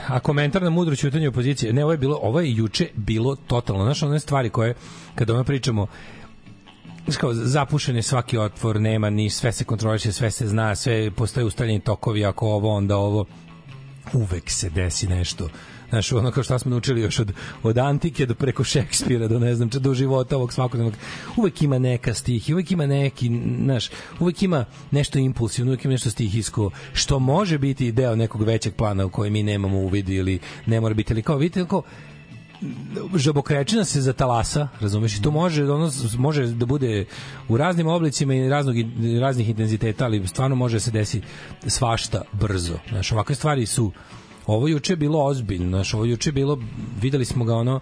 A 0.07 0.19
komentar 0.19 0.61
na 0.61 0.69
mudro 0.69 0.95
ćutanje 0.95 1.27
opozicije. 1.27 1.73
Ne, 1.73 1.83
ovo 1.83 1.91
je 1.91 1.97
bilo, 1.97 2.19
ovo 2.21 2.39
je 2.39 2.55
juče 2.55 2.87
bilo 2.95 3.35
totalno. 3.35 3.83
Znaš, 3.83 4.03
one 4.03 4.19
stvari 4.19 4.49
koje, 4.49 4.73
kada 5.15 5.33
ono 5.33 5.43
pričamo, 5.43 5.87
kao, 7.17 7.33
zapušen 7.33 7.95
je 7.95 8.01
svaki 8.01 8.37
otvor, 8.37 8.81
nema 8.81 9.09
ni, 9.09 9.29
sve 9.29 9.51
se 9.51 9.63
kontroliše, 9.63 10.11
sve 10.11 10.31
se 10.31 10.47
zna, 10.47 10.75
sve 10.75 11.11
postoje 11.11 11.45
ustaljeni 11.45 11.79
tokovi, 11.79 12.25
ako 12.25 12.47
ovo, 12.47 12.75
onda 12.75 12.97
ovo, 12.97 13.25
uvek 14.13 14.49
se 14.51 14.69
desi 14.69 15.07
nešto 15.07 15.49
Znaš, 15.93 16.11
ono 16.11 16.31
kao 16.31 16.43
što 16.43 16.59
smo 16.59 16.71
naučili 16.71 17.01
još 17.01 17.19
od, 17.19 17.31
od 17.63 17.77
antike 17.77 18.25
do 18.25 18.35
preko 18.35 18.63
Šekspira, 18.63 19.27
do 19.27 19.39
ne 19.39 19.55
znam, 19.55 19.69
do 19.69 19.93
života 19.93 20.35
ovog 20.35 20.53
svakodnevnog. 20.53 20.93
Uvek 21.37 21.61
ima 21.61 21.79
neka 21.79 22.13
stih, 22.13 22.45
uvek 22.53 22.71
ima 22.71 22.85
neki, 22.85 23.31
znaš, 23.63 23.89
uvek 24.19 24.43
ima 24.43 24.65
nešto 24.91 25.19
impulsivno, 25.19 25.71
uvek 25.71 25.85
ima 25.85 25.91
nešto 25.91 26.09
stihijsko, 26.09 26.71
što 26.93 27.19
može 27.19 27.57
biti 27.57 27.91
deo 27.91 28.15
nekog 28.15 28.43
većeg 28.43 28.75
plana 28.75 29.05
u 29.05 29.09
koji 29.09 29.31
mi 29.31 29.43
nemamo 29.43 29.77
uvid 29.77 30.09
ili 30.09 30.39
ne 30.65 30.81
mora 30.81 30.93
biti, 30.93 31.13
ali 31.13 31.21
kao, 31.21 31.37
vidite, 31.37 31.65
kao, 31.67 31.81
žabokrečina 33.15 33.85
se 33.85 34.01
za 34.01 34.13
talasa, 34.13 34.67
razumeš, 34.79 35.17
i 35.17 35.21
to 35.21 35.31
može 35.31 35.71
ono 35.71 35.91
može 36.17 36.47
da 36.47 36.65
bude 36.65 37.05
u 37.47 37.57
raznim 37.57 37.87
oblicima 37.87 38.35
i 38.35 38.49
raznog 38.49 38.75
raznih 39.21 39.49
intenziteta, 39.49 40.05
ali 40.05 40.27
stvarno 40.27 40.55
može 40.55 40.75
da 40.75 40.79
se 40.79 40.91
desi 40.91 41.21
svašta 41.67 42.21
brzo. 42.31 42.77
Znaš, 42.89 43.11
ovakve 43.11 43.35
stvari 43.35 43.65
su 43.65 43.91
ovo 44.45 44.67
juče 44.67 44.93
je 44.93 44.97
bilo 44.97 45.25
ozbiljno, 45.25 45.69
znaš, 45.69 45.93
ovo 45.93 46.05
juče 46.05 46.29
je 46.29 46.33
bilo 46.33 46.59
videli 47.01 47.25
smo 47.25 47.45
ga 47.45 47.55
ono 47.55 47.79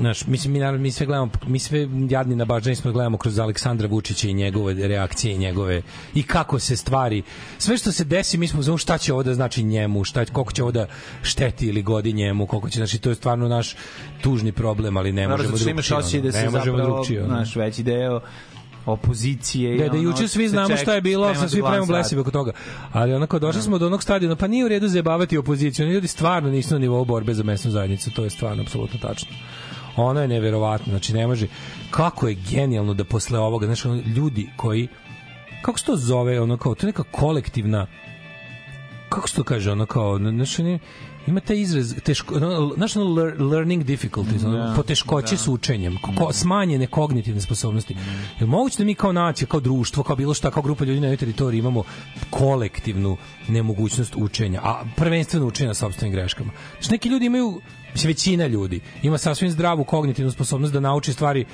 Znaš, 0.00 0.26
mislim, 0.26 0.52
mi, 0.52 0.58
naravno, 0.58 0.80
mi 0.80 0.90
sve 0.90 1.06
gledamo, 1.06 1.30
mi 1.46 1.58
sve 1.58 1.88
jadni 2.10 2.36
na 2.36 2.44
baždani 2.44 2.76
smo 2.76 2.92
gledamo 2.92 3.18
kroz 3.18 3.38
Aleksandra 3.38 3.88
Vučića 3.88 4.28
i 4.28 4.34
njegove 4.34 4.88
reakcije 4.88 5.34
i 5.34 5.38
njegove, 5.38 5.82
i 6.14 6.22
kako 6.22 6.58
se 6.58 6.76
stvari, 6.76 7.22
sve 7.58 7.76
što 7.76 7.92
se 7.92 8.04
desi, 8.04 8.38
mi 8.38 8.48
smo 8.48 8.62
znamo 8.62 8.78
šta 8.78 8.98
će 8.98 9.12
ovo 9.12 9.22
da 9.22 9.34
znači 9.34 9.62
njemu, 9.62 10.04
šta, 10.04 10.24
koliko 10.24 10.52
će 10.52 10.62
ovo 10.62 10.72
da 10.72 10.86
šteti 11.22 11.66
ili 11.66 11.82
godi 11.82 12.12
njemu, 12.12 12.46
koliko 12.46 12.70
će, 12.70 12.76
znači, 12.76 12.98
to 12.98 13.08
je 13.08 13.14
stvarno 13.14 13.48
naš 13.48 13.76
tužni 14.22 14.52
problem, 14.52 14.96
ali 14.96 15.12
ne 15.12 15.22
Naravno, 15.22 15.50
možemo 15.50 15.70
imaš 15.70 15.88
drugčije. 15.88 15.98
osjećaj 15.98 16.20
da 16.20 16.28
ono. 16.28 16.32
se 16.38 16.44
ne 16.44 16.58
možemo 16.58 16.78
zapravo, 16.78 17.28
naš 17.38 17.56
veći 17.56 17.82
deo 17.82 18.20
opozicije. 18.86 19.76
Da, 19.76 19.88
da 19.88 19.92
ono, 19.92 20.02
juče 20.02 20.28
svi 20.28 20.48
znamo 20.48 20.76
šta 20.76 20.94
je 20.94 21.00
bilo, 21.00 21.34
sa 21.34 21.48
svi 21.48 21.60
pravimo 21.60 21.86
blesive 21.86 22.20
oko 22.20 22.30
toga. 22.30 22.52
Ali 22.92 23.14
onako 23.14 23.38
došli 23.38 23.62
smo 23.62 23.78
do 23.78 23.86
onog 23.86 24.02
stadiona, 24.02 24.36
pa 24.36 24.46
nije 24.46 24.64
u 24.64 24.68
redu 24.68 24.88
zajebavati 24.88 25.38
opoziciju. 25.38 25.86
Oni 25.86 25.94
ljudi 25.94 26.08
stvarno 26.08 26.50
nisu 26.50 26.74
na 26.74 26.78
nivou 26.78 27.04
borbe 27.04 27.34
za 27.34 27.42
mesnu 27.42 27.70
zajednicu, 27.70 28.10
to 28.10 28.24
je 28.24 28.30
stvarno 28.30 28.62
apsolutno 28.62 28.98
tačno. 29.02 29.28
Ono 29.96 30.20
je 30.20 30.28
neverovatno, 30.28 30.90
znači 30.90 31.12
ne 31.14 31.26
može 31.26 31.46
kako 31.90 32.28
je 32.28 32.36
genijalno 32.50 32.94
da 32.94 33.04
posle 33.04 33.38
ovoga, 33.38 33.66
znači 33.66 33.88
ono, 33.88 34.02
ljudi 34.16 34.48
koji 34.56 34.88
kako 35.62 35.78
se 35.78 35.84
to 35.84 35.96
zove, 35.96 36.40
ono 36.40 36.56
kao, 36.56 36.74
to 36.74 36.86
je 36.86 36.88
neka 36.88 37.02
kolektivna 37.02 37.86
kako 39.12 39.28
se 39.28 39.36
to 39.36 39.44
kaže, 39.44 39.72
ono 39.72 39.86
kao, 39.86 40.18
znači, 40.18 40.62
ne, 40.62 40.78
ima 41.26 41.40
taj 41.40 41.60
izraz, 41.60 41.94
teško, 42.04 42.34
ono, 42.34 42.72
znaš, 42.76 42.94
lear- 42.94 43.50
learning 43.50 43.84
difficulties, 43.84 44.44
ono, 44.44 44.56
Da, 44.56 44.72
poteškoće 44.76 45.34
da. 45.34 45.38
s 45.38 45.48
učenjem, 45.48 45.98
ko, 46.18 46.32
smanjene 46.32 46.86
kognitivne 46.86 47.40
sposobnosti. 47.40 47.96
Je 48.40 48.46
moguće 48.46 48.78
da 48.78 48.84
mi 48.84 48.94
kao 48.94 49.12
nacija, 49.12 49.46
kao 49.48 49.60
društvo, 49.60 50.02
kao 50.02 50.16
bilo 50.16 50.34
šta, 50.34 50.50
kao 50.50 50.62
grupa 50.62 50.84
ljudi 50.84 51.00
na 51.00 51.06
ovoj 51.06 51.16
teritoriji 51.16 51.58
imamo 51.58 51.82
kolektivnu 52.30 53.16
nemogućnost 53.48 54.14
učenja, 54.16 54.60
a 54.64 54.84
prvenstveno 54.96 55.46
učenja 55.46 55.68
na 55.68 55.74
sopstvenim 55.74 56.12
greškama. 56.12 56.52
Znači, 56.72 56.90
neki 56.92 57.08
ljudi 57.08 57.26
imaju, 57.26 57.60
mislim, 57.92 58.08
većina 58.08 58.46
ljudi 58.46 58.80
ima 59.02 59.18
sasvim 59.18 59.50
zdravu 59.50 59.84
kognitivnu 59.84 60.30
sposobnost 60.32 60.72
da 60.72 60.80
nauči 60.80 61.12
stvari 61.12 61.44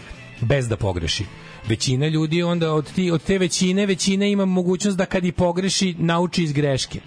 bez 0.40 0.68
da 0.68 0.76
pogreši. 0.76 1.24
Većina 1.68 2.08
ljudi 2.08 2.42
onda 2.42 2.72
od, 2.72 2.92
ti, 2.92 3.10
od 3.10 3.22
te 3.22 3.38
većine, 3.38 3.86
većina 3.86 4.26
ima 4.26 4.44
mogućnost 4.44 4.98
da 4.98 5.04
kad 5.06 5.24
i 5.24 5.32
pogreši, 5.32 5.94
nauči 5.98 6.42
iz 6.42 6.52
greške. 6.52 7.00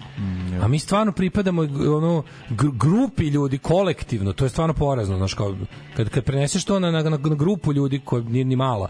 A 0.62 0.68
mi 0.68 0.78
stvarno 0.78 1.12
pripadamo 1.12 1.62
ono 1.96 2.22
gr- 2.50 2.78
grupi 2.78 3.24
ljudi 3.24 3.58
kolektivno, 3.58 4.32
to 4.32 4.44
je 4.44 4.48
stvarno 4.48 4.74
porazno, 4.74 5.16
znači 5.16 5.36
kao 5.36 5.56
kad 5.96 6.08
kad 6.08 6.24
preneseš 6.24 6.64
to 6.64 6.78
na, 6.78 6.90
na, 6.90 7.02
na 7.02 7.16
grupu 7.16 7.72
ljudi 7.72 8.00
koja 8.04 8.22
nije 8.22 8.44
ni 8.44 8.56
mala, 8.56 8.88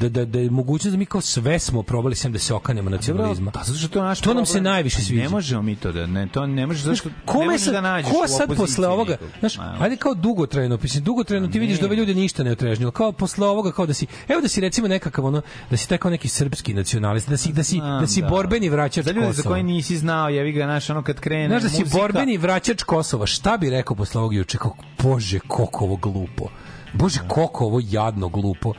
da 0.00 0.08
da 0.08 0.24
da 0.24 0.38
je 0.38 0.50
mogućnost 0.50 0.92
da 0.92 0.98
mi 0.98 1.06
kao 1.06 1.20
sve 1.20 1.58
smo 1.58 1.82
probali 1.82 2.14
sem 2.14 2.32
da 2.32 2.38
se 2.38 2.54
okanemo 2.54 2.90
nacionalizma. 2.90 3.50
Pa 3.50 3.62
zato 3.64 3.78
što 3.78 3.88
to 3.88 4.02
naš 4.02 4.20
To 4.20 4.34
nam 4.34 4.46
se 4.46 4.52
problem. 4.52 4.64
najviše 4.64 5.00
sviđa. 5.00 5.22
Ne 5.22 5.28
možemo 5.28 5.62
mi 5.62 5.76
to 5.76 5.92
da 5.92 6.06
ne, 6.06 6.28
to 6.32 6.46
ne 6.46 6.66
može 6.66 6.82
zašto 6.82 7.08
ne 7.08 7.14
Kome 7.24 7.44
možeš 7.44 7.64
sad, 7.64 7.72
da 7.72 7.80
nađeš 7.80 8.12
ko 8.12 8.28
sad 8.28 8.56
posle 8.56 8.88
ovoga, 8.88 9.16
znaš, 9.40 9.58
ajde 9.78 9.96
kao 9.96 10.14
dugotrajno, 10.14 10.78
mislim, 10.82 11.04
dugotrajno 11.04 11.48
ti 11.48 11.58
vidiš 11.58 11.78
da 11.80 11.86
ove 11.86 11.96
ljude 11.96 12.14
ništa 12.14 12.42
ne 12.42 12.50
otrežnju, 12.52 12.86
ali 12.86 12.92
kao 12.92 13.12
posle 13.12 13.46
ovoga, 13.46 13.72
kao 13.72 13.86
da 13.86 13.94
si, 13.94 14.06
evo 14.28 14.40
da 14.40 14.48
si 14.48 14.60
recimo 14.60 14.88
nekakav 15.14 15.24
ono, 15.26 15.42
da 15.70 15.76
si 15.76 15.88
taj 15.88 15.98
kao 15.98 16.10
neki 16.10 16.28
srpski 16.28 16.74
nacionalist, 16.74 17.28
da 17.28 17.36
si, 17.36 17.52
da 17.52 17.62
si, 17.62 17.80
da 18.00 18.06
si 18.06 18.22
borbeni 18.22 18.68
vraćač 18.68 19.04
Za 19.04 19.12
ljude 19.12 19.26
za 19.26 19.32
Kosova. 19.32 19.54
koje 19.54 19.62
nisi 19.62 19.96
znao, 19.96 20.28
jevi 20.28 20.52
ga, 20.52 20.64
znaš, 20.64 20.90
ono 20.90 21.02
kad 21.02 21.20
krene 21.20 21.48
Znaš 21.48 21.62
da 21.62 21.68
si 21.68 21.82
muzika, 21.82 21.98
borbeni 21.98 22.36
vraćač 22.36 22.82
Kosova, 22.82 23.26
šta 23.26 23.56
bi 23.56 23.70
rekao 23.70 23.96
posle 23.96 24.20
ovog 24.20 24.34
juče? 24.34 24.58
Kao, 24.58 24.76
bože, 25.02 25.38
koliko 25.48 25.84
ovo 25.84 25.96
glupo. 25.96 26.48
Bože, 26.92 27.20
koliko 27.28 27.64
ovo 27.66 27.80
jadno 27.82 28.28
glupo. 28.28 28.72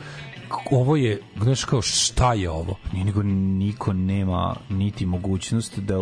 Ovo 0.70 0.96
je, 0.96 1.20
znaš 1.42 1.64
kao, 1.64 1.82
šta 1.82 2.34
je 2.34 2.50
ovo? 2.50 2.76
Nego 2.92 3.22
niko 3.22 3.92
nema 3.92 4.56
niti 4.68 5.06
mogućnost 5.06 5.78
da 5.78 5.94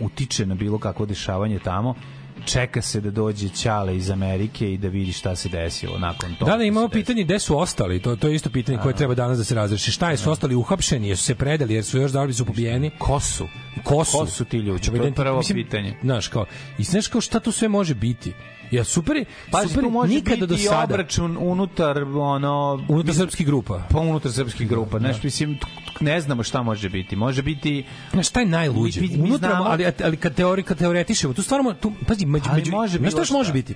utiče 0.00 0.46
na 0.46 0.54
bilo 0.54 0.78
kakvo 0.78 1.06
dešavanje 1.06 1.58
tamo 1.58 1.94
čeka 2.40 2.82
se 2.82 3.00
da 3.00 3.10
dođe 3.10 3.48
Ćale 3.50 3.96
iz 3.96 4.10
Amerike 4.10 4.72
i 4.72 4.78
da 4.78 4.88
vidi 4.88 5.12
šta 5.12 5.36
se 5.36 5.48
desilo 5.48 5.98
nakon 5.98 6.34
toga. 6.34 6.50
Da, 6.50 6.56
da, 6.56 6.64
imamo 6.64 6.88
pitanje 6.88 7.24
gde 7.24 7.38
su 7.38 7.58
ostali, 7.58 8.02
to, 8.02 8.16
to 8.16 8.28
je 8.28 8.34
isto 8.34 8.50
pitanje 8.50 8.78
koje 8.78 8.94
treba 8.94 9.14
danas 9.14 9.38
da 9.38 9.44
se 9.44 9.54
razreši. 9.54 9.90
Šta 9.90 10.10
je, 10.10 10.16
su 10.16 10.30
ostali 10.30 10.54
uhapšeni, 10.54 11.08
jesu 11.08 11.24
se 11.24 11.34
predali, 11.34 11.74
jer 11.74 11.84
su 11.84 11.98
još 11.98 12.10
da 12.10 12.22
li 12.22 12.34
su 12.34 12.44
pobijeni? 12.44 12.90
Ko 12.98 13.20
su? 13.20 13.48
Ko 13.84 14.04
su? 14.04 14.12
Ko 14.12 14.26
su 14.26 14.44
ti 14.44 14.56
ljudi? 14.58 14.86
To 14.88 14.96
je 14.96 15.14
prvo 15.14 15.38
mislim, 15.38 15.56
pitanje. 15.56 15.94
Znaš, 16.02 16.28
kao, 16.28 16.46
i 16.78 16.82
znaš 16.82 17.06
kao 17.06 17.20
šta 17.20 17.40
tu 17.40 17.52
sve 17.52 17.68
može 17.68 17.94
biti? 17.94 18.32
Ja, 18.70 18.84
super, 18.84 19.16
je- 19.16 19.24
Pa 19.50 19.62
super, 19.62 19.84
tu 19.84 19.90
može 19.90 20.14
nikada 20.14 20.36
biti 20.36 20.46
do 20.46 20.56
sada. 20.58 20.84
obračun 20.84 21.36
unutar 21.40 22.02
ono 22.04 22.84
Unutar 22.88 23.14
srpskih 23.14 23.46
grupa. 23.46 23.82
pa 23.90 24.00
unutar 24.00 24.32
srpskih 24.32 24.68
grupa. 24.68 24.98
Znaš, 24.98 25.22
mislim, 25.22 25.54
t- 25.54 25.60
t- 25.60 25.87
ne 26.00 26.20
znamo 26.20 26.42
šta 26.42 26.62
može 26.62 26.88
biti. 26.88 27.16
Može 27.16 27.42
biti... 27.42 27.84
Znaš, 28.12 28.28
šta 28.28 28.40
je 28.40 28.46
najluđe? 28.46 29.00
Mi- 29.00 29.08
mi- 29.08 29.16
mi 29.16 29.22
Unutra, 29.22 29.48
znamo- 29.50 29.64
ali, 29.64 29.84
ali 30.04 30.16
kad, 30.16 30.34
teori, 30.34 30.62
kad 30.62 30.78
teoretišemo, 30.78 31.34
tu 31.34 31.42
stvarno, 31.42 31.74
tu, 31.74 31.92
pazi, 32.06 32.26
među, 32.26 32.44
Ali 32.48 32.60
među, 32.60 32.72
može 32.72 32.98
znaš 32.98 33.12
šta 33.12 33.20
još 33.20 33.30
može 33.30 33.48
šta. 33.48 33.52
biti? 33.52 33.74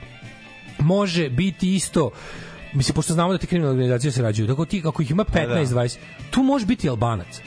Može 0.79 1.31
biti 1.31 1.75
isto, 1.75 2.11
mislim, 2.73 2.95
pošto 2.95 3.13
znamo 3.13 3.33
da 3.33 3.39
te 3.39 3.47
kriminalne 3.47 3.75
organizacije 3.75 4.13
se 4.13 4.23
rađuju, 4.23 4.47
tako 4.47 4.65
ti, 4.65 4.83
ako 4.85 5.03
ih 5.03 5.11
ima 5.11 5.25
15, 5.25 5.47
da. 5.49 5.81
20, 5.81 5.97
tu 6.31 6.43
može 6.43 6.67
biti 6.67 6.89
Albanac. 6.89 7.41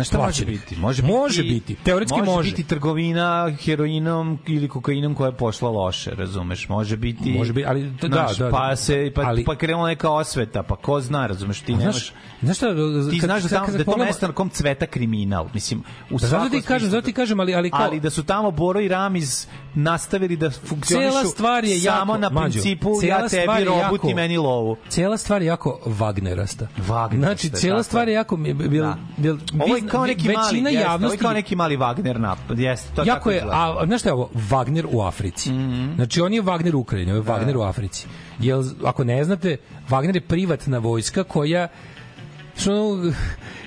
Znaš 0.00 0.08
šta 0.08 0.18
može 0.18 0.44
biti? 0.44 0.76
Može 0.76 1.02
biti, 1.02 1.12
Može 1.12 1.42
biti. 1.42 1.74
Teoretski 1.74 2.22
može. 2.22 2.50
biti 2.50 2.64
trgovina 2.64 3.52
heroinom 3.56 4.38
ili 4.46 4.68
kokainom 4.68 5.14
koja 5.14 5.28
je 5.28 5.34
pošla 5.34 5.70
loše, 5.70 6.10
razumeš? 6.10 6.68
Može 6.68 6.96
biti... 6.96 7.30
Može 7.30 7.52
biti, 7.52 7.66
ali 7.66 7.90
da, 7.92 8.08
znaš, 8.08 8.36
da, 8.36 8.44
da. 8.44 8.50
pa 8.50 8.76
se 8.76 9.12
pa, 9.14 9.22
Ali- 9.22 9.44
pa 9.44 9.54
krenula 9.56 9.88
neka 9.88 10.10
osveta, 10.10 10.62
pa 10.62 10.76
ko 10.76 11.00
zna, 11.00 11.26
razumeš, 11.26 11.60
ti 11.60 11.74
nemaš... 11.74 12.12
znaš, 12.42 12.56
šta, 12.56 12.66
ti 13.10 13.18
kad- 13.20 13.26
znaš 13.26 13.42
da, 13.42 13.48
tamo, 13.50 13.66
da 13.68 13.84
to 13.84 13.96
mesto 13.98 14.26
na 14.26 14.32
kom 14.32 14.48
cveta 14.50 14.86
kriminal, 14.86 15.48
mislim, 15.54 15.80
u 15.80 15.84
Da, 16.10 16.18
zato 16.18 16.28
svakom 16.30 16.50
ti 16.50 16.62
kažem, 16.62 16.90
zato 16.90 17.02
ti 17.02 17.12
kažem, 17.12 17.40
ali, 17.40 17.54
ali 17.54 17.70
kao, 17.70 17.80
ali 17.80 18.00
da 18.00 18.10
su 18.10 18.22
tamo 18.24 18.50
Boro 18.50 18.80
i 18.80 18.88
Ramiz 18.88 19.46
nastavili 19.74 20.36
da 20.36 20.50
funkcionišu 20.50 21.10
Cela 21.10 21.24
stvar 21.24 21.64
je 21.64 21.78
samo 21.80 22.12
jako, 22.12 22.18
na 22.18 22.30
Mađo, 22.30 22.50
principu 22.52 22.92
cela 23.00 23.14
ja 23.14 23.28
tebi 23.28 23.52
je 23.52 23.64
robu, 23.64 23.78
jako- 23.78 23.98
ti 23.98 24.14
meni 24.14 24.36
lovu. 24.38 24.76
Cela 24.88 25.16
stvar 25.16 25.42
je 25.42 25.46
jako 25.46 25.80
Wagnerasta. 25.86 26.66
Wagnerasta, 26.78 27.16
Znači, 27.18 27.50
cela 27.50 27.82
stvar 27.82 28.08
je 28.08 28.14
jako... 28.14 28.36
Bil, 28.36 28.54
bil, 28.54 28.82
Da. 28.82 28.96
bil, 29.16 29.36
Ovo 29.54 29.76
je 29.76 29.82
kao 29.90 30.06
neki 30.06 30.28
mali, 30.28 30.36
većina 30.36 30.70
jeste, 30.70 30.80
je 30.80 30.84
javnosti, 30.84 31.18
kao 31.18 31.32
neki 31.32 31.56
mali 31.56 31.76
Wagner 31.76 32.18
napad, 32.18 32.58
jeste, 32.58 32.94
to 32.94 33.02
jako 33.06 33.30
je, 33.30 33.42
a 33.50 33.86
znaš 33.86 34.00
šta 34.00 34.08
je 34.08 34.12
ovo? 34.12 34.30
Wagner 34.34 34.86
u 34.90 35.02
Africi. 35.02 35.52
Mhm. 35.52 35.94
Znači, 35.94 36.20
on 36.20 36.34
je 36.34 36.42
Wagner 36.42 36.74
u 36.74 36.78
Ukrajini, 36.78 37.12
ovo 37.12 37.18
je 37.18 37.24
Wagner 37.24 37.56
u 37.56 37.62
Africi. 37.62 38.06
Jel, 38.38 38.64
ako 38.84 39.04
ne 39.04 39.24
znate, 39.24 39.56
Wagner 39.88 40.14
je 40.14 40.20
privatna 40.20 40.78
vojska 40.78 41.24
koja 41.24 41.68
ono, 42.60 43.12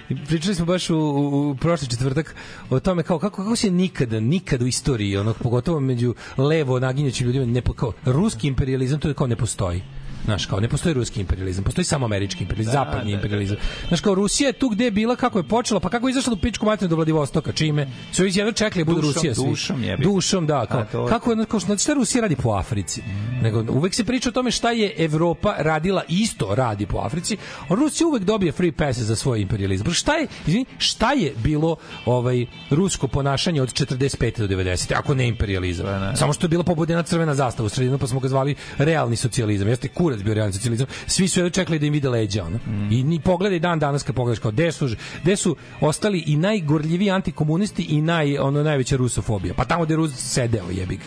pričali 0.28 0.56
smo 0.56 0.66
baš 0.66 0.90
u, 0.90 0.98
u, 0.98 1.50
u 1.50 1.56
prošli 1.56 1.88
četvrtak 1.88 2.36
o 2.70 2.80
tome 2.80 3.04
kao 3.04 3.20
kako, 3.20 3.44
kako 3.44 3.56
se 3.56 3.72
nikada, 3.72 4.20
nikada 4.20 4.66
u 4.66 4.68
istoriji, 4.68 5.18
ono, 5.18 5.34
pogotovo 5.34 5.80
među 5.80 6.16
levo 6.38 6.80
naginjaćim 6.80 7.28
ljudima, 7.28 7.46
ne, 7.46 7.62
kao, 7.76 7.92
ruski 8.06 8.48
imperializam 8.48 9.00
to 9.00 9.08
je 9.08 9.14
kao 9.14 9.28
ne 9.28 9.36
postoji. 9.36 9.82
Znaš, 10.26 10.46
kao 10.46 10.60
ne 10.60 10.68
postoji 10.68 10.94
ruski 10.94 11.20
imperializam, 11.20 11.64
postoji 11.64 11.86
samo 11.86 12.06
američki 12.06 12.44
imperializam, 12.44 12.74
Da, 12.74 12.80
zapadni 12.80 13.04
da, 13.04 13.08
da, 13.08 13.16
imperializam. 13.16 13.58
Znaš, 13.88 14.02
kao 14.02 14.16
Rusija 14.16 14.48
je 14.48 14.54
tu 14.54 14.70
gde 14.70 14.86
je 14.86 14.92
bila, 14.92 15.16
kako 15.16 15.40
je 15.40 15.44
počela, 15.44 15.80
pa 15.80 15.90
kako 15.90 16.08
je 16.08 16.12
izašla 16.12 16.30
do 16.30 16.42
pičku 16.42 16.66
materinu 16.66 16.90
do 16.90 16.96
Vladivostoka, 16.96 17.52
čime? 17.52 17.88
Su 18.12 18.26
jedno 18.26 18.52
čekali 18.52 18.86
da 18.86 18.92
budu 18.92 19.02
Rusija 19.04 19.36
svi. 19.36 19.46
dušom, 19.46 19.84
jebi. 19.84 20.04
Dušom, 20.04 20.48
da. 20.48 20.66
Kao, 20.66 20.80
A, 20.80 20.86
to 20.86 21.04
je- 21.04 21.10
kako 21.10 21.32
je, 21.32 21.46
kao, 21.46 21.60
znači, 21.60 21.82
šta 21.82 21.94
Rusija 21.94 22.22
radi 22.22 22.36
po 22.36 22.50
Africi? 22.50 23.02
Nego, 23.42 23.66
uvek 23.70 23.94
se 23.94 24.04
priča 24.04 24.30
o 24.30 24.32
tome 24.32 24.52
šta 24.52 24.72
je 24.72 24.94
Evropa 24.98 25.56
radila, 25.58 26.04
isto 26.08 26.56
radi 26.56 26.86
po 26.86 26.98
Africi, 26.98 27.38
Rusija 27.70 28.08
uvek 28.08 28.24
dobije 28.24 28.52
free 28.52 28.72
pass 28.72 29.00
za 29.00 29.16
svoj 29.16 29.42
imperializam. 29.42 29.94
Šta 29.94 30.14
je, 30.14 30.28
izvini, 30.48 30.66
šta 30.78 31.12
je 31.14 31.34
bilo 31.38 31.76
ovaj 32.06 32.46
rusko 32.70 33.08
ponašanje 33.08 33.62
od 33.62 33.74
45. 33.74 34.38
do 34.38 34.48
90. 34.48 34.94
ako 34.96 35.14
ne 35.14 35.28
imperializam? 35.28 35.86
Samo 36.16 36.34
što 36.34 36.46
je 36.46 36.50
bila 36.50 36.64
pobudena 36.64 37.04
crvena 37.04 37.36
zastava 37.36 37.66
u 37.66 37.70
sredinu, 37.70 37.98
pa 37.98 38.08
smo 38.08 38.20
ga 38.20 38.28
zvali 38.28 38.56
realni 38.78 39.16
socijalizam. 39.16 39.68
Jeste 39.68 39.88
kurac 39.88 40.13
kurac 40.14 40.24
bio 40.24 40.34
realni 40.34 40.54
socijalizam. 40.54 40.88
Svi 41.08 41.28
su 41.28 41.40
jedno 41.40 41.50
čekali 41.50 41.80
da 41.80 41.86
im 41.86 41.94
vide 41.94 42.10
leđa, 42.10 42.44
ono. 42.44 42.58
Mm. 42.58 42.92
I 42.92 43.04
ni 43.04 43.20
pogledaj 43.20 43.60
dan 43.60 43.80
danas 43.80 44.04
kad 44.04 44.16
pogledaš 44.16 44.40
kao 44.40 44.52
gde 44.52 44.72
su, 44.72 44.90
gde 45.24 45.36
su 45.36 45.56
ostali 45.82 46.24
i 46.28 46.38
najgorljiviji 46.38 47.12
antikomunisti 47.12 47.84
i 47.84 48.02
naj, 48.02 48.38
ono, 48.38 48.64
najveća 48.64 48.96
rusofobija. 48.96 49.54
Pa 49.54 49.66
tamo 49.66 49.86
gde 49.86 49.96
Rus 49.96 50.12
sedeo, 50.16 50.70
jebi 50.72 50.96
ga. 50.96 51.04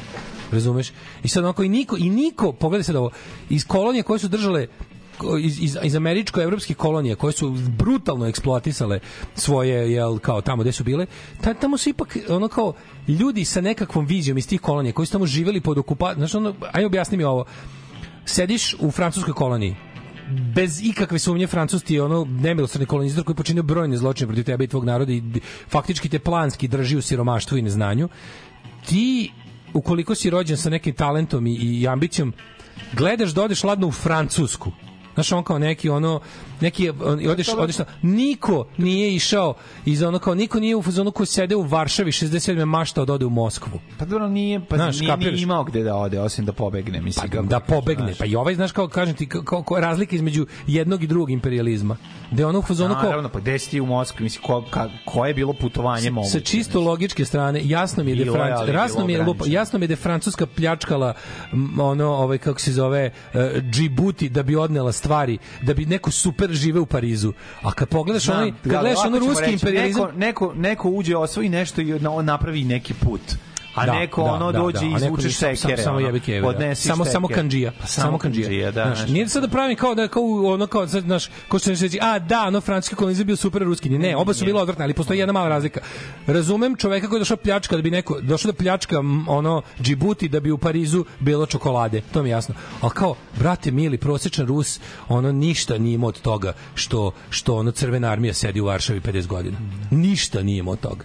Razumeš? 0.53 0.93
I 1.23 1.29
sad 1.29 1.45
onako 1.45 1.63
i 1.63 1.69
niko, 1.69 1.97
i 1.97 2.11
niko, 2.11 2.53
pogledaj 2.53 2.85
sad 2.85 2.97
ovo, 2.97 3.11
iz 3.49 3.67
kolonije 3.67 4.03
koje 4.03 4.19
su 4.19 4.29
držale 4.29 4.67
iz, 5.41 5.63
iz, 5.63 5.77
iz 5.83 5.97
američko-evropskih 5.97 6.77
kolonija 6.77 7.17
koje 7.17 7.33
su 7.33 7.51
brutalno 7.79 8.27
eksploatisale 8.27 9.01
svoje, 9.35 9.93
jel, 9.93 10.19
kao 10.19 10.41
tamo 10.41 10.63
gde 10.63 10.73
su 10.73 10.85
bile, 10.85 11.07
ta, 11.41 11.55
tamo 11.55 11.79
su 11.79 11.89
ipak, 11.89 12.17
ono 12.29 12.49
kao, 12.49 12.73
ljudi 13.09 13.45
sa 13.45 13.61
nekakvom 13.61 14.07
vizijom 14.07 14.39
iz 14.39 14.49
tih 14.49 14.61
kolonija 14.61 14.93
koji 14.93 15.07
su 15.07 15.13
tamo 15.13 15.27
živeli 15.27 15.61
pod 15.61 15.79
okupacijom, 15.79 16.19
znaš, 16.19 16.35
ono, 16.35 16.55
ajde 16.73 16.87
objasni 16.87 17.17
mi 17.17 17.25
ovo, 17.25 17.45
sediš 18.27 18.75
u 18.79 18.91
francuskoj 18.91 19.35
koloniji, 19.35 19.77
bez 20.55 20.81
ikakve 20.83 21.19
sumnje 21.19 21.47
Francuz 21.47 21.83
ti 21.83 21.95
je 21.95 22.03
ono 22.03 22.25
nemilosrdni 22.25 22.87
kolonizator 22.87 23.25
koji 23.25 23.37
počinio 23.37 23.63
brojne 23.63 23.97
zločine 23.97 24.29
protiv 24.29 24.45
tebe 24.45 24.65
i 24.65 24.69
tvog 24.69 24.85
naroda 24.85 25.13
i 25.13 25.23
faktički 25.69 26.09
te 26.09 26.19
planski 26.19 26.69
drži 26.69 26.97
u 26.97 27.03
siromaštvu 27.03 27.59
i 27.59 27.63
neznanju. 27.63 28.09
Ti, 28.87 29.33
ukoliko 29.75 30.15
si 30.15 30.31
rođen 30.31 30.57
sa 30.57 30.71
nekim 30.71 30.95
talentom 30.95 31.47
i, 31.47 31.55
i 31.55 31.89
ambicijom, 31.89 32.33
gledaš 32.93 33.31
da 33.31 33.45
odeš 33.45 33.65
ladno 33.65 33.87
u 33.87 33.93
Francusku. 33.93 34.73
Znaš, 35.17 35.33
on 35.33 35.45
kao 35.45 35.59
neki 35.59 35.89
ono, 35.89 36.21
neki, 36.61 36.91
on, 36.91 37.21
i 37.21 37.29
odeš, 37.29 37.49
odeš, 37.49 37.77
niko 38.03 38.67
nije 38.77 39.15
išao 39.15 39.55
iz 39.85 40.03
ono 40.03 40.19
kao, 40.19 40.35
niko 40.35 40.61
nije 40.61 40.77
u 40.77 40.83
fazonu 40.83 41.11
ko 41.11 41.25
sede 41.25 41.57
u 41.57 41.63
Varšavi 41.63 42.11
67. 42.13 42.65
mašta 42.65 43.03
od 43.03 43.11
ode 43.11 43.25
u 43.25 43.31
Moskvu. 43.31 43.81
Pa 43.99 44.05
dobro, 44.05 44.29
nije, 44.29 44.61
pa 44.69 44.77
Znaš, 44.77 45.01
nije, 45.01 45.11
kapiraš? 45.11 45.33
nije 45.35 45.43
imao 45.43 45.65
gde 45.65 45.83
da 45.83 45.95
ode, 45.97 46.21
osim 46.21 46.45
da 46.45 46.53
pobegne, 46.53 47.01
mislim. 47.01 47.31
Pa, 47.31 47.43
da 47.43 47.61
pobegne. 47.61 48.05
znaš. 48.07 48.19
Pa 48.19 48.25
i 48.25 48.37
ovaj, 48.37 48.55
znaš, 48.55 48.73
kao 48.73 48.89
kažem 48.89 49.15
ti, 49.15 49.29
kao, 49.29 49.63
kao 49.63 49.81
razlika 49.81 50.17
između 50.17 50.47
jednog 50.67 51.03
i 51.03 51.07
drugog 51.07 51.31
imperializma. 51.31 51.97
Da 52.31 52.43
je 52.43 52.47
ono 52.47 52.59
u 52.59 52.63
fazonu 52.63 52.95
kao, 52.95 53.03
Naravno, 53.03 53.29
pa 53.29 53.41
gde 53.41 53.59
si 53.59 53.71
ti 53.71 53.81
u 53.81 53.87
Moskvi, 53.87 54.23
mislim, 54.25 54.43
ko, 54.43 54.65
ka, 54.71 54.89
koje 55.05 55.31
je 55.31 55.35
bilo 55.35 55.53
putovanje 55.53 56.11
moguće? 56.11 56.31
sa 56.33 56.41
čisto 56.41 56.81
logičke 56.81 57.25
strane 57.25 57.61
jasno 57.65 58.05
mi 58.05 58.11
je 58.11 58.15
da 58.15 58.21
je 58.21 58.25
Bilo 58.25 58.37
je, 58.37 58.57
Franc, 58.57 58.69
jasno 58.75 59.07
mi 59.07 59.13
je 59.13 59.19
lupa, 59.19 59.31
ograničeno. 59.31 59.55
jasno 59.61 59.79
mi 59.79 59.85
je 59.85 59.89
da 59.89 59.93
je 59.93 59.97
Francuska 59.97 60.47
pljačkala 60.47 61.15
ono 61.81 62.07
ovaj 62.07 62.39
kako 62.39 62.61
se 62.61 62.73
zove 62.73 63.11
uh, 63.35 63.41
Džibuti 63.71 64.29
da 64.29 64.43
bi 64.43 64.57
odnela 64.57 64.93
stvari 65.07 65.39
da 65.63 65.75
bi 65.75 65.87
neko 65.87 66.11
super 66.11 66.51
žive 66.53 66.81
u 66.81 66.87
Parizu 66.87 67.33
a 67.63 67.73
kad 67.73 67.89
pogledaš 67.89 68.25
Znam, 68.25 68.37
onaj 68.37 68.51
kad 68.51 68.75
ali 68.75 68.81
gledaš 68.81 68.97
ovako 68.97 69.09
ono 69.09 69.19
ćemo 69.19 69.29
ruski 69.29 69.45
reći, 69.45 69.53
imperializam 69.53 70.03
Neko, 70.03 70.19
neko, 70.19 70.53
neko 70.55 70.89
uđe, 70.91 71.17
osvoji 71.17 71.49
nešto 71.49 71.81
i 71.81 72.01
napravi 72.23 72.65
neki 72.65 72.95
put. 72.95 73.21
A 73.77 73.87
Da, 73.87 73.95
neko 73.95 74.25
da, 74.25 74.33
ono 74.33 74.53
da, 74.53 74.59
dođe 74.59 74.79
da, 74.79 74.87
i 74.87 74.95
izvuče 74.97 75.31
samo- 75.31 75.55
šekere. 75.57 75.83
Samo 75.83 75.97
ono, 75.97 76.07
jebi 76.07 76.21
keve. 76.21 76.41
da. 76.41 76.47
podnesi 76.47 76.89
Samo 76.89 77.05
samo 77.05 77.29
kandžija. 77.29 77.73
Pa 77.81 77.87
samo 77.87 78.19
kandžija. 78.19 78.71
da. 78.71 78.95
Znaš, 78.95 79.09
nije 79.09 79.29
sad 79.29 79.43
da 79.43 79.49
pravim 79.49 79.77
kao 79.77 79.95
da 79.95 80.09
kao 80.09 80.23
ono 80.45 80.67
kao 80.67 80.89
sad 80.89 81.03
znaš, 81.03 81.29
ko 81.49 81.59
što 81.59 81.71
reći, 81.71 81.99
a 82.03 82.19
da, 82.19 82.45
ono 82.47 82.61
francuski 82.61 82.95
kolonizam 82.97 83.27
bio 83.27 83.37
super 83.37 83.63
ruski. 83.63 83.89
Ne, 83.89 84.17
oba 84.17 84.35
su 84.35 84.45
bila 84.45 84.63
odvratna, 84.63 84.85
ali 84.85 84.95
postoji 84.95 85.19
jedna 85.19 85.33
mala 85.33 85.49
razlika. 85.49 85.81
Razumem 86.27 86.77
čoveka 86.77 87.09
koji 87.09 87.17
je 87.19 87.21
došao 87.21 87.37
pljačka 87.37 87.77
da 87.77 87.83
bi 87.83 87.91
neko 87.91 88.21
došao 88.21 88.53
da 88.53 88.59
pljačka 88.59 88.99
ono 89.27 89.63
Džibuti 89.83 90.29
da 90.29 90.41
bi 90.41 90.51
u 90.51 90.59
Parizu 90.59 91.05
bilo 91.21 91.47
čokolade. 91.47 92.01
To 92.13 92.23
mi 92.23 92.29
je 92.29 92.33
jasno. 92.33 92.55
Al 92.81 92.91
kao 92.91 93.15
brate 93.39 93.71
mili, 93.71 93.99
prosečan 93.99 94.47
Rus, 94.47 94.81
ono 95.09 95.33
ništa 95.33 95.79
nije 95.79 95.95
imao 95.95 96.09
od 96.09 96.21
toga 96.21 96.53
što 96.75 97.13
što 97.31 97.55
ono 97.57 97.71
crvena 97.71 98.09
armija 98.09 98.35
sedi 98.35 98.61
u 98.61 98.65
Varšavi 98.65 99.01
50 99.01 99.27
godina. 99.27 99.57
Ništa 99.91 100.43
nije 100.43 100.59
imao 100.59 100.73
od 100.73 100.81
toga 100.81 101.05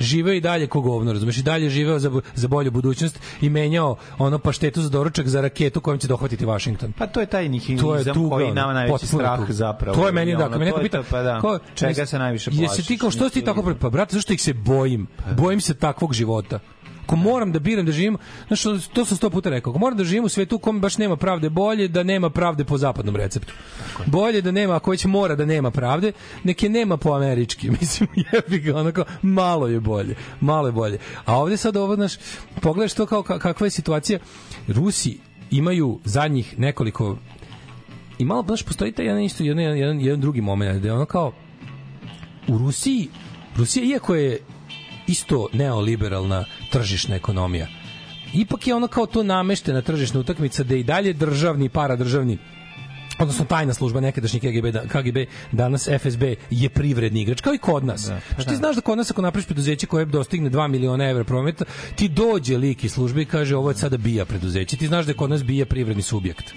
živeo 0.00 0.34
i 0.34 0.40
dalje 0.40 0.66
ko 0.66 0.80
govno, 0.80 1.12
razumeš, 1.12 1.38
i 1.38 1.42
dalje 1.42 1.70
živeo 1.70 1.98
za, 1.98 2.10
za 2.34 2.48
bolju 2.48 2.70
budućnost 2.70 3.18
i 3.40 3.50
menjao 3.50 3.96
ono 4.18 4.38
paštetu 4.38 4.82
za 4.82 4.88
doručak 4.88 5.28
za 5.28 5.40
raketu 5.40 5.80
kojom 5.80 5.98
će 5.98 6.08
dohvatiti 6.08 6.46
Washington. 6.46 6.92
Pa 6.92 7.06
to 7.06 7.20
je 7.20 7.26
taj 7.26 7.42
To 7.42 7.44
je 7.44 7.48
nihilizam 7.48 8.14
tuga, 8.14 8.36
koji 8.36 8.52
nama 8.52 8.72
najveći 8.72 9.06
strah 9.06 9.38
tuga. 9.40 9.52
zapravo. 9.52 9.96
To 9.96 10.06
je 10.06 10.12
meni 10.12 10.36
da, 10.36 10.48
me 10.48 10.64
neko 10.64 10.80
pita, 10.80 11.02
pa 11.10 11.22
da. 11.22 11.40
ko- 11.40 11.58
čega 11.74 12.06
se 12.06 12.18
najviše 12.18 12.50
plašiš? 12.50 12.62
Jesi 12.62 12.86
ti 12.86 12.98
kao 12.98 13.10
što 13.10 13.28
si 13.28 13.34
ti 13.34 13.44
tako 13.44 13.74
pa 13.80 13.90
brate 13.90 14.16
zašto 14.16 14.32
ih 14.32 14.42
se 14.42 14.52
bojim? 14.52 15.06
Bojim 15.36 15.60
se 15.60 15.74
takvog 15.74 16.12
života. 16.12 16.58
Ako 17.06 17.16
moram 17.16 17.52
da 17.52 17.58
biram 17.58 17.86
da 17.86 17.92
živim, 17.92 18.18
znaš, 18.46 18.62
to 18.92 19.04
sam 19.04 19.16
sto 19.16 19.30
puta 19.30 19.50
rekao, 19.50 19.70
ako 19.70 19.78
moram 19.78 19.98
da 19.98 20.04
živim 20.04 20.24
u 20.24 20.28
svetu 20.28 20.56
u 20.56 20.58
kome 20.58 20.80
baš 20.80 20.98
nema 20.98 21.16
pravde, 21.16 21.50
bolje 21.50 21.88
da 21.88 22.02
nema 22.02 22.30
pravde 22.30 22.64
po 22.64 22.78
zapadnom 22.78 23.16
receptu. 23.16 23.54
Bolje 24.06 24.42
da 24.42 24.50
nema, 24.50 24.76
ako 24.76 24.90
već 24.90 25.04
mora 25.04 25.34
da 25.34 25.44
nema 25.44 25.70
pravde, 25.70 26.12
neke 26.44 26.68
nema 26.68 26.96
po 26.96 27.12
američki. 27.12 27.70
Mislim, 27.80 28.08
jebi 28.32 28.58
ga, 28.58 28.76
onako, 28.76 29.04
malo 29.22 29.68
je 29.68 29.80
bolje. 29.80 30.14
Malo 30.40 30.68
je 30.68 30.72
bolje. 30.72 30.98
A 31.24 31.38
ovde 31.38 31.56
sad 31.56 31.76
ovo, 31.76 31.94
znaš, 31.96 32.12
pogledaš 32.60 32.94
to 32.94 33.06
kao 33.06 33.22
ka- 33.22 33.38
kakva 33.38 33.66
je 33.66 33.70
situacija. 33.70 34.18
Rusi 34.68 35.18
imaju 35.50 36.00
zadnjih 36.04 36.58
nekoliko 36.58 37.16
i 38.18 38.24
malo, 38.24 38.42
znaš, 38.46 38.62
postoji 38.62 38.92
taj 38.92 39.06
jedan 39.06 39.22
isto, 39.22 39.44
jedan, 39.44 39.64
jedan, 39.64 40.00
jedan, 40.00 40.20
drugi 40.20 40.40
moment, 40.40 40.82
da 40.82 40.94
ono 40.94 41.04
kao 41.04 41.32
u 42.48 42.58
Rusiji, 42.58 43.08
Rusija 43.56 43.84
iako 43.84 44.14
je 44.14 44.38
isto 45.06 45.48
neoliberalna 45.52 46.44
tržišna 46.70 47.16
ekonomija, 47.16 47.66
ipak 48.34 48.66
je 48.66 48.74
ono 48.74 48.86
kao 48.88 49.06
to 49.06 49.22
nameštena 49.22 49.82
tržišna 49.82 50.20
utakmica 50.20 50.62
da 50.64 50.74
i 50.76 50.84
dalje 50.84 51.12
državni, 51.12 51.68
paradržavni 51.68 52.38
odnosno 53.18 53.44
tajna 53.44 53.74
služba 53.74 54.00
nekadašnji 54.00 54.40
KGB, 54.40 54.70
da- 54.72 54.86
KGB, 54.86 55.16
danas 55.52 55.88
FSB 55.98 56.22
je 56.50 56.68
privredni 56.68 57.20
igrač, 57.22 57.40
kao 57.40 57.54
i 57.54 57.58
kod 57.58 57.84
nas. 57.84 58.02
Da, 58.02 58.20
Što 58.38 58.50
ti 58.50 58.56
znaš 58.56 58.76
da 58.76 58.80
kod 58.82 58.98
nas 58.98 59.10
ako 59.10 59.22
napraviš 59.22 59.46
preduzeće 59.46 59.86
koje 59.86 60.04
dostigne 60.04 60.50
2 60.50 60.68
miliona 60.68 61.04
evra 61.10 61.24
prometa, 61.24 61.64
ti 61.94 62.08
dođe 62.08 62.56
lik 62.56 62.84
iz 62.84 62.92
službe 62.92 63.22
i 63.22 63.24
kaže 63.24 63.56
ovo 63.56 63.70
je 63.70 63.76
sada 63.76 63.96
bija 63.96 64.24
preduzeće. 64.24 64.76
Ti 64.76 64.86
znaš 64.86 65.04
da 65.06 65.10
je 65.10 65.16
kod 65.16 65.30
nas 65.30 65.44
bija 65.44 65.66
privredni 65.66 66.02
subjekt. 66.02 66.54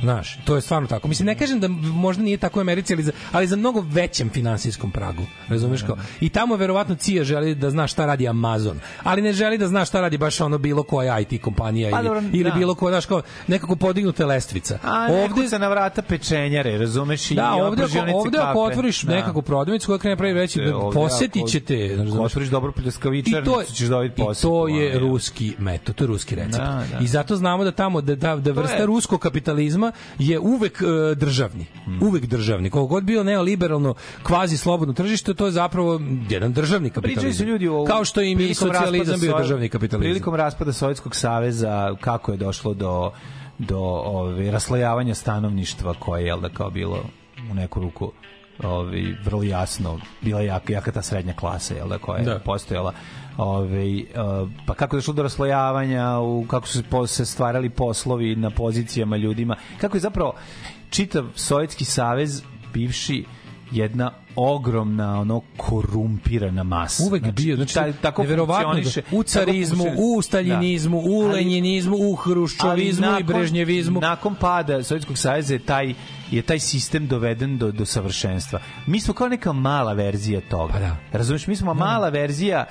Znaš, 0.00 0.38
to 0.44 0.54
je 0.54 0.60
stvarno 0.60 0.88
tako. 0.88 1.08
Mislim, 1.08 1.26
ne 1.26 1.34
kažem 1.34 1.60
da 1.60 1.68
možda 1.68 2.22
nije 2.22 2.36
tako 2.36 2.58
u 2.58 2.62
Americi, 2.62 2.94
ali 2.94 3.02
za, 3.02 3.12
ali 3.32 3.46
za 3.46 3.56
mnogo 3.56 3.80
većem 3.82 4.30
finansijskom 4.30 4.90
pragu. 4.90 5.22
Razumeš 5.48 5.82
kao? 5.82 5.96
I 6.20 6.28
tamo 6.28 6.56
verovatno 6.56 6.94
CIA 6.94 7.24
želi 7.24 7.54
da 7.54 7.70
zna 7.70 7.86
šta 7.86 8.06
radi 8.06 8.28
Amazon, 8.28 8.80
ali 9.02 9.22
ne 9.22 9.32
želi 9.32 9.58
da 9.58 9.68
zna 9.68 9.84
šta 9.84 10.00
radi 10.00 10.18
baš 10.18 10.40
ono 10.40 10.58
bilo 10.58 10.82
koja 10.82 11.20
IT 11.20 11.42
kompanija 11.42 11.90
Pa 11.90 11.98
ili, 11.98 12.04
dobro, 12.04 12.22
ili 12.32 12.44
da. 12.44 12.50
bilo 12.50 12.74
koja, 12.74 12.92
znaš, 12.92 13.06
kao 13.06 13.22
nekako 13.46 13.76
podignuta 13.76 14.26
lestvica. 14.26 14.78
A 14.84 15.06
ovde 15.12 15.48
se 15.48 15.58
na 15.58 15.68
vrata 15.68 16.02
pečenjare, 16.02 16.78
razumeš? 16.78 17.30
I 17.30 17.34
Da, 17.34 17.52
ovde 17.52 17.82
pržionice 17.82 18.16
ovde 18.16 18.38
ako 18.40 18.60
otvoriš 18.60 19.02
Da. 19.02 19.14
nekakvu 19.14 19.42
prodavnicu 19.42 19.86
koja 19.86 19.98
krene 19.98 20.16
pravi 20.16 20.34
reći 20.34 20.60
Ovde, 20.60 20.70
da 20.70 20.76
ovde 20.76 20.94
posetit 20.94 21.42
ako- 21.44 21.96
razumeš? 21.96 22.26
otvoriš 22.26 22.48
dobro 22.50 22.72
pljeskavičar, 22.72 23.42
I 23.42 23.44
to, 23.44 23.60
je- 23.60 23.66
ćeš 23.66 23.86
dobiti 23.88 24.22
I 24.22 24.24
posao. 24.24 24.50
to 24.50 24.68
je 24.68 24.98
ruski 24.98 25.54
metod, 25.58 25.94
to 25.94 26.04
je 26.04 26.08
ruski 26.08 26.34
recept. 26.34 26.56
Da, 26.56 26.84
da. 26.92 26.98
I 27.00 27.06
zato 27.06 27.36
znamo 27.36 27.64
da 27.64 27.70
tamo 27.72 28.00
da 28.00 28.14
da, 28.14 28.36
da 28.36 28.52
vrsta 28.52 28.84
ruskog 28.84 29.20
kapitalizma 29.20 29.63
je 30.18 30.38
uvek 30.38 30.82
e, 30.82 31.14
državni. 31.14 31.66
Hmm. 31.84 32.02
Uvek 32.02 32.26
državni. 32.26 32.70
Koliko 32.70 32.86
god 32.86 33.04
bio 33.04 33.24
neoliberalno 33.24 33.94
kvazi 34.22 34.56
slobodno 34.56 34.94
tržište, 34.94 35.34
to 35.34 35.46
je 35.46 35.52
zapravo 35.52 36.00
jedan 36.28 36.52
državni 36.52 36.90
kapitalizam. 36.90 37.14
Pričaju 37.14 37.34
se 37.34 37.44
ljudi 37.44 37.68
o 37.68 37.84
Kao 37.84 38.04
što 38.04 38.20
im 38.20 38.40
i 38.40 38.54
socijalizam 38.54 39.20
bio 39.20 39.38
državni 39.38 39.68
kapitalizam. 39.68 40.00
Prilikom 40.00 40.34
raspada 40.34 40.72
Sovjetskog 40.72 41.16
saveza 41.16 41.96
kako 42.00 42.32
je 42.32 42.38
došlo 42.38 42.74
do 42.74 43.12
do 43.58 43.78
ove 44.04 44.50
raslojavanja 44.50 45.14
stanovništva 45.14 45.94
koje 45.94 46.26
je 46.26 46.36
da 46.36 46.48
kao 46.48 46.70
bilo 46.70 46.98
u 47.50 47.54
neku 47.54 47.80
ruku 47.80 48.12
ovaj 48.62 49.02
vrlo 49.24 49.42
jasno 49.42 50.00
bila 50.20 50.40
je 50.40 50.46
jaka, 50.46 50.72
jaka 50.72 50.92
ta 50.92 51.02
srednja 51.02 51.32
klasa 51.32 51.74
jel 51.74 51.88
da 51.88 51.98
koja 51.98 52.18
je 52.18 52.24
Da. 52.24 52.38
postojala 52.38 52.92
ovaj 53.36 53.98
e, 53.98 54.04
pa 54.66 54.74
kako 54.74 54.96
je 54.96 54.98
došlo 54.98 55.14
do 55.14 55.22
raslojavanja 55.22 56.18
u 56.18 56.46
kako 56.48 56.66
su 56.66 56.82
se, 57.06 57.24
stvarali 57.24 57.70
poslovi 57.70 58.36
na 58.36 58.50
pozicijama 58.50 59.16
ljudima 59.16 59.56
kako 59.80 59.96
je 59.96 60.00
zapravo 60.00 60.34
čitav 60.90 61.24
Sovjetski 61.34 61.84
savez 61.84 62.42
bivši 62.74 63.24
jedna 63.70 64.10
ogromna 64.36 65.20
ono 65.20 65.42
korumpirana 65.56 66.62
masa. 66.62 67.04
Uvek 67.04 67.30
bio, 67.32 67.56
znači, 67.56 67.74
taj- 67.74 67.92
tako 67.92 68.22
da, 68.22 68.36
funkcioniše- 68.36 69.02
u 69.12 69.22
tako 69.22 69.22
carizmu, 69.22 69.84
u 69.96 70.22
staljinizmu, 70.22 71.02
Da. 71.02 71.10
u 71.10 71.20
lenjinizmu, 71.22 71.96
u 72.00 72.14
hruščovizmu 72.14 73.06
ali 73.06 73.20
i 73.20 73.24
brežnjevizmu. 73.24 74.00
Nakon 74.00 74.34
pada 74.34 74.82
Sovjetskog 74.82 75.18
saveza 75.18 75.54
je 75.54 75.58
taj 75.58 75.94
je 76.30 76.42
taj 76.42 76.58
sistem 76.58 77.06
doveden 77.06 77.58
do 77.58 77.72
do 77.72 77.86
savršenstva. 77.86 78.60
Mi 78.86 79.00
smo 79.00 79.14
kao 79.14 79.28
neka 79.28 79.52
mala 79.52 79.92
verzija 79.92 80.40
toga. 80.40 80.72
Pa 80.72 80.78
da. 80.78 80.96
Razumeš, 81.12 81.46
mi 81.46 81.56
smo 81.56 81.74
mala 81.74 82.08
verzija 82.08 82.64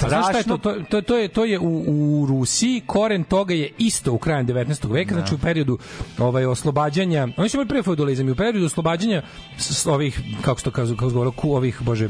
Pa 0.00 0.08
znaš 0.08 0.24
šta 0.24 0.38
je 0.38 0.42
strašno 0.42 0.58
to? 0.58 0.72
To, 0.72 0.84
to, 0.90 1.00
to 1.00 1.16
je, 1.16 1.28
to 1.28 1.44
je 1.44 1.58
u, 1.58 1.84
u 1.86 2.26
Rusiji, 2.26 2.82
koren 2.86 3.24
toga 3.24 3.54
je 3.54 3.70
isto 3.78 4.12
u 4.12 4.18
krajem 4.18 4.46
19. 4.46 4.92
veka, 4.92 5.14
znači 5.14 5.34
u 5.34 5.38
periodu 5.38 5.78
ovaj, 6.18 6.44
oslobađanja, 6.44 7.28
oni 7.36 7.48
su 7.48 7.56
imali 7.56 7.68
pre 7.68 7.82
feudalizam 7.82 8.28
i 8.28 8.30
u 8.30 8.36
periodu 8.36 8.66
oslobađanja 8.66 9.22
s, 9.58 9.86
ovih, 9.86 10.20
kako 10.42 10.60
se 10.60 10.64
to 10.64 10.70
kažu, 10.70 10.96
kako 10.96 11.10
se 11.10 11.14
govore, 11.14 11.30
ku, 11.36 11.50
ovih, 11.52 11.82
bože, 11.82 12.08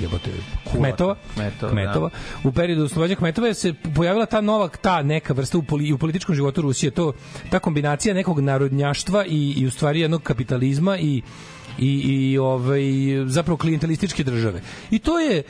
jebote, 0.00 0.30
kmetova, 0.70 1.16
Kmetova, 1.34 1.72
kmetova. 1.72 2.10
U 2.44 2.52
periodu 2.52 2.84
oslobađanja 2.84 3.16
kmetova 3.16 3.48
je 3.48 3.54
se 3.54 3.74
pojavila 3.96 4.26
ta 4.26 4.40
nova, 4.40 4.68
ta 4.68 5.02
neka 5.02 5.32
vrsta 5.34 5.58
u, 5.58 5.62
poli, 5.62 5.92
u 5.92 5.98
političkom 5.98 6.34
životu 6.34 6.62
Rusije, 6.62 6.90
to, 6.90 7.12
ta 7.50 7.58
kombinacija 7.58 8.14
nekog 8.14 8.40
narodnjaštva 8.40 9.24
i, 9.26 9.54
i 9.56 9.66
u 9.66 9.70
stvari 9.70 10.00
jednog 10.00 10.22
kapitalizma 10.22 10.98
i 10.98 11.22
i, 11.78 11.88
i 11.88 12.38
ovaj, 12.38 12.82
zapravo 13.26 13.56
klijentelističke 13.56 14.24
države. 14.24 14.60
I 14.90 14.98
to 14.98 15.18
je 15.18 15.42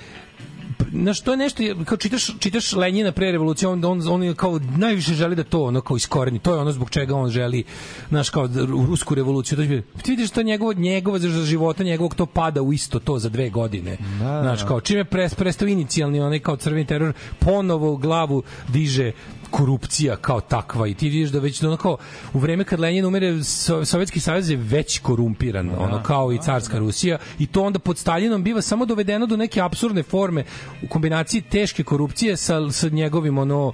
znaš, 0.93 1.21
to 1.21 1.31
je 1.31 1.37
nešto, 1.37 1.63
kao 1.85 1.97
čitaš, 1.97 2.31
čitaš 2.39 2.73
Lenjina 2.73 3.13
pre 3.13 3.33
revolucije, 3.33 3.69
on, 3.69 3.85
on, 3.85 4.09
on 4.09 4.23
je 4.23 4.35
kao 4.35 4.61
najviše 4.77 5.15
želi 5.15 5.37
da 5.37 5.45
to 5.45 5.63
ono 5.65 5.81
kao 5.81 5.97
iskoreni, 5.97 6.39
to 6.39 6.55
je 6.55 6.61
ono 6.61 6.73
zbog 6.73 6.91
čega 6.91 7.17
on 7.17 7.31
želi, 7.31 7.65
znaš, 8.09 8.31
kao 8.31 8.49
da- 8.49 8.65
rusku 8.65 9.15
revoluciju, 9.15 9.59
da 9.59 9.83
ti 10.03 10.11
vidiš 10.11 10.31
to 10.31 10.43
njegovo, 10.43 10.73
njegovo 10.73 11.19
za 11.19 11.45
života, 11.45 11.85
njegovog 11.85 12.15
to 12.15 12.27
pada 12.27 12.63
u 12.63 12.73
isto 12.73 12.99
to 12.99 13.19
za 13.19 13.29
dve 13.29 13.51
godine. 13.51 13.97
Da, 14.19 14.43
znaš, 14.43 14.61
da. 14.61 14.67
kao 14.67 14.81
čime 14.81 15.05
pres, 15.05 15.35
prestao 15.35 15.69
inicijalni 15.69 16.21
onaj 16.21 16.39
kao 16.39 16.57
crveni 16.57 16.87
teror, 16.87 17.13
ponovo 17.39 17.97
glavu 17.97 18.43
diže 18.69 19.13
korupcija 19.53 20.17
kao 20.17 20.41
takva. 20.41 20.89
I 20.89 20.95
ti 20.95 21.09
vidiš 21.09 21.31
da 21.31 21.39
već 21.39 21.63
ono 21.63 21.77
kao 21.77 21.97
u 22.33 22.39
vreme 22.39 22.65
kad 22.65 22.81
Lenin 22.81 23.05
umire 23.05 23.29
So- 23.33 23.85
Sovjetski 23.85 24.21
savez 24.21 24.51
je 24.51 24.57
već 24.57 24.99
korumpiran 24.99 25.71
ono 25.79 26.03
kao 26.03 26.33
i 26.33 26.39
carska 26.39 26.79
Rusija. 26.79 27.19
I 27.39 27.47
to 27.47 27.63
onda 27.63 27.79
pod 27.79 27.99
Staljinom 27.99 28.43
biva 28.45 28.63
samo 28.63 28.87
dovedeno 28.87 29.27
do 29.27 29.37
neke 29.37 29.61
apsurdne 29.61 30.03
forme 30.03 30.45
u 30.83 30.89
kombinaciji 30.89 31.43
teške 31.43 31.85
korupcije 31.85 32.37
sa, 32.37 32.71
sa 32.71 32.89
njegovim 32.89 33.39
ono 33.39 33.73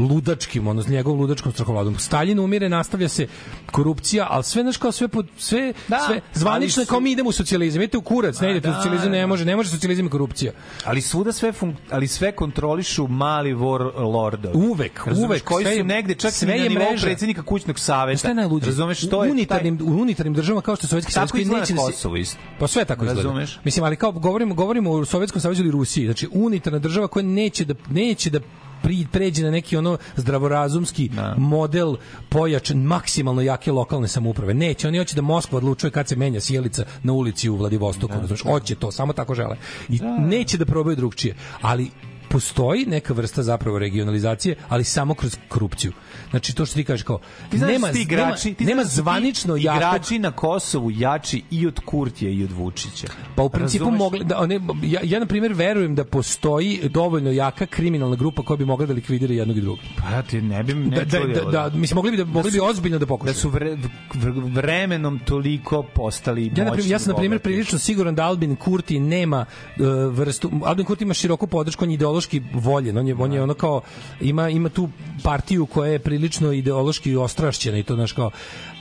ludačkim, 0.00 0.66
ono, 0.66 0.82
s 0.82 0.88
njegovom 0.88 1.20
ludačkom 1.20 1.52
strahovladom. 1.52 1.98
Stalin 1.98 2.38
umire, 2.38 2.68
nastavlja 2.68 3.08
se 3.08 3.26
korupcija, 3.66 4.26
ali 4.30 4.44
sve, 4.44 4.62
znaš, 4.62 4.76
kao 4.76 4.92
sve, 4.92 5.08
pod, 5.08 5.26
sve, 5.38 5.72
Da, 5.88 5.98
sve 6.00 6.20
zvanično 6.34 6.82
je 6.82 6.86
kao 6.86 6.96
su- 6.96 7.00
mi 7.00 7.12
idemo 7.12 7.28
u 7.28 7.32
socijalizam. 7.32 7.82
Idete 7.82 7.98
u 7.98 8.02
kurac, 8.02 8.40
ne 8.40 8.50
idete 8.50 8.68
u 8.68 8.70
da, 8.70 8.76
socijalizam, 8.76 9.10
ne 9.10 9.20
da. 9.20 9.26
može, 9.26 9.44
ne 9.44 9.56
može 9.56 9.70
socijalizam 9.70 10.06
i 10.06 10.10
korupcija. 10.10 10.52
Ali 10.84 11.00
svuda 11.00 11.32
sve 11.32 11.52
fun... 11.52 11.76
ali 11.90 12.08
sve 12.08 12.32
kontrolišu 12.32 13.06
mali 13.06 13.54
war 13.54 13.80
lordovi. 14.04 14.54
Uvek, 14.56 15.06
Razumeš, 15.06 15.28
uvek, 15.28 15.44
koji 15.44 15.64
sve 15.64 15.72
su 15.72 15.78
je- 15.78 15.84
negde 15.84 16.14
čak 16.14 16.32
sve 16.32 16.46
i 16.48 16.50
na 16.50 16.64
je 16.64 16.68
nivou 16.70 16.84
mreža. 16.84 17.06
predsednika 17.06 17.42
kućnog 17.42 17.78
saveta. 17.78 18.18
Šta 18.18 18.28
je 18.28 18.34
najluđe? 18.34 18.66
Razumeš 18.66 18.98
što 18.98 19.24
je 19.24 19.30
unitarnim, 19.30 19.78
u 19.82 19.92
unitarnim 19.92 20.34
državama 20.34 20.62
kao 20.62 20.76
što 20.76 20.84
je 20.84 20.88
Sovjetski 20.88 21.12
savez 21.12 21.30
koji 21.30 21.44
neće 21.44 21.74
da 21.74 21.80
se 21.82 22.20
isto. 22.20 22.38
Pa 22.58 22.66
sve 22.68 22.84
tako 22.84 23.04
izgleda. 23.04 23.22
Razumeš? 23.22 23.58
Mislim, 23.64 23.84
ali 23.84 23.96
kao 23.96 24.12
govorimo 24.12 24.54
govorimo 24.54 24.90
o 24.90 25.04
Sovjetskom 25.04 25.40
savezu 25.40 25.62
ili 25.62 25.70
Rusiji, 25.70 26.04
znači 26.04 26.28
unitarna 26.32 26.78
država 26.78 27.08
koja 27.08 27.22
neće 27.22 27.64
da 27.64 27.74
neće 27.90 28.30
da 28.30 28.40
pri, 28.82 29.06
pređe 29.12 29.42
na 29.42 29.50
neki 29.50 29.76
ono 29.76 29.98
zdravorazumski 30.16 31.10
model 31.36 31.96
pojačan 32.28 32.78
maksimalno 32.78 33.42
jake 33.42 33.72
lokalne 33.72 34.08
samouprave. 34.08 34.54
Neće, 34.54 34.88
oni 34.88 34.98
hoće 34.98 35.14
da 35.14 35.22
Moskva 35.22 35.58
odlučuje 35.58 35.90
kad 35.90 36.08
se 36.08 36.16
menja 36.16 36.40
sjelica 36.40 36.84
na 37.02 37.12
ulici 37.12 37.48
u 37.48 37.56
Vladivostoku, 37.56 38.14
da, 38.20 38.26
znači 38.26 38.42
hoće 38.42 38.74
to, 38.74 38.92
samo 38.92 39.12
tako 39.12 39.34
žele. 39.34 39.56
I 39.88 40.00
neće 40.18 40.58
da 40.58 40.66
probaju 40.66 40.96
drugčije, 40.96 41.34
ali 41.60 41.90
postoji 42.30 42.86
neka 42.86 43.14
vrsta 43.14 43.42
zapravo 43.42 43.78
regionalizacije, 43.78 44.56
ali 44.68 44.84
samo 44.84 45.14
kroz 45.14 45.36
korupciju. 45.48 45.92
Znači 46.30 46.54
to 46.54 46.66
što 46.66 46.74
ti 46.74 46.84
kažeš 46.84 47.02
kao 47.02 47.18
Ti 47.50 47.58
znaš 47.58 47.68
da 47.68 47.72
nema 47.72 47.88
ti 47.88 48.02
igrači, 48.02 48.48
nema, 48.48 48.56
ti 48.56 48.64
nema 48.64 48.82
znaš 48.82 48.86
da 48.86 48.90
su 48.90 48.96
ti 48.96 49.02
zvanično 49.02 49.56
jakog 49.56 49.76
igrači 49.76 50.18
na 50.18 50.30
Kosovu 50.32 50.90
jači 50.90 51.42
i 51.50 51.66
od 51.66 51.80
Kurtija 51.80 52.30
i 52.30 52.44
od 52.44 52.52
Vučića. 52.52 53.06
Pa 53.36 53.42
u 53.42 53.48
principu 53.50 53.84
Razumeš? 53.84 53.98
mogli 53.98 54.24
da 54.24 54.38
one, 54.38 54.60
ja, 54.82 55.00
ja 55.04 55.18
na 55.18 55.26
primjer 55.26 55.52
verujem 55.52 55.94
da 55.94 56.04
postoji 56.04 56.80
dovoljno 56.84 57.30
jaka 57.32 57.66
kriminalna 57.66 58.16
grupa 58.16 58.42
koja 58.42 58.56
bi 58.56 58.64
mogla 58.64 58.86
da 58.86 58.92
likvidira 58.92 59.34
jednog 59.34 59.56
i 59.56 59.60
drugog. 59.60 59.78
Pa 59.98 60.10
ja 60.10 60.22
ti 60.22 60.40
ne 60.42 60.62
bi 60.62 60.74
ne 60.74 61.04
Da, 61.04 61.18
da, 61.18 61.26
da, 61.34 61.68
da, 61.68 61.76
mislim 61.76 61.96
mogli 61.96 62.10
bi 62.10 62.16
da 62.16 62.24
mogli 62.24 62.50
bi 62.50 62.58
su- 62.58 62.64
ozbiljno 62.64 62.98
da 62.98 63.06
pokušaju. 63.06 63.34
Da 63.34 63.40
su 63.40 63.48
vre, 63.48 63.76
vr- 64.14 64.54
vremenom 64.54 65.18
toliko 65.18 65.82
postali 65.82 66.52
Ja, 66.56 66.64
na 66.64 66.72
primjer, 66.72 66.92
ja 66.92 66.98
sam 66.98 67.12
na 67.12 67.18
primjer 67.18 67.40
prilično 67.40 67.78
siguran 67.78 68.14
da 68.14 68.24
Albin 68.24 68.56
Kurti 68.56 69.00
nema 69.00 69.44
uh, 69.78 69.86
vrstu 70.12 70.50
Albin 70.64 70.86
Kurti 70.86 71.04
ima 71.04 71.14
široku 71.14 71.46
podršku, 71.46 71.84
on 71.84 71.90
je 71.90 71.96
ideološki 72.20 72.42
voljen, 72.52 72.98
on 72.98 73.08
je 73.08 73.14
on 73.14 73.32
je 73.32 73.42
ono 73.42 73.54
kao 73.54 73.80
ima 74.20 74.48
ima 74.48 74.68
tu 74.68 74.88
partiju 75.22 75.66
koja 75.66 75.92
je 75.92 75.98
prilično 75.98 76.52
ideološki 76.52 77.16
ostrašćena 77.16 77.78
i 77.78 77.82
to 77.82 77.94
znaš 77.94 78.12
kao 78.12 78.30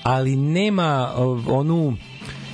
ali 0.04 0.36
nema 0.36 1.14
onu 1.48 1.98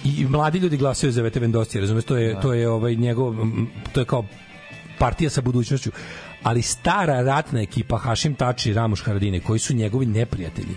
i 0.03 0.25
mladi 0.25 0.59
ljudi 0.59 0.77
glasaju 0.77 1.11
za 1.11 1.21
Vete 1.21 1.39
Vendosti, 1.39 1.79
razumeš, 1.79 2.03
to 2.05 2.17
je 2.17 2.39
to 2.41 2.53
je 2.53 2.69
ovaj 2.69 2.95
njegov 2.95 3.35
to 3.93 3.99
je 3.99 4.05
kao 4.05 4.25
partija 4.99 5.29
sa 5.29 5.41
budućnošću 5.41 5.91
ali 6.45 6.61
stara 6.61 7.21
ratna 7.21 7.61
ekipa 7.61 7.97
Hašim 7.97 8.35
Tači 8.35 8.69
i 8.69 8.73
Ramuš 8.73 9.01
Haradine 9.03 9.39
koji 9.39 9.59
su 9.59 9.73
njegovi 9.73 10.05
neprijatelji 10.05 10.75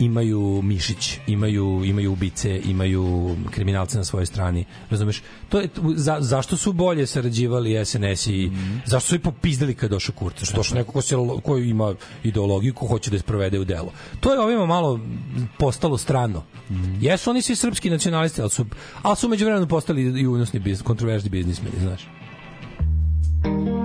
imaju 0.00 0.62
Mišić 0.62 1.18
imaju 1.26 1.82
imaju 1.84 2.12
ubice 2.12 2.60
imaju 2.64 3.36
kriminalce 3.50 3.98
na 3.98 4.04
svojoj 4.04 4.26
strani. 4.26 4.64
Razumeš? 4.90 5.22
To 5.48 5.60
je 5.60 5.68
za, 5.94 6.16
zašto 6.20 6.56
su 6.56 6.72
bolje 6.72 7.06
sarađivali 7.06 7.84
SNS 7.84 8.26
i 8.26 8.50
zašto 8.84 9.08
su 9.08 9.14
i 9.14 9.18
popizdali 9.18 9.74
kad 9.74 9.90
došao 9.90 10.14
Kurti 10.14 10.46
što 10.46 10.56
došao 10.56 10.78
neko 10.78 10.92
ko, 10.92 11.02
se, 11.02 11.14
ko 11.42 11.58
ima 11.58 11.94
ideologiju 12.24 12.74
ko 12.74 12.86
hoće 12.86 13.10
da 13.10 13.16
je 13.16 13.20
sprovede 13.20 13.58
u 13.58 13.64
delo. 13.64 13.92
To 14.20 14.32
je 14.32 14.40
ovima 14.40 14.66
malo 14.66 15.00
postalo 15.58 15.98
strano. 15.98 16.42
Jesu 17.00 17.30
oni 17.30 17.42
svi 17.42 17.56
srpski 17.56 17.90
nacionalisti 17.90 18.40
ali 18.40 18.50
su, 18.50 18.66
ali 19.02 19.16
su 19.16 19.28
međuvremenu 19.28 19.68
postali 19.68 20.02
i 20.20 20.26
unosni 20.26 20.60
biz, 20.60 20.82
kontroverzni 20.82 21.30
biznismeni 21.30 21.76
znaš. 21.80 22.08
I 23.44 23.75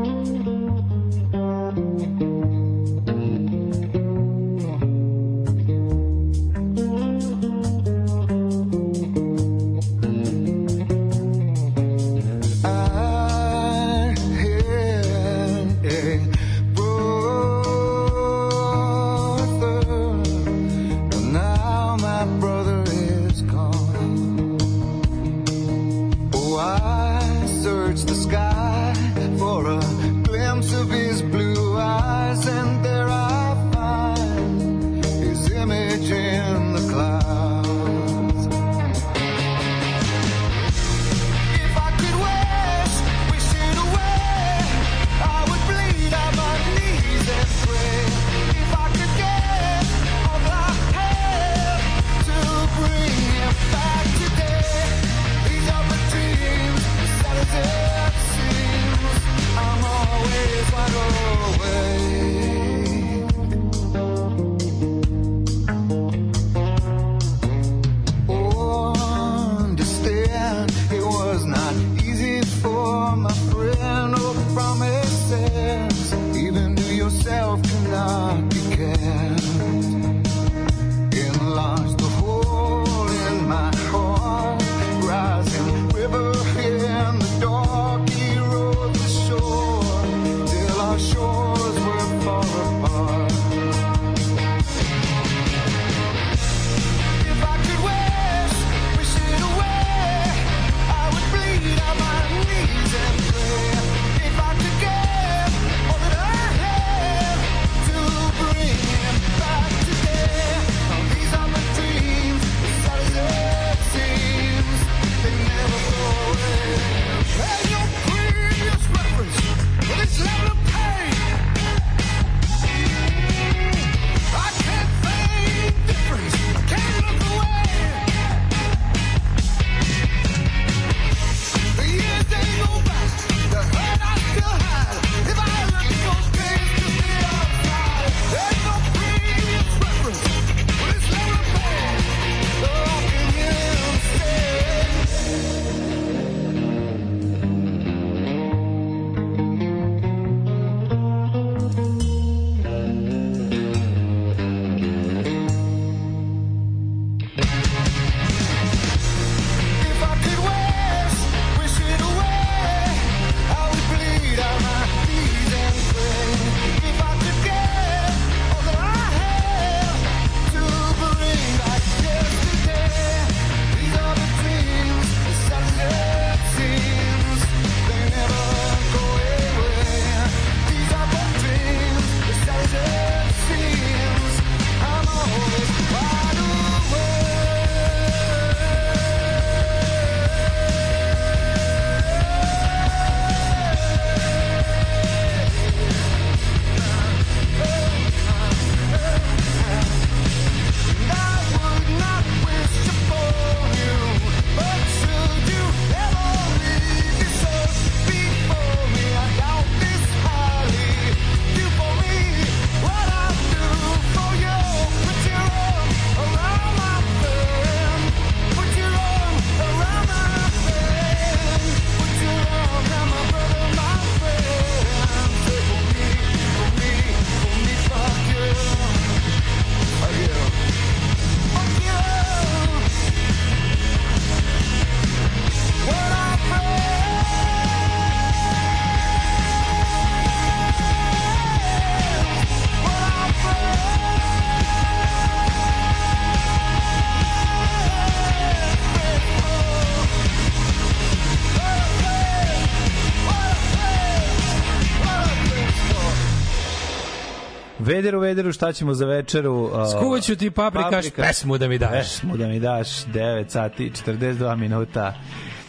Vederu, 257.91 258.19
vederu, 258.19 258.51
šta 258.51 258.73
ćemo 258.73 258.93
za 258.93 259.05
večeru? 259.05 259.53
Uh, 259.53 259.71
Skuvaću 259.97 260.35
ti 260.35 260.51
paprikaš, 260.51 261.05
pesmu 261.15 261.57
da 261.57 261.67
mi 261.67 261.77
daš. 261.77 261.91
Pesmu 261.91 262.37
da 262.37 262.47
mi 262.47 262.59
daš, 262.59 263.05
9 263.05 263.49
sati, 263.49 263.91
42 264.05 264.55
minuta. 264.55 265.13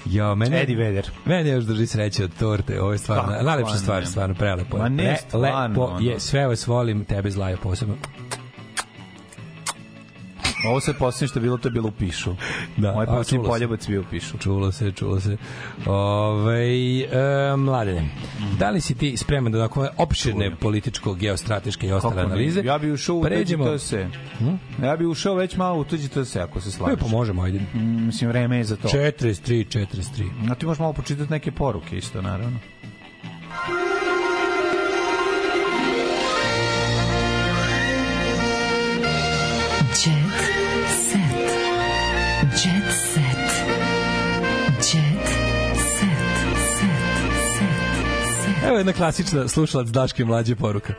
Jo, 0.05 0.35
mene, 0.35 0.63
Eddie 0.63 0.77
Vedder. 0.77 1.11
Mene 1.25 1.51
još 1.51 1.65
drži 1.65 1.87
sreće 1.87 2.25
od 2.25 2.31
torte, 2.39 2.81
ovo 2.81 2.93
je 2.93 2.99
stvarno, 2.99 3.33
Kako 3.33 3.45
najlepša 3.45 3.75
stvarno, 3.75 4.07
stvar, 4.07 4.07
stvarno 4.07 4.35
prelepo. 4.35 4.79
Ma 4.79 4.89
ne, 4.89 5.17
stvarno, 5.29 5.85
ono. 5.85 6.01
je, 6.01 6.21
sve 6.21 6.47
vas 6.47 6.67
volim, 6.67 7.05
tebe 7.05 7.31
zlaje 7.31 7.57
posebno. 7.57 7.95
Ovo 10.65 10.81
sve 10.81 10.95
posljednje 10.95 11.29
što 11.29 11.39
je 11.39 11.43
bilo, 11.43 11.59
to 11.59 11.69
je 11.69 11.73
bilo 11.73 11.89
u 11.89 11.93
pišu. 11.93 12.35
Da, 12.77 12.93
Moj 12.93 13.07
posljednji 13.07 13.39
čulo 13.39 13.45
se. 13.45 13.51
poljubac 13.51 13.87
bio 13.89 14.01
u 14.01 14.05
pišu. 14.05 14.39
Čulo 14.39 14.73
se, 14.73 14.93
čulo 14.93 15.21
se. 15.21 15.37
Ove, 15.87 16.67
e, 17.01 17.07
mladene, 17.59 18.09
da 18.59 18.71
li 18.71 18.81
si 18.81 18.95
ti 18.95 19.17
spreman 19.17 19.53
da 19.53 19.59
onako 19.59 19.89
opširne 19.97 20.57
političko, 20.57 21.15
geostrateške 21.15 21.87
i 21.87 21.93
ostale 21.93 22.15
Kako 22.15 22.21
ne? 22.21 22.27
analize? 22.27 22.63
Ja 22.63 22.79
bi 22.79 22.93
ušao 22.93 23.17
u 23.17 23.23
Pređemo. 23.23 23.65
tuđi 23.67 23.79
se. 23.79 24.09
Ja 24.83 24.97
bi 24.97 25.07
ušao 25.07 25.35
već 25.35 25.57
malo 25.57 25.79
u 25.79 25.85
tuđi 25.85 26.09
se, 26.25 26.41
ako 26.41 26.61
se 26.61 26.69
E, 26.69 26.73
slažeš. 26.73 27.01
pa 27.01 27.07
možemo, 27.09 27.43
ajde. 27.43 27.59
Mm, 27.75 28.07
Mislim, 28.07 28.31
vreme 28.31 28.57
je 28.57 28.65
za 28.65 28.77
to. 28.77 28.89
43, 28.89 29.65
43. 29.67 30.51
A 30.51 30.55
ti 30.55 30.67
možeš 30.67 30.79
malo 30.79 30.93
počitati 30.93 31.31
neke 31.33 31.51
poruke 31.53 31.97
isto, 31.97 32.23
naravno. 32.23 32.59
Evo 48.67 48.77
jedna 48.77 48.93
klasična 48.93 49.49
slušalac 49.49 49.89
Daške 49.89 50.25
mlađe 50.25 50.57
poruka. 50.57 50.95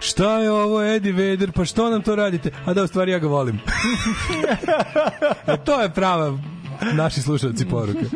Šta 0.00 0.38
je 0.38 0.50
ovo 0.50 0.82
Eddie 0.82 1.12
Vedder? 1.12 1.52
Pa 1.52 1.64
što 1.64 1.90
nam 1.90 2.02
to 2.02 2.16
radite? 2.16 2.50
A 2.66 2.74
da, 2.74 2.82
u 2.82 2.86
stvari 2.86 3.12
ja 3.12 3.18
ga 3.18 3.26
volim. 3.26 3.60
e, 5.46 5.56
to 5.64 5.82
je 5.82 5.90
prava 5.90 6.38
naši 6.92 7.22
slušalci 7.22 7.66
poruka. 7.68 8.06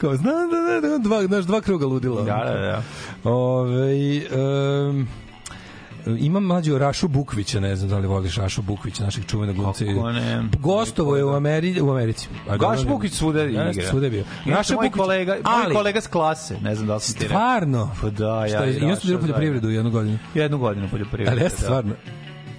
Kao, 0.00 0.16
znam 0.16 0.50
da, 0.50 0.80
da, 0.80 0.88
da, 0.88 0.98
dva, 0.98 1.26
znaš, 1.26 1.44
dva 1.44 1.60
kruga 1.60 1.86
ludila. 1.86 2.22
Da, 2.22 2.44
da, 2.44 2.60
da. 2.60 2.82
Ove, 3.30 4.20
um, 4.88 5.08
imam 6.06 6.44
mlađu 6.44 6.78
Rašu 6.78 7.08
Bukvića, 7.08 7.60
ne 7.60 7.76
znam 7.76 7.90
da 7.90 7.98
li 7.98 8.06
voliš 8.06 8.36
Rašu 8.36 8.62
Bukvića, 8.62 9.04
našeg 9.04 9.24
čuvenog 9.26 9.56
glumca. 9.56 9.84
Gostovo 10.58 11.16
je 11.16 11.24
u, 11.24 11.28
Ameri, 11.28 11.80
u 11.80 11.90
Americi. 11.90 12.28
Gaš 12.58 12.84
Bukić 12.84 13.12
svuda 13.12 13.44
igra. 13.44 13.62
Jeste, 13.62 13.82
svuda 13.82 14.08
bio. 14.08 14.24
Raša 14.46 14.74
Bukvić- 14.74 14.92
kolega, 14.92 15.36
moj 15.64 15.74
kolega 15.74 16.00
s 16.00 16.06
klase, 16.06 16.56
ne 16.60 16.74
znam 16.74 16.86
da 16.86 16.94
li 16.94 17.00
sam 17.00 17.14
ti 17.14 17.22
rekao. 17.22 17.36
Stvarno? 17.36 17.90
Pa 18.00 18.10
da, 18.10 18.46
ja. 18.46 18.48
Šta, 18.48 18.64
i 18.66 18.84
on 18.84 18.96
studirao 18.96 19.20
poljoprivredu 19.20 19.68
jednu 19.70 19.90
godinu. 19.90 20.18
Jednu 20.34 20.58
godinu 20.58 20.88
poljoprivredu. 20.90 21.30
Ali 21.30 21.42
jeste 21.42 21.66
da. 21.68 21.82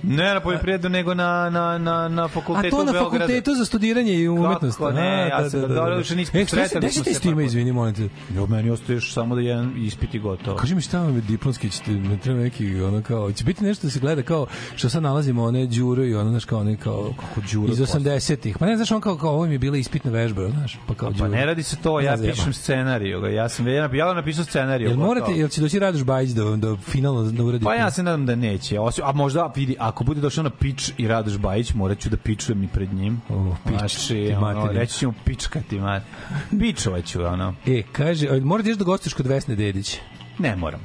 Ne 0.07 0.33
na 0.33 0.39
poljoprivredu, 0.39 0.89
nego 0.89 1.13
na, 1.13 1.49
na, 1.49 1.77
na, 1.77 2.07
na 2.07 2.23
A 2.23 2.27
fakultetu 2.27 2.75
to 2.75 2.81
u 2.81 2.85
na 2.85 2.91
Beogradu. 2.91 3.17
fakultetu 3.17 3.55
za 3.55 3.65
studiranje 3.65 4.13
i 4.13 4.27
umetnost. 4.27 4.77
Kako 4.77 4.91
ne, 4.91 5.31
A, 5.33 5.41
ja 5.41 5.49
sam 5.49 5.61
ga 5.61 5.67
dobro, 5.67 5.97
više 5.97 6.15
nismo 6.15 6.39
E, 6.39 6.45
sretali 6.45 6.87
gde 6.91 7.03
ti 7.03 7.13
s 7.13 7.19
time, 7.19 7.45
izvini, 7.45 7.71
molim 7.71 7.95
te? 7.95 8.09
Jo, 8.35 8.47
meni 8.47 8.69
ostaje 8.69 8.95
još 8.95 9.13
samo 9.13 9.35
da 9.35 9.41
jedan 9.41 9.73
ispit 9.77 10.13
i 10.13 10.19
gotovo. 10.19 10.57
Kaži 10.57 10.75
mi 10.75 10.81
šta 10.81 10.99
vam 10.99 11.15
je 11.15 11.21
diplomski, 11.21 11.69
ćete, 11.69 11.91
ne 11.91 12.17
treba 12.17 12.39
neki, 12.39 12.81
ono 12.81 13.01
kao, 13.01 13.31
će 13.31 13.43
biti 13.43 13.63
nešto 13.63 13.87
da 13.87 13.91
se 13.91 13.99
gleda 13.99 14.21
kao, 14.21 14.45
što 14.75 14.89
sad 14.89 15.03
nalazimo 15.03 15.43
one 15.43 15.65
đuro 15.65 16.03
i 16.05 16.15
ono, 16.15 16.29
znaš, 16.29 16.45
kao 16.45 16.59
one, 16.59 16.75
kao, 16.77 17.13
Kako 17.19 17.41
đuro 17.53 17.73
iz 17.73 17.79
80-ih. 17.79 18.57
Pa 18.57 18.65
ne, 18.65 18.75
znaš, 18.75 18.91
on 18.91 19.01
kao, 19.01 19.17
kao, 19.17 19.29
ovo 19.31 19.45
mi 19.45 19.53
je 19.53 19.59
bila 19.59 19.77
ispitna 19.77 20.11
vežba, 20.11 20.49
znaš, 20.49 20.79
pa 20.87 20.93
kao 20.93 21.11
Pa 21.19 21.27
ne 21.27 21.45
radi 21.45 21.63
se 21.63 21.75
to, 21.75 21.99
ja 21.99 22.17
pišem 22.17 22.53
scenariju. 22.53 23.25
Ja 23.25 23.49
sam 23.49 23.67
ja, 23.67 23.89
ja 23.93 24.13
napisao 24.13 24.43
scenariju. 24.45 24.89
Jel 24.89 24.97
morate, 24.97 25.31
jel 25.31 25.47
će 25.47 25.61
doći 25.61 25.79
Radoš 25.79 26.03
Bajić 26.03 26.31
da, 26.31 26.43
da 26.43 26.75
finalno 26.77 27.23
da 27.31 27.43
uradi? 27.43 27.63
Pa 27.65 27.75
ja 27.75 27.91
se 27.91 28.03
nadam 28.03 28.25
da 28.25 28.35
neće. 28.35 28.77
A 29.03 29.11
možda 29.11 29.51
vidi, 29.55 29.75
ako 29.79 29.94
bude 30.03 30.21
došao 30.21 30.43
na 30.43 30.49
pič 30.49 30.91
i 30.97 31.07
Radoš 31.07 31.37
Bajić, 31.37 31.73
morat 31.73 31.99
ću 31.99 32.09
da 32.09 32.17
pičujem 32.17 32.63
i 32.63 32.67
pred 32.67 32.93
njim. 32.93 33.21
O, 33.29 33.55
pič, 33.65 33.77
Znači, 33.77 34.07
ti 34.07 34.33
ono, 34.33 34.67
reći 34.67 34.93
ćemo 34.93 35.13
pičkati, 35.25 35.79
mat. 35.79 36.03
Pičovaću, 36.51 37.23
ono. 37.23 37.53
E, 37.67 37.83
kaže, 37.91 38.27
a 38.27 38.39
morate 38.39 38.69
još 38.69 38.77
da 38.77 38.83
gostiš 38.83 39.13
kod 39.13 39.27
Vesne 39.27 39.55
Dedić. 39.55 39.97
Ne 40.39 40.55
moram. 40.55 40.79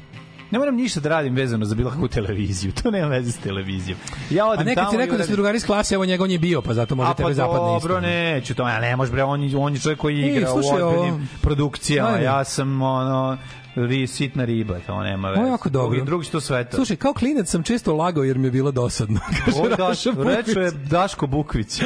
Ne 0.50 0.58
moram 0.58 0.74
ništa 0.74 1.00
da 1.00 1.08
radim 1.08 1.34
vezano 1.34 1.64
za 1.64 1.74
bilo 1.74 1.90
kakvu 1.90 2.08
televiziju. 2.08 2.72
To 2.82 2.90
nema 2.90 3.08
veze 3.08 3.32
s 3.32 3.38
televizijom. 3.38 3.98
Ja 4.30 4.44
A 4.44 4.48
odem 4.48 4.66
nekad 4.66 4.76
tamo 4.76 4.90
si 4.90 4.96
i 4.96 4.98
rekao 4.98 5.18
da 5.18 5.24
ste 5.24 5.32
drugari 5.32 5.56
iz 5.56 5.66
klase, 5.66 5.94
evo 5.94 6.04
njega 6.04 6.24
on 6.24 6.30
je 6.30 6.38
bio, 6.38 6.62
pa 6.62 6.74
zato 6.74 6.94
može 6.94 7.10
A 7.10 7.14
tebe 7.14 7.28
pa 7.28 7.34
zapadne 7.34 7.76
isto. 7.76 7.88
dobro, 7.88 8.00
neću 8.00 8.54
to. 8.54 8.68
Ja 8.68 8.80
ne 8.80 8.96
može 8.96 9.12
bre, 9.12 9.22
on, 9.22 9.50
on 9.56 9.74
je 9.74 9.80
čovjek 9.80 9.98
koji 9.98 10.22
E, 10.22 10.26
igra 10.28 10.48
slušaj, 10.48 10.82
u 10.82 10.86
ovo- 10.86 11.20
produkcijama. 11.40 12.10
Ajde. 12.10 12.24
Ja 12.24 12.44
sam 12.44 12.82
ono 12.82 13.38
ri, 13.86 14.06
sitna 14.06 14.44
riba, 14.44 14.78
to 14.86 15.02
nema 15.02 15.28
veze. 15.28 15.40
Ovo 15.40 15.48
je 15.48 15.50
jako 15.50 15.68
dobro. 15.68 15.90
Drugi, 15.96 16.06
drugi 16.06 16.24
što 16.24 16.40
sve 16.40 16.64
to. 16.64 16.76
Slušaj, 16.76 16.96
kao 16.96 17.12
klinac 17.14 17.48
sam 17.50 17.62
često 17.62 17.94
lagao 17.94 18.24
jer 18.24 18.38
mi 18.38 18.46
je 18.46 18.50
bilo 18.50 18.70
dosadno. 18.70 19.20
Kaže 19.44 19.58
Ovo 19.58 19.68
Daš, 19.68 20.04
rečo 20.04 20.60
je 20.60 20.70
Daško 20.70 21.26
Bukvić. 21.26 21.80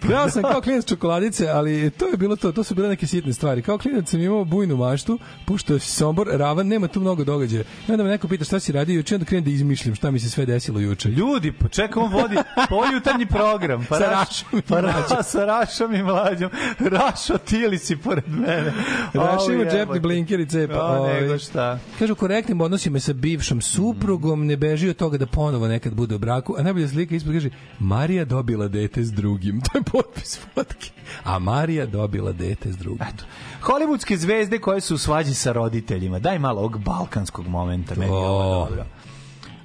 Krao 0.00 0.30
sam 0.30 0.42
kao 0.42 0.60
klinac 0.60 0.84
čokoladice, 0.88 1.48
ali 1.48 1.90
to 1.90 2.06
je 2.06 2.16
bilo 2.16 2.36
to, 2.36 2.52
to 2.52 2.64
su 2.64 2.74
bile 2.74 2.88
neke 2.88 3.06
sitne 3.06 3.32
stvari. 3.32 3.62
Kao 3.62 3.78
klinac 3.78 4.10
sam 4.10 4.20
imao 4.20 4.44
bujnu 4.44 4.76
maštu, 4.76 5.18
pošto 5.44 5.74
je 5.74 5.80
Sombor 5.80 6.28
ravan, 6.30 6.66
nema 6.66 6.88
tu 6.88 7.00
mnogo 7.00 7.24
događaja. 7.24 7.62
I 7.88 7.92
onda 7.92 8.04
me 8.04 8.10
neko 8.10 8.28
pita 8.28 8.44
šta 8.44 8.60
si 8.60 8.72
radio 8.72 8.94
juče, 8.94 9.14
onda 9.14 9.24
krenem 9.24 9.44
da 9.44 9.50
izmišljam 9.50 9.94
šta 9.94 10.10
mi 10.10 10.18
se 10.18 10.30
sve 10.30 10.46
desilo 10.46 10.80
juče. 10.80 11.08
Ljudi, 11.08 11.52
pa 11.52 11.68
čekaj, 11.68 12.02
on 12.02 12.12
vodi 12.12 12.36
pojutarnji 12.68 13.26
program. 13.26 13.86
Pa 13.88 13.98
Sa 13.98 14.04
Raš- 14.04 14.10
Rašom 14.10 14.58
i 14.58 14.62
pa 14.62 14.80
Mlađom. 14.82 15.22
Sa 15.22 15.44
Rašom 15.44 15.94
i 15.94 16.02
mlađom. 16.02 16.50
Rašo, 16.78 17.38
ti 17.38 17.66
li 17.66 17.78
si 17.78 17.96
pored 17.96 18.28
mene? 18.28 18.72
Raša 19.14 19.46
Au, 19.48 19.52
ima 19.52 19.64
džepni 19.64 20.00
blinker 20.00 20.40
i 20.40 20.46
cepa. 20.46 20.82
Ovaj. 20.82 21.25
Nego 21.26 21.38
šta. 21.38 21.78
Kaže, 21.98 22.12
u 22.12 22.16
korektnim 22.16 22.60
odnosima 22.60 23.00
sa 23.00 23.12
bivšom 23.12 23.60
suprugom, 23.60 24.46
ne 24.46 24.56
beži 24.56 24.88
od 24.88 24.96
toga 24.96 25.18
da 25.18 25.26
ponovo 25.26 25.68
nekad 25.68 25.94
bude 25.94 26.14
u 26.14 26.18
braku, 26.18 26.54
a 26.58 26.62
najbolja 26.62 26.88
slika 26.88 27.14
ispod 27.14 27.32
kaže, 27.32 27.50
Marija 27.78 28.24
dobila 28.24 28.68
dete 28.68 29.04
s 29.04 29.12
drugim. 29.12 29.60
To 29.72 29.78
je 29.78 29.82
potpis 29.82 30.38
fotke. 30.54 30.90
A 31.24 31.38
Marija 31.38 31.86
dobila 31.86 32.32
dete 32.32 32.72
s 32.72 32.76
drugim. 32.76 33.02
Eto. 33.02 33.24
Hollywoodske 33.62 34.16
zvezde 34.16 34.58
koje 34.58 34.80
su 34.80 34.94
u 34.94 34.98
svađi 34.98 35.34
sa 35.34 35.52
roditeljima. 35.52 36.18
Daj 36.18 36.38
malo 36.38 36.58
ovog 36.58 36.78
balkanskog 36.78 37.46
momenta. 37.46 37.94
Meni 37.94 38.12
je 38.12 38.18
ovo 38.18 38.66
dobro. 38.66 38.84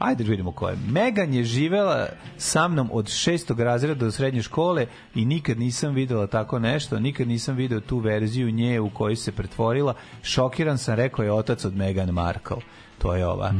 Ajde 0.01 0.23
da 0.23 0.29
vidimo 0.29 0.51
ko 0.51 0.69
je. 0.69 0.77
Megan 0.87 1.33
je 1.33 1.43
živela 1.43 2.07
sa 2.37 2.67
mnom 2.67 2.89
od 2.93 3.09
šestog 3.09 3.59
razreda 3.59 3.93
do 3.93 4.11
srednje 4.11 4.41
škole 4.41 4.85
i 5.15 5.25
nikad 5.25 5.59
nisam 5.59 5.93
videla 5.93 6.27
tako 6.27 6.59
nešto, 6.59 6.99
nikad 6.99 7.27
nisam 7.27 7.55
video 7.55 7.79
tu 7.79 7.97
verziju 7.97 8.51
nje 8.51 8.79
u 8.79 8.89
kojoj 8.89 9.15
se 9.15 9.31
pretvorila. 9.31 9.93
Šokiran 10.23 10.77
sam, 10.77 10.95
rekao 10.95 11.23
je 11.23 11.31
otac 11.31 11.65
od 11.65 11.75
Meghan 11.75 12.09
Markle. 12.09 12.57
To 12.97 13.15
je 13.15 13.27
ova. 13.27 13.53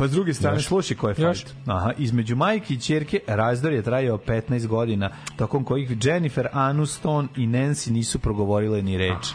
Pa 0.00 0.08
s 0.08 0.10
druge 0.10 0.34
strane, 0.34 0.56
Još. 0.56 0.66
slušaj 0.66 0.96
ko 0.96 1.08
je 1.08 1.14
Još. 1.18 1.44
fajt. 1.44 1.54
Aha, 1.66 1.92
između 1.98 2.36
majke 2.36 2.74
i 2.74 2.78
ćerke 2.78 3.20
razdor 3.26 3.72
je 3.72 3.82
trajao 3.82 4.18
15 4.18 4.66
godina, 4.66 5.10
tokom 5.36 5.64
kojih 5.64 5.96
Jennifer 6.02 6.48
Aniston 6.52 7.28
i 7.36 7.46
Nancy 7.46 7.90
nisu 7.90 8.18
progovorile 8.18 8.82
ni 8.82 8.98
reč. 8.98 9.32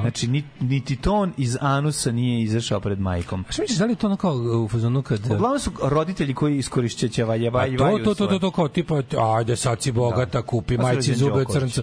Znači, 0.00 0.28
ni, 0.28 0.44
niti 0.60 0.96
ton 0.96 1.32
iz 1.36 1.56
anusa 1.60 2.12
nije 2.12 2.42
izašao 2.42 2.80
pred 2.80 3.00
majkom. 3.00 3.44
A 3.48 3.52
što 3.52 3.62
misliš, 3.62 3.78
da 3.78 3.84
li 3.84 3.96
to 3.96 4.06
ono 4.06 4.16
kao 4.16 4.34
u 4.64 4.68
fazonu 4.68 5.02
kad... 5.02 5.20
Uglavnom 5.24 5.58
su 5.58 5.70
roditelji 5.82 6.34
koji 6.34 6.58
iskorišćeće 6.58 7.24
valje, 7.24 7.48
A 7.48 7.50
valje, 7.50 7.76
to, 7.76 7.98
to, 7.98 8.14
to, 8.14 8.26
to, 8.26 8.38
to, 8.38 8.50
kao 8.50 8.68
tipa, 8.68 9.02
ajde 9.36 9.56
sad 9.56 9.82
si 9.82 9.92
bogata, 9.92 10.42
kupi 10.42 10.76
Pa 10.76 10.82
majci 10.82 11.14
zube 11.14 11.44
crnca. 11.52 11.82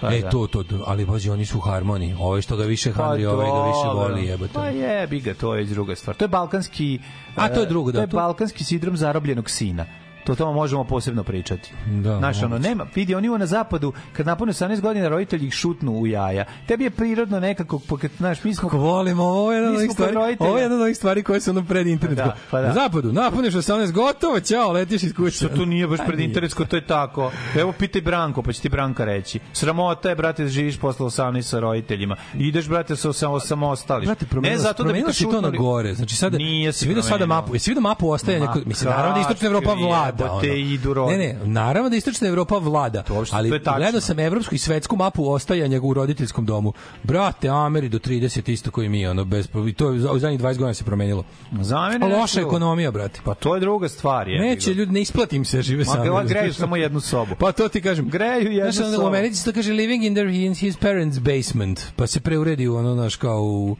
Pa 0.00 0.14
e, 0.14 0.20
da. 0.20 0.30
to, 0.30 0.46
to, 0.46 0.64
ali 0.86 1.04
bože, 1.04 1.32
oni 1.32 1.46
su 1.46 1.58
u 1.58 1.60
harmoniji. 1.60 2.14
Ovo 2.18 2.42
što 2.42 2.56
ga 2.56 2.64
više 2.64 2.92
handri, 2.92 3.26
ovaj 3.26 3.50
ga 3.50 3.66
više 3.66 3.88
voli, 3.94 4.26
jebote. 4.26 4.52
Pa 4.52 4.66
jebi 4.66 5.20
ga, 5.20 5.34
to 5.34 5.54
je 5.54 5.64
druga 5.64 5.96
stvar. 5.96 6.16
To 6.16 6.24
je 6.24 6.28
balkanski... 6.28 6.98
A, 7.36 7.48
to 7.48 7.60
je 7.60 7.66
drugo, 7.66 7.92
da, 7.92 7.98
To 7.98 8.02
je 8.02 8.06
balkanski 8.06 8.64
sindrom 8.64 8.96
zarobljenog 8.96 9.50
sina. 9.50 9.86
To 10.24 10.32
o 10.32 10.36
tome 10.36 10.54
možemo 10.54 10.84
posebno 10.84 11.24
pričati. 11.24 11.72
Da, 11.86 12.18
Znaš, 12.18 12.42
ono, 12.42 12.58
nema, 12.58 12.86
vidi, 12.94 13.14
oni 13.14 13.28
na 13.38 13.46
zapadu, 13.46 13.92
kad 14.12 14.26
napune 14.26 14.52
18 14.52 14.80
godina, 14.80 15.08
roditelji 15.08 15.46
ih 15.46 15.52
šutnu 15.52 15.92
u 15.92 16.06
jaja. 16.06 16.44
Tebi 16.66 16.84
je 16.84 16.90
prirodno 16.90 17.40
nekako, 17.40 17.80
kad, 18.00 18.10
znaš, 18.18 18.44
mi 18.44 18.54
smo... 18.54 18.68
Kako 18.68 18.82
volimo, 18.82 19.24
ovo 19.24 19.52
je 19.52 19.56
jedna 19.56 19.70
od 19.70 19.84
smo 19.84 19.92
stvari, 19.92 20.36
ovo 20.38 20.56
je 20.56 20.62
jedna 20.62 20.76
od 20.76 20.82
onih 20.82 20.96
stvari 20.96 21.22
koje 21.22 21.40
su 21.40 21.50
ono 21.50 21.64
pred 21.64 21.86
internet. 21.86 22.18
Pa 22.18 22.24
da, 22.24 22.36
pa 22.50 22.60
da. 22.60 22.66
Na 22.66 22.74
zapadu, 22.74 23.12
napuniš 23.12 23.54
18, 23.54 23.92
gotovo, 23.92 24.40
ćao, 24.40 24.72
letiš 24.72 25.02
iz 25.02 25.14
kuće. 25.14 25.36
Što 25.36 25.48
to 25.48 25.64
nije 25.64 25.86
baš 25.86 26.00
pred 26.06 26.20
internetsko, 26.20 26.64
to 26.64 26.76
je 26.76 26.86
tako. 26.86 27.32
Evo 27.56 27.72
pitaj 27.72 28.02
Branko, 28.02 28.42
pa 28.42 28.52
će 28.52 28.60
ti 28.60 28.68
Branka 28.68 29.04
reći. 29.04 29.40
Sramota 29.52 30.08
je, 30.08 30.14
brate, 30.14 30.42
da 30.42 30.48
živiš 30.48 30.78
posle 30.78 31.06
18 31.06 31.42
sa 31.42 31.60
roditeljima. 31.60 32.16
Ideš, 32.34 32.68
brate, 32.68 32.96
sa 32.96 33.12
samo 33.12 33.40
samostališ. 33.40 34.06
Brate, 34.06 34.26
ne 34.40 34.58
zato 34.58 34.84
da 34.84 34.92
bi 34.92 35.02
te 35.02 35.24
to 35.24 35.40
na 35.40 35.50
gore. 35.50 35.94
Znači 35.94 36.16
sada 36.16 36.38
Nije 36.38 36.72
se 36.72 36.88
vidio 36.88 37.02
sada 37.02 37.26
mapu, 37.26 37.54
jesi 37.54 37.70
vidio 37.70 37.80
mapu 37.80 38.10
ostajanja 38.10 38.46
Ma 38.46 38.62
mislim 38.66 38.90
naravno 38.90 39.14
da 39.14 39.20
istočna 39.20 39.46
Evropa 39.46 39.74
vlada. 39.74 40.19
Jebote, 40.22 40.46
ono. 40.46 40.54
idu 40.54 40.94
rodi. 40.94 41.12
Ne, 41.12 41.18
ne, 41.18 41.38
naravno 41.44 41.90
da 41.90 41.96
istočna 41.96 42.28
Evropa 42.28 42.56
vlada. 42.56 43.04
uopšte- 43.10 43.36
ali 43.36 43.60
to 43.60 43.72
gledao 43.76 44.00
sam 44.00 44.18
evropsku 44.18 44.54
i 44.54 44.58
svetsku 44.58 44.96
mapu 44.96 45.30
ostajanja 45.30 45.80
u 45.82 45.94
roditeljskom 45.94 46.46
domu. 46.46 46.72
Brate, 47.02 47.48
Ameri 47.48 47.88
do 47.88 47.98
30 47.98 48.20
isto 48.48 48.70
koji 48.70 48.88
mi, 48.88 49.06
ono 49.06 49.24
bez 49.24 49.48
i 49.68 49.72
to 49.72 49.86
je 49.86 50.10
u 50.10 50.18
zadnjih 50.18 50.40
20 50.40 50.58
godina 50.58 50.74
se 50.74 50.84
promenilo. 50.84 51.24
Za 51.52 51.80
mene 51.80 51.94
A 51.96 51.98
nešto 52.00 52.20
loša 52.20 52.40
ekonomija, 52.40 52.90
brate. 52.90 53.20
Pa 53.24 53.34
to 53.34 53.54
je 53.54 53.60
druga 53.60 53.88
stvar. 53.88 54.28
Je, 54.28 54.40
Neće 54.40 54.74
ljudi, 54.74 54.92
ne 54.92 55.00
isplatim 55.00 55.44
se, 55.44 55.62
žive 55.62 55.78
Ma 55.80 55.84
sami. 55.86 56.08
razumeš? 56.08 56.30
greju 56.30 56.54
samo 56.54 56.76
jednu 56.76 57.00
sobu. 57.00 57.34
Pa 57.34 57.52
to 57.52 57.68
ti 57.68 57.80
kažem. 57.80 58.08
Greju 58.08 58.50
jednu 58.50 58.72
Znaš, 58.72 58.90
sobu. 58.90 59.04
u 59.04 59.08
Americi 59.08 59.36
se 59.36 59.44
to 59.44 59.52
kaže 59.52 59.72
living 59.72 60.04
in, 60.04 60.14
their, 60.14 60.28
in 60.28 60.54
his 60.54 60.76
parents' 60.76 61.18
basement, 61.20 61.80
pa 61.96 62.06
se 62.06 62.20
preuredi 62.20 62.68
u 62.68 62.76
ono, 62.76 62.94
znaš, 62.94 63.16
kao 63.16 63.42
u 63.42 63.76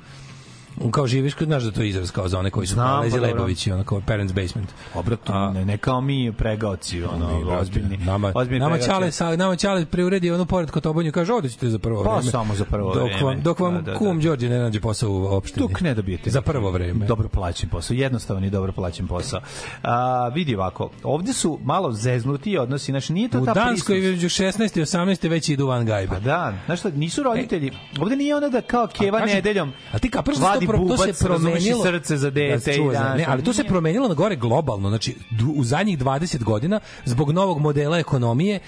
kao 0.91 1.07
živiš, 1.07 1.34
kod- 1.34 1.47
znaš 1.47 1.62
da 1.62 1.70
to 1.70 1.83
je 1.83 1.89
izraz 1.89 2.10
kao 2.10 2.28
za 2.28 2.39
one 2.39 2.50
koji 2.50 2.67
su 2.67 2.75
Znam, 2.75 3.00
Lezi 3.00 3.17
pa. 3.17 3.23
Lebovići, 3.23 3.73
ono 3.73 3.84
kao 3.84 4.00
parents 4.00 4.33
basement. 4.34 4.68
Obratno, 4.94 5.50
ne, 5.50 5.65
ne 5.65 5.78
kao 5.78 6.00
mi 6.00 6.33
pregaoci, 6.33 7.02
ono, 7.05 7.59
ozbiljni. 7.60 7.97
Nama, 7.97 8.33
ozbiljni 8.34 8.60
nama. 8.60 8.78
Ćale, 8.78 9.12
sa, 9.12 9.36
nama 9.36 9.57
Ćale 9.57 9.86
preuredi 9.86 10.31
ono 10.31 10.44
pored 10.44 10.70
Kotobanju, 10.70 11.12
kaže, 11.12 11.33
ovde 11.33 11.49
ćete 11.49 11.68
za 11.68 11.78
prvo 11.78 12.05
Pa, 12.05 12.10
vreme. 12.10 12.31
samo 12.31 12.55
za 12.55 12.65
prvo 12.65 12.94
dok 12.94 13.05
vreme. 13.05 13.23
Vam, 13.23 13.41
dok 13.42 13.60
vam 13.60 13.75
Da, 13.75 13.81
da, 13.81 13.92
da. 13.92 13.99
kum 13.99 14.20
Đorđe 14.20 14.49
ne 14.49 14.59
nađe 14.59 14.81
posao 14.81 15.10
u 15.10 15.25
opštini. 15.26 15.68
Dok 15.68 15.81
ne 15.81 15.94
dobijete. 15.94 16.31
Za 16.31 16.41
prvo 16.41 16.70
vreme. 16.70 17.07
Dobro 17.07 17.28
plaćen 17.28 17.68
posao, 17.68 17.94
jednostavan 17.94 18.44
i 18.44 18.50
dobro 18.50 18.73
plaćen 18.73 19.07
posao. 19.07 19.41
A, 19.83 20.28
vidi 20.28 20.55
ovako, 20.57 20.91
ovde 21.02 21.33
su 21.33 21.59
malo 21.62 21.92
zeznuti 21.92 22.59
odnosi, 22.59 22.92
znači 22.92 23.12
nije 23.12 23.28
to 23.28 23.41
U 23.41 23.44
ta 23.47 23.55
Danskoj 23.55 23.94
prisnost. 23.94 24.25
između 24.25 24.28
16 24.65 24.78
i 24.78 24.83
18 24.83 25.28
već 25.28 25.49
idu 25.49 25.67
van 25.67 25.86
gajbe. 25.86 26.12
Pa 26.15 26.20
da, 26.20 26.55
šta, 26.76 26.91
nisu 26.91 27.23
roditelji, 27.23 27.70
ovde 28.00 28.17
nije 28.17 28.36
ono 28.36 28.49
da 28.49 28.60
kao 28.60 28.86
keva 28.89 29.18
kažem, 29.18 29.34
nedeljom 29.36 29.73
A 29.92 29.99
ti 29.99 30.10
kapiš 30.10 30.36
da 30.36 30.47
pro, 30.70 30.97
to 30.97 30.97
se 30.97 31.24
promenilo 31.24 31.84
srce 31.84 32.16
za 32.16 32.31
Da 32.31 32.34
dete 32.34 32.60
se 32.60 32.74
i 32.74 32.90
danas. 32.92 33.18
ne, 33.18 33.24
ali 33.28 33.44
to 33.44 33.52
se 33.52 33.65
promenilo 33.65 34.08
na 34.08 34.15
gore 34.15 34.36
globalno, 34.36 34.89
znači 34.89 35.16
u 35.57 35.65
zadnjih 35.65 35.99
20 35.99 36.44
godina 36.44 36.81
zbog 37.05 37.31
novog 37.31 37.58
modela 37.60 37.99
ekonomije 37.99 38.60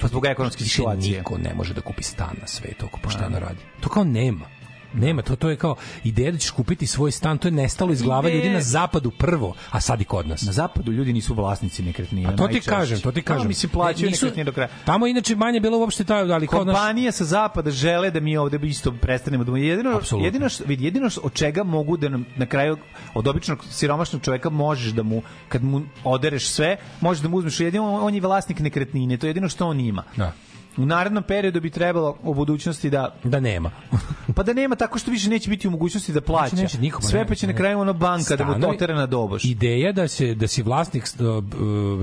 Pa 0.00 0.08
zbog 0.08 0.26
ekonomske 0.26 0.64
situacije. 0.64 1.18
Niko 1.18 1.38
ne 1.38 1.54
može 1.54 1.74
da 1.74 1.80
kupi 1.80 2.02
stan 2.02 2.36
na 2.40 2.46
svetu 2.46 2.86
ako 2.86 2.98
pošteno 3.02 3.38
radi. 3.38 3.60
To 3.80 3.88
kao 3.88 4.04
nema. 4.04 4.59
Nema, 4.94 5.22
to, 5.22 5.36
to 5.36 5.50
je 5.50 5.56
kao 5.56 5.74
ideja 6.04 6.32
da 6.32 6.38
ćeš 6.38 6.50
kupiti 6.50 6.86
svoj 6.86 7.10
stan, 7.10 7.38
to 7.38 7.48
je 7.48 7.52
nestalo 7.52 7.92
iz 7.92 8.02
glave 8.02 8.30
Ideja- 8.30 8.36
ljudi 8.36 8.50
na 8.50 8.60
zapadu 8.60 9.10
prvo, 9.10 9.54
a 9.70 9.80
sad 9.80 10.00
i 10.00 10.04
kod 10.04 10.28
nas. 10.28 10.42
Na 10.42 10.52
zapadu 10.52 10.92
ljudi 10.92 11.12
nisu 11.12 11.34
vlasnici 11.34 11.82
nekretnina. 11.82 12.28
A 12.28 12.32
to 12.32 12.36
ti 12.38 12.42
najčešće. 12.44 12.70
kažem, 12.70 13.00
to 13.00 13.12
ti 13.12 13.22
kažem. 13.22 13.42
A, 13.42 13.48
mislim, 13.48 13.70
plaćaju 13.70 14.04
Ne, 14.04 14.10
nisu- 14.10 14.24
nekretnine 14.24 14.44
do 14.44 14.52
kraja. 14.52 14.68
Tamo 14.84 15.06
je 15.06 15.10
inače 15.10 15.36
manje 15.36 15.60
bilo 15.60 15.78
uopšte 15.78 16.04
taj, 16.04 16.20
ali 16.22 16.46
kao 16.46 16.64
naš, 16.64 16.74
Kompanije 16.74 17.12
sa 17.12 17.24
zapada 17.24 17.70
žele 17.70 18.10
da 18.10 18.20
mi 18.20 18.36
ovde 18.36 18.58
isto 18.60 18.92
prestanemo 18.92 19.44
da 19.44 19.56
jedino 19.58 19.90
Apsolutno. 19.90 20.26
jedino 20.26 20.48
vidi 20.66 20.84
jedino 20.84 21.10
što- 21.10 21.20
od 21.20 21.32
čega 21.34 21.64
mogu 21.64 21.96
da 21.96 22.08
nam 22.08 22.24
na 22.36 22.46
kraju 22.46 22.76
od 23.14 23.28
običnog 23.28 23.64
siromašnog 23.66 24.22
čoveka 24.22 24.50
možeš 24.50 24.92
da 24.92 25.02
mu 25.02 25.22
kad 25.48 25.64
mu 25.64 25.82
odereš 26.04 26.46
sve 26.46 26.76
možeš 27.00 27.22
da 27.22 27.28
mu 27.28 27.36
uzmeš 27.36 27.60
jedino 27.60 27.94
on 27.96 28.14
je 28.14 28.20
vlasnik 28.20 28.58
nekretnine 28.60 29.16
to 29.16 29.26
je 29.26 29.30
jedino 29.30 29.48
što 29.48 29.66
on 29.66 29.80
ima 29.80 30.02
Da. 30.16 30.32
U 30.76 30.86
narednom 30.86 31.22
periodu 31.22 31.60
bi 31.60 31.70
trebalo 31.70 32.16
u 32.22 32.34
budućnosti 32.34 32.90
da 32.90 33.14
da 33.24 33.40
nema. 33.40 33.70
pa 34.36 34.42
da 34.42 34.52
nema 34.52 34.76
tako 34.76 34.98
što 34.98 35.10
više 35.10 35.30
neće 35.30 35.50
biti 35.50 35.68
u 35.68 35.70
mogućnosti 35.70 36.12
da 36.12 36.20
plaća. 36.20 36.56
Neće, 36.56 36.78
neće 36.78 36.96
Sve 37.00 37.20
ne, 37.20 37.26
pa 37.26 37.34
će 37.34 37.46
na 37.46 37.52
ne. 37.52 37.56
kraju 37.56 37.78
ono 37.80 37.92
banka 37.92 38.36
da 38.36 38.44
mu 38.44 38.52
Stanovi- 38.52 38.72
totera 38.72 38.94
na 38.94 39.06
doboš. 39.06 39.44
Ideja 39.44 39.92
da 39.92 40.08
se 40.08 40.34
da 40.34 40.48
si 40.48 40.62
vlasnik 40.62 41.04
uh, 41.18 41.44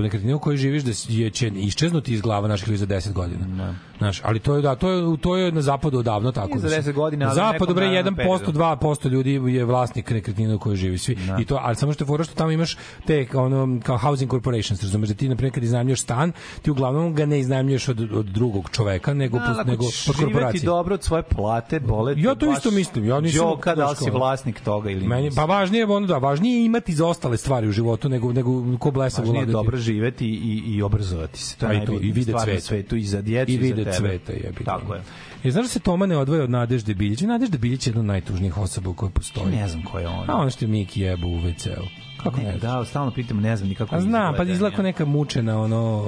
nekretnine 0.00 0.34
u 0.34 0.38
kojoj 0.38 0.56
živiš 0.56 0.82
da 0.82 0.92
je 1.08 1.30
će 1.30 1.48
iščeznuti 1.48 2.12
iz 2.14 2.20
glava 2.20 2.48
naših 2.48 2.68
ljudi 2.68 2.78
za 2.78 2.86
10 2.86 3.12
godina. 3.12 3.74
Znaš, 3.98 4.20
ali 4.24 4.38
to 4.38 4.56
je 4.56 4.62
da 4.62 4.74
to 4.74 4.90
je 4.90 5.16
to 5.18 5.36
je 5.36 5.52
na 5.52 5.62
zapadu 5.62 5.98
odavno 5.98 6.32
tako. 6.32 6.58
Za 6.58 6.62
da 6.62 6.68
se- 6.72 6.76
10 6.82 6.92
godina, 6.92 7.24
Na 7.24 7.30
ali 7.30 7.36
zapadu 7.36 7.74
bre 7.74 7.86
narednom 7.86 8.14
1%, 8.14 8.16
periodu. 8.16 8.52
2% 8.52 9.08
ljudi 9.08 9.32
je 9.48 9.64
vlasnik 9.64 10.10
nekretnine 10.10 10.54
u 10.54 10.58
kojoj 10.58 10.76
živi 10.76 10.98
svi. 10.98 11.16
I 11.38 11.44
to 11.44 11.58
ali 11.58 11.76
samo 11.76 11.92
što 11.92 12.04
je 12.04 12.08
fora 12.08 12.24
što 12.24 12.34
tamo 12.34 12.50
imaš 12.50 12.76
te 13.06 13.26
ono 13.34 13.80
kao 13.80 13.98
housing 13.98 14.30
corporations, 14.30 14.82
razumeš 14.82 15.08
da 15.08 15.14
ti 15.14 15.28
na 15.28 15.36
primjer 15.36 15.54
kad 15.54 15.62
iznajmljuješ 15.62 16.00
stan, 16.00 16.32
ti 16.62 16.70
uglavnom 16.70 17.14
ga 17.14 17.26
ne 17.26 17.40
iznajmljuješ 17.40 17.88
od, 17.88 18.12
od 18.12 18.26
drugog 18.26 18.70
čoveka, 18.70 19.14
nego 19.14 19.38
Da, 19.38 19.64
nego 19.64 19.84
od 19.84 20.16
korporacije. 20.16 20.62
dobro 20.62 20.94
od 20.94 21.02
svoje 21.02 21.22
plate, 21.24 21.80
bole 21.80 22.14
Ja 22.16 22.34
to 22.34 22.52
isto 22.52 22.70
mislim, 22.70 23.04
ja 23.04 23.20
nisam- 23.20 23.38
Đoka, 23.40 23.74
da 23.74 23.90
li 23.90 23.96
si 23.96 24.10
vlasnik 24.10 24.60
toga 24.60 24.90
ili 24.90 25.06
Meni 25.08 25.30
pa 25.30 25.44
važnije 25.44 25.80
je 25.80 25.86
ono 25.86 26.06
da 26.06 26.18
važnije 26.18 26.54
je 26.54 26.64
imati 26.64 26.94
za 26.94 27.06
ostale 27.06 27.36
stvari 27.36 27.68
u 27.68 27.72
životu 27.72 28.08
nego 28.08 28.32
nego 28.32 28.50
ko 28.78 28.90
blesa 28.90 29.22
Važnije 29.22 29.42
je 29.42 29.46
dobro 29.46 29.76
živeti 29.78 30.26
i, 30.26 30.62
i 30.66 30.82
obrazovati 30.82 31.38
se. 31.38 31.56
To 31.56 31.66
je 31.66 31.70
A 31.70 31.82
i 31.82 31.86
to, 31.86 31.92
i 31.92 31.98
vide 31.98 32.22
stvar 32.22 32.38
na 32.38 32.44
cveta. 32.44 32.60
svetu 32.60 32.96
i 32.96 33.04
za 33.04 33.22
djecu 33.22 33.52
I 33.52 33.54
za 33.54 33.60
tebe. 33.92 34.08
cveta 34.08 34.32
jebi. 34.32 34.58
ga. 34.58 34.64
Tako 34.64 34.94
je. 34.94 35.02
I 35.44 35.50
znaš 35.50 35.64
da 35.64 35.68
se 35.68 35.80
Toma 35.80 36.06
ne 36.06 36.16
odvaja 36.16 36.44
od 36.44 36.50
Nadežde 36.50 36.94
Biljić? 36.94 37.20
Nadežda 37.20 37.58
Biljić 37.58 37.86
je 37.86 37.90
jedna 37.90 38.00
od 38.00 38.06
najtužnijih 38.06 38.58
osoba 38.58 38.90
u 38.90 38.94
kojoj 38.94 39.12
postoji. 39.12 39.56
Ne 39.56 39.68
znam 39.68 39.82
ko 39.82 39.98
je 39.98 40.08
on. 40.08 40.30
A 40.30 40.36
ono 40.36 40.50
što 40.50 40.64
je 40.64 40.68
Miki 40.68 41.00
jebu 41.00 41.28
u 41.28 41.40
WC-u. 41.40 41.84
Kako 42.22 42.40
ne? 42.40 42.44
Ne, 42.44 42.58
da, 42.58 42.84
stalno 42.84 43.10
pitam, 43.10 43.40
ne 43.40 43.56
znam 43.56 43.68
nikako 43.68 43.96
A 43.96 44.00
znam, 44.00 44.32
pa 44.32 44.44
kao 44.44 44.68
nije. 44.68 44.82
neka 44.82 45.04
mučena, 45.04 45.60
ono, 45.60 46.04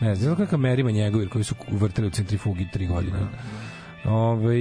ne 0.00 0.14
znam, 0.14 0.22
izgleda 0.22 0.36
kao 0.36 0.44
neka 0.44 0.56
Merima 0.56 0.90
njegovir 0.90 1.28
koji 1.28 1.44
su 1.44 1.54
vrtali 1.70 2.08
u 2.08 2.10
centrifugi 2.10 2.68
tri 2.72 2.86
godine. 2.86 3.18
Ove, 4.06 4.56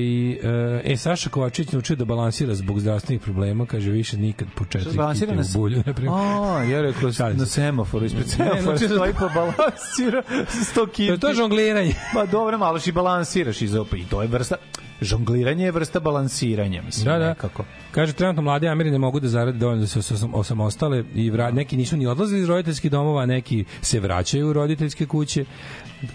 e, 0.83 0.97
Saša 0.97 1.29
Kovačić 1.29 1.71
naučio 1.71 1.95
da 1.95 2.05
balansira 2.05 2.55
zbog 2.55 2.79
zdravstvenih 2.79 3.21
problema, 3.21 3.65
kaže 3.65 3.91
više 3.91 4.17
nikad 4.17 4.47
po 4.55 4.65
četiri 4.65 4.97
na 4.97 5.13
u 5.41 5.53
bulju. 5.53 5.83
Na 5.85 5.93
primjer. 5.93 6.13
A, 6.15 6.63
ja 6.63 6.81
rekao 6.81 7.09
na 7.29 7.45
se. 7.45 7.51
semaforu, 7.51 8.05
ispred 8.05 8.25
Ne, 8.25 8.31
semafora 8.31 8.61
znači 8.61 8.87
da- 8.87 8.95
stoji 8.95 9.13
pa 9.13 9.29
balansira 9.29 10.23
sa 10.47 10.81
100 10.81 10.85
kinti. 10.85 11.07
To 11.07 11.13
je 11.13 11.19
to 11.19 11.33
žongliranje. 11.33 11.95
Pa 12.13 12.25
dobro, 12.25 12.57
malo 12.57 12.79
si 12.79 12.91
balansiraš 12.91 13.61
i 13.61 13.77
opet 13.77 13.99
i 13.99 14.05
to 14.05 14.21
je 14.21 14.27
vrsta 14.27 14.55
žongliranje 15.01 15.65
je 15.65 15.71
vrsta 15.71 15.99
balansiranja, 15.99 16.81
mislim, 16.81 17.05
Da, 17.05 17.17
da. 17.17 17.27
nekako. 17.27 17.63
Kaže, 17.91 18.13
trenutno 18.13 18.41
mlade 18.41 18.67
Ameri 18.67 18.91
ne 18.91 18.97
mogu 18.97 19.19
da 19.19 19.27
zarade 19.27 19.57
dovoljno 19.57 19.81
da 19.81 19.87
se 19.87 19.99
osam- 19.99 20.33
osamostale 20.33 21.03
i 21.15 21.29
vra, 21.29 21.51
neki 21.51 21.77
nisu 21.77 21.97
ni 21.97 22.07
odlazili 22.07 22.41
iz 22.41 22.47
roditeljskih 22.47 22.91
domova, 22.91 23.25
neki 23.25 23.65
se 23.81 23.99
vraćaju 23.99 24.47
u 24.47 24.53
roditeljske 24.53 25.05
kuće. 25.05 25.45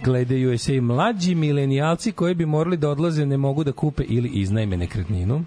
Gledaju 0.04 0.58
se 0.58 0.76
i 0.76 0.80
mlađi 0.80 1.34
milenijalci 1.34 2.12
koji 2.12 2.34
bi 2.34 2.46
morali 2.46 2.76
da 2.76 2.90
odlaze 2.90 3.26
ne 3.26 3.36
mogu 3.36 3.64
da 3.64 3.72
kupe 3.72 4.02
ili 4.02 4.28
iznajme 4.30 4.76
nekretninu. 4.76 5.44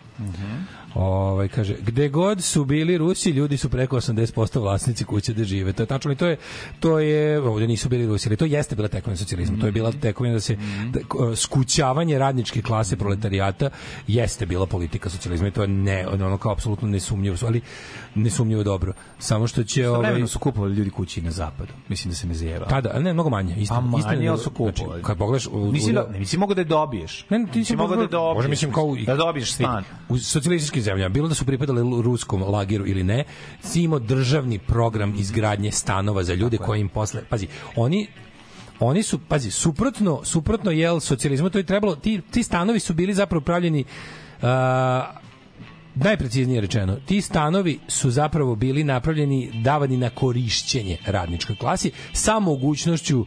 Ovaj 0.96 1.48
kaže 1.48 1.76
gde 1.76 2.10
god 2.10 2.44
su 2.44 2.66
bili 2.66 2.98
Rusi, 2.98 3.30
ljudi 3.30 3.58
su 3.58 3.70
preko 3.70 3.96
80% 3.98 4.60
vlasnici 4.60 5.06
kuće 5.06 5.34
da 5.34 5.44
žive. 5.44 5.74
To 5.74 5.84
je 5.84 5.88
tačno 5.88 6.12
i 6.12 6.16
to 6.16 6.28
je 6.28 6.38
to 6.80 7.00
je 7.00 7.40
ovde 7.42 7.68
nisu 7.68 7.90
bili 7.90 8.08
Rusi, 8.08 8.30
ali 8.30 8.38
to 8.38 8.46
jeste 8.46 8.76
bila 8.76 8.88
tekovina 8.88 9.18
socijalizma. 9.18 9.58
To 9.60 9.66
je 9.66 9.72
bila 9.72 9.92
tekovina 9.92 10.34
da 10.34 10.40
se 10.40 10.58
da, 10.88 11.00
skućavanje 11.36 12.20
radničke 12.20 12.62
klase 12.62 12.96
proletarijata 12.96 13.70
jeste 14.08 14.46
bila 14.46 14.66
politika 14.66 15.10
socijalizma 15.10 15.48
i 15.48 15.52
to 15.52 15.62
je 15.62 15.68
ne 15.68 16.08
ono 16.08 16.38
kao 16.38 16.52
apsolutno 16.52 16.88
nesumnjivo, 16.88 17.38
ali 17.44 17.62
nesumnjivo 18.16 18.64
dobro. 18.64 18.94
Samo 19.20 19.48
što 19.48 19.64
će 19.64 19.90
ovaj 19.90 20.28
su 20.28 20.40
kupovali 20.40 20.76
ljudi 20.76 20.90
kući 20.90 21.22
na 21.22 21.32
zapadu. 21.32 21.74
Mislim 21.90 22.10
da 22.12 22.16
se 22.16 22.28
ne 22.28 22.34
zjeva. 22.34 22.66
tada, 22.66 23.00
ne, 23.00 23.14
mnogo 23.14 23.30
manje. 23.30 23.56
Istina, 23.58 23.80
Pa 23.82 23.86
manje, 23.88 24.28
ali 24.28 24.38
su 24.38 24.44
znači, 24.44 24.56
kupovali. 24.76 25.04
kad 25.04 25.18
pogledaš, 25.18 25.48
u- 25.48 25.72
Nisi, 25.72 25.92
u- 25.92 25.94
da, 25.94 26.08
ne, 26.08 26.20
nisi 26.20 26.38
mogao 26.38 26.56
da 26.56 26.62
je 26.62 26.66
dobiješ. 26.66 27.26
Ne, 27.30 27.40
ne, 27.40 27.48
ti 27.48 27.66
si 27.66 27.76
mogao 27.76 27.96
da 27.96 28.02
je 28.02 28.08
dobiješ. 28.08 28.36
Može 28.36 28.48
mislim 28.50 28.74
kao 28.74 28.96
da 29.06 29.16
dobiješ 29.16 29.54
stan. 29.54 29.84
U 30.10 30.18
socijalističkim 30.82 30.94
zemljama, 30.94 31.10
bilo 31.14 31.28
da 31.28 31.36
su 31.36 31.46
pripadali 31.46 32.02
ruskom 32.02 32.44
lagiru 32.44 32.88
ili 32.88 33.04
ne, 33.04 33.24
si 33.64 33.84
imao 33.84 34.00
državni 34.00 34.60
program 34.60 35.14
izgradnje 35.18 35.72
stanova 35.72 36.24
za 36.24 36.34
ljude 36.34 36.58
koji 36.58 36.82
im 36.82 36.90
posle, 36.90 37.22
pazi, 37.30 37.48
oni 37.76 38.08
oni 38.84 39.04
su, 39.04 39.20
pazi, 39.20 39.52
suprotno, 39.52 40.22
suprotno 40.24 40.72
jel 40.72 41.00
socijalizmu, 41.00 41.50
to 41.50 41.58
je 41.60 41.64
trebalo, 41.64 41.96
ti, 41.96 42.22
ti 42.32 42.44
stanovi 42.44 42.80
su 42.80 42.94
bili 42.94 43.14
zapravo 43.14 43.42
pravljeni 43.42 43.84
uh, 44.42 44.48
najpreciznije 45.96 46.62
rečeno, 46.62 46.96
ti 47.06 47.22
stanovi 47.22 47.80
su 47.88 48.10
zapravo 48.10 48.56
bili 48.56 48.84
napravljeni, 48.84 49.52
davani 49.64 49.98
na 49.98 50.10
korišćenje 50.10 50.98
radničkoj 51.06 51.56
klasi 51.56 51.92
sa 52.14 52.40
mogućnošću 52.40 53.26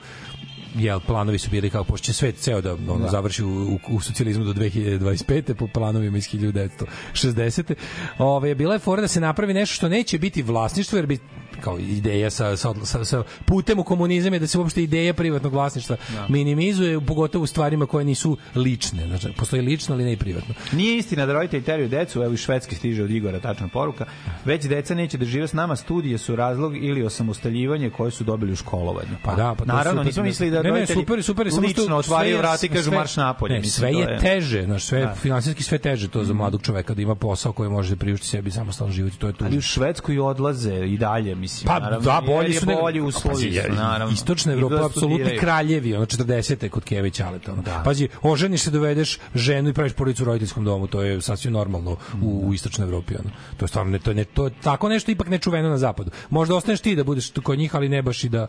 jel 0.74 1.00
planovi 1.00 1.38
su 1.38 1.50
bili 1.50 1.70
kao 1.70 1.84
pošto 1.84 2.04
će 2.04 2.12
svet 2.12 2.36
ceo 2.36 2.60
da 2.60 2.72
ono 2.72 2.98
Da. 2.98 3.08
završi 3.08 3.44
u, 3.44 3.48
u, 3.48 3.78
u 3.88 4.00
socijalizmu 4.00 4.44
do 4.44 4.52
2025. 4.52 5.54
po 5.54 5.66
planovima 5.66 6.18
iz 6.18 6.28
1960. 6.28 7.74
Ove 8.18 8.48
je 8.48 8.54
bila 8.54 8.74
je 8.74 8.78
fora 8.78 9.02
da 9.02 9.08
se 9.08 9.20
napravi 9.20 9.54
nešto 9.54 9.74
što 9.74 9.88
neće 9.88 10.18
biti 10.18 10.42
vlasništvo 10.42 10.98
jer 10.98 11.06
bi 11.06 11.18
kao 11.54 11.78
ideja 11.78 12.30
sa, 12.30 12.56
sa, 12.56 12.74
sa, 12.84 13.04
sa 13.04 13.22
putem 13.44 13.78
u 13.78 13.84
komunizam 13.84 14.32
je 14.32 14.38
da 14.38 14.46
se 14.46 14.58
uopšte 14.58 14.82
ideja 14.82 15.14
privatnog 15.14 15.52
vlasništva 15.52 15.96
Da. 16.10 16.26
minimizuje 16.28 17.00
pogotovo 17.00 17.42
u 17.42 17.46
stvarima 17.46 17.86
koje 17.86 18.04
nisu 18.04 18.36
lične 18.54 19.06
znači 19.08 19.28
postoji 19.34 19.62
lično 19.62 19.94
ali 19.94 20.04
ne 20.04 20.12
i 20.12 20.16
privatno 20.16 20.54
Nije 20.72 20.96
istina 20.98 21.26
da 21.26 21.32
roditelji 21.32 21.62
teraju 21.62 21.88
decu, 21.88 22.22
evo 22.22 22.32
iz 22.32 22.40
Švedske 22.40 22.76
stiže 22.76 23.02
od 23.02 23.10
Igora 23.10 23.40
tačna 23.40 23.68
poruka, 23.68 24.04
već 24.44 24.64
deca 24.64 24.94
neće 24.94 25.18
da 25.18 25.24
žive 25.24 25.48
s 25.48 25.52
nama, 25.52 25.76
studije 25.76 26.18
su 26.18 26.36
razlog 26.36 26.76
ili 26.76 27.02
osamostaljivanje 27.02 27.90
koje 27.90 28.10
su 28.10 28.24
dobili 28.24 28.52
u 28.52 28.56
školovanju. 28.56 29.16
Pa 29.24 29.34
da, 29.34 29.54
pa 29.54 29.64
Naravno, 29.64 29.90
super. 29.92 30.06
nismo 30.06 30.22
mislili 30.22 30.50
da 30.50 30.62
ne, 30.62 30.70
ne, 30.70 30.86
super, 30.86 31.22
super, 31.22 31.50
samo 31.50 31.66
lično 31.66 31.96
otvaraju 31.96 32.38
vrata 32.38 32.66
i 32.66 32.68
kažu 32.68 32.82
sve- 32.82 32.96
marš 32.96 33.16
napolje. 33.16 33.54
Ne, 33.54 33.64
sve 33.64 33.90
je 33.90 34.18
teže, 34.18 34.64
znaš, 34.64 34.84
sve 34.84 35.00
Da. 35.00 35.14
finansijski 35.14 35.62
sve 35.62 35.78
teže 35.78 36.08
to 36.08 36.24
za 36.24 36.34
mladog 36.34 36.62
čoveka 36.62 36.94
da 36.94 37.02
ima 37.02 37.14
posao 37.14 37.52
koji 37.52 37.70
može 37.70 37.90
da 37.90 37.96
priušti 37.96 38.26
sebi 38.26 38.50
samostalno 38.50 38.92
život, 38.92 39.12
to 39.18 39.26
je 39.26 39.32
tu. 39.32 39.44
Ali 39.44 39.58
u 39.58 39.60
Švedsku 39.60 40.12
i 40.12 40.18
odlaze 40.18 40.74
i 40.76 40.98
dalje, 40.98 41.34
mislim. 41.44 41.66
Pa 41.66 41.78
naravno, 41.78 42.04
da, 42.04 42.22
bolji 42.26 42.52
su 42.52 42.66
nego- 42.66 42.80
bolji 42.80 43.00
uslovi, 43.00 43.34
Pazi, 43.34 43.60
su, 43.66 43.72
naravno. 43.74 44.14
Istočna 44.14 44.52
Evropa 44.52 44.74
da 44.74 44.86
apsolutni 44.86 45.38
kraljevi, 45.38 45.94
ono 45.94 46.06
40. 46.06 46.68
kod 46.68 46.84
Kević 46.84 47.20
Aleta. 47.20 47.52
Ono. 47.52 47.62
Da. 47.62 47.82
Pazi, 47.84 48.08
oženiš 48.22 48.62
se, 48.62 48.70
dovedeš 48.70 49.18
ženu 49.34 49.68
i 49.68 49.72
praviš 49.72 49.92
porodicu 49.92 50.22
u 50.22 50.26
roditeljskom 50.26 50.64
domu, 50.64 50.86
to 50.86 51.02
je 51.02 51.20
sasvim 51.22 51.52
normalno 51.52 51.96
u, 52.22 52.48
u 52.48 52.54
istočnoj 52.54 52.84
Evropi. 52.88 53.14
Ono. 53.14 53.30
To 53.56 53.64
je 53.64 53.68
stvarno, 53.68 53.92
ne, 53.92 53.98
to 53.98 54.10
je, 54.10 54.14
ne, 54.14 54.24
to 54.24 54.44
je 54.44 54.52
tako 54.62 54.88
nešto 54.88 55.10
ipak 55.10 55.28
nečuveno 55.28 55.68
na 55.68 55.78
zapadu. 55.78 56.10
Možda 56.30 56.54
ostaneš 56.56 56.80
ti 56.80 56.96
da 56.96 57.04
budeš 57.04 57.32
kod 57.42 57.58
njih, 57.58 57.74
ali 57.74 57.88
ne 57.88 58.02
baš 58.02 58.24
i 58.24 58.28
da 58.28 58.46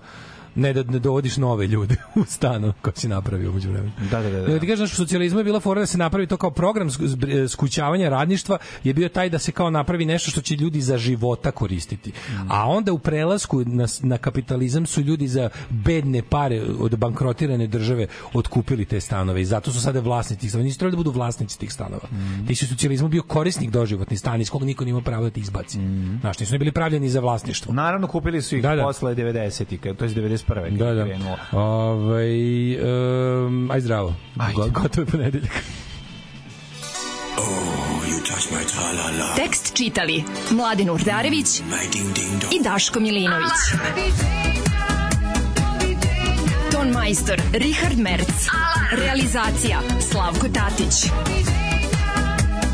ne 0.55 0.73
da 0.73 0.83
ne 0.83 0.99
dovodiš 0.99 1.37
nove 1.37 1.67
ljude 1.67 1.95
u 2.15 2.25
stan 2.25 2.73
koji 2.81 2.93
si 2.95 3.07
napravio 3.07 3.49
umeđu 3.49 3.69
vremenu. 3.69 3.91
Da, 4.11 4.21
da, 4.21 4.29
da, 4.29 4.39
da. 4.41 4.59
Ti 4.59 4.67
kažeš, 4.67 4.93
u 4.93 4.95
socijalizmu 4.95 5.39
je 5.39 5.43
bila 5.43 5.59
fora 5.59 5.79
da 5.79 5.85
se 5.85 5.97
napravi 5.97 6.27
to 6.27 6.37
kao 6.37 6.51
program 6.51 6.89
zbr- 6.89 7.15
skućavanja 7.47 8.09
radništva 8.09 8.57
je 8.83 8.93
bio 8.93 9.09
taj 9.09 9.29
da 9.29 9.39
se 9.39 9.51
kao 9.51 9.69
napravi 9.69 10.05
nešto 10.05 10.31
što 10.31 10.41
će 10.41 10.55
ljudi 10.55 10.81
za 10.81 10.97
života 10.97 11.51
koristiti. 11.51 12.11
A 12.49 12.67
onda 12.67 12.93
u 12.93 12.99
prelasku 12.99 13.61
na, 13.61 13.85
na 14.01 14.17
kapitalizam 14.17 14.85
su 14.85 15.01
ljudi 15.01 15.27
za 15.27 15.49
bedne 15.69 16.21
pare 16.23 16.61
od 16.79 16.97
bankrotirane 16.97 17.67
države 17.67 18.07
otkupili 18.33 18.85
te 18.85 19.01
stanove 19.01 19.41
i 19.41 19.45
zato 19.45 19.71
su 19.71 19.81
sada 19.81 19.99
vlasnici 19.99 20.41
tih 20.41 20.49
stanova. 20.49 20.65
Nisu 20.65 20.79
trebali 20.79 20.91
da 20.93 20.97
budu 20.97 21.11
vlasnici 21.11 21.59
tih 21.59 21.73
stanova. 21.73 22.07
Mhm. 22.11 22.45
Ti 22.45 22.55
si 22.55 22.65
u 22.65 22.69
socijalizmu 22.69 23.07
bio 23.07 23.23
korisnik 23.23 23.71
doživotni 23.71 24.17
stan 24.17 24.41
iz 24.41 24.49
koga 24.49 24.65
niko 24.65 24.83
nije 24.83 24.91
imao 24.91 25.01
pravo 25.01 25.23
da 25.23 25.29
ti 25.29 25.39
izbaci. 25.39 25.79
Mhm. 25.79 26.15
Znaš, 26.21 26.39
nisu 26.39 26.57
bili 26.57 26.71
pravljeni 26.71 27.09
za 27.09 27.19
vlasništvo. 27.19 27.73
Naravno, 27.73 28.07
kupili 28.07 28.41
su 28.41 28.55
ih 28.55 28.63
Da, 28.63 28.75
da. 28.75 28.83
posle 28.83 29.15
90-ih, 29.15 29.79
kad- 29.79 29.97
to 29.97 30.05
je 30.05 30.11
91. 30.47 30.77
kad 30.77 30.77
Da, 30.77 30.93
da. 30.93 31.05
krenulo. 31.05 31.37
Ovaj 31.51 32.75
um, 33.45 33.71
aj 33.71 33.81
zdravo. 33.81 34.15
Go, 34.55 34.67
gotovo 34.69 35.01
je 35.01 35.05
ponedeljak. 35.05 35.51
Tekst 39.35 39.73
čitali 39.77 40.23
Mladin 40.51 40.89
Urdarević 40.89 41.59
i 42.51 42.63
Daško 42.63 42.99
Milinović. 42.99 43.51
Ton 46.71 46.89
majstor 46.91 47.41
Richard 47.53 47.99
Merc. 47.99 48.47
Realizacija 48.91 49.79
Slavko 50.11 50.47
Tatić. 50.53 51.11